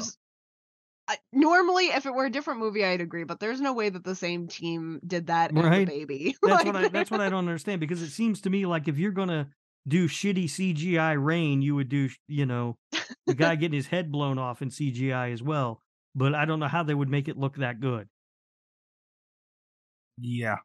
There's 1.09 1.19
I, 1.19 1.19
normally 1.33 1.87
if 1.87 2.07
it 2.07 2.15
were 2.15 2.27
a 2.27 2.31
different 2.31 2.61
movie 2.61 2.85
I'd 2.85 3.01
agree, 3.01 3.25
but 3.25 3.41
there's 3.41 3.61
no 3.61 3.73
way 3.73 3.89
that 3.91 4.05
the 4.05 4.15
same 4.15 4.49
team 4.49 5.01
did 5.07 5.27
that 5.29 5.53
as 5.57 5.57
Right. 5.61 5.79
the 5.79 5.83
baby. 5.83 6.37
that's 6.43 6.65
Like, 6.65 6.65
what 6.65 6.77
I 6.77 6.89
that's 6.89 7.11
what 7.11 7.21
I 7.21 7.29
don't 7.31 7.41
understand 7.49 7.81
because 7.81 8.03
it 8.03 8.11
seems 8.11 8.41
to 8.43 8.51
me 8.51 8.67
like 8.67 8.89
if 8.89 8.99
you're 8.99 9.13
gonna 9.13 9.51
do 9.87 10.09
shitty 10.09 10.49
CGI 10.49 11.15
rain, 11.15 11.63
you 11.63 11.75
would 11.75 11.89
do 11.89 12.09
you 12.29 12.47
know 12.47 12.79
the 13.27 13.35
guy 13.35 13.55
getting 13.57 13.77
his 13.77 13.89
head 13.89 14.11
blown 14.11 14.39
off 14.39 14.63
in 14.63 14.71
CGI 14.71 15.33
as 15.33 15.43
well. 15.43 15.83
But 16.15 16.35
I 16.35 16.45
don't 16.45 16.61
know 16.61 16.69
how 16.69 16.83
they 16.83 16.95
would 16.95 17.09
make 17.11 17.29
it 17.29 17.37
look 17.39 17.57
that 17.57 17.81
good. 17.81 18.09
Yeah. 20.19 20.57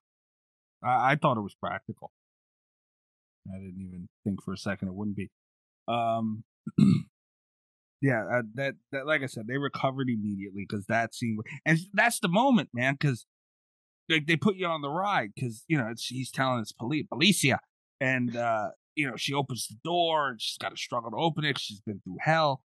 I, 0.83 1.11
I 1.11 1.15
thought 1.15 1.37
it 1.37 1.41
was 1.41 1.55
practical. 1.55 2.11
I 3.53 3.57
didn't 3.57 3.81
even 3.81 4.07
think 4.23 4.43
for 4.43 4.53
a 4.53 4.57
second 4.57 4.89
it 4.89 4.93
wouldn't 4.93 5.17
be. 5.17 5.29
Um, 5.87 6.43
yeah, 8.01 8.23
uh, 8.31 8.41
that 8.55 8.75
that 8.91 9.05
like 9.07 9.21
I 9.23 9.25
said, 9.27 9.47
they 9.47 9.57
recovered 9.57 10.09
immediately 10.09 10.65
because 10.67 10.85
that 10.87 11.13
scene, 11.13 11.37
and 11.65 11.79
that's 11.93 12.19
the 12.19 12.27
moment, 12.29 12.69
man, 12.73 12.93
because 12.99 13.25
like 14.09 14.25
they 14.25 14.35
put 14.37 14.55
you 14.55 14.65
on 14.67 14.81
the 14.81 14.89
ride 14.89 15.31
because 15.35 15.63
you 15.67 15.77
know 15.77 15.87
it's, 15.89 16.05
he's 16.07 16.31
telling 16.31 16.59
it's 16.61 16.71
police, 16.71 17.05
Policia, 17.11 17.57
and 17.99 18.35
uh, 18.35 18.69
you 18.95 19.07
know 19.09 19.15
she 19.17 19.33
opens 19.33 19.67
the 19.67 19.77
door 19.83 20.29
and 20.29 20.41
she's 20.41 20.57
got 20.57 20.69
to 20.69 20.77
struggle 20.77 21.11
to 21.11 21.17
open 21.17 21.43
it. 21.45 21.59
She's 21.59 21.81
been 21.81 22.01
through 22.03 22.17
hell, 22.21 22.61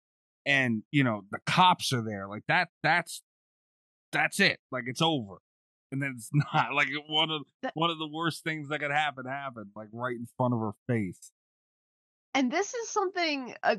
and 0.46 0.82
you 0.90 1.02
know 1.04 1.22
the 1.30 1.38
cops 1.46 1.92
are 1.92 2.02
there, 2.02 2.28
like 2.28 2.44
that. 2.48 2.68
That's 2.82 3.22
that's 4.12 4.38
it, 4.40 4.60
like 4.70 4.84
it's 4.86 5.02
over 5.02 5.38
and 5.90 6.00
then 6.00 6.14
it's 6.16 6.30
not 6.54 6.72
like 6.72 6.88
one 7.08 7.30
of 7.30 7.42
That- 7.62 7.72
one 7.74 7.90
of 7.90 7.98
the 7.98 8.06
worst 8.08 8.44
things 8.44 8.68
that 8.68 8.78
could 8.80 8.90
happen 8.92 9.26
happened 9.26 9.70
like 9.74 9.88
right 9.92 10.14
in 10.16 10.26
front 10.36 10.54
of 10.54 10.60
her 10.60 10.72
face. 10.86 11.30
and 12.32 12.50
this 12.50 12.74
is 12.74 12.88
something 12.88 13.54
uh, 13.62 13.76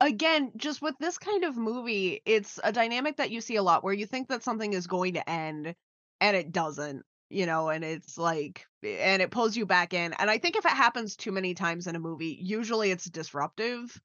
again 0.00 0.52
just 0.56 0.82
with 0.82 0.94
this 0.98 1.18
kind 1.18 1.44
of 1.44 1.56
movie 1.56 2.20
it's 2.26 2.60
a 2.62 2.72
dynamic 2.72 3.16
that 3.16 3.30
you 3.30 3.40
see 3.40 3.56
a 3.56 3.62
lot 3.62 3.82
where 3.82 3.94
you 3.94 4.06
think 4.06 4.28
that 4.28 4.42
something 4.42 4.72
is 4.72 4.86
going 4.86 5.14
to 5.14 5.30
end 5.30 5.74
and 6.20 6.36
it 6.36 6.52
doesn't 6.52 7.02
you 7.30 7.46
know 7.46 7.68
and 7.70 7.84
it's 7.84 8.18
like 8.18 8.66
and 8.82 9.22
it 9.22 9.30
pulls 9.30 9.56
you 9.56 9.64
back 9.64 9.94
in 9.94 10.12
and 10.14 10.30
i 10.30 10.38
think 10.38 10.56
if 10.56 10.64
it 10.64 10.70
happens 10.70 11.16
too 11.16 11.32
many 11.32 11.54
times 11.54 11.86
in 11.86 11.96
a 11.96 12.00
movie 12.00 12.38
usually 12.40 12.90
it's 12.90 13.06
disruptive 13.06 13.98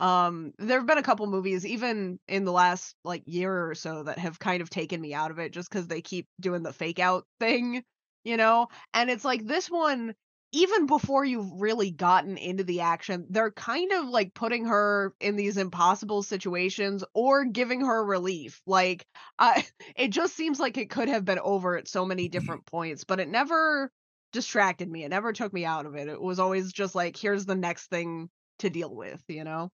um 0.00 0.52
there 0.58 0.78
have 0.78 0.86
been 0.86 0.98
a 0.98 1.02
couple 1.02 1.26
movies 1.26 1.66
even 1.66 2.18
in 2.26 2.44
the 2.44 2.52
last 2.52 2.94
like 3.04 3.22
year 3.26 3.68
or 3.68 3.74
so 3.74 4.04
that 4.04 4.18
have 4.18 4.38
kind 4.38 4.62
of 4.62 4.70
taken 4.70 5.00
me 5.00 5.12
out 5.12 5.30
of 5.30 5.38
it 5.38 5.52
just 5.52 5.68
because 5.68 5.88
they 5.88 6.00
keep 6.00 6.26
doing 6.40 6.62
the 6.62 6.72
fake 6.72 6.98
out 6.98 7.26
thing 7.38 7.84
you 8.28 8.36
know? 8.36 8.68
And 8.94 9.10
it's 9.10 9.24
like 9.24 9.46
this 9.46 9.70
one, 9.70 10.14
even 10.52 10.86
before 10.86 11.24
you've 11.24 11.60
really 11.60 11.90
gotten 11.90 12.38
into 12.38 12.64
the 12.64 12.80
action, 12.80 13.26
they're 13.28 13.50
kind 13.50 13.92
of 13.92 14.08
like 14.08 14.32
putting 14.32 14.64
her 14.64 15.14
in 15.20 15.36
these 15.36 15.58
impossible 15.58 16.22
situations 16.22 17.04
or 17.14 17.44
giving 17.44 17.84
her 17.84 18.02
relief. 18.04 18.60
Like, 18.66 19.06
I, 19.38 19.66
it 19.96 20.08
just 20.08 20.34
seems 20.34 20.58
like 20.58 20.78
it 20.78 20.90
could 20.90 21.08
have 21.08 21.24
been 21.24 21.38
over 21.38 21.76
at 21.76 21.88
so 21.88 22.04
many 22.06 22.24
mm-hmm. 22.24 22.32
different 22.32 22.66
points, 22.66 23.04
but 23.04 23.20
it 23.20 23.28
never 23.28 23.90
distracted 24.32 24.90
me. 24.90 25.04
It 25.04 25.10
never 25.10 25.32
took 25.32 25.52
me 25.52 25.64
out 25.64 25.86
of 25.86 25.96
it. 25.96 26.08
It 26.08 26.20
was 26.20 26.38
always 26.38 26.72
just 26.72 26.94
like, 26.94 27.16
here's 27.16 27.44
the 27.44 27.54
next 27.54 27.88
thing 27.88 28.30
to 28.60 28.70
deal 28.70 28.94
with, 28.94 29.22
you 29.28 29.44
know? 29.44 29.70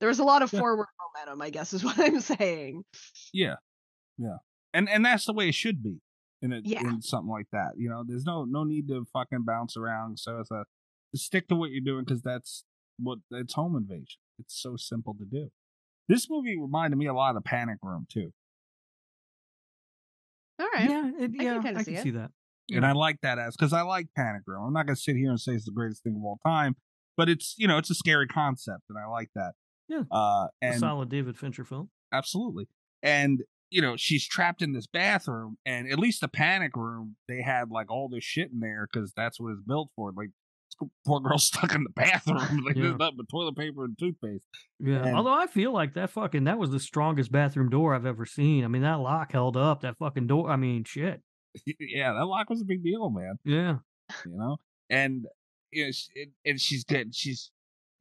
There 0.00 0.08
was 0.08 0.18
a 0.18 0.24
lot 0.24 0.42
of 0.42 0.52
Yeah. 0.52 0.60
forward 0.60 0.88
momentum, 1.14 1.40
I 1.40 1.50
guess 1.50 1.72
is 1.72 1.84
what 1.84 1.98
I'm 1.98 2.20
saying. 2.20 2.84
Yeah, 3.32 3.56
yeah, 4.18 4.38
and 4.74 4.88
and 4.88 5.04
that's 5.04 5.26
the 5.26 5.32
way 5.32 5.48
it 5.48 5.54
should 5.54 5.82
be 5.82 6.00
in 6.46 6.52
a, 6.52 6.60
Yeah. 6.64 6.80
in 6.88 7.02
something 7.02 7.30
like 7.30 7.46
that. 7.52 7.72
You 7.76 7.88
know, 7.90 8.02
there's 8.06 8.24
no 8.24 8.44
no 8.44 8.64
need 8.64 8.88
to 8.88 9.04
fucking 9.12 9.42
bounce 9.44 9.76
around. 9.76 10.18
So 10.18 10.38
it's 10.40 10.50
a 10.50 10.64
just 11.14 11.26
stick 11.26 11.48
to 11.48 11.54
what 11.56 11.70
you're 11.70 11.84
doing 11.84 12.04
because 12.04 12.22
that's 12.22 12.64
what 12.98 13.18
it's 13.30 13.54
home 13.54 13.76
invasion. 13.76 14.18
It's 14.38 14.60
so 14.60 14.76
simple 14.76 15.14
to 15.14 15.24
do. 15.24 15.50
This 16.08 16.28
movie 16.30 16.56
reminded 16.58 16.96
me 16.96 17.06
a 17.06 17.14
lot 17.14 17.36
of 17.36 17.44
Panic 17.44 17.78
Room 17.82 18.06
too, 18.10 18.32
All 20.60 20.68
right. 20.74 20.88
Yeah, 20.88 21.10
it, 21.18 21.32
I 21.38 21.42
yeah, 21.42 21.54
can 21.54 21.62
kinda 21.62 21.80
I 21.80 21.82
see 21.82 21.90
can 21.92 22.00
it. 22.00 22.02
see 22.02 22.10
that. 22.10 22.30
and 22.72 22.84
I 22.86 22.92
like 22.92 23.20
that 23.22 23.38
as 23.38 23.56
because 23.56 23.72
I 23.72 23.82
like 23.82 24.08
Panic 24.16 24.42
Room. 24.46 24.64
I'm 24.66 24.72
not 24.72 24.86
gonna 24.86 24.96
sit 24.96 25.16
here 25.16 25.30
and 25.30 25.40
say 25.40 25.52
it's 25.52 25.66
the 25.66 25.72
greatest 25.72 26.02
thing 26.02 26.16
of 26.16 26.24
all 26.24 26.38
time, 26.46 26.76
but 27.16 27.28
it's 27.28 27.54
you 27.58 27.68
know 27.68 27.76
it's 27.78 27.90
a 27.90 27.94
scary 27.94 28.26
concept, 28.26 28.82
and 28.88 28.98
I 28.98 29.06
like 29.06 29.30
that. 29.34 29.52
Yeah. 29.88 30.02
uh, 30.10 30.46
A 30.62 30.72
solid 30.78 31.08
David 31.10 31.38
Fincher 31.38 31.64
film. 31.64 31.90
absolutely. 32.12 32.68
And 33.02 33.40
you 33.70 33.82
know, 33.82 33.96
she's 33.96 34.26
trapped 34.26 34.62
in 34.62 34.72
this 34.72 34.86
bathroom, 34.86 35.58
and 35.66 35.90
at 35.90 35.98
least 35.98 36.20
the 36.20 36.28
panic 36.28 36.76
room, 36.76 37.16
they 37.28 37.42
had 37.42 37.70
like 37.70 37.90
all 37.90 38.08
this 38.08 38.24
shit 38.24 38.50
in 38.52 38.60
there 38.60 38.88
because 38.92 39.12
that's 39.16 39.40
what 39.40 39.52
it's 39.52 39.62
built 39.66 39.90
for. 39.96 40.12
Like, 40.16 40.30
poor 41.06 41.20
girl 41.20 41.38
stuck 41.50 41.74
in 41.74 41.82
the 41.84 41.90
bathroom, 41.90 42.64
like 42.64 42.76
Yeah. 42.76 42.82
there's 42.82 42.96
nothing 42.98 43.16
but 43.16 43.28
toilet 43.30 43.56
paper 43.56 43.84
and 43.84 43.98
toothpaste. 43.98 44.44
Yeah. 44.78 45.04
And- 45.06 45.16
Although 45.16 45.32
I 45.34 45.46
feel 45.46 45.72
like 45.72 45.94
that 45.94 46.10
fucking 46.10 46.44
that 46.44 46.58
was 46.58 46.70
the 46.70 46.80
strongest 46.80 47.32
bathroom 47.32 47.70
door 47.70 47.94
I've 47.94 48.06
ever 48.06 48.26
seen. 48.26 48.64
I 48.64 48.68
mean, 48.68 48.82
that 48.82 49.00
lock 49.00 49.32
held 49.32 49.56
up. 49.56 49.80
That 49.82 49.96
fucking 49.98 50.26
door. 50.26 50.50
I 50.50 50.56
mean, 50.56 50.84
shit. 50.84 51.22
yeah, 51.80 52.12
that 52.12 52.26
lock 52.26 52.50
was 52.50 52.60
a 52.60 52.64
big 52.66 52.82
deal, 52.84 53.08
man. 53.10 53.36
Yeah. 53.44 53.76
You 54.24 54.36
know, 54.36 54.56
and 54.90 55.24
you 55.72 55.86
know, 55.86 55.92
and- 56.44 56.60
she's 56.60 56.84
good. 56.84 57.14
She's 57.14 57.50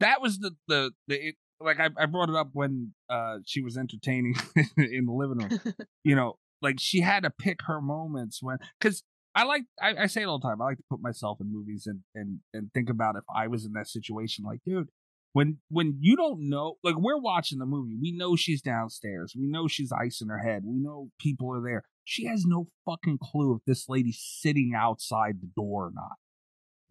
that 0.02 0.22
was 0.22 0.38
the 0.40 0.52
the 0.68 0.92
the. 1.08 1.34
Like 1.60 1.80
I, 1.80 1.90
I 1.98 2.06
brought 2.06 2.30
it 2.30 2.36
up 2.36 2.50
when 2.54 2.94
uh 3.10 3.38
she 3.46 3.62
was 3.62 3.78
entertaining 3.78 4.36
in 4.78 5.06
the 5.06 5.12
living 5.14 5.38
room. 5.38 5.60
you 6.04 6.16
know, 6.16 6.38
like 6.62 6.76
she 6.80 7.02
had 7.02 7.24
to 7.24 7.30
pick 7.30 7.60
her 7.68 7.82
moments 7.82 8.40
when 8.42 8.58
because 8.80 9.04
I 9.34 9.44
like 9.44 9.64
I, 9.82 9.96
I 10.04 10.06
say 10.08 10.22
it 10.24 10.26
all 10.26 10.40
the 10.40 10.48
time. 10.48 10.62
I 10.62 10.66
like 10.66 10.78
to 10.78 10.84
put 10.90 11.02
myself 11.02 11.40
in 11.42 11.52
movies 11.52 11.88
and 11.88 12.02
and 12.14 12.40
and 12.54 12.72
think 12.74 12.90
about 12.90 13.16
if 13.16 13.24
I 13.34 13.48
was 13.48 13.66
in 13.66 13.74
that 13.74 13.88
situation. 13.88 14.44
Like, 14.46 14.60
dude, 14.66 14.90
when 15.34 15.60
when 15.70 15.98
you 16.02 16.16
don't 16.16 16.50
know, 16.50 16.76
like 16.84 16.96
we're 16.98 17.20
watching 17.20 17.60
the 17.60 17.66
movie, 17.66 17.96
we 18.02 18.12
know 18.12 18.36
she's 18.36 18.62
downstairs, 18.62 19.34
we 19.38 19.48
know 19.48 19.68
she's 19.68 19.92
icing 19.92 20.28
her 20.30 20.40
head, 20.40 20.64
we 20.66 20.78
know 20.80 21.10
people 21.20 21.54
are 21.54 21.62
there. 21.62 21.84
She 22.04 22.26
has 22.26 22.46
no 22.46 22.68
fucking 22.86 23.18
clue 23.22 23.56
if 23.56 23.62
this 23.66 23.90
lady's 23.90 24.22
sitting 24.22 24.74
outside 24.76 25.42
the 25.42 25.50
door 25.56 25.88
or 25.88 25.92
not 25.94 26.12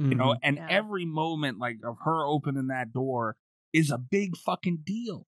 you 0.00 0.16
know 0.16 0.30
Mhm. 0.32 0.38
and 0.42 0.56
Yeah. 0.56 0.66
every 0.70 1.04
moment 1.04 1.60
like 1.60 1.76
of 1.84 1.96
her 2.02 2.24
opening 2.26 2.66
that 2.66 2.92
door 2.92 3.36
is 3.74 3.90
a 3.90 3.98
big 3.98 4.36
fucking 4.38 4.78
deal. 4.84 5.26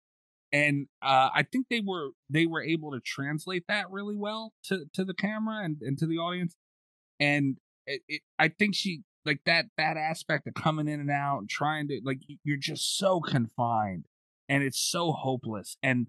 And 0.51 0.87
uh 1.03 1.29
i 1.35 1.43
think 1.43 1.67
they 1.69 1.81
were 1.85 2.09
they 2.27 2.47
were 2.47 2.63
able 2.63 2.91
to 2.91 2.99
translate 2.99 3.65
that 3.67 3.91
really 3.91 4.15
well 4.15 4.53
to 4.63 4.85
to 4.93 5.05
the 5.05 5.13
camera 5.13 5.63
and, 5.63 5.77
and 5.81 5.95
to 5.99 6.07
the 6.07 6.17
audience. 6.17 6.55
And 7.19 7.57
it, 7.85 8.01
it, 8.07 8.21
i 8.39 8.47
think 8.47 8.73
she 8.73 9.03
like 9.25 9.41
that 9.45 9.65
that 9.77 9.95
aspect 9.95 10.47
of 10.47 10.55
coming 10.55 10.87
in 10.87 10.99
and 10.99 11.11
out 11.11 11.37
and 11.39 11.49
trying 11.49 11.87
to 11.89 12.01
like 12.03 12.21
you're 12.43 12.57
just 12.57 12.97
so 12.97 13.19
confined 13.19 14.05
and 14.47 14.63
it's 14.63 14.79
so 14.79 15.11
hopeless. 15.11 15.77
And 15.83 16.07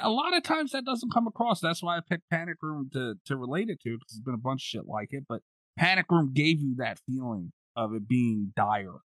a 0.00 0.10
lot 0.10 0.36
of 0.36 0.44
times 0.44 0.70
that 0.70 0.84
doesn't 0.84 1.12
come 1.12 1.26
across. 1.26 1.60
That's 1.60 1.82
why 1.82 1.96
i 1.96 2.00
picked 2.08 2.30
panic 2.30 2.58
room 2.62 2.88
to 2.92 3.16
to 3.24 3.36
relate 3.36 3.68
it 3.68 3.80
to 3.80 3.94
because 3.94 4.12
there's 4.12 4.24
been 4.24 4.34
a 4.34 4.38
bunch 4.38 4.62
of 4.62 4.66
shit 4.66 4.86
like 4.86 5.08
it 5.10 5.24
but 5.28 5.42
panic 5.76 6.06
room 6.08 6.30
gave 6.32 6.60
you 6.60 6.76
that 6.76 7.00
feeling 7.04 7.52
of 7.74 7.94
it 7.94 8.06
being 8.06 8.52
dire. 8.54 8.98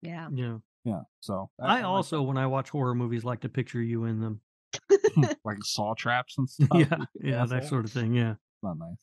Yeah. 0.00 0.28
Yeah. 0.34 0.56
Yeah 0.84 1.00
so 1.20 1.50
I 1.60 1.76
like 1.76 1.84
also, 1.84 2.22
when 2.22 2.36
I 2.36 2.46
watch 2.46 2.70
horror 2.70 2.94
movies, 2.94 3.24
like 3.24 3.40
to 3.40 3.48
picture 3.48 3.80
you 3.82 4.04
in 4.04 4.20
them. 4.20 4.40
Hmm, 5.14 5.24
like 5.44 5.58
saw 5.62 5.94
traps 5.94 6.36
and 6.38 6.48
stuff 6.50 6.68
yeah. 6.74 7.04
Yeah. 7.20 7.44
That 7.46 7.64
sort 7.66 7.84
of 7.84 7.92
thing. 7.92 8.14
Yeah. 8.14 8.34
not 8.62 8.78
nice 8.78 8.98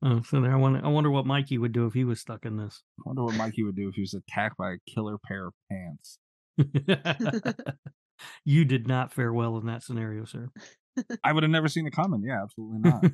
Oh, 0.00 0.22
so 0.22 0.40
there, 0.40 0.52
I 0.52 0.56
wonder, 0.56 0.80
I 0.84 0.88
wonder 0.88 1.10
what 1.10 1.26
Mikey 1.26 1.58
would 1.58 1.72
do 1.72 1.86
if 1.86 1.92
he 1.92 2.04
was 2.04 2.20
stuck 2.20 2.44
in 2.44 2.56
this. 2.56 2.84
i 3.00 3.02
wonder 3.04 3.24
what 3.24 3.34
mikey 3.34 3.64
would 3.64 3.74
do 3.74 3.88
if 3.88 3.96
he 3.96 4.00
was 4.02 4.14
attacked 4.14 4.56
by 4.56 4.72
a 4.74 4.76
killer 4.88 5.18
pair 5.18 5.48
of 5.48 5.54
pants 5.70 6.18
you 8.44 8.64
did 8.64 8.86
not 8.86 9.12
fare 9.12 9.32
well 9.32 9.56
in 9.58 9.66
that 9.66 9.82
scenario, 9.82 10.24
sir. 10.24 10.48
i 11.24 11.32
would 11.32 11.42
have 11.42 11.50
never 11.50 11.66
seen 11.68 11.86
it 11.86 11.92
coming 11.92 12.22
yeah 12.24 12.42
absolutely 12.44 12.78
not 12.78 13.02
no. 13.02 13.10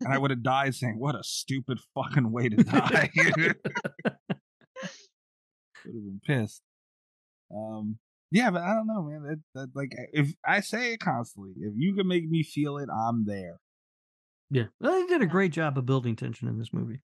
and 0.00 0.12
i 0.12 0.18
would 0.18 0.30
have 0.30 0.42
died 0.42 0.74
saying 0.74 0.98
what 0.98 1.14
a 1.14 1.22
stupid 1.22 1.78
fucking 1.94 2.30
way 2.30 2.48
to 2.50 2.56
die 2.62 3.10
would 3.16 3.36
have 3.46 3.56
been 5.84 6.20
pissed 6.26 6.62
um 7.54 7.98
yeah 8.30 8.50
but 8.50 8.62
i 8.62 8.74
don't 8.74 8.86
know 8.86 9.02
man 9.02 9.22
that, 9.22 9.40
that 9.54 9.68
like 9.74 9.92
if 10.12 10.32
i 10.46 10.60
say 10.60 10.92
it 10.92 11.00
constantly 11.00 11.52
if 11.58 11.72
you 11.76 11.94
can 11.94 12.06
make 12.06 12.28
me 12.28 12.42
feel 12.42 12.78
it 12.78 12.88
i'm 12.94 13.24
there 13.26 13.58
yeah. 14.50 14.64
Well, 14.80 14.92
They 14.92 15.06
did 15.06 15.20
a 15.22 15.26
great 15.26 15.52
job 15.52 15.76
of 15.76 15.84
building 15.84 16.16
tension 16.16 16.48
in 16.48 16.58
this 16.58 16.72
movie. 16.72 17.02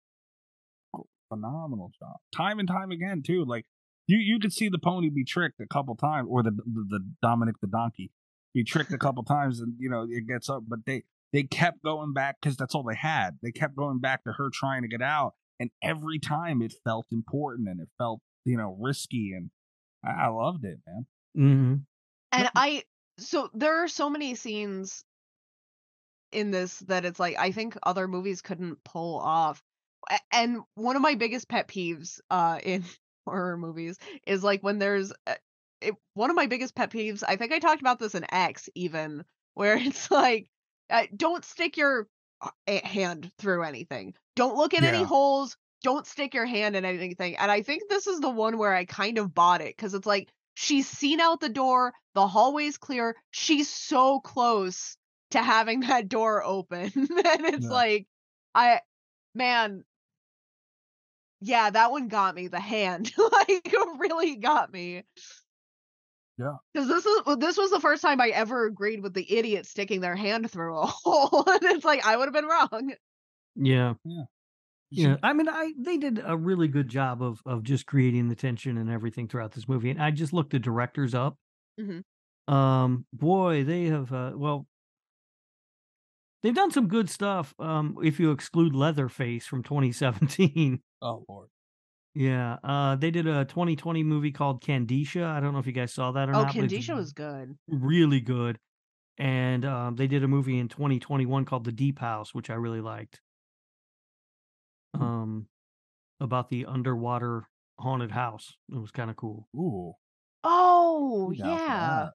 phenomenal 1.28 1.90
job 1.98 2.16
time 2.34 2.58
and 2.58 2.68
time 2.68 2.90
again 2.90 3.22
too 3.24 3.44
like 3.44 3.64
you 4.06 4.18
you 4.18 4.38
could 4.38 4.52
see 4.52 4.68
the 4.68 4.78
pony 4.78 5.08
be 5.10 5.24
tricked 5.24 5.60
a 5.60 5.66
couple 5.66 5.96
times 5.96 6.28
or 6.30 6.42
the 6.42 6.50
the, 6.50 6.84
the 6.88 7.00
dominic 7.22 7.56
the 7.60 7.66
donkey 7.66 8.10
be 8.52 8.62
tricked 8.62 8.92
a 8.92 8.98
couple 8.98 9.22
times 9.24 9.60
and 9.60 9.74
you 9.78 9.88
know 9.88 10.06
it 10.08 10.26
gets 10.28 10.48
up 10.48 10.62
but 10.68 10.80
they 10.86 11.02
they 11.32 11.42
kept 11.42 11.82
going 11.82 12.12
back 12.12 12.36
because 12.40 12.56
that's 12.56 12.74
all 12.74 12.82
they 12.84 12.94
had 12.94 13.38
they 13.42 13.50
kept 13.50 13.74
going 13.74 13.98
back 13.98 14.22
to 14.22 14.32
her 14.32 14.48
trying 14.52 14.82
to 14.82 14.88
get 14.88 15.02
out 15.02 15.32
and 15.58 15.70
every 15.82 16.18
time 16.18 16.60
it 16.62 16.72
felt 16.84 17.06
important 17.10 17.68
and 17.68 17.80
it 17.80 17.88
felt 17.98 18.20
you 18.44 18.56
know 18.56 18.76
risky 18.78 19.32
and 19.34 19.50
i, 20.05 20.24
I 20.24 20.28
loved 20.28 20.64
it 20.64 20.78
man 20.86 21.06
hmm 21.35 21.74
And 22.32 22.51
I 22.55 22.85
so 23.18 23.48
there 23.55 23.82
are 23.82 23.89
so 23.89 24.10
many 24.10 24.35
scenes 24.35 25.05
in 26.32 26.51
this 26.51 26.78
that 26.81 27.05
it's 27.05 27.20
like 27.20 27.36
I 27.39 27.52
think 27.52 27.76
other 27.82 28.09
movies 28.09 28.43
couldn't 28.43 28.82
pull 28.85 29.20
off. 29.20 29.62
And 30.32 30.62
one 30.74 30.97
of 30.97 31.02
my 31.02 31.14
biggest 31.14 31.48
pet 31.48 31.68
peeves 31.68 32.20
uh 32.31 32.59
in 32.62 32.85
horror 33.26 33.56
movies 33.56 33.98
is 34.26 34.44
like 34.44 34.62
when 34.62 34.78
there's 34.78 35.12
uh, 35.26 35.35
it, 35.81 35.94
one 36.14 36.31
of 36.31 36.36
my 36.36 36.47
biggest 36.47 36.74
pet 36.74 36.90
peeves. 36.90 37.22
I 37.26 37.36
think 37.36 37.52
I 37.52 37.59
talked 37.59 37.81
about 37.81 37.98
this 37.98 38.14
in 38.14 38.26
X 38.32 38.68
even 38.74 39.24
where 39.55 39.76
it's 39.76 40.10
like 40.10 40.51
uh, 40.90 41.06
don't 41.16 41.44
stick 41.44 41.76
your 41.76 42.09
uh, 42.43 42.51
hand 42.85 43.31
through 43.39 43.62
anything. 43.62 44.14
Don't 44.36 44.56
look 44.56 44.74
at 44.74 44.85
any 44.85 45.02
holes. 45.02 45.56
Don't 45.85 46.06
stick 46.06 46.32
your 46.32 46.47
hand 46.47 46.74
in 46.77 46.85
anything. 46.86 47.36
And 47.36 47.51
I 47.51 47.61
think 47.62 47.82
this 47.89 48.06
is 48.06 48.19
the 48.19 48.31
one 48.31 48.56
where 48.56 48.74
I 48.74 48.86
kind 48.86 49.19
of 49.19 49.35
bought 49.35 49.61
it 49.61 49.77
because 49.77 49.93
it's 49.93 50.06
like 50.06 50.31
she's 50.55 50.89
seen 50.89 51.20
out 51.20 51.40
the 51.40 51.51
door, 51.51 51.93
the 52.15 52.27
hallway's 52.27 52.78
clear. 52.78 53.15
She's 53.31 53.69
so 53.69 54.19
close 54.20 54.97
to 55.32 55.43
having 55.43 55.81
that 55.89 56.09
door 56.09 56.43
open. 56.43 56.90
and 56.94 57.44
it's 57.44 57.66
Yeah. 57.66 57.70
like, 57.70 58.06
I, 58.55 58.81
man, 59.35 59.85
yeah, 61.43 61.69
that 61.69 61.90
one 61.90 62.09
got 62.09 62.35
me. 62.35 62.48
The 62.48 62.61
hand, 62.61 63.12
like, 63.32 63.74
really 63.98 64.36
got 64.36 64.73
me. 64.73 65.02
Yeah. 66.39 66.55
Because 66.73 66.89
this 66.89 67.05
is 67.05 67.20
this 67.39 67.56
was 67.59 67.70
the 67.70 67.81
first 67.81 68.01
time 68.01 68.20
I 68.20 68.28
ever 68.28 68.65
agreed 68.66 69.02
with 69.02 69.12
the 69.12 69.31
idiot 69.36 69.66
sticking 69.66 70.01
their 70.01 70.16
hand 70.16 70.51
through 70.51 70.78
a 70.78 70.86
hole, 70.86 71.44
and 71.47 71.62
it's 71.65 71.85
like 71.85 72.06
I 72.06 72.16
would 72.16 72.24
have 72.24 72.32
been 72.32 72.47
wrong. 72.47 72.94
Yeah. 73.56 73.94
Yeah. 74.05 74.23
Yeah. 74.96 75.16
I 75.22 75.32
mean, 75.32 75.48
I 75.48 75.72
they 75.78 75.96
did 75.98 76.20
a 76.24 76.36
really 76.36 76.68
good 76.68 76.88
job 76.88 77.22
of 77.22 77.40
of 77.46 77.62
just 77.62 77.86
creating 77.86 78.28
the 78.28 78.34
tension 78.36 78.78
and 78.78 78.90
everything 78.90 79.28
throughout 79.28 79.52
this 79.52 79.68
movie. 79.68 79.90
And 79.90 80.02
I 80.02 80.10
just 80.10 80.32
looked 80.32 80.50
the 80.50 80.58
directors 80.58 81.14
up. 81.14 81.36
Mhm. 81.80 82.02
Um, 82.52 83.06
boy, 83.12 83.64
they 83.64 83.84
have 83.86 84.12
uh, 84.12 84.32
well, 84.36 84.66
they've 86.42 86.54
done 86.54 86.70
some 86.70 86.88
good 86.88 87.08
stuff. 87.10 87.54
Um, 87.58 87.96
if 88.02 88.20
you 88.20 88.30
exclude 88.30 88.74
Leatherface 88.74 89.46
from 89.46 89.62
2017. 89.62 90.80
oh 91.02 91.24
lord 91.28 91.48
Yeah. 92.14 92.56
Uh, 92.62 92.96
they 92.96 93.10
did 93.10 93.26
a 93.26 93.44
2020 93.44 94.02
movie 94.02 94.32
called 94.32 94.62
Kandisha. 94.62 95.24
I 95.24 95.40
don't 95.40 95.52
know 95.52 95.58
if 95.58 95.66
you 95.66 95.72
guys 95.72 95.92
saw 95.92 96.12
that 96.12 96.28
or 96.28 96.34
Oh, 96.34 96.42
not. 96.42 96.54
it's 96.56 96.72
Kandisha 96.72 96.94
was 96.94 97.12
good. 97.12 97.56
really 97.68 98.20
good. 98.20 98.58
And 99.16 99.64
um, 99.64 99.96
they 99.96 100.06
did 100.08 100.24
a 100.24 100.28
movie 100.28 100.58
in 100.58 100.68
2021 100.68 101.44
called 101.44 101.64
The 101.64 101.72
Deep 101.72 101.98
House, 102.00 102.34
which 102.34 102.50
I 102.50 102.54
really 102.54 102.80
liked. 102.80 103.20
Um, 104.94 105.48
about 106.20 106.48
the 106.48 106.66
underwater 106.66 107.48
haunted 107.78 108.10
house. 108.12 108.56
It 108.72 108.78
was 108.78 108.90
kind 108.92 109.10
of 109.10 109.16
cool. 109.16 109.48
ooh 109.56 109.92
Oh 110.44 111.32
I'm 111.32 111.36
down 111.38 111.58
for 111.58 111.64
yeah. 111.64 112.10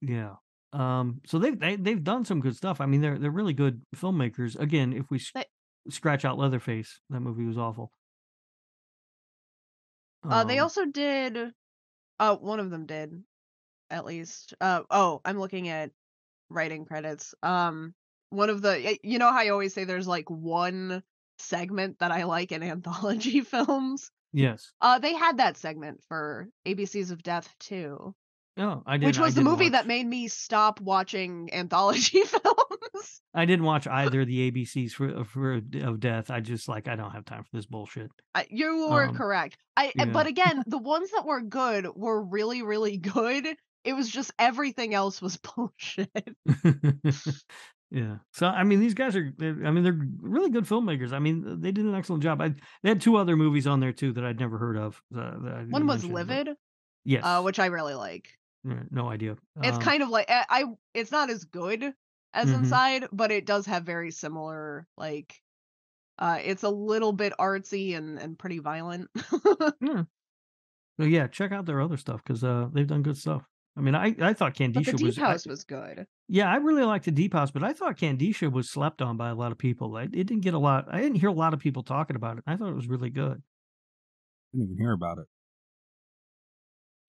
Yeah. 0.00 0.34
Um, 0.72 1.20
so 1.26 1.38
they've 1.38 1.58
they, 1.58 1.76
they've 1.76 2.02
done 2.02 2.24
some 2.24 2.40
good 2.40 2.56
stuff. 2.56 2.80
I 2.80 2.86
mean, 2.86 3.00
they're 3.00 3.18
they're 3.18 3.30
really 3.30 3.54
good 3.54 3.82
filmmakers. 3.96 4.58
Again, 4.58 4.92
if 4.92 5.06
we 5.10 5.18
s- 5.18 5.30
They- 5.34 5.44
Scratch 5.90 6.24
Out 6.24 6.36
Leatherface. 6.38 7.00
That 7.10 7.20
movie 7.20 7.44
was 7.46 7.56
awful. 7.56 7.92
Uh, 10.24 10.44
they 10.44 10.58
Um, 10.58 10.64
also 10.64 10.84
did. 10.84 11.52
Uh, 12.18 12.36
one 12.36 12.60
of 12.60 12.70
them 12.70 12.86
did, 12.86 13.22
at 13.90 14.04
least. 14.04 14.54
Uh, 14.60 14.82
oh, 14.90 15.20
I'm 15.24 15.38
looking 15.38 15.68
at 15.68 15.92
writing 16.50 16.84
credits. 16.84 17.34
Um, 17.42 17.94
one 18.30 18.50
of 18.50 18.60
the, 18.60 18.98
you 19.02 19.18
know 19.18 19.30
how 19.32 19.38
I 19.38 19.48
always 19.48 19.72
say 19.72 19.84
there's 19.84 20.08
like 20.08 20.28
one 20.28 21.02
segment 21.38 21.98
that 22.00 22.10
I 22.12 22.24
like 22.24 22.52
in 22.52 22.62
anthology 22.74 23.40
films. 23.40 24.10
yes. 24.32 24.72
Uh, 24.80 24.98
they 24.98 25.14
had 25.14 25.38
that 25.38 25.56
segment 25.56 26.02
for 26.08 26.48
ABCs 26.66 27.10
of 27.10 27.22
Death 27.22 27.48
too, 27.60 28.14
Oh, 28.60 28.82
I 28.86 28.96
did. 28.96 29.06
which 29.06 29.18
was 29.18 29.34
the 29.34 29.40
didn't 29.40 29.50
movie 29.52 29.64
watch- 29.66 29.72
that 29.72 29.86
made 29.86 30.06
me 30.06 30.26
stop 30.28 30.80
watching 30.80 31.48
anthology 31.52 32.22
films. 32.24 33.20
I 33.32 33.44
didn't 33.44 33.64
watch 33.66 33.86
either 33.86 34.22
of 34.22 34.26
the 34.26 34.50
ABCs 34.50 34.90
for 34.92 35.24
for 35.24 35.60
of 35.82 36.00
death. 36.00 36.28
I 36.30 36.40
just 36.40 36.66
like 36.68 36.88
I 36.88 36.96
don't 36.96 37.12
have 37.12 37.24
time 37.24 37.44
for 37.44 37.50
this 37.56 37.66
bullshit. 37.66 38.10
I- 38.34 38.46
You 38.50 38.88
were 38.90 39.04
Um, 39.04 39.14
correct. 39.14 39.58
I 39.76 39.88
uh, 39.88 39.90
yeah. 39.94 40.04
but 40.06 40.26
again, 40.26 40.64
the 40.66 40.78
ones 40.78 41.10
that 41.12 41.24
were 41.24 41.40
good 41.42 41.86
were 41.94 42.20
really 42.22 42.62
really 42.62 42.96
good. 43.14 43.46
It 43.84 43.92
was 43.92 44.08
just 44.10 44.32
everything 44.40 44.92
else 44.92 45.22
was 45.22 45.36
bullshit. 45.38 46.10
Yeah. 47.90 48.16
So 48.32 48.46
I 48.46 48.64
mean, 48.64 48.80
these 48.80 48.94
guys 48.94 49.16
are. 49.16 49.32
I 49.40 49.70
mean, 49.70 49.82
they're 49.82 49.98
really 50.20 50.50
good 50.50 50.64
filmmakers. 50.64 51.12
I 51.12 51.18
mean, 51.18 51.60
they 51.60 51.72
did 51.72 51.84
an 51.84 51.94
excellent 51.94 52.22
job. 52.22 52.40
I 52.40 52.48
they 52.82 52.88
had 52.90 53.00
two 53.00 53.16
other 53.16 53.36
movies 53.36 53.66
on 53.66 53.80
there 53.80 53.92
too 53.92 54.12
that 54.12 54.24
I'd 54.24 54.38
never 54.40 54.58
heard 54.58 54.76
of. 54.76 55.00
uh, 55.16 55.30
One 55.70 55.86
was 55.86 56.02
mentioned, 56.02 56.12
but- 56.12 56.26
Livid, 56.26 56.56
Yes. 57.04 57.22
uh, 57.24 57.42
which 57.42 57.58
I 57.58 57.66
really 57.66 57.94
like. 57.94 58.28
Yeah, 58.64 58.82
no 58.90 59.08
idea. 59.08 59.36
It's 59.62 59.76
Um, 59.76 59.82
kind 59.82 60.02
of 60.02 60.08
like 60.10 60.28
I, 60.28 60.44
I 60.48 60.64
it's 60.94 61.10
not 61.12 61.30
as 61.30 61.44
good 61.44 61.92
as 62.34 62.48
Mhm. 62.50 62.58
Inside, 62.58 63.04
but 63.12 63.30
it 63.30 63.46
does 63.46 63.64
have 63.66 63.84
very 63.84 64.10
similar 64.10 64.86
like 64.96 65.40
uh 66.18 66.38
it's 66.42 66.64
a 66.64 66.68
little 66.68 67.12
bit 67.12 67.32
artsy 67.38 67.96
and 67.96 68.18
and 68.18 68.38
pretty 68.38 68.58
violent. 68.58 69.08
Yeah. 69.80 70.02
So 71.00 71.04
yeah, 71.06 71.28
check 71.28 71.52
out 71.52 71.64
their 71.64 71.80
other 71.80 71.96
stuff 71.96 72.22
because 72.24 72.42
uh, 72.42 72.68
they've 72.72 72.86
done 72.86 73.02
good 73.02 73.16
stuff. 73.16 73.46
I 73.76 73.80
mean, 73.80 73.94
I, 73.94 74.16
I 74.20 74.32
thought 74.34 74.58
but 74.58 74.74
the 74.74 74.82
Deep 74.82 75.02
was 75.02 75.16
I- 75.18 75.38
was 75.48 75.62
good. 75.64 76.06
Yeah, 76.30 76.50
I 76.50 76.56
really 76.56 76.84
liked 76.84 77.06
the 77.06 77.10
Deep 77.10 77.32
House, 77.32 77.50
but 77.50 77.64
I 77.64 77.72
thought 77.72 77.96
Kandisha 77.96 78.52
was 78.52 78.68
slept 78.68 79.00
on 79.00 79.16
by 79.16 79.30
a 79.30 79.34
lot 79.34 79.50
of 79.50 79.56
people. 79.56 79.96
I, 79.96 80.02
it 80.02 80.10
didn't 80.10 80.40
get 80.40 80.52
a 80.52 80.58
lot. 80.58 80.86
I 80.90 81.00
didn't 81.00 81.16
hear 81.16 81.30
a 81.30 81.32
lot 81.32 81.54
of 81.54 81.60
people 81.60 81.82
talking 81.82 82.16
about 82.16 82.36
it. 82.36 82.44
I 82.46 82.56
thought 82.56 82.68
it 82.68 82.74
was 82.74 82.86
really 82.86 83.08
good. 83.08 83.42
didn't 84.52 84.66
even 84.66 84.76
hear 84.78 84.92
about 84.92 85.18
it. 85.18 85.24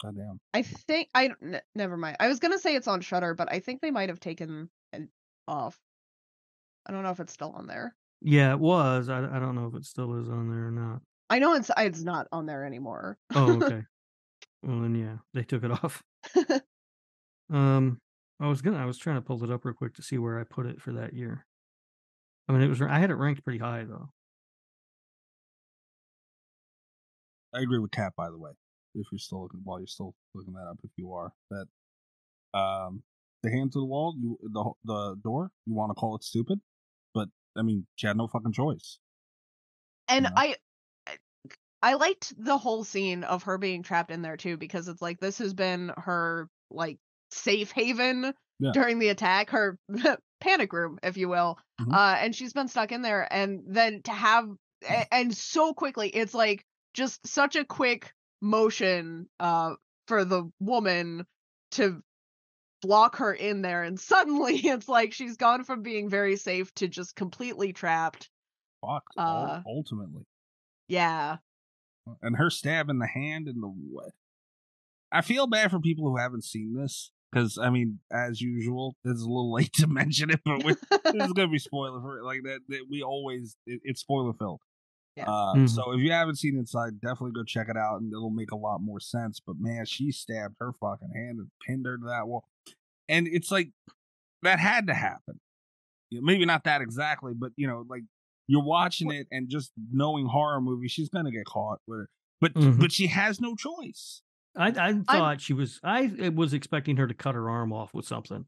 God 0.02 0.16
damn. 0.16 0.40
I 0.54 0.62
think 0.62 1.10
I 1.14 1.32
n- 1.44 1.62
never 1.76 1.98
mind. 1.98 2.16
I 2.22 2.30
was 2.30 2.40
gonna 2.40 2.60
say 2.60 2.76
it's 2.76 2.88
on 2.88 3.02
Shudder, 3.02 3.34
but 3.34 3.52
I 3.52 3.60
think 3.60 3.82
they 3.82 3.92
might 3.92 4.08
have 4.08 4.22
taken 4.22 4.70
it 4.94 5.10
off. 5.48 5.78
I 6.86 6.94
don't 6.94 7.04
know 7.04 7.10
if 7.10 7.20
it's 7.20 7.34
still 7.34 7.52
on 7.52 7.68
there. 7.68 7.94
Yeah, 8.22 8.52
it 8.54 8.60
was. 8.60 9.10
I, 9.10 9.18
I 9.20 9.40
don't 9.40 9.56
know 9.56 9.68
if 9.68 9.76
it 9.76 9.86
still 9.86 10.16
is 10.22 10.30
on 10.30 10.50
there 10.50 10.68
or 10.68 10.72
not. 10.72 11.02
I 11.30 11.40
know 11.40 11.56
it's 11.56 11.70
it's 11.78 12.04
not 12.04 12.28
on 12.32 12.46
there 12.46 12.64
anymore. 12.64 13.18
Oh, 13.36 13.52
okay. 13.64 13.84
well, 14.64 14.80
then 14.80 14.96
yeah, 14.96 15.18
they 15.34 15.44
took 15.44 15.64
it 15.66 15.72
off. 15.84 16.02
Um, 17.52 18.00
I 18.40 18.48
was 18.48 18.62
gonna. 18.62 18.78
I 18.78 18.86
was 18.86 18.98
trying 18.98 19.18
to 19.18 19.22
pull 19.22 19.44
it 19.44 19.52
up 19.52 19.66
real 19.66 19.74
quick 19.74 19.94
to 19.96 20.04
see 20.04 20.18
where 20.18 20.40
I 20.40 20.44
put 20.44 20.66
it 20.66 20.82
for 20.82 20.94
that 20.94 21.14
year. 21.14 21.46
I 22.48 22.54
mean, 22.54 22.62
it 22.62 22.68
was. 22.68 22.82
I 22.82 23.00
had 23.00 23.12
it 23.12 23.16
ranked 23.16 23.44
pretty 23.44 23.60
high 23.60 23.84
though. 23.84 24.10
I 27.54 27.62
agree 27.62 27.80
with 27.80 27.92
Kat, 27.92 28.14
by 28.16 28.30
the 28.30 28.38
way. 28.38 28.52
If 28.96 29.08
you're 29.12 29.20
still 29.20 29.44
looking, 29.44 29.62
while 29.64 29.80
you're 29.80 29.88
still 29.88 30.16
looking 30.34 30.54
that 30.54 30.68
up, 30.68 30.80
if 30.84 30.92
you 30.98 31.14
are 31.14 31.34
that, 31.52 31.68
um, 32.58 33.04
the 33.44 33.52
hand 33.52 33.72
to 33.74 33.80
the 33.80 33.86
wall, 33.86 34.16
you 34.20 34.38
the 34.42 34.72
the 34.84 35.16
door, 35.24 35.52
you 35.66 35.74
want 35.74 35.92
to 35.92 35.96
call 35.96 36.16
it 36.16 36.24
stupid, 36.24 36.60
but 37.14 37.30
I 37.58 37.62
mean, 37.64 37.88
she 37.96 38.08
had 38.08 38.18
no 38.18 38.28
fucking 38.28 38.54
choice. 38.54 39.00
and 40.08 40.26
Yeah. 40.26 40.32
I 40.36 40.56
I 41.82 41.94
liked 41.94 42.34
the 42.38 42.58
whole 42.58 42.84
scene 42.84 43.24
of 43.24 43.44
her 43.44 43.58
being 43.58 43.84
trapped 43.84 44.12
in 44.12 44.22
there 44.22 44.38
too 44.38 44.58
because 44.58 44.88
it's 44.88 45.02
like 45.02 45.20
this 45.20 45.38
has 45.38 45.54
been 45.54 45.92
her 45.98 46.50
like 46.70 47.00
safe 47.32 47.72
haven 47.72 48.34
Yeah. 48.60 48.72
during 48.74 49.00
the 49.00 49.10
attack, 49.10 49.50
her 49.52 49.78
panic 50.42 50.74
room, 50.74 51.00
if 51.04 51.18
you 51.18 51.30
will. 51.30 51.58
Mhm. 51.82 51.94
Uh, 51.94 52.18
and 52.20 52.36
she's 52.36 52.54
been 52.54 52.68
stuck 52.68 52.92
in 52.92 53.02
there, 53.02 53.28
and 53.32 53.62
then 53.68 54.02
to 54.04 54.12
have 54.12 54.48
and 55.12 55.36
so 55.36 55.74
quickly, 55.74 56.08
it's 56.10 56.34
like 56.34 56.66
just 56.94 57.26
such 57.28 57.56
a 57.58 57.66
quick 57.66 58.14
motion 58.42 59.28
uh 59.42 59.74
for 60.08 60.24
the 60.24 60.50
woman 60.62 61.26
to 61.72 62.02
block 62.82 63.18
her 63.18 63.34
in 63.34 63.62
there 63.62 63.84
and 63.84 64.00
suddenly 64.00 64.56
it's 64.66 64.88
like 64.88 65.12
she's 65.12 65.36
gone 65.36 65.66
from 65.66 65.82
being 65.84 66.10
very 66.10 66.38
safe 66.38 66.74
to 66.76 66.88
just 66.88 67.16
completely 67.18 67.74
trapped 67.74 68.30
Fuck. 68.82 69.04
Uh, 69.18 69.60
ultimately, 69.68 70.24
yeah 70.88 71.38
and 72.22 72.38
her 72.38 72.50
stab 72.50 72.90
in 72.90 72.98
the 73.00 73.08
hand 73.08 73.48
and 73.50 73.62
the. 73.62 74.12
I 75.12 75.22
feel 75.22 75.46
bad 75.48 75.70
for 75.70 75.80
people 75.82 76.10
who 76.10 76.16
haven't 76.18 76.46
seen 76.46 76.74
this 76.74 77.12
because 77.32 77.58
I 77.58 77.70
mean, 77.70 78.00
as 78.12 78.42
usual, 78.42 78.96
it's 79.04 79.22
a 79.22 79.26
little 79.28 79.52
late 79.60 79.74
to 79.74 79.88
mention 79.88 80.30
it, 80.30 80.42
but 80.46 80.64
we 80.64 80.74
this 80.92 81.26
is 81.28 81.34
gonna 81.34 81.48
be 81.50 81.60
spoiler 81.60 82.02
for 82.02 82.20
it. 82.20 82.24
like 82.24 82.44
that. 82.44 82.60
that 82.70 82.86
we 82.90 83.02
always 83.04 83.56
it, 83.66 83.82
it's 83.84 84.02
spoiler 84.02 84.34
filled. 84.34 84.62
Yeah. 85.16 85.26
Uh, 85.30 85.56
Mhm. 85.56 85.70
So 85.70 85.92
if 85.92 86.00
you 86.02 86.12
haven't 86.12 86.36
seen 86.38 86.58
Inside, 86.58 87.02
definitely 87.02 87.32
go 87.34 87.44
check 87.44 87.68
it 87.70 87.76
out, 87.78 88.00
and 88.02 88.12
it'll 88.12 88.30
make 88.30 88.52
a 88.52 88.56
lot 88.58 88.80
more 88.82 89.00
sense. 89.00 89.40
But 89.46 89.56
man, 89.60 89.86
she 89.86 90.12
stabbed 90.12 90.56
her 90.60 90.72
fucking 90.80 91.12
hand 91.16 91.40
and 91.40 91.50
pinned 91.68 91.86
her 91.86 91.98
to 91.98 92.06
that 92.06 92.28
wall, 92.28 92.46
and 93.10 93.28
it's 93.28 93.52
like 93.52 93.72
that 94.44 94.60
had 94.60 94.88
to 94.88 94.94
happen. 94.94 95.40
You 96.10 96.20
know, 96.22 96.26
Maybe 96.26 96.46
not 96.46 96.64
that 96.64 96.82
exactly, 96.82 97.34
but 97.36 97.52
you 97.58 97.68
know, 97.68 97.86
like 97.90 98.04
you're 98.48 98.64
watching 98.64 99.12
it 99.12 99.28
and 99.32 99.48
just 99.50 99.72
knowing 99.92 100.26
horror 100.28 100.62
movies, 100.62 100.92
she's 100.92 101.10
gonna 101.10 101.32
get 101.32 101.46
caught 101.46 101.80
with 101.88 102.02
it. 102.02 102.08
But 102.42 102.54
Mhm. 102.54 102.80
but 102.80 102.92
she 102.92 103.08
has 103.08 103.42
no 103.42 103.56
choice. 103.56 104.22
I 104.60 104.68
I 104.90 104.94
thought 104.94 105.42
she 105.42 105.54
was. 105.54 105.80
I 105.84 106.32
was 106.36 106.54
expecting 106.54 106.98
her 106.98 107.08
to 107.08 107.14
cut 107.14 107.34
her 107.36 107.50
arm 107.50 107.72
off 107.74 107.94
with 107.94 108.06
something. 108.06 108.46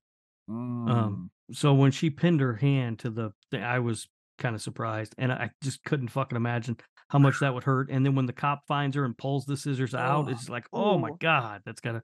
Mm. 0.49 0.90
Um, 0.90 1.31
so 1.53 1.73
when 1.73 1.91
she 1.91 2.09
pinned 2.09 2.41
her 2.41 2.56
hand 2.56 2.99
to 2.99 3.09
the 3.09 3.31
thing, 3.49 3.64
I 3.64 3.80
was 3.80 4.07
kind 4.38 4.56
of 4.56 4.61
surprised, 4.61 5.15
and 5.17 5.31
I 5.31 5.51
just 5.64 5.83
couldn't 5.83 6.09
fucking 6.09 6.35
imagine 6.35 6.77
how 7.09 7.19
much 7.19 7.40
that 7.40 7.53
would 7.53 7.64
hurt. 7.64 7.90
And 7.90 8.06
then 8.06 8.15
when 8.15 8.25
the 8.25 8.33
cop 8.33 8.61
finds 8.67 8.95
her 8.95 9.06
and 9.06 9.17
pulls 9.17 9.45
the 9.45 9.56
scissors 9.57 9.93
out, 9.95 10.27
Oh. 10.27 10.31
it's 10.31 10.49
like, 10.49 10.65
oh 10.73 10.98
my 10.98 11.11
god, 11.19 11.61
that's 11.65 11.81
gotta 11.81 12.01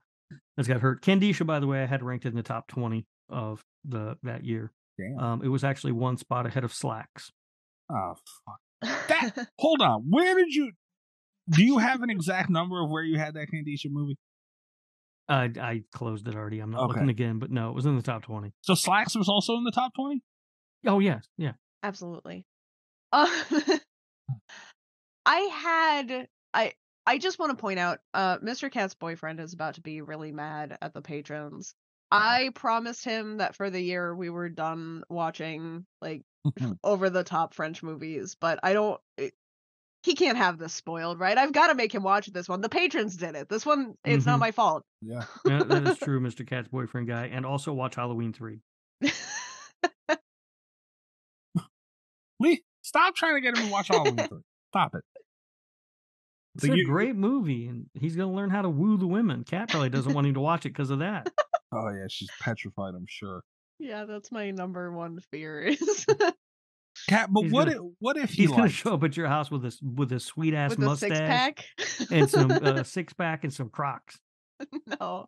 that's 0.55 0.67
gotta 0.67 0.79
hurt. 0.79 1.01
Kandisha, 1.03 1.45
by 1.45 1.59
the 1.59 1.67
way, 1.67 1.81
I 1.81 1.85
had 1.85 2.03
ranked 2.03 2.25
it 2.25 2.29
in 2.29 2.35
the 2.35 2.43
top 2.43 2.67
twenty 2.67 3.05
of 3.29 3.63
the 3.85 4.17
that 4.23 4.43
year. 4.45 4.71
Damn. 4.97 5.19
Um, 5.19 5.41
it 5.43 5.49
was 5.49 5.63
actually 5.63 5.91
one 5.93 6.17
spot 6.17 6.45
ahead 6.45 6.63
of 6.63 6.71
Slaxx. 6.71 7.31
oh 7.91 8.13
fuck. 8.45 8.59
That 9.09 9.47
hold 9.59 9.81
on. 9.81 10.03
Where 10.09 10.35
did 10.35 10.53
you? 10.53 10.71
Do 11.49 11.63
you 11.63 11.77
have 11.77 12.01
an 12.01 12.09
exact 12.09 12.49
number 12.49 12.83
of 12.83 12.89
where 12.89 13.03
you 13.03 13.17
had 13.17 13.33
that 13.35 13.47
Kandisha 13.51 13.89
movie? 13.89 14.17
I 15.29 15.51
I 15.59 15.83
closed 15.93 16.27
it 16.27 16.35
already. 16.35 16.59
I'm 16.59 16.71
not 16.71 16.83
Okay. 16.83 16.93
looking 16.93 17.09
again, 17.09 17.39
but 17.39 17.51
no, 17.51 17.69
it 17.69 17.75
was 17.75 17.85
in 17.85 17.95
the 17.95 18.01
top 18.01 18.23
twenty. 18.23 18.53
So 18.61 18.73
Slaxx 18.73 19.15
was 19.15 19.29
also 19.29 19.55
in 19.55 19.63
the 19.63 19.71
top 19.71 19.93
twenty. 19.95 20.21
Oh 20.85 20.99
yes, 20.99 21.25
yeah. 21.37 21.53
absolutely 21.83 22.45
uh, 23.11 23.27
i 25.25 25.39
had 25.39 26.27
i 26.53 26.71
i 27.05 27.17
just 27.17 27.39
want 27.39 27.49
to 27.49 27.61
point 27.61 27.79
out 27.79 27.99
uh 28.13 28.37
mr 28.39 28.71
cat's 28.71 28.93
boyfriend 28.93 29.39
is 29.39 29.53
about 29.53 29.75
to 29.75 29.81
be 29.81 30.01
really 30.01 30.31
mad 30.31 30.77
at 30.81 30.93
the 30.93 31.01
patrons 31.01 31.73
i 32.11 32.49
promised 32.55 33.03
him 33.03 33.37
that 33.37 33.55
for 33.55 33.69
the 33.69 33.81
year 33.81 34.15
we 34.15 34.29
were 34.29 34.49
done 34.49 35.03
watching 35.09 35.85
like 36.01 36.21
over 36.83 37.09
the 37.09 37.23
top 37.23 37.53
french 37.53 37.81
movies 37.83 38.35
but 38.39 38.59
i 38.63 38.73
don't 38.73 38.99
it, 39.17 39.33
he 40.07 40.15
can't 40.15 40.37
have 40.37 40.57
this 40.57 40.73
spoiled 40.73 41.19
right 41.19 41.37
i've 41.37 41.51
got 41.53 41.67
to 41.67 41.75
make 41.75 41.93
him 41.93 42.01
watch 42.01 42.25
this 42.27 42.47
one 42.49 42.61
the 42.61 42.69
patrons 42.69 43.15
did 43.17 43.35
it 43.35 43.47
this 43.49 43.65
one 43.65 43.93
it's 44.05 44.25
not 44.25 44.37
Mhm. 44.37 44.39
my 44.41 44.51
fault 44.51 44.83
Yeah. 45.01 45.23
Yeah, 45.45 45.63
that 45.63 45.85
is 45.87 45.97
true, 45.99 46.19
Mr. 46.19 46.47
Cat's 46.47 46.67
boyfriend 46.69 47.07
guy, 47.07 47.27
and 47.27 47.45
also 47.45 47.71
watch 47.73 47.95
Halloween 47.95 48.33
three. 48.33 48.59
Lee, 52.39 52.63
stop 52.83 53.15
trying 53.15 53.35
to 53.35 53.41
get 53.41 53.57
him 53.57 53.65
to 53.67 53.71
watch 53.71 53.87
Halloween. 53.87 54.15
three. 54.17 54.39
Stop 54.71 54.95
it. 54.95 55.03
It's 56.55 56.65
So 56.65 56.73
a 56.73 56.75
you- 56.75 56.85
great 56.85 57.15
movie, 57.15 57.67
and 57.67 57.87
he's 57.93 58.15
gonna 58.15 58.33
learn 58.33 58.49
how 58.49 58.61
to 58.63 58.69
woo 58.69 58.97
the 58.97 59.07
women. 59.07 59.43
Cat 59.43 59.69
probably 59.69 59.89
doesn't 59.89 60.13
want 60.13 60.27
him 60.27 60.33
to 60.35 60.39
watch 60.39 60.65
it 60.65 60.69
because 60.69 60.89
of 60.89 60.99
that. 60.99 61.31
Oh 61.71 61.89
yeah, 61.89 62.05
she's 62.09 62.29
petrified. 62.41 62.93
I'm 62.95 63.05
sure. 63.07 63.41
yeah 63.79 64.05
that's 64.05 64.31
my 64.31 64.49
number 64.51 64.91
one 64.91 65.19
fear 65.31 65.61
is 65.61 66.05
Cat, 67.07 67.29
but 67.31 67.43
He's 67.43 67.51
what 67.51 67.67
gonna- 67.67 67.87
if 67.87 67.93
what 67.99 68.17
if 68.17 68.29
he 68.31 68.43
He's 68.43 68.51
gonna 68.51 68.69
show 68.69 68.93
up 68.95 69.03
at 69.03 69.15
your 69.17 69.27
house 69.27 69.49
with 69.49 69.63
this 69.63 69.79
with 69.81 70.11
a 70.11 70.19
sweet 70.19 70.53
ass 70.53 70.71
with 70.71 70.79
mustache 70.79 71.09
six 71.09 71.19
pack 71.19 71.65
and 72.11 72.29
some 72.29 72.51
uh, 72.63 72.83
six 72.83 73.13
pack 73.13 73.43
and 73.43 73.53
some 73.53 73.69
Crocs, 73.69 74.17
no 74.99 74.99
oh 74.99 75.25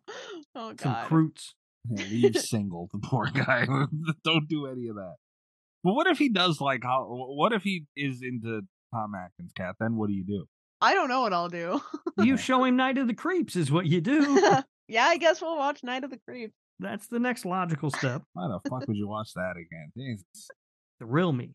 some 0.54 0.74
god 0.76 1.06
Croots. 1.06 1.54
Yeah, 1.88 2.04
leave 2.10 2.36
single 2.40 2.88
the 2.92 2.98
poor 2.98 3.26
guy? 3.32 3.66
Don't 4.24 4.48
do 4.48 4.66
any 4.66 4.88
of 4.88 4.96
that. 4.96 5.14
But 5.82 5.94
what 5.94 6.06
if 6.06 6.18
he 6.18 6.28
does 6.28 6.60
like 6.60 6.82
how? 6.82 7.06
What 7.08 7.52
if 7.54 7.62
he 7.62 7.86
is 7.96 8.20
into 8.22 8.60
Tom 8.94 9.12
Atkins, 9.14 9.52
Cat? 9.56 9.76
Then 9.80 9.96
what 9.96 10.08
do 10.08 10.12
you 10.14 10.24
do? 10.24 10.44
I 10.82 10.92
don't 10.94 11.08
know 11.08 11.22
what 11.22 11.32
I'll 11.32 11.48
do. 11.48 11.80
You 12.18 12.36
show 12.36 12.64
him 12.64 12.76
Night 12.76 12.98
of 12.98 13.06
the 13.06 13.14
Creeps 13.14 13.54
is 13.56 13.70
what 13.70 13.86
you 13.86 14.00
do. 14.02 14.40
yeah, 14.88 15.04
I 15.04 15.16
guess 15.18 15.40
we'll 15.40 15.56
watch 15.56 15.82
Night 15.82 16.04
of 16.04 16.10
the 16.10 16.18
Creeps. 16.26 16.54
That's 16.78 17.06
the 17.06 17.18
next 17.18 17.44
logical 17.46 17.90
step. 17.90 18.22
Why 18.34 18.48
the 18.48 18.60
fuck 18.68 18.86
would 18.88 18.96
you 18.96 19.06
watch 19.08 19.32
that 19.34 19.52
again? 19.56 19.90
Jesus. 19.96 20.48
The 20.98 21.06
real 21.06 21.32
me. 21.32 21.52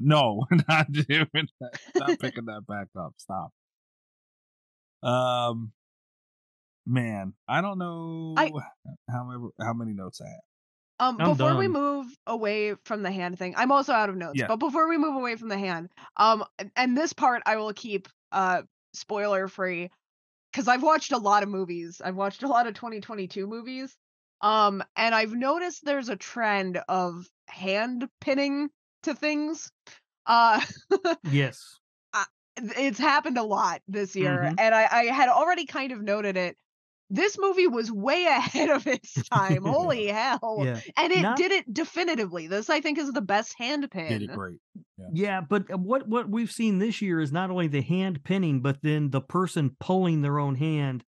No, 0.00 0.44
we're 0.50 0.58
not 0.68 0.90
doing 0.92 1.48
that. 1.60 1.80
Not 1.96 2.18
picking 2.20 2.44
that 2.46 2.66
back 2.66 2.88
up. 2.98 3.14
Stop. 3.18 3.50
Um, 5.02 5.72
man, 6.86 7.34
I 7.48 7.60
don't 7.60 7.78
know 7.78 8.34
I- 8.36 8.50
how 9.10 9.24
many 9.24 9.48
how 9.60 9.72
many 9.72 9.92
notes 9.92 10.20
I 10.20 10.26
have. 10.28 10.40
Um, 11.00 11.16
I'm 11.20 11.28
before 11.30 11.54
we 11.56 11.68
move 11.68 12.06
away 12.26 12.74
from 12.84 13.02
the 13.04 13.10
hand 13.12 13.38
thing, 13.38 13.54
I'm 13.56 13.70
also 13.70 13.92
out 13.92 14.08
of 14.08 14.16
notes. 14.16 14.34
Yeah. 14.38 14.48
But 14.48 14.56
before 14.56 14.88
we 14.88 14.98
move 14.98 15.14
away 15.14 15.36
from 15.36 15.48
the 15.48 15.58
hand, 15.58 15.90
um, 16.16 16.44
and- 16.58 16.72
and 16.74 16.96
this 16.96 17.12
part 17.12 17.42
I 17.46 17.56
will 17.56 17.72
keep 17.72 18.08
uh 18.32 18.62
spoiler 18.94 19.46
free 19.48 19.90
because 20.52 20.66
I've 20.66 20.82
watched 20.82 21.12
a 21.12 21.18
lot 21.18 21.42
of 21.44 21.48
movies. 21.48 22.00
I've 22.04 22.16
watched 22.16 22.42
a 22.42 22.48
lot 22.48 22.66
of 22.66 22.74
2022 22.74 23.46
movies. 23.46 23.96
Um, 24.40 24.82
and 24.96 25.14
I've 25.14 25.32
noticed 25.32 25.84
there's 25.84 26.08
a 26.08 26.16
trend 26.16 26.80
of 26.88 27.26
hand 27.48 28.08
pinning 28.20 28.70
to 29.04 29.14
things. 29.14 29.70
Uh, 30.26 30.60
Yes. 31.30 31.78
it's 32.56 32.98
happened 32.98 33.38
a 33.38 33.42
lot 33.44 33.82
this 33.88 34.16
year, 34.16 34.42
Mhm. 34.44 34.54
and 34.58 34.74
I, 34.74 34.88
I 34.90 35.04
had 35.04 35.28
already 35.28 35.64
kind 35.64 35.92
of 35.92 36.02
noted 36.02 36.36
it. 36.36 36.56
This 37.10 37.38
movie 37.38 37.66
was 37.68 37.90
way 37.90 38.24
ahead 38.28 38.68
of 38.68 38.86
its 38.86 39.14
time. 39.30 39.62
Holy 39.64 40.06
hell! 40.08 40.60
Yeah. 40.64 40.80
And 40.96 41.12
it 41.12 41.22
Not- 41.22 41.36
did 41.38 41.52
it 41.52 41.72
definitively. 41.72 42.48
This, 42.48 42.68
I 42.68 42.80
think, 42.80 42.98
is 42.98 43.12
the 43.12 43.22
best 43.22 43.54
hand 43.56 43.88
pin. 43.90 44.08
Did 44.08 44.22
it 44.22 44.32
great. 44.32 44.58
Yeah, 45.12 45.40
but 45.40 45.70
uh, 45.72 45.78
what 45.78 46.06
what 46.08 46.28
we've 46.28 46.50
seen 46.50 46.78
this 46.80 47.00
year 47.00 47.20
is 47.20 47.32
not 47.32 47.50
only 47.50 47.68
the 47.68 47.80
hand 47.80 48.24
pinning, 48.24 48.60
but 48.60 48.82
then 48.82 49.10
the 49.10 49.20
person 49.22 49.76
pulling 49.80 50.20
their 50.22 50.38
own 50.38 50.56
hand 50.56 51.04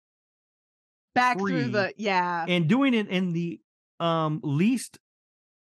Back 1.14 1.38
free 1.40 1.62
through 1.62 1.70
the 1.72 1.94
yeah 1.96 2.44
and 2.46 2.68
doing 2.68 2.94
it 2.94 3.08
in 3.08 3.32
the 3.32 3.58
um 3.98 4.40
least 4.44 4.98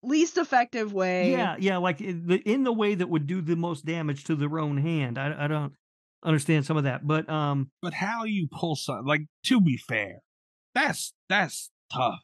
least 0.01 0.37
effective 0.37 0.93
way. 0.93 1.31
yeah 1.31 1.55
yeah 1.59 1.77
like 1.77 1.99
in 2.01 2.25
the 2.27 2.37
in 2.49 2.63
the 2.63 2.71
way 2.73 2.95
that 2.95 3.07
would 3.09 3.27
do 3.27 3.41
the 3.41 3.55
most 3.55 3.85
damage 3.85 4.23
to 4.25 4.35
their 4.35 4.59
own 4.59 4.77
hand. 4.77 5.17
I 5.17 5.45
I 5.45 5.47
don't 5.47 5.73
understand 6.23 6.65
some 6.65 6.77
of 6.77 6.83
that, 6.85 7.05
but 7.07 7.29
um 7.29 7.71
But 7.81 7.93
how 7.93 8.23
you 8.25 8.47
pull 8.51 8.75
something 8.75 9.05
like 9.05 9.21
to 9.45 9.61
be 9.61 9.77
fair, 9.77 10.19
that's 10.73 11.13
that's 11.27 11.69
tough. 11.91 12.19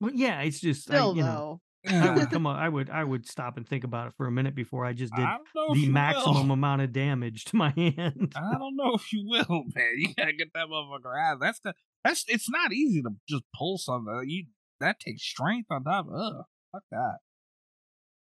well, 0.00 0.12
yeah, 0.14 0.40
it's 0.42 0.60
just 0.60 0.90
I, 0.90 0.94
Still 0.94 1.16
you 1.16 1.22
know 1.22 1.60
though, 1.84 1.94
I 1.96 2.10
would 2.14 2.30
come 2.32 2.46
on, 2.46 2.56
I 2.56 2.68
would 2.68 2.90
I 2.90 3.04
would 3.04 3.26
stop 3.26 3.56
and 3.56 3.66
think 3.68 3.84
about 3.84 4.08
it 4.08 4.14
for 4.16 4.26
a 4.26 4.32
minute 4.32 4.54
before 4.54 4.84
I 4.84 4.92
just 4.92 5.14
did 5.14 5.24
I 5.24 5.36
don't 5.36 5.46
know 5.54 5.74
if 5.74 5.80
the 5.80 5.88
maximum 5.88 6.48
will. 6.48 6.54
amount 6.54 6.82
of 6.82 6.92
damage 6.92 7.44
to 7.46 7.56
my 7.56 7.70
hand. 7.76 8.32
I 8.36 8.58
don't 8.58 8.76
know 8.76 8.94
if 8.94 9.12
you 9.12 9.24
will, 9.26 9.64
man. 9.74 9.92
You 9.98 10.14
gotta 10.16 10.32
get 10.32 10.48
that 10.54 10.66
motherfucker 10.66 11.18
out. 11.20 11.38
That's 11.40 11.60
the 11.60 11.74
that's 12.04 12.24
it's 12.28 12.50
not 12.50 12.72
easy 12.72 13.02
to 13.02 13.10
just 13.28 13.44
pull 13.56 13.78
something. 13.78 14.24
You 14.26 14.46
that 14.82 15.00
takes 15.00 15.22
strength 15.22 15.66
on 15.70 15.84
top. 15.84 16.06
Ugh, 16.14 16.44
fuck 16.72 16.82
that. 16.90 17.16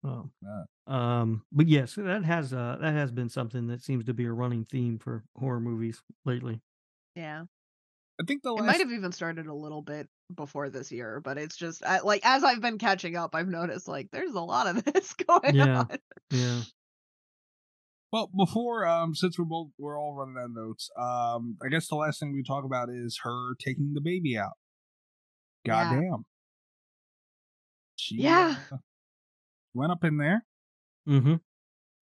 Oh. 0.04 0.30
Yeah. 0.42 0.62
Um, 0.86 1.42
but 1.52 1.68
yes, 1.68 1.94
that 1.94 2.24
has 2.24 2.52
uh 2.52 2.78
that 2.80 2.92
has 2.94 3.12
been 3.12 3.28
something 3.28 3.66
that 3.68 3.82
seems 3.82 4.04
to 4.06 4.14
be 4.14 4.24
a 4.24 4.32
running 4.32 4.64
theme 4.64 4.98
for 4.98 5.24
horror 5.36 5.60
movies 5.60 6.02
lately. 6.24 6.60
yeah. 7.14 7.44
I 8.20 8.24
think 8.26 8.42
the 8.42 8.54
It 8.54 8.64
might 8.64 8.80
have 8.80 8.92
even 8.92 9.12
started 9.12 9.46
a 9.46 9.54
little 9.54 9.80
bit 9.80 10.06
before 10.34 10.68
this 10.68 10.92
year, 10.92 11.22
but 11.24 11.38
it's 11.38 11.56
just 11.56 11.82
I, 11.82 12.00
like 12.00 12.20
as 12.24 12.44
I've 12.44 12.60
been 12.60 12.76
catching 12.76 13.16
up, 13.16 13.34
I've 13.34 13.48
noticed 13.48 13.88
like 13.88 14.08
there's 14.12 14.34
a 14.34 14.40
lot 14.40 14.66
of 14.66 14.84
this 14.92 15.14
going 15.14 15.54
Yeah. 15.54 15.78
on. 15.80 15.88
Yeah. 16.30 16.60
Well, 18.12 18.28
before 18.36 18.86
um, 18.86 19.14
since 19.14 19.38
we're 19.38 19.44
both 19.46 19.68
we're 19.78 19.98
all 19.98 20.14
running 20.14 20.34
out 20.38 20.46
of 20.46 20.50
notes, 20.54 20.90
um, 20.98 21.56
I 21.64 21.68
guess 21.70 21.88
the 21.88 21.94
last 21.94 22.20
thing 22.20 22.32
we 22.32 22.42
talk 22.42 22.64
about 22.64 22.88
is 22.90 23.20
her 23.22 23.54
taking 23.64 23.92
the 23.94 24.00
baby 24.02 24.36
out. 24.36 24.52
Yeah. 25.64 25.84
Goddamn. 25.94 26.24
She, 28.00 28.16
Yeah. 28.16 28.56
uh, 28.72 28.76
went 29.74 29.92
up 29.92 30.04
in 30.04 30.16
there. 30.16 30.44
Mm-hmm. 31.08 31.34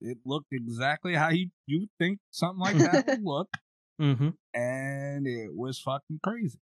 It 0.00 0.18
looked 0.24 0.52
exactly 0.52 1.14
how 1.14 1.30
you 1.30 1.50
you 1.66 1.88
think 1.98 2.18
something 2.30 2.60
like 2.60 2.76
that 2.78 3.06
would 3.06 3.22
look, 3.24 3.48
Mm-hmm. 4.00 4.28
and 4.54 5.26
it 5.26 5.50
was 5.54 5.80
fucking 5.80 6.20
crazy. 6.22 6.60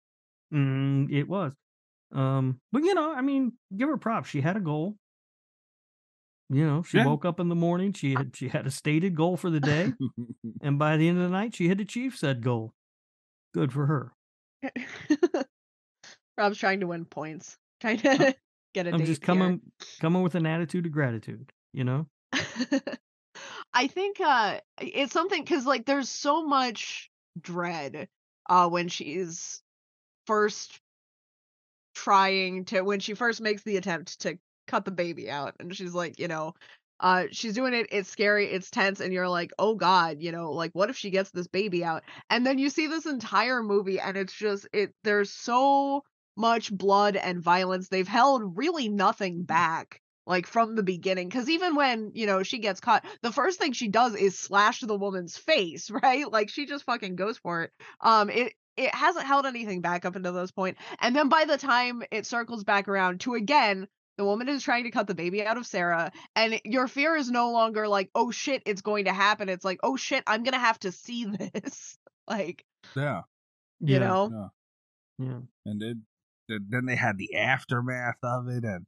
Mm, 0.52 1.10
it 1.12 1.28
was. 1.28 1.52
Um, 2.12 2.60
but 2.70 2.84
you 2.84 2.94
know, 2.94 3.12
I 3.12 3.22
mean, 3.22 3.54
give 3.76 3.88
her 3.88 3.96
props. 3.96 4.28
She 4.30 4.40
had 4.40 4.56
a 4.56 4.60
goal. 4.60 4.96
You 6.50 6.64
know, 6.66 6.82
she 6.82 6.98
Yeah. 6.98 7.06
woke 7.06 7.24
up 7.24 7.40
in 7.40 7.48
the 7.48 7.54
morning. 7.56 7.92
She 7.92 8.12
had 8.14 8.36
she 8.36 8.48
had 8.48 8.66
a 8.66 8.70
stated 8.70 9.16
goal 9.16 9.36
for 9.36 9.50
the 9.50 9.58
day, 9.60 9.92
and 10.62 10.78
by 10.78 10.96
the 10.96 11.08
end 11.08 11.18
of 11.18 11.24
the 11.24 11.30
night, 11.30 11.54
she 11.56 11.68
had 11.68 11.80
achieved 11.80 12.16
said 12.18 12.40
goal. 12.42 12.72
Good 13.52 13.72
for 13.72 13.86
her. 13.86 14.12
Rob's 16.38 16.58
trying 16.58 16.80
to 16.80 16.86
win 16.88 17.04
points, 17.04 17.56
trying 17.80 17.98
to 17.98 18.34
get 18.74 18.86
a 18.86 18.92
I'm 18.92 19.04
just 19.04 19.22
here. 19.22 19.26
coming 19.26 19.60
coming 20.00 20.22
with 20.22 20.34
an 20.34 20.46
attitude 20.46 20.86
of 20.86 20.92
gratitude. 20.92 21.52
You 21.72 21.84
know. 21.84 22.06
I 23.74 23.86
think 23.88 24.20
uh 24.20 24.60
it's 24.80 25.12
something 25.12 25.42
because 25.42 25.66
like 25.66 25.86
there's 25.86 26.08
so 26.08 26.46
much 26.46 27.10
dread 27.40 28.08
uh 28.48 28.68
when 28.68 28.88
she's 28.88 29.62
first 30.26 30.80
trying 31.94 32.64
to 32.66 32.82
when 32.82 33.00
she 33.00 33.14
first 33.14 33.40
makes 33.40 33.62
the 33.62 33.76
attempt 33.76 34.20
to 34.20 34.38
cut 34.66 34.84
the 34.84 34.90
baby 34.90 35.30
out 35.30 35.54
and 35.60 35.74
she's 35.74 35.94
like 35.94 36.18
you 36.18 36.28
know 36.28 36.54
uh 37.00 37.24
she's 37.30 37.54
doing 37.54 37.74
it 37.74 37.86
it's 37.90 38.08
scary 38.08 38.46
it's 38.46 38.70
tense 38.70 39.00
and 39.00 39.12
you're 39.12 39.28
like 39.28 39.52
oh 39.58 39.74
god 39.74 40.20
you 40.20 40.32
know 40.32 40.52
like 40.52 40.70
what 40.72 40.90
if 40.90 40.96
she 40.96 41.10
gets 41.10 41.30
this 41.30 41.46
baby 41.46 41.84
out 41.84 42.02
and 42.30 42.46
then 42.46 42.58
you 42.58 42.70
see 42.70 42.86
this 42.86 43.06
entire 43.06 43.62
movie 43.62 44.00
and 44.00 44.16
it's 44.16 44.32
just 44.32 44.66
it 44.72 44.92
there's 45.04 45.30
so 45.30 46.02
much 46.36 46.72
blood 46.72 47.16
and 47.16 47.40
violence 47.42 47.88
they've 47.88 48.08
held 48.08 48.56
really 48.56 48.88
nothing 48.88 49.42
back 49.42 50.00
like 50.26 50.46
from 50.46 50.74
the 50.74 50.82
beginning 50.82 51.28
because 51.28 51.48
even 51.48 51.74
when 51.74 52.10
you 52.14 52.26
know 52.26 52.42
she 52.42 52.58
gets 52.58 52.80
caught 52.80 53.04
the 53.22 53.32
first 53.32 53.58
thing 53.58 53.72
she 53.72 53.88
does 53.88 54.14
is 54.14 54.38
slash 54.38 54.80
the 54.80 54.96
woman's 54.96 55.36
face 55.36 55.90
right 56.02 56.30
like 56.32 56.48
she 56.48 56.66
just 56.66 56.84
fucking 56.84 57.16
goes 57.16 57.38
for 57.38 57.62
it 57.62 57.72
um 58.00 58.30
it 58.30 58.52
it 58.76 58.92
hasn't 58.92 59.26
held 59.26 59.46
anything 59.46 59.80
back 59.82 60.04
up 60.04 60.16
until 60.16 60.32
this 60.32 60.50
point. 60.50 60.76
and 61.00 61.14
then 61.14 61.28
by 61.28 61.44
the 61.44 61.56
time 61.56 62.02
it 62.10 62.26
circles 62.26 62.64
back 62.64 62.88
around 62.88 63.20
to 63.20 63.34
again 63.34 63.86
the 64.16 64.24
woman 64.24 64.48
is 64.48 64.62
trying 64.62 64.84
to 64.84 64.90
cut 64.92 65.06
the 65.08 65.14
baby 65.16 65.44
out 65.44 65.56
of 65.56 65.66
Sarah, 65.66 66.12
and 66.36 66.60
your 66.64 66.86
fear 66.86 67.16
is 67.16 67.32
no 67.32 67.50
longer 67.50 67.88
like, 67.88 68.10
oh 68.14 68.30
shit, 68.30 68.62
it's 68.64 68.80
going 68.80 69.06
to 69.06 69.12
happen. 69.12 69.48
It's 69.48 69.64
like, 69.64 69.80
oh 69.82 69.96
shit, 69.96 70.22
I'm 70.28 70.44
gonna 70.44 70.60
have 70.60 70.78
to 70.80 70.92
see 70.92 71.24
this. 71.54 71.98
like, 72.28 72.64
yeah, 72.94 73.22
you 73.80 73.94
Yeah. 73.94 73.98
know? 73.98 74.30
yeah. 75.18 75.26
Yeah. 75.26 75.38
And 75.66 75.80
then 75.80 76.02
then- 76.48 76.86
they 76.86 76.96
had 76.96 77.18
the 77.18 77.34
aftermath 77.36 78.18
of 78.22 78.48
it, 78.48 78.64
and 78.64 78.86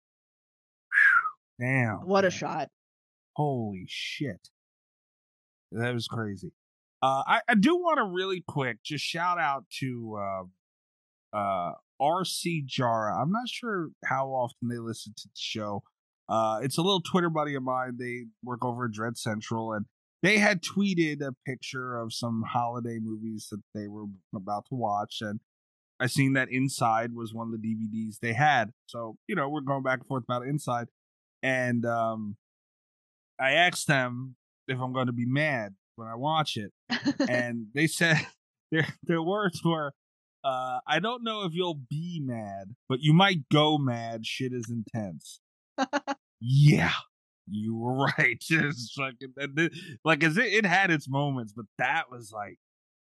damn, 1.61 1.99
What 2.07 2.25
a 2.25 2.31
shot. 2.31 2.69
Holy 3.35 3.85
shit. 3.89 4.49
That 5.73 5.93
was 5.95 6.07
crazy. 6.09 6.53
Uh, 7.03 7.23
I, 7.27 7.41
I 7.49 7.55
do 7.55 7.77
want 7.77 7.99
to 7.99 8.05
really 8.05 8.43
quick 8.47 8.79
just 8.83 9.05
shout 9.05 9.39
out 9.39 9.65
to 9.81 10.19
uh, 10.19 11.37
uh, 11.37 11.73
RC 12.01 12.65
Jara. 12.67 13.21
I'm 13.21 13.31
not 13.31 13.49
sure 13.49 13.89
how 14.05 14.29
often 14.29 14.69
they 14.69 14.79
listen 14.79 15.13
to 15.17 15.29
the 15.29 15.35
show. 15.37 15.83
Uh, 16.29 16.61
it's 16.63 16.79
a 16.79 16.83
little 16.83 17.03
Twitter 17.03 17.29
buddy 17.31 17.55
of 17.55 17.63
mine. 17.63 17.97
They 17.99 18.25
work 18.43 18.65
over 18.65 18.87
at 18.87 18.93
Dread 18.93 19.19
Central, 19.19 19.73
and 19.73 19.87
they 20.23 20.39
had 20.39 20.63
tweeted 20.63 21.21
a 21.21 21.35
picture 21.47 21.97
of 21.97 22.13
some 22.13 22.43
holiday 22.49 22.99
movies 23.01 23.49
that 23.51 23.61
they 23.75 23.87
were 23.87 24.07
about 24.35 24.65
to 24.71 24.75
watch, 24.75 25.19
and 25.21 25.41
I 25.99 26.07
seen 26.07 26.35
that 26.35 26.51
Inside 26.51 27.15
was 27.15 27.33
one 27.33 27.53
of 27.53 27.61
the 27.61 27.69
DVDs 27.69 28.19
they 28.21 28.33
had. 28.33 28.73
So 28.87 29.17
you 29.27 29.35
know 29.35 29.49
we're 29.49 29.61
going 29.61 29.83
back 29.83 30.01
and 30.01 30.07
forth 30.07 30.25
about 30.25 30.47
Inside, 30.47 30.89
and 31.43 31.85
um, 31.87 32.37
I 33.41 33.53
asked 33.53 33.87
them 33.87 34.37
if 34.69 34.79
I'm 34.79 34.93
going 34.93 35.07
to 35.07 35.13
be 35.13 35.27
mad 35.27 35.75
when 35.97 36.09
I 36.09 36.15
watch 36.15 36.57
it, 36.57 36.73
and 37.29 37.67
they 37.75 37.87
said 37.87 38.27
their 38.71 38.87
their 39.03 39.23
words 39.23 39.63
were, 39.65 39.93
uh, 40.45 40.79
"I 40.87 40.99
don't 41.01 41.25
know 41.25 41.45
if 41.45 41.53
you'll 41.55 41.81
be 41.89 42.21
mad, 42.25 42.75
but 42.89 43.01
you 43.01 43.13
might 43.13 43.49
go 43.51 43.79
mad. 43.79 44.27
Shit 44.27 44.53
is 44.53 44.71
intense." 44.71 45.41
yeah, 46.41 46.93
you 47.49 47.77
were 47.77 48.07
right. 48.19 48.39
Just 48.41 48.95
fucking 48.95 49.71
like 50.05 50.23
as 50.25 50.37
it, 50.37 50.47
it 50.47 50.67
had 50.67 50.91
its 50.91 51.09
moments, 51.09 51.53
but 51.53 51.67
that 51.79 52.11
was 52.11 52.33
like. 52.33 52.59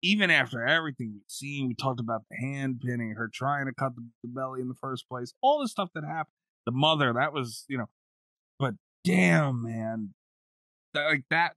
Even 0.03 0.31
after 0.31 0.67
everything 0.67 1.13
we've 1.15 1.23
seen, 1.29 1.69
we 1.69 1.75
talked 1.75 2.01
about 2.01 2.23
the 2.29 2.37
hand 2.37 2.81
pinning, 2.85 3.15
her 3.17 3.31
trying 3.33 3.67
to 3.67 3.73
cut 3.73 3.95
the, 3.95 4.05
the 4.23 4.29
belly 4.29 4.61
in 4.61 4.69
the 4.69 4.75
first 4.75 5.09
place, 5.09 5.33
all 5.41 5.61
the 5.61 5.69
stuff 5.69 5.91
that 5.95 6.05
happened. 6.05 6.35
The 6.67 6.73
mother, 6.73 7.13
that 7.13 7.33
was, 7.33 7.65
you 7.69 7.77
know, 7.77 7.89
but 8.59 8.75
damn, 9.05 9.65
man, 9.65 10.15
that, 10.95 11.07
like 11.07 11.25
that 11.31 11.55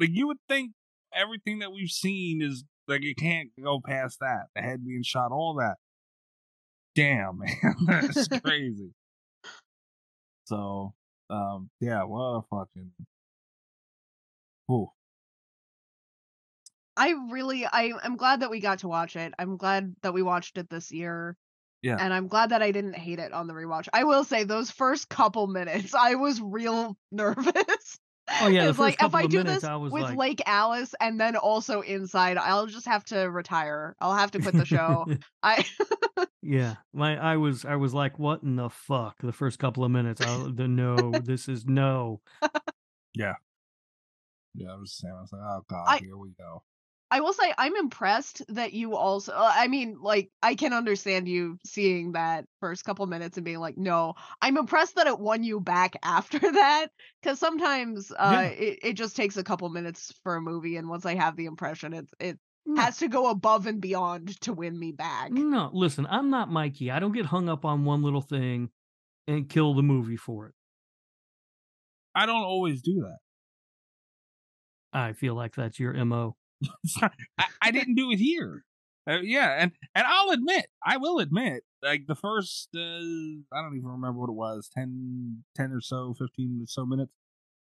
like 0.00 0.10
you 0.12 0.26
would 0.26 0.38
think 0.48 0.72
everything 1.14 1.60
that 1.60 1.72
we've 1.72 1.90
seen 1.90 2.42
is 2.42 2.64
like 2.88 3.02
it 3.04 3.16
can't 3.16 3.50
go 3.62 3.80
past 3.84 4.18
that 4.20 4.46
the 4.54 4.62
head 4.62 4.84
being 4.84 5.02
shot 5.02 5.32
all 5.32 5.54
that 5.54 5.76
damn 6.94 7.38
man 7.62 7.74
that's 7.86 8.28
crazy 8.44 8.90
so 10.46 10.94
um 11.30 11.70
yeah 11.80 12.02
what 12.02 12.20
a 12.20 12.42
fucking 12.50 12.90
Ooh. 14.70 14.90
I 16.96 17.14
really 17.30 17.66
I 17.66 17.92
I'm 18.02 18.16
glad 18.16 18.40
that 18.40 18.50
we 18.50 18.60
got 18.60 18.80
to 18.80 18.88
watch 18.88 19.16
it. 19.16 19.34
I'm 19.38 19.56
glad 19.56 19.94
that 20.02 20.14
we 20.14 20.22
watched 20.22 20.58
it 20.58 20.70
this 20.70 20.92
year. 20.92 21.36
Yeah. 21.82 21.96
And 22.00 22.14
I'm 22.14 22.28
glad 22.28 22.50
that 22.50 22.62
I 22.62 22.70
didn't 22.70 22.94
hate 22.94 23.18
it 23.18 23.32
on 23.32 23.46
the 23.46 23.52
rewatch. 23.52 23.88
I 23.92 24.04
will 24.04 24.24
say 24.24 24.44
those 24.44 24.70
first 24.70 25.08
couple 25.10 25.46
minutes, 25.46 25.94
I 25.94 26.14
was 26.14 26.40
real 26.40 26.96
nervous. 27.12 27.98
Oh 28.40 28.48
yeah, 28.48 28.64
the 28.64 28.68
It's 28.70 28.78
first 28.78 29.00
like 29.00 29.02
if 29.02 29.14
I 29.14 29.26
do 29.26 29.38
minutes, 29.38 29.56
this 29.56 29.64
I 29.64 29.76
was 29.76 29.92
with 29.92 30.02
like, 30.04 30.16
Lake 30.16 30.42
Alice 30.46 30.94
and 30.98 31.20
then 31.20 31.36
also 31.36 31.82
Inside, 31.82 32.38
I'll 32.38 32.66
just 32.66 32.86
have 32.86 33.04
to 33.06 33.18
retire. 33.24 33.94
I'll 34.00 34.14
have 34.14 34.30
to 34.30 34.40
quit 34.40 34.54
the 34.54 34.64
show. 34.64 35.06
I 35.42 35.66
yeah, 36.42 36.76
my 36.94 37.18
I 37.18 37.36
was 37.36 37.66
I 37.66 37.76
was 37.76 37.92
like, 37.92 38.18
what 38.18 38.42
in 38.42 38.56
the 38.56 38.70
fuck? 38.70 39.16
The 39.20 39.32
first 39.32 39.58
couple 39.58 39.84
of 39.84 39.90
minutes, 39.90 40.22
I 40.22 40.48
the 40.54 40.66
no, 40.66 41.12
this 41.12 41.48
is 41.48 41.66
no. 41.66 42.22
Yeah. 43.14 43.34
Yeah, 44.54 44.72
I 44.72 44.76
was 44.76 44.92
saying, 44.92 45.14
I 45.14 45.20
was 45.20 45.32
like, 45.32 45.42
oh 45.44 45.64
god, 45.68 45.84
I- 45.86 45.98
here 45.98 46.16
we 46.16 46.30
go. 46.30 46.62
I 47.14 47.20
will 47.20 47.32
say 47.32 47.54
I'm 47.56 47.76
impressed 47.76 48.42
that 48.48 48.72
you 48.72 48.96
also 48.96 49.30
uh, 49.32 49.52
I 49.54 49.68
mean 49.68 49.98
like 50.00 50.32
I 50.42 50.56
can 50.56 50.72
understand 50.72 51.28
you 51.28 51.58
seeing 51.64 52.12
that 52.12 52.44
first 52.60 52.84
couple 52.84 53.06
minutes 53.06 53.36
and 53.36 53.44
being 53.44 53.60
like 53.60 53.78
no 53.78 54.14
I'm 54.42 54.56
impressed 54.56 54.96
that 54.96 55.06
it 55.06 55.20
won 55.20 55.44
you 55.44 55.60
back 55.60 55.94
after 56.02 56.40
that 56.40 56.88
cuz 57.22 57.38
sometimes 57.38 58.10
uh 58.10 58.32
Yeah. 58.42 58.48
it, 58.48 58.78
it 58.82 58.92
just 58.94 59.14
takes 59.14 59.36
a 59.36 59.44
couple 59.44 59.68
minutes 59.68 60.12
for 60.24 60.34
a 60.34 60.40
movie 60.40 60.76
and 60.76 60.88
once 60.88 61.06
I 61.06 61.14
have 61.14 61.36
the 61.36 61.46
impression 61.46 61.92
it's 61.92 62.12
it 62.18 62.38
No, 62.66 62.82
has 62.82 62.96
to 62.98 63.08
go 63.08 63.28
above 63.30 63.68
and 63.68 63.80
beyond 63.80 64.40
to 64.40 64.52
win 64.52 64.76
me 64.76 64.90
back. 64.90 65.30
no, 65.30 65.70
listen, 65.72 66.06
I'm 66.06 66.30
not 66.30 66.50
Mikey. 66.50 66.90
I 66.90 66.98
don't 66.98 67.12
get 67.12 67.26
hung 67.26 67.48
up 67.48 67.64
on 67.64 67.84
one 67.84 68.02
little 68.02 68.20
thing 68.20 68.70
and 69.28 69.48
kill 69.48 69.74
the 69.74 69.82
movie 69.82 70.16
for 70.16 70.48
it. 70.48 70.54
I 72.14 72.26
don't 72.26 72.42
always 72.44 72.82
do 72.82 73.02
that. 73.02 73.18
I 74.92 75.12
feel 75.12 75.34
like 75.34 75.54
that's 75.54 75.78
your 75.80 75.92
mo. 76.04 76.36
I, 77.38 77.44
I 77.60 77.70
didn't 77.70 77.94
do 77.94 78.10
it 78.10 78.18
here. 78.18 78.64
Uh, 79.08 79.20
yeah, 79.22 79.56
and 79.58 79.72
and 79.94 80.06
I'll 80.06 80.30
admit, 80.30 80.66
I 80.84 80.96
will 80.96 81.18
admit, 81.18 81.62
like 81.82 82.06
the 82.06 82.14
first, 82.14 82.70
uh, 82.74 82.80
I 82.80 83.60
don't 83.60 83.76
even 83.76 83.90
remember 83.90 84.18
what 84.18 84.30
it 84.30 84.34
was, 84.34 84.70
10, 84.74 85.44
10 85.54 85.72
or 85.72 85.80
so, 85.82 86.14
fifteen 86.14 86.60
or 86.62 86.66
so 86.66 86.86
minutes. 86.86 87.12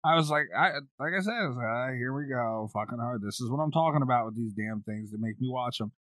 I 0.04 0.14
was 0.14 0.30
like, 0.30 0.46
I 0.56 0.72
like 0.98 1.12
I 1.16 1.20
said, 1.20 1.32
I 1.32 1.46
like, 1.48 1.66
ah, 1.66 1.88
here 1.92 2.14
we 2.14 2.26
go, 2.26 2.68
fucking 2.72 2.98
hard. 2.98 3.22
This 3.22 3.40
is 3.40 3.50
what 3.50 3.58
I'm 3.60 3.70
talking 3.70 4.02
about 4.02 4.26
with 4.26 4.36
these 4.36 4.52
damn 4.52 4.82
things 4.82 5.10
that 5.10 5.20
make 5.20 5.40
me 5.40 5.48
watch 5.50 5.78
them. 5.78 5.92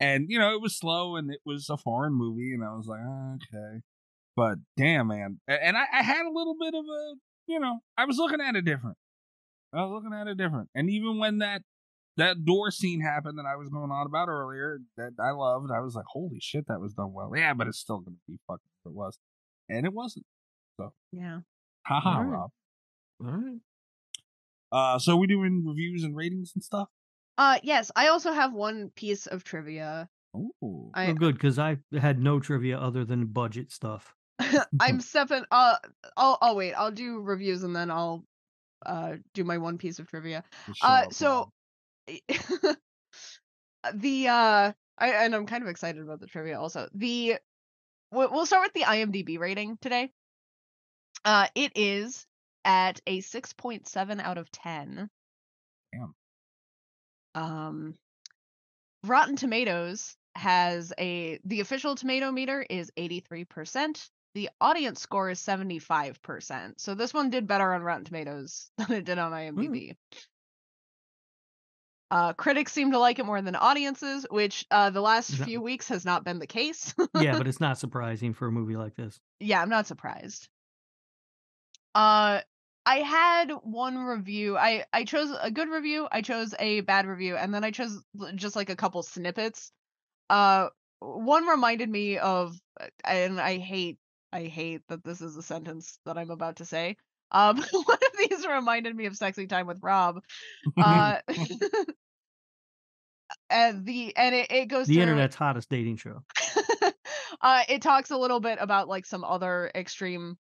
And 0.00 0.26
you 0.28 0.38
know, 0.38 0.54
it 0.54 0.60
was 0.60 0.76
slow, 0.76 1.16
and 1.16 1.30
it 1.30 1.40
was 1.44 1.68
a 1.70 1.76
foreign 1.76 2.14
movie, 2.14 2.52
and 2.54 2.64
I 2.64 2.74
was 2.74 2.86
like, 2.86 3.00
ah, 3.02 3.34
okay. 3.34 3.82
But 4.36 4.58
damn, 4.76 5.08
man, 5.08 5.40
and 5.46 5.76
I, 5.76 5.84
I 5.92 6.02
had 6.02 6.24
a 6.26 6.32
little 6.32 6.56
bit 6.58 6.74
of 6.74 6.84
a, 6.84 7.14
you 7.46 7.60
know, 7.60 7.80
I 7.96 8.06
was 8.06 8.16
looking 8.16 8.40
at 8.40 8.56
it 8.56 8.64
different. 8.64 8.96
I 9.74 9.84
was 9.84 9.90
looking 9.90 10.18
at 10.18 10.26
it 10.26 10.36
different, 10.38 10.70
and 10.74 10.90
even 10.90 11.18
when 11.18 11.38
that 11.38 11.62
that 12.16 12.44
door 12.44 12.70
scene 12.70 13.00
happened 13.00 13.38
that 13.38 13.46
I 13.46 13.56
was 13.56 13.68
going 13.68 13.90
on 13.90 14.06
about 14.06 14.28
earlier 14.28 14.80
that 14.96 15.12
I 15.18 15.30
loved. 15.30 15.70
I 15.70 15.80
was 15.80 15.94
like, 15.94 16.04
holy 16.06 16.38
shit, 16.40 16.66
that 16.68 16.80
was 16.80 16.94
done 16.94 17.12
well. 17.12 17.32
Yeah, 17.34 17.54
but 17.54 17.66
it's 17.66 17.78
still 17.78 17.98
going 17.98 18.14
to 18.16 18.20
be 18.32 18.38
fucking 18.46 18.60
what 18.82 18.90
it 18.90 18.94
was. 18.94 19.18
And 19.68 19.86
it 19.86 19.92
wasn't. 19.92 20.26
So 20.76 20.92
Yeah. 21.12 21.40
Haha, 21.86 22.18
Alright. 22.18 22.32
Rob. 22.32 22.50
All 23.24 23.30
right. 23.30 23.60
Uh, 24.70 24.98
so 24.98 25.16
we 25.16 25.26
doing 25.26 25.64
reviews 25.66 26.02
and 26.04 26.16
ratings 26.16 26.52
and 26.54 26.62
stuff? 26.62 26.88
Uh 27.38 27.58
yes, 27.62 27.90
I 27.96 28.08
also 28.08 28.32
have 28.32 28.52
one 28.52 28.90
piece 28.94 29.26
of 29.26 29.42
trivia. 29.42 30.08
Ooh. 30.36 30.90
I 30.94 31.06
oh, 31.08 31.14
good 31.14 31.34
because 31.34 31.58
I 31.58 31.78
had 31.98 32.18
no 32.18 32.40
trivia 32.40 32.78
other 32.78 33.04
than 33.04 33.26
budget 33.26 33.72
stuff. 33.72 34.14
I'm 34.80 35.00
stepping 35.00 35.44
uh 35.50 35.76
I'll 36.16 36.38
I'll 36.42 36.56
wait. 36.56 36.74
I'll 36.74 36.90
do 36.90 37.20
reviews 37.20 37.62
and 37.62 37.74
then 37.74 37.90
I'll 37.90 38.24
uh 38.84 39.14
do 39.34 39.44
my 39.44 39.58
one 39.58 39.78
piece 39.78 39.98
of 39.98 40.08
trivia. 40.08 40.44
Just 40.66 40.84
Uh 40.84 41.10
so 41.10 41.28
Rob. 41.28 41.50
the 43.94 44.28
uh 44.28 44.72
I 44.98 45.08
and 45.08 45.34
I'm 45.34 45.46
kind 45.46 45.62
of 45.62 45.68
excited 45.68 46.02
about 46.02 46.20
the 46.20 46.26
trivia 46.26 46.60
also. 46.60 46.88
The 46.94 47.36
we- 48.10 48.26
we'll 48.26 48.46
start 48.46 48.64
with 48.66 48.74
the 48.74 48.86
IMDb 48.88 49.38
rating 49.38 49.78
today. 49.80 50.12
Uh 51.24 51.46
it 51.54 51.72
is 51.76 52.26
at 52.64 53.00
a 53.06 53.20
6.7 53.20 54.20
out 54.20 54.38
of 54.38 54.50
10. 54.52 55.10
Damn. 55.92 56.14
Um 57.34 57.94
Rotten 59.04 59.36
Tomatoes 59.36 60.16
has 60.34 60.92
a 60.98 61.38
the 61.44 61.60
official 61.60 61.94
tomato 61.94 62.30
meter 62.30 62.64
is 62.68 62.90
83%. 62.96 64.08
The 64.34 64.48
audience 64.60 65.00
score 65.00 65.28
is 65.30 65.40
75%. 65.40 66.80
So 66.80 66.94
this 66.94 67.12
one 67.12 67.28
did 67.30 67.46
better 67.46 67.74
on 67.74 67.82
Rotten 67.82 68.04
Tomatoes 68.04 68.70
than 68.78 68.92
it 68.92 69.04
did 69.04 69.18
on 69.18 69.32
IMDb. 69.32 69.96
Uh, 72.12 72.34
critics 72.34 72.72
seem 72.72 72.90
to 72.92 72.98
like 72.98 73.18
it 73.18 73.24
more 73.24 73.40
than 73.40 73.56
audiences, 73.56 74.26
which 74.30 74.66
uh, 74.70 74.90
the 74.90 75.00
last 75.00 75.28
that- 75.38 75.46
few 75.46 75.62
weeks 75.62 75.88
has 75.88 76.04
not 76.04 76.24
been 76.24 76.38
the 76.38 76.46
case. 76.46 76.94
yeah, 77.18 77.38
but 77.38 77.46
it's 77.48 77.58
not 77.60 77.78
surprising 77.78 78.34
for 78.34 78.46
a 78.48 78.52
movie 78.52 78.76
like 78.76 78.94
this. 78.96 79.18
yeah, 79.40 79.62
I'm 79.62 79.70
not 79.70 79.86
surprised. 79.86 80.46
Uh, 81.94 82.40
I 82.84 82.96
had 82.96 83.50
one 83.62 83.96
review. 83.96 84.58
I 84.58 84.84
I 84.92 85.04
chose 85.04 85.34
a 85.40 85.50
good 85.50 85.70
review. 85.70 86.06
I 86.12 86.20
chose 86.20 86.54
a 86.58 86.80
bad 86.82 87.06
review, 87.06 87.36
and 87.36 87.54
then 87.54 87.64
I 87.64 87.70
chose 87.70 87.98
just 88.34 88.56
like 88.56 88.68
a 88.70 88.76
couple 88.76 89.02
snippets. 89.02 89.72
Uh, 90.28 90.68
one 91.00 91.46
reminded 91.46 91.88
me 91.88 92.18
of, 92.18 92.54
uh, 92.80 92.86
and 93.04 93.40
I 93.40 93.56
hate 93.58 93.98
I 94.34 94.42
hate 94.44 94.82
that 94.88 95.02
this 95.02 95.20
is 95.22 95.36
a 95.36 95.42
sentence 95.42 95.98
that 96.04 96.18
I'm 96.18 96.30
about 96.30 96.56
to 96.56 96.64
say. 96.66 96.96
Um, 97.30 97.56
one 97.72 97.98
of 98.02 98.18
these 98.28 98.46
reminded 98.46 98.94
me 98.96 99.06
of 99.06 99.16
"Sexy 99.16 99.46
Time 99.46 99.66
with 99.66 99.78
Rob." 99.82 100.22
Uh, 100.76 101.18
and 103.52 103.86
the 103.86 104.16
and 104.16 104.34
it, 104.34 104.50
it 104.50 104.66
goes 104.66 104.86
The 104.86 104.94
through, 104.94 105.02
internet's 105.02 105.36
hottest 105.36 105.68
dating 105.68 105.96
show. 105.96 106.22
uh, 107.40 107.62
it 107.68 107.82
talks 107.82 108.10
a 108.10 108.16
little 108.16 108.40
bit 108.40 108.58
about 108.60 108.88
like 108.88 109.06
some 109.06 109.24
other 109.24 109.70
extreme 109.74 110.38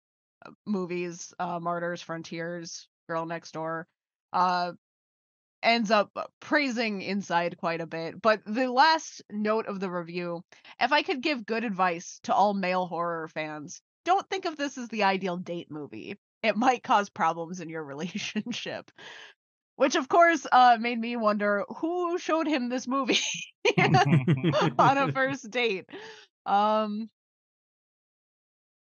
uh, 0.45 0.51
movies, 0.67 1.33
uh, 1.39 1.59
Martyrs, 1.59 2.03
Frontiers, 2.03 2.89
Girl 3.09 3.27
Next 3.27 3.53
Door. 3.53 3.87
Uh, 4.33 4.73
ends 5.63 5.91
up 5.91 6.11
praising 6.41 7.03
Inside 7.03 7.57
quite 7.59 7.81
a 7.81 7.87
bit. 7.87 8.21
But 8.21 8.43
the 8.47 8.71
last 8.71 9.23
note 9.31 9.67
of 9.67 9.81
the 9.81 9.91
review, 9.91 10.43
if 10.81 10.93
I 10.93 11.03
could 11.03 11.21
give 11.23 11.47
good 11.47 11.65
advice 11.65 12.21
to 12.25 12.35
all 12.35 12.55
male 12.55 12.87
horror 12.87 13.29
fans, 13.29 13.83
don't 14.05 14.29
think 14.31 14.45
of 14.45 14.57
this 14.57 14.79
as 14.79 14.89
the 14.89 15.03
ideal 15.05 15.37
date 15.37 15.71
movie. 15.71 16.17
It 16.43 16.57
might 16.57 16.85
cause 16.85 17.11
problems 17.11 17.61
in 17.61 17.69
your 17.69 17.85
relationship. 17.85 18.91
Which 19.79 19.95
of 19.95 20.09
course 20.09 20.45
uh 20.51 20.77
made 20.81 20.99
me 20.99 21.15
wonder 21.17 21.65
who 21.79 22.19
showed 22.19 22.49
him 22.49 22.69
this 22.69 22.89
movie 22.89 23.21
on 23.79 24.99
a 24.99 25.13
first 25.19 25.49
date. 25.51 25.87
Um 26.47 27.09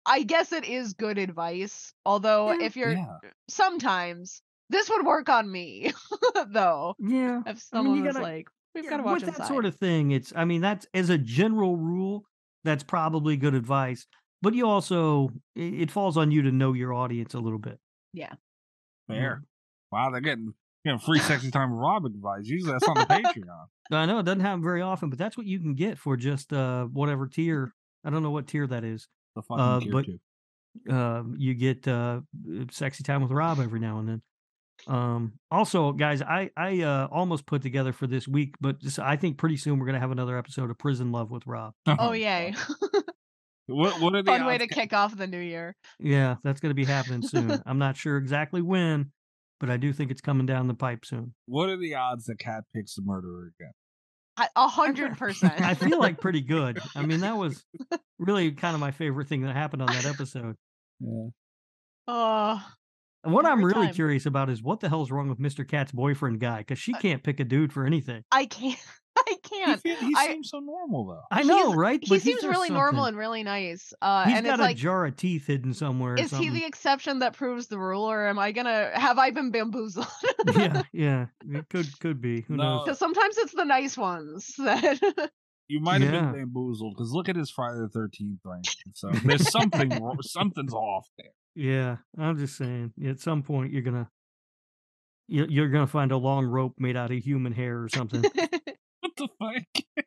I 0.06 0.24
guess 0.24 0.54
it 0.54 0.64
is 0.66 0.94
good 0.94 1.18
advice. 1.18 1.94
Although 2.06 2.54
Yeah. 2.54 2.66
if 2.66 2.78
you're 2.78 2.92
yeah. 2.94 3.18
sometimes 3.50 4.42
this 4.70 4.90
would 4.90 5.06
work 5.06 5.28
on 5.28 5.52
me 5.52 5.92
though. 6.48 6.96
Yeah. 6.98 7.42
If 7.46 7.58
I 7.58 7.60
someone 7.60 7.96
mean, 7.96 8.04
you 8.04 8.08
was 8.08 8.14
gotta- 8.14 8.24
like, 8.26 8.48
we've 8.74 8.84
Yeah, 8.86 8.90
got 8.92 8.98
to 8.98 9.04
watch 9.04 9.20
with 9.22 9.28
inside. 9.30 9.42
that 9.44 9.48
sort 9.48 9.66
of 9.66 9.76
thing 9.76 10.12
it's 10.12 10.32
i 10.36 10.44
mean 10.46 10.62
that's 10.62 10.86
as 10.94 11.10
a 11.10 11.18
general 11.18 11.76
rule 11.78 12.24
that's 12.64 12.84
probably 12.84 13.38
good 13.38 13.54
advice 13.56 14.06
but 14.42 14.54
you 14.54 14.66
also 14.68 15.30
it, 15.56 15.74
it 15.84 15.92
falls 15.92 16.18
on 16.18 16.32
you 16.32 16.42
to 16.44 16.52
know 16.52 16.74
your 16.74 16.94
audience 16.94 17.34
a 17.34 17.40
little 17.40 17.60
bit 17.60 17.80
Yeah. 18.14 18.34
Fair. 19.08 19.44
Wow, 19.92 20.10
they're 20.12 20.20
getting 20.22 20.54
getting 20.86 21.00
free 21.00 21.20
sexy 21.20 21.52
time 21.52 21.72
with 21.72 21.80
Rob 21.82 22.06
advice. 22.06 22.46
Usually 22.46 22.72
that's 22.72 22.88
on 22.88 22.96
the 22.96 23.02
Patreon. 23.10 23.66
i 23.92 24.06
know 24.06 24.20
it 24.20 24.24
doesn't 24.24 24.40
happen 24.40 24.64
very 24.64 24.82
often 24.82 25.10
but 25.10 25.20
that's 25.20 25.36
what 25.38 25.46
you 25.46 25.60
can 25.60 25.76
get 25.76 25.98
for 26.00 26.16
just 26.18 26.52
uh 26.54 26.86
whatever 26.86 27.28
tier 27.28 27.74
i 28.06 28.10
don't 28.10 28.24
know 28.24 28.32
what 28.32 28.48
tier 28.48 28.66
that 28.68 28.84
is 28.84 29.08
The 29.36 29.42
fucking 29.44 29.64
Uh, 29.64 29.80
tier 29.82 29.92
but- 29.92 30.06
two. 30.06 30.94
um, 30.94 31.36
you 31.38 31.54
get 31.54 31.88
uh, 31.88 32.22
sexy 32.72 33.04
time 33.04 33.22
with 33.22 33.32
Rob 33.32 33.60
every 33.60 33.80
now 33.80 34.00
and 34.00 34.10
then. 34.10 34.22
Um, 34.88 35.34
also, 35.50 35.94
guys, 35.94 36.22
I 36.22 36.50
I 36.58 36.82
uh, 36.82 37.08
almost 37.10 37.46
put 37.46 37.62
together 37.62 37.94
for 37.94 38.08
this 38.08 38.28
week, 38.28 38.56
but 38.60 38.82
just, 38.82 39.00
I 39.00 39.16
think 39.16 39.38
pretty 39.38 39.56
soon 39.56 39.80
we're 39.80 39.86
gonna 39.86 40.02
have 40.02 40.12
another 40.12 40.38
episode 40.38 40.70
of 40.70 40.78
Prison 40.78 41.14
Love 41.14 41.32
with 41.32 41.48
Rob. 41.48 41.74
oh 42.00 42.12
yay. 42.12 42.54
What 43.68 44.00
what 44.00 44.14
are 44.14 44.22
the 44.22 44.30
Fun 44.32 44.46
way 44.46 44.60
to 44.60 44.68
kick 44.68 44.94
off 44.94 45.18
the 45.18 45.26
new 45.26 45.40
year. 45.40 45.76
Yeah, 46.00 46.36
that's 46.44 46.60
gonna 46.60 46.76
be 46.76 46.86
happening 46.86 47.24
soon. 47.24 47.64
I'm 47.66 47.80
not 47.80 47.98
sure 47.98 48.18
exactly 48.18 48.62
when, 48.62 49.12
but 49.60 49.70
I 49.70 49.78
do 49.78 49.94
think 49.94 50.12
it's 50.12 50.22
coming 50.22 50.46
down 50.46 50.68
the 50.68 50.74
pipe 50.74 51.06
soon. 51.06 51.34
What 51.46 51.70
are 51.70 51.78
the 51.78 51.96
odds 51.96 52.26
that 52.26 52.40
Cat 52.40 52.64
picks 52.76 52.96
the 52.96 53.02
murderer 53.04 53.52
again? 53.60 53.72
I- 54.38 54.50
A 54.56 54.68
hundred 54.68 55.18
percent. 55.18 55.62
I 55.62 55.74
feel 55.76 55.98
like 56.00 56.20
pretty 56.20 56.42
good. 56.42 56.80
I 56.96 57.06
mean, 57.06 57.22
that 57.22 57.38
was 57.38 57.64
really 58.20 58.52
kind 58.52 58.74
of 58.74 58.82
my 58.82 58.92
favorite 58.92 59.28
thing 59.30 59.42
that 59.44 59.56
happened 59.56 59.82
on 59.82 59.88
that 59.88 60.06
episode. 60.06 60.56
Yeah. 61.00 61.28
Oh, 62.08 62.64
And 63.24 63.34
what 63.34 63.46
I'm 63.46 63.64
really 63.64 63.88
time. 63.88 63.94
curious 63.96 64.26
about 64.26 64.50
is 64.50 64.62
what 64.62 64.80
the 64.80 64.90
hell's 64.90 65.10
wrong 65.10 65.30
with 65.30 65.40
Mr. 65.40 65.68
Cat's 65.68 65.92
boyfriend 65.92 66.40
guy? 66.40 66.60
Because 66.60 66.78
she 66.80 66.94
can't 66.94 67.24
pick 67.24 67.40
a 67.40 67.44
dude 67.44 67.74
for 67.74 67.86
anything. 67.86 68.24
I 68.32 68.46
can't. 68.46 68.78
I 69.28 69.36
can't. 69.44 69.82
fe- 69.82 69.96
he 69.96 70.14
I- 70.16 70.28
seems 70.28 70.50
so 70.50 70.60
normal 70.60 71.06
though. 71.08 71.22
I 71.32 71.44
know, 71.44 71.68
He's- 71.68 71.76
right? 71.76 72.00
He 72.04 72.20
seems 72.20 72.42
does 72.42 72.50
really 72.50 72.70
normal 72.70 73.06
and 73.06 73.18
really 73.18 73.44
nice. 73.44 73.94
Uh, 74.02 74.26
He's 74.26 74.38
and 74.38 74.46
got 74.46 74.54
it's 74.54 74.60
a 74.60 74.64
like, 74.64 74.78
jar 74.78 75.06
of 75.06 75.16
teeth 75.18 75.48
hidden 75.48 75.74
somewhere. 75.74 76.14
Or 76.14 76.20
is 76.20 76.32
he 76.32 76.50
the 76.50 76.66
exception 76.66 77.20
that 77.20 77.34
proves 77.34 77.68
the 77.68 77.80
rule, 77.80 78.04
or 78.04 78.28
am 78.28 78.38
I 78.40 78.52
gonna 78.52 78.92
have 78.94 79.18
I 79.18 79.32
been 79.32 79.52
bamboozled? 79.52 80.08
yeah, 80.56 80.82
yeah. 80.94 81.26
It 81.48 81.70
could 81.70 81.88
could 82.00 82.22
be. 82.22 82.42
Who 82.42 82.58
No. 82.58 82.64
knows? 82.64 82.84
Because 82.86 83.00
sometimes 83.00 83.38
it's 83.38 83.54
the 83.54 83.66
nice 83.66 83.98
ones 83.98 84.54
that. 84.58 85.32
You 85.68 85.80
might 85.80 86.02
have 86.02 86.14
Yeah. 86.14 86.22
been 86.32 86.32
bamboozled 86.54 86.94
because 86.96 87.12
look 87.12 87.28
at 87.28 87.36
his 87.36 87.50
Friday 87.50 87.80
the 87.80 87.90
Thirteenth 87.90 88.40
ranking. 88.46 88.92
So 88.94 89.10
there's 89.24 89.50
something 89.50 90.00
something's 90.22 90.76
off 90.76 91.08
there. 91.18 91.32
Yeah, 91.56 91.98
I'm 92.20 92.38
just 92.38 92.56
saying. 92.56 92.94
At 93.04 93.20
some 93.20 93.42
point, 93.42 93.74
you're 93.74 93.82
gonna 93.82 94.08
you're 95.28 95.70
gonna 95.70 95.88
find 95.88 96.12
a 96.12 96.18
long 96.18 96.46
rope 96.46 96.76
made 96.78 96.96
out 96.96 97.10
of 97.10 97.18
human 97.18 97.52
hair 97.52 97.82
or 97.82 97.90
something. 97.90 98.24
What 99.18 99.30
the 99.40 99.64
fuck? 99.64 100.06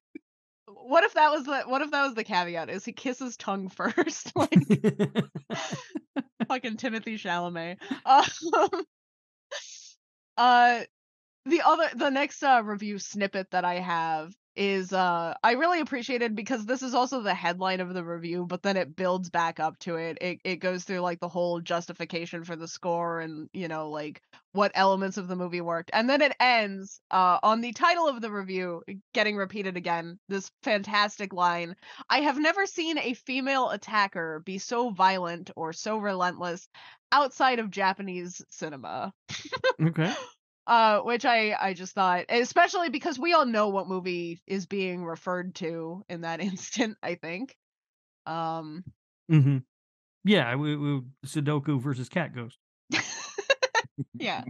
what 0.89 1.05
if 1.05 1.15
that 1.15 1.31
was 1.31 1.45
the 1.45 1.63
what 1.67 1.83
if 1.83 1.91
that 1.91 2.05
was 2.05 2.15
the 2.15 2.25
caveat? 2.25 2.71
Is 2.71 2.85
he 2.85 2.93
kisses 2.93 3.37
tongue 3.37 3.69
first, 3.75 4.35
like 4.35 4.51
fucking 6.49 6.77
Timothée 6.77 7.19
Chalamet? 7.19 7.77
Um, 8.05 8.85
uh, 10.37 10.81
the 11.47 11.63
other 11.65 11.89
the 11.95 12.11
next 12.11 12.43
uh, 12.43 12.63
review 12.65 12.99
snippet 12.99 13.51
that 13.51 13.65
I 13.65 13.77
have 13.77 14.33
is 14.59 14.93
uh 14.93 15.35
I 15.43 15.53
really 15.53 15.81
appreciated 15.81 16.35
because 16.35 16.67
this 16.67 16.83
is 16.83 16.93
also 16.93 17.23
the 17.23 17.35
headline 17.35 17.81
of 17.81 17.95
the 17.95 18.05
review, 18.05 18.45
but 18.45 18.63
then 18.63 18.77
it 18.77 18.97
builds 18.97 19.31
back 19.31 19.61
up 19.61 19.79
to 19.81 19.97
it. 19.97 20.19
It 20.21 20.41
it 20.45 20.57
goes 20.57 20.85
through 20.85 21.01
like 21.01 21.21
the 21.21 21.29
whole 21.29 21.61
justification 21.61 22.45
for 22.45 22.57
the 22.57 22.67
score 22.67 23.21
and 23.21 23.49
you 23.53 23.69
know 23.69 23.91
like 23.91 24.21
what 24.53 24.73
elements 24.75 25.17
of 25.17 25.29
the 25.29 25.37
movie 25.37 25.61
worked. 25.61 25.91
And 25.93 26.11
then 26.11 26.21
it 26.21 26.35
ends 26.41 27.01
uh 27.11 27.39
on 27.43 27.61
the 27.61 27.73
title 27.73 28.09
of 28.09 28.21
the 28.21 28.33
review 28.33 28.83
getting 29.15 29.37
repeated 29.37 29.77
again. 29.77 30.19
This 30.29 30.51
fantastic 30.65 31.33
line. 31.33 31.77
I 32.11 32.21
have 32.23 32.39
never 32.39 32.67
seen 32.67 32.99
a 32.99 33.15
female 33.15 33.71
attacker 33.71 34.43
be 34.45 34.59
so 34.59 34.91
violent 34.91 35.51
or 35.55 35.73
so 35.73 35.99
relentless 35.99 36.69
outside 37.13 37.59
of 37.61 37.71
Japanese 37.71 38.45
cinema 38.51 39.13
okay. 39.83 40.13
uh 40.69 41.01
which 41.01 41.25
i 41.25 41.57
i 41.59 41.73
just 41.73 41.95
thought 41.95 42.27
especially 42.29 42.91
because 42.91 43.19
we 43.19 43.33
all 43.33 43.47
know 43.47 43.69
what 43.71 43.89
movie 43.89 44.41
is 44.47 44.67
being 44.67 45.03
referred 45.05 45.55
to 45.55 46.05
in 46.09 46.21
that 46.21 46.41
instant 46.49 46.97
i 47.03 47.15
think. 47.17 47.57
Um. 48.27 48.85
Hmm 49.31 49.59
Yeah, 50.25 50.55
we, 50.57 50.77
we, 50.77 51.01
Sudoku 51.25 51.81
versus 51.81 52.11
Cat 52.11 52.35
Ghost. 52.35 52.59
yeah 54.15 54.45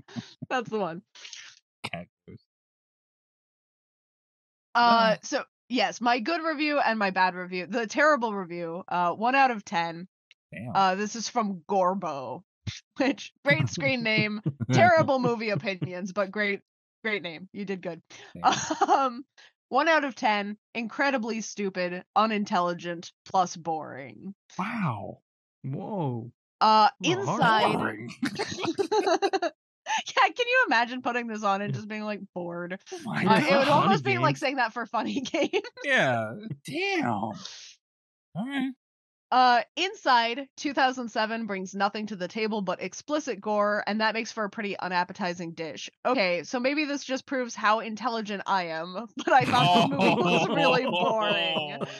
that's 0.50 0.68
the 0.68 0.78
one. 0.78 1.02
Cat 1.92 2.06
goes. 2.26 2.38
uh 4.74 5.16
so 5.22 5.44
yes 5.68 6.00
my 6.00 6.18
good 6.18 6.42
review 6.42 6.78
and 6.80 6.98
my 6.98 7.10
bad 7.10 7.34
review 7.34 7.66
the 7.66 7.86
terrible 7.86 8.34
review 8.34 8.82
uh 8.88 9.12
one 9.12 9.36
out 9.36 9.52
of 9.52 9.64
ten. 9.64 10.08
Damn. 10.52 10.72
uh 10.74 10.94
this 10.96 11.14
is 11.14 11.28
from 11.28 11.62
gorbo 11.68 12.42
which 12.96 13.32
great 13.44 13.68
screen 13.68 14.02
name 14.04 14.40
terrible 14.72 15.18
movie 15.18 15.50
opinions 15.50 16.12
but 16.12 16.30
great 16.30 16.60
great 17.04 17.22
name 17.22 17.48
you 17.52 17.64
did 17.64 17.80
good 17.82 18.02
um 18.86 19.24
one 19.68 19.88
out 19.88 20.04
of 20.04 20.14
ten 20.14 20.56
incredibly 20.74 21.40
stupid 21.40 22.02
unintelligent 22.16 23.12
plus 23.24 23.56
boring 23.56 24.34
wow. 24.58 25.18
Whoa. 25.62 26.30
uh 26.60 26.88
inside 27.02 27.78
yeah 28.28 29.48
can 30.24 30.46
you 30.46 30.64
imagine 30.66 31.02
putting 31.02 31.26
this 31.26 31.42
on 31.42 31.62
and 31.62 31.74
just 31.74 31.88
being 31.88 32.04
like 32.04 32.20
bored 32.34 32.78
Oh 33.06 33.10
uh, 33.10 33.40
it 33.40 33.56
would 33.58 33.68
almost 33.68 34.04
be 34.04 34.18
like 34.18 34.36
saying 34.36 34.56
that 34.56 34.72
for 34.72 34.86
funny 34.86 35.20
game 35.20 35.50
Yeah. 35.84 36.34
Damn. 36.66 37.04
All 37.04 37.34
right. 38.36 38.72
Uh, 39.30 39.60
Inside 39.76 40.48
2007 40.56 41.46
brings 41.46 41.74
nothing 41.74 42.06
to 42.06 42.16
the 42.16 42.28
table 42.28 42.62
but 42.62 42.82
explicit 42.82 43.40
gore, 43.40 43.84
and 43.86 44.00
that 44.00 44.14
makes 44.14 44.32
for 44.32 44.44
a 44.44 44.50
pretty 44.50 44.78
unappetizing 44.78 45.52
dish. 45.52 45.90
Okay, 46.06 46.42
so 46.44 46.58
maybe 46.58 46.84
this 46.86 47.04
just 47.04 47.26
proves 47.26 47.54
how 47.54 47.80
intelligent 47.80 48.42
I 48.46 48.64
am, 48.68 49.06
but 49.16 49.32
I 49.32 49.44
thought 49.44 49.90
this 49.90 49.98
movie 49.98 50.22
was 50.22 50.48
really 50.48 50.84
boring. 50.86 51.80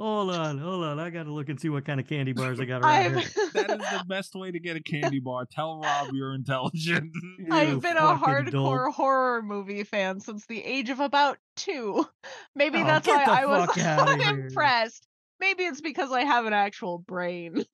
Hold 0.00 0.30
on, 0.30 0.58
hold 0.58 0.84
on. 0.84 1.00
I 1.00 1.10
gotta 1.10 1.32
look 1.32 1.48
and 1.48 1.58
see 1.60 1.70
what 1.70 1.84
kind 1.84 1.98
of 1.98 2.08
candy 2.08 2.32
bars 2.32 2.60
I 2.60 2.66
got 2.66 2.82
around 2.82 2.84
I've 2.84 3.16
here. 3.16 3.30
That 3.54 3.70
is 3.80 3.98
the 3.98 4.04
best 4.06 4.32
way 4.36 4.52
to 4.52 4.60
get 4.60 4.76
a 4.76 4.80
candy 4.80 5.18
bar. 5.18 5.44
Tell 5.50 5.80
Rob 5.80 6.10
you're 6.12 6.34
intelligent. 6.36 7.10
You 7.40 7.46
I've 7.50 7.82
been 7.82 7.96
a 7.96 8.16
fucking 8.16 8.52
dolt. 8.52 8.78
hardcore 8.78 8.92
horror 8.92 9.42
movie 9.42 9.82
fan 9.82 10.20
since 10.20 10.46
the 10.46 10.62
age 10.64 10.90
of 10.90 11.00
about 11.00 11.38
two. 11.56 12.06
Maybe 12.54 12.78
Oh, 12.78 12.84
that's 12.86 13.08
why 13.08 13.24
I 13.24 13.46
was 13.46 13.66
fuck 13.70 13.78
outta 13.78 14.22
here. 14.22 14.34
unimpressed. 14.34 15.07
Maybe 15.40 15.64
it's 15.64 15.80
because 15.80 16.10
I 16.12 16.24
have 16.24 16.46
an 16.46 16.52
actual 16.52 16.98
brain. 16.98 17.64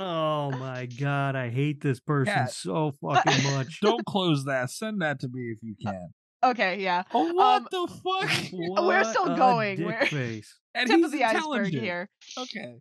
Oh 0.00 0.50
my 0.52 0.86
god, 0.86 1.36
I 1.36 1.50
hate 1.50 1.80
this 1.80 2.00
person 2.00 2.34
Cat. 2.34 2.52
so 2.52 2.92
fucking 3.00 3.52
much. 3.54 3.80
Don't 3.80 4.04
close 4.04 4.44
that. 4.44 4.70
Send 4.70 5.00
that 5.02 5.20
to 5.20 5.28
me 5.28 5.52
if 5.52 5.58
you 5.62 5.74
can. 5.82 6.08
okay, 6.42 6.80
yeah. 6.80 7.02
Oh, 7.12 7.32
what 7.32 7.62
Um, 7.62 7.68
the 7.70 7.88
fuck? 7.88 8.30
We're 8.52 9.04
still 9.04 9.28
What 9.28 9.36
going. 9.36 9.84
We're- 9.84 10.06
face. 10.06 10.58
And 10.76 10.88
Tip 10.88 10.96
he's 10.96 11.04
of 11.06 11.12
the 11.12 11.22
iceberg 11.22 11.68
here. 11.68 12.08
Okay. 12.36 12.74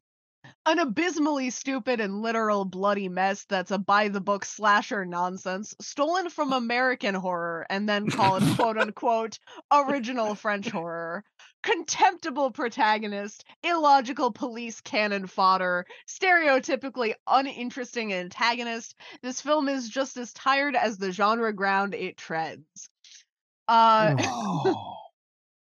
an 0.66 0.80
abysmally 0.80 1.52
stupid 1.52 2.00
and 2.00 2.24
literal 2.24 2.66
bloody 2.66 3.08
mess 3.08 3.46
that's 3.48 3.70
a 3.70 3.78
by 3.78 4.08
the 4.08 4.20
book 4.20 4.46
slasher 4.46 5.06
nonsense 5.06 5.76
stolen 5.80 6.32
from 6.32 6.54
American 6.54 7.14
horror 7.14 7.68
and 7.70 7.88
then 7.88 8.10
called 8.10 8.42
quote 8.56 8.78
unquote 8.80 9.38
original 9.72 10.34
French 10.34 10.70
horror. 10.70 11.24
Contemptible 11.64 12.52
protagonist, 12.52 13.46
illogical 13.64 14.32
police 14.32 14.82
cannon 14.82 15.26
fodder, 15.28 15.86
stereotypically 16.08 17.14
uninteresting 17.26 18.14
antagonist. 18.14 18.96
This 19.22 19.42
film 19.42 19.68
is 19.70 19.90
just 19.90 20.18
as 20.18 20.34
tired 20.34 20.76
as 20.76 20.98
the 20.98 21.12
genre 21.12 21.52
ground 21.54 21.96
it 21.96 22.18
treads. 22.18 22.90
Uh 23.68 24.16
Oh. 24.26 24.98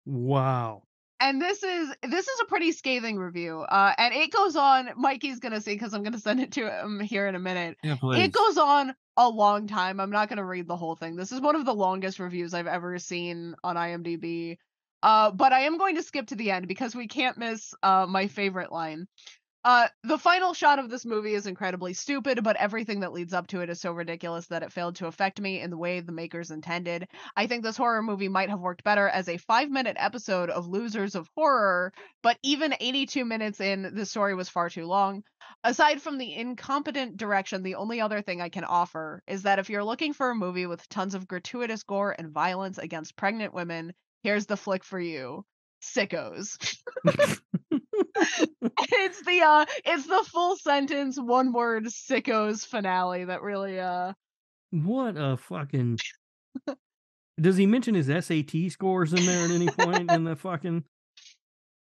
Wow. 0.06 0.84
and 1.20 1.42
this 1.42 1.64
is 1.64 1.90
this 2.04 2.28
is 2.28 2.40
a 2.42 2.46
pretty 2.46 2.72
scathing 2.72 3.18
review 3.18 3.62
uh 3.62 3.94
and 3.98 4.14
it 4.14 4.32
goes 4.32 4.56
on 4.56 4.90
mikey's 4.98 5.40
gonna 5.40 5.62
see 5.62 5.74
because 5.74 5.94
i'm 5.94 6.04
gonna 6.04 6.20
send 6.20 6.40
it 6.40 6.52
to 6.52 6.70
him 6.70 7.00
here 7.00 7.26
in 7.28 7.34
a 7.36 7.40
minute 7.40 7.78
Yeah, 7.84 7.96
it 8.04 8.32
goes 8.32 8.58
on 8.58 8.94
a 9.18 9.28
long 9.28 9.66
time 9.68 10.00
i'm 10.00 10.12
not 10.12 10.30
gonna 10.30 10.46
read 10.46 10.68
the 10.68 10.76
whole 10.76 10.96
thing 10.96 11.16
this 11.16 11.32
is 11.32 11.42
one 11.42 11.56
of 11.56 11.66
the 11.66 11.74
longest 11.74 12.20
reviews 12.20 12.54
i've 12.54 12.68
ever 12.68 13.00
seen 13.00 13.56
on 13.64 13.76
imdb 13.78 14.58
uh 15.06 15.32
but 15.32 15.54
i 15.54 15.62
am 15.62 15.78
going 15.78 15.96
to 15.96 16.04
skip 16.04 16.28
to 16.28 16.36
the 16.36 16.52
end 16.52 16.68
because 16.68 16.96
we 16.96 17.08
can't 17.08 17.38
miss 17.38 17.74
uh 17.84 18.06
my 18.10 18.28
favorite 18.28 18.72
line 18.72 19.08
uh 19.64 19.88
the 20.04 20.18
final 20.18 20.54
shot 20.54 20.80
of 20.80 20.90
this 20.90 21.06
movie 21.06 21.34
is 21.34 21.48
incredibly 21.48 21.94
stupid 21.94 22.44
but 22.44 22.58
everything 22.58 23.02
that 23.02 23.14
leads 23.14 23.34
up 23.34 23.48
to 23.48 23.62
it 23.62 23.70
is 23.70 23.80
so 23.82 23.94
ridiculous 23.94 24.48
that 24.48 24.64
it 24.64 24.74
failed 24.74 24.98
to 24.98 25.08
affect 25.08 25.40
me 25.40 25.62
in 25.62 25.70
the 25.70 25.78
way 25.78 26.02
the 26.02 26.12
makers 26.12 26.52
intended 26.52 27.06
I 27.38 27.48
think 27.48 27.64
this 27.64 27.78
horror 27.78 28.02
movie 28.04 28.30
might 28.30 28.50
have 28.50 28.60
worked 28.60 28.84
better 28.84 29.10
as 29.10 29.30
a 29.30 29.38
five 29.38 29.70
minute 29.70 29.98
episode 30.00 30.50
of 30.50 30.68
Losers 30.68 31.16
of 31.16 31.30
Horror, 31.36 31.94
but 32.22 32.38
even 32.44 32.76
82 32.80 33.26
minutes 33.26 33.60
in, 33.60 33.92
the 33.96 34.06
story 34.06 34.36
was 34.36 34.50
far 34.50 34.70
too 34.70 34.86
long. 34.86 35.24
Aside 35.64 36.02
from 36.02 36.18
the 36.18 36.34
incompetent 36.34 37.18
direction, 37.18 37.64
the 37.64 37.76
only 37.76 38.02
other 38.02 38.22
thing 38.22 38.42
I 38.42 38.50
can 38.50 38.64
offer 38.66 39.24
is 39.28 39.44
that 39.44 39.60
if 39.60 39.70
you're 39.70 39.84
looking 39.84 40.14
for 40.14 40.30
a 40.30 40.36
movie 40.36 40.66
with 40.66 40.88
tons 40.90 41.16
of 41.16 41.28
gratuitous 41.28 41.84
gore 41.84 42.16
and 42.18 42.32
violence 42.32 42.78
against 42.78 43.18
pregnant 43.18 43.54
women, 43.54 43.94
here's 44.26 44.48
the 44.48 44.58
flick 44.58 44.84
for 44.84 45.00
you. 45.00 45.46
Sickos. 45.84 46.58
it's 47.06 49.22
the 49.24 49.42
uh 49.42 49.66
it's 49.86 50.08
the 50.08 50.26
full 50.32 50.58
sentence 50.58 51.20
one 51.20 51.54
word 51.54 51.86
sickos 51.86 52.66
finale 52.66 53.26
that 53.26 53.44
really 53.44 53.80
uh 53.80 54.14
What 54.72 55.16
a 55.16 55.38
fucking. 55.38 56.00
Does 57.40 57.58
he 57.58 57.68
mention 57.68 57.94
his 57.94 58.08
SAT 58.08 58.72
scores 58.72 59.14
in 59.14 59.24
there 59.26 59.46
at 59.46 59.52
any 59.52 59.68
point 59.68 60.10
in 60.10 60.24
the 60.24 60.36
fucking 60.36 60.86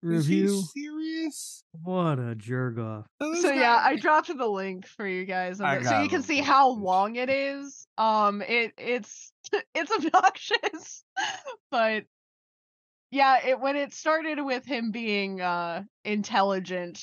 Is 0.04 0.28
he 0.28 0.42
review? 0.42 0.62
serious? 0.76 1.64
What 1.84 2.20
a 2.20 2.36
jerk 2.36 2.78
off. 2.78 3.08
This 3.20 3.42
so 3.42 3.52
yeah, 3.52 3.82
I 3.84 3.96
dropped 3.96 4.36
the 4.36 4.48
link 4.48 4.86
for 4.86 5.08
you 5.08 5.26
guys, 5.26 5.60
I 5.60 5.82
so 5.82 6.02
you 6.02 6.10
can 6.10 6.22
see 6.22 6.40
how 6.40 6.70
long 6.70 7.16
it 7.16 7.30
is. 7.30 7.88
Um, 7.98 8.42
it 8.42 8.74
it's 8.78 9.32
it's 9.74 9.92
obnoxious, 9.92 11.04
but 11.72 12.04
yeah, 13.12 13.46
it 13.48 13.60
when 13.60 13.76
it 13.76 13.94
started 13.94 14.44
with 14.44 14.66
him 14.66 14.92
being 14.92 15.42
uh 15.42 15.84
intelligent, 16.06 17.02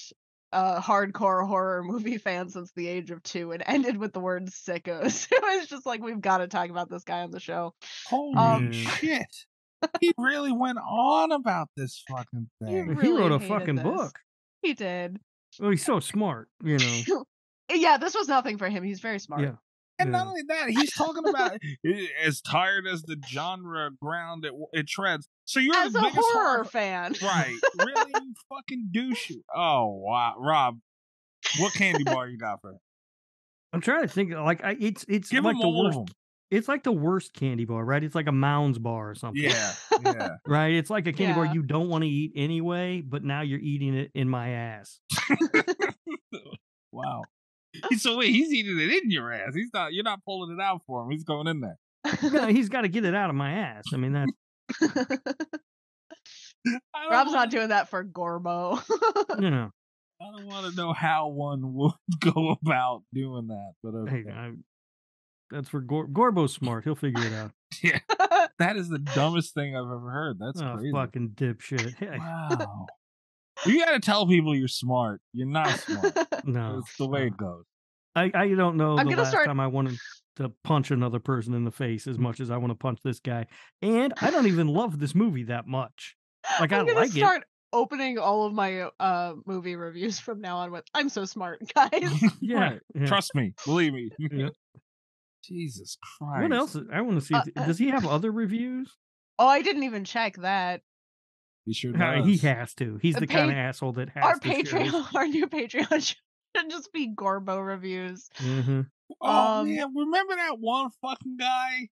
uh 0.52 0.80
hardcore 0.80 1.46
horror 1.46 1.82
movie 1.84 2.18
fan 2.18 2.48
since 2.48 2.72
the 2.76 2.86
age 2.88 3.10
of 3.10 3.22
two, 3.22 3.52
and 3.52 3.62
ended 3.66 3.96
with 3.96 4.12
the 4.12 4.20
word 4.20 4.46
sickos. 4.46 5.28
it 5.32 5.42
was 5.42 5.66
just 5.68 5.86
like 5.86 6.02
we've 6.02 6.20
got 6.20 6.38
to 6.38 6.48
talk 6.48 6.70
about 6.70 6.90
this 6.90 7.04
guy 7.04 7.20
on 7.22 7.30
the 7.30 7.40
show. 7.40 7.74
Holy 8.06 8.36
um, 8.36 8.72
shit. 8.72 9.26
he 10.00 10.12
really 10.18 10.52
went 10.52 10.78
on 10.78 11.32
about 11.32 11.68
this 11.76 12.02
fucking 12.08 12.48
He 12.60 12.66
thing. 12.66 12.86
he 12.86 12.92
really 12.92 13.20
wrote 13.22 13.32
a 13.32 13.40
fucking 13.40 13.76
this. 13.76 13.84
book. 13.84 14.18
He 14.62 14.74
did. 14.74 15.18
Well, 15.60 15.70
he's 15.70 15.84
so 15.84 16.00
smart, 16.00 16.48
you 16.62 16.78
know. 16.78 17.24
Yeah, 17.72 17.96
this 17.96 18.14
was 18.14 18.28
nothing 18.28 18.58
for 18.58 18.68
him. 18.68 18.84
He's 18.84 19.00
very 19.00 19.18
smart. 19.18 19.40
Yeah. 19.40 19.52
And 19.98 20.10
not 20.12 20.26
only 20.26 20.42
that, 20.48 20.70
he's 20.70 20.92
talking 20.92 21.26
about 21.28 21.56
as 22.24 22.40
tired 22.40 22.86
as 22.86 23.02
the 23.02 23.16
genre 23.28 23.90
ground 23.92 24.44
it, 24.44 24.52
it 24.72 24.88
treads. 24.88 25.28
So 25.44 25.60
you're 25.60 25.76
As 25.76 25.92
the 25.92 26.00
a 26.00 26.02
biggest 26.02 26.18
horror 26.32 26.64
fan, 26.64 27.14
Right. 27.22 27.54
Really? 27.78 28.12
you 28.14 28.34
fucking 28.48 28.88
douche. 28.90 29.30
Oh, 29.54 29.88
wow. 30.04 30.34
Rob, 30.38 30.78
what 31.58 31.72
candy 31.74 32.02
bar 32.04 32.28
you 32.28 32.38
got 32.38 32.60
for 32.60 32.70
him? 32.72 32.78
I'm 33.72 33.80
trying 33.80 34.02
to 34.02 34.08
think. 34.08 34.32
Like, 34.32 34.64
I, 34.64 34.76
it's 34.80 35.04
it's 35.08 35.28
Give 35.30 35.44
like 35.44 35.56
the 35.60 35.68
worst. 35.68 35.96
them. 35.98 36.06
it's 36.50 36.68
like 36.68 36.82
the 36.84 36.92
worst 36.92 37.32
candy 37.34 37.64
bar, 37.64 37.84
right? 37.84 38.02
It's 38.04 38.14
like 38.14 38.26
a 38.28 38.32
Mounds 38.32 38.78
bar 38.78 39.10
or 39.10 39.14
something. 39.14 39.42
Yeah, 39.42 39.72
yeah. 40.04 40.28
Right? 40.46 40.74
It's 40.74 40.90
like 40.90 41.06
a 41.06 41.12
candy 41.12 41.34
bar 41.34 41.46
you 41.46 41.62
don't 41.62 41.88
want 41.88 42.02
to 42.04 42.08
eat 42.08 42.32
anyway, 42.36 43.00
but 43.00 43.22
now 43.24 43.42
you're 43.42 43.58
eating 43.60 43.94
it 43.96 44.10
in 44.14 44.28
my 44.28 44.50
ass. 44.50 45.00
wow. 46.92 47.22
So 47.98 48.16
wait, 48.18 48.30
he's 48.30 48.52
eating 48.52 48.78
it 48.78 49.02
in 49.04 49.10
your 49.10 49.32
ass. 49.32 49.54
He's 49.54 49.70
not. 49.74 49.92
You're 49.92 50.04
not 50.04 50.24
pulling 50.24 50.56
it 50.56 50.62
out 50.62 50.82
for 50.86 51.02
him. 51.02 51.10
He's 51.10 51.24
going 51.24 51.46
in 51.48 51.60
there. 51.60 51.78
Yeah, 52.22 52.48
he's 52.48 52.68
got 52.68 52.82
to 52.82 52.88
get 52.88 53.04
it 53.04 53.14
out 53.14 53.30
of 53.30 53.36
my 53.36 53.50
ass. 53.52 53.84
I 53.92 53.96
mean, 53.96 54.12
that's 54.12 54.32
I 56.94 57.08
Rob's 57.10 57.32
not 57.32 57.38
wanna- 57.38 57.50
doing 57.50 57.68
that 57.68 57.88
for 57.88 58.04
Gorbo. 58.04 58.82
you 59.40 59.50
know. 59.50 59.70
I 60.22 60.30
don't 60.36 60.46
want 60.46 60.70
to 60.70 60.76
know 60.76 60.92
how 60.92 61.28
one 61.28 61.74
would 61.74 61.92
go 62.20 62.56
about 62.62 63.02
doing 63.12 63.48
that, 63.48 63.72
but 63.82 63.94
okay. 63.94 64.22
Hey, 64.26 64.30
I, 64.32 64.52
that's 65.50 65.68
for 65.68 65.80
Gor- 65.80 66.06
Gorbo's 66.08 66.54
smart. 66.54 66.84
He'll 66.84 66.94
figure 66.94 67.24
it 67.26 67.32
out. 67.32 67.50
yeah, 67.82 67.98
that 68.58 68.76
is 68.76 68.88
the 68.88 69.00
dumbest 69.00 69.52
thing 69.54 69.76
I've 69.76 69.82
ever 69.84 70.10
heard. 70.10 70.38
That's 70.38 70.62
oh, 70.62 70.76
crazy. 70.76 70.92
fucking 70.92 71.30
dipshit. 71.34 71.94
Hey, 71.96 72.16
Wow. 72.18 72.86
You 73.66 73.78
got 73.84 73.92
to 73.92 74.00
tell 74.00 74.26
people 74.26 74.54
you're 74.54 74.68
smart. 74.68 75.20
You're 75.32 75.46
not 75.48 75.78
smart. 75.80 76.16
no, 76.44 76.78
it's 76.78 76.96
the 76.96 77.06
way 77.08 77.26
it 77.28 77.36
goes. 77.36 77.64
I, 78.16 78.30
I 78.34 78.48
don't 78.54 78.76
know 78.76 78.96
I'm 78.98 79.08
the 79.08 79.16
last 79.16 79.30
start- 79.30 79.46
time 79.46 79.58
I 79.60 79.66
wanted 79.66 79.98
to 80.36 80.50
punch 80.64 80.90
another 80.90 81.18
person 81.20 81.54
in 81.54 81.64
the 81.64 81.70
face 81.70 82.06
as 82.06 82.18
much 82.18 82.40
as 82.40 82.50
I 82.50 82.56
want 82.56 82.70
to 82.70 82.76
punch 82.76 82.98
this 83.04 83.20
guy. 83.20 83.46
And 83.82 84.12
I 84.20 84.30
don't 84.30 84.46
even 84.46 84.68
love 84.68 84.98
this 84.98 85.14
movie 85.14 85.44
that 85.44 85.66
much. 85.66 86.16
Like 86.60 86.72
I 86.72 86.78
I'm 86.78 86.86
gonna 86.86 86.98
like 87.00 87.08
it. 87.10 87.18
start 87.18 87.44
opening 87.72 88.18
all 88.18 88.44
of 88.46 88.52
my 88.52 88.82
uh 89.00 89.34
movie 89.46 89.74
reviews 89.76 90.20
from 90.20 90.40
now 90.40 90.58
on 90.58 90.70
with 90.72 90.84
I'm 90.94 91.08
so 91.08 91.24
smart, 91.24 91.60
guys. 91.74 91.90
Yeah, 92.40 92.58
Right. 92.58 92.80
yeah. 92.94 93.06
Trust 93.06 93.34
me. 93.34 93.52
Believe 93.64 93.92
me. 93.94 94.10
Yeah. 94.18 94.48
Jesus 95.44 95.96
Christ. 96.18 96.42
What 96.42 96.52
else? 96.56 96.76
I 96.92 97.00
want 97.02 97.18
to 97.20 97.24
see. 97.26 97.34
Uh, 97.34 97.42
uh, 97.56 97.66
does 97.66 97.78
he 97.78 97.88
have 97.88 98.06
other 98.06 98.30
reviews? 98.30 98.92
oh, 99.38 99.46
I 99.48 99.62
didn't 99.62 99.82
even 99.82 100.04
check 100.04 100.36
that. 100.36 100.82
He 101.66 101.72
sure 101.74 101.92
Uh, 102.00 102.16
does. 102.16 102.26
he 102.26 102.36
has 102.46 102.74
to. 102.74 102.98
He's 103.00 103.14
The 103.14 103.20
the 103.20 103.26
kind 103.26 103.50
of 103.50 103.56
asshole 103.56 103.92
that 103.94 104.10
has 104.10 104.24
Our 104.24 104.38
to 104.38 104.48
share 104.48 104.64
Patreon, 104.64 105.14
our 105.14 105.26
new 105.26 105.46
Patreon 105.46 106.06
should 106.56 106.70
just 106.70 106.92
be 106.92 107.12
Gorbo 107.14 107.64
reviews. 107.64 108.28
Mhm. 108.38 108.86
Oh 109.20 109.60
Um, 109.60 109.68
man, 109.74 109.94
remember 109.94 110.34
that 110.36 110.58
one 110.58 110.90
fucking 111.02 111.36
guy, 111.38 111.88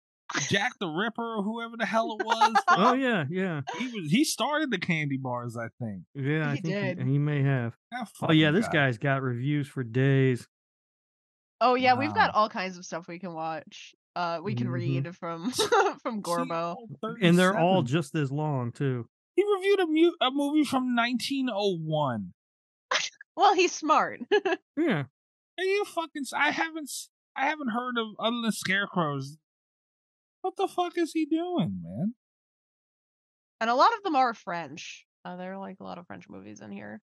Jack 0.49 0.73
the 0.79 0.87
Ripper 0.87 1.39
or 1.39 1.43
whoever 1.43 1.77
the 1.77 1.85
hell 1.87 2.17
it 2.19 2.25
was? 2.25 2.55
Oh 2.69 2.95
yeah, 2.95 3.25
yeah, 3.29 3.63
he 3.79 3.87
was 3.89 4.11
he 4.11 4.25
started 4.25 4.71
the 4.71 4.79
candy 4.79 5.17
bars, 5.17 5.57
I 5.57 5.69
think. 5.85 6.03
yeah. 6.15 6.51
I 6.51 6.55
He 6.55 6.61
think 6.61 6.75
did. 6.99 6.99
He, 7.07 7.13
he 7.15 7.19
may 7.19 7.43
have. 7.43 7.75
Oh 8.23 8.33
yeah, 8.33 8.51
this 8.53 8.67
guy. 8.67 8.73
guy's 8.87 8.99
got 8.99 9.23
reviews 9.23 9.67
for 9.67 9.83
days. 9.83 10.47
Oh 11.61 11.75
yeah, 11.75 11.95
we've 11.95 12.15
got 12.15 12.35
all 12.35 12.49
kinds 12.49 12.79
of 12.79 12.85
stuff 12.87 13.07
we 13.09 13.19
can 13.19 13.35
watch. 13.35 13.93
Uh, 14.17 14.41
we 14.43 14.55
can 14.55 14.69
Mhm. 14.69 14.73
read 14.73 15.17
from 15.17 15.51
from 16.03 16.23
Gorbo. 16.23 16.77
all 16.77 16.89
and 17.21 17.39
they're 17.39 17.59
all 17.59 17.83
just 17.83 18.15
as 18.15 18.31
long 18.33 18.73
too. 18.73 19.09
He 19.63 19.71
reviewed 19.71 19.81
a, 19.81 19.87
mu- 19.87 20.17
a 20.21 20.31
movie 20.31 20.65
from 20.65 20.95
1901. 20.97 22.33
Well, 23.37 23.55
he's 23.55 23.73
smart. 23.73 24.21
Yeah, 24.77 25.05
Are 25.59 25.65
you 25.65 25.85
fucking? 25.87 26.25
I 26.37 26.51
haven't. 26.51 26.91
I 27.37 27.47
haven't 27.47 27.71
heard 27.71 27.97
of 27.99 28.09
other 28.19 28.41
than 28.43 28.53
scarecrows. 28.53 29.39
What 30.43 30.57
the 30.57 30.69
fuck 30.69 30.99
is 30.99 31.13
he 31.13 31.27
doing, 31.27 31.81
man? 31.83 32.15
and 33.61 33.71
a 33.71 33.75
lot 33.75 33.93
of 33.97 34.03
them 34.03 34.17
are 34.17 34.35
French. 34.35 35.07
Uh, 35.25 35.37
there 35.37 35.53
are 35.55 35.59
like 35.59 35.77
a 35.81 35.85
lot 35.85 35.99
of 35.99 36.07
French 36.07 36.29
movies 36.29 36.61
in 36.61 36.71
here. 36.73 37.01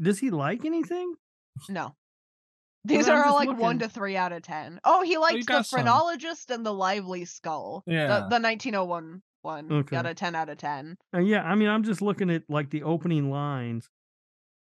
does 0.00 0.18
he 0.18 0.30
like 0.30 0.64
anything? 0.64 1.14
No. 1.68 1.94
These 2.84 3.08
are 3.08 3.24
all 3.24 3.38
just 3.38 3.48
like 3.48 3.58
one 3.58 3.80
to 3.80 3.88
three 3.88 4.16
out 4.16 4.32
of 4.32 4.42
ten. 4.42 4.80
Oh, 4.84 5.02
he 5.02 5.18
liked 5.18 5.40
the 5.40 5.44
got 5.44 5.66
some. 5.66 5.78
phrenologist 5.78 6.50
and 6.50 6.64
the 6.64 6.72
lively 6.74 7.24
skull. 7.24 7.82
Yeah. 7.86 8.06
The, 8.06 8.14
the 8.38 8.42
1901 8.42 9.22
one 9.48 9.72
Okay. 9.72 9.96
got 9.96 10.06
a 10.06 10.14
10 10.14 10.34
out 10.34 10.48
of 10.48 10.58
10. 10.58 10.96
Uh, 11.14 11.18
yeah, 11.20 11.42
I 11.42 11.54
mean, 11.54 11.68
I'm 11.68 11.82
just 11.82 12.02
looking 12.02 12.28
at 12.30 12.42
like 12.48 12.70
the 12.70 12.82
opening 12.82 13.30
lines 13.30 13.88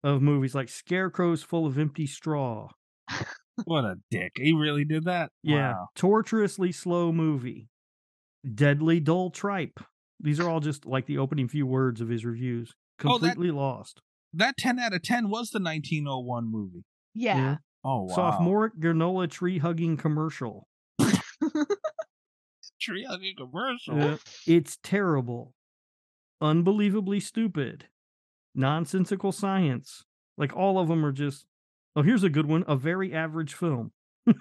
of 0.04 0.22
movies 0.22 0.54
like 0.54 0.68
"Scarecrows 0.68 1.42
Full 1.42 1.66
of 1.66 1.78
Empty 1.78 2.06
Straw." 2.06 2.68
What 3.64 3.84
a 3.86 3.96
dick! 4.10 4.32
He 4.36 4.52
really 4.52 4.84
did 4.84 5.04
that. 5.06 5.30
Yeah, 5.42 5.72
Wow. 5.72 5.88
torturously 5.96 6.72
slow 6.72 7.10
movie, 7.10 7.68
deadly 8.44 9.00
dull 9.00 9.30
tripe. 9.30 9.80
These 10.20 10.38
are 10.40 10.48
all 10.50 10.60
just 10.60 10.84
like 10.84 11.06
the 11.06 11.16
opening 11.16 11.48
few 11.48 11.66
words 11.66 12.02
of 12.02 12.08
his 12.10 12.22
reviews. 12.26 12.74
Oh, 13.02 13.16
that- 13.18 13.28
Completely 13.30 13.50
lost. 13.50 14.02
That 14.34 14.58
10 14.58 14.78
out 14.78 14.92
of 14.92 15.00
10 15.02 15.30
was 15.30 15.48
the 15.50 15.58
1901 15.58 16.50
movie. 16.50 16.84
Yeah. 17.14 17.36
Yeah. 17.38 17.56
Oh 17.82 18.02
wow. 18.02 18.14
Sophomoric 18.14 18.74
granola 18.78 19.28
tree 19.30 19.56
hugging 19.58 19.96
commercial. 19.96 20.68
tree 22.86 23.04
hugging 23.08 23.34
commercial. 23.36 24.00
Uh, 24.00 24.16
it's 24.46 24.78
terrible, 24.82 25.54
unbelievably 26.40 27.20
stupid, 27.20 27.86
nonsensical 28.54 29.32
science. 29.32 30.04
Like 30.38 30.54
all 30.56 30.78
of 30.78 30.88
them 30.88 31.04
are 31.04 31.12
just. 31.12 31.46
Oh, 31.94 32.02
here's 32.02 32.22
a 32.22 32.28
good 32.28 32.46
one. 32.46 32.64
A 32.68 32.76
very 32.76 33.14
average 33.14 33.54
film. 33.54 33.92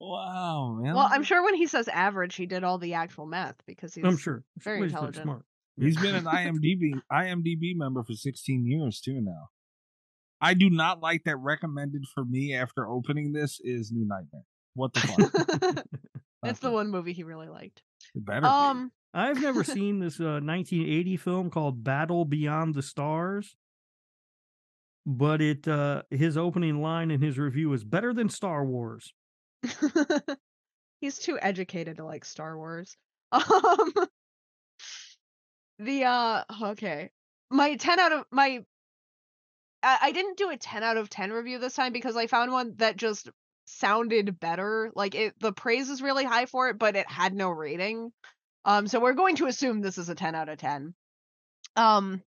wow, 0.00 0.78
man. 0.80 0.94
well, 0.94 1.08
I'm 1.10 1.22
sure 1.22 1.44
when 1.44 1.54
he 1.54 1.66
says 1.66 1.88
average, 1.88 2.34
he 2.36 2.46
did 2.46 2.64
all 2.64 2.78
the 2.78 2.94
actual 2.94 3.26
math 3.26 3.56
because 3.66 3.94
he's 3.94 4.04
I'm 4.04 4.16
sure. 4.16 4.44
very 4.58 4.82
He's 4.82 4.92
intelligent. 4.92 5.24
smart. 5.24 5.42
He's 5.78 5.98
been 5.98 6.14
an 6.14 6.24
IMDb 6.24 6.94
IMDb 7.12 7.76
member 7.76 8.02
for 8.02 8.14
16 8.14 8.66
years 8.66 8.98
too 9.00 9.20
now. 9.20 9.50
I 10.40 10.54
do 10.54 10.70
not 10.70 11.00
like 11.00 11.24
that 11.24 11.36
recommended 11.36 12.04
for 12.14 12.24
me 12.24 12.54
after 12.54 12.88
opening 12.88 13.32
this 13.32 13.60
is 13.62 13.92
New 13.92 14.06
Nightmare. 14.06 14.44
What 14.76 14.92
the 14.92 15.00
fuck? 15.00 15.84
That's 16.42 16.60
the 16.60 16.70
one 16.70 16.90
movie 16.90 17.14
he 17.14 17.24
really 17.24 17.48
liked. 17.48 17.82
It 18.14 18.24
better 18.24 18.42
be. 18.42 18.46
Um, 18.46 18.92
I've 19.14 19.40
never 19.40 19.64
seen 19.64 19.98
this 19.98 20.20
uh, 20.20 20.40
1980 20.44 21.16
film 21.16 21.50
called 21.50 21.82
Battle 21.82 22.26
Beyond 22.26 22.74
the 22.74 22.82
Stars, 22.82 23.56
but 25.06 25.40
it 25.40 25.66
uh, 25.66 26.02
his 26.10 26.36
opening 26.36 26.82
line 26.82 27.10
in 27.10 27.22
his 27.22 27.38
review 27.38 27.72
is 27.72 27.82
better 27.82 28.12
than 28.12 28.28
Star 28.28 28.64
Wars. 28.64 29.14
he's 31.00 31.18
too 31.18 31.38
educated 31.40 31.96
to 31.96 32.04
like 32.04 32.24
Star 32.24 32.56
Wars. 32.56 32.96
Um, 33.32 33.92
the 35.78 36.04
uh, 36.04 36.42
okay, 36.64 37.10
my 37.50 37.76
ten 37.76 37.98
out 37.98 38.12
of 38.12 38.24
my, 38.30 38.62
I, 39.82 39.98
I 40.02 40.12
didn't 40.12 40.36
do 40.36 40.50
a 40.50 40.56
ten 40.58 40.82
out 40.82 40.98
of 40.98 41.08
ten 41.08 41.32
review 41.32 41.58
this 41.58 41.74
time 41.74 41.94
because 41.94 42.16
I 42.16 42.26
found 42.26 42.52
one 42.52 42.74
that 42.76 42.98
just 42.98 43.30
sounded 43.66 44.40
better. 44.40 44.90
Like 44.94 45.14
it, 45.14 45.34
the 45.40 45.52
praise 45.52 45.90
is 45.90 46.02
really 46.02 46.24
high 46.24 46.46
for 46.46 46.68
it, 46.68 46.78
but 46.78 46.96
it 46.96 47.10
had 47.10 47.34
no 47.34 47.50
rating. 47.50 48.12
Um, 48.64 48.88
so 48.88 49.00
we're 49.00 49.12
going 49.12 49.36
to 49.36 49.46
assume 49.46 49.80
this 49.80 49.98
is 49.98 50.08
a 50.08 50.14
ten 50.14 50.34
out 50.34 50.48
of 50.48 50.58
ten. 50.58 50.94
Um, 51.76 52.22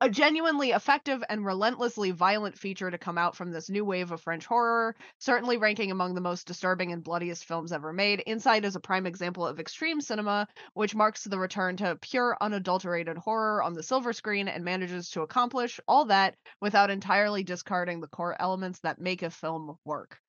a 0.00 0.08
genuinely 0.08 0.70
effective 0.70 1.24
and 1.28 1.44
relentlessly 1.44 2.12
violent 2.12 2.56
feature 2.56 2.88
to 2.88 2.98
come 2.98 3.18
out 3.18 3.34
from 3.34 3.50
this 3.50 3.68
new 3.68 3.84
wave 3.84 4.12
of 4.12 4.20
French 4.20 4.46
horror, 4.46 4.94
certainly 5.18 5.56
ranking 5.56 5.90
among 5.90 6.14
the 6.14 6.20
most 6.20 6.46
disturbing 6.46 6.92
and 6.92 7.02
bloodiest 7.02 7.44
films 7.44 7.72
ever 7.72 7.92
made. 7.92 8.20
Inside 8.20 8.64
is 8.64 8.76
a 8.76 8.80
prime 8.80 9.06
example 9.06 9.44
of 9.44 9.58
extreme 9.58 10.00
cinema, 10.00 10.46
which 10.74 10.94
marks 10.94 11.24
the 11.24 11.38
return 11.38 11.76
to 11.78 11.98
pure, 12.00 12.36
unadulterated 12.40 13.18
horror 13.18 13.60
on 13.60 13.74
the 13.74 13.82
silver 13.82 14.12
screen 14.12 14.46
and 14.46 14.64
manages 14.64 15.10
to 15.10 15.22
accomplish 15.22 15.80
all 15.88 16.04
that 16.04 16.36
without 16.60 16.90
entirely 16.90 17.42
discarding 17.42 18.00
the 18.00 18.06
core 18.06 18.40
elements 18.40 18.78
that 18.80 19.00
make 19.00 19.22
a 19.22 19.30
film 19.30 19.76
work. 19.84 20.20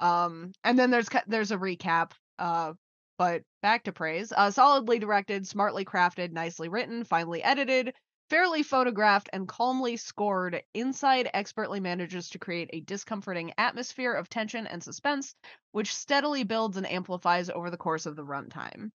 Um, 0.00 0.52
and 0.64 0.78
then 0.78 0.90
there's 0.90 1.08
there's 1.26 1.52
a 1.52 1.58
recap. 1.58 2.12
Uh, 2.38 2.74
but 3.18 3.42
back 3.60 3.84
to 3.84 3.92
praise. 3.92 4.32
Uh, 4.32 4.50
solidly 4.50 4.98
directed, 4.98 5.46
smartly 5.46 5.84
crafted, 5.84 6.32
nicely 6.32 6.68
written, 6.70 7.04
finely 7.04 7.42
edited, 7.42 7.94
fairly 8.30 8.62
photographed 8.62 9.28
and 9.32 9.46
calmly 9.46 9.98
scored, 9.98 10.62
Inside 10.72 11.28
expertly 11.34 11.80
manages 11.80 12.30
to 12.30 12.38
create 12.38 12.70
a 12.72 12.80
discomforting 12.80 13.52
atmosphere 13.58 14.14
of 14.14 14.30
tension 14.30 14.66
and 14.66 14.82
suspense, 14.82 15.34
which 15.72 15.94
steadily 15.94 16.44
builds 16.44 16.78
and 16.78 16.90
amplifies 16.90 17.50
over 17.50 17.70
the 17.70 17.76
course 17.76 18.06
of 18.06 18.16
the 18.16 18.24
runtime. 18.24 18.90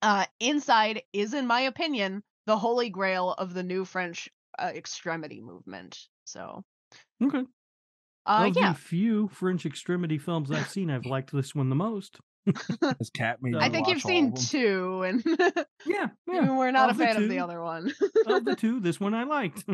Uh, 0.00 0.24
Inside 0.38 1.02
is, 1.12 1.34
in 1.34 1.46
my 1.46 1.62
opinion, 1.62 2.22
the 2.46 2.56
holy 2.56 2.88
grail 2.88 3.32
of 3.32 3.52
the 3.52 3.62
new 3.62 3.84
French 3.84 4.30
uh, 4.58 4.72
extremity 4.74 5.42
movement. 5.42 6.08
So, 6.24 6.64
Okay. 7.22 7.44
Uh, 8.30 8.46
of 8.48 8.56
yeah, 8.56 8.72
the 8.72 8.78
few 8.78 9.28
French 9.28 9.66
extremity 9.66 10.18
films 10.18 10.50
I've 10.50 10.68
seen, 10.68 10.90
I've 10.90 11.06
liked 11.06 11.32
this 11.32 11.54
one 11.54 11.68
the 11.68 11.76
most. 11.76 12.18
This 12.98 13.10
cat 13.10 13.38
made 13.42 13.54
I 13.56 13.66
I 13.66 13.68
think 13.68 13.88
you've 13.88 14.00
seen 14.02 14.32
two, 14.34 15.02
and 15.02 15.22
Yeah, 15.86 16.08
yeah. 16.26 16.56
we're 16.56 16.70
not 16.70 16.88
a 16.88 16.92
of 16.92 16.98
the 16.98 17.04
fan 17.04 17.22
of 17.22 17.28
the 17.28 17.38
other 17.38 17.62
one. 17.62 17.92
of 18.26 18.44
the 18.44 18.56
two, 18.58 18.80
this 18.80 18.98
one 18.98 19.14
I 19.14 19.24
liked. 19.24 19.64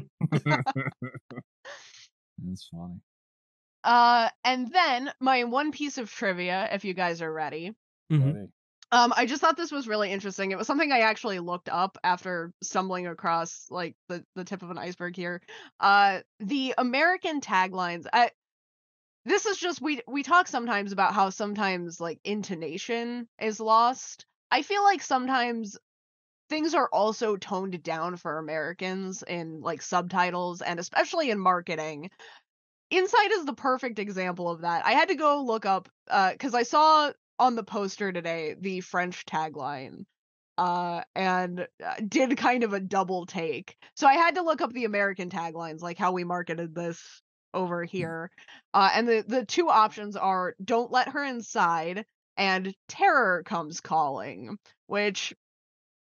That's 2.44 2.68
funny. 2.70 3.00
Uh, 3.84 4.28
and 4.44 4.72
then 4.72 5.12
my 5.20 5.44
one 5.44 5.70
piece 5.70 5.96
of 5.98 6.10
trivia, 6.10 6.68
if 6.72 6.84
you 6.84 6.92
guys 6.92 7.22
are 7.22 7.32
ready. 7.32 7.72
Mhm. 8.12 8.34
Ready. 8.34 8.48
Um, 8.92 9.12
I 9.16 9.26
just 9.26 9.40
thought 9.40 9.56
this 9.56 9.72
was 9.72 9.88
really 9.88 10.12
interesting. 10.12 10.52
It 10.52 10.58
was 10.58 10.66
something 10.66 10.92
I 10.92 11.00
actually 11.00 11.40
looked 11.40 11.68
up 11.68 11.98
after 12.04 12.52
stumbling 12.62 13.06
across 13.06 13.66
like 13.68 13.96
the 14.08 14.24
the 14.36 14.44
tip 14.44 14.62
of 14.62 14.70
an 14.70 14.78
iceberg 14.78 15.16
here. 15.16 15.40
Uh, 15.80 16.20
the 16.40 16.74
American 16.78 17.40
taglines. 17.40 18.06
I 18.12 18.30
this 19.26 19.44
is 19.44 19.58
just 19.58 19.82
we 19.82 20.00
we 20.06 20.22
talk 20.22 20.46
sometimes 20.46 20.92
about 20.92 21.12
how 21.12 21.30
sometimes 21.30 22.00
like 22.00 22.20
intonation 22.24 23.28
is 23.40 23.58
lost. 23.58 24.24
I 24.52 24.62
feel 24.62 24.84
like 24.84 25.02
sometimes 25.02 25.76
things 26.48 26.74
are 26.74 26.88
also 26.92 27.36
toned 27.36 27.82
down 27.82 28.16
for 28.16 28.38
Americans 28.38 29.24
in 29.26 29.60
like 29.62 29.82
subtitles 29.82 30.62
and 30.62 30.78
especially 30.78 31.30
in 31.30 31.40
marketing. 31.40 32.10
Inside 32.92 33.32
is 33.32 33.44
the 33.44 33.52
perfect 33.52 33.98
example 33.98 34.48
of 34.48 34.60
that. 34.60 34.86
I 34.86 34.92
had 34.92 35.08
to 35.08 35.16
go 35.16 35.42
look 35.42 35.66
up 35.66 35.88
uh 36.08 36.34
cuz 36.38 36.54
I 36.54 36.62
saw 36.62 37.10
on 37.40 37.56
the 37.56 37.64
poster 37.64 38.12
today 38.12 38.54
the 38.56 38.80
French 38.80 39.26
tagline 39.26 40.04
uh 40.56 41.02
and 41.16 41.66
uh, 41.84 41.94
did 42.06 42.36
kind 42.36 42.62
of 42.62 42.74
a 42.74 42.80
double 42.80 43.26
take. 43.26 43.76
So 43.96 44.06
I 44.06 44.14
had 44.14 44.36
to 44.36 44.42
look 44.42 44.60
up 44.60 44.72
the 44.72 44.84
American 44.84 45.30
taglines 45.30 45.82
like 45.82 45.98
how 45.98 46.12
we 46.12 46.22
marketed 46.22 46.76
this 46.76 47.22
over 47.56 47.84
here. 47.84 48.30
Uh 48.74 48.90
and 48.94 49.08
the 49.08 49.24
the 49.26 49.46
two 49.46 49.68
options 49.70 50.16
are 50.16 50.54
don't 50.64 50.92
let 50.92 51.08
her 51.10 51.24
inside 51.24 52.06
and 52.36 52.74
terror 52.88 53.42
comes 53.44 53.80
calling, 53.80 54.58
which 54.86 55.34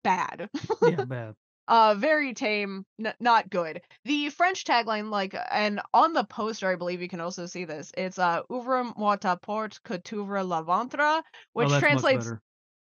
bad. 0.03 0.49
Yeah, 0.81 1.03
bad. 1.05 1.35
uh 1.67 1.95
very 1.97 2.33
tame 2.33 2.85
n- 2.99 3.13
not 3.21 3.49
good 3.49 3.81
the 4.05 4.29
french 4.29 4.65
tagline 4.65 5.09
like 5.09 5.35
and 5.51 5.81
on 5.93 6.13
the 6.13 6.25
poster 6.25 6.69
i 6.69 6.75
believe 6.75 7.01
you 7.01 7.07
can 7.07 7.21
also 7.21 7.45
see 7.45 7.65
this 7.65 7.91
it's 7.97 8.19
uh 8.19 8.41
ouvre 8.51 8.83
moi 8.97 9.15
ta 9.15 9.35
porte 9.37 9.81
que 9.83 9.97
t'ouvre 9.97 10.43
la 10.45 10.61
ventre 10.61 11.01
oh, 11.03 11.21
which 11.53 11.69
that's 11.69 11.79
translates 11.79 12.33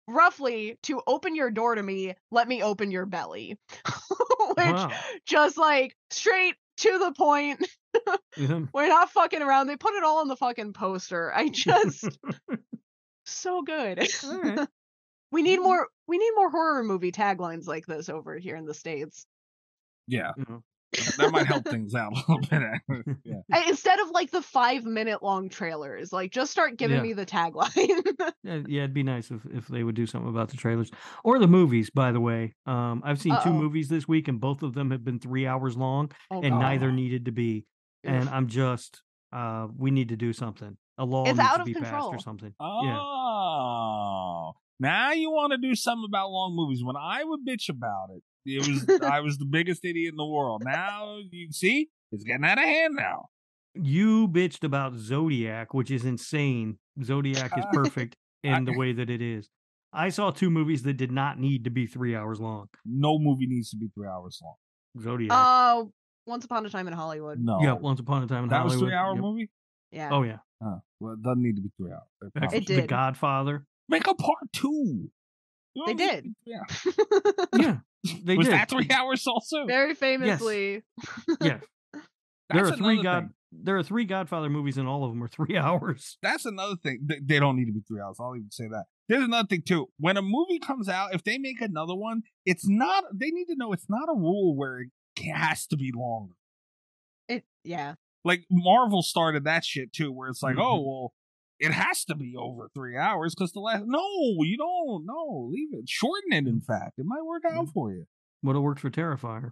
roughly 0.08 0.78
to 0.84 1.02
open 1.08 1.36
your 1.36 1.52
door 1.52 1.76
to 1.76 1.84
me 1.84 2.14
let 2.32 2.48
me 2.48 2.64
open 2.64 2.92
your 2.92 3.06
belly 3.06 3.58
which 4.58 4.68
Wow. 4.74 4.90
just 5.26 5.58
like 5.58 5.96
straight 6.12 6.56
to 6.78 7.00
the 7.00 7.12
point 7.14 7.68
Yeah. 8.38 8.48
Mm-hmm. 8.48 8.66
we're 8.74 8.88
not 8.88 9.10
fucking 9.12 9.42
around 9.42 9.68
they 9.68 9.78
put 9.78 9.94
it 9.96 10.04
all 10.04 10.20
on 10.20 10.28
the 10.28 10.36
fucking 10.36 10.74
poster 10.74 11.34
i 11.34 11.50
just 11.50 12.08
so 13.26 13.62
good 13.62 14.08
All 14.26 14.40
right. 14.42 14.68
we 15.32 15.42
need 15.42 15.56
mm-hmm. 15.60 15.64
more 15.64 15.88
we 16.08 16.18
need 16.18 16.32
more 16.36 16.50
horror 16.50 16.84
movie 16.84 17.12
taglines 17.12 17.68
like 17.68 17.86
this 17.86 18.10
over 18.10 18.38
here 18.38 18.56
in 18.56 18.66
the 18.66 18.74
states 18.74 19.26
Yeah, 20.08 20.32
mm-hmm. 20.38 20.54
You 20.96 21.04
know. 21.04 21.12
that 21.18 21.32
might 21.32 21.48
help 21.48 21.68
things 21.68 21.94
out 21.96 22.14
a 22.14 22.16
little 22.16 22.40
bit. 22.40 23.18
yeah. 23.26 23.68
Instead 23.68 24.00
of 24.00 24.10
like 24.12 24.32
the 24.32 24.42
five 24.42 24.86
minute 24.86 25.22
long 25.22 25.50
trailers 25.50 26.14
like 26.14 26.32
just 26.32 26.50
start 26.52 26.78
giving 26.78 26.98
Yeah. 26.98 27.04
me 27.04 27.14
the 27.14 27.26
tagline 27.26 28.02
Yeah, 28.44 28.60
yeah, 28.68 28.82
it'd 28.84 28.94
be 28.94 29.04
nice 29.04 29.30
if, 29.30 29.42
if 29.54 29.68
they 29.68 29.84
would 29.84 29.96
do 29.96 30.06
something 30.06 30.30
about 30.30 30.48
the 30.50 30.56
trailers 30.56 30.90
or 31.26 31.40
the 31.40 31.48
movies. 31.48 31.90
By 31.90 32.14
the 32.14 32.22
way, 32.22 32.56
um, 32.66 33.02
I've 33.04 33.20
seen 33.20 33.34
2 33.34 33.50
Uh-oh. 33.50 33.52
movies 33.52 33.90
this 33.90 34.08
week, 34.08 34.30
and 34.30 34.40
both 34.40 34.64
of 34.64 34.74
them 34.74 34.92
have 34.92 35.04
been 35.04 35.20
three 35.20 35.46
hours 35.46 35.76
long, 35.76 36.12
oh, 36.32 36.42
and 36.42 36.52
God. 36.54 36.60
neither 36.62 36.92
needed 36.94 37.26
to 37.26 37.32
be. 37.34 37.66
And 38.04 38.30
I'm 38.30 38.48
just, 38.48 39.02
uh, 39.34 39.68
we 39.76 39.92
need 39.92 40.10
to 40.10 40.16
do 40.16 40.34
something. 40.34 40.78
A 40.98 41.06
law 41.06 41.24
It's 41.26 41.38
needs 41.38 41.40
out 41.40 41.56
to 41.58 41.62
of 41.62 41.66
be 41.66 41.74
passed 41.76 42.08
or 42.08 42.20
something. 42.20 42.54
Yeah. 42.60 42.98
Oh, 43.00 44.54
now 44.80 45.12
you 45.12 45.32
want 45.32 45.52
to 45.52 45.58
do 45.58 45.76
something 45.76 46.06
about 46.08 46.32
long 46.32 46.56
movies? 46.56 46.84
When 46.84 46.96
I 46.96 47.24
would 47.24 47.42
bitch 47.48 47.70
about 47.70 48.10
it, 48.16 48.24
it 48.46 48.68
was 48.68 49.02
I 49.02 49.20
was 49.20 49.38
the 49.38 49.46
biggest 49.46 49.84
idiot 49.86 50.12
in 50.14 50.18
the 50.18 50.26
world. 50.26 50.64
Now 50.66 51.20
you 51.32 51.52
see, 51.52 51.90
it's 52.12 52.24
getting 52.24 52.46
out 52.46 52.58
of 52.58 52.64
hand 52.64 52.96
now. 52.96 53.30
You 53.76 54.28
bitched 54.28 54.64
about 54.64 54.96
Zodiac, 54.96 55.74
which 55.74 55.92
is 55.92 56.04
insane. 56.04 56.80
Zodiac 57.04 57.56
is 57.58 57.66
perfect 57.74 58.16
in 58.44 58.66
the 58.66 58.76
way 58.76 58.92
that 58.94 59.10
it 59.10 59.22
is. 59.22 59.50
I 59.94 60.10
saw 60.10 60.32
two 60.32 60.50
movies 60.50 60.84
that 60.84 60.94
did 60.98 61.12
not 61.12 61.40
need 61.40 61.64
to 61.64 61.70
be 61.70 61.86
three 61.86 62.16
hours 62.16 62.40
long. 62.40 62.70
No 62.86 63.18
movie 63.20 63.48
needs 63.48 63.70
to 63.72 63.78
be 63.78 63.90
three 63.94 64.08
hours 64.08 64.40
long. 64.44 64.56
Zodiac. 65.00 65.32
uh 65.32 65.84
once 66.28 66.46
upon 66.46 66.66
a 66.66 66.70
time 66.70 66.88
in 66.88 66.94
hollywood 66.94 67.40
No, 67.44 67.60
yeah, 67.62 67.74
Once 67.74 68.00
Upon 68.00 68.22
a 68.24 68.28
Time 68.28 68.44
in 68.44 68.50
that 68.50 68.64
was 68.64 68.74
Hollywood. 68.74 68.90
three 68.90 68.96
hour 68.96 69.14
Yep. 69.16 69.22
movie. 69.24 69.50
yeah 69.92 70.10
Oh 70.12 70.24
yeah, 70.24 70.38
Huh. 70.62 70.78
Well, 71.00 71.14
it 71.14 71.22
doesn't 71.24 71.42
need 71.42 71.56
to 71.56 71.62
be 71.62 71.70
three 71.78 71.92
hours. 71.92 72.02
They 72.22 72.28
Heck, 72.40 72.50
promise. 72.50 72.70
It 72.70 72.76
The. 72.76 72.88
Godfather. 72.88 73.66
Make 73.90 74.08
a 74.08 74.14
part 74.16 74.52
two. 74.54 75.10
You 75.76 75.84
They 75.86 75.94
don't 75.94 75.98
need 75.98 76.08
to 76.10 76.22
did. 76.22 76.24
be 76.24 76.36
three. 76.44 77.34
Yeah, 77.64 77.78
they 78.24 78.36
was 78.38 78.48
did. 78.48 78.54
that 78.54 78.70
three 78.70 78.90
hours 78.94 79.26
also? 79.28 79.66
very 79.66 79.94
famously 79.96 80.84
Yeah, 81.42 81.60
there 82.52 82.66
are 82.68 82.72
three 82.76 83.02
God. 83.04 83.24
thing. 83.24 83.34
There 83.64 83.78
are 83.78 83.84
three 83.84 84.04
Godfather 84.04 84.50
movies, 84.50 84.78
and 84.78 84.88
all 84.90 85.06
of 85.06 85.12
them 85.12 85.24
are 85.24 85.28
three 85.30 85.56
hours. 85.68 86.18
That's 86.22 86.46
another 86.46 86.76
thing. 86.76 87.06
They, 87.08 87.20
they 87.24 87.40
don't 87.40 87.56
need 87.56 87.66
to 87.68 87.72
be 87.72 87.80
three 87.88 88.02
hours. 88.02 88.18
I'll 88.20 88.36
even 88.36 88.52
say 88.52 88.68
that. 88.68 88.86
There's 89.08 89.24
another 89.24 89.48
thing 89.48 89.62
too. 89.66 89.88
When 90.00 90.18
a 90.18 90.22
movie 90.22 90.60
comes 90.60 90.90
out, 90.90 91.14
if 91.16 91.24
they 91.24 91.38
make 91.38 91.62
another 91.62 91.96
one, 91.96 92.24
it's 92.46 92.68
not. 92.68 93.06
They 93.14 93.30
need 93.32 93.46
to 93.46 93.56
know 93.56 93.72
it's 93.72 93.90
not 93.90 94.10
a 94.10 94.14
rule 94.16 94.56
where 94.58 94.80
it 94.80 94.90
has 95.26 95.66
to 95.68 95.78
be 95.78 95.92
longer. 95.96 96.34
it 97.28 97.44
yeah 97.64 97.96
Like 98.24 98.46
Marvel 98.50 99.02
started 99.02 99.44
that 99.46 99.64
shit 99.66 99.92
too, 99.94 100.12
where 100.12 100.30
it's 100.30 100.42
like, 100.44 100.56
Mhm. 100.58 100.64
oh 100.64 100.82
well, 100.82 101.14
it 101.60 101.72
has 101.72 102.06
to 102.06 102.16
be 102.16 102.36
over 102.38 102.70
three 102.76 102.96
hours 102.98 103.34
because 103.36 103.52
the 103.52 103.60
last. 103.60 103.84
No, 103.88 104.00
you 104.44 104.58
don't. 104.58 105.06
No, 105.06 105.50
leave 105.52 105.70
it. 105.74 105.90
Shorten 105.90 106.32
it. 106.34 106.46
In 106.48 106.62
fact, 106.62 107.00
it 107.00 107.06
might 107.06 107.26
work 107.26 107.44
out 107.52 107.70
for 107.74 107.92
you. 107.92 108.06
Would 108.44 108.56
have 108.56 108.62
worked 108.64 108.80
for 108.82 108.92
Terrifier. 108.92 109.52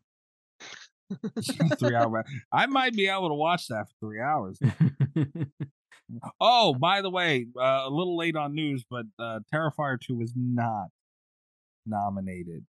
three 1.80 1.96
hour. 1.96 2.24
I 2.52 2.68
might 2.68 2.94
be 2.94 3.08
able 3.08 3.30
to 3.30 3.34
watch 3.36 3.68
that 3.70 3.88
for 3.90 4.08
three 4.08 4.22
hours. 4.22 4.60
Oh, 6.40 6.76
by 6.76 7.02
the 7.02 7.10
way, 7.10 7.48
uh, 7.60 7.86
a 7.86 7.90
little 7.90 8.16
late 8.16 8.36
on 8.36 8.54
news, 8.54 8.86
but 8.88 9.06
uh, 9.18 9.40
Terrifier 9.52 10.00
2 10.00 10.16
was 10.16 10.34
not 10.36 10.90
nominated 11.88 12.66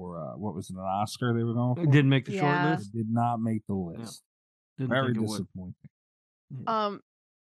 for 0.00 0.18
uh, 0.18 0.36
what 0.36 0.54
was 0.54 0.70
it, 0.70 0.76
an 0.76 0.80
Oscar 0.82 1.34
they 1.34 1.44
were 1.44 1.52
going 1.52 1.74
for? 1.74 1.82
It 1.82 1.90
Didn't 1.90 2.08
make 2.08 2.24
the 2.24 2.32
Yeah. 2.32 2.40
short 2.40 2.64
It 2.64 2.78
list. 2.78 2.92
did 2.92 3.06
not 3.10 3.40
make 3.40 3.62
the 3.68 3.74
list. 3.74 4.22
Didn't 4.78 4.90
Very 4.90 5.12
think 5.12 5.26
disappointing. 5.28 5.74
um 6.66 7.00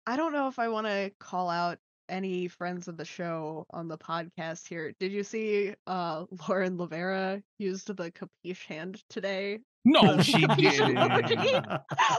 i 0.07 0.17
don't 0.17 0.33
know 0.33 0.49
if 0.49 0.59
i 0.59 0.69
want 0.69 0.87
to 0.87 1.11
call 1.21 1.49
out 1.51 1.79
any 2.09 2.49
friends 2.49 2.89
of 2.89 2.97
the 2.97 3.05
show 3.05 3.65
on 3.71 3.89
the 3.89 3.97
podcast 3.99 4.67
here 4.69 4.93
did 5.01 5.13
you 5.13 5.23
see 5.23 5.75
uh 5.87 6.25
lauren 6.49 6.77
lavera 6.77 7.43
used 7.59 7.87
the 7.95 8.11
capiche 8.13 8.65
hand 8.67 9.03
today 9.11 9.59
No, 9.85 10.19
she 10.23 10.43
Capiche 10.47 11.27
didn't. 11.29 11.67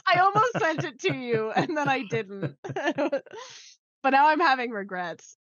i 0.08 0.20
almost 0.20 0.60
sent 0.60 0.84
it 0.86 1.00
to 1.02 1.14
you 1.14 1.52
and 1.56 1.76
then 1.78 1.88
i 1.90 2.04
didn't 2.04 2.56
but 2.64 4.10
now 4.12 4.28
i'm 4.28 4.40
having 4.40 4.72
regrets 4.72 5.38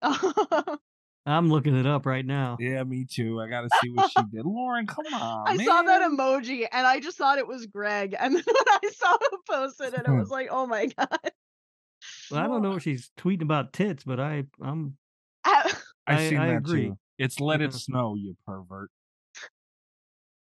I'm 1.28 1.48
looking 1.50 1.74
it 1.76 1.86
up 1.86 2.06
right 2.06 2.24
now. 2.24 2.56
Yeah, 2.60 2.84
me 2.84 3.04
too. 3.04 3.40
I 3.40 3.48
got 3.48 3.62
to 3.62 3.68
see 3.82 3.90
what 3.90 4.10
she 4.10 4.22
did. 4.32 4.46
Lauren, 4.46 4.86
come 4.86 5.06
on. 5.12 5.48
I 5.48 5.56
saw 5.64 5.82
that 5.82 6.02
emoji 6.02 6.66
and 6.70 6.86
I 6.86 7.00
just 7.00 7.18
thought 7.18 7.38
it 7.38 7.46
was 7.48 7.66
Greg. 7.66 8.14
And 8.18 8.34
then 8.36 8.44
when 8.46 8.54
I 8.68 8.88
saw 8.94 9.14
it 9.20 9.40
posted, 9.48 9.94
and 9.94 10.06
it 10.06 10.18
was 10.18 10.30
like, 10.30 10.48
oh 10.50 10.66
my 10.66 10.86
god. 10.98 11.08
Well, 12.30 12.40
I 12.40 12.46
don't 12.46 12.62
know 12.62 12.76
if 12.76 12.82
she's 12.84 13.10
tweeting 13.18 13.42
about 13.42 13.72
tits, 13.72 14.04
but 14.04 14.20
I, 14.20 14.44
I'm, 14.62 14.96
I've 15.44 15.74
I- 16.06 16.28
seen 16.28 16.38
I 16.38 16.46
that 16.48 16.56
agree. 16.58 16.86
too. 16.88 16.98
It's 17.18 17.40
Let 17.40 17.60
It. 17.62 17.72
Snow, 17.72 18.14
you 18.14 18.36
pervert. 18.46 18.90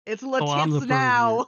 It's 0.06 0.24
Oh, 0.24 0.34
I'm 0.52 0.70
the 0.72 0.80
Letits 0.82 0.88
now. 0.90 1.48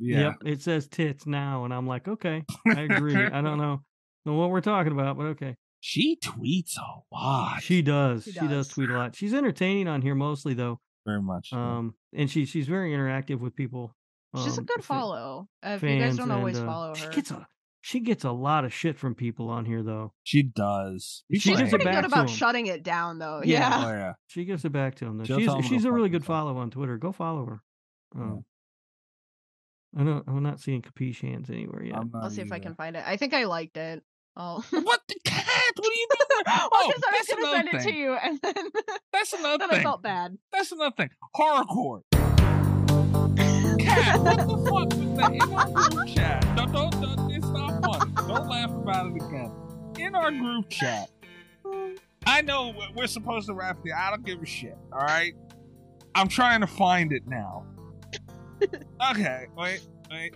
Yeah. 0.00 0.20
yep, 0.20 0.34
it 0.44 0.60
says 0.62 0.88
tits 0.88 1.26
now, 1.26 1.64
and 1.64 1.72
I'm 1.72 1.86
like, 1.86 2.08
okay, 2.08 2.42
I 2.66 2.80
agree. 2.82 3.14
I 3.16 3.40
don't 3.40 3.58
know, 3.58 3.82
know 4.26 4.34
what 4.34 4.50
we're 4.50 4.60
talking 4.60 4.92
about, 4.92 5.16
but 5.16 5.26
okay. 5.26 5.54
She 5.80 6.16
tweets 6.16 6.76
a 6.76 7.14
lot. 7.14 7.62
She 7.62 7.82
does. 7.82 8.24
She 8.24 8.32
She 8.32 8.40
does. 8.40 8.48
does. 8.50 8.68
tweet 8.68 8.90
a 8.90 8.94
lot. 8.94 9.14
She's 9.14 9.32
entertaining 9.34 9.86
on 9.88 10.02
here 10.02 10.14
mostly 10.14 10.54
though. 10.54 10.80
Very 11.06 11.22
much. 11.22 11.50
yeah. 11.52 11.78
Um, 11.78 11.94
and 12.12 12.30
she 12.30 12.44
she's 12.44 12.66
very 12.66 12.92
interactive 12.92 13.40
with 13.40 13.54
people. 13.54 13.94
She's 14.44 14.56
a 14.58 14.60
um, 14.60 14.66
good 14.66 14.84
follow. 14.84 15.48
Uh, 15.64 15.70
if 15.70 15.82
you 15.82 15.98
guys 15.98 16.16
don't 16.16 16.30
always 16.30 16.58
and, 16.58 16.68
uh, 16.68 16.72
follow 16.72 16.94
She 16.94 17.08
gets 17.08 17.30
a 17.30 17.46
she 17.80 18.00
gets 18.00 18.24
a 18.24 18.30
lot 18.32 18.64
of 18.64 18.74
shit 18.74 18.98
from 18.98 19.14
people 19.14 19.48
on 19.48 19.64
here 19.64 19.82
though. 19.82 20.12
she 20.24 20.42
does. 20.42 21.24
She 21.32 21.38
She's 21.38 21.56
gives 21.56 21.68
it 21.68 21.70
pretty 21.70 21.84
back 21.84 21.94
good 21.94 22.00
to 22.02 22.06
about 22.08 22.20
'em. 22.22 22.26
shutting 22.36 22.66
it 22.66 22.82
down 22.82 23.18
though. 23.20 23.40
Yeah. 23.44 23.60
Yeah. 23.80 23.86
Oh, 23.86 23.90
yeah. 23.92 24.12
She 24.26 24.44
gives 24.44 24.64
it 24.64 24.72
back 24.72 24.96
to 24.96 25.06
him 25.06 25.18
though. 25.18 25.24
She'll 25.24 25.38
She's 25.38 25.46
tell 25.46 25.56
'em 25.56 25.62
to 25.62 25.68
she's 25.68 25.84
a 25.84 25.92
really 25.92 26.08
good 26.10 26.22
themselves. 26.22 26.26
follow 26.50 26.56
on 26.58 26.70
Twitter. 26.70 26.98
Go 26.98 27.12
follow 27.12 27.46
her. 27.46 27.62
Yeah. 28.16 28.22
Um, 28.22 28.44
I 29.96 30.02
know 30.02 30.22
I'm 30.26 30.42
not 30.42 30.60
seeing 30.60 30.82
capiche 30.82 31.20
hands 31.22 31.48
anywhere 31.48 31.82
yet. 31.84 31.96
I'm 31.96 32.10
not 32.12 32.24
I'll 32.24 32.30
see 32.30 32.42
if 32.42 32.52
I 32.52 32.58
can 32.58 32.74
find 32.74 32.96
it. 32.96 33.04
I 33.06 33.16
think 33.16 33.32
I 33.32 33.44
liked 33.44 33.76
it. 33.78 34.02
Oh. 34.40 34.64
What 34.70 35.00
the 35.08 35.16
cat? 35.24 35.44
What 35.76 35.88
are 35.88 35.92
you 35.92 36.08
doing? 36.10 36.42
well, 36.46 36.68
oh, 36.72 36.78
I 36.80 36.86
was 36.86 37.02
that's 37.10 37.28
gonna 37.28 37.42
another 37.42 37.56
send 37.56 37.68
it 37.68 37.82
thing. 37.82 37.92
to 37.92 37.98
you, 37.98 38.12
and 38.14 38.40
then, 38.40 38.54
That's 39.12 39.32
another 39.32 39.58
then 39.58 39.68
thing. 39.70 39.80
I 39.80 39.82
felt 39.82 40.02
bad. 40.02 40.38
That's 40.52 40.70
another 40.72 40.94
thing. 40.96 41.10
Horrorcore. 41.34 42.02
Cat, 43.80 44.20
what 44.20 44.36
the 44.36 44.44
fuck 44.70 44.88
was 44.94 45.16
that? 45.16 45.32
In 45.32 45.42
our 45.52 45.90
group 45.90 46.06
chat. 46.08 46.46
Don't, 46.56 46.72
don't, 46.72 46.90
don't, 47.00 47.30
it's 47.32 47.46
not 47.48 47.84
funny. 47.84 48.12
Don't 48.28 48.48
laugh 48.48 48.70
about 48.70 49.06
it 49.06 49.16
again. 49.16 49.52
In 49.98 50.14
our 50.14 50.30
group 50.30 50.68
chat. 50.70 51.10
I 52.26 52.42
know 52.42 52.68
we- 52.78 52.92
we're 52.94 53.06
supposed 53.08 53.48
to 53.48 53.54
wrap 53.54 53.82
the. 53.82 53.92
I 53.92 54.10
don't 54.10 54.24
give 54.24 54.40
a 54.40 54.46
shit. 54.46 54.76
All 54.92 55.00
right. 55.00 55.34
I'm 56.14 56.28
trying 56.28 56.60
to 56.60 56.66
find 56.68 57.12
it 57.12 57.22
now. 57.26 57.64
Okay, 59.10 59.46
wait, 59.56 59.80
wait. 60.10 60.34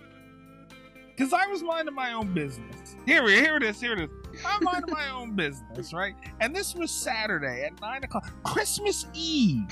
Because 1.15 1.33
I 1.33 1.45
was 1.47 1.61
minding 1.63 1.93
my 1.93 2.13
own 2.13 2.33
business. 2.33 2.95
Here, 3.05 3.23
we- 3.23 3.33
here 3.35 3.57
it 3.57 3.63
is. 3.63 3.79
Here 3.79 3.93
it 3.93 3.99
is. 4.01 4.09
I'm 4.45 4.63
minding 4.63 4.93
my 4.93 5.09
own 5.11 5.35
business, 5.35 5.93
right? 5.93 6.15
And 6.39 6.55
this 6.55 6.73
was 6.75 6.89
Saturday 6.91 7.63
at 7.63 7.79
nine 7.81 8.03
o'clock, 8.03 8.31
Christmas 8.43 9.05
Eve, 9.13 9.67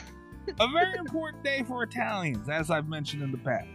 a 0.60 0.68
very 0.68 0.98
important 0.98 1.44
day 1.44 1.64
for 1.68 1.82
Italians, 1.84 2.48
as 2.50 2.70
I've 2.70 2.88
mentioned 2.88 3.24
in 3.24 3.32
the 3.32 3.38
past. 3.40 3.68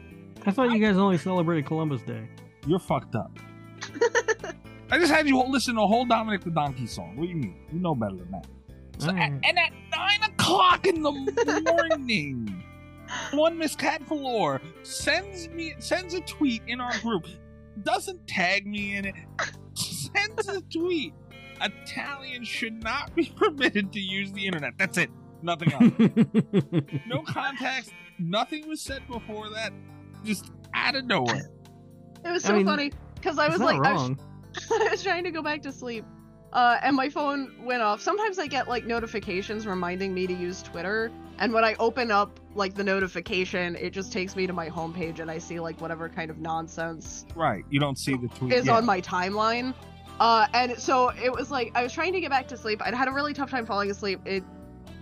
I 0.46 0.52
thought 0.52 0.70
you 0.70 0.78
guys 0.78 0.96
only 0.96 1.18
celebrated 1.18 1.66
Columbus 1.66 2.02
Day. 2.02 2.28
You're 2.66 2.78
fucked 2.78 3.16
up. 3.16 3.36
I 4.90 4.98
just 4.98 5.12
had 5.12 5.26
you 5.26 5.42
listen 5.42 5.74
to 5.74 5.82
a 5.82 5.86
whole 5.86 6.04
Dominic 6.04 6.42
the 6.44 6.50
Donkey 6.50 6.86
song. 6.86 7.16
What 7.16 7.24
do 7.24 7.28
you 7.30 7.36
mean? 7.36 7.56
You 7.72 7.80
know 7.80 7.94
better 7.96 8.14
than 8.16 8.30
that. 8.30 8.46
So, 8.98 9.08
All 9.10 9.16
a- 9.16 9.20
and 9.20 9.44
at 9.58 9.72
nine 9.90 10.22
o'clock 10.22 10.86
in 10.86 11.02
the 11.02 11.10
morning, 11.10 12.62
one 13.32 13.58
Miss 13.58 13.74
Cat 13.74 14.02
Voleur 14.06 14.60
sends 14.84 15.48
me 15.48 15.74
sends 15.80 16.14
a 16.14 16.20
tweet 16.20 16.62
in 16.68 16.80
our 16.80 16.96
group, 17.00 17.26
doesn't 17.82 18.26
tag 18.26 18.66
me 18.66 18.96
in 18.96 19.04
it, 19.06 19.14
sends 19.74 20.48
a 20.48 20.60
tweet. 20.62 21.14
Italians 21.60 22.48
should 22.48 22.82
not 22.82 23.14
be 23.14 23.26
permitted 23.36 23.92
to 23.92 24.00
use 24.00 24.32
the 24.32 24.46
internet. 24.46 24.74
That's 24.78 24.98
it. 24.98 25.10
Nothing 25.42 25.72
else. 25.72 25.92
no 27.06 27.22
context. 27.22 27.92
Nothing 28.18 28.68
was 28.68 28.80
said 28.80 29.02
before 29.08 29.48
that. 29.50 29.72
Just 30.24 30.50
out 30.74 30.94
of 30.94 31.04
nowhere. 31.04 31.50
It 32.24 32.30
was 32.30 32.44
I 32.44 32.48
so 32.48 32.56
mean, 32.56 32.66
funny 32.66 32.92
because 33.14 33.38
I 33.38 33.48
was 33.48 33.60
not 33.60 33.78
like, 33.78 33.86
I 33.86 33.92
was. 33.92 34.10
I 34.70 34.88
was 34.90 35.02
trying 35.02 35.24
to 35.24 35.30
go 35.30 35.42
back 35.42 35.62
to 35.62 35.72
sleep, 35.72 36.04
uh, 36.52 36.78
and 36.82 36.96
my 36.96 37.08
phone 37.08 37.52
went 37.64 37.82
off. 37.82 38.00
Sometimes 38.00 38.38
I 38.38 38.46
get 38.46 38.68
like 38.68 38.86
notifications 38.86 39.66
reminding 39.66 40.14
me 40.14 40.26
to 40.26 40.32
use 40.32 40.62
Twitter, 40.62 41.12
and 41.38 41.52
when 41.52 41.64
I 41.64 41.74
open 41.78 42.10
up 42.10 42.38
like 42.54 42.74
the 42.74 42.84
notification, 42.84 43.76
it 43.76 43.90
just 43.90 44.12
takes 44.12 44.34
me 44.36 44.46
to 44.46 44.52
my 44.52 44.68
homepage, 44.68 45.20
and 45.20 45.30
I 45.30 45.38
see 45.38 45.60
like 45.60 45.80
whatever 45.80 46.08
kind 46.08 46.30
of 46.30 46.38
nonsense 46.38 47.24
Right. 47.34 47.64
You 47.70 47.80
don't 47.80 47.98
see 47.98 48.14
the 48.16 48.28
tweet. 48.28 48.52
is 48.52 48.66
Yeah. 48.66 48.76
on 48.76 48.84
my 48.86 49.00
timeline. 49.00 49.74
Uh, 50.18 50.46
and 50.54 50.78
so 50.78 51.10
it 51.22 51.30
was 51.32 51.50
like 51.50 51.72
I 51.74 51.82
was 51.82 51.92
trying 51.92 52.12
to 52.14 52.20
get 52.20 52.30
back 52.30 52.48
to 52.48 52.56
sleep. 52.56 52.80
I'd 52.84 52.94
had 52.94 53.08
a 53.08 53.12
really 53.12 53.34
tough 53.34 53.50
time 53.50 53.66
falling 53.66 53.90
asleep. 53.90 54.20
It 54.24 54.42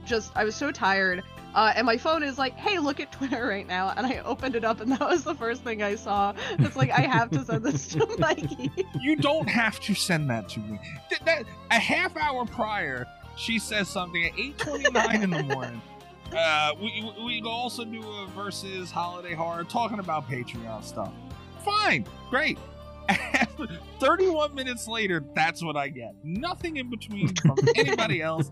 just 0.05 0.33
I 0.37 0.45
was 0.45 0.55
so 0.57 0.71
tired. 0.73 1.23
Uh, 1.55 1.73
and 1.77 1.87
my 1.87 1.97
phone 1.97 2.25
is 2.25 2.37
like, 2.37 2.55
hey, 2.57 2.81
look 2.81 2.99
at 2.99 3.13
Twitter 3.13 3.47
right 3.49 3.67
now. 3.69 3.93
And 3.97 4.05
I 4.05 4.19
opened 4.25 4.57
it 4.57 4.65
up, 4.65 4.81
and 4.81 4.91
that 4.99 5.01
was 5.01 5.23
the 5.23 5.37
first 5.37 5.63
thing 5.63 5.85
I 5.85 5.95
saw. 5.95 6.35
It's 6.59 6.75
like 6.75 6.91
I 6.91 7.03
have 7.03 7.31
to 7.31 7.45
send 7.45 7.63
this 7.65 7.87
to 7.89 8.05
Mikey. 8.19 8.73
You 9.01 9.15
don't 9.15 9.49
have 9.49 9.79
to 9.83 9.95
send 9.95 10.29
that 10.31 10.49
to 10.51 10.59
me. 10.61 10.81
Th- 11.11 11.21
that- 11.27 11.45
a 11.71 11.79
half 11.79 12.17
hour 12.17 12.45
prior, 12.45 13.07
she 13.37 13.61
says 13.61 13.89
something 13.89 14.25
at 14.25 14.33
8:29 14.33 15.23
in 15.23 15.31
the 15.31 15.43
morning. 15.45 15.81
Uh, 16.37 16.73
we 16.81 17.13
we 17.19 17.41
we 17.41 17.43
also 17.49 17.85
do 17.85 18.01
a 18.01 18.27
versus 18.29 18.91
holiday 18.91 19.35
horror 19.35 19.65
talking 19.65 19.99
about 19.99 20.29
Patreon 20.29 20.83
stuff. 20.85 21.13
Fine, 21.65 22.07
great. 22.31 22.59
31 24.01 24.55
minutes 24.55 24.89
later, 24.89 25.23
that's 25.35 25.63
what 25.63 25.77
I 25.77 25.89
get. 25.89 26.15
Nothing 26.23 26.79
in 26.79 26.91
between 26.91 27.35
from 27.37 27.57
anybody 27.77 28.23
else. 28.23 28.51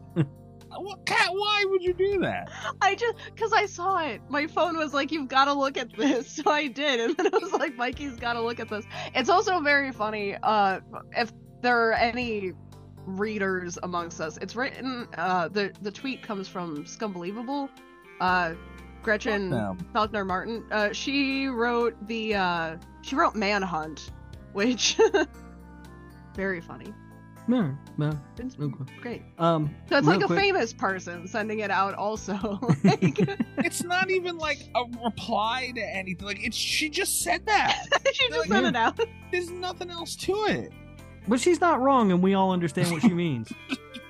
What, 0.75 1.05
Cat, 1.05 1.28
why 1.33 1.65
would 1.67 1.83
you 1.83 1.93
do 1.93 2.19
that? 2.20 2.51
I 2.81 2.94
just 2.94 3.17
because 3.27 3.52
I 3.52 3.67
saw 3.67 3.99
it. 4.07 4.20
My 4.28 4.47
phone 4.47 4.78
was 4.78 4.94
like, 4.94 5.12
"You've 5.12 5.28
got 5.28 5.47
to 5.47 5.52
look 5.52 5.77
at 5.77 5.94
this," 5.97 6.28
so 6.36 6.51
I 6.51 6.69
did, 6.69 7.01
and 7.01 7.17
then 7.17 7.35
I 7.35 7.39
was 7.39 7.52
like, 7.52 7.77
"Mikey's 7.77 8.17
got 8.17 8.35
to 8.35 8.41
look 8.41 8.61
at 8.61 8.69
this." 8.69 8.85
It's 9.15 9.28
also 9.28 9.61
very 9.61 9.93
funny. 9.93 10.36
Uh, 10.43 10.81
if 11.17 11.33
there 11.61 11.89
are 11.89 11.93
any 11.93 12.52
readers 13.07 13.79
amongst 13.83 14.21
us, 14.21 14.37
it's 14.39 14.55
written. 14.57 15.09
Uh, 15.17 15.49
the 15.49 15.73
the 15.83 15.91
tweet 15.91 16.23
comes 16.23 16.49
from 16.49 16.87
Scumbelievable. 16.87 17.69
Uh, 18.21 18.55
Gretchen 19.03 19.51
Fuck. 19.51 19.79
Felker-Martin. 20.13 20.65
Uh, 20.71 20.93
she 20.93 21.47
wrote 21.47 21.97
the. 22.07 22.35
Uh, 22.35 22.77
she 23.03 23.17
wrote 23.17 23.35
Manhunt, 23.35 24.13
which 24.53 24.97
very 26.35 26.61
funny. 26.61 26.93
No, 27.49 27.77
no, 27.99 28.13
It's 28.39 28.55
okay. 28.57 28.93
great. 29.01 29.23
Um, 29.37 29.75
So 29.89 29.97
it's 29.99 30.07
real 30.07 30.15
like 30.17 30.25
a 30.25 30.27
quick- 30.29 30.39
famous 30.39 30.73
person 30.73 31.27
sending 31.27 31.59
it 31.59 31.73
out, 31.73 31.93
also. 31.95 32.35
like, 32.85 33.19
It's 33.59 33.83
not 33.83 34.11
even 34.13 34.39
like 34.39 34.61
a 34.77 34.85
reply 35.05 35.73
to 35.75 35.81
anything. 35.81 36.25
Like 36.25 36.39
it's 36.47 36.57
she 36.57 36.89
just 36.89 37.23
said 37.23 37.45
that. 37.47 37.85
she 38.13 38.29
just 38.29 38.39
Like, 38.39 38.49
sent 38.49 38.63
yeah. 38.63 38.69
it 38.69 38.77
out. 38.77 39.01
There's 39.33 39.51
nothing 39.51 39.91
else 39.91 40.15
to 40.17 40.33
it. 40.51 40.73
But 41.28 41.41
she's 41.41 41.60
not 41.60 41.81
wrong, 41.81 42.10
and 42.10 42.23
we 42.23 42.34
all 42.34 42.51
understand 42.51 42.91
what 42.91 43.02
she 43.02 43.09
means. 43.15 43.52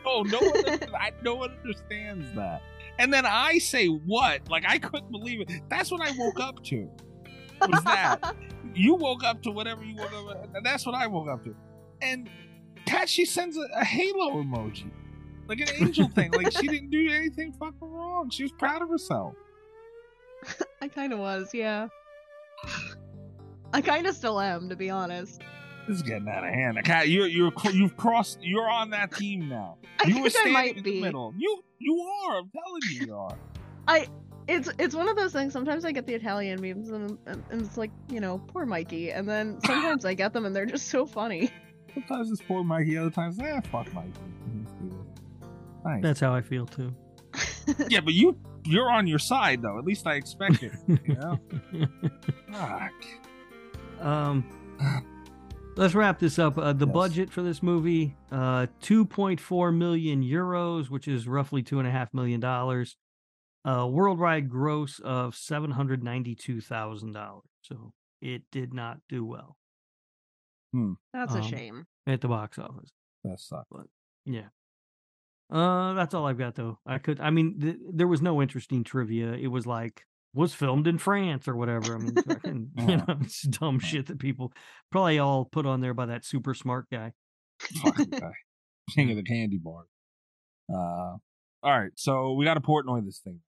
Oh, 0.04 0.22
no 0.22 0.38
one, 0.38 0.94
I, 0.94 1.12
no 1.22 1.34
one 1.34 1.50
understands 1.62 2.32
that. 2.34 2.62
And 2.98 3.12
then 3.12 3.24
I 3.26 3.58
say 3.58 3.86
what? 3.86 4.48
Like 4.48 4.64
I 4.66 4.78
couldn't 4.78 5.10
believe 5.10 5.40
it. 5.40 5.50
That's 5.68 5.90
what 5.90 6.00
I 6.00 6.12
woke 6.16 6.40
up 6.40 6.62
to. 6.64 6.90
Was 7.60 7.84
that 7.84 8.34
you 8.74 8.94
woke 8.94 9.24
up 9.24 9.42
to 9.42 9.50
whatever 9.50 9.82
you 9.82 9.96
woke 9.96 10.12
up? 10.12 10.54
and 10.54 10.64
That's 10.64 10.84
what 10.84 10.94
I 10.94 11.06
woke 11.06 11.28
up 11.28 11.44
to. 11.44 11.54
And 12.02 12.28
Kat, 12.86 13.08
she 13.08 13.24
sends 13.24 13.56
a, 13.56 13.66
a 13.76 13.84
halo 13.84 14.42
emoji, 14.42 14.90
like 15.48 15.60
an 15.60 15.68
angel 15.78 16.08
thing. 16.08 16.32
Like 16.32 16.52
she 16.52 16.66
didn't 16.66 16.90
do 16.90 17.10
anything 17.10 17.52
fucking 17.52 17.76
wrong. 17.80 18.28
She 18.30 18.42
was 18.42 18.52
proud 18.52 18.82
of 18.82 18.88
herself. 18.88 19.34
I 20.82 20.88
kind 20.88 21.12
of 21.12 21.18
was, 21.18 21.50
yeah. 21.54 21.88
I 23.72 23.80
kind 23.80 24.06
of 24.06 24.14
still 24.14 24.40
am, 24.40 24.68
to 24.68 24.76
be 24.76 24.90
honest. 24.90 25.40
This 25.88 25.96
is 25.96 26.02
getting 26.02 26.28
out 26.28 26.44
of 26.44 26.50
hand. 26.54 26.78
Kat, 26.84 27.08
you're 27.08 27.26
you're 27.26 27.52
you've 27.72 27.96
crossed. 27.96 28.38
You're 28.42 28.70
on 28.70 28.90
that 28.90 29.12
team 29.14 29.48
now. 29.48 29.78
I 30.00 30.08
You 30.08 30.22
were 30.22 30.30
think 30.30 30.46
I 30.46 30.50
standing 30.50 30.52
might 30.52 30.76
in 30.78 30.82
be. 30.82 30.90
the 30.96 31.00
middle. 31.02 31.34
You 31.36 31.62
you 31.78 32.00
are. 32.28 32.38
I'm 32.38 32.50
telling 32.50 32.80
you, 32.92 33.06
you 33.06 33.14
are. 33.16 33.36
I 33.88 34.06
it's 34.48 34.68
it's 34.78 34.94
one 34.94 35.08
of 35.08 35.16
those 35.16 35.32
things. 35.32 35.52
Sometimes 35.52 35.84
I 35.84 35.92
get 35.92 36.06
the 36.06 36.14
Italian 36.14 36.60
memes, 36.60 36.90
and, 36.90 37.18
and, 37.26 37.42
and 37.50 37.62
it's 37.62 37.76
like 37.76 37.90
you 38.08 38.20
know, 38.20 38.38
poor 38.48 38.64
Mikey. 38.66 39.10
And 39.10 39.28
then 39.28 39.60
sometimes 39.66 40.04
I 40.04 40.14
get 40.14 40.32
them, 40.32 40.46
and 40.46 40.54
they're 40.54 40.66
just 40.66 40.88
so 40.88 41.04
funny. 41.06 41.50
Sometimes 41.94 42.30
it's 42.30 42.42
poor 42.42 42.62
Mikey. 42.64 42.96
Other 42.96 43.10
times, 43.10 43.38
eh, 43.40 43.60
fuck 43.70 43.92
Mikey. 43.92 44.10
Nice. 45.84 46.02
That's 46.02 46.20
how 46.20 46.32
I 46.32 46.40
feel 46.42 46.64
too. 46.66 46.94
yeah, 47.88 48.00
but 48.00 48.14
you 48.14 48.36
you're 48.64 48.90
on 48.90 49.06
your 49.08 49.18
side 49.18 49.62
though. 49.62 49.78
At 49.78 49.84
least 49.84 50.06
I 50.06 50.14
expect 50.14 50.62
it. 50.62 50.72
You 50.86 51.14
know. 51.14 51.38
Fuck. 52.52 52.92
Um, 54.00 54.44
let's 55.76 55.94
wrap 55.94 56.18
this 56.18 56.38
up. 56.38 56.58
Uh, 56.58 56.72
the 56.72 56.86
Yes. 56.86 56.92
budget 56.94 57.30
for 57.30 57.42
this 57.42 57.62
movie, 57.62 58.16
uh, 58.30 58.66
two 58.80 59.04
point 59.04 59.40
four 59.40 59.72
million 59.72 60.22
euros, 60.22 60.90
which 60.90 61.08
is 61.08 61.26
roughly 61.28 61.62
two 61.62 61.78
and 61.78 61.88
a 61.88 61.90
half 61.90 62.12
million 62.14 62.40
dollars. 62.40 62.96
Uh, 63.64 63.86
worldwide 63.90 64.48
gross 64.50 64.98
of 65.00 65.36
seven 65.36 65.70
hundred 65.72 66.02
ninety-two 66.02 66.60
thousand 66.60 67.12
dollars. 67.12 67.44
So 67.62 67.92
it 68.20 68.42
did 68.50 68.72
not 68.74 68.98
do 69.08 69.24
well 69.24 69.56
Hmm. 70.72 70.94
That's 71.12 71.34
a 71.34 71.38
Um, 71.38 71.44
shame. 71.44 71.86
at 72.06 72.20
the 72.22 72.28
box 72.28 72.58
office. 72.58 72.90
That 73.24 73.38
sucks. 73.38 73.68
Yeah. 74.24 74.48
Uh, 75.50 75.92
that's 75.92 76.14
all 76.14 76.26
I've 76.26 76.38
got 76.38 76.54
though. 76.54 76.78
I 76.86 76.98
could, 76.98 77.20
I 77.20 77.28
mean, 77.30 77.60
th- 77.60 77.76
there 77.92 78.08
was 78.08 78.22
no 78.22 78.40
interesting 78.40 78.82
trivia. 78.84 79.32
It 79.34 79.48
was 79.48 79.66
like 79.66 80.06
was 80.34 80.54
filmed 80.54 80.86
in 80.86 80.98
France 80.98 81.46
or 81.46 81.56
whatever. 81.56 81.94
I 81.94 81.98
mean, 81.98 82.14
fucking, 82.14 82.70
you 82.76 82.96
know, 82.96 83.18
it's 83.20 83.42
dumb 83.42 83.78
shit 83.78 84.06
that 84.06 84.18
people 84.18 84.52
probably 84.90 85.18
all 85.18 85.44
put 85.44 85.66
on 85.66 85.80
there 85.80 85.94
by 85.94 86.06
that 86.06 86.24
super 86.24 86.54
smart 86.54 86.86
guy. 86.90 87.12
Fucking 87.82 88.10
guy. 88.10 88.32
King 88.94 89.10
of 89.10 89.16
the 89.16 89.22
candy 89.22 89.58
bar. 89.58 89.84
Uh, 90.72 91.16
all 91.62 91.78
right. 91.80 91.92
So 91.96 92.32
we 92.32 92.44
got 92.44 92.54
to 92.54 92.60
Portnoy 92.60 93.04
this 93.04 93.20
thing. 93.20 93.40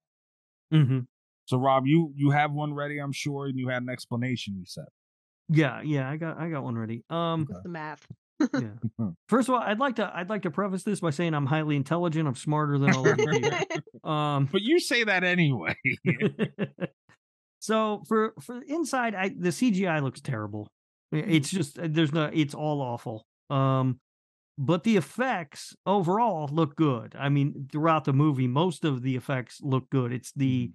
Mm-hmm. 0.72 1.00
So 1.46 1.58
Rob, 1.58 1.86
you 1.86 2.12
you 2.16 2.30
have 2.30 2.52
one 2.52 2.72
ready, 2.72 2.98
I'm 2.98 3.12
sure, 3.12 3.46
and 3.46 3.58
you 3.58 3.68
had 3.68 3.82
an 3.82 3.88
explanation. 3.88 4.54
You 4.58 4.64
said. 4.66 4.86
Yeah, 5.50 5.82
yeah, 5.82 6.08
I 6.08 6.16
got, 6.16 6.38
I 6.38 6.48
got 6.48 6.64
one 6.64 6.76
ready. 6.76 7.04
Um, 7.10 7.46
With 7.46 7.62
the 7.62 7.68
math. 7.68 8.06
Yeah. 8.40 8.60
First 9.28 9.48
of 9.48 9.54
all, 9.54 9.60
I'd 9.60 9.78
like 9.78 9.96
to, 9.96 10.10
I'd 10.14 10.28
like 10.30 10.42
to 10.42 10.50
preface 10.50 10.82
this 10.82 11.00
by 11.00 11.10
saying 11.10 11.34
I'm 11.34 11.46
highly 11.46 11.76
intelligent. 11.76 12.28
I'm 12.28 12.34
smarter 12.34 12.78
than 12.78 12.94
all 12.94 13.08
of 13.08 13.18
you. 13.18 13.50
Um, 14.08 14.50
But 14.52 14.60
you 14.60 14.80
say 14.80 15.04
that 15.04 15.24
anyway. 15.24 15.74
so 17.60 18.02
for 18.06 18.34
for 18.42 18.60
inside, 18.68 19.14
I 19.14 19.30
the 19.30 19.48
CGI 19.48 20.02
looks 20.02 20.20
terrible. 20.20 20.68
It's 21.10 21.48
just 21.50 21.78
uh, 21.78 21.86
there's 21.88 22.12
no, 22.12 22.30
it's 22.32 22.54
all 22.54 22.82
awful. 22.82 23.24
Um, 23.48 24.00
but 24.58 24.84
the 24.84 24.96
effects 24.96 25.74
overall 25.86 26.48
look 26.52 26.76
good. 26.76 27.16
I 27.18 27.28
mean, 27.30 27.68
throughout 27.72 28.04
the 28.04 28.12
movie, 28.12 28.46
most 28.46 28.84
of 28.84 29.02
the 29.02 29.16
effects 29.16 29.60
look 29.62 29.88
good. 29.90 30.12
It's 30.12 30.32
the 30.32 30.70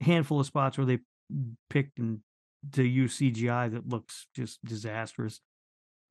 handful 0.00 0.40
of 0.40 0.46
spots 0.46 0.76
where 0.76 0.86
they 0.86 0.98
picked 1.70 1.98
and 1.98 2.20
to 2.72 2.82
use 2.82 3.18
CGI 3.18 3.70
that 3.72 3.88
looks 3.88 4.26
just 4.34 4.64
disastrous. 4.64 5.40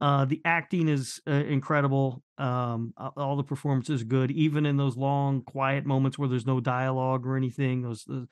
Uh, 0.02 0.26
the 0.26 0.42
acting 0.46 0.88
is 0.90 1.22
uh, 1.28 1.32
incredible. 1.32 2.24
Um, 2.40 2.94
all 2.98 3.38
the 3.38 3.44
performances 3.44 4.02
are 4.02 4.06
good, 4.06 4.32
even 4.32 4.66
in 4.66 4.76
those 4.76 4.98
long, 4.98 5.44
quiet 5.44 5.86
moments 5.86 6.18
where 6.18 6.28
there's 6.28 6.48
no 6.48 6.60
dialogue 6.60 7.28
or 7.28 7.38
anything. 7.38 7.84
Those, 7.84 8.04
those 8.08 8.28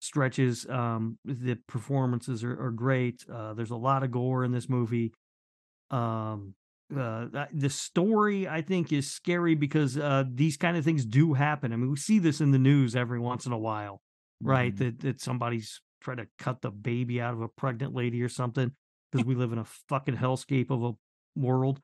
stretches, 0.00 0.66
um, 0.68 1.18
the 1.24 1.56
performances 1.68 2.44
are, 2.44 2.60
are 2.66 2.70
great. 2.70 3.24
Uh, 3.32 3.54
there's 3.54 3.70
a 3.70 3.76
lot 3.76 4.02
of 4.02 4.10
gore 4.10 4.44
in 4.44 4.52
this 4.52 4.68
movie. 4.68 5.12
Um, 5.90 6.54
uh, 6.96 7.26
the 7.52 7.70
story 7.70 8.48
I 8.48 8.62
think 8.62 8.92
is 8.92 9.10
scary 9.10 9.54
because 9.54 9.98
uh, 9.98 10.24
these 10.32 10.56
kind 10.56 10.76
of 10.76 10.84
things 10.84 11.04
do 11.04 11.34
happen. 11.34 11.72
I 11.72 11.76
mean, 11.76 11.90
we 11.90 11.96
see 11.96 12.18
this 12.18 12.40
in 12.40 12.52
the 12.52 12.58
news 12.58 12.94
every 12.94 13.18
once 13.18 13.46
in 13.46 13.52
a 13.52 13.58
while, 13.58 14.00
right? 14.42 14.74
Mhm. 14.74 14.78
That 14.78 15.00
that 15.00 15.20
somebody's 15.20 15.80
trying 16.00 16.18
to 16.18 16.28
cut 16.38 16.62
the 16.62 16.70
baby 16.70 17.20
out 17.20 17.34
of 17.34 17.40
a 17.40 17.48
pregnant 17.48 17.94
lady 17.94 18.22
or 18.22 18.28
something 18.28 18.72
because 19.10 19.24
we 19.26 19.34
live 19.34 19.52
in 19.52 19.58
a 19.58 19.64
fucking 19.64 20.16
hellscape 20.16 20.70
of 20.70 20.82
a 20.84 20.92
world. 21.36 21.80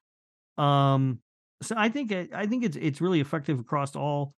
Um, 0.58 1.20
so 1.62 1.74
I 1.78 1.88
think 1.88 2.12
I 2.12 2.46
think 2.46 2.64
it's 2.64 2.76
it's 2.76 3.00
really 3.00 3.20
effective 3.20 3.60
across 3.60 3.94
all 3.94 4.34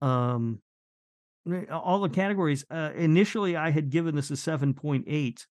um 0.00 0.60
eh, 1.50 1.64
all 1.70 2.00
the 2.00 2.08
categories. 2.08 2.64
Uh, 2.70 2.90
initially, 2.94 3.56
I 3.56 3.70
had 3.70 3.90
given 3.90 4.14
this 4.14 4.30
a 4.30 4.36
seven 4.36 4.74
point 4.74 5.04
eight, 5.08 5.46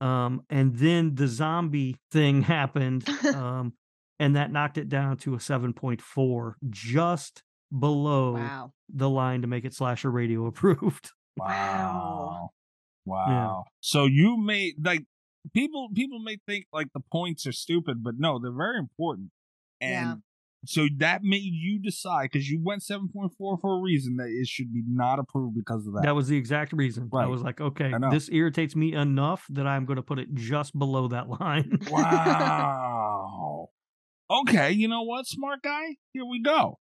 um, 0.00 0.42
and 0.50 0.74
then 0.76 1.14
the 1.14 1.26
zombie 1.28 1.96
thing 2.10 2.42
happened, 2.56 3.08
um, 3.34 3.72
and 4.18 4.36
that 4.36 4.52
knocked 4.52 4.78
it 4.78 4.88
down 4.88 5.16
to 5.18 5.34
a 5.34 5.38
7.4, 5.38 6.54
just 6.70 7.42
below 7.76 8.34
Wow. 8.34 8.72
the 8.88 9.10
line 9.10 9.42
to 9.42 9.46
make 9.48 9.64
it 9.64 9.74
slasher 9.74 10.10
radio 10.10 10.46
approved. 10.50 11.10
Wow. 11.36 12.50
Wow. 13.04 13.64
So 13.80 14.06
you 14.06 14.36
made 14.38 14.74
like 14.84 15.04
people 15.54 15.88
people 15.94 16.18
may 16.20 16.38
think 16.46 16.66
like 16.72 16.88
the 16.94 17.00
points 17.12 17.46
are 17.46 17.52
stupid, 17.52 18.02
but 18.02 18.14
no, 18.18 18.38
they're 18.38 18.52
very 18.52 18.78
important. 18.78 19.30
And 19.80 19.92
Yeah. 19.92 20.14
so 20.64 20.88
that 20.98 21.22
made 21.22 21.52
you 21.52 21.78
decide 21.78 22.30
because 22.32 22.48
you 22.48 22.60
went 22.62 22.82
7.4 22.82 23.30
for 23.38 23.78
a 23.78 23.80
reason 23.80 24.16
that 24.16 24.28
it 24.28 24.46
should 24.48 24.72
be 24.72 24.82
not 24.88 25.18
approved 25.18 25.56
because 25.56 25.86
of 25.86 25.94
that. 25.94 26.02
That 26.02 26.14
was 26.14 26.28
the 26.28 26.36
exact 26.36 26.72
reason. 26.72 27.10
I 27.12 27.26
was 27.26 27.42
like, 27.42 27.60
okay, 27.60 27.92
this 28.10 28.28
irritates 28.30 28.74
me 28.74 28.94
enough 28.94 29.44
that 29.50 29.66
I'm 29.66 29.84
going 29.84 29.96
to 29.96 30.02
put 30.02 30.18
it 30.18 30.32
just 30.34 30.76
below 30.78 31.08
that 31.08 31.28
line. 31.40 31.78
wow. 31.90 33.68
okay, 34.30 34.72
you 34.72 34.88
know 34.88 35.02
what, 35.02 35.26
smart 35.26 35.62
guy? 35.62 35.96
Here 36.12 36.24
we 36.24 36.40
go. 36.42 36.78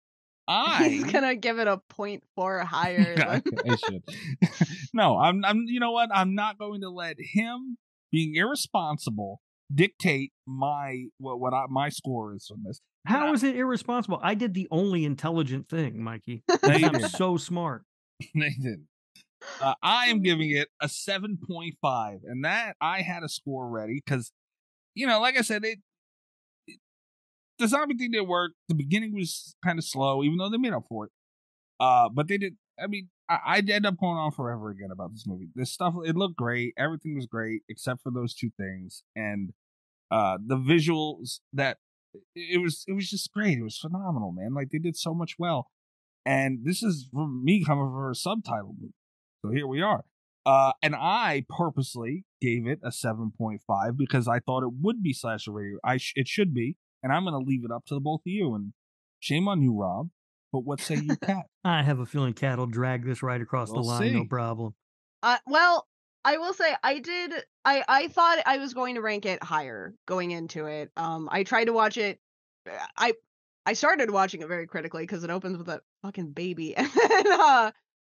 I 0.48 0.88
He's 0.88 1.04
gonna 1.04 1.36
give 1.36 1.60
it 1.60 1.68
a 1.68 1.78
point 1.88 2.24
four 2.34 2.58
higher. 2.64 3.14
I, 3.16 3.40
than... 3.44 4.02
No, 4.92 5.16
I'm. 5.16 5.44
I'm. 5.44 5.64
You 5.68 5.78
know 5.78 5.92
what? 5.92 6.10
I'm 6.12 6.34
not 6.34 6.58
going 6.58 6.80
to 6.80 6.90
let 6.90 7.14
him 7.18 7.78
being 8.12 8.36
irresponsible 8.36 9.40
dictate 9.74 10.32
my 10.46 11.04
what 11.18 11.40
what 11.40 11.54
I, 11.54 11.64
my 11.68 11.88
score 11.88 12.34
is 12.34 12.48
on 12.52 12.62
this. 12.64 12.80
How 13.06 13.32
is 13.32 13.42
it 13.42 13.56
irresponsible? 13.56 14.20
I 14.22 14.34
did 14.34 14.54
the 14.54 14.68
only 14.70 15.04
intelligent 15.04 15.68
thing, 15.68 16.02
Mikey. 16.02 16.44
I'm 16.62 17.00
so 17.08 17.36
smart. 17.36 17.82
Nathan. 18.34 18.86
Uh, 19.60 19.74
I 19.82 20.06
am 20.06 20.22
giving 20.22 20.50
it 20.50 20.68
a 20.80 20.86
7.5, 20.86 22.20
and 22.24 22.44
that 22.44 22.76
I 22.80 23.02
had 23.02 23.24
a 23.24 23.28
score 23.28 23.68
ready 23.68 24.00
because, 24.04 24.30
you 24.94 25.04
know, 25.08 25.20
like 25.20 25.36
I 25.36 25.40
said, 25.40 25.64
it, 25.64 25.80
it 26.68 26.78
the 27.58 27.66
zombie 27.66 27.96
thing 27.96 28.12
did 28.12 28.20
work. 28.20 28.52
The 28.68 28.76
beginning 28.76 29.14
was 29.14 29.56
kind 29.64 29.80
of 29.80 29.84
slow, 29.84 30.22
even 30.22 30.38
though 30.38 30.48
they 30.48 30.58
made 30.58 30.72
up 30.72 30.84
for 30.88 31.06
it. 31.06 31.12
Uh, 31.80 32.08
but 32.08 32.28
they 32.28 32.38
did. 32.38 32.56
I 32.80 32.86
mean, 32.86 33.08
I, 33.32 33.56
I'd 33.56 33.70
end 33.70 33.86
up 33.86 33.98
going 33.98 34.16
on 34.16 34.32
forever 34.32 34.70
again 34.70 34.90
about 34.92 35.12
this 35.12 35.26
movie. 35.26 35.48
This 35.54 35.72
stuff, 35.72 35.94
it 36.04 36.16
looked 36.16 36.36
great. 36.36 36.74
Everything 36.76 37.14
was 37.14 37.26
great 37.26 37.62
except 37.68 38.02
for 38.02 38.10
those 38.10 38.34
two 38.34 38.50
things, 38.58 39.02
and 39.14 39.52
uh, 40.10 40.38
the 40.44 40.56
visuals 40.56 41.40
that 41.52 41.78
it 42.34 42.60
was. 42.60 42.84
It 42.86 42.92
was 42.92 43.08
just 43.08 43.32
great. 43.32 43.58
It 43.58 43.62
was 43.62 43.78
phenomenal, 43.78 44.32
man. 44.32 44.54
Like 44.54 44.70
they 44.70 44.78
did 44.78 44.96
so 44.96 45.14
much 45.14 45.36
well. 45.38 45.70
And 46.24 46.60
this 46.64 46.82
is 46.82 47.08
from 47.12 47.44
me 47.44 47.64
coming 47.64 47.86
from 47.86 48.10
a 48.10 48.14
subtitle 48.14 48.76
movie. 48.80 48.94
So 49.44 49.50
here 49.50 49.66
we 49.66 49.82
are. 49.82 50.04
Uh, 50.44 50.72
and 50.82 50.94
I 50.94 51.44
purposely 51.48 52.24
gave 52.40 52.66
it 52.66 52.80
a 52.82 52.90
7.5 52.90 53.60
because 53.96 54.26
I 54.28 54.40
thought 54.40 54.64
it 54.64 54.72
would 54.80 55.02
be 55.02 55.12
slasher 55.12 55.52
radio. 55.52 55.78
I 55.84 55.96
sh- 55.96 56.14
it 56.16 56.28
should 56.28 56.52
be, 56.52 56.76
and 57.02 57.12
I'm 57.12 57.24
going 57.24 57.32
to 57.32 57.48
leave 57.48 57.64
it 57.64 57.70
up 57.70 57.86
to 57.86 57.94
the 57.94 58.00
both 58.00 58.20
of 58.20 58.30
you. 58.30 58.54
And 58.54 58.72
shame 59.20 59.48
on 59.48 59.62
you, 59.62 59.78
Rob. 59.80 60.10
But 60.52 60.60
what 60.60 60.80
say 60.80 60.96
you, 60.96 61.16
Kat? 61.16 61.46
I 61.64 61.82
have 61.82 61.98
a 61.98 62.06
feeling 62.06 62.34
Cat 62.34 62.58
will 62.58 62.66
drag 62.66 63.04
this 63.04 63.22
right 63.22 63.40
across 63.40 63.70
We'll 63.70 63.82
the 63.82 63.88
line, 63.88 64.12
no 64.12 64.24
problem. 64.26 64.74
Uh, 65.22 65.38
well, 65.46 65.86
I 66.24 66.36
will 66.36 66.52
say 66.52 66.74
I 66.82 66.98
did. 66.98 67.32
I 67.64 67.82
I 67.88 68.08
thought 68.08 68.38
I 68.46 68.58
was 68.58 68.74
going 68.74 68.96
to 68.96 69.00
rank 69.00 69.26
it 69.26 69.42
higher 69.42 69.94
going 70.06 70.30
into 70.30 70.66
it. 70.66 70.90
Um, 70.96 71.28
I 71.32 71.42
tried 71.42 71.64
to 71.64 71.72
watch 71.72 71.96
it. 71.96 72.20
uh, 72.70 72.74
I 72.96 73.14
I 73.64 73.72
started 73.72 74.10
watching 74.10 74.42
it 74.42 74.48
very 74.48 74.66
critically 74.66 75.04
because 75.04 75.24
it 75.24 75.30
opens 75.30 75.56
with 75.56 75.68
a 75.68 75.80
fucking 76.02 76.32
baby, 76.32 76.76
and 76.76 76.90
then, 76.90 77.32
uh, 77.32 77.70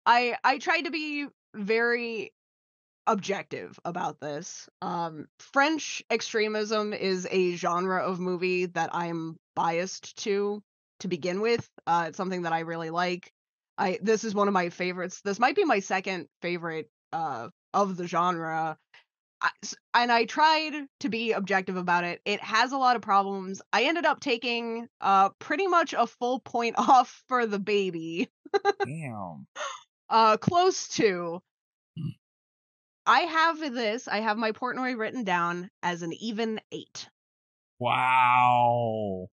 I 0.07 0.37
I 0.43 0.59
tried 0.59 0.83
to 0.83 0.91
be 0.91 1.27
very 1.55 2.33
objective 3.07 3.79
about 3.85 4.21
this. 4.21 4.69
Um, 4.81 5.27
French 5.39 6.03
extremism 6.11 6.93
is 6.93 7.27
a 7.31 7.57
genre 7.57 8.03
of 8.03 8.21
movie 8.21 8.67
that 8.67 8.91
I'm 8.93 9.39
biased 9.55 10.17
to 10.25 10.63
to 11.03 11.09
begin 11.09 11.41
with. 11.41 11.69
Uh, 11.87 12.07
it's 12.09 12.17
something 12.17 12.43
that 12.43 12.53
I 12.53 12.61
really 12.61 12.91
like. 12.91 13.33
I 13.79 13.99
this 14.03 14.25
is 14.25 14.35
one 14.35 14.49
of 14.49 14.55
my 14.55 14.69
favorites. 14.71 15.21
This 15.23 15.39
might 15.39 15.57
be 15.57 15.65
my 15.65 15.81
second 15.81 16.29
favorite 16.41 16.91
uh 17.13 17.49
of 17.75 17.97
the 17.97 18.07
genre. 18.07 18.77
I, 19.41 19.51
and 19.95 20.13
I 20.13 20.25
tried 20.25 20.73
to 21.01 21.09
be 21.09 21.33
objective 21.33 21.77
about 21.77 22.05
it. 22.05 22.21
It 22.25 22.41
has 22.41 22.71
a 22.73 22.79
lot 22.79 22.95
of 22.95 23.03
problems. 23.03 23.61
I 23.73 23.85
ended 23.85 24.07
up 24.07 24.21
taking 24.21 24.89
uh 25.01 25.31
pretty 25.39 25.67
much 25.67 25.95
a 25.95 26.07
full 26.07 26.41
point 26.41 26.77
off 26.79 27.23
for 27.29 27.47
the 27.47 27.59
baby. 27.59 28.31
Damn. 28.85 29.47
Uh 30.11 30.37
close 30.37 30.89
to 30.89 31.41
I 33.07 33.21
have 33.21 33.59
this, 33.59 34.07
I 34.07 34.21
have 34.21 34.37
my 34.37 34.53
Portnoy 34.53 34.97
written 34.97 35.25
down 35.25 35.71
as 35.83 36.03
an 36.03 36.13
even 36.13 36.61
8. 36.71 37.09
Wow. 37.81 39.29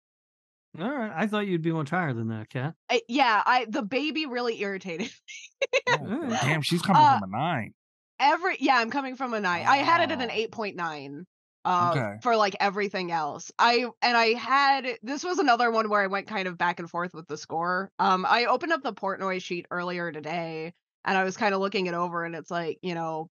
All 0.78 0.90
right. 0.90 1.12
I 1.14 1.26
thought 1.26 1.46
you'd 1.46 1.62
be 1.62 1.72
much 1.72 1.90
higher 1.90 2.12
than 2.12 2.28
that, 2.28 2.48
Cat. 2.50 2.74
I, 2.90 3.02
yeah, 3.08 3.42
I 3.44 3.64
the 3.66 3.82
baby 3.82 4.26
really 4.26 4.60
irritated 4.60 5.10
Oh, 5.88 6.36
Damn, 6.40 6.62
she's 6.62 6.82
coming 6.82 7.06
Uh, 7.06 7.18
from 7.18 7.22
a 7.22 7.26
nine. 7.26 7.74
every 8.18 8.56
yeah 8.60 8.76
i'm 8.78 8.90
coming 8.90 9.16
from 9.16 9.34
a 9.34 9.40
nine 9.40 9.64
i 9.66 9.78
had 9.78 10.00
it 10.00 10.10
at 10.12 10.20
an 10.20 10.30
8.9 10.30 11.26
uh 11.64 11.96
Okay. 11.96 12.18
for 12.22 12.36
like 12.36 12.54
everything 12.60 13.10
else 13.10 13.50
i 13.58 13.86
and 14.02 14.16
i 14.16 14.26
had 14.34 14.98
this 15.02 15.24
was 15.24 15.38
another 15.38 15.70
one 15.70 15.88
where 15.88 16.00
i 16.02 16.06
went 16.06 16.28
kind 16.28 16.46
of 16.48 16.56
back 16.56 16.78
and 16.78 16.88
forth 16.88 17.12
with 17.12 17.26
the 17.26 17.36
score 17.36 17.90
um 17.98 18.24
i 18.28 18.44
opened 18.46 18.72
up 18.72 18.82
the 18.82 18.94
portnoy 18.94 19.42
sheet 19.42 19.66
earlier 19.70 20.12
today 20.12 20.72
and 21.04 21.18
i 21.18 21.24
was 21.24 21.36
kind 21.36 21.54
of 21.54 21.60
looking 21.60 21.86
it 21.86 21.94
over 21.94 22.24
and 22.24 22.36
it's 22.36 22.50
like 22.50 22.78
you 22.82 22.94
know 22.94 23.28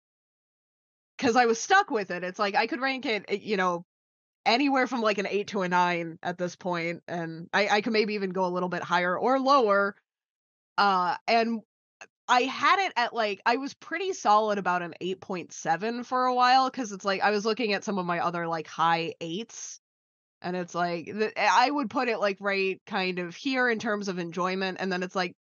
because 1.17 1.35
i 1.35 1.45
was 1.45 1.59
stuck 1.59 1.89
with 1.91 2.11
it 2.11 2.23
it's 2.23 2.39
like 2.39 2.55
i 2.55 2.67
could 2.67 2.81
rank 2.81 3.05
it 3.05 3.25
eh, 3.27 3.39
you 3.41 3.57
know 3.57 3.85
anywhere 4.47 4.87
from 4.87 5.01
like 5.01 5.19
an 5.19 5.27
8 5.27 5.47
to 5.47 5.61
a 5.61 5.69
9 5.69 6.19
at 6.23 6.37
this 6.37 6.55
point 6.55 7.03
and 7.07 7.49
i 7.53 7.67
i 7.67 7.81
could 7.81 7.93
maybe 7.93 8.15
even 8.15 8.31
go 8.31 8.45
a 8.45 8.47
little 8.47 8.69
bit 8.69 8.81
higher 8.81 9.17
or 9.17 9.39
lower 9.39 9.95
uh 10.77 11.15
and 11.27 11.61
I 12.29 12.41
had 12.41 12.79
it 12.85 12.93
at 12.97 13.13
like 13.13 13.41
I 13.45 13.55
was 13.55 13.73
pretty 13.73 14.11
solid 14.11 14.57
about 14.57 14.81
an 14.81 14.95
8.7 15.01 16.05
for 16.05 16.25
a 16.25 16.35
while 16.35 16.69
cuz 16.69 16.91
it's 16.91 17.05
like 17.05 17.21
I 17.21 17.31
was 17.31 17.45
looking 17.45 17.73
at 17.73 17.85
some 17.85 17.97
of 17.97 18.05
my 18.05 18.19
other 18.19 18.47
like 18.47 18.67
high 18.67 19.13
8s 19.21 19.79
and 20.41 20.55
it's 20.55 20.75
like 20.75 21.09
I 21.37 21.71
would 21.71 21.89
put 21.89 22.09
it 22.09 22.19
like 22.19 22.37
right 22.39 22.81
kind 22.85 23.19
of 23.19 23.35
here 23.35 23.69
in 23.69 23.79
terms 23.79 24.07
of 24.09 24.19
enjoyment 24.19 24.77
and 24.79 24.91
then 24.91 25.03
it's 25.03 25.15
like 25.15 25.35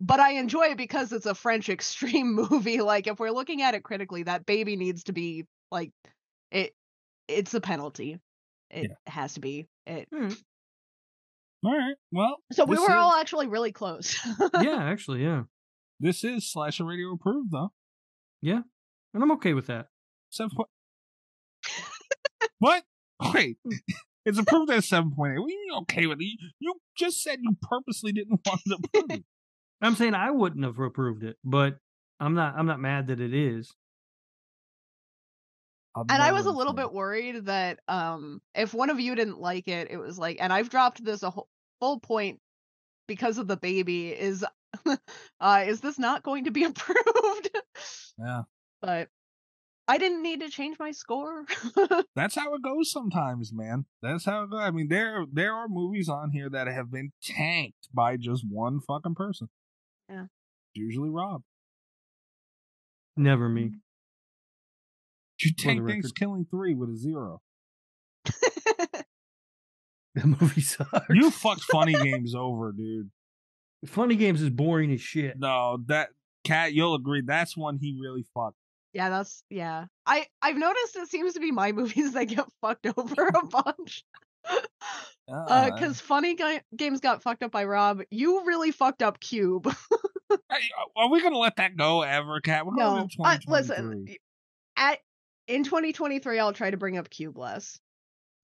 but 0.00 0.20
I 0.20 0.32
enjoy 0.32 0.70
it 0.70 0.78
because 0.78 1.12
it's 1.12 1.26
a 1.26 1.34
French 1.34 1.68
extreme 1.76 2.34
movie 2.34 2.80
like 2.80 3.06
if 3.06 3.20
we're 3.20 3.30
looking 3.30 3.62
at 3.62 3.74
it 3.74 3.84
critically 3.84 4.22
that 4.24 4.46
baby 4.46 4.76
needs 4.76 5.04
to 5.04 5.12
be 5.12 5.44
like 5.70 5.92
it 6.50 6.74
it's 7.28 7.54
a 7.54 7.60
penalty 7.60 8.18
it 8.72 8.90
has 9.06 9.34
to 9.34 9.40
be 9.40 9.68
it 9.86 10.08
hmm. 10.12 10.28
All 11.64 11.78
right. 11.78 11.94
Well, 12.10 12.38
so 12.50 12.64
we 12.64 12.76
were 12.76 12.82
is, 12.82 12.90
all 12.90 13.14
actually 13.14 13.46
really 13.46 13.70
close 13.70 14.18
yeah, 14.60 14.78
actually, 14.80 15.22
yeah. 15.22 15.42
This 16.00 16.24
is 16.24 16.50
slasher 16.50 16.84
radio 16.84 17.12
approved, 17.12 17.52
though. 17.52 17.70
Yeah. 18.40 18.62
And 19.14 19.22
I'm 19.22 19.30
okay 19.32 19.54
with 19.54 19.68
that. 19.68 19.86
Seven 20.30 20.50
point. 20.56 20.68
what? 22.58 22.82
Wait. 23.32 23.58
Hmm. 23.64 23.76
It's 24.24 24.38
approved 24.38 24.70
at 24.70 24.84
seven 24.84 25.10
point 25.10 25.32
eight. 25.32 25.38
You 25.66 25.78
okay 25.80 26.06
with 26.06 26.20
it? 26.20 26.24
You, 26.24 26.36
you 26.60 26.74
just 26.96 27.24
said 27.24 27.40
you 27.42 27.56
purposely 27.60 28.12
didn't 28.12 28.40
want 28.46 28.60
to 28.68 28.76
approve 28.76 29.10
it. 29.18 29.24
I'm 29.80 29.96
saying 29.96 30.14
I 30.14 30.30
wouldn't 30.30 30.64
have 30.64 30.78
approved 30.78 31.24
it, 31.24 31.38
but 31.42 31.78
I'm 32.20 32.34
not 32.34 32.54
I'm 32.56 32.66
not 32.66 32.78
mad 32.78 33.08
that 33.08 33.20
it 33.20 33.34
is. 33.34 33.74
I'll 35.94 36.06
and 36.08 36.22
I 36.22 36.32
was 36.32 36.46
a 36.46 36.50
little 36.50 36.72
bit 36.72 36.92
worried 36.92 37.46
that 37.46 37.80
um 37.88 38.40
if 38.54 38.72
one 38.72 38.90
of 38.90 38.98
you 39.00 39.14
didn't 39.14 39.40
like 39.40 39.68
it, 39.68 39.90
it 39.90 39.98
was 39.98 40.18
like, 40.18 40.38
and 40.40 40.52
I've 40.52 40.70
dropped 40.70 41.04
this 41.04 41.22
a 41.22 41.30
whole, 41.30 41.48
full 41.80 42.00
point 42.00 42.40
because 43.06 43.38
of 43.38 43.46
the 43.46 43.56
baby. 43.56 44.08
Is 44.08 44.44
uh 45.40 45.64
is 45.66 45.80
this 45.80 45.98
not 45.98 46.22
going 46.22 46.44
to 46.44 46.50
be 46.50 46.64
approved? 46.64 47.50
Yeah. 48.18 48.42
but 48.80 49.08
I 49.88 49.98
didn't 49.98 50.22
need 50.22 50.40
to 50.40 50.48
change 50.48 50.78
my 50.78 50.92
score. 50.92 51.44
That's 52.16 52.36
how 52.36 52.54
it 52.54 52.62
goes 52.62 52.90
sometimes, 52.90 53.52
man. 53.52 53.84
That's 54.00 54.24
how 54.24 54.44
it 54.44 54.50
goes. 54.50 54.60
I 54.60 54.70
mean, 54.70 54.88
there 54.88 55.26
there 55.30 55.52
are 55.52 55.68
movies 55.68 56.08
on 56.08 56.30
here 56.30 56.48
that 56.50 56.68
have 56.68 56.90
been 56.90 57.12
tanked 57.22 57.88
by 57.92 58.16
just 58.16 58.44
one 58.48 58.80
fucking 58.80 59.16
person. 59.16 59.48
Yeah. 60.08 60.26
Usually 60.72 61.10
Rob. 61.10 61.42
Never 63.16 63.48
me. 63.48 63.72
You 65.44 65.50
the 65.56 65.62
tank 65.62 65.80
record. 65.80 65.92
Thanksgiving 66.02 66.46
three 66.50 66.74
with 66.74 66.90
a 66.90 66.96
zero. 66.96 67.40
That 70.14 70.26
movie 70.26 70.60
sucks. 70.60 71.06
You 71.10 71.30
fucked 71.30 71.62
funny 71.64 71.94
games 71.94 72.34
over, 72.34 72.72
dude. 72.72 73.10
Funny 73.86 74.14
Games 74.14 74.40
is 74.42 74.50
boring 74.50 74.92
as 74.92 75.00
shit. 75.00 75.38
No, 75.38 75.78
that 75.86 76.10
cat, 76.44 76.72
you'll 76.72 76.94
agree. 76.94 77.22
That's 77.26 77.56
one 77.56 77.78
he 77.78 77.98
really 78.00 78.24
fucked. 78.34 78.56
yeah, 78.92 79.08
that's 79.08 79.42
yeah. 79.50 79.86
I 80.06 80.26
I've 80.40 80.56
noticed 80.56 80.96
it 80.96 81.08
seems 81.08 81.32
to 81.34 81.40
be 81.40 81.50
my 81.50 81.72
movies 81.72 82.12
that 82.12 82.26
get 82.26 82.44
fucked 82.60 82.86
over 82.96 83.26
a 83.26 83.46
bunch. 83.46 84.04
Uh, 84.48 84.60
Uh, 85.28 85.70
because 85.70 86.00
funny 86.00 86.34
Ga- 86.34 86.60
games 86.76 87.00
got 87.00 87.22
fucked 87.22 87.42
up 87.42 87.50
by 87.50 87.64
Rob. 87.64 88.02
You 88.10 88.44
really 88.44 88.70
fucked 88.70 89.02
up 89.02 89.18
Cube. 89.18 89.66
hey, 90.30 90.68
are 90.94 91.10
we 91.10 91.22
gonna 91.22 91.38
let 91.38 91.56
that 91.56 91.76
go 91.76 92.02
ever, 92.02 92.40
cat? 92.40 92.66
We're 92.66 92.74
going 92.74 92.96
no, 92.96 93.02
into 93.02 93.16
uh, 93.22 93.36
2023. 93.38 93.52
listen. 93.52 94.06
At 94.76 94.98
in 95.46 95.64
2023, 95.64 96.38
I'll 96.38 96.52
try 96.52 96.70
to 96.70 96.76
bring 96.76 96.96
up 96.98 97.10
Cube 97.10 97.36
less. 97.38 97.78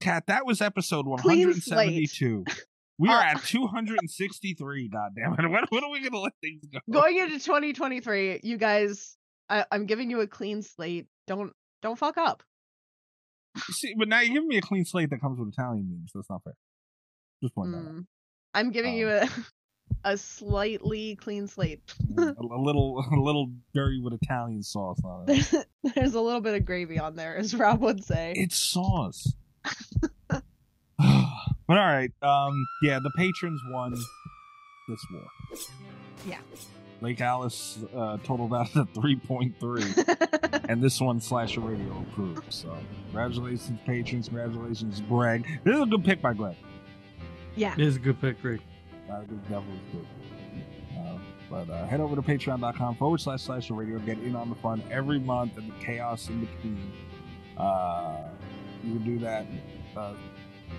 Cat, 0.01 0.25
that 0.29 0.47
was 0.47 0.61
episode 0.61 1.07
172. 1.07 2.45
We 3.01 3.09
are 3.11 3.21
at 3.23 3.41
263. 3.45 4.89
God 4.89 5.13
damn 5.15 5.33
it! 5.35 5.39
When, 5.51 5.65
when 5.71 5.85
are 5.85 5.91
we 5.91 6.01
gonna 6.03 6.19
let 6.21 6.33
things 6.41 6.65
go? 6.73 6.81
Going 6.91 7.17
into 7.17 7.39
2023, 7.39 8.41
you 8.43 8.57
guys, 8.57 9.17
I, 9.49 9.65
I'm 9.71 9.87
giving 9.87 10.11
you 10.11 10.21
a 10.21 10.27
clean 10.27 10.63
slate. 10.63 11.07
Don't 11.29 11.53
don't 11.81 11.97
fuck 11.97 12.19
up. 12.19 12.43
See, 13.71 13.95
but 13.97 14.09
now 14.09 14.19
you're 14.19 14.35
giving 14.35 14.49
me 14.49 14.59
a 14.59 14.63
clean 14.63 14.85
slate 14.85 15.11
that 15.11 15.21
comes 15.21 15.39
with 15.39 15.49
Italian 15.51 15.89
memes. 15.89 16.11
That's 16.13 16.29
not 16.29 16.43
fair. 16.43 16.55
Just 17.41 17.55
point 17.55 17.71
that 17.71 17.79
out. 17.79 17.85
Mm. 17.85 18.07
I'm 18.55 18.71
giving 18.73 18.95
you 18.95 19.09
Um, 19.11 19.29
a 19.29 19.29
a 20.05 20.17
slightly 20.17 21.17
clean 21.17 21.47
slate. 21.47 21.81
a, 22.17 22.23
a 22.39 22.59
little, 22.59 23.05
a 23.13 23.21
little 23.21 23.51
dirty 23.75 24.01
with 24.01 24.15
Italian 24.15 24.63
sauce 24.63 25.01
on 25.05 25.23
it. 25.23 25.27
There's, 25.27 25.65
there's 25.95 26.15
a 26.15 26.21
little 26.21 26.41
bit 26.41 26.55
of 26.55 26.65
gravy 26.65 26.99
on 26.99 27.17
there, 27.17 27.37
as 27.37 27.55
Rob 27.55 27.81
would 27.81 28.05
say. 28.05 28.33
It's 28.37 28.57
sauce. 28.57 29.33
but 30.29 30.43
all 31.69 31.77
right, 31.77 32.11
um, 32.23 32.67
yeah, 32.83 32.99
the 33.03 33.11
patrons 33.17 33.61
won 33.71 33.93
this 34.89 35.05
war. 35.13 35.23
Yeah. 36.27 36.39
Lake 37.01 37.21
Alice 37.21 37.79
uh, 37.95 38.17
totaled 38.25 38.53
out 38.53 38.75
at 38.77 38.93
three 38.93 39.15
point 39.15 39.55
three, 39.61 39.85
and 40.69 40.83
this 40.83 41.01
one 41.01 41.21
Slasher 41.21 41.61
Radio 41.61 42.05
approved. 42.11 42.53
So 42.53 42.77
congratulations, 43.07 43.79
patrons! 43.87 44.29
Congratulations, 44.29 45.01
Greg. 45.09 45.47
This 45.63 45.77
is 45.77 45.83
a 45.83 45.87
good 45.87 46.05
pick 46.05 46.21
by 46.21 46.33
Greg. 46.33 46.57
yeah. 47.55 47.75
It 47.75 47.81
is 47.87 47.97
a 47.97 48.01
good 48.01 48.21
pick, 48.21 48.43
Greg. 48.43 48.61
Uh, 49.11 49.21
definitely 49.21 49.73
was 49.73 49.81
good. 49.93 50.07
Uh, 50.99 51.19
but 51.51 51.71
uh, 51.71 51.87
head 51.87 52.01
over 52.01 52.17
to 52.17 52.23
patreon.com 52.23 52.97
forward 52.97 53.21
slash 53.21 53.43
slasher 53.43 53.75
radio. 53.75 53.99
Get 53.99 54.19
in 54.19 54.37
on 54.37 54.51
the 54.51 54.57
fun 54.57 54.83
every 54.91 55.19
month 55.19 55.57
and 55.57 55.71
the 55.71 55.85
chaos 55.85 56.29
in 56.29 56.45
between. 56.45 56.93
Uh, 57.57 58.29
you 58.85 58.95
can 58.95 59.05
do 59.05 59.19
that 59.19 59.47
uh, 59.97 60.15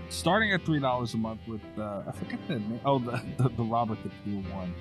starting 0.09 0.53
at 0.53 0.64
$3 0.64 1.14
a 1.14 1.17
month 1.17 1.41
with, 1.48 1.61
uh, 1.77 2.03
I 2.08 2.11
forget 2.11 2.40
the 2.48 2.59
name. 2.59 2.80
Oh, 2.85 2.99
the, 2.99 3.22
the, 3.38 3.49
the 3.49 3.64
Robert 3.64 3.99
the 4.03 4.09
Tier 4.24 4.41
1. 4.51 4.75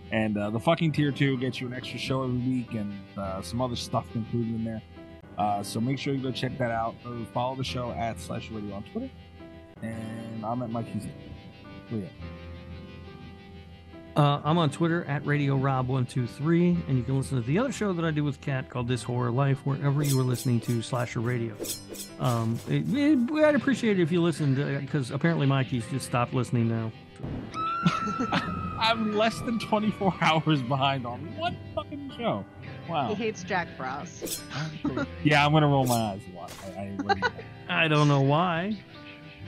and 0.12 0.38
uh, 0.38 0.50
the 0.50 0.60
fucking 0.60 0.92
Tier 0.92 1.12
2 1.12 1.38
gets 1.38 1.60
you 1.60 1.66
an 1.66 1.74
extra 1.74 1.98
show 1.98 2.24
every 2.24 2.38
week 2.38 2.72
and 2.72 2.92
uh, 3.16 3.42
some 3.42 3.60
other 3.60 3.76
stuff 3.76 4.06
included 4.14 4.54
in 4.54 4.64
there. 4.64 4.82
Uh, 5.38 5.62
so 5.62 5.80
make 5.80 5.98
sure 5.98 6.14
you 6.14 6.22
go 6.22 6.32
check 6.32 6.56
that 6.58 6.70
out. 6.70 6.94
Follow 7.34 7.56
the 7.56 7.64
show 7.64 7.90
at 7.92 8.18
Slasher 8.18 8.54
Radio 8.54 8.74
on 8.74 8.82
Twitter. 8.84 9.10
And 9.82 10.44
I'm 10.44 10.62
at 10.62 10.70
Mike 10.70 10.86
Houston. 10.86 11.12
At? 11.92 12.35
Uh, 14.16 14.40
I'm 14.44 14.56
on 14.56 14.70
Twitter 14.70 15.04
at 15.04 15.26
Radio 15.26 15.58
Rob123, 15.58 16.88
and 16.88 16.96
you 16.96 17.04
can 17.04 17.18
listen 17.18 17.38
to 17.38 17.46
the 17.46 17.58
other 17.58 17.70
show 17.70 17.92
that 17.92 18.02
I 18.04 18.10
do 18.10 18.24
with 18.24 18.40
Kat 18.40 18.70
called 18.70 18.88
This 18.88 19.02
Horror 19.02 19.30
Life, 19.30 19.58
wherever 19.66 20.02
you 20.02 20.18
are 20.18 20.22
listening 20.22 20.58
to 20.62 20.80
Slasher 20.80 21.20
Radio. 21.20 21.54
Um, 22.18 22.58
it, 22.66 22.84
it- 22.94 23.44
I'd 23.44 23.54
appreciate 23.54 23.98
it 23.98 24.02
if 24.02 24.10
you 24.10 24.22
listened, 24.22 24.56
because 24.80 25.10
apparently 25.10 25.46
Mikey's 25.46 25.84
just 25.90 26.06
stopped 26.06 26.32
listening 26.32 26.66
now. 26.66 26.92
I'm 28.80 29.14
less 29.16 29.38
than 29.40 29.58
24 29.58 30.14
hours 30.22 30.62
behind 30.62 31.04
on 31.06 31.20
one 31.36 31.56
fucking 31.74 32.12
show. 32.16 32.42
Wow. 32.88 33.08
He 33.08 33.14
hates 33.16 33.42
Jack 33.42 33.68
Frost. 33.76 34.40
yeah, 35.24 35.44
I'm 35.44 35.52
gonna 35.52 35.66
roll 35.66 35.86
my 35.86 35.94
eyes 36.12 36.20
a 36.32 36.36
lot. 36.36 36.52
I, 36.76 36.96
I, 37.68 37.84
I 37.84 37.88
don't 37.88 38.08
know 38.08 38.20
why. 38.22 38.76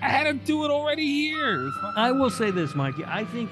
I 0.00 0.08
had 0.08 0.24
to 0.24 0.34
do 0.34 0.64
it 0.64 0.70
already 0.70 1.04
here. 1.04 1.66
It's 1.66 1.76
I 1.96 2.12
will 2.12 2.30
say 2.30 2.50
this, 2.50 2.74
Mikey. 2.74 3.04
I 3.04 3.24
think 3.24 3.50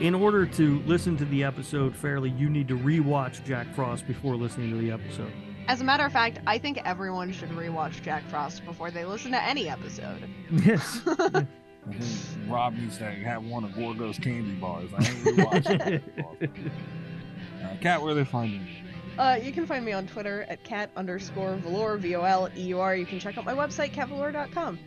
in 0.00 0.14
order 0.14 0.44
to 0.46 0.80
listen 0.80 1.16
to 1.16 1.24
the 1.26 1.44
episode 1.44 1.96
fairly, 1.96 2.30
you 2.30 2.50
need 2.50 2.68
to 2.68 2.76
rewatch 2.76 3.44
Jack 3.44 3.74
Frost 3.74 4.06
before 4.06 4.36
listening 4.36 4.70
to 4.70 4.76
the 4.76 4.90
episode. 4.90 5.32
As 5.66 5.80
a 5.80 5.84
matter 5.84 6.04
of 6.04 6.12
fact, 6.12 6.40
I 6.46 6.58
think 6.58 6.78
everyone 6.84 7.32
should 7.32 7.50
rewatch 7.50 8.02
Jack 8.02 8.22
Frost 8.28 8.64
before 8.64 8.90
they 8.90 9.04
listen 9.04 9.32
to 9.32 9.42
any 9.42 9.68
episode. 9.68 10.28
Yes. 11.90 12.36
Rob 12.46 12.74
needs 12.74 12.98
to 12.98 13.04
have 13.10 13.42
one 13.44 13.64
of 13.64 13.74
Gorbo's 13.74 14.18
candy 14.18 14.52
bars. 14.56 14.90
I 14.92 15.02
ain't 15.02 15.24
really 15.24 15.42
watching 15.42 15.78
that. 15.78 16.02
uh, 17.64 17.76
Cat, 17.80 18.02
where 18.02 18.12
they 18.12 18.24
find 18.24 18.52
you? 18.52 18.60
Uh, 19.18 19.38
you 19.42 19.52
can 19.52 19.66
find 19.66 19.86
me 19.86 19.92
on 19.92 20.06
Twitter 20.06 20.44
at 20.50 20.62
cat 20.64 20.90
underscore 20.96 21.56
voleur, 21.64 21.98
V 21.98 22.14
O 22.16 22.22
L 22.22 22.50
E 22.56 22.62
U 22.64 22.80
R. 22.80 22.94
You 22.94 23.06
can 23.06 23.18
check 23.18 23.38
out 23.38 23.44
my 23.46 23.54
website, 23.54 23.92
catvoleur.com. 23.92 24.78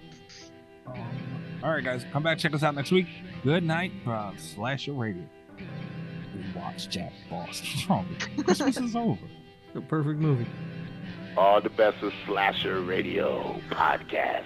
All 1.64 1.72
right, 1.72 1.84
guys, 1.84 2.06
come 2.12 2.24
back 2.24 2.38
check 2.40 2.54
us 2.54 2.64
out 2.64 2.76
next 2.76 2.92
week. 2.92 3.08
Good 3.44 3.64
night 3.64 3.92
from 4.04 4.38
Slasher 4.38 4.94
Radio. 4.94 5.24
We 5.58 6.44
watch 6.56 6.90
Jack 6.90 7.14
Frost. 7.30 7.64
What's 7.64 7.90
wrong? 7.90 8.16
Christmas 8.44 8.78
is 8.78 8.96
over. 8.96 9.20
The 9.74 9.80
perfect 9.80 10.20
movie. 10.20 10.46
All 11.38 11.62
the 11.62 11.70
best 11.70 12.04
of 12.04 12.12
Slasher 12.26 12.82
Radio 12.82 13.58
podcast. 13.70 14.44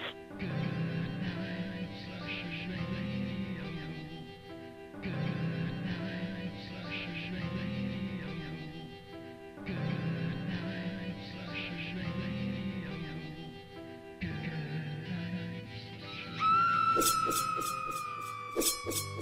you 18.56 19.15